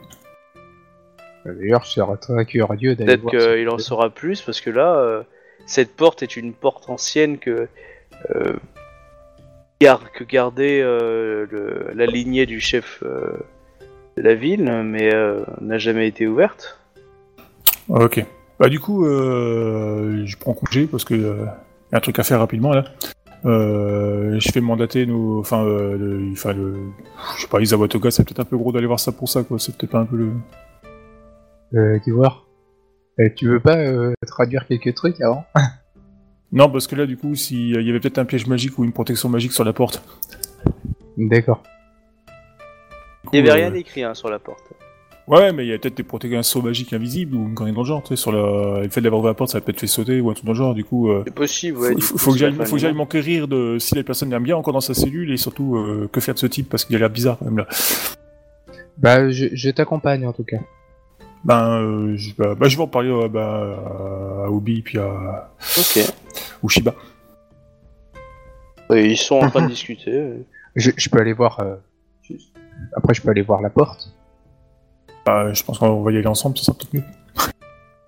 D'ailleurs, 1.54 1.84
je 1.84 1.90
serais 1.90 2.16
très 2.16 2.44
curieux 2.44 2.94
d'aller 2.94 3.16
Peut-être 3.16 3.22
voir. 3.22 3.54
qu'il 3.56 3.68
en 3.68 3.78
saura 3.78 4.10
plus 4.10 4.40
parce 4.42 4.60
que 4.60 4.70
là, 4.70 4.96
euh, 4.96 5.22
cette 5.66 5.94
porte 5.94 6.22
est 6.22 6.36
une 6.36 6.52
porte 6.52 6.88
ancienne 6.88 7.38
que 7.38 7.68
euh, 8.34 8.52
gar- 9.80 10.12
que 10.12 10.24
gardait 10.24 10.80
euh, 10.82 11.46
le- 11.50 11.90
la 11.94 12.06
lignée 12.06 12.46
du 12.46 12.60
chef 12.60 13.02
euh, 13.04 13.32
de 14.16 14.22
la 14.22 14.34
ville, 14.34 14.64
mais 14.84 15.14
euh, 15.14 15.40
n'a 15.60 15.78
jamais 15.78 16.08
été 16.08 16.26
ouverte. 16.26 16.78
Ah, 17.90 18.04
Ok. 18.04 18.24
Bah, 18.58 18.70
du 18.70 18.80
coup, 18.80 19.04
euh, 19.04 20.22
je 20.24 20.36
prends 20.38 20.54
congé 20.54 20.86
parce 20.86 21.04
que 21.04 21.12
euh, 21.12 21.44
y 21.92 21.94
a 21.94 21.98
un 21.98 22.00
truc 22.00 22.18
à 22.18 22.22
faire 22.22 22.38
rapidement 22.38 22.72
là. 22.72 22.84
Euh, 23.44 24.40
je 24.40 24.50
fais 24.50 24.62
mandater 24.62 25.04
nos. 25.04 25.38
Enfin, 25.40 25.62
euh, 25.64 25.96
le, 25.98 26.32
enfin 26.32 26.54
le. 26.54 26.74
Je 27.36 27.42
sais 27.42 27.48
pas, 27.48 27.60
Isawa 27.60 27.86
Toga, 27.86 28.10
c'est 28.10 28.24
peut-être 28.24 28.40
un 28.40 28.44
peu 28.44 28.56
gros 28.56 28.72
d'aller 28.72 28.86
voir 28.86 28.98
ça 28.98 29.12
pour 29.12 29.28
ça, 29.28 29.42
quoi. 29.44 29.58
C'est 29.58 29.76
peut-être 29.76 29.92
pas 29.92 29.98
un 30.00 30.06
peu 30.06 30.16
le. 30.16 30.30
Euh, 31.74 31.98
tu 32.04 32.10
vois 32.12 32.44
Euh, 33.20 33.28
Tu 33.36 33.48
veux 33.48 33.60
pas 33.60 33.76
euh, 33.76 34.12
traduire 34.26 34.66
quelques 34.66 34.94
trucs 34.94 35.20
avant? 35.20 35.44
Non, 36.52 36.70
parce 36.70 36.86
que 36.86 36.94
là, 36.94 37.06
du 37.06 37.16
coup, 37.16 37.34
s'il 37.34 37.70
y 37.82 37.90
avait 37.90 38.00
peut-être 38.00 38.18
un 38.18 38.24
piège 38.24 38.46
magique 38.46 38.78
ou 38.78 38.84
une 38.84 38.92
protection 38.92 39.28
magique 39.28 39.52
sur 39.52 39.64
la 39.64 39.72
porte. 39.72 40.02
D'accord. 41.16 41.62
Il 43.32 43.42
n'y 43.42 43.50
avait 43.50 43.60
euh, 43.62 43.66
rien 43.68 43.74
écrit 43.74 44.04
hein, 44.04 44.14
sur 44.14 44.30
la 44.30 44.38
porte. 44.38 44.62
Ouais, 45.26 45.52
mais 45.52 45.66
il 45.66 45.68
y 45.70 45.72
a 45.72 45.78
peut-être 45.78 45.96
des 45.96 46.04
protections 46.04 46.62
magiques 46.62 46.92
invisibles 46.92 47.34
ou 47.34 47.48
une 47.48 47.54
connerie 47.54 47.74
dans 47.74 47.80
le 47.80 47.86
genre, 47.86 48.00
tu 48.00 48.10
sais, 48.10 48.16
sur 48.16 48.30
la... 48.30 48.82
le 48.82 48.88
fait 48.88 49.00
d'avoir 49.00 49.20
ouvert 49.20 49.30
la 49.32 49.34
porte, 49.34 49.50
ça 49.50 49.58
a 49.58 49.60
peut-être 49.60 49.80
fait 49.80 49.88
sauter 49.88 50.20
ou 50.20 50.30
un 50.30 50.34
truc 50.34 50.44
dans 50.46 50.52
le 50.52 50.56
genre, 50.58 50.72
du 50.72 50.84
coup, 50.84 51.10
euh, 51.10 51.24
C'est 51.26 51.34
possible, 51.34 51.78
ouais. 51.78 51.94
faut- 52.00 52.12
coup, 52.12 52.18
faut 52.18 52.32
que 52.32 52.38
j'aille, 52.38 52.54
faut 52.54 52.76
que 52.76 52.92
m'enquérir 52.92 53.48
de 53.48 53.76
si 53.80 53.96
la 53.96 54.04
personne 54.04 54.32
est 54.32 54.38
bien 54.38 54.56
encore 54.56 54.72
dans 54.72 54.80
sa 54.80 54.94
cellule 54.94 55.32
et 55.32 55.36
surtout, 55.36 55.74
euh, 55.76 56.08
que 56.12 56.20
faire 56.20 56.34
de 56.34 56.38
ce 56.38 56.46
type 56.46 56.68
parce 56.68 56.84
qu'il 56.84 56.94
a 56.94 57.00
l'air 57.00 57.10
bizarre 57.10 57.38
quand 57.38 57.46
même 57.46 57.58
là. 57.58 57.66
Bah, 58.98 59.28
je, 59.30 59.46
je 59.52 59.70
t'accompagne 59.70 60.24
en 60.28 60.32
tout 60.32 60.44
cas. 60.44 60.58
Ben, 61.46 61.78
euh, 61.80 62.16
je, 62.16 62.34
bah, 62.34 62.56
bah, 62.56 62.66
je 62.68 62.76
vais 62.76 62.82
en 62.82 62.88
parler 62.88 63.08
euh, 63.08 63.28
bah, 63.28 64.44
à 64.44 64.50
Obi 64.50 64.82
puis 64.82 64.98
à 64.98 65.48
Ok. 65.78 66.00
Ushiba. 66.64 66.92
Et 68.92 69.06
ils 69.06 69.16
sont 69.16 69.36
en 69.36 69.48
train 69.50 69.62
de 69.62 69.68
discuter. 69.70 70.44
Je, 70.74 70.90
je 70.96 71.08
peux 71.08 71.20
aller 71.20 71.32
voir. 71.32 71.60
euh, 71.60 71.76
Après, 72.96 73.14
je 73.14 73.22
peux 73.22 73.30
aller 73.30 73.42
voir 73.42 73.62
la 73.62 73.70
porte. 73.70 74.12
Bah, 75.24 75.52
je 75.52 75.62
pense 75.62 75.78
qu'on 75.78 76.02
va 76.02 76.10
y 76.12 76.16
aller 76.18 76.26
ensemble, 76.26 76.58
ça 76.58 76.64
sera 76.64 76.76
peut-être 76.78 76.94
mieux. 76.94 77.04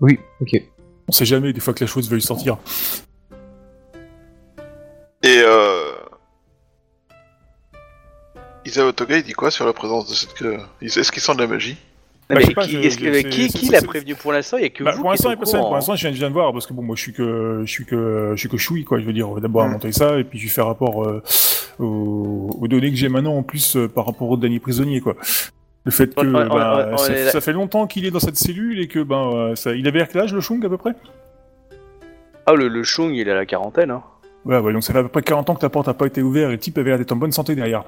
Oui, 0.01 0.19
ok. 0.41 0.61
On 1.09 1.13
sait 1.13 1.25
jamais, 1.25 1.53
des 1.53 1.61
fois 1.61 1.75
que 1.75 1.85
la 1.85 1.89
chose 1.89 2.11
veuille 2.11 2.21
sortir. 2.23 2.59
Et 5.23 5.43
euh... 5.45 5.93
Isawa 8.65 8.93
Toga, 8.93 9.17
il 9.17 9.23
dit 9.23 9.33
quoi 9.33 9.51
sur 9.53 9.65
la 9.65 9.73
présence 9.73 10.09
de 10.09 10.15
cette... 10.15 10.35
que- 10.35 10.59
Est-ce 10.83 11.11
qu'il 11.13 11.23
sent 11.23 11.35
de 11.37 11.41
la 11.41 11.47
magie? 11.47 11.77
Bah, 12.31 12.41
pas, 12.55 12.65
qui, 12.65 12.73
je- 12.91 12.99
que- 12.99 13.73
l'a 13.73 13.81
prévenu 13.83 14.15
pour 14.15 14.33
l'instant? 14.33 14.59
Il 14.59 14.63
y 14.63 14.67
a 14.67 14.69
que 14.69 14.85
Bah, 14.85 14.93
vous 14.95 15.01
pour 15.01 15.11
l'instant, 15.11 15.29
au 15.29 15.33
il 15.33 15.35
y 15.35 15.37
a 15.37 15.39
personne. 15.39 15.61
courant, 15.61 15.69
Pour 15.71 15.75
hein. 15.77 15.79
l'instant, 15.79 15.97
je 15.97 16.09
viens, 16.09 16.29
de 16.29 16.33
voir 16.35 16.53
parce 16.53 16.67
que 16.67 16.75
bon, 16.75 16.83
moi, 16.83 16.95
je 16.95 17.01
suis 17.03 17.13
que, 17.15 17.63
je 17.65 17.71
suis 17.71 17.85
que, 17.87 18.33
je 18.35 18.39
suis 18.41 18.49
que 18.51 18.57
chouille, 18.59 18.85
quoi. 18.85 18.99
Je 19.01 19.05
veux 19.05 19.13
dire, 19.15 19.29
d'abord 19.41 19.63
à 19.63 19.69
Mm. 19.69 19.73
monter 19.73 19.93
ça 19.93 20.19
et 20.19 20.25
puis 20.25 20.39
je 20.39 20.45
vais 20.45 20.51
faire 20.51 20.67
rapport 20.67 21.05
euh, 21.07 21.23
aux, 21.79 22.51
aux 22.61 22.69
données 22.69 22.91
que 22.91 22.97
j'ai 22.97 23.09
maintenant 23.09 23.35
en 23.37 23.43
plus 23.43 23.77
euh, 23.77 23.89
par 23.89 24.05
rapport 24.07 24.29
aux 24.29 24.37
derniers 24.37 24.61
prisonniers, 24.61 25.01
quoi. 25.01 25.17
Le 25.85 25.91
fait 25.91 26.15
que 26.15 26.21
On- 26.27 26.31
bah, 26.33 26.89
on- 26.91 26.95
on 26.95 26.99
ça, 26.99 27.41
fait 27.41 27.53
longtemps 27.53 27.87
qu'il 27.87 28.05
est 28.05 28.11
dans 28.11 28.21
cette 28.21 28.37
cellule 28.37 28.79
et 28.81 28.89
que 28.89 28.99
ben, 29.03 29.31
euh, 29.33 29.55
ça, 29.57 29.73
il 29.75 29.87
avait 29.89 30.07
quel 30.11 30.21
âge 30.23 30.35
le 30.35 30.41
Chung 30.43 30.63
à 30.67 30.69
peu 30.69 30.77
près? 30.77 30.93
Ah, 32.45 32.53
le, 32.55 32.69
le 32.69 32.83
Chung, 32.83 33.15
il 33.15 33.27
est 33.27 33.31
à 33.31 33.35
la 33.37 33.47
quarantaine. 33.47 33.91
Hein. 33.91 34.03
Ouais, 34.45 34.59
ouais, 34.59 34.73
donc 34.73 34.83
ça 34.83 34.93
fait 34.93 34.99
à 34.99 35.03
peu 35.03 35.09
près 35.09 35.23
40 35.23 35.49
ans 35.51 35.55
que 35.55 35.61
ta 35.61 35.69
porte 35.69 35.89
a 35.89 35.95
pas 35.95 36.07
été 36.07 36.23
ouverte 36.23 36.49
et 36.49 36.53
le 36.53 36.59
type 36.59 36.77
avait 36.79 36.91
l'air 36.91 36.99
d'être 36.99 37.13
en 37.13 37.17
bonne 37.17 37.33
santé 37.33 37.55
derrière. 37.55 37.85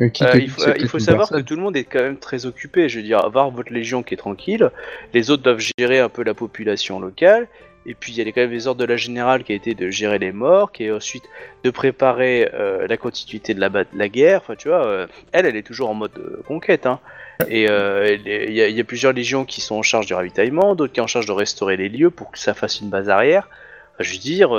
Euh, 0.00 0.08
qui 0.08 0.24
Euh, 0.24 0.30
il 0.36 0.48
faut, 0.50 0.62
euh, 0.62 0.74
il 0.78 0.88
faut 0.88 0.98
savoir 0.98 1.28
personne. 1.28 1.42
que 1.42 1.48
tout 1.48 1.56
le 1.56 1.62
monde 1.62 1.76
est 1.76 1.84
quand 1.84 2.00
même 2.02 2.16
très 2.18 2.46
occupé. 2.46 2.88
Je 2.88 2.98
veux 2.98 3.04
dire, 3.04 3.18
avoir 3.24 3.50
votre 3.50 3.72
légion 3.72 4.02
qui 4.02 4.14
est 4.14 4.16
tranquille, 4.16 4.70
les 5.14 5.30
autres 5.30 5.42
doivent 5.42 5.62
gérer 5.78 5.98
un 6.00 6.08
peu 6.08 6.22
la 6.24 6.34
population 6.34 7.00
locale, 7.00 7.48
et 7.86 7.94
puis 7.94 8.12
il 8.12 8.18
y 8.18 8.28
a 8.28 8.32
quand 8.32 8.40
même 8.40 8.50
les 8.50 8.66
ordres 8.66 8.80
de 8.80 8.86
la 8.86 8.96
générale 8.96 9.42
qui 9.44 9.52
a 9.52 9.54
été 9.54 9.74
de 9.74 9.90
gérer 9.90 10.18
les 10.18 10.32
morts, 10.32 10.70
qui 10.72 10.84
est 10.84 10.90
ensuite 10.92 11.24
de 11.64 11.70
préparer 11.70 12.48
euh, 12.54 12.86
la 12.88 12.96
continuité 12.96 13.52
de 13.54 13.60
la, 13.60 13.68
ba- 13.68 13.84
de 13.84 13.98
la 13.98 14.08
guerre. 14.08 14.40
Enfin, 14.42 14.54
tu 14.56 14.68
vois, 14.68 14.86
euh, 14.86 15.06
elle, 15.32 15.46
elle 15.46 15.56
est 15.56 15.62
toujours 15.62 15.90
en 15.90 15.94
mode 15.94 16.42
conquête. 16.46 16.86
Hein. 16.86 16.98
Et 17.48 17.62
il 17.64 18.52
y, 18.54 18.60
a- 18.62 18.68
il 18.68 18.76
y 18.76 18.80
a 18.80 18.84
plusieurs 18.84 19.12
légions 19.14 19.44
qui 19.46 19.60
sont 19.62 19.76
en 19.76 19.82
charge 19.82 20.04
du 20.06 20.12
ravitaillement, 20.14 20.74
d'autres 20.74 20.92
qui 20.92 20.98
sont 21.00 21.04
en 21.04 21.08
charge 21.08 21.26
de 21.26 21.32
restaurer 21.32 21.76
les 21.78 21.88
lieux 21.88 22.10
pour 22.10 22.30
que 22.30 22.38
ça 22.38 22.52
fasse 22.52 22.80
une 22.80 22.90
base 22.90 23.08
arrière. 23.08 23.48
Enfin, 23.94 24.04
je 24.04 24.12
veux 24.12 24.18
dire, 24.18 24.50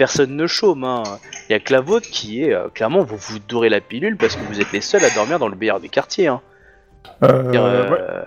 personne 0.00 0.34
ne 0.34 0.46
chôme. 0.46 0.84
Hein. 0.84 1.02
Il 1.46 1.52
y 1.52 1.54
a 1.54 1.60
que 1.60 1.74
la 1.74 1.82
vôtre 1.82 2.08
qui 2.08 2.42
est, 2.42 2.54
euh, 2.54 2.68
clairement, 2.70 3.02
vous 3.02 3.18
vous 3.18 3.38
dorez 3.38 3.68
la 3.68 3.82
pilule 3.82 4.16
parce 4.16 4.34
que 4.34 4.40
vous 4.44 4.58
êtes 4.58 4.72
les 4.72 4.80
seuls 4.80 5.04
à 5.04 5.10
dormir 5.10 5.38
dans 5.38 5.48
le 5.48 5.56
meilleur 5.56 5.78
des 5.78 5.90
quartiers. 5.90 6.28
Hein. 6.28 6.40
Euh, 7.22 7.52
euh, 7.54 7.90
ouais. 7.90 8.24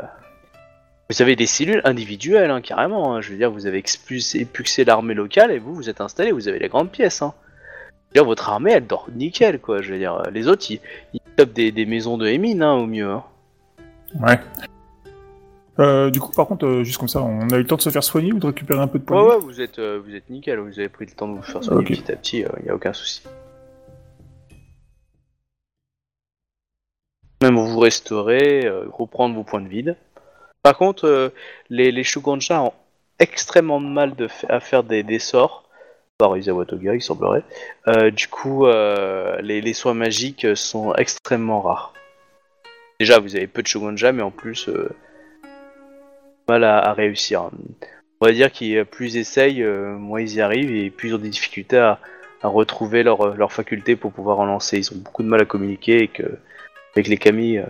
Vous 1.09 1.19
avez 1.23 1.35
des 1.35 1.47
cellules 1.47 1.81
individuelles, 1.83 2.51
hein, 2.51 2.61
carrément. 2.61 3.15
hein. 3.15 3.21
Je 3.21 3.31
veux 3.31 3.37
dire, 3.37 3.49
vous 3.49 3.65
avez 3.65 3.79
expulsé, 3.79 4.47
l'armée 4.85 5.15
locale 5.15 5.51
et 5.51 5.57
vous, 5.57 5.73
vous 5.73 5.89
êtes 5.89 5.99
installé, 5.99 6.31
vous 6.31 6.47
avez 6.47 6.59
la 6.59 6.67
grande 6.67 6.91
pièce. 6.91 7.21
Je 7.21 7.25
veux 7.25 8.13
dire, 8.13 8.25
votre 8.25 8.49
armée, 8.49 8.73
elle 8.73 8.85
dort 8.85 9.07
nickel, 9.15 9.57
quoi. 9.57 9.81
Je 9.81 9.93
veux 9.93 9.97
dire, 9.97 10.21
les 10.31 10.47
autres, 10.47 10.69
ils, 10.69 10.79
ils 11.15 11.21
tapent 11.35 11.53
des, 11.53 11.71
des 11.71 11.87
maisons 11.87 12.19
de 12.19 12.27
Hémine, 12.27 12.63
au 12.63 12.85
mieux. 12.85 13.15
Ouais. 14.21 14.39
Euh, 15.79 16.11
du 16.11 16.19
coup, 16.19 16.31
par 16.31 16.45
contre, 16.47 16.65
euh, 16.67 16.83
juste 16.83 16.99
comme 16.99 17.07
ça, 17.07 17.21
on 17.21 17.49
a 17.49 17.55
eu 17.55 17.59
le 17.61 17.65
temps 17.67 17.77
de 17.77 17.81
se 17.81 17.89
faire 17.89 18.03
soigner 18.03 18.31
ou 18.31 18.39
de 18.39 18.45
récupérer 18.45 18.79
un 18.79 18.87
peu 18.87 18.99
de 18.99 19.03
points 19.03 19.21
Ouais, 19.21 19.29
de 19.29 19.35
ouais, 19.35 19.39
vous 19.41 19.61
êtes, 19.61 19.79
euh, 19.79 19.99
vous 20.05 20.13
êtes 20.13 20.29
nickel. 20.29 20.59
Vous 20.59 20.79
avez 20.79 20.89
pris 20.89 21.05
le 21.05 21.11
temps 21.13 21.27
de 21.27 21.33
vous 21.35 21.41
faire 21.41 21.63
soigner 21.63 21.81
Ok. 21.81 21.87
petit 21.87 22.11
à 22.11 22.15
petit. 22.15 22.37
Il 22.59 22.63
n'y 22.63 22.69
a 22.69 22.75
aucun 22.75 22.93
souci. 22.93 23.23
Même 27.41 27.55
vous 27.57 27.79
restaurez, 27.79 28.65
euh, 28.65 28.85
reprendre 28.89 29.35
vos 29.35 29.43
points 29.43 29.61
de 29.61 29.67
vide. 29.67 29.97
Par 30.61 30.77
contre, 30.77 31.05
euh, 31.05 31.29
les, 31.69 31.91
les 31.91 32.03
ont 32.51 32.73
extrêmement 33.19 33.81
de 33.81 33.87
mal 33.87 34.15
de 34.15 34.27
fa- 34.27 34.47
à 34.49 34.59
faire 34.59 34.83
des, 34.83 35.03
des 35.03 35.19
sorts. 35.19 35.63
Par 36.19 36.37
Isawa 36.37 36.65
Toga, 36.65 36.93
il 36.93 37.01
semblerait. 37.01 37.43
Euh, 37.87 38.11
du 38.11 38.27
coup, 38.27 38.67
euh, 38.67 39.41
les, 39.41 39.59
les 39.61 39.73
soins 39.73 39.95
magiques 39.95 40.45
sont 40.55 40.93
extrêmement 40.93 41.61
rares. 41.61 41.91
Déjà, 42.99 43.19
vous 43.19 43.35
avez 43.35 43.47
peu 43.47 43.61
de 43.63 43.67
Shugonja, 43.67 44.11
mais 44.13 44.21
en 44.21 44.31
plus, 44.31 44.69
euh, 44.69 44.89
mal 46.47 46.63
à, 46.63 46.93
réussir. 46.93 47.49
On 48.21 48.25
va 48.25 48.31
dire 48.31 48.51
qu'ils 48.51 48.85
plus 48.85 49.17
essayent, 49.17 49.63
euh, 49.63 49.97
moins 49.97 50.21
ils 50.21 50.35
y 50.35 50.41
arrivent 50.41 50.73
et 50.73 50.89
plus 50.89 51.09
ils 51.09 51.15
ont 51.15 51.19
des 51.19 51.29
difficultés 51.29 51.77
à, 51.77 51.99
retrouver 52.41 53.03
leur, 53.03 53.37
leur 53.37 53.53
faculté 53.53 53.95
pour 53.95 54.11
pouvoir 54.11 54.39
en 54.39 54.45
lancer. 54.45 54.77
Ils 54.77 54.93
ont 54.93 54.97
beaucoup 54.97 55.23
de 55.23 55.29
mal 55.29 55.41
à 55.41 55.45
communiquer 55.45 56.03
et 56.03 56.07
que 56.09 56.23
avec 56.93 57.07
les 57.07 57.17
Kami, 57.17 57.57
euh, 57.57 57.65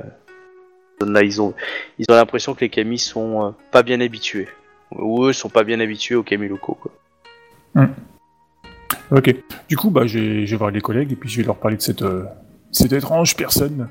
ils 1.21 1.41
ont 1.41 1.53
ils 1.99 2.05
ont 2.09 2.15
l'impression 2.15 2.53
que 2.55 2.61
les 2.61 2.69
Kami 2.69 2.97
sont 2.97 3.45
euh, 3.45 3.51
pas 3.71 3.83
bien 3.83 4.01
habitués 4.01 4.47
ou 4.91 5.25
eux 5.25 5.33
sont 5.33 5.49
pas 5.49 5.63
bien 5.63 5.79
habitués 5.79 6.15
aux 6.15 6.23
Kami 6.23 6.47
locaux. 6.47 6.77
Quoi. 6.79 6.91
Ok. 9.11 9.35
Du 9.67 9.77
coup, 9.77 9.89
bah, 9.89 10.05
je 10.07 10.19
vais, 10.19 10.55
voir 10.55 10.71
les 10.71 10.81
collègues 10.81 11.11
et 11.11 11.15
puis 11.15 11.29
je 11.29 11.37
vais 11.37 11.45
leur 11.45 11.57
parler 11.57 11.77
de 11.77 11.81
cette, 11.81 12.01
euh, 12.01 12.25
cette 12.71 12.93
étrange 12.93 13.35
personne 13.35 13.89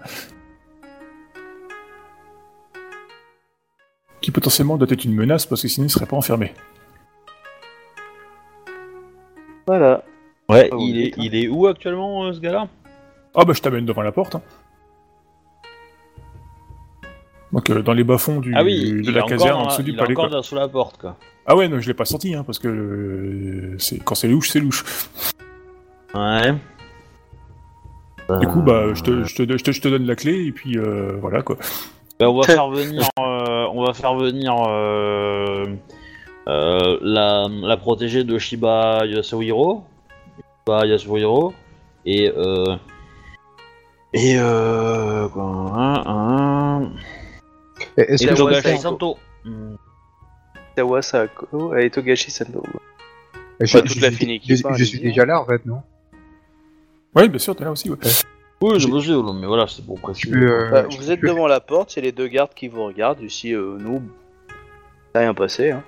qui 4.23 4.31
potentiellement 4.31 4.77
doit 4.78 4.89
être 4.90 5.05
une 5.05 5.15
menace 5.15 5.44
parce 5.47 5.61
que 5.62 5.69
sinon 5.69 5.86
il 5.86 5.90
serait 5.90 6.07
pas 6.07 6.16
enfermé. 6.16 6.55
Voilà. 9.66 10.03
Ouais, 10.49 10.69
Ah, 10.73 10.77
il, 10.81 11.01
est, 11.01 11.11
putain. 11.11 11.23
il 11.23 11.35
est 11.36 11.49
où 11.49 11.66
actuellement, 11.66 12.24
euh, 12.24 12.32
ce 12.32 12.40
gars-là? 12.40 12.69
Ah 13.35 13.44
bah 13.44 13.53
je 13.55 13.61
t'amène 13.62 13.86
devant 13.86 14.03
la 14.03 14.12
porte. 14.12 14.35
hein. 14.35 14.43
Donc 17.53 17.69
euh, 17.70 17.82
dans 17.82 17.93
les 17.93 18.05
bas-fonds 18.05 18.40
du, 18.40 18.53
Ah 18.57 18.65
oui, 18.65 18.90
de 18.93 18.99
il 19.09 19.11
la 19.12 19.23
caserne 19.23 19.61
en 19.62 19.66
dessous 19.66 19.82
du 19.82 19.90
il 19.90 19.94
est 19.94 19.99
palais. 19.99 20.12
encore 20.12 20.28
quoi. 20.28 20.36
là 20.39 20.43
sous 20.43 20.55
la 20.55 20.69
porte, 20.69 20.99
quoi. 20.99 21.16
Ah 21.47 21.57
ouais, 21.57 21.69
non, 21.69 21.81
je 21.81 21.89
l'ai 21.89 21.94
pas 21.94 22.05
sorti 22.05 22.35
hein, 22.35 22.44
parce 22.44 22.59
que 22.59 22.69
euh, 22.69 23.77
c'est 23.78 23.99
quand 24.03 24.15
c'est 24.15 24.28
louche, 24.28 24.51
c'est 24.51 24.61
louche. 24.61 24.85
Ouais. 26.15 26.55
Du 28.40 28.47
coup, 28.47 28.62
bah 28.62 28.94
je 28.94 29.03
te, 29.03 29.24
je 29.24 29.35
te, 29.35 29.59
je 29.59 29.62
te, 29.65 29.73
je 29.73 29.81
te 29.81 29.89
donne 29.89 30.07
la 30.07 30.15
clé 30.16 30.47
et 30.47 30.53
puis 30.53 30.78
euh, 30.78 31.16
voilà 31.20 31.43
quoi. 31.43 31.57
Ben, 32.23 32.28
on 32.28 32.40
va 32.40 32.47
faire 32.47 32.69
venir, 32.70 33.03
euh, 33.19 33.66
on 33.73 33.85
va 33.85 33.94
faire 33.94 34.15
venir 34.15 34.55
euh, 34.69 35.66
euh, 36.47 36.99
la, 37.03 37.49
la 37.51 37.77
protégée 37.77 38.23
de 38.23 38.39
Shiba 38.39 39.05
Yasuhiro, 39.07 39.82
Shiba 40.65 40.86
Yasuhiro, 40.86 41.53
et 42.07 42.31
euh, 42.31 42.77
et 44.12 44.36
euh, 44.39 45.27
quoi, 45.31 45.43
hein, 45.43 46.03
hein, 46.07 46.93
et 47.97 48.05
que 48.05 48.35
Togashi 48.36 48.78
Santo. 48.78 49.19
Santo. 49.44 49.78
Tawasako 50.77 51.74
et 51.74 51.90
Togashi 51.90 52.31
je, 52.31 53.66
je, 53.66 54.66
hein, 54.69 54.74
je 54.77 54.85
suis 54.85 55.01
déjà 55.01 55.27
là 55.27 55.40
en 55.40 55.44
fait, 55.44 55.66
non? 55.66 55.82
Ouais, 57.16 57.28
bien 57.28 57.40
sûr, 57.40 57.57
t'es 57.57 57.65
là 57.65 57.73
aussi. 57.73 57.90
Ouais. 57.90 57.97
Oui, 58.62 58.80
c'est 58.80 58.89
mais 59.34 59.47
voilà, 59.47 59.66
c'est 59.66 59.84
pour 59.84 60.01
préciser. 60.01 60.34
Euh, 60.36 60.70
Bah, 60.70 60.84
vous 60.89 61.10
êtes 61.10 61.20
devant 61.20 61.47
la 61.47 61.60
porte, 61.60 61.97
il 61.97 62.01
a 62.01 62.02
les 62.02 62.12
deux 62.12 62.28
gardes 62.28 62.55
qui 62.55 62.68
vous 62.68 62.84
regardent. 62.84 63.20
Ici, 63.20 63.52
euh, 63.55 63.76
nous, 63.78 64.02
ça 65.12 65.20
rien 65.20 65.34
passé. 65.34 65.72
Hein. 65.72 65.82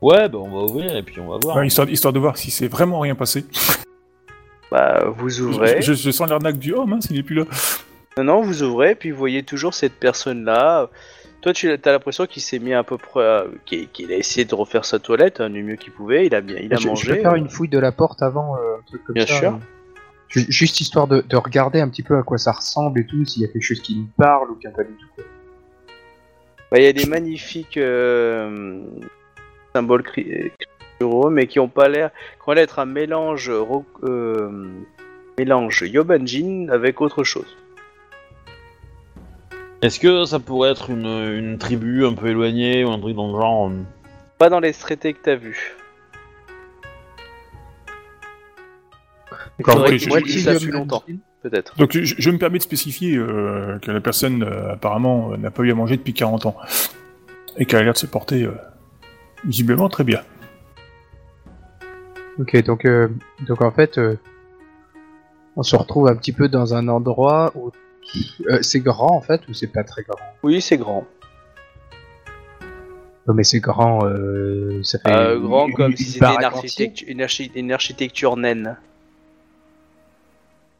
Ouais, 0.00 0.28
ben 0.28 0.38
on 0.38 0.50
va 0.50 0.64
ouvrir 0.70 0.94
et 0.96 1.02
puis 1.02 1.18
on 1.20 1.28
va 1.30 1.38
voir. 1.40 1.56
Ouais, 1.56 1.66
histoire, 1.66 1.88
histoire 1.88 2.12
de 2.12 2.18
voir 2.18 2.36
si 2.36 2.50
c'est 2.50 2.68
vraiment 2.68 3.00
rien 3.00 3.14
passé. 3.14 3.44
Bah, 4.70 5.04
vous 5.16 5.40
ouvrez. 5.40 5.82
je- 5.82 5.92
je 5.92 6.10
sens 6.10 6.28
l'arnaque 6.28 6.58
du 6.58 6.72
homme, 6.72 6.94
hein, 6.94 7.00
s'il 7.00 7.16
est 7.16 7.22
plus 7.22 7.36
là. 7.36 7.44
Non, 8.16 8.24
non, 8.24 8.42
vous 8.42 8.64
ouvrez, 8.64 8.96
puis 8.96 9.12
vous 9.12 9.18
voyez 9.18 9.44
toujours 9.44 9.72
cette 9.72 9.92
personne-là. 10.00 10.88
Toi, 11.42 11.52
tu 11.52 11.70
as 11.70 11.92
l'impression 11.92 12.26
qu'il 12.26 12.42
s'est 12.42 12.58
mis 12.58 12.72
à 12.74 12.82
peu 12.82 12.98
près. 12.98 13.22
à- 13.24 13.44
qu'il 13.66 13.88
qu'il 13.90 14.10
a 14.10 14.16
essayé 14.16 14.44
de 14.44 14.54
refaire 14.54 14.84
sa 14.84 14.98
toilette 14.98 15.40
hein, 15.40 15.48
du 15.50 15.62
mieux 15.62 15.76
qu'il 15.76 15.92
pouvait. 15.92 16.26
Il 16.26 16.34
a 16.34 16.40
bien, 16.40 16.56
il 16.60 16.72
a 16.72 16.76
je, 16.76 16.82
je 16.82 16.88
mangé. 16.88 17.14
peux 17.14 17.20
faire 17.20 17.32
euh, 17.32 17.36
une 17.36 17.48
fouille 17.48 17.68
de 17.68 17.78
la 17.78 17.92
porte 17.92 18.20
avant, 18.22 18.56
euh, 18.56 18.78
un 18.80 18.82
truc 18.86 19.04
comme 19.04 19.14
Bien 19.14 19.26
ça. 19.26 19.34
sûr. 19.38 19.58
Juste 20.34 20.80
histoire 20.80 21.06
de, 21.06 21.20
de 21.20 21.36
regarder 21.36 21.80
un 21.80 21.88
petit 21.88 22.02
peu 22.02 22.16
à 22.18 22.22
quoi 22.22 22.38
ça 22.38 22.52
ressemble 22.52 23.00
et 23.00 23.06
tout, 23.06 23.24
s'il 23.24 23.42
y 23.42 23.44
a 23.44 23.48
quelque 23.48 23.62
chose 23.62 23.80
qui 23.80 23.96
me 24.00 24.06
parle 24.16 24.50
ou 24.50 24.54
qu'il 24.56 24.68
n'y 24.68 24.74
a 24.74 24.76
pas 24.76 24.84
du 24.84 24.94
tout. 24.94 25.06
quoi. 25.14 25.24
bah, 26.72 26.78
il 26.78 26.84
y 26.84 26.88
a 26.88 26.92
des 26.92 27.06
magnifiques 27.06 27.76
euh, 27.76 28.82
symboles 29.74 30.02
cruraux, 30.02 31.30
mais 31.30 31.46
qui 31.46 31.60
ont 31.60 31.68
pas 31.68 31.88
l'air. 31.88 32.10
qui 32.42 32.48
ont 32.48 32.52
l'air 32.52 32.62
d'être 32.64 32.78
un 32.80 32.86
mélange. 32.86 33.48
ro- 33.50 33.84
euh, 34.02 34.68
mélange 35.38 35.82
Yobanjin 35.82 36.68
avec 36.70 37.00
autre 37.00 37.24
chose. 37.24 37.56
Est-ce 39.82 40.00
que 40.00 40.24
ça 40.24 40.38
pourrait 40.38 40.70
être 40.70 40.90
une, 40.90 41.06
une 41.06 41.58
tribu 41.58 42.06
un 42.06 42.14
peu 42.14 42.28
éloignée 42.28 42.84
ou 42.84 42.90
un 42.90 42.98
truc 42.98 43.14
dans 43.16 43.26
le 43.32 43.40
genre 43.40 43.68
euh, 43.68 43.82
Pas 44.38 44.48
dans 44.48 44.60
les 44.60 44.72
traités 44.72 45.12
que 45.12 45.18
t'as 45.22 45.34
vus. 45.34 45.74
D'accord, 49.58 49.86
je- 49.86 50.08
moi, 50.08 50.18
je- 50.20 50.24
je 50.26 50.32
dise 50.32 50.38
je- 50.40 50.44
ça 50.44 50.52
je- 50.54 50.58
depuis 50.58 50.72
longtemps, 50.72 51.02
peut-être. 51.42 51.76
Donc 51.76 51.92
je, 51.92 52.02
je 52.18 52.30
me 52.30 52.38
permets 52.38 52.58
de 52.58 52.62
spécifier 52.62 53.16
euh, 53.16 53.78
que 53.80 53.90
la 53.90 54.00
personne 54.00 54.42
euh, 54.42 54.72
apparemment 54.72 55.32
euh, 55.32 55.36
n'a 55.36 55.50
pas 55.50 55.62
eu 55.62 55.70
à 55.70 55.74
manger 55.74 55.96
depuis 55.96 56.14
40 56.14 56.46
ans 56.46 56.56
et 57.56 57.66
qu'elle 57.66 57.80
a 57.80 57.82
l'air 57.84 57.92
de 57.92 57.98
se 57.98 58.06
porter 58.06 58.44
euh, 58.44 58.52
visiblement 59.44 59.88
très 59.88 60.04
bien. 60.04 60.20
Ok, 62.38 62.56
donc, 62.64 62.84
euh, 62.84 63.08
donc 63.46 63.62
en 63.62 63.70
fait, 63.70 63.96
euh, 63.98 64.16
on 65.56 65.62
se 65.62 65.76
retrouve 65.76 66.08
un 66.08 66.16
petit 66.16 66.32
peu 66.32 66.48
dans 66.48 66.74
un 66.74 66.88
endroit 66.88 67.52
où 67.54 67.70
euh, 68.50 68.58
c'est 68.62 68.80
grand 68.80 69.14
en 69.16 69.20
fait 69.20 69.46
ou 69.48 69.54
c'est 69.54 69.68
pas 69.68 69.84
très 69.84 70.02
grand? 70.02 70.18
Oui, 70.42 70.60
c'est 70.60 70.76
grand. 70.76 71.06
Non, 73.26 73.32
mais 73.34 73.44
c'est 73.44 73.60
grand, 73.60 74.04
euh, 74.04 74.82
ça 74.82 74.98
fait. 74.98 75.10
Euh, 75.10 75.38
grand 75.38 75.66
une- 75.68 75.74
comme 75.74 75.90
une 75.92 75.96
si 75.96 76.04
c'était 76.04 76.16
une, 76.18 76.20
baraque 76.20 76.44
architecture, 76.56 77.08
une, 77.08 77.22
archi- 77.22 77.52
une 77.54 77.72
architecture 77.72 78.36
naine. 78.36 78.76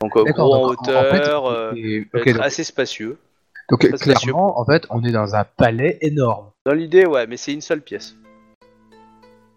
Donc 0.05 0.17
euh, 0.17 0.33
gros 0.33 0.55
en 0.55 0.69
fait, 0.69 0.75
hauteur, 1.21 1.47
euh, 1.47 1.73
donc, 2.15 2.27
assez 2.41 2.65
spacieux. 2.65 3.19
donc, 3.71 3.83
spacieux. 3.85 4.15
clairement, 4.15 4.59
en 4.61 4.65
fait, 4.65 4.87
on 4.91 5.03
est 5.05 5.13
dans 5.13 5.35
un 5.35 5.45
palais 5.45 5.99
énorme. 6.03 6.47
Dans 6.67 6.75
l'idée, 6.75 7.07
ouais, 7.07 7.27
mais 7.27 7.37
c'est 7.37 7.53
une 7.53 7.61
seule 7.61 7.81
pièce. 7.81 8.15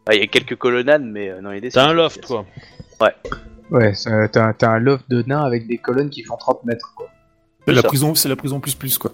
Ah, 0.10 0.16
Il 0.16 0.22
y 0.22 0.24
a 0.24 0.28
quelques 0.28 0.56
colonnades, 0.56 1.04
mais 1.04 1.30
euh, 1.30 1.42
dans 1.42 1.52
l'idée, 1.52 1.70
c'est 1.70 1.80
T'as 1.80 1.90
un 1.90 1.94
loft, 1.94 2.20
pièce. 2.20 2.28
quoi. 2.32 2.46
Ouais, 3.70 3.94
ça- 3.94 4.28
t'as 4.30 4.70
un 4.70 4.80
loft 4.80 5.10
de 5.10 5.22
nain 5.24 5.42
avec 5.44 5.68
des 5.68 5.78
colonnes 5.78 6.10
qui 6.10 6.24
font 6.24 6.38
30 6.38 6.64
mètres. 6.64 6.94
Quoi. 6.96 7.08
C'est 7.68 7.74
la 7.74 7.82
ça. 7.82 7.88
prison, 7.90 8.16
c'est 8.16 8.30
la 8.30 8.38
prison 8.38 8.62
plus 8.62 8.76
plus 8.76 8.98
quoi. 8.98 9.12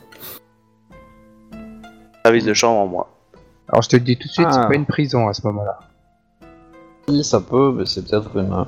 Service 2.24 2.46
de 2.46 2.54
chambre 2.54 2.80
en 2.82 2.88
moins. 2.88 3.08
Alors 3.68 3.82
je 3.82 3.90
te 3.90 3.96
le 3.96 4.02
dis 4.04 4.16
tout 4.18 4.28
de 4.28 4.34
suite, 4.34 4.48
Ah. 4.50 4.54
c'est 4.62 4.68
pas 4.68 4.76
une 4.76 4.86
prison 4.86 5.28
à 5.28 5.34
ce 5.34 5.42
moment-là. 5.48 5.80
Si, 7.10 7.24
ça 7.24 7.42
peut, 7.42 7.74
mais 7.76 7.86
c'est 7.86 8.08
peut-être 8.08 8.38
une. 8.38 8.66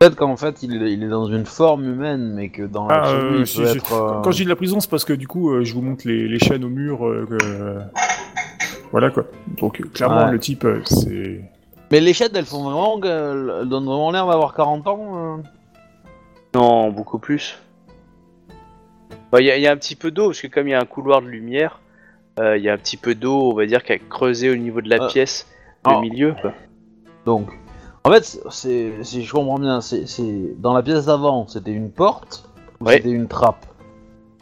Peut-être 0.00 0.16
qu'en 0.16 0.36
fait 0.38 0.62
il, 0.62 0.82
est- 0.82 0.92
il 0.94 1.02
est 1.02 1.08
dans 1.08 1.26
une 1.26 1.44
forme 1.44 1.84
humaine, 1.84 2.32
mais 2.34 2.48
que 2.48 2.62
dans 2.62 2.88
Ah, 2.88 3.06
euh, 3.10 3.36
il 3.40 3.46
si, 3.46 3.58
peut 3.58 3.66
j'ai- 3.66 3.76
être. 3.76 3.92
euh, 3.92 4.20
Quand 4.22 4.30
je 4.32 4.38
dis 4.38 4.44
de 4.44 4.48
la 4.48 4.56
prison, 4.56 4.80
c'est 4.80 4.88
parce 4.88 5.04
que 5.04 5.12
du 5.12 5.28
coup, 5.28 5.50
euh, 5.52 5.62
je 5.62 5.74
vous 5.74 5.82
montre 5.82 6.08
les, 6.08 6.26
les 6.26 6.38
chaînes 6.38 6.64
au 6.64 6.70
mur. 6.70 7.06
euh, 7.06 7.26
que- 7.28 7.78
Voilà 8.92 9.10
quoi. 9.10 9.26
Donc 9.58 9.78
clairement, 9.92 10.24
Ouais. 10.24 10.32
le 10.32 10.38
type, 10.38 10.64
euh, 10.64 10.80
c'est. 10.86 11.42
Mais 11.92 12.00
les 12.00 12.14
chaînes, 12.14 12.30
elles 12.34 12.46
font 12.46 12.62
vraiment. 12.62 12.98
Elles 13.04 13.68
donnent 13.68 13.84
vraiment 13.84 14.10
l'air 14.10 14.26
d'avoir 14.26 14.54
40 14.54 14.86
ans. 14.86 15.36
euh. 15.38 15.42
Non, 16.54 16.90
beaucoup 16.90 17.18
plus. 17.18 17.58
Bah, 19.30 19.40
Il 19.42 19.46
y, 19.46 19.50
a- 19.50 19.58
il 19.58 19.62
y 19.62 19.66
a 19.66 19.72
un 19.72 19.76
petit 19.76 19.96
peu 19.96 20.10
d'eau, 20.10 20.28
parce 20.28 20.40
que 20.40 20.46
comme 20.46 20.66
il 20.66 20.70
y 20.70 20.74
a 20.74 20.80
un 20.80 20.86
couloir 20.86 21.20
de 21.20 21.26
lumière, 21.28 21.78
euh, 22.40 22.56
il 22.56 22.64
y 22.64 22.70
a 22.70 22.72
un 22.72 22.78
petit 22.78 22.96
peu 22.96 23.14
d'eau, 23.14 23.50
on 23.52 23.54
va 23.54 23.66
dire, 23.66 23.84
qui 23.84 23.92
a 23.92 23.98
creusé 23.98 24.48
au 24.50 24.56
niveau 24.56 24.80
de 24.80 24.88
la 24.88 25.06
pièce, 25.08 25.46
le 25.86 26.00
milieu. 26.00 26.34
Quoi. 26.40 26.52
Donc, 27.26 27.48
en 28.04 28.10
fait, 28.12 28.40
c'est 28.50 28.92
si 29.02 29.24
je 29.24 29.32
comprends 29.32 29.58
bien, 29.58 29.80
c'est 29.80 30.06
c'est- 30.06 30.54
dans 30.58 30.72
la 30.74 30.82
pièce 30.82 31.06
d'avant, 31.06 31.46
c'était 31.46 31.72
une 31.72 31.90
porte 31.90 32.48
ou 32.80 32.86
Ouais. 32.86 32.96
c'était 32.96 33.10
une 33.10 33.28
trappe. 33.28 33.66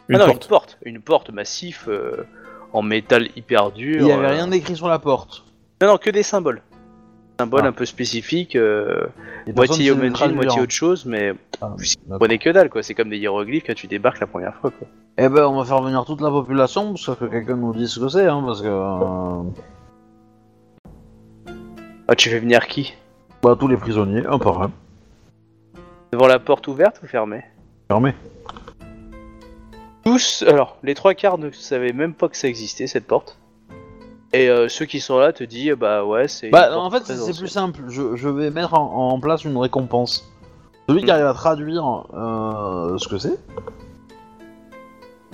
Une 0.07 0.15
ah 0.15 0.19
non, 0.19 0.25
porte. 0.27 0.43
une 0.43 0.49
porte, 0.49 0.77
une 0.85 1.01
porte 1.01 1.29
massif 1.31 1.85
euh, 1.87 2.25
en 2.73 2.81
métal 2.81 3.27
hyper 3.35 3.71
dur. 3.71 3.97
Il 4.01 4.05
n'y 4.05 4.11
avait 4.11 4.25
euh. 4.27 4.31
rien 4.31 4.47
d'écrit 4.47 4.75
sur 4.75 4.87
la 4.87 4.97
porte. 4.99 5.43
Non, 5.81 5.87
non, 5.89 5.97
que 5.97 6.09
des 6.09 6.23
symboles. 6.23 6.61
Symboles 7.39 7.61
Ah. 7.63 7.67
un 7.67 7.71
peu 7.71 7.85
spécifiques, 7.85 8.55
euh, 8.55 9.05
Et 9.47 9.53
personne 9.53 9.77
moitié 9.85 10.09
traduire. 10.11 10.35
moitié 10.35 10.61
autre 10.61 10.73
chose, 10.73 11.05
mais 11.05 11.33
Ah, 11.61 11.69
d'accord. 11.77 12.19
prenez 12.19 12.37
que 12.39 12.49
dalle, 12.49 12.69
quoi. 12.69 12.81
C'est 12.83 12.95
comme 12.95 13.09
des 13.09 13.17
hiéroglyphes 13.17 13.63
quand 13.65 13.75
tu 13.75 13.87
débarques 13.87 14.19
la 14.19 14.27
première 14.27 14.55
fois, 14.55 14.71
quoi. 14.71 14.87
Eh 15.17 15.29
ben, 15.29 15.45
on 15.45 15.57
va 15.57 15.63
faire 15.65 15.81
venir 15.81 16.03
toute 16.05 16.21
la 16.21 16.29
population 16.31 16.93
pour 16.93 17.17
que 17.17 17.25
quelqu'un 17.25 17.55
nous 17.55 17.73
dise 17.73 17.89
ce 17.91 17.99
que 17.99 18.09
c'est, 18.09 18.25
hein, 18.25 18.41
parce 18.45 18.61
que 18.61 18.67
euh, 18.67 19.43
Ah, 22.07 22.15
tu 22.15 22.29
fais 22.29 22.39
venir 22.39 22.65
qui? 22.67 22.93
Bah, 23.41 23.55
tous 23.59 23.67
les 23.67 23.77
prisonniers, 23.77 24.25
un 24.25 24.39
par 24.39 24.61
un, 24.63 24.71
Devant 26.11 26.27
la 26.27 26.39
porte 26.39 26.67
ouverte 26.67 26.99
ou 27.03 27.07
fermée 27.07 27.43
fermés. 27.87 28.13
Tous, 30.03 30.43
alors, 30.47 30.77
les 30.83 30.95
trois 30.95 31.13
quarts 31.13 31.37
ne 31.37 31.51
savaient 31.51 31.93
même 31.93 32.13
pas 32.13 32.29
que 32.29 32.37
ça 32.37 32.47
existait, 32.47 32.87
cette 32.87 33.05
porte. 33.05 33.37
Et 34.33 34.49
euh, 34.49 34.67
ceux 34.69 34.85
qui 34.85 34.99
sont 34.99 35.17
là 35.17 35.33
te 35.33 35.43
disent, 35.43 35.73
bah 35.73 36.05
ouais, 36.05 36.27
c'est. 36.27 36.49
Bah, 36.49 36.77
en 36.77 36.89
fait, 36.91 37.03
c'est 37.05 37.37
plus 37.37 37.47
simple. 37.47 37.81
Je, 37.89 38.15
je 38.15 38.29
vais 38.29 38.49
mettre 38.51 38.73
en, 38.75 39.11
en 39.11 39.19
place 39.19 39.43
une 39.43 39.57
récompense. 39.57 40.29
Celui 40.87 41.03
qui 41.03 41.11
arrive 41.11 41.25
à 41.25 41.33
traduire 41.33 42.05
euh, 42.13 42.97
ce 42.97 43.07
que 43.07 43.17
c'est. 43.17 43.37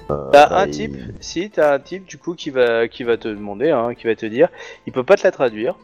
euh, 0.09 0.29
T'as 0.31 0.49
bah, 0.49 0.59
un 0.59 0.65
il- 0.67 0.71
type, 0.71 0.95
si 1.19 1.49
t'as 1.49 1.73
un 1.75 1.79
type 1.79 2.05
du 2.05 2.17
coup 2.17 2.35
qui 2.35 2.49
va 2.49 2.87
qui 2.87 3.03
va 3.03 3.17
te 3.17 3.27
demander, 3.27 3.71
hein, 3.71 3.93
qui 3.95 4.07
va 4.07 4.15
te 4.15 4.25
dire, 4.25 4.49
il 4.87 4.93
peut 4.93 5.03
pas 5.03 5.15
te 5.15 5.23
la 5.23 5.31
traduire. 5.31 5.75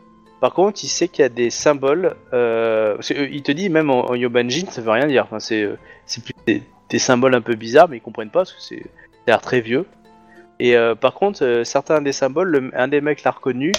Par 0.42 0.54
contre, 0.54 0.84
il 0.84 0.88
sait 0.88 1.08
qu'il 1.08 1.22
y 1.22 1.26
a 1.26 1.30
des 1.30 1.50
symboles. 1.52 2.16
Euh, 2.34 2.96
parce 2.96 3.10
que, 3.10 3.14
euh, 3.14 3.28
il 3.32 3.44
te 3.44 3.52
dit 3.54 3.70
même 3.70 3.90
en, 3.90 4.10
en 4.10 4.16
Yobanjin, 4.16 4.66
ça 4.70 4.82
veut 4.82 4.90
rien 4.92 5.08
dire. 5.08 5.24
Enfin, 5.24 5.40
c'est 5.40 5.62
euh, 5.64 5.78
c'est 6.06 6.24
plus 6.24 6.34
des, 6.46 6.64
des 6.90 7.00
symboles 7.00 7.36
un 7.36 7.42
peu 7.42 7.56
bizarres, 7.56 7.88
mais 7.88 7.98
ils 7.98 8.02
comprennent 8.02 8.32
pas 8.32 8.40
parce 8.40 8.52
que 8.54 8.62
c'est 8.62 8.84
l'air 9.28 9.40
très 9.40 9.62
vieux. 9.62 9.86
Et 10.60 10.76
euh, 10.76 10.96
par 10.96 11.14
contre, 11.14 11.46
euh, 11.46 11.64
certains 11.64 12.02
des 12.02 12.12
symboles, 12.12 12.50
le- 12.50 12.72
un 12.74 12.88
des 12.88 13.02
mecs 13.02 13.24
l'a 13.24 13.32
reconnu. 13.32 13.72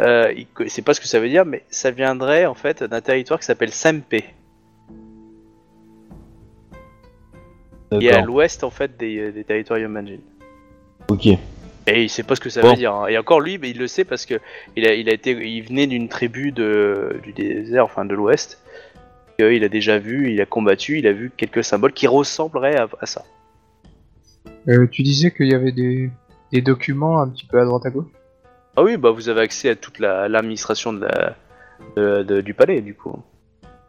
Euh, 0.00 0.32
il 0.36 0.46
co- 0.46 0.66
sait 0.68 0.82
pas 0.82 0.94
ce 0.94 1.00
que 1.00 1.06
ça 1.08 1.20
veut 1.20 1.28
dire, 1.28 1.44
mais 1.44 1.62
ça 1.70 1.90
viendrait 1.90 2.46
en 2.46 2.54
fait 2.54 2.82
d'un 2.84 3.00
territoire 3.00 3.38
qui 3.38 3.44
s'appelle 3.46 3.72
Sempe, 3.72 4.14
est 4.14 4.24
à 8.12 8.20
l'ouest 8.22 8.64
en 8.64 8.70
fait 8.70 8.96
des, 8.96 9.32
des 9.32 9.44
territoires 9.44 9.78
Yobanjin. 9.78 10.18
Ok. 11.08 11.28
Et 11.90 12.02
il 12.04 12.08
sait 12.10 12.22
pas 12.22 12.34
ce 12.36 12.40
que 12.40 12.50
ça 12.50 12.60
Bon. 12.60 12.70
veut 12.70 12.76
dire. 12.76 12.92
hein. 12.94 13.06
Et 13.08 13.16
encore 13.16 13.40
lui, 13.40 13.56
mais 13.58 13.70
il 13.70 13.78
le 13.78 13.86
sait 13.86 14.04
parce 14.04 14.26
que 14.26 14.34
il 14.76 14.86
a, 14.86 14.92
il 14.94 15.08
a 15.08 15.12
été, 15.12 15.30
il 15.30 15.62
venait 15.62 15.86
d'une 15.86 16.08
tribu 16.08 16.52
de, 16.52 17.18
du 17.22 17.32
désert, 17.32 17.84
enfin 17.84 18.04
de 18.04 18.14
l'Ouest. 18.14 18.62
Et, 19.38 19.56
il 19.56 19.62
a 19.64 19.68
déjà 19.68 19.98
vu, 19.98 20.32
il 20.32 20.40
a 20.40 20.46
combattu, 20.46 20.98
il 20.98 21.06
a 21.06 21.12
vu 21.12 21.30
quelques 21.36 21.62
symboles 21.64 21.92
qui 21.92 22.06
ressembleraient 22.08 22.76
à, 22.76 22.88
à 23.00 23.06
ça. 23.06 23.24
Euh, 24.68 24.86
tu 24.88 25.02
disais 25.02 25.30
qu'il 25.30 25.46
y 25.48 25.54
avait 25.54 25.72
des, 25.72 26.10
des 26.52 26.60
documents 26.60 27.20
un 27.20 27.28
petit 27.28 27.46
peu 27.46 27.60
à 27.60 27.64
droite 27.64 27.86
à 27.86 27.90
gauche? 27.90 28.10
Ah 28.76 28.82
oui, 28.82 28.96
bah 28.96 29.10
vous 29.10 29.28
avez 29.28 29.40
accès 29.40 29.70
à 29.70 29.76
toute 29.76 29.98
la- 29.98 30.28
l'administration 30.28 30.92
de 30.92 31.00
la, 31.06 31.36
de- 31.96 32.22
de- 32.22 32.40
du 32.40 32.52
palais 32.54 32.80
du 32.80 32.94
coup. 32.94 33.16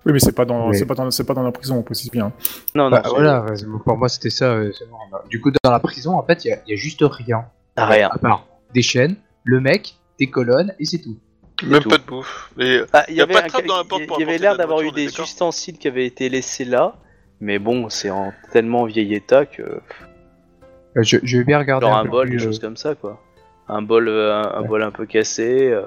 Oui, 0.06 0.14
mais 0.14 0.20
c'est 0.20 0.32
pas 0.36 0.46
dans, 0.46 0.70
Mais- 0.70 0.78
c'est 0.78 0.86
pas 0.86 0.96
dans, 0.96 1.12
c'est 1.12 1.26
pas 1.26 1.34
dans 1.34 1.44
la 1.44 1.52
prison, 1.52 1.76
on 1.78 1.84
précise 1.84 2.10
bien. 2.12 2.32
Non, 2.74 2.86
non, 2.86 2.92
Bah, 2.92 3.02
c'est- 3.04 3.10
voilà, 3.10 3.46
pour 3.84 3.98
moi 3.98 4.08
c'était 4.08 4.30
ça. 4.30 4.54
euh, 4.54 4.72
c'est 4.78 4.88
bon. 4.90 4.98
Du 5.30 5.42
coup, 5.42 5.52
dans 5.64 5.72
la 5.72 5.80
prison, 5.80 6.16
en 6.18 6.24
fait, 6.24 6.46
il 6.46 6.50
y 6.50 6.52
a- 6.54 6.60
il 6.66 6.72
y, 6.72 6.74
a 6.74 6.78
juste 6.78 7.02
rien. 7.04 7.46
Rien. 7.88 8.10
À 8.12 8.18
part 8.18 8.46
des 8.74 8.82
chaînes, 8.82 9.16
le 9.44 9.60
mec, 9.60 9.96
des 10.20 10.28
colonnes, 10.30 10.74
et 10.80 10.86
c'est 10.86 11.00
tout. 11.00 11.18
Même 11.64 11.82
tout. 11.82 11.90
pas 11.90 11.98
de 11.98 12.04
bouffe. 12.04 12.52
Et 12.60 12.82
il 13.10 13.16
y 13.16 13.22
avait 13.22 14.38
l'air 14.38 14.56
d'avoir 14.58 14.82
eu 14.82 14.92
des 14.92 15.08
ustensiles 15.08 15.78
qui 15.78 15.88
avaient 15.88 16.06
été 16.06 16.30
laissés 16.30 16.66
là, 16.66 16.96
mais 17.42 17.60
bon, 17.60 17.90
c'est 17.90 18.10
en 18.10 18.32
tellement 18.52 18.86
vieil 18.86 19.14
état 19.16 19.46
que 19.46 19.64
Euh, 20.98 21.04
je, 21.04 21.18
je 21.22 21.38
vais 21.38 21.44
bien 21.44 21.60
regarder 21.60 21.86
genre 21.86 21.98
un, 21.98 22.06
bol, 22.06 22.30
des 22.30 22.38
euh, 22.38 22.40
choses 22.40 22.60
comme 22.60 22.78
ça 22.78 22.96
quoi. 22.96 23.22
Un 23.68 23.82
bol, 23.84 24.08
euh, 24.08 24.34
un, 24.34 24.58
un 24.58 24.62
Ouais. 24.62 24.68
bol 24.68 24.84
un 24.84 24.92
peu 24.92 25.06
cassé. 25.06 25.70
euh, 25.70 25.84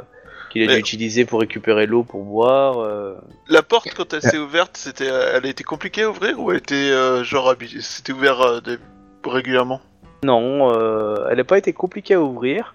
qu'il 0.50 0.62
a 0.62 0.66
dû 0.66 0.72
Mais- 0.74 0.78
utiliser 0.80 1.24
pour 1.24 1.40
récupérer 1.40 1.86
l'eau 1.86 2.02
pour 2.04 2.22
boire. 2.24 2.78
euh. 2.80 3.14
la 3.48 3.62
porte, 3.62 3.88
quand 3.96 4.12
elle 4.12 4.20
s'est 4.20 4.36
ouverte, 4.38 4.76
c'était, 4.76 5.06
elle 5.06 5.46
a 5.46 5.48
été 5.48 5.64
compliquée 5.64 6.02
à 6.02 6.10
ouvrir 6.10 6.38
ou 6.38 6.50
elle 6.50 6.58
était 6.58 6.74
euh, 6.74 7.24
genre 7.24 7.54
c'était 7.80 8.12
ouvert 8.12 8.40
euh, 8.42 8.60
de- 8.60 8.78
régulièrement? 9.24 9.80
Non, 10.24 10.72
euh, 10.72 11.26
elle 11.30 11.38
n'a 11.38 11.44
pas 11.44 11.58
été 11.58 11.72
compliquée 11.72 12.14
à 12.14 12.20
ouvrir, 12.22 12.74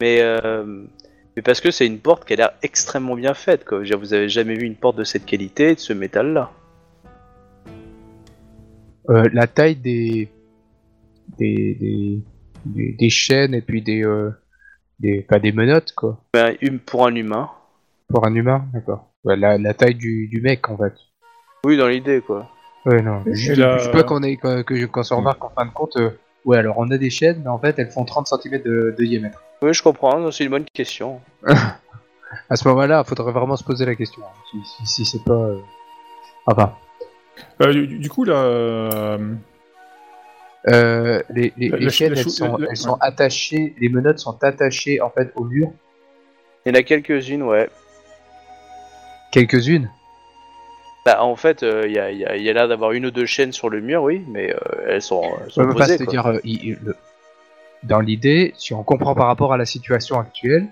mais, 0.00 0.18
euh, 0.20 0.84
mais 1.34 1.42
parce 1.42 1.60
que 1.62 1.70
c'est 1.70 1.86
une 1.86 1.98
porte 1.98 2.26
qui 2.26 2.34
a 2.34 2.36
l'air 2.36 2.50
extrêmement 2.62 3.14
bien 3.14 3.32
faite. 3.32 3.64
Quoi. 3.64 3.78
Je 3.78 3.82
veux 3.82 3.86
dire, 3.86 3.98
Vous 3.98 4.12
avez 4.14 4.28
jamais 4.28 4.54
vu 4.54 4.66
une 4.66 4.76
porte 4.76 4.96
de 4.96 5.04
cette 5.04 5.24
qualité, 5.24 5.74
de 5.74 5.80
ce 5.80 5.92
métal-là. 5.94 6.50
euh, 9.10 9.28
la 9.32 9.46
taille 9.46 9.76
des 9.76 10.28
des, 11.38 11.74
des, 11.80 12.20
des, 12.66 12.92
des 12.92 13.10
chaînes 13.10 13.54
et 13.54 13.60
puis 13.62 13.82
des, 13.82 14.04
euh, 14.04 14.30
des, 15.00 15.22
pas 15.22 15.38
des 15.38 15.52
menottes, 15.52 15.92
quoi. 15.94 16.20
Ben, 16.34 16.54
pour 16.86 17.06
un 17.06 17.14
humain. 17.14 17.50
Pour 18.08 18.26
un 18.26 18.34
humain, 18.34 18.66
d'accord. 18.74 19.08
Ouais, 19.24 19.36
la, 19.36 19.56
la 19.58 19.72
taille 19.74 19.94
du, 19.94 20.28
du 20.28 20.40
mec, 20.42 20.68
en 20.68 20.76
fait. 20.76 20.92
Oui, 21.64 21.76
dans 21.78 21.88
l'idée, 21.88 22.20
quoi. 22.20 22.50
Ouais, 22.84 23.00
non. 23.00 23.22
Et 23.26 23.34
Juste, 23.34 23.56
la- 23.58 23.78
juste 23.78 23.90
pas 23.92 24.02
qu'on 24.04 24.22
ait, 24.22 24.36
que, 24.36 24.60
que- 24.62 24.84
qu'on 24.84 25.02
se 25.02 25.14
remarque 25.14 25.42
en 25.44 25.48
fin 25.50 25.64
de 25.64 25.70
compte. 25.70 25.96
euh, 25.96 26.10
ouais, 26.44 26.58
alors 26.58 26.76
on 26.78 26.90
a 26.90 26.98
des 26.98 27.10
chaînes, 27.10 27.40
mais 27.44 27.50
en 27.50 27.58
fait 27.58 27.78
elles 27.78 27.90
font 27.90 28.04
30 28.04 28.26
cm 28.28 28.62
de, 28.62 28.94
de 28.98 29.04
diamètre. 29.04 29.42
Oui, 29.62 29.72
je 29.74 29.82
comprends, 29.82 30.30
c'est 30.30 30.44
une 30.44 30.50
bonne 30.50 30.64
question. 30.72 31.20
À 32.50 32.56
ce 32.56 32.66
moment-là, 32.68 33.02
il 33.04 33.08
faudrait 33.08 33.30
vraiment 33.32 33.54
se 33.56 33.62
poser 33.62 33.86
la 33.86 33.94
question. 33.94 34.22
hein, 34.24 34.32
Si, 34.50 34.58
si, 34.64 34.86
si 34.86 35.04
c'est 35.04 35.22
pas. 35.24 35.32
euh, 35.34 35.58
Enfin, 36.46 36.74
Euh, 37.62 37.72
du, 37.72 37.86
du 37.98 38.08
coup, 38.10 38.24
là. 38.24 38.34
euh, 38.34 39.18
les, 41.30 41.52
les, 41.56 41.68
La- 41.68 41.76
les 41.78 41.84
la- 41.84 41.90
chaînes, 41.90 42.12
elles 42.16 42.28
sont, 42.30 42.58
sont 42.74 42.94
attachées, 43.00 43.74
les 43.78 43.88
menottes 43.88 44.18
sont 44.18 44.36
attachées 44.42 45.00
en 45.00 45.10
fait 45.10 45.30
au 45.36 45.44
mur. 45.44 45.70
Il 46.66 46.70
y 46.74 46.76
en 46.76 46.80
a 46.80 46.82
quelques-unes, 46.82 47.42
ouais. 47.44 47.68
Quelques-unes? 49.30 49.90
Bah, 51.04 51.22
en 51.22 51.36
fait, 51.36 51.62
euh, 51.62 51.82
il 51.86 51.92
y 51.92 51.98
a, 51.98 52.10
il 52.10 52.18
y 52.18 52.24
a- 52.24 52.36
il 52.36 52.42
y 52.42 52.48
a 52.48 52.52
l'air 52.54 52.66
d'avoir 52.68 52.92
une 52.92 53.04
ou 53.06 53.10
deux 53.10 53.26
chaînes 53.26 53.52
sur 53.52 53.68
le 53.68 53.80
mur, 53.80 54.02
oui, 54.04 54.24
mais 54.28 54.54
euh, 54.54 54.58
elles 54.88 55.02
sont, 55.02 55.22
elles 55.44 55.50
sont 55.50 55.60
Ouais, 55.62 55.66
pas, 55.68 55.72
posées, 55.74 55.86
quoi. 55.86 55.96
c'est-à-dire, 55.98 56.26
euh, 56.26 56.38
il- 56.44 56.64
il- 56.64 56.78
le- 56.82 56.96
dans 57.82 58.00
l'idée, 58.00 58.54
si 58.56 58.72
on 58.72 58.82
comprend 58.82 59.14
par 59.14 59.26
rapport 59.26 59.52
à 59.52 59.58
la 59.58 59.66
situation 59.66 60.18
actuelle, 60.18 60.66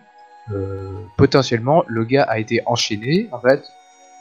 potentiellement, 1.16 1.84
le 1.86 2.04
gars 2.04 2.22
a 2.24 2.38
été 2.38 2.62
enchaîné, 2.66 3.28
en 3.32 3.40
fait, 3.40 3.62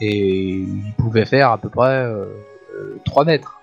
et 0.02 0.16
il 0.18 0.94
pouvait 0.98 1.26
faire 1.26 1.52
à 1.52 1.58
peu 1.58 1.70
près 1.70 1.88
euh, 2.06 2.26
euh, 2.76 3.00
3 3.06 3.24
mètres. 3.26 3.62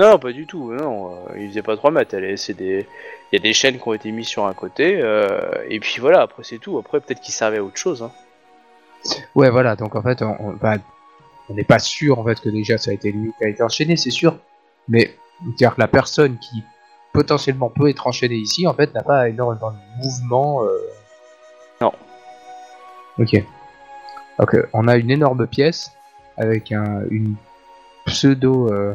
Non, 0.00 0.18
pas 0.18 0.32
du 0.32 0.46
tout, 0.46 0.72
non. 0.72 1.24
il 1.36 1.48
faisait 1.48 1.62
pas 1.62 1.76
3 1.76 1.90
mètres. 1.90 2.14
C'est 2.36 2.54
des... 2.56 2.86
Il 3.32 3.36
y 3.36 3.38
a 3.38 3.42
des 3.42 3.52
chaînes 3.52 3.78
qui 3.78 3.86
ont 3.88 3.92
été 3.94 4.10
mises 4.10 4.28
sur 4.28 4.46
un 4.46 4.54
côté, 4.54 5.02
et 5.68 5.80
puis 5.80 5.96
voilà, 6.00 6.22
après 6.22 6.42
c'est 6.44 6.58
tout. 6.58 6.78
Après, 6.78 6.98
peut-être 7.00 7.20
qu'il 7.20 7.34
servait 7.34 7.58
à 7.58 7.62
autre 7.64 7.76
chose. 7.76 8.02
Hein. 8.02 8.10
Ouais, 9.34 9.50
voilà, 9.50 9.76
donc 9.76 9.94
en 9.96 10.02
fait, 10.02 10.22
on 10.22 10.34
on- 10.40 10.52
bah, 10.54 10.76
on 11.50 11.54
n'est 11.54 11.64
pas 11.64 11.78
sûr, 11.78 12.18
en 12.18 12.24
fait, 12.24 12.40
que 12.40 12.48
déjà 12.48 12.78
ça 12.78 12.90
a 12.90 12.94
été 12.94 13.10
lui 13.12 13.32
qui 13.38 13.44
a 13.44 13.48
été 13.48 13.62
enchaîné, 13.62 13.96
c'est 13.96 14.10
sûr, 14.10 14.38
mais 14.88 15.14
c'est-à-dire 15.42 15.74
que 15.76 15.80
la 15.80 15.88
personne 15.88 16.38
qui 16.38 16.62
potentiellement 17.12 17.70
peut 17.70 17.88
être 17.88 18.06
enchaînée 18.06 18.36
ici, 18.36 18.66
en 18.66 18.74
fait, 18.74 18.92
n'a 18.94 19.02
pas 19.02 19.28
énormément 19.28 19.70
de 19.72 20.04
mouvement. 20.04 20.64
euh. 20.64 20.68
Non. 21.80 21.92
Ok. 23.18 23.42
Donc, 24.38 24.54
euh, 24.54 24.68
on 24.72 24.86
a 24.88 24.96
une 24.96 25.10
énorme 25.10 25.46
pièce 25.46 25.90
avec 26.36 26.70
un, 26.72 27.02
une 27.10 27.34
pseudo. 28.06 28.72
euh, 28.72 28.94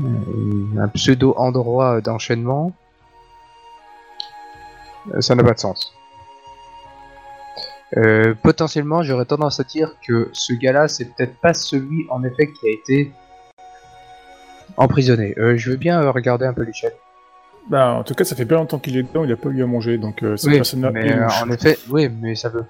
euh, 0.00 0.80
un 0.80 0.88
pseudo 0.88 1.34
endroit 1.36 2.00
d'enchaînement. 2.00 2.72
Ça 5.20 5.34
n'a 5.34 5.42
pas 5.42 5.52
de 5.54 5.58
sens. 5.58 5.92
Euh, 7.96 8.34
potentiellement, 8.40 9.02
j'aurais 9.02 9.24
tendance 9.24 9.58
à 9.60 9.64
dire 9.64 9.96
que 10.06 10.28
ce 10.32 10.52
gars-là, 10.52 10.86
c'est 10.88 11.06
peut-être 11.06 11.34
pas 11.40 11.54
celui 11.54 12.06
en 12.10 12.22
effet 12.24 12.46
qui 12.52 12.66
a 12.68 12.70
été 12.70 13.12
emprisonné. 14.76 15.34
Euh, 15.38 15.56
je 15.56 15.70
veux 15.70 15.76
bien 15.76 16.00
euh, 16.02 16.10
regarder 16.10 16.46
un 16.46 16.52
peu 16.52 16.66
chaînes. 16.72 16.90
Bah, 17.68 17.92
en 17.92 18.02
tout 18.04 18.14
cas, 18.14 18.24
ça 18.24 18.34
fait 18.36 18.46
pas 18.46 18.54
longtemps 18.54 18.78
qu'il 18.78 18.96
est 18.96 19.02
dedans, 19.02 19.24
il 19.24 19.32
a 19.32 19.36
pas 19.36 19.48
eu 19.50 19.62
à 19.62 19.66
manger, 19.66 19.98
donc 19.98 20.22
euh, 20.22 20.36
cette 20.36 20.50
Oui, 20.50 20.56
personne-là 20.56 20.90
mais 20.92 21.12
euh, 21.12 21.26
en 21.42 21.50
effet, 21.50 21.78
oui, 21.90 22.08
mais 22.20 22.34
ça 22.34 22.48
veut. 22.48 22.64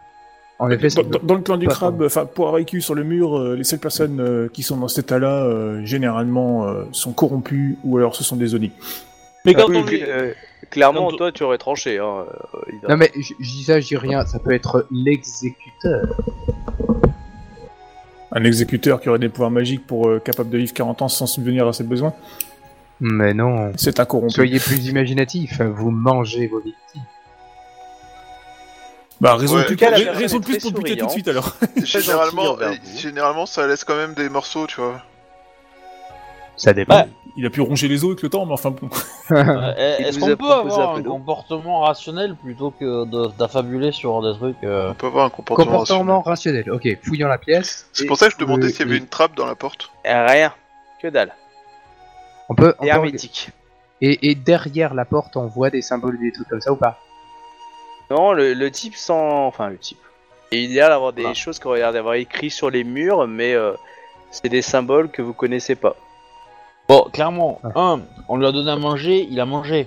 En 0.59 0.69
effet, 0.71 0.89
Dans, 0.89 1.03
veut- 1.03 1.09
dans- 1.11 1.19
dans 1.23 1.35
le 1.37 1.41
clan 1.41 1.57
du 1.57 1.69
crabe, 1.69 2.03
enfin, 2.03 2.27
pour 2.27 2.47
avoir 2.49 2.59
vécu 2.59 2.81
sur 2.83 2.95
le 2.95 3.03
mur, 3.05 3.39
euh, 3.39 3.57
les 3.57 3.65
seules 3.65 3.79
personnes 3.79 4.21
euh, 4.21 4.49
qui 4.53 4.63
sont 4.63 4.77
dans 4.77 4.89
cet 4.89 5.07
état-là, 5.07 5.45
euh, 5.45 5.85
généralement, 5.87 6.67
euh, 6.67 6.85
sont 6.93 7.13
corrompues 7.13 7.79
ou 7.85 7.97
alors 7.97 8.15
ce 8.15 8.25
sont 8.25 8.37
des 8.37 8.49
zombies. 8.49 8.73
Mais 9.47 9.55
quand 9.55 9.69
Clairement, 10.71 11.11
toi, 11.11 11.33
tu 11.33 11.43
aurais 11.43 11.59
tranché. 11.59 11.99
Hein, 11.99 12.25
euh. 12.55 12.73
Non 12.89 12.97
mais 12.97 13.11
je 13.17 13.35
je 13.41 13.51
dis 13.51 13.65
ça, 13.65 13.81
je 13.81 13.87
dis 13.89 13.97
rien. 13.97 14.25
Ça 14.25 14.39
peut 14.39 14.53
être 14.53 14.87
l'exécuteur. 14.91 16.07
Un 18.33 18.45
exécuteur 18.45 19.01
qui 19.01 19.09
aurait 19.09 19.19
des 19.19 19.29
pouvoirs 19.29 19.51
magiques 19.51 19.85
pour 19.87 20.09
euh, 20.09 20.21
capable 20.21 20.51
de 20.51 20.59
vivre 20.59 20.73
40 20.73 21.03
ans 21.03 21.09
sans 21.09 21.27
subvenir 21.27 21.67
à 21.67 21.73
ses 21.73 21.83
besoins, 21.83 22.15
Mais 23.01 23.35
non. 23.35 23.73
c'est 23.77 23.99
un 23.99 24.05
corrompu. 24.05 24.33
Soyez 24.35 24.61
plus 24.61 24.87
imaginatif. 24.87 25.61
Vous 25.61 25.91
mangez 25.91 26.47
vos 26.47 26.61
victimes. 26.61 27.03
Bah, 29.21 29.35
raison 29.35 29.57
Ouais. 29.57 29.63
de 29.63 29.67
plus, 29.67 29.75
En 29.75 29.77
tout 29.77 29.85
cas, 29.85 29.91
la 29.91 29.97
ra- 29.97 30.03
personne 30.05 30.23
raison 30.23 30.39
de 30.39 30.43
est 30.43 30.47
plus 30.47 30.59
très 30.59 30.71
pour 30.71 30.71
le 30.71 30.85
buter 30.85 30.97
tout 30.97 31.07
de 31.07 31.11
souriante. 31.11 31.13
suite 31.13 31.29
alors. 31.29 31.57
Généralement, 31.85 32.43
envers 32.53 32.69
euh, 32.69 32.75
vous. 32.83 32.99
généralement, 32.99 33.47
ça 33.47 33.67
laisse 33.67 33.83
quand 33.85 33.97
même 33.97 34.15
des 34.15 34.29
morceaux, 34.29 34.67
tu 34.69 34.81
vois. 34.81 35.03
Ça 36.57 36.73
dépend. 36.73 37.01
Ouais. 37.01 37.09
Il 37.36 37.47
a 37.47 37.51
pu 37.51 37.61
ronger 37.61 37.86
les 37.89 38.02
os 38.05 38.11
avec 38.11 38.23
le 38.23 38.28
temps, 38.28 38.44
mais 38.47 38.52
enfin 38.52 38.70
bon. 38.70 38.89
Euh, 39.31 39.74
Est-ce 39.98 40.19
qu'on 40.19 40.32
a 40.32 40.36
peut 40.36 40.44
avoir 40.51 40.97
un 40.97 41.02
comportement 41.02 41.81
rationnel 41.81 42.35
plutôt 42.35 42.70
que 42.73 43.05
de- 43.05 43.28
d'affabuler 43.39 43.93
sur 43.93 44.20
des 44.23 44.36
trucs 44.39 44.57
euh, 44.65 44.90
On 44.90 44.94
peut 44.94 45.07
avoir 45.07 45.27
un 45.27 45.31
comportement. 45.31 45.66
Comportement 45.78 46.20
rationnel. 46.23 46.65
rationnel. 46.69 46.97
Ok, 46.97 47.05
fouillant 47.07 47.28
la 47.28 47.39
pièce. 47.39 47.89
C'est 47.93 48.05
Et- 48.05 48.07
pour 48.07 48.16
ça 48.16 48.27
que 48.28 48.32
je 48.35 48.39
demandais 48.39 48.69
s'il 48.70 48.81
y 48.81 48.82
avait 48.82 48.97
et- 48.97 48.98
une 49.01 49.07
trappe 49.07 49.36
dans 49.36 49.47
la 49.47 49.55
porte. 49.55 49.90
Euh, 50.07 50.27
Rien. 50.27 50.52
Que 51.01 51.09
dalle. 51.09 51.32
On 52.48 52.55
peut. 52.55 52.74
on 52.81 52.85
Et 52.85 52.89
hermétique. 52.89 53.51
Et, 54.01 54.31
et 54.31 54.35
derrière 54.35 54.94
la 54.94 55.05
porte, 55.05 55.36
on 55.36 55.47
voit 55.47 55.70
des 55.70 55.82
symboles, 55.82 56.19
des 56.19 56.32
trucs 56.32 56.48
comme 56.48 56.61
ça 56.61 56.73
ou 56.73 56.77
pas? 56.77 56.98
Non, 58.11 58.32
le, 58.32 58.55
le 58.55 58.70
type 58.70 58.97
sans. 58.97 59.47
Enfin, 59.47 59.69
le 59.69 59.78
type. 59.78 59.98
Et 60.52 60.65
il 60.65 60.70
a 60.73 60.74
l'air 60.74 60.89
d'avoir 60.89 61.12
des 61.12 61.23
Voilà. 61.23 61.35
choses 61.35 61.59
qu'on 61.61 61.73
a 61.73 61.77
l'air 61.77 61.93
d'avoir 61.93 62.15
écrit 62.15 62.51
sur 62.51 62.70
les 62.70 62.82
murs, 62.82 63.28
mais 63.28 63.55
euh, 63.55 63.73
c'est 64.32 64.48
des 64.48 64.62
symboles 64.62 65.11
que 65.11 65.23
vous 65.23 65.32
connaissez 65.32 65.77
pas. 65.77 65.94
Bon, 66.91 67.07
clairement, 67.12 67.61
Ah. 67.62 67.71
un, 67.77 68.01
on 68.29 68.37
lui 68.37 68.47
a 68.47 68.51
donné 68.51 68.69
à 68.69 68.75
manger, 68.77 69.25
il 69.31 69.39
a 69.39 69.47
mangé. 69.47 69.87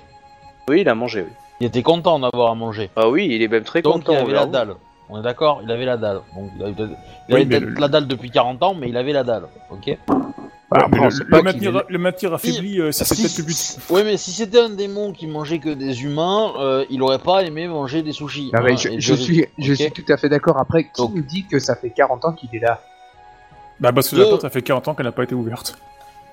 Oui, 0.70 0.80
il 0.82 0.88
a 0.88 0.96
mangé, 0.96 1.24
oui. 1.24 1.32
Il 1.60 1.68
était 1.68 1.84
content 1.84 2.18
d'avoir 2.18 2.52
à 2.52 2.56
manger. 2.56 2.90
Ah 2.96 3.10
oui, 3.10 3.28
il 3.30 3.42
est 3.42 3.50
même 3.50 3.64
très 3.66 3.82
Donc 3.82 4.06
content. 4.06 4.14
il 4.14 4.20
avait 4.20 4.32
la 4.34 4.46
dalle. 4.46 4.76
On 5.10 5.20
est 5.20 5.22
d'accord 5.22 5.60
Il 5.64 5.70
avait 5.72 5.84
la 5.84 5.98
dalle. 5.98 6.22
Donc 6.34 6.50
il 6.58 6.64
avait, 6.64 6.72
peut-être- 6.72 6.92
il 7.28 7.36
Oui, 7.36 7.42
avait 7.42 7.46
mais 7.46 7.60
peut-être 7.60 7.70
le- 7.76 7.82
la 7.82 7.88
dalle 7.90 8.08
depuis 8.08 8.32
40 8.32 8.64
ans, 8.64 8.74
mais 8.74 8.88
il 8.88 8.96
avait 8.96 9.12
la 9.12 9.26
dalle. 9.26 9.44
Ok 9.70 9.98
Bah, 10.08 10.16
mais 10.72 10.84
après, 10.86 11.00
on 11.02 11.10
le, 11.10 11.10
le 11.10 11.30
pas 11.30 11.38
qu'il 11.40 11.44
maintenir, 11.44 11.78
est- 11.78 11.86
le 11.90 11.98
maintenir 12.00 12.34
affaibli, 12.34 12.80
euh, 12.80 12.92
ça 12.94 13.04
c'est 13.04 13.16
Si- 13.16 13.22
peut-être 13.24 13.38
le 13.40 13.44
but. 13.44 13.78
Oui, 13.90 14.02
mais 14.06 14.16
si 14.16 14.32
c'était 14.32 14.62
un 14.62 14.70
démon 14.70 15.12
qui 15.12 15.28
mangeait 15.28 15.60
que 15.60 15.70
des 15.74 16.04
humains, 16.06 16.54
euh, 16.58 16.86
il 16.90 17.02
aurait 17.04 17.20
pas 17.20 17.44
aimé 17.44 17.68
manger 17.68 18.02
des 18.02 18.14
sushis. 18.14 18.50
Non, 18.54 18.62
mais 18.64 18.72
hein, 18.72 18.76
je, 18.78 18.88
et 18.88 19.02
je 19.02 19.14
du 19.14 19.20
riz, 19.20 19.24
suis, 19.26 19.46
je 19.60 19.74
ok 19.74 19.78
suis 19.78 19.92
tout 19.92 20.12
à 20.14 20.16
fait 20.16 20.30
d'accord. 20.30 20.58
Après, 20.58 20.86
qui 20.86 20.90
Donc- 20.98 21.14
nous 21.16 21.22
dit 21.22 21.46
que 21.52 21.60
ça 21.60 21.76
fait 21.76 21.90
40 21.90 22.24
ans 22.24 22.32
qu'il 22.32 22.50
est 22.56 22.60
là? 22.60 22.80
Bah, 23.82 23.92
parce 23.92 24.08
que 24.10 24.16
Deux. 24.16 24.24
la 24.24 24.30
porte, 24.30 24.42
ça 24.44 24.50
fait 24.50 24.62
40 24.62 24.88
ans 24.88 24.94
qu'elle 24.96 25.06
n'a 25.06 25.12
pas 25.12 25.24
été 25.24 25.36
ouverte. 25.36 25.78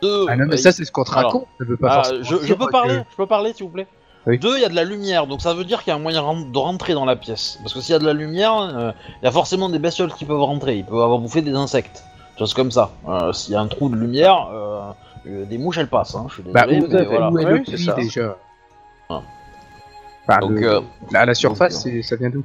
Deux, 0.03 0.27
Ah 0.29 0.37
non, 0.37 0.47
mais 0.47 0.55
euh, 0.55 0.57
ça, 0.57 0.73
c'est 0.73 0.85
ce 0.85 0.93
qu'on 0.93 1.05
te 1.05 1.11
alors, 1.13 1.33
raconte. 1.33 1.47
Ça 1.59 1.65
veut 1.65 1.77
pas 1.77 1.89
Ah, 1.91 1.95
forcément 2.05 2.23
je, 2.23 2.37
je 2.37 2.45
dire 2.47 2.57
peux 2.59 2.67
que- 2.67 2.71
parler 2.73 2.95
Je 3.11 3.17
peux 3.17 3.27
parler, 3.27 3.53
s'il 3.53 3.65
vous 3.67 3.73
plaît 3.73 3.87
Oui. 4.27 4.39
Deux, 4.39 4.57
il 4.57 4.63
y 4.63 4.65
a 4.65 4.69
de 4.69 4.75
la 4.75 4.85
lumière, 4.85 5.27
donc 5.27 5.41
ça 5.41 5.55
veut 5.55 5.65
dire 5.65 5.83
qu'il 5.83 5.91
y 5.91 5.93
a 5.93 5.97
un 5.97 6.01
moyen 6.03 6.21
ren- 6.21 6.51
de 6.51 6.59
rentrer 6.59 6.93
dans 6.95 7.05
la 7.07 7.17
pièce. 7.17 7.59
Parce 7.63 7.73
que 7.75 7.81
s'il 7.81 7.93
y 7.93 7.97
a 7.97 7.99
de 7.99 8.07
la 8.07 8.13
lumière, 8.13 8.55
euh, 8.57 8.93
il 9.23 9.25
y 9.25 9.29
a 9.29 9.33
forcément 9.33 9.69
des 9.69 9.79
bestioles 9.79 10.13
qui 10.13 10.25
peuvent 10.25 10.41
rentrer. 10.43 10.77
Ils 10.77 10.85
peuvent 10.85 11.01
avoir 11.01 11.19
bouffé 11.19 11.43
des 11.43 11.55
insectes. 11.55 12.05
Choses 12.39 12.55
comme 12.55 12.71
ça. 12.71 12.91
Euh, 13.09 13.33
s'il 13.33 13.53
y 13.53 13.57
a 13.57 13.61
un 13.61 13.67
trou 13.67 13.89
de 13.91 13.97
lumière, 13.97 14.49
euh, 14.53 14.81
euh, 15.27 15.45
des 15.45 15.59
mouches 15.59 15.79
elles 15.79 15.89
passent. 15.89 16.15
Hein. 16.15 16.27
Je 16.29 16.35
suis 16.35 16.43
Bah, 16.45 16.67
désolé, 16.67 16.81
où, 16.87 16.89
mais 16.99 17.05
voilà. 17.05 17.31
où 17.31 17.39
est 17.39 17.45
Oui, 17.45 17.51
le 17.59 17.65
c'est 17.67 17.73
puits 17.73 17.85
ça. 17.85 17.93
déjà 17.95 18.37
Ah. 19.11 19.21
Enfin, 20.29 20.41
Donc, 20.41 20.51
le- 20.53 20.67
euh, 20.69 20.81
à 21.15 21.27
la 21.27 21.35
surface, 21.35 21.83
c'est- 21.83 22.03
ça 22.03 22.17
vient 22.17 22.31
d'où? 22.31 22.45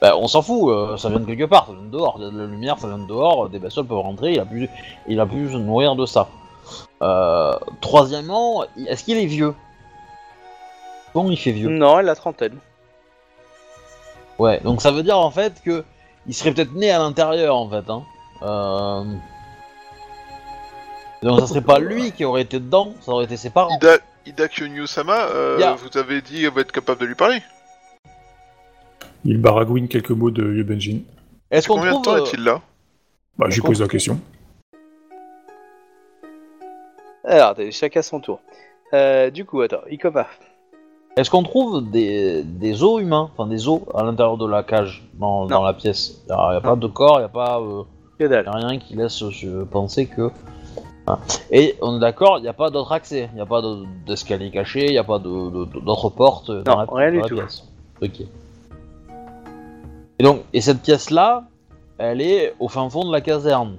Bah, 0.00 0.16
on 0.16 0.28
s'en 0.28 0.42
fout, 0.42 0.70
euh, 0.70 0.96
ça 0.96 1.08
vient 1.08 1.20
de 1.20 1.24
quelque 1.24 1.44
part, 1.44 1.66
ça 1.66 1.72
vient 1.72 1.82
de 1.82 1.90
dehors. 1.90 2.16
Il 2.18 2.24
y 2.24 2.28
a 2.28 2.30
de 2.30 2.38
la 2.38 2.46
lumière, 2.46 2.78
ça 2.78 2.88
vient 2.88 2.98
de 2.98 3.06
dehors, 3.06 3.48
des 3.48 3.58
bestioles 3.58 3.86
peuvent 3.86 3.98
rentrer, 3.98 4.32
il 4.32 4.40
a 4.40 4.44
pu, 4.44 4.68
il 5.08 5.20
a 5.20 5.26
pu 5.26 5.50
se 5.50 5.56
nourrir 5.56 5.96
de 5.96 6.04
ça. 6.04 6.28
Euh, 7.02 7.54
troisièmement, 7.80 8.64
est-ce 8.86 9.04
qu'il 9.04 9.16
est 9.16 9.26
vieux? 9.26 9.54
Bon, 11.14 11.30
il 11.30 11.36
fait 11.38 11.52
vieux? 11.52 11.68
Non, 11.68 11.98
la 11.98 12.14
trentaine. 12.14 12.58
Ouais, 14.38 14.60
donc 14.60 14.82
ça 14.82 14.90
veut 14.90 15.02
dire 15.02 15.18
en 15.18 15.30
fait 15.30 15.62
que 15.64 15.82
il 16.26 16.34
serait 16.34 16.52
peut-être 16.52 16.74
né 16.74 16.90
à 16.90 16.98
l'intérieur 16.98 17.56
en 17.56 17.68
fait. 17.70 17.88
Hein. 17.88 18.02
Euh... 18.42 19.04
Donc 21.22 21.40
ça 21.40 21.46
serait 21.46 21.62
pas 21.62 21.78
lui 21.78 22.12
qui 22.12 22.26
aurait 22.26 22.42
été 22.42 22.60
dedans, 22.60 22.92
ça 23.00 23.12
aurait 23.12 23.24
été 23.24 23.38
ses 23.38 23.48
parents. 23.48 23.74
Ida, 23.76 23.96
Ida 24.26 24.48
Kyonyu-sama, 24.48 25.28
euh, 25.30 25.74
vous 25.76 25.98
avez 25.98 26.20
dit 26.20 26.46
vous 26.46 26.60
être 26.60 26.72
capable 26.72 27.00
de 27.00 27.06
lui 27.06 27.14
parler. 27.14 27.42
Il 29.28 29.40
baragouine 29.40 29.88
quelques 29.88 30.12
mots 30.12 30.30
de 30.30 30.54
Yubenjin. 30.54 31.00
Est-ce 31.50 31.66
qu'on 31.66 31.74
Combien 31.74 31.88
de 31.90 31.92
trouve 31.94 32.04
temps 32.04 32.14
euh, 32.14 32.24
est-il 32.24 32.44
là? 32.44 32.60
Bah, 33.36 33.46
j'ai 33.50 33.56
D'accord. 33.56 33.70
posé 33.70 33.82
la 33.82 33.88
question. 33.88 34.20
Alors, 37.24 37.54
chacun 37.72 38.02
son 38.02 38.20
tour. 38.20 38.40
Euh, 38.94 39.30
du 39.30 39.44
coup, 39.44 39.60
attends, 39.62 39.80
Ikoma. 39.90 40.26
est-ce 41.16 41.28
qu'on 41.28 41.42
trouve 41.42 41.90
des, 41.90 42.44
des 42.44 42.84
os 42.84 43.00
humains, 43.02 43.30
enfin 43.36 43.48
des 43.48 43.66
os 43.66 43.80
à 43.94 44.04
l'intérieur 44.04 44.36
de 44.38 44.46
la 44.46 44.62
cage, 44.62 45.04
dans, 45.14 45.46
dans 45.46 45.64
la 45.64 45.72
pièce? 45.74 46.22
Il 46.26 46.30
y 46.30 46.32
a, 46.32 46.60
pas 46.60 46.76
de 46.76 46.86
corps, 46.86 47.18
il 47.18 47.22
y 47.22 47.24
a 47.24 47.28
pas 47.28 47.60
euh, 47.60 47.82
Que 48.18 48.24
y 48.24 48.28
dalle. 48.28 48.46
a 48.46 48.52
rien 48.52 48.78
qui 48.78 48.94
laisse 48.94 49.22
euh, 49.24 49.64
penser 49.64 50.06
que. 50.06 50.30
Ah. 51.08 51.18
Et 51.50 51.74
on 51.82 51.96
est 51.96 52.00
d'accord, 52.00 52.38
il 52.38 52.42
n'y 52.42 52.48
a 52.48 52.52
pas 52.52 52.70
d'autre 52.70 52.92
accès, 52.92 53.28
il 53.32 53.34
n'y 53.36 53.40
a 53.40 53.46
pas 53.46 53.60
de- 53.60 53.84
d'escalier 54.06 54.50
caché, 54.52 54.86
il 54.86 54.92
n'y 54.92 54.98
a 54.98 55.04
pas 55.04 55.18
de- 55.18 55.64
de- 55.64 55.80
d'autres 55.80 56.10
portes 56.10 56.50
dans 56.50 56.76
Non, 56.76 56.78
la, 56.78 56.86
rien 56.92 57.06
dans 57.08 57.12
du 57.12 57.20
la 57.22 57.28
tout. 57.28 57.34
pièce. 57.36 57.64
Ok. 58.02 58.26
Et 60.18 60.22
donc, 60.24 60.42
et 60.52 60.60
cette 60.60 60.80
pièce-là, 60.82 61.44
elle 61.98 62.20
est 62.20 62.54
au 62.58 62.68
fin 62.68 62.88
fond 62.88 63.04
de 63.06 63.12
la 63.12 63.20
caserne. 63.20 63.76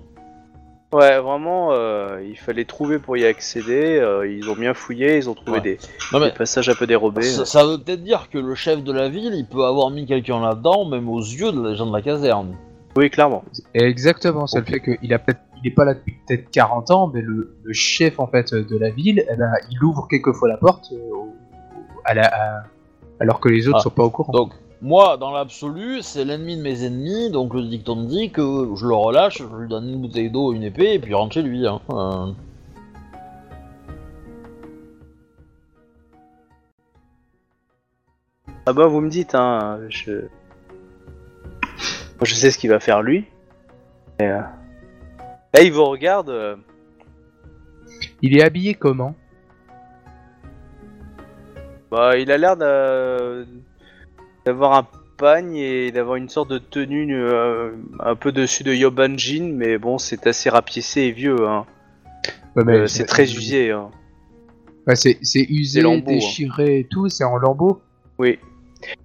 Ouais, 0.93 1.19
vraiment, 1.19 1.73
euh, 1.73 2.21
il 2.25 2.37
fallait 2.37 2.63
trouver 2.63 2.97
pour 2.99 3.17
y 3.17 3.25
accéder. 3.25 3.97
euh, 3.99 4.25
ils 4.31 4.49
ont 4.49 4.55
bien 4.55 4.73
fouillé, 4.73 5.17
ils 5.17 5.29
ont 5.29 5.33
trouvé 5.33 5.51
Ouais. 5.57 5.61
des, 5.61 5.77
Non 6.13 6.19
mais 6.19 6.27
des 6.27 6.37
passages 6.37 6.69
un 6.69 6.75
peu 6.75 6.87
dérobés. 6.87 7.23
ça, 7.23 7.43
ça 7.45 7.65
veut 7.65 7.77
peut-être 7.77 8.03
dire 8.03 8.29
que 8.29 8.37
le 8.37 8.55
chef 8.55 8.83
de 8.83 8.93
la 8.93 9.09
ville, 9.09 9.33
il 9.33 9.45
peut 9.45 9.65
avoir 9.65 9.89
mis 9.89 10.05
quelqu'un 10.05 10.39
là-dedans, 10.41 10.85
même 10.85 11.09
aux 11.09 11.19
yeux 11.19 11.51
de 11.51 11.61
la 11.61 11.73
gens 11.75 11.87
de 11.87 11.93
la 11.93 12.01
caserne. 12.01 12.55
Oui, 12.95 13.09
clairement. 13.09 13.43
Exactement, 13.73 14.47
ça 14.47 14.59
Ok. 14.59 14.69
le 14.69 14.73
fait 14.79 14.97
qu'il 14.97 15.13
a 15.13 15.19
peut-être, 15.19 15.41
il 15.61 15.67
est 15.67 15.73
pas 15.75 15.83
là 15.85 15.93
depuis 15.93 16.15
peut-être 16.25 16.49
40 16.51 16.89
ans, 16.91 17.11
mais 17.13 17.21
le, 17.21 17.53
le 17.63 17.73
chef 17.73 18.19
en 18.19 18.27
fait 18.27 18.53
de 18.53 18.77
la 18.77 18.89
ville, 18.89 19.25
eh 19.29 19.35
ben, 19.35 19.51
il 19.69 19.83
ouvre 19.83 20.07
quelquefois 20.09 20.47
la 20.47 20.57
porte 20.57 20.93
euh, 20.93 21.13
au- 21.13 21.35
à 22.05 22.13
la, 22.13 22.27
à- 22.27 22.63
alors 23.19 23.39
que 23.41 23.49
les 23.49 23.67
autres 23.67 23.79
Ah, 23.79 23.83
sont 23.83 23.89
pas 23.89 24.03
au 24.03 24.09
courant. 24.09 24.31
Donc, 24.31 24.53
moi, 24.81 25.17
dans 25.17 25.31
l'absolu, 25.31 26.01
c'est 26.01 26.23
l'ennemi 26.25 26.55
de 26.57 26.61
mes 26.61 26.83
ennemis, 26.85 27.31
donc 27.31 27.53
le 27.53 27.63
dicton 27.63 28.03
dit 28.03 28.31
que 28.31 28.41
je 28.75 28.85
le 28.85 28.93
relâche, 28.95 29.39
je 29.39 29.55
lui 29.55 29.67
donne 29.67 29.89
une 29.89 30.01
bouteille 30.01 30.29
d'eau, 30.29 30.53
une 30.53 30.63
épée, 30.63 30.93
et 30.93 30.99
puis 30.99 31.11
il 31.11 31.15
rentre 31.15 31.33
chez 31.33 31.41
lui. 31.41 31.65
Hein. 31.65 31.81
Euh, 31.89 32.31
Ah 38.65 38.73
bah, 38.73 38.87
vous 38.87 39.01
me 39.01 39.09
dites, 39.09 39.33
hein, 39.35 39.79
je... 39.89 40.11
Moi, 42.19 42.23
je 42.25 42.33
sais 42.33 42.51
ce 42.51 42.57
qu'il 42.57 42.69
va 42.69 42.79
faire 42.79 43.01
lui. 43.01 43.25
Et, 44.19 44.23
euh, 44.25 44.41
Là, 45.53 45.61
il 45.61 45.71
vous 45.71 45.85
regarde. 45.85 46.29
euh, 46.29 46.55
Il 48.21 48.37
est 48.37 48.43
habillé 48.43 48.73
comment? 48.73 49.15
Bah, 51.91 52.17
il 52.17 52.29
a 52.31 52.37
l'air 52.37 52.57
d'a- 52.57 53.45
d'avoir 54.47 54.75
un 54.75 54.87
pagne 55.17 55.57
et 55.57 55.91
d'avoir 55.91 56.15
une 56.15 56.29
sorte 56.29 56.49
de 56.49 56.57
tenue 56.57 57.13
euh, 57.13 57.71
un 57.99 58.15
peu 58.15 58.31
dessus 58.31 58.63
de 58.63 58.73
Yobanjin, 58.73 59.51
mais 59.53 59.77
bon, 59.77 59.97
c'est 59.97 60.25
assez 60.25 60.49
rapiécé 60.49 61.01
et 61.01 61.11
vieux. 61.11 61.45
Hein. 61.45 61.65
Ouais, 62.55 62.63
mais 62.63 62.77
Euh, 62.77 62.87
c'est 62.87 63.03
très 63.03 63.23
usé. 63.25 63.71
Hein. 63.71 63.91
Ouais, 64.87 64.95
c'est, 64.95 65.17
usé, 65.49 65.81
hein. 65.83 65.97
déchiré 65.97 66.79
et 66.79 66.83
tout, 66.85 67.09
c'est 67.09 67.25
en 67.25 67.35
lambeaux? 67.35 67.81
Oui. 68.19 68.39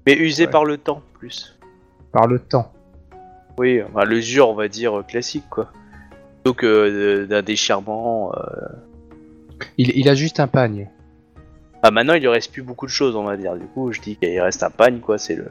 Mais 0.07 0.15
usé 0.15 0.45
Ouais. 0.45 0.51
par 0.51 0.65
le 0.65 0.77
temps, 0.79 1.03
plus. 1.19 1.59
par 2.13 2.29
le 2.29 2.39
temps. 2.39 2.73
Oui, 3.59 3.83
enfin, 3.83 4.05
l'usure, 4.05 4.49
on 4.49 4.55
va 4.55 4.69
dire, 4.69 5.01
euh, 5.01 5.03
classique, 5.03 5.49
quoi. 5.51 5.73
Plutôt 6.37 6.55
que 6.55 7.25
d'un 7.25 7.43
déchirement. 7.43 8.33
Il, 9.77 9.91
il 9.97 10.09
a 10.09 10.15
juste 10.15 10.39
un 10.39 10.47
pagne. 10.47 10.89
Ah, 11.83 11.91
maintenant, 11.91 12.15
il 12.15 12.21
lui 12.21 12.29
reste 12.29 12.53
plus 12.53 12.63
beaucoup 12.63 12.87
de 12.87 12.91
choses, 12.93 13.17
on 13.17 13.25
va 13.25 13.37
dire. 13.37 13.57
Du 13.57 13.67
coup, 13.67 13.93
je 13.93 14.01
dis 14.01 14.17
qu'il 14.17 14.41
reste 14.41 14.63
un 14.63 14.71
pagne, 14.71 15.01
quoi, 15.01 15.19
c'est 15.19 15.35
le. 15.35 15.49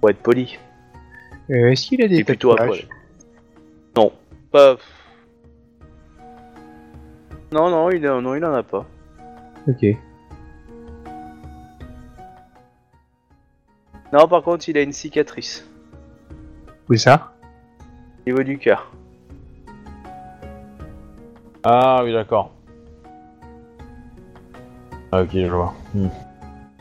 Pour 0.00 0.10
être 0.10 0.18
poli. 0.22 0.58
Euh, 1.50 1.70
est-ce 1.70 1.86
qu'il 1.86 2.02
a 2.02 2.08
des 2.08 2.24
plutôt 2.24 2.52
à 2.52 2.56
poil. 2.56 2.80
Non, 3.96 4.12
pas. 4.52 4.76
Non, 7.52 7.70
non, 7.70 7.90
il, 7.90 8.06
en- 8.08 8.20
non, 8.20 8.34
il 8.34 8.44
en 8.44 8.52
a 8.54 8.62
pas. 8.62 8.86
Ok. 9.68 9.84
Non, 14.12 14.26
par 14.28 14.42
contre, 14.42 14.68
il 14.68 14.76
a 14.78 14.82
une 14.82 14.92
cicatrice. 14.92 15.68
Où 16.88 16.94
ça? 16.96 17.32
Au 18.26 18.30
niveau 18.30 18.42
du 18.42 18.58
cœur. 18.58 18.90
Ah 21.64 22.02
oui, 22.04 22.12
d'accord. 22.12 22.52
Ah, 25.12 25.22
ok, 25.22 25.30
je 25.32 25.46
vois. 25.46 25.74
Hmm. 25.94 26.08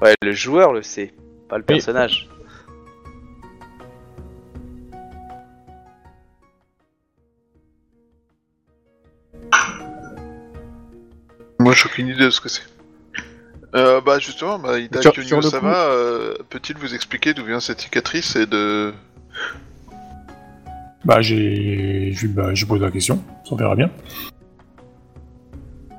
Ouais, 0.02 0.14
le 0.22 0.32
joueur 0.32 0.74
le 0.74 0.82
sait, 0.82 1.14
pas 1.50 1.58
le 1.58 1.64
personnage. 1.64 2.28
Moi, 11.60 11.74
j'ai 11.74 11.86
aucune 11.86 12.08
idée 12.08 12.26
de 12.26 12.30
ce 12.30 12.42
que 12.42 12.50
c'est. 12.50 12.64
Euh, 13.76 14.00
bah 14.00 14.18
justement, 14.20 14.58
bah, 14.60 14.80
Ida 14.80 15.02
Sur- 15.02 15.14
sur 15.14 15.38
le 15.38 15.44
coup- 15.44 15.50
Sama, 15.50 15.76
euh, 15.88 16.36
peut-il 16.50 16.78
vous 16.78 16.96
expliquer 16.96 17.34
d'où 17.34 17.44
vient 17.44 17.60
cette 17.60 17.82
cicatrice 17.82 18.36
et 18.38 18.46
de... 18.46 18.94
Bah, 21.04 21.22
j'ai. 21.22 22.12
Je 22.14 22.28
bah, 22.28 22.54
j'ai 22.54 22.66
posé 22.66 22.84
la 22.84 22.92
question, 22.92 23.22
on 23.52 23.56
verra 23.56 23.76
bien. 23.76 23.90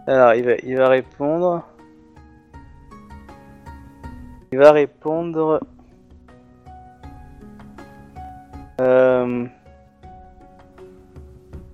Alors, 0.07 0.35
il 0.35 0.45
va, 0.45 0.53
il 0.63 0.77
va 0.77 0.89
répondre. 0.89 1.67
Il 4.53 4.59
va 4.59 4.73
répondre. 4.73 5.61
Euh... 8.81 9.47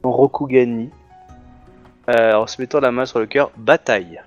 en 0.03 0.11
Rokugani. 0.11 0.91
Euh, 2.11 2.35
en 2.35 2.47
se 2.47 2.61
mettant 2.61 2.81
la 2.81 2.91
main 2.93 3.07
sur 3.07 3.19
le 3.19 3.27
cœur, 3.27 3.51
bataille. 3.57 4.21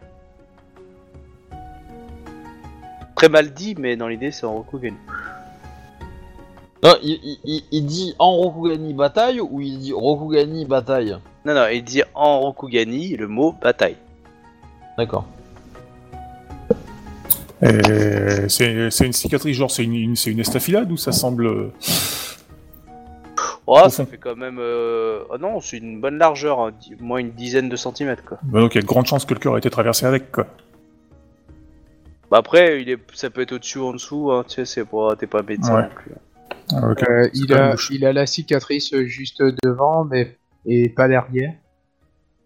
Très 3.16 3.30
mal 3.30 3.52
dit, 3.54 3.76
mais 3.78 3.96
dans 3.96 4.08
l'idée, 4.08 4.32
c'est 4.32 4.46
en 4.46 4.54
Rokugani. 4.56 4.98
Non, 6.84 6.94
il, 7.04 7.20
il- 7.24 7.40
il- 7.44 7.64
il 7.72 7.86
dit 7.86 8.16
en 8.20 8.32
Rokugani 8.32 8.94
bataille 8.94 9.42
ou 9.42 9.60
il 9.62 9.80
dit 9.80 9.94
Rokugani 9.94 10.66
bataille? 10.66 11.18
Non, 11.46 11.54
non, 11.56 11.68
il 11.68 11.84
dit 11.84 12.04
en 12.14 12.40
Rokugani 12.42 13.16
le 13.18 13.28
mot 13.28 13.54
bataille. 13.54 13.98
D'accord. 14.98 15.26
Et 17.62 18.50
C'est 18.50 18.92
c'est 18.92 19.06
une 19.06 19.14
cicatrice, 19.14 19.56
genre, 19.58 19.72
c'est 19.72 19.84
une, 19.84 19.96
une- 19.96 20.16
c'est 20.16 20.32
une 20.32 20.40
estafilade 20.40 20.92
ou 20.92 20.98
ça 20.98 21.12
semble. 21.12 21.48
euh, 21.48 21.72
Oh, 23.70 23.90
ça 23.90 24.06
fait 24.06 24.18
quand 24.18 24.36
même. 24.38 24.60
Euh... 24.60 25.24
Oh 25.30 25.38
non, 25.38 25.60
c'est 25.60 25.78
une 25.78 26.00
bonne 26.00 26.18
largeur, 26.18 26.62
hein, 26.62 26.72
moins 27.02 27.18
une 27.20 27.32
dizaine 27.32 27.68
de 27.68 27.76
centimètres 27.76 28.24
quoi. 28.24 28.38
bah, 28.44 28.62
donc 28.62 28.76
il 28.76 28.78
y 28.78 28.80
a 28.80 28.82
de 28.82 28.88
grandes 28.88 29.08
chances 29.08 29.26
que 29.26 29.34
le 29.34 29.40
cœur 29.42 29.56
ait 29.56 29.60
été 29.60 29.70
traversé 29.70 30.06
avec, 30.06 30.32
quoi. 30.32 30.48
Bah 32.32 32.38
après, 32.38 32.82
il 32.82 32.90
est, 32.90 32.98
ça 33.14 33.30
peut 33.30 33.42
être 33.42 33.52
au-dessus 33.54 33.80
ou 33.80 33.86
en 33.88 33.94
dessous, 33.94 34.32
hein, 34.32 34.46
tu 34.48 34.56
sais, 34.56 34.66
c'est 34.66 34.86
pas, 34.86 35.16
t'es 35.18 35.28
pas 35.28 35.42
médecin 35.44 35.76
Ouais. 35.76 35.82
non 35.84 35.90
plus. 35.96 36.12
Ah, 36.74 36.90
ok. 36.92 37.04
Euh, 37.10 37.30
il, 37.34 37.54
a, 37.54 37.76
il 37.92 38.06
a 38.06 38.14
la 38.14 38.26
cicatrice 38.26 38.96
juste 39.04 39.44
devant, 39.64 40.06
mais 40.06 40.38
et 40.66 40.88
pas 40.90 41.08
derrière? 41.10 41.54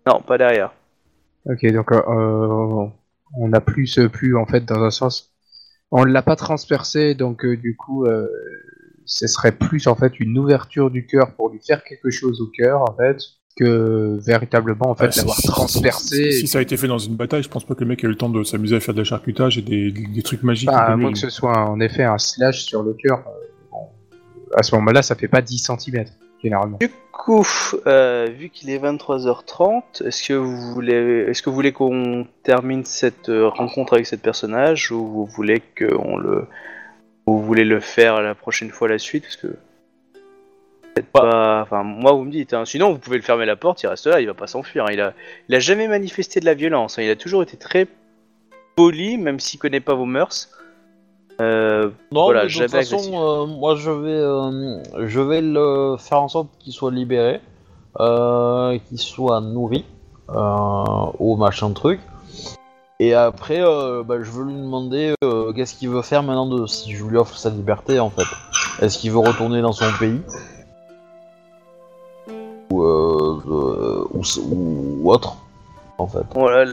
Non, 0.07 0.21
pas 0.21 0.37
derrière. 0.39 0.71
Ok, 1.47 1.65
donc 1.71 1.91
euh, 1.91 2.01
euh, 2.07 2.85
on 3.37 3.53
a 3.53 3.61
plus, 3.61 3.99
plus 4.11 4.35
en 4.37 4.45
fait 4.45 4.65
dans 4.65 4.81
un 4.83 4.91
sens. 4.91 5.31
On 5.91 6.03
l'a 6.03 6.21
pas 6.21 6.35
transpercé, 6.35 7.15
donc 7.15 7.43
euh, 7.45 7.57
du 7.57 7.75
coup, 7.75 8.05
euh, 8.05 8.27
ce 9.05 9.27
serait 9.27 9.51
plus 9.51 9.87
en 9.87 9.95
fait 9.95 10.19
une 10.19 10.37
ouverture 10.37 10.89
du 10.89 11.05
cœur 11.05 11.35
pour 11.35 11.49
lui 11.49 11.59
faire 11.65 11.83
quelque 11.83 12.09
chose 12.11 12.39
au 12.41 12.47
cœur 12.47 12.81
en 12.81 12.95
fait, 12.95 13.17
que 13.57 14.17
véritablement 14.25 14.89
en 14.91 14.95
fait 14.95 15.09
Ah, 15.11 15.17
l'avoir 15.17 15.35
si- 15.37 15.47
transpercé. 15.47 16.31
Si, 16.31 16.39
si 16.41 16.47
ça 16.47 16.59
a 16.59 16.61
été 16.61 16.77
fait 16.77 16.87
dans 16.87 16.97
une 16.97 17.15
bataille, 17.15 17.43
je 17.43 17.49
pense 17.49 17.65
pas 17.65 17.75
que 17.75 17.81
le 17.81 17.87
mec 17.87 18.03
ait 18.03 18.07
eu 18.07 18.11
le 18.11 18.15
temps 18.15 18.29
de 18.29 18.43
s'amuser 18.43 18.77
à 18.77 18.79
faire 18.79 18.93
de 18.93 18.99
la 18.99 19.03
charcutage 19.05 19.57
et 19.57 19.61
des, 19.61 19.91
des- 19.91 20.07
des 20.07 20.21
trucs 20.23 20.43
magiques. 20.43 20.69
Enfin, 20.69 20.79
à 20.93 20.95
moins 20.95 21.11
que 21.11 21.17
ce 21.19 21.29
soit 21.29 21.57
en 21.57 21.79
effet 21.81 22.03
un 22.03 22.17
slash 22.17 22.63
sur 22.63 22.83
le 22.83 22.93
cœur. 22.93 23.19
euh, 23.27 23.31
bon, 23.71 23.89
à 24.55 24.63
ce 24.63 24.73
moment-là, 24.75 25.01
ça 25.01 25.15
fait 25.15 25.27
pas 25.27 25.41
10 25.41 25.57
cm 25.57 26.05
généralement. 26.43 26.77
Du 26.79 26.89
coup, 27.11 27.45
euh, 27.87 28.27
vu 28.35 28.49
qu'il 28.49 28.69
est 28.69 28.79
23h30, 28.79 30.05
est-ce 30.05 30.27
que 30.27 30.33
vous 30.33 30.73
voulez, 30.73 31.25
est-ce 31.27 31.41
que 31.41 31.49
vous 31.49 31.55
voulez 31.55 31.71
qu'on 31.71 32.25
termine 32.43 32.85
cette 32.85 33.29
euh, 33.29 33.47
rencontre 33.47 33.93
avec 33.93 34.07
cette 34.07 34.21
personnage 34.21 34.91
ou 34.91 35.05
vous 35.05 35.25
voulez 35.25 35.61
qu'on 35.77 36.17
le, 36.17 36.47
ou 37.25 37.37
vous 37.37 37.45
voulez 37.45 37.63
le 37.65 37.79
faire 37.79 38.21
la 38.21 38.35
prochaine 38.35 38.69
fois 38.71 38.87
la 38.87 38.97
suite? 38.97 39.23
Parce 39.23 39.37
que 39.37 39.47
peut-être 40.93 41.11
pas, 41.11 41.61
enfin 41.61 41.83
moi 41.83 42.11
vous 42.13 42.23
me 42.23 42.31
dites, 42.31 42.53
hein. 42.53 42.65
sinon 42.65 42.91
vous 42.91 42.99
pouvez 42.99 43.17
le 43.17 43.23
fermer 43.23 43.45
la 43.45 43.55
porte, 43.55 43.81
il 43.83 43.87
reste 43.87 44.07
là, 44.07 44.19
il 44.19 44.27
va 44.27 44.33
pas 44.33 44.47
s'enfuir. 44.47 44.85
hein. 44.85 44.91
Il 44.91 45.01
a, 45.01 45.13
il 45.47 45.55
a 45.55 45.59
jamais 45.59 45.87
manifesté 45.87 46.39
de 46.39 46.45
la 46.45 46.53
violence, 46.53 46.97
hein. 46.97 47.03
il 47.03 47.09
a 47.09 47.15
toujours 47.15 47.43
été 47.43 47.55
très 47.57 47.87
poli, 48.75 49.17
même 49.17 49.39
s'il 49.39 49.59
connaît 49.59 49.79
pas 49.79 49.93
vos 49.93 50.05
mœurs. 50.05 50.49
Euh, 51.41 51.89
Non, 52.11 52.25
Voilà, 52.25 52.41
mais 52.41 52.47
de 52.47 52.51
toute 52.51 52.69
jamais 52.69 52.83
façon, 52.83 53.11
euh, 53.13 53.45
moi 53.47 53.75
je 53.75 53.89
vais, 53.89 54.09
euh, 54.09 55.07
je 55.07 55.19
vais 55.19 55.41
le 55.41 55.95
faire 55.97 56.21
en 56.21 56.27
sorte 56.27 56.49
qu'il 56.59 56.73
soit 56.73 56.91
libéré, 56.91 57.41
euh, 57.99 58.77
qu'il 58.87 58.99
soit 58.99 59.41
nourri 59.41 59.85
au 60.27 61.35
machin 61.35 61.71
truc. 61.73 61.99
Et 62.99 63.15
après, 63.15 63.59
bah, 64.05 64.17
je 64.21 64.29
veux 64.29 64.45
lui 64.45 64.53
demander 64.53 65.15
qu'est-ce 65.55 65.75
qu'il 65.75 65.89
veut 65.89 66.03
faire 66.03 66.21
maintenant 66.23 66.47
de 66.47 66.67
si 66.67 66.93
je 66.93 67.03
lui 67.03 67.17
offre 67.17 67.35
sa 67.35 67.49
liberté 67.49 67.99
en 67.99 68.11
fait. 68.11 68.27
Est-ce 68.85 68.99
qu'il 68.99 69.11
veut 69.11 69.17
retourner 69.17 69.61
dans 69.61 69.73
son 69.73 69.91
pays 69.99 70.21
ou, 72.69 72.83
ou, 72.83 74.21
ou 74.51 75.11
autre 75.11 75.35
en 75.97 76.07
fait. 76.07 76.25
Voilà, 76.33 76.71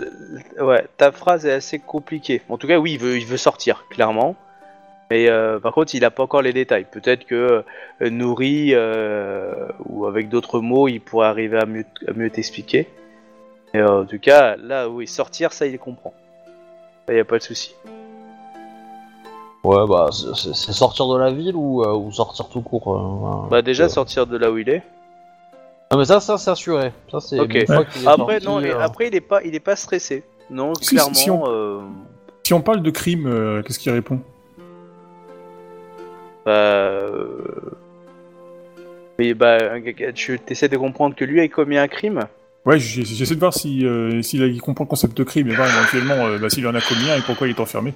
ouais, 0.61 0.87
ta 0.97 1.13
phrase 1.13 1.47
est 1.47 1.53
assez 1.53 1.79
compliquée. 1.79 2.43
En 2.49 2.59
tout 2.59 2.67
cas, 2.67 2.79
oui, 2.79 2.93
il 2.93 2.99
veut, 2.99 3.19
il 3.19 3.27
veut 3.27 3.37
sortir, 3.37 3.85
clairement. 3.91 4.37
Mais 5.11 5.29
euh, 5.29 5.59
par 5.59 5.73
contre, 5.73 5.95
il 5.95 6.05
a 6.05 6.11
pas 6.11 6.23
encore 6.23 6.43
les 6.43 6.53
détails. 6.53 6.85
Peut-être 6.91 7.25
que 7.25 7.65
euh, 8.03 8.11
nourri 8.11 8.71
euh, 8.75 9.67
ou 9.87 10.07
avec 10.07 10.29
d'autres 10.29 10.61
mots, 10.61 10.87
il 10.89 11.01
pourrait 11.01 11.29
arriver 11.29 11.59
à 11.59 11.65
mieux, 11.67 11.85
à 12.07 12.13
mieux 12.13 12.29
t'expliquer. 12.31 12.89
Et 13.75 13.79
euh, 13.79 14.03
en 14.03 14.05
tout 14.05 14.19
cas, 14.19 14.57
là, 14.57 14.89
oui, 14.89 15.07
sortir, 15.07 15.53
ça, 15.53 15.67
il 15.67 15.79
comprend. 15.79 16.13
Il 17.09 17.17
y 17.17 17.21
a 17.21 17.25
pas 17.25 17.39
de 17.39 17.43
souci. 17.43 17.75
Ouais, 19.65 19.87
bah 19.89 20.09
c'est- 20.13 20.55
sortir 20.73 21.09
de 21.09 21.19
la 21.19 21.31
ville 21.31 21.57
ou, 21.57 21.83
euh, 21.83 21.95
ou 21.95 22.13
sortir 22.13 22.49
tout 22.49 22.61
court. 22.61 22.95
euh, 22.95 23.49
Bah 23.51 23.61
déjà 23.63 23.85
euh, 23.85 23.89
sortir 23.89 24.27
de 24.27 24.37
là 24.37 24.51
où 24.51 24.59
il 24.59 24.69
est. 24.69 24.83
Ah 25.91 25.97
mais 25.97 26.05
ça, 26.05 26.21
ça 26.21 26.37
c'est 26.39 26.51
assuré. 26.51 26.93
Ça 27.11 27.21
c'est. 27.21 27.41
Ok. 27.41 27.55
une 27.55 27.67
fois 27.67 27.85
qu'il 27.85 28.05
est 28.05 28.09
Après, 28.09 28.41
sorti, 28.41 28.47
non, 28.47 28.61
et 28.61 28.71
euh, 28.71 28.81
après, 28.81 29.09
il 29.09 29.15
est 29.15 29.21
pas, 29.23 29.43
il 29.43 29.55
est 29.55 29.61
pas 29.61 29.75
stressé. 29.75 30.23
Non, 30.51 30.75
Si- 30.75 30.91
clairement. 30.95 31.15
si 31.15 31.31
on- 31.31 31.45
euh, 31.49 31.81
Si 32.45 32.55
on 32.55 32.61
parle 32.61 32.83
de 32.83 32.91
crime, 32.91 33.27
euh, 33.27 33.63
qu'est-ce 33.63 33.79
qu'il 33.79 33.91
répond? 33.93 34.21
Bah, 36.49 36.55
euh, 36.55 37.27
mais 39.19 39.35
bah, 39.35 39.59
tu 40.15 40.41
essaies 40.49 40.69
de 40.71 40.77
comprendre 40.79 41.15
que 41.15 41.25
lui 41.27 41.41
a 41.41 41.49
commis 41.49 41.77
un 41.77 41.89
crime. 41.89 42.21
Ouais, 42.65 42.79
j'ai- 42.79 43.05
j'essaie 43.05 43.35
de 43.35 43.41
voir 43.41 43.53
si, 43.53 43.85
euh, 43.85 44.23
s'il 44.23 44.61
comprend 44.63 44.85
le 44.85 44.89
concept 44.89 45.15
de 45.17 45.25
crime 45.25 45.49
et 45.51 45.55
voir 45.55 45.69
éventuellement 45.69 46.27
euh, 46.27 46.39
bah, 46.39 46.49
s'il 46.49 46.67
en 46.67 46.75
a 46.75 46.81
commis 46.81 47.11
un 47.11 47.19
et 47.19 47.21
pourquoi 47.21 47.47
il 47.49 47.51
est 47.51 47.61
enfermé. 47.61 47.93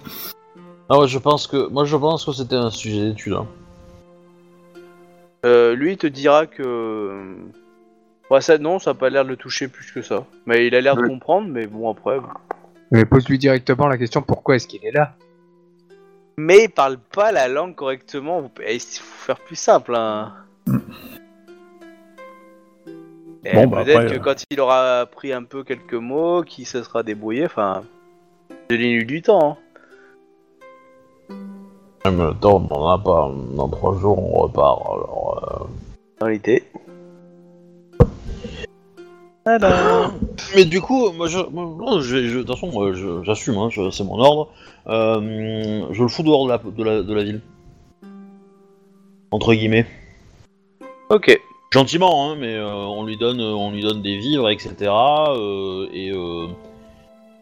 Ah 0.91 0.99
ouais, 0.99 1.09
je 1.09 1.19
pense 1.19 1.47
que 1.47 1.69
moi 1.69 1.85
je 1.87 1.97
pense 1.97 2.27
que 2.27 2.33
c'était 2.33 2.57
un 2.57 2.71
sujet 2.71 3.09
d'étude. 3.09 3.33
hein. 3.33 3.47
Euh, 5.47 5.75
lui, 5.75 5.93
il 5.93 5.97
te 5.97 6.07
dira 6.07 6.47
que. 6.47 7.35
Ouais, 8.31 8.41
ça, 8.41 8.59
non, 8.59 8.79
ça 8.79 8.91
a 8.91 8.95
pas 8.95 9.09
l'air 9.11 9.25
de 9.25 9.31
le 9.31 9.37
toucher 9.37 9.69
plus 9.69 9.91
que 9.93 10.03
ça. 10.03 10.25
Mais 10.47 10.67
il 10.67 10.75
a 10.75 10.81
l'air 10.81 10.95
de 10.97 11.03
comprendre, 11.07 11.49
mais 11.49 11.67
bon, 11.67 11.91
après. 11.91 12.21
bon. 12.21 12.29
Mais 12.91 13.05
pose-lui 13.07 13.39
directement 13.39 13.89
la 13.89 13.97
question 13.99 14.21
pourquoi 14.23 14.57
est-ce 14.57 14.67
qu'il 14.69 14.85
est 14.85 14.93
là? 14.93 15.17
Mais 16.37 16.65
il 16.65 16.71
parle 16.71 16.99
pas 16.99 17.31
la 17.33 17.49
langue 17.49 17.75
correctement. 17.75 18.41
vous- 18.41 18.51
eh, 18.65 18.75
Il 18.77 18.81
faut 18.81 19.27
faire 19.27 19.39
plus 19.41 19.57
simple, 19.57 19.95
hein. 19.95 20.33
Et 23.45 23.55
Bon, 23.55 23.67
bah, 23.67 23.85
peut-être 23.85 24.13
que 24.13 24.19
euh. 24.19 24.23
quand 24.23 24.45
il 24.51 24.61
aura 24.61 25.01
appris 25.01 25.33
un 25.33 25.43
peu 25.43 25.65
quelques 25.65 25.95
mots, 25.95 26.43
qu'il 26.43 26.67
se 26.67 26.83
sera 26.83 27.03
débrouillé, 27.03 27.45
enfin. 27.47 27.83
Je 28.71 28.77
lui 28.77 28.87
ai 28.87 28.93
eu 28.93 29.05
du 29.05 29.21
temps. 29.21 29.59
hein. 31.31 31.37
En 32.05 32.13
même 32.13 32.35
temps, 32.39 32.67
on 32.71 32.75
en 32.75 32.89
a 32.89 32.99
pas. 32.99 33.31
Dans 33.55 33.69
trois 33.69 33.97
jours, 33.99 34.19
on 34.19 34.41
repart. 34.43 34.81
Alors. 34.83 35.69
Dans 36.21 36.27
l'idée. 36.29 36.65
Alors. 39.45 40.13
Mais 40.55 40.65
du 40.65 40.81
coup, 40.81 41.11
moi 41.13 41.27
je, 41.27 41.39
moi, 41.51 41.65
non, 41.79 42.01
je, 42.01 42.27
je- 42.29 42.39
de 42.39 42.43
toute 42.43 42.55
façon, 42.55 42.71
moi, 42.71 42.93
je- 42.93 43.23
j'assume. 43.25 43.57
Hein, 43.59 43.69
je- 43.71 43.91
c'est 43.91 44.05
mon 44.05 44.19
ordre. 44.21 44.49
Euh, 44.87 45.87
je 45.91 46.03
le 46.03 46.09
fous 46.09 46.23
dehors 46.23 46.45
de 46.47 46.51
la, 46.51 46.59
de 46.59 46.83
la, 46.85 47.03
de 47.03 47.15
la 47.15 47.23
ville. 47.25 47.41
Entre 49.31 49.55
guillemets. 49.55 49.87
Ok. 51.11 51.41
Gentiment, 51.73 52.31
hein, 52.31 52.37
mais 52.39 52.55
euh, 52.55 52.73
on 52.75 53.05
lui 53.05 53.17
donne, 53.17 53.41
on 53.41 53.71
lui 53.73 53.83
donne 53.83 54.03
des 54.03 54.19
vivres, 54.19 54.51
etc. 54.51 54.75
euh, 55.31 55.89
et 55.93 56.11
euh, 56.13 56.47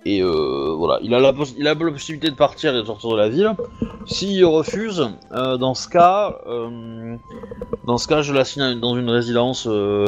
et 0.07 0.23
euh, 0.23 0.73
voilà, 0.79 0.99
il 1.03 1.12
a 1.15 1.19
la, 1.20 1.33
poss- 1.33 1.55
il 1.59 1.67
a 1.67 1.75
la 1.75 1.91
possibilité 1.91 2.31
de 2.31 2.37
partir 2.37 2.75
et 2.75 2.81
de 2.81 2.87
sortir 2.87 3.11
de 3.11 3.17
la 3.17 3.29
ville. 3.29 3.51
S'il 4.07 4.45
refuse, 4.47 5.11
euh, 5.33 5.57
dans 5.59 5.75
ce 5.75 5.89
cas, 5.89 6.39
euh, 6.47 7.17
dans 7.87 7.99
ce 7.99 8.07
cas, 8.09 8.23
je 8.23 8.33
l'assigne 8.33 8.79
dans 8.81 8.97
une 8.97 9.11
résidence. 9.11 9.67
euh, 9.69 10.07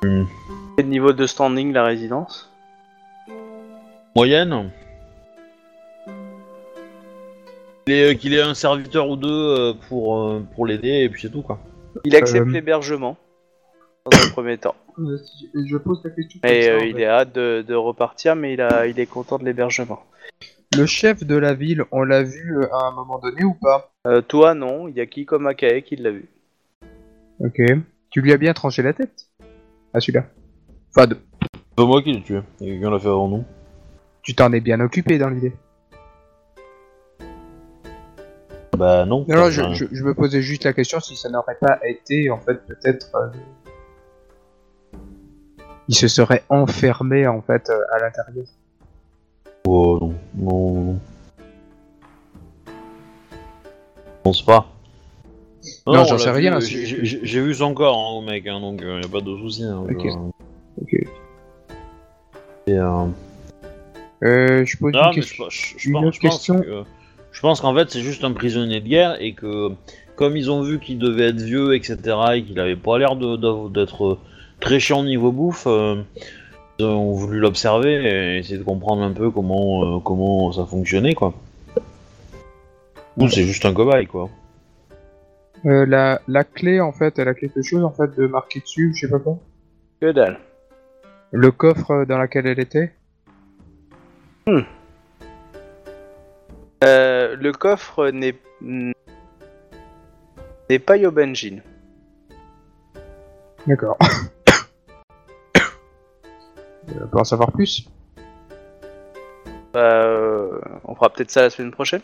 Quel 0.00 0.88
niveau 0.88 1.12
de 1.12 1.26
standing 1.26 1.72
la 1.72 1.84
résidence? 1.84 2.50
Moyenne. 4.14 4.70
Qu'il 7.86 7.94
ait, 7.94 8.16
qu'il 8.16 8.34
ait 8.34 8.42
un 8.42 8.54
serviteur 8.54 9.08
ou 9.08 9.16
deux 9.16 9.28
euh, 9.28 9.72
pour, 9.88 10.18
euh, 10.20 10.42
pour 10.54 10.66
l'aider 10.66 11.00
et 11.04 11.08
puis 11.08 11.22
c'est 11.22 11.30
tout 11.30 11.42
quoi. 11.42 11.58
Il 12.04 12.14
accepte 12.16 12.48
Euh, 12.48 12.52
l'hébergement. 12.52 13.16
dans 14.10 14.18
un 14.18 14.30
premier 14.30 14.56
temps. 14.58 14.76
Euh, 14.98 15.18
si 15.18 15.50
Je 15.66 15.76
pose 15.76 16.00
la 16.04 16.10
question. 16.10 16.40
Comme 16.42 16.50
ça, 16.50 16.56
euh, 16.70 16.78
en 16.80 16.82
il 16.84 16.94
fait. 16.94 17.02
est 17.02 17.06
hâte 17.06 17.34
de, 17.34 17.64
de 17.66 17.74
repartir, 17.74 18.36
mais 18.36 18.54
il, 18.54 18.60
a, 18.60 18.86
il 18.86 18.98
est 19.00 19.06
content 19.06 19.38
de 19.38 19.44
l'hébergement. 19.44 20.02
Le 20.76 20.86
chef 20.86 21.24
de 21.24 21.34
la 21.36 21.54
ville, 21.54 21.84
on 21.92 22.02
l'a 22.02 22.22
vu 22.22 22.58
euh, 22.58 22.72
à 22.74 22.88
un 22.88 22.90
moment 22.92 23.18
donné 23.18 23.42
ou 23.44 23.54
pas? 23.54 23.90
Euh, 24.06 24.20
toi, 24.20 24.54
non, 24.54 24.86
il 24.88 24.94
y 24.96 25.00
a 25.00 25.06
Kiko 25.06 25.38
Makae 25.38 25.80
qui 25.82 25.96
l'a 25.96 26.10
vu. 26.10 26.28
Ok. 27.40 27.60
Tu 28.10 28.20
lui 28.20 28.32
as 28.32 28.36
bien 28.38 28.52
tranché 28.54 28.82
la 28.82 28.92
tête 28.92 29.27
Ah 29.94 30.00
celui-là. 30.00 30.24
Enfin, 30.94 31.06
de- 31.06 31.18
C'est 31.52 31.74
pas 31.76 31.84
moi 31.86 32.02
qui 32.02 32.12
l'ai 32.12 32.22
tué. 32.22 32.40
Il 32.60 32.66
y 32.66 32.70
a 32.70 32.74
quelqu'un 32.74 32.90
l'a 32.90 32.98
fait 32.98 33.08
avant 33.08 33.28
nous. 33.28 33.44
tu 34.22 34.34
t'en 34.34 34.52
es 34.52 34.60
bien 34.60 34.80
occupé 34.80 35.18
dans 35.18 35.30
l'idée. 35.30 35.52
Bah 38.76 39.04
non. 39.06 39.24
Non, 39.28 39.36
non, 39.36 39.42
Enfin, 39.48 39.72
je, 39.74 39.86
je, 39.86 39.94
je 39.94 40.04
me 40.04 40.14
posais 40.14 40.40
juste 40.42 40.64
la 40.64 40.72
question 40.72 41.00
si 41.00 41.16
ça 41.16 41.28
n'aurait 41.28 41.56
pas 41.60 41.80
été, 41.84 42.30
en 42.30 42.38
fait, 42.38 42.64
peut-être... 42.66 43.10
euh, 43.16 43.28
Il 45.88 45.94
se 45.96 46.06
serait 46.06 46.44
enfermé, 46.48 47.26
en 47.26 47.40
fait, 47.42 47.70
euh, 47.70 47.80
à 47.92 47.98
l'intérieur. 47.98 48.44
Oh 49.66 49.98
non, 50.00 50.14
non, 50.34 50.80
non. 50.84 50.98
Je 52.66 54.22
pense 54.22 54.42
pas. 54.44 54.66
Non, 55.86 56.04
j'en 56.04 56.18
sais 56.18 56.30
rien, 56.30 56.56
euh, 56.56 56.60
J'ai 56.60 57.40
vu 57.40 57.54
son 57.54 57.74
corps, 57.74 57.96
hein, 57.96 58.18
au 58.18 58.20
mec, 58.22 58.46
hein, 58.46 58.60
donc 58.60 58.80
il 58.82 59.02
y 59.02 59.04
a 59.04 59.08
pas 59.08 59.20
de 59.20 59.36
souci. 59.36 59.64
Hein, 59.64 59.84
Ok. 59.88 60.04
je- 60.04 60.82
Ok. 60.82 60.94
Et, 62.66 62.72
euh, 62.78 63.04
Euh, 64.24 64.64
je 64.66 64.76
pose 64.76 64.92
Non, 64.92 65.10
une 65.10 65.14
question. 65.14 65.44
je, 65.48 65.56
je- 65.56 65.74
je 65.78 65.88
une 65.88 65.92
pense, 65.94 66.04
autre 66.06 66.14
je 66.16 66.20
pense 66.20 66.34
question. 66.36 66.60
que- 66.60 66.82
je 67.30 67.40
pense 67.40 67.60
qu'en 67.60 67.72
fait 67.74 67.88
c'est 67.90 68.00
juste 68.00 68.24
un 68.24 68.32
prisonnier 68.32 68.80
de 68.80 68.88
guerre 68.88 69.16
et 69.22 69.32
que 69.32 69.68
comme 70.16 70.36
ils 70.36 70.50
ont 70.50 70.62
vu 70.62 70.80
qu'il 70.80 70.98
devait 70.98 71.28
être 71.28 71.40
vieux, 71.40 71.76
etc., 71.76 71.96
et 72.34 72.42
qu'il 72.42 72.58
avait 72.58 72.74
pas 72.74 72.98
l'air 72.98 73.14
d'être 73.14 74.18
très 74.58 74.80
chiant 74.80 75.04
niveau 75.04 75.30
bouffe, 75.30 75.68
euh, 75.68 76.02
ils 76.80 76.84
ont 76.84 77.12
voulu 77.12 77.38
l'observer 77.38 77.92
et 77.94 78.38
essayer 78.38 78.58
de 78.58 78.64
comprendre 78.64 79.02
un 79.02 79.12
peu 79.12 79.30
comment, 79.30 79.96
euh, 79.96 80.00
comment 80.00 80.50
ça 80.50 80.66
fonctionnait, 80.66 81.14
quoi. 81.14 81.32
Ou 83.16 83.28
c'est 83.28 83.44
juste 83.44 83.64
un 83.66 83.72
cobaye, 83.72 84.06
quoi. 84.06 84.28
Euh, 85.66 85.86
la, 85.86 86.20
la 86.28 86.44
clé, 86.44 86.80
en 86.80 86.92
fait, 86.92 87.18
elle 87.18 87.28
a 87.28 87.34
quelque 87.34 87.62
chose, 87.62 87.84
en 87.84 87.92
fait, 87.92 88.14
de 88.16 88.26
marqué 88.26 88.60
dessus, 88.60 88.92
je 88.94 89.06
sais 89.06 89.10
pas 89.10 89.18
quoi. 89.18 89.38
Que 90.00 90.12
dalle. 90.12 90.38
Le 91.32 91.50
coffre 91.50 92.04
dans 92.04 92.18
lequel 92.18 92.46
elle 92.46 92.60
était 92.60 92.94
Euh, 96.84 97.36
le 97.36 97.52
coffre 97.52 98.08
n'est 98.10 98.36
n'est 100.70 100.78
pas 100.78 100.96
Yobenjin. 100.96 101.58
D'accord. 103.66 103.98
Euh, 106.90 107.00
On 107.04 107.06
peut 107.08 107.18
en 107.18 107.24
savoir 107.24 107.52
plus? 107.52 107.86
Bah, 109.74 109.80
euh, 110.06 110.58
on 110.84 110.94
fera 110.94 111.10
peut-être 111.10 111.30
ça 111.30 111.42
la 111.42 111.50
semaine 111.50 111.70
prochaine. 111.70 112.00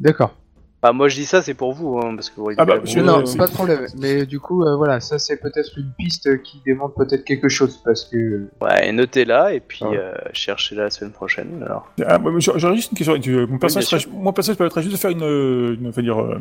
D'accord. 0.00 0.36
Bah, 0.82 0.92
moi 0.92 1.06
je 1.08 1.14
dis 1.14 1.26
ça, 1.26 1.42
c'est 1.42 1.54
pour 1.54 1.72
vous, 1.74 1.98
hein, 1.98 2.14
parce 2.16 2.28
que 2.28 2.40
vous 2.40 2.50
Ah 2.58 2.64
bah, 2.64 2.80
je- 2.82 2.98
non, 2.98 3.24
c'est- 3.24 3.38
pas 3.38 3.46
de 3.46 3.52
problème. 3.52 3.86
Mais 4.00 4.26
du 4.26 4.40
coup, 4.40 4.64
euh, 4.64 4.74
voilà, 4.76 4.98
ça 4.98 5.18
c'est 5.18 5.36
peut-être 5.36 5.70
une 5.78 5.92
piste 5.96 6.42
qui 6.42 6.60
démontre 6.66 6.94
peut-être 6.96 7.24
quelque 7.24 7.48
chose 7.48 7.80
parce 7.84 8.04
que. 8.04 8.48
Ouais, 8.60 8.90
notez-la 8.90 9.54
et 9.54 9.60
puis 9.60 9.78
Ah 9.82 9.92
euh, 9.94 10.14
cherchez-la 10.32 10.84
la 10.84 10.90
semaine 10.90 11.12
prochaine. 11.12 11.62
Alors. 11.64 11.88
Ah, 12.04 12.18
moi, 12.18 12.32
j'aurais 12.38 12.74
juste 12.74 12.90
une 12.90 12.98
question. 12.98 13.46
Mon 13.48 13.58
personnage, 13.58 13.86
serait- 13.86 14.06
mon 14.12 14.32
personnage 14.32 14.58
permettrait 14.58 14.82
juste 14.82 14.94
de 14.94 14.98
faire 15.00 15.10
une, 15.12 15.22
euh, 15.22 15.76
une, 15.80 15.88
enfin, 15.88 16.02
dire, 16.02 16.20
euh, 16.20 16.40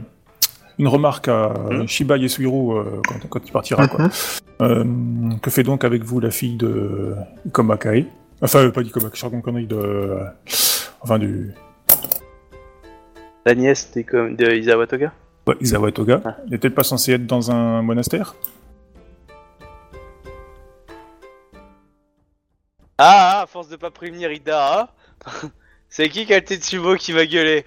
une 0.80 0.88
remarque 0.88 1.28
à 1.28 1.50
Hmm. 1.70 1.88
Shiba 1.88 2.18
Yasuhiro 2.18 2.78
euh, 2.78 3.02
quand, 3.08 3.30
quand 3.30 3.40
il 3.46 3.52
partira. 3.52 3.88
Quoi. 3.88 4.08
Euh, 4.64 4.84
que 5.44 5.52
fait 5.52 5.62
donc 5.64 5.84
avec 5.84 6.04
vous 6.04 6.20
la 6.20 6.32
fille 6.32 6.56
de 6.56 7.14
Ikomakai 7.46 8.08
Enfin, 8.42 8.68
pas 8.72 8.82
d'Ikomakai, 8.82 9.16
je 9.20 9.24
raconte 9.26 9.44
connerie 9.44 9.68
de. 9.68 10.18
enfin, 11.02 11.20
du. 11.20 11.54
La 13.46 13.56
nièce 13.56 13.92
des 13.92 14.04
de 14.04 14.52
Isawa 14.54 14.88
Toga 14.88 15.14
Ouais, 15.48 15.56
Izawa 15.60 15.92
Toga. 15.92 16.22
Ah. 16.24 16.38
N'est 16.48 16.58
peut-être 16.60 16.76
pas 16.76 16.84
censée 16.84 17.14
être 17.14 17.26
dans 17.26 17.50
un 17.50 17.82
monastère? 17.82 18.36
Ah, 23.00 23.40
ah, 23.40 23.42
à 23.42 23.48
force 23.48 23.68
de 23.68 23.76
pas 23.78 23.90
prévenir 23.90 24.32
Ida, 24.32 24.82
hein 24.82 25.50
c'est 25.90 26.08
qui 26.10 26.28
qui 26.28 26.34
a 26.34 26.40
le 26.40 26.46
Tetsubo 26.46 26.96
qui 26.96 27.12
va 27.14 27.26
gueuler? 27.26 27.66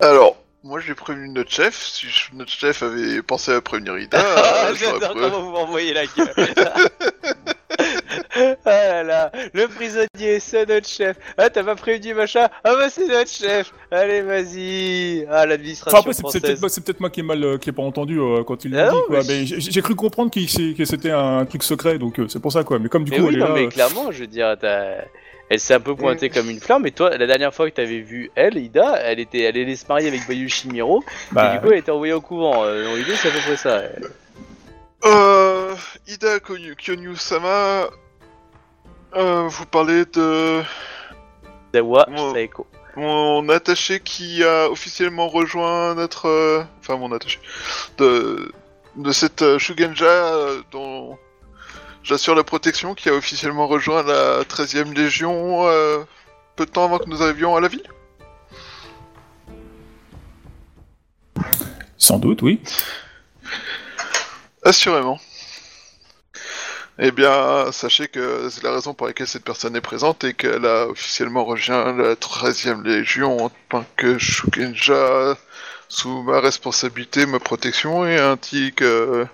Alors, 0.00 0.36
moi 0.64 0.80
j'ai 0.80 0.94
prévenu 0.96 1.28
notre 1.28 1.50
chef. 1.52 1.80
Si 1.80 2.08
je- 2.08 2.34
notre 2.34 2.50
chef 2.50 2.82
avait 2.82 3.22
pensé 3.22 3.52
à 3.52 3.60
prévenir 3.60 3.96
Ida, 3.96 4.18
Ah, 4.20 4.66
euh, 4.70 4.74
J'adore 4.74 5.10
pré- 5.12 5.20
comment 5.30 5.40
vous 5.42 5.50
m'envoyez 5.52 5.94
la 5.94 6.06
gueule. 6.06 6.34
ah 8.64 8.70
là 8.70 9.02
là, 9.02 9.32
le 9.54 9.66
prisonnier, 9.68 10.40
c'est 10.40 10.68
notre 10.68 10.88
chef. 10.88 11.16
Ah, 11.36 11.50
t'as 11.50 11.62
pas 11.64 11.74
prévenu 11.76 12.14
machin? 12.14 12.48
Ah 12.64 12.74
bah 12.76 12.88
c'est 12.90 13.06
notre 13.06 13.30
chef. 13.30 13.72
Allez, 13.90 14.22
vas-y. 14.22 15.24
Ah, 15.28 15.36
Enfin, 15.38 15.46
l'administration 15.46 15.98
après, 15.98 16.12
c'est 16.12 16.40
peut-être 16.40 16.68
c'est 16.68 16.84
peut-être 16.84 17.00
moi 17.00 17.10
qui 17.10 17.20
ai 17.20 17.22
mal, 17.22 17.42
euh, 17.44 17.58
qui 17.58 17.70
ai 17.70 17.72
pas 17.72 17.82
entendu 17.82 18.18
euh, 18.20 18.42
quand 18.44 18.64
il 18.64 18.74
Ah 18.76 18.84
l'a 18.84 18.88
dit, 18.90 18.94
non, 18.96 19.02
quoi. 19.06 19.18
mais 19.26 19.40
Mais 19.40 19.46
j'ai 19.46 19.82
cru 19.82 19.94
comprendre 19.94 20.30
qu'il- 20.30 20.48
c'est- 20.50 20.74
que 20.76 20.84
c'était 20.84 21.10
un 21.12 21.44
truc 21.46 21.62
secret, 21.62 21.98
donc 21.98 22.18
euh, 22.18 22.26
c'est 22.28 22.40
pour 22.40 22.52
ça, 22.52 22.64
quoi. 22.64 22.78
Mais 22.78 22.88
comme 22.88 23.04
du 23.04 23.10
mais 23.12 23.18
coup, 23.18 23.22
oui, 23.24 23.28
elle 23.32 23.36
est 23.36 23.40
non, 23.40 23.48
là, 23.48 23.54
mais 23.54 23.66
euh, 23.66 23.68
clairement, 23.68 24.10
je 24.12 24.20
veux 24.20 24.26
dire, 24.26 24.56
elle 25.48 25.60
s'est 25.60 25.74
un 25.74 25.80
peu 25.80 25.94
pointée 25.94 26.28
comme 26.28 26.50
une 26.50 26.58
flamme. 26.60 26.86
Et 26.86 26.90
toi, 26.90 27.16
la 27.16 27.26
dernière 27.26 27.54
fois 27.54 27.70
que 27.70 27.74
t'avais 27.76 28.00
vu 28.00 28.30
elle, 28.34 28.56
Ida, 28.56 28.98
elle 29.02 29.20
était, 29.20 29.42
elle 29.42 29.56
allait 29.56 29.76
se 29.76 29.86
marier 29.86 30.08
avec 30.08 30.26
Bayushi 30.26 30.68
Miro. 30.68 31.04
bah, 31.32 31.52
et 31.52 31.56
du 31.58 31.64
coup, 31.64 31.72
elle 31.72 31.78
était 31.78 31.92
envoyée 31.92 32.12
au 32.14 32.20
couvent. 32.20 32.64
Euh, 32.64 32.96
l'idée, 32.96 33.14
c'est 33.14 33.28
à 33.28 33.30
peu 33.30 33.38
près 33.38 33.56
ça. 33.56 33.82
Euh, 35.04 35.74
Ida 36.08 36.38
Konyu- 36.38 36.74
Kyonyu-sama, 36.74 37.88
euh, 39.16 39.48
vous 39.48 39.66
parlez 39.66 40.04
de 40.06 40.62
Moi- 41.82 42.06
Saeko. 42.32 42.66
mon 42.96 43.48
attaché 43.48 44.00
qui 44.00 44.42
a 44.44 44.70
officiellement 44.70 45.28
rejoint 45.28 45.94
notre... 45.94 46.26
euh, 46.28 46.62
Enfin, 46.80 46.96
mon 46.96 47.12
attaché. 47.12 47.38
De, 47.98 48.52
de 48.96 49.12
cette 49.12 49.42
euh, 49.42 49.58
Shugenja 49.58 50.04
euh, 50.06 50.62
dont 50.72 51.18
j'assure 52.02 52.34
la 52.34 52.44
protection, 52.44 52.94
qui 52.94 53.08
a 53.08 53.14
officiellement 53.14 53.66
rejoint 53.66 54.02
la 54.02 54.42
13e 54.44 54.94
Légion 54.94 55.66
euh, 55.68 55.98
peu 56.54 56.64
de 56.64 56.70
temps 56.70 56.84
avant 56.84 56.98
que 56.98 57.08
nous 57.08 57.22
arrivions 57.22 57.56
à 57.56 57.60
la 57.60 57.68
ville? 57.68 57.82
sans 61.98 62.18
doute, 62.18 62.42
oui. 62.42 62.60
Assurément. 64.62 65.18
Eh 66.98 67.10
bien, 67.10 67.70
sachez 67.72 68.08
que 68.08 68.48
c'est 68.48 68.62
la 68.62 68.72
raison 68.72 68.94
pour 68.94 69.06
laquelle 69.06 69.26
cette 69.26 69.44
personne 69.44 69.76
est 69.76 69.82
présente 69.82 70.24
et 70.24 70.32
qu'elle 70.32 70.64
a 70.64 70.86
officiellement 70.86 71.44
rejoint 71.44 71.92
la 71.92 72.14
13e 72.14 72.82
Légion 72.84 73.36
en 73.36 73.50
tant 73.68 73.84
que 73.96 74.16
Shugenja 74.16 75.36
sous 75.88 76.22
ma 76.22 76.40
responsabilité, 76.40 77.26
ma 77.26 77.38
protection 77.38 78.06
et 78.06 78.18
ainsi 78.18 78.72
que 78.72 79.26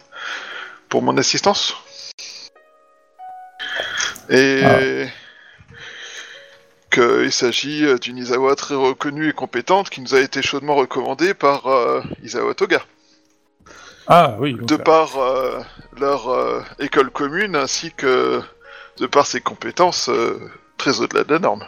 pour 0.89 1.03
mon 1.03 1.17
assistance. 1.17 1.77
Et 4.29 4.63
qu'il 6.91 7.31
s'agit 7.31 7.87
d'une 8.01 8.19
Izawa 8.19 8.57
très 8.57 8.75
reconnue 8.75 9.29
et 9.29 9.33
compétente 9.33 9.89
qui 9.89 10.01
nous 10.01 10.17
a 10.17 10.21
été 10.21 10.43
chaudement 10.43 10.75
recommandée 10.75 11.33
par 11.33 11.69
euh, 11.69 12.03
Izawa 12.25 12.55
Toga 12.55 12.83
Ah, 14.07 14.37
oui. 14.39 14.55
donc, 14.55 14.67
de 14.67 14.77
par 14.77 15.17
euh, 15.17 15.61
leur 15.99 16.29
euh, 16.29 16.63
école 16.79 17.11
commune 17.11 17.57
ainsi 17.57 17.93
que 17.93 18.43
de 18.99 19.07
par 19.07 19.27
ses 19.27 19.41
compétences 19.41 20.09
euh, 20.09 20.39
très 20.77 21.01
au-delà 21.01 21.25
de 21.25 21.33
la 21.33 21.39
norme. 21.39 21.65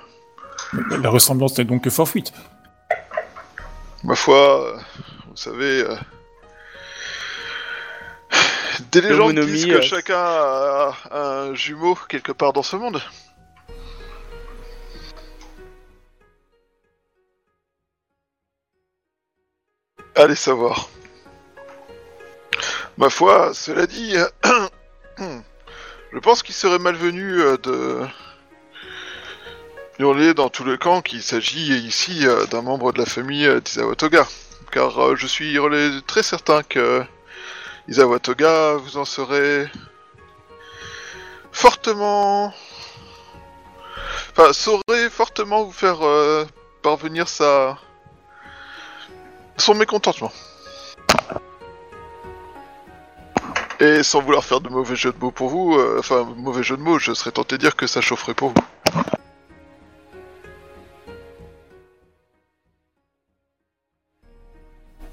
La 1.02 1.10
ressemblance 1.10 1.56
n'est 1.58 1.64
donc 1.64 1.84
que 1.84 1.90
fortuite. 1.90 2.32
Ma 4.02 4.14
foi, 4.14 4.78
vous 5.28 5.36
savez, 5.36 5.82
euh, 5.82 5.96
des 8.92 9.00
légendes 9.00 9.38
disent 9.40 9.66
que 9.66 9.72
euh, 9.72 9.82
chacun 9.82 10.18
a 10.18 10.94
un 11.12 11.54
jumeau 11.54 11.96
quelque 12.08 12.32
part 12.32 12.52
dans 12.52 12.62
ce 12.62 12.76
monde. 12.76 13.00
Allez 20.16 20.36
savoir. 20.36 20.88
Ma 22.96 23.10
foi, 23.10 23.52
cela 23.54 23.88
dit, 23.88 24.14
je 25.18 26.18
pense 26.20 26.44
qu'il 26.44 26.54
serait 26.54 26.78
malvenu 26.78 27.40
euh, 27.40 27.56
de 27.56 28.00
hurler 29.98 30.32
dans 30.32 30.48
tout 30.48 30.62
le 30.62 30.76
camp 30.76 31.02
qu'il 31.02 31.22
s'agit 31.22 31.76
ici 31.76 32.24
euh, 32.24 32.46
d'un 32.46 32.62
membre 32.62 32.92
de 32.92 32.98
la 32.98 33.06
famille 33.06 33.46
euh, 33.46 33.60
d'Izawa 33.60 33.96
Toga. 33.96 34.28
Car 34.70 35.16
je 35.16 35.26
suis 35.26 35.58
très 36.06 36.22
certain 36.22 36.62
que 36.62 37.04
Izawa 37.88 38.20
Toga 38.20 38.74
vous 38.74 38.96
en 38.96 39.04
serez 39.04 39.68
fortement... 41.52 42.52
Enfin, 44.36 44.52
saurait 44.52 45.10
fortement 45.10 45.62
vous 45.62 45.72
faire 45.72 45.98
parvenir 46.82 47.28
sa... 47.28 47.78
son 49.56 49.74
mécontentement. 49.74 50.32
Et 53.80 54.02
sans 54.02 54.20
vouloir 54.22 54.44
faire 54.44 54.60
de 54.60 54.68
mauvais 54.68 54.96
jeu 54.96 55.12
de 55.12 55.18
mots 55.18 55.30
pour 55.30 55.48
vous, 55.48 55.74
euh, 55.74 55.96
enfin 55.98 56.26
mauvais 56.36 56.62
jeu 56.62 56.76
de 56.76 56.82
mots, 56.82 56.98
je 56.98 57.12
serais 57.12 57.32
tenté 57.32 57.56
de 57.56 57.60
dire 57.60 57.76
que 57.76 57.86
ça 57.86 58.00
chaufferait 58.00 58.34
pour 58.34 58.50
vous. 58.50 58.64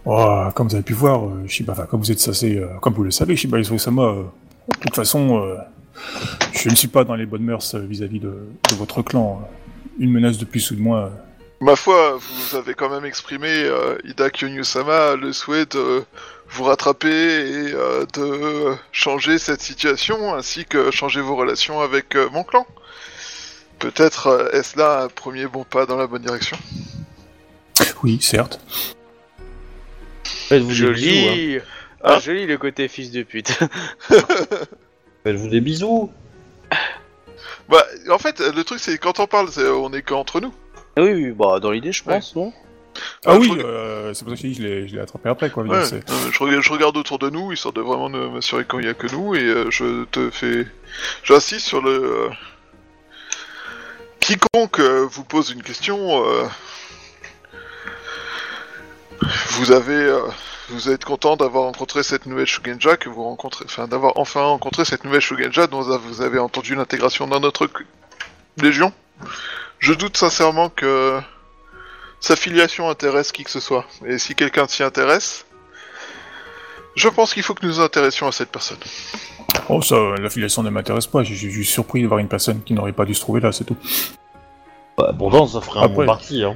Oh, 0.06 0.48
comme 0.56 0.68
vous 0.68 0.76
avez 0.76 0.84
pu 0.84 0.94
voir, 0.94 1.24
euh, 1.26 1.48
Shiba, 1.48 1.74
enfin, 1.74 1.86
comme 1.86 2.02
vous 2.02 2.12
êtes 2.12 2.44
euh, 2.44 2.68
comme 2.82 2.94
vous 2.94 3.04
le 3.04 3.12
savez, 3.12 3.36
Shiba 3.36 3.60
Isui-sama, 3.60 4.02
euh, 4.02 4.24
de 4.68 4.80
toute 4.82 4.96
façon, 4.96 5.58
je 6.54 6.70
ne 6.70 6.76
suis 6.76 6.88
pas 6.88 7.04
dans 7.04 7.16
les 7.16 7.26
bonnes 7.26 7.44
mœurs 7.44 7.76
vis-à-vis 7.76 8.20
de, 8.20 8.48
de 8.70 8.76
votre 8.76 9.02
clan. 9.04 9.48
Une 10.00 10.12
menace 10.12 10.38
de 10.38 10.46
plus 10.46 10.72
ou 10.72 10.76
de 10.76 10.82
moins. 10.82 11.12
Ma 11.60 11.76
foi, 11.76 12.18
vous 12.18 12.56
avez 12.56 12.74
quand 12.74 12.90
même 12.90 13.06
exprimé, 13.06 13.70
Ida 14.04 14.30
Kyonyu-sama, 14.30 15.16
le 15.16 15.32
souhait 15.34 15.66
de 15.66 16.04
vous 16.52 16.64
rattraper 16.66 17.10
et 17.10 17.74
euh, 17.74 18.06
de 18.14 18.76
changer 18.92 19.38
cette 19.38 19.62
situation, 19.62 20.34
ainsi 20.36 20.66
que 20.66 20.92
changer 20.92 21.22
vos 21.22 21.36
relations 21.36 21.82
avec 21.82 22.16
euh, 22.16 22.30
mon 22.32 22.44
clan. 22.44 22.66
Peut-être 23.80 24.28
euh, 24.28 24.50
est-ce 24.52 24.78
là 24.78 25.04
un 25.04 25.08
premier 25.08 25.48
bon 25.48 25.64
pas 25.64 25.86
dans 25.86 25.98
la 25.98 26.08
bonne 26.08 26.22
direction? 26.24 26.58
Oui, 28.04 28.20
certes. 28.22 28.60
Faites-vous 30.24 30.74
des 30.74 30.92
bisous. 30.94 31.10
hein. 31.10 31.30
Joli 31.34 31.58
Hein 31.58 31.62
Ah, 32.04 32.20
Joli 32.20 32.46
le 32.48 32.58
côté 32.58 32.88
fils 32.88 33.12
de 33.12 33.24
pute. 33.24 33.58
Faites-vous 35.24 35.48
des 35.50 35.62
bisous. 35.62 36.12
Bah, 37.70 37.86
en 38.10 38.18
fait, 38.18 38.40
le 38.40 38.64
truc 38.64 38.80
c'est 38.80 38.98
quand 38.98 39.20
on 39.20 39.28
parle, 39.28 39.50
c'est- 39.52 39.68
on 39.68 39.92
est 39.94 40.02
qu'entre 40.02 40.42
nous. 40.42 40.54
Ah 40.98 41.02
oui, 41.04 41.14
oui, 41.14 41.32
bah 41.32 41.60
dans 41.62 41.72
l'idée, 41.72 41.92
je 41.92 42.04
pense, 42.04 42.36
non? 42.36 42.52
Ah 43.26 43.38
Ouais, 43.38 43.40
oui, 43.40 43.58
euh, 43.64 44.14
c'est 44.14 44.26
pour 44.26 44.36
ça 44.36 44.42
que 44.42 44.54
je 44.54 44.62
l'ai 44.62 44.88
je 44.88 44.96
l'ai 44.96 45.02
attrapé 45.02 45.30
après, 45.30 45.50
quoi. 45.50 45.64
Ouais, 45.64 45.78
euh, 45.78 46.02
je, 46.32 46.40
regarde, 46.40 46.64
je 46.64 46.72
regarde 46.72 46.98
autour 46.98 47.20
de 47.20 47.30
nous, 47.30 47.52
histoire 47.52 47.74
de 47.74 47.82
vraiment 47.82 48.10
m'assurer 48.10 48.66
qu'il 48.66 48.80
n'y 48.80 48.88
a 48.88 48.94
que 48.94 49.08
nous, 49.08 49.36
et 49.36 49.44
euh, 49.44 49.70
je 49.70 50.06
te 50.06 50.30
fais... 50.30 50.68
J'insiste 51.24 51.66
sur 51.68 51.82
le... 51.82 52.30
Quiconque 54.20 54.80
vous 54.80 55.24
pose 55.24 55.52
une 55.52 55.64
question, 55.64 56.24
vous 59.52 59.72
avez... 59.72 60.20
vous 60.70 60.90
êtes 60.90 61.06
content 61.06 61.36
d'avoir 61.36 61.64
rencontré 61.64 62.04
cette 62.04 62.26
nouvelle 62.26 62.46
Shugenja, 62.46 62.98
que 62.98 63.10
vous 63.10 63.24
rencontrez... 63.24 63.66
Enfin, 63.66 63.88
d'avoir 63.88 64.14
enfin 64.18 64.42
rencontré 64.42 64.86
cette 64.86 65.04
nouvelle 65.04 65.22
Shugenja 65.22 65.68
dont 65.68 65.82
vous 65.82 66.22
avez 66.22 66.40
entendu 66.40 66.76
l'intégration 66.76 67.28
dans 67.28 67.40
notre 67.40 67.70
légion? 68.58 68.94
Je 69.80 69.94
doute 69.94 70.18
sincèrement 70.18 70.70
que 70.70 71.20
sa 72.22 72.36
filiation 72.38 72.90
intéresse 72.90 73.32
qui 73.34 73.44
que 73.44 73.50
ce 73.52 73.60
soit. 73.60 73.86
Et 74.06 74.18
si 74.18 74.34
quelqu'un 74.36 74.68
s'y 74.68 74.84
intéresse, 74.84 75.46
je 76.96 77.10
pense 77.10 77.34
qu'il 77.34 77.44
faut 77.44 77.54
que 77.54 77.66
nous 77.66 77.74
nous 77.74 77.80
intéressions 77.82 78.28
à 78.28 78.32
cette 78.32 78.50
personne. 78.52 78.78
Oh, 79.70 79.82
ça, 79.82 79.96
l'affiliation 80.20 80.64
ne 80.64 80.70
m'intéresse 80.70 81.08
pas. 81.08 81.24
J'ai 81.24 81.36
juste 81.36 81.72
surpris 81.72 82.02
de 82.02 82.08
voir 82.08 82.20
une 82.20 82.28
personne 82.30 82.62
qui 82.64 82.74
n'aurait 82.74 82.94
pas 82.94 83.06
dû 83.06 83.14
se 83.14 83.22
trouver 83.22 83.42
là, 83.42 83.52
c'est 83.52 83.64
tout. 83.66 83.78
Bah, 84.98 85.14
pourtant, 85.18 85.48
ça 85.48 85.62
ferait 85.62 85.80
un 85.80 85.84
Après. 85.84 85.96
bon 85.96 86.06
parti. 86.06 86.44
Hein. 86.44 86.56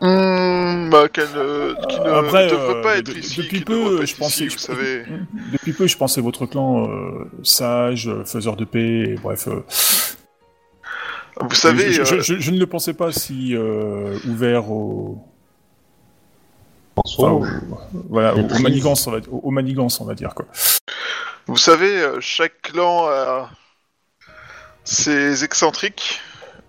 Hmm, 0.00 0.90
bah, 0.90 1.08
qu'elle 1.08 1.26
euh, 1.36 1.74
qui 1.88 1.98
ne 1.98 2.04
Après, 2.10 2.48
devrait 2.48 2.74
euh, 2.76 2.82
pas 2.82 2.96
être 2.98 3.06
de- 3.06 3.18
ici, 3.18 3.40
depuis 3.42 3.60
peu, 3.62 4.04
je 4.04 4.12
être 4.12 4.18
pensais- 4.18 4.44
ici, 4.44 4.54
vous 4.54 4.58
savez. 4.58 5.04
Depuis 5.52 5.72
peu, 5.72 5.86
je 5.86 5.96
pensais 5.96 6.20
votre 6.20 6.44
clan 6.46 6.86
euh, 6.88 7.24
sage, 7.42 8.06
euh, 8.08 8.22
faiseur 8.24 8.56
de 8.56 8.64
paix, 8.66 9.04
et 9.08 9.14
bref. 9.22 9.48
Vous 11.40 11.54
savez, 11.54 11.92
je, 11.92 12.04
je- 12.04 12.14
euh, 12.16 12.20
je- 12.22 12.38
je 12.38 12.50
ne 12.50 12.58
le 12.58 12.66
pensais 12.66 12.94
pas 12.94 13.12
si 13.12 13.54
euh, 13.54 14.18
ouvert 14.26 14.70
au, 14.70 15.18
enfin, 16.96 17.40
voilà, 18.08 18.34
aux, 18.34 18.40
aux 18.40 18.46
triste. 18.46 18.62
manigances, 18.62 19.06
on 19.06 19.10
va, 19.12 19.18
aux, 19.30 19.40
aux 19.44 19.50
manigances, 19.50 20.00
on 20.00 20.04
va 20.06 20.14
dire 20.14 20.34
quoi. 20.34 20.46
vous 21.46 21.56
savez, 21.56 22.00
euh, 22.00 22.20
chaque 22.20 22.62
clan 22.62 23.06
a 23.08 23.50
ses 24.84 25.44
excentriques, 25.44 26.20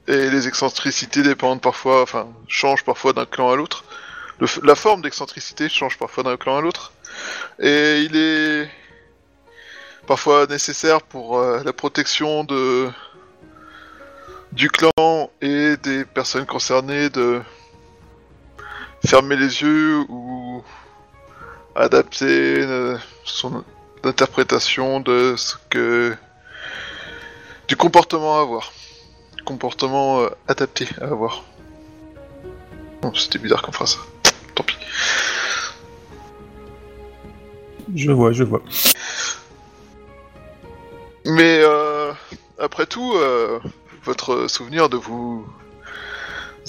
et 0.07 0.29
les 0.29 0.47
excentricités 0.47 1.21
dépendent 1.23 1.61
parfois, 1.61 2.01
enfin, 2.01 2.27
changent 2.47 2.83
parfois 2.83 3.13
d'un 3.13 3.25
clan 3.25 3.51
à 3.51 3.55
l'autre. 3.55 3.83
La 4.63 4.75
forme 4.75 5.01
d'excentricité 5.01 5.67
change 5.67 5.97
parfois 5.97 6.23
d'un 6.23 6.37
clan 6.37 6.57
à 6.57 6.61
l'autre. 6.61 6.91
Et 7.59 8.03
il 8.03 8.15
est 8.15 8.69
parfois 10.05 10.45
nécessaire 10.45 11.01
pour 11.01 11.39
euh, 11.39 11.61
la 11.63 11.73
protection 11.73 12.43
de 12.43 12.87
du 14.58 14.69
clan 14.72 15.30
et 15.40 15.77
des 15.77 16.03
personnes 16.03 16.48
concernées 16.48 17.11
de 17.11 17.42
fermer 19.06 19.36
les 19.36 19.61
yeux 19.61 20.00
ou 20.10 20.64
adapter 21.76 22.26
euh, 22.26 22.98
son 23.24 23.64
interprétation 24.03 25.00
de 25.00 25.36
ce 25.38 25.56
que 25.69 26.16
du 27.68 27.76
comportement 27.76 28.40
à 28.40 28.42
avoir. 28.42 28.74
Comportement 29.45 30.22
euh, 30.22 30.30
adapté 30.48 30.88
à 31.02 31.06
avoir. 31.06 31.44
Bon, 33.03 33.14
c'était 33.14 33.38
bizarre 33.38 33.61
comme 33.61 33.76
phrase. 33.76 34.00
Tant 34.56 34.64
pis. 34.64 34.76
Je 37.95 38.11
vois, 38.11 38.32
je 38.32 38.44
vois. 38.44 38.64
mais 41.26 41.61
euh, 41.61 42.11
après 42.58 42.88
tout 42.88 43.14
euh, 43.14 43.60
votre 44.08 44.48
souvenir 44.48 44.88
de 44.88 44.95
vous 44.95 45.45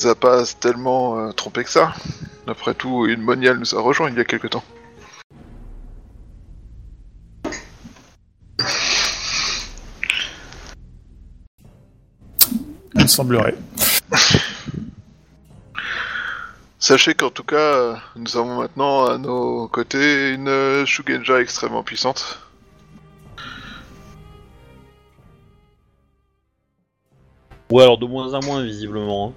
a 0.05 0.15
pas 0.17 0.45
tellement 0.59 1.19
euh, 1.19 1.31
trompé 1.31 1.63
que 1.63 1.71
ça 1.71 1.95
après 2.49 2.75
tout 2.75 3.07
une 3.07 3.23
moniale 3.23 3.59
nous 3.59 3.77
a 3.77 3.81
rejoint 3.81 4.11
il 4.11 4.17
y 4.17 4.21
a 4.21 4.25
quelque 4.25 4.49
temps 4.49 4.65
Il 12.95 13.09
semblerait. 13.09 13.55
Sachez 16.79 17.15
qu'en 17.15 17.31
tout 17.31 17.45
cas, 17.45 17.57
euh, 17.57 17.95
nous 18.17 18.37
avons 18.37 18.57
maintenant 18.59 19.07
à 19.07 19.17
nos 19.19 19.69
côtés 19.69 20.31
une 20.31 20.49
euh, 20.49 20.85
Shugenja 20.85 21.41
extrêmement 21.41 21.83
puissante. 21.83 22.48
Ouais, 27.71 27.83
alors 27.83 27.99
de 27.99 28.07
moins 28.07 28.33
en 28.35 28.41
moins, 28.45 28.63
visiblement. 28.63 29.29
hein. 29.29 29.33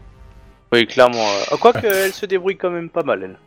Oui, 0.73 0.87
clairement. 0.87 1.19
euh, 1.19 1.43
ah, 1.51 1.55
Quoique, 1.59 1.85
elle 1.85 2.13
se 2.13 2.25
débrouille 2.25 2.57
quand 2.57 2.69
même 2.69 2.89
pas 2.89 3.03
mal, 3.03 3.23
elle. 3.23 3.37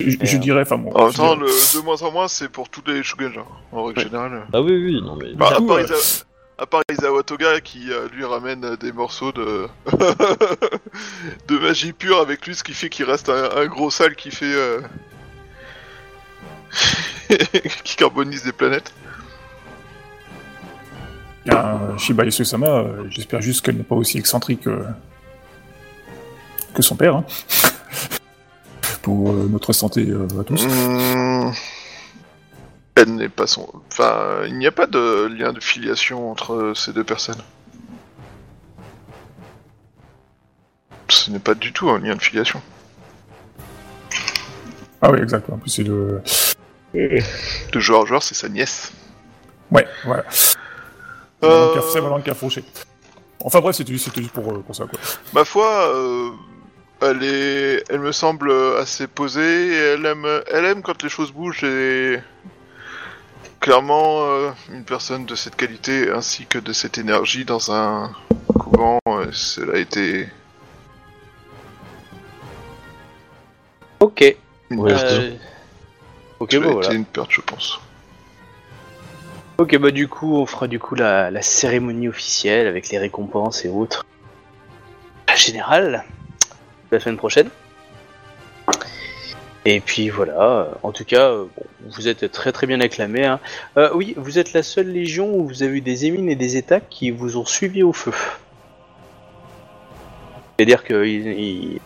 Je, 0.00 0.16
je 0.22 0.36
euh, 0.36 0.38
dirais, 0.40 0.62
enfin 0.62 0.78
bon. 0.78 0.90
En 0.92 1.04
même 1.04 1.12
je 1.12 1.16
temps, 1.18 1.36
dirais- 1.36 1.50
le, 1.50 1.78
de 1.78 1.84
moins 1.84 2.02
en 2.02 2.10
moins, 2.10 2.26
c'est 2.28 2.48
pour 2.48 2.68
tous 2.68 2.82
les 2.86 3.02
Shugenja, 3.02 3.44
en 3.72 3.84
règle 3.84 3.98
Ouais. 3.98 4.04
générale. 4.06 4.46
Ah 4.52 4.60
oui, 4.60 4.72
oui, 4.84 5.00
non 5.02 5.16
mais. 5.16 5.34
Bah, 5.34 5.50
à, 5.52 5.56
coup, 5.56 5.66
part 5.66 5.76
euh, 5.78 5.82
Isa- 5.84 6.24
à 6.58 6.66
part 6.66 6.82
Isawa 6.90 7.22
Toga 7.22 7.60
qui 7.60 7.92
euh, 7.92 8.08
lui 8.12 8.24
ramène 8.24 8.64
euh, 8.64 8.76
des 8.76 8.92
morceaux 8.92 9.30
de 9.32 9.68
de 11.48 11.58
magie 11.58 11.92
pure 11.92 12.18
avec 12.20 12.46
lui, 12.46 12.54
ce 12.54 12.64
qui 12.64 12.72
fait 12.72 12.88
qu'il 12.88 13.04
reste 13.04 13.28
un, 13.28 13.50
un 13.56 13.66
gros 13.66 13.90
sale 13.90 14.14
qui 14.16 14.30
fait 14.30 14.46
euh, 14.54 14.80
qui 17.84 17.96
carbonise 17.96 18.42
des 18.44 18.52
planètes. 18.52 18.92
Bien, 21.44 21.78
Shiba 21.98 22.24
Isui-sama, 22.24 22.66
euh, 22.66 23.04
j'espère 23.10 23.42
juste 23.42 23.64
qu'elle 23.64 23.76
n'est 23.76 23.82
pas 23.82 23.94
aussi 23.94 24.18
excentrique 24.18 24.66
euh, 24.66 24.84
que 26.74 26.82
son 26.82 26.96
père. 26.96 27.16
hein. 27.16 27.24
Pour 29.02 29.30
euh, 29.30 29.48
notre 29.50 29.72
santé 29.74 30.08
euh, 30.08 30.26
à 30.40 30.44
tous. 30.44 30.66
Hmm. 30.66 31.52
Elle 32.94 33.16
n'est 33.16 33.28
pas 33.28 33.46
son. 33.46 33.68
Enfin, 33.92 34.44
il 34.46 34.56
n'y 34.56 34.66
a 34.66 34.72
pas 34.72 34.86
de 34.86 35.26
lien 35.26 35.52
de 35.52 35.60
filiation 35.60 36.30
entre 36.30 36.54
euh, 36.54 36.74
ces 36.74 36.92
deux 36.94 37.04
personnes. 37.04 37.42
Ce 41.08 41.30
n'est 41.30 41.38
pas 41.38 41.54
du 41.54 41.72
tout 41.72 41.90
un 41.90 41.98
lien 41.98 42.14
de 42.14 42.22
filiation. 42.22 42.62
Ah 45.02 45.10
oui, 45.10 45.20
exact. 45.20 45.50
En 45.50 45.58
plus, 45.58 45.70
c'est 45.70 45.82
le. 45.82 46.22
De 46.94 47.80
joueur 47.80 48.02
à 48.02 48.06
joueur, 48.06 48.22
c'est 48.22 48.34
sa 48.34 48.48
nièce. 48.48 48.92
Ouais, 49.70 49.86
voilà. 50.06 50.24
C'est 51.44 51.50
Euh, 51.78 51.90
C'est 51.92 52.00
le 52.00 52.22
cas 52.22 52.34
fauché. 52.34 52.64
Enfin 53.40 53.60
bref, 53.60 53.76
c'était 53.76 53.92
juste, 53.92 54.06
c'était 54.06 54.22
juste 54.22 54.32
pour, 54.34 54.50
euh, 54.50 54.60
pour 54.60 54.74
ça, 54.74 54.84
quoi. 54.86 54.98
Ma 55.34 55.44
foi, 55.44 55.88
euh, 55.94 56.30
elle 57.02 57.22
est, 57.22 57.84
elle 57.90 58.00
me 58.00 58.12
semble 58.12 58.50
assez 58.78 59.06
posée. 59.06 59.68
Et 59.68 59.76
elle 59.94 60.06
aime, 60.06 60.26
elle 60.50 60.64
aime 60.64 60.82
quand 60.82 61.02
les 61.02 61.08
choses 61.10 61.32
bougent 61.32 61.64
et 61.64 62.18
clairement 63.60 64.22
euh, 64.24 64.50
une 64.72 64.84
personne 64.84 65.24
de 65.26 65.34
cette 65.34 65.56
qualité 65.56 66.10
ainsi 66.10 66.46
que 66.46 66.58
de 66.58 66.72
cette 66.72 66.98
énergie 66.98 67.44
dans 67.44 67.72
un 67.72 68.10
couvent, 68.58 68.98
euh, 69.08 69.26
cela 69.32 69.74
a 69.74 69.78
été 69.78 70.28
Ok. 74.00 74.20
Ouais. 74.70 74.92
Euh, 74.92 75.30
Ok, 76.40 76.50
Cela 76.52 76.66
a 76.66 76.70
voilà. 76.72 76.86
été 76.88 76.96
une 76.96 77.04
perte, 77.04 77.30
je 77.30 77.40
pense. 77.40 77.80
Ok, 79.56 79.78
bah 79.78 79.92
du 79.92 80.08
coup, 80.08 80.36
on 80.36 80.46
fera 80.46 80.66
du 80.66 80.80
coup 80.80 80.96
la, 80.96 81.30
la 81.30 81.40
cérémonie 81.40 82.08
officielle 82.08 82.66
avec 82.66 82.88
les 82.88 82.98
récompenses 82.98 83.64
et 83.64 83.68
autres. 83.68 84.04
La 85.28 85.36
générale, 85.36 86.04
la 86.90 86.98
semaine 86.98 87.16
prochaine. 87.16 87.48
Et 89.64 89.80
puis 89.80 90.10
voilà, 90.10 90.68
en 90.82 90.90
tout 90.90 91.04
cas, 91.04 91.30
euh, 91.30 91.46
vous 91.88 92.08
êtes 92.08 92.30
très 92.32 92.50
très 92.50 92.66
bien 92.66 92.80
acclamé. 92.80 93.24
Hein. 93.24 93.38
Euh, 93.76 93.90
oui, 93.94 94.14
vous 94.16 94.38
êtes 94.38 94.52
la 94.52 94.62
seule 94.62 94.88
légion 94.88 95.32
où 95.34 95.46
vous 95.46 95.62
avez 95.62 95.78
eu 95.78 95.80
des 95.80 96.04
émines 96.04 96.28
et 96.28 96.36
des 96.36 96.56
états 96.56 96.80
qui 96.80 97.10
vous 97.10 97.38
ont 97.38 97.46
suivi 97.46 97.82
au 97.82 97.92
feu. 97.92 98.12
C'est-à-dire 100.56 100.84
que 100.84 100.94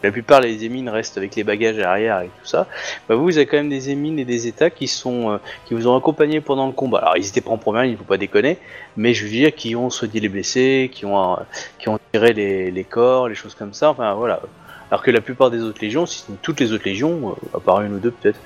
la 0.02 0.10
plupart 0.12 0.42
des 0.42 0.64
émines 0.66 0.90
restent 0.90 1.16
avec 1.16 1.34
les 1.36 1.42
bagages 1.42 1.78
arrière 1.78 2.20
et 2.20 2.26
tout 2.26 2.46
ça. 2.46 2.66
Bah, 3.08 3.14
vous, 3.14 3.22
vous 3.24 3.36
avez 3.38 3.46
quand 3.46 3.56
même 3.56 3.70
des 3.70 3.88
émines 3.88 4.18
et 4.18 4.26
des 4.26 4.46
états 4.46 4.68
qui 4.68 4.88
sont 4.88 5.30
euh, 5.30 5.38
qui 5.64 5.72
vous 5.72 5.88
ont 5.88 5.96
accompagné 5.96 6.42
pendant 6.42 6.66
le 6.66 6.72
combat. 6.72 6.98
Alors 6.98 7.16
ils 7.16 7.26
étaient 7.26 7.40
pas 7.40 7.50
en 7.50 7.56
première 7.56 7.86
il 7.86 7.96
faut 7.96 8.04
pas 8.04 8.18
déconner, 8.18 8.58
mais 8.96 9.14
je 9.14 9.24
veux 9.24 9.30
dire 9.30 9.54
qui 9.54 9.74
ont 9.74 9.88
soigné 9.88 10.20
les 10.20 10.28
blessés, 10.28 10.90
qui 10.92 11.06
ont 11.06 11.32
euh, 11.32 11.36
qui 11.78 11.88
ont 11.88 11.98
tiré 12.12 12.34
les, 12.34 12.84
corps, 12.84 13.28
les 13.28 13.34
choses 13.34 13.54
comme 13.54 13.72
ça. 13.72 13.88
Enfin 13.88 14.12
voilà. 14.12 14.42
Alors 14.90 15.02
que 15.02 15.10
la 15.10 15.22
plupart 15.22 15.50
des 15.50 15.62
autres 15.62 15.80
légions, 15.80 16.04
si 16.04 16.18
ce 16.20 16.30
n'est 16.30 16.38
toutes 16.42 16.60
les 16.60 16.72
autres 16.72 16.84
légions, 16.86 17.30
euh, 17.30 17.56
à 17.56 17.60
part 17.60 17.80
une 17.80 17.94
ou 17.94 17.98
deux 18.00 18.10
peut-être, 18.10 18.40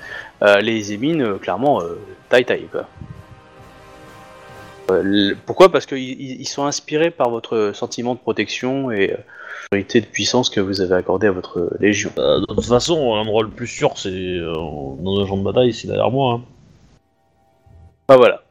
les 0.61 0.93
émines, 0.93 1.37
clairement, 1.39 1.81
taille 2.29 2.45
taille 2.45 2.67
quoi. 2.71 2.87
Pourquoi? 5.45 5.69
Parce 5.71 5.85
qu'ils 5.85 5.97
ils- 5.99 6.41
ils 6.41 6.47
sont 6.47 6.65
inspirés 6.65 7.11
par 7.11 7.29
votre 7.29 7.71
sentiment 7.73 8.13
de 8.13 8.19
protection 8.19 8.91
et 8.91 9.15
autorité 9.71 10.01
de 10.01 10.05
puissance 10.05 10.49
que 10.49 10.59
vous 10.59 10.81
avez 10.81 10.95
accordé 10.95 11.27
à 11.27 11.31
votre 11.31 11.69
légion. 11.79 12.11
Euh, 12.17 12.39
de 12.41 12.45
toute 12.45 12.65
façon, 12.65 13.15
l'endroit 13.15 13.43
le 13.43 13.49
plus 13.49 13.67
sûr, 13.67 13.97
c'est 13.97 14.09
euh, 14.09 14.53
dans 14.53 15.19
un 15.21 15.27
champ 15.27 15.37
de 15.37 15.43
bataille, 15.43 15.73
c'est 15.73 15.87
derrière 15.87 16.11
moi. 16.11 16.35
hein. 16.35 16.41
Ah 18.07 18.17
voilà. 18.17 18.41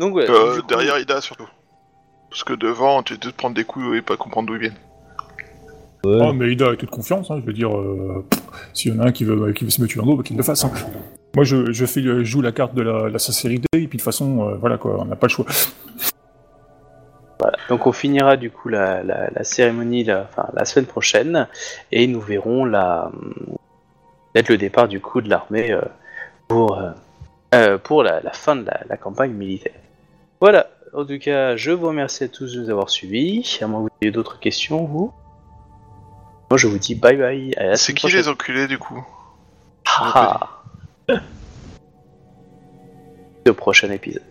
Donc 0.00 0.14
ouais, 0.14 0.28
Euh, 0.28 0.60
coup- 0.60 0.66
derrière 0.66 0.98
Ida 0.98 1.20
surtout. 1.20 1.48
Parce 2.30 2.44
que 2.44 2.54
devant, 2.54 3.02
tu 3.02 3.14
es 3.14 3.16
de 3.18 3.30
te 3.30 3.36
prendre 3.36 3.54
des 3.54 3.64
coups 3.64 3.96
et 3.96 4.02
pas 4.02 4.16
comprendre 4.16 4.48
d'où 4.48 4.54
ils 4.54 4.60
viennent. 4.60 4.78
Ouais. 6.04 6.18
Oh, 6.20 6.32
mais 6.32 6.50
Ida 6.52 6.70
a 6.70 6.76
toute 6.76 6.90
confiance, 6.90 7.30
hein, 7.30 7.36
je 7.40 7.46
veux 7.46 7.52
dire, 7.52 7.76
euh, 7.76 8.24
s'il 8.74 8.92
y 8.92 8.96
en 8.96 9.00
a 9.00 9.06
un 9.08 9.12
qui 9.12 9.24
veut, 9.24 9.52
qui 9.52 9.64
veut 9.64 9.70
se 9.70 9.80
mettre 9.80 10.00
un 10.00 10.02
dos, 10.04 10.16
bah, 10.16 10.22
qu'il 10.24 10.36
le 10.36 10.42
fasse. 10.42 10.64
hein. 10.64 10.72
Moi, 11.36 11.44
je, 11.44 11.70
je, 11.72 11.86
fais, 11.86 12.02
je 12.02 12.24
joue 12.24 12.40
la 12.42 12.50
carte 12.52 12.74
de 12.74 12.82
la, 12.82 13.08
la 13.08 13.18
sincérité, 13.18 13.66
et 13.74 13.78
puis 13.78 13.86
de 13.86 13.90
toute 13.92 14.00
façon, 14.02 14.48
euh, 14.48 14.54
voilà 14.56 14.78
quoi, 14.78 14.96
on 15.00 15.04
n'a 15.04 15.14
pas 15.16 15.28
le 15.28 15.32
choix. 15.32 15.46
Donc 17.68 17.86
on 17.86 17.92
finira 17.92 18.36
du 18.36 18.50
coup 18.50 18.68
la, 18.68 19.02
la, 19.02 19.30
la 19.30 19.44
cérémonie 19.44 20.04
la, 20.04 20.22
enfin, 20.30 20.48
la 20.54 20.64
semaine 20.64 20.86
prochaine 20.86 21.48
et 21.90 22.06
nous 22.06 22.20
verrons 22.20 22.64
la 22.64 23.10
peut-être 24.32 24.48
le 24.48 24.58
départ 24.58 24.88
du 24.88 25.00
coup 25.00 25.20
de 25.20 25.28
l'armée 25.28 25.72
euh, 25.72 25.80
pour 26.48 26.78
euh, 26.78 26.90
euh, 27.54 27.78
pour 27.78 28.02
la, 28.02 28.20
la 28.20 28.32
fin 28.32 28.56
de 28.56 28.64
la, 28.64 28.80
la 28.88 28.96
campagne 28.96 29.32
militaire. 29.32 29.74
Voilà. 30.40 30.68
En 30.94 31.06
tout 31.06 31.18
cas, 31.18 31.56
je 31.56 31.70
vous 31.70 31.86
remercie 31.88 32.24
à 32.24 32.28
tous 32.28 32.54
de 32.54 32.60
nous 32.60 32.68
avoir 32.70 32.90
suivis. 32.90 33.58
À 33.62 33.66
moins 33.66 33.80
que 33.80 33.84
vous 33.84 33.96
ayez 34.02 34.10
d'autres 34.10 34.38
questions, 34.38 34.84
vous. 34.84 35.12
Moi, 36.50 36.58
je 36.58 36.66
vous 36.66 36.78
dis 36.78 36.94
bye 36.94 37.16
bye. 37.16 37.54
À 37.56 37.64
la 37.64 37.76
C'est 37.76 37.94
qui 37.94 38.00
prochaine. 38.00 38.20
les 38.20 38.28
enculés 38.28 38.66
du 38.66 38.78
coup? 38.78 39.02
Ah. 39.86 40.60
Au 43.48 43.54
prochain 43.54 43.90
épisode. 43.90 44.22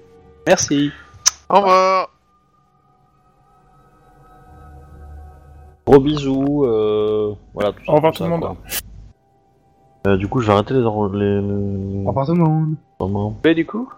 Merci. 0.48 0.92
Au 1.50 1.58
revoir 1.58 2.21
Gros 5.92 6.00
bisous. 6.00 6.64
Euh... 6.64 7.36
Voilà, 7.54 7.74
tout 7.74 7.84
ça, 7.86 7.92
Au 7.92 7.96
revoir 7.96 8.14
tout 8.14 8.20
tout 8.20 8.24
le 8.24 8.30
monde. 8.30 8.56
Euh, 10.08 10.16
du 10.16 10.30
coup, 10.30 10.40
je 10.40 10.48
vais 10.48 10.54
arrêter 10.54 10.74
les, 10.74 10.80
les, 10.80 11.42
les... 11.42 12.06
Au 12.06 12.08
revoir 12.08 12.26
tout 12.26 12.34
le 12.34 12.42
monde. 12.42 12.76
Mais 13.44 13.54
du 13.54 13.66
coup 13.66 13.90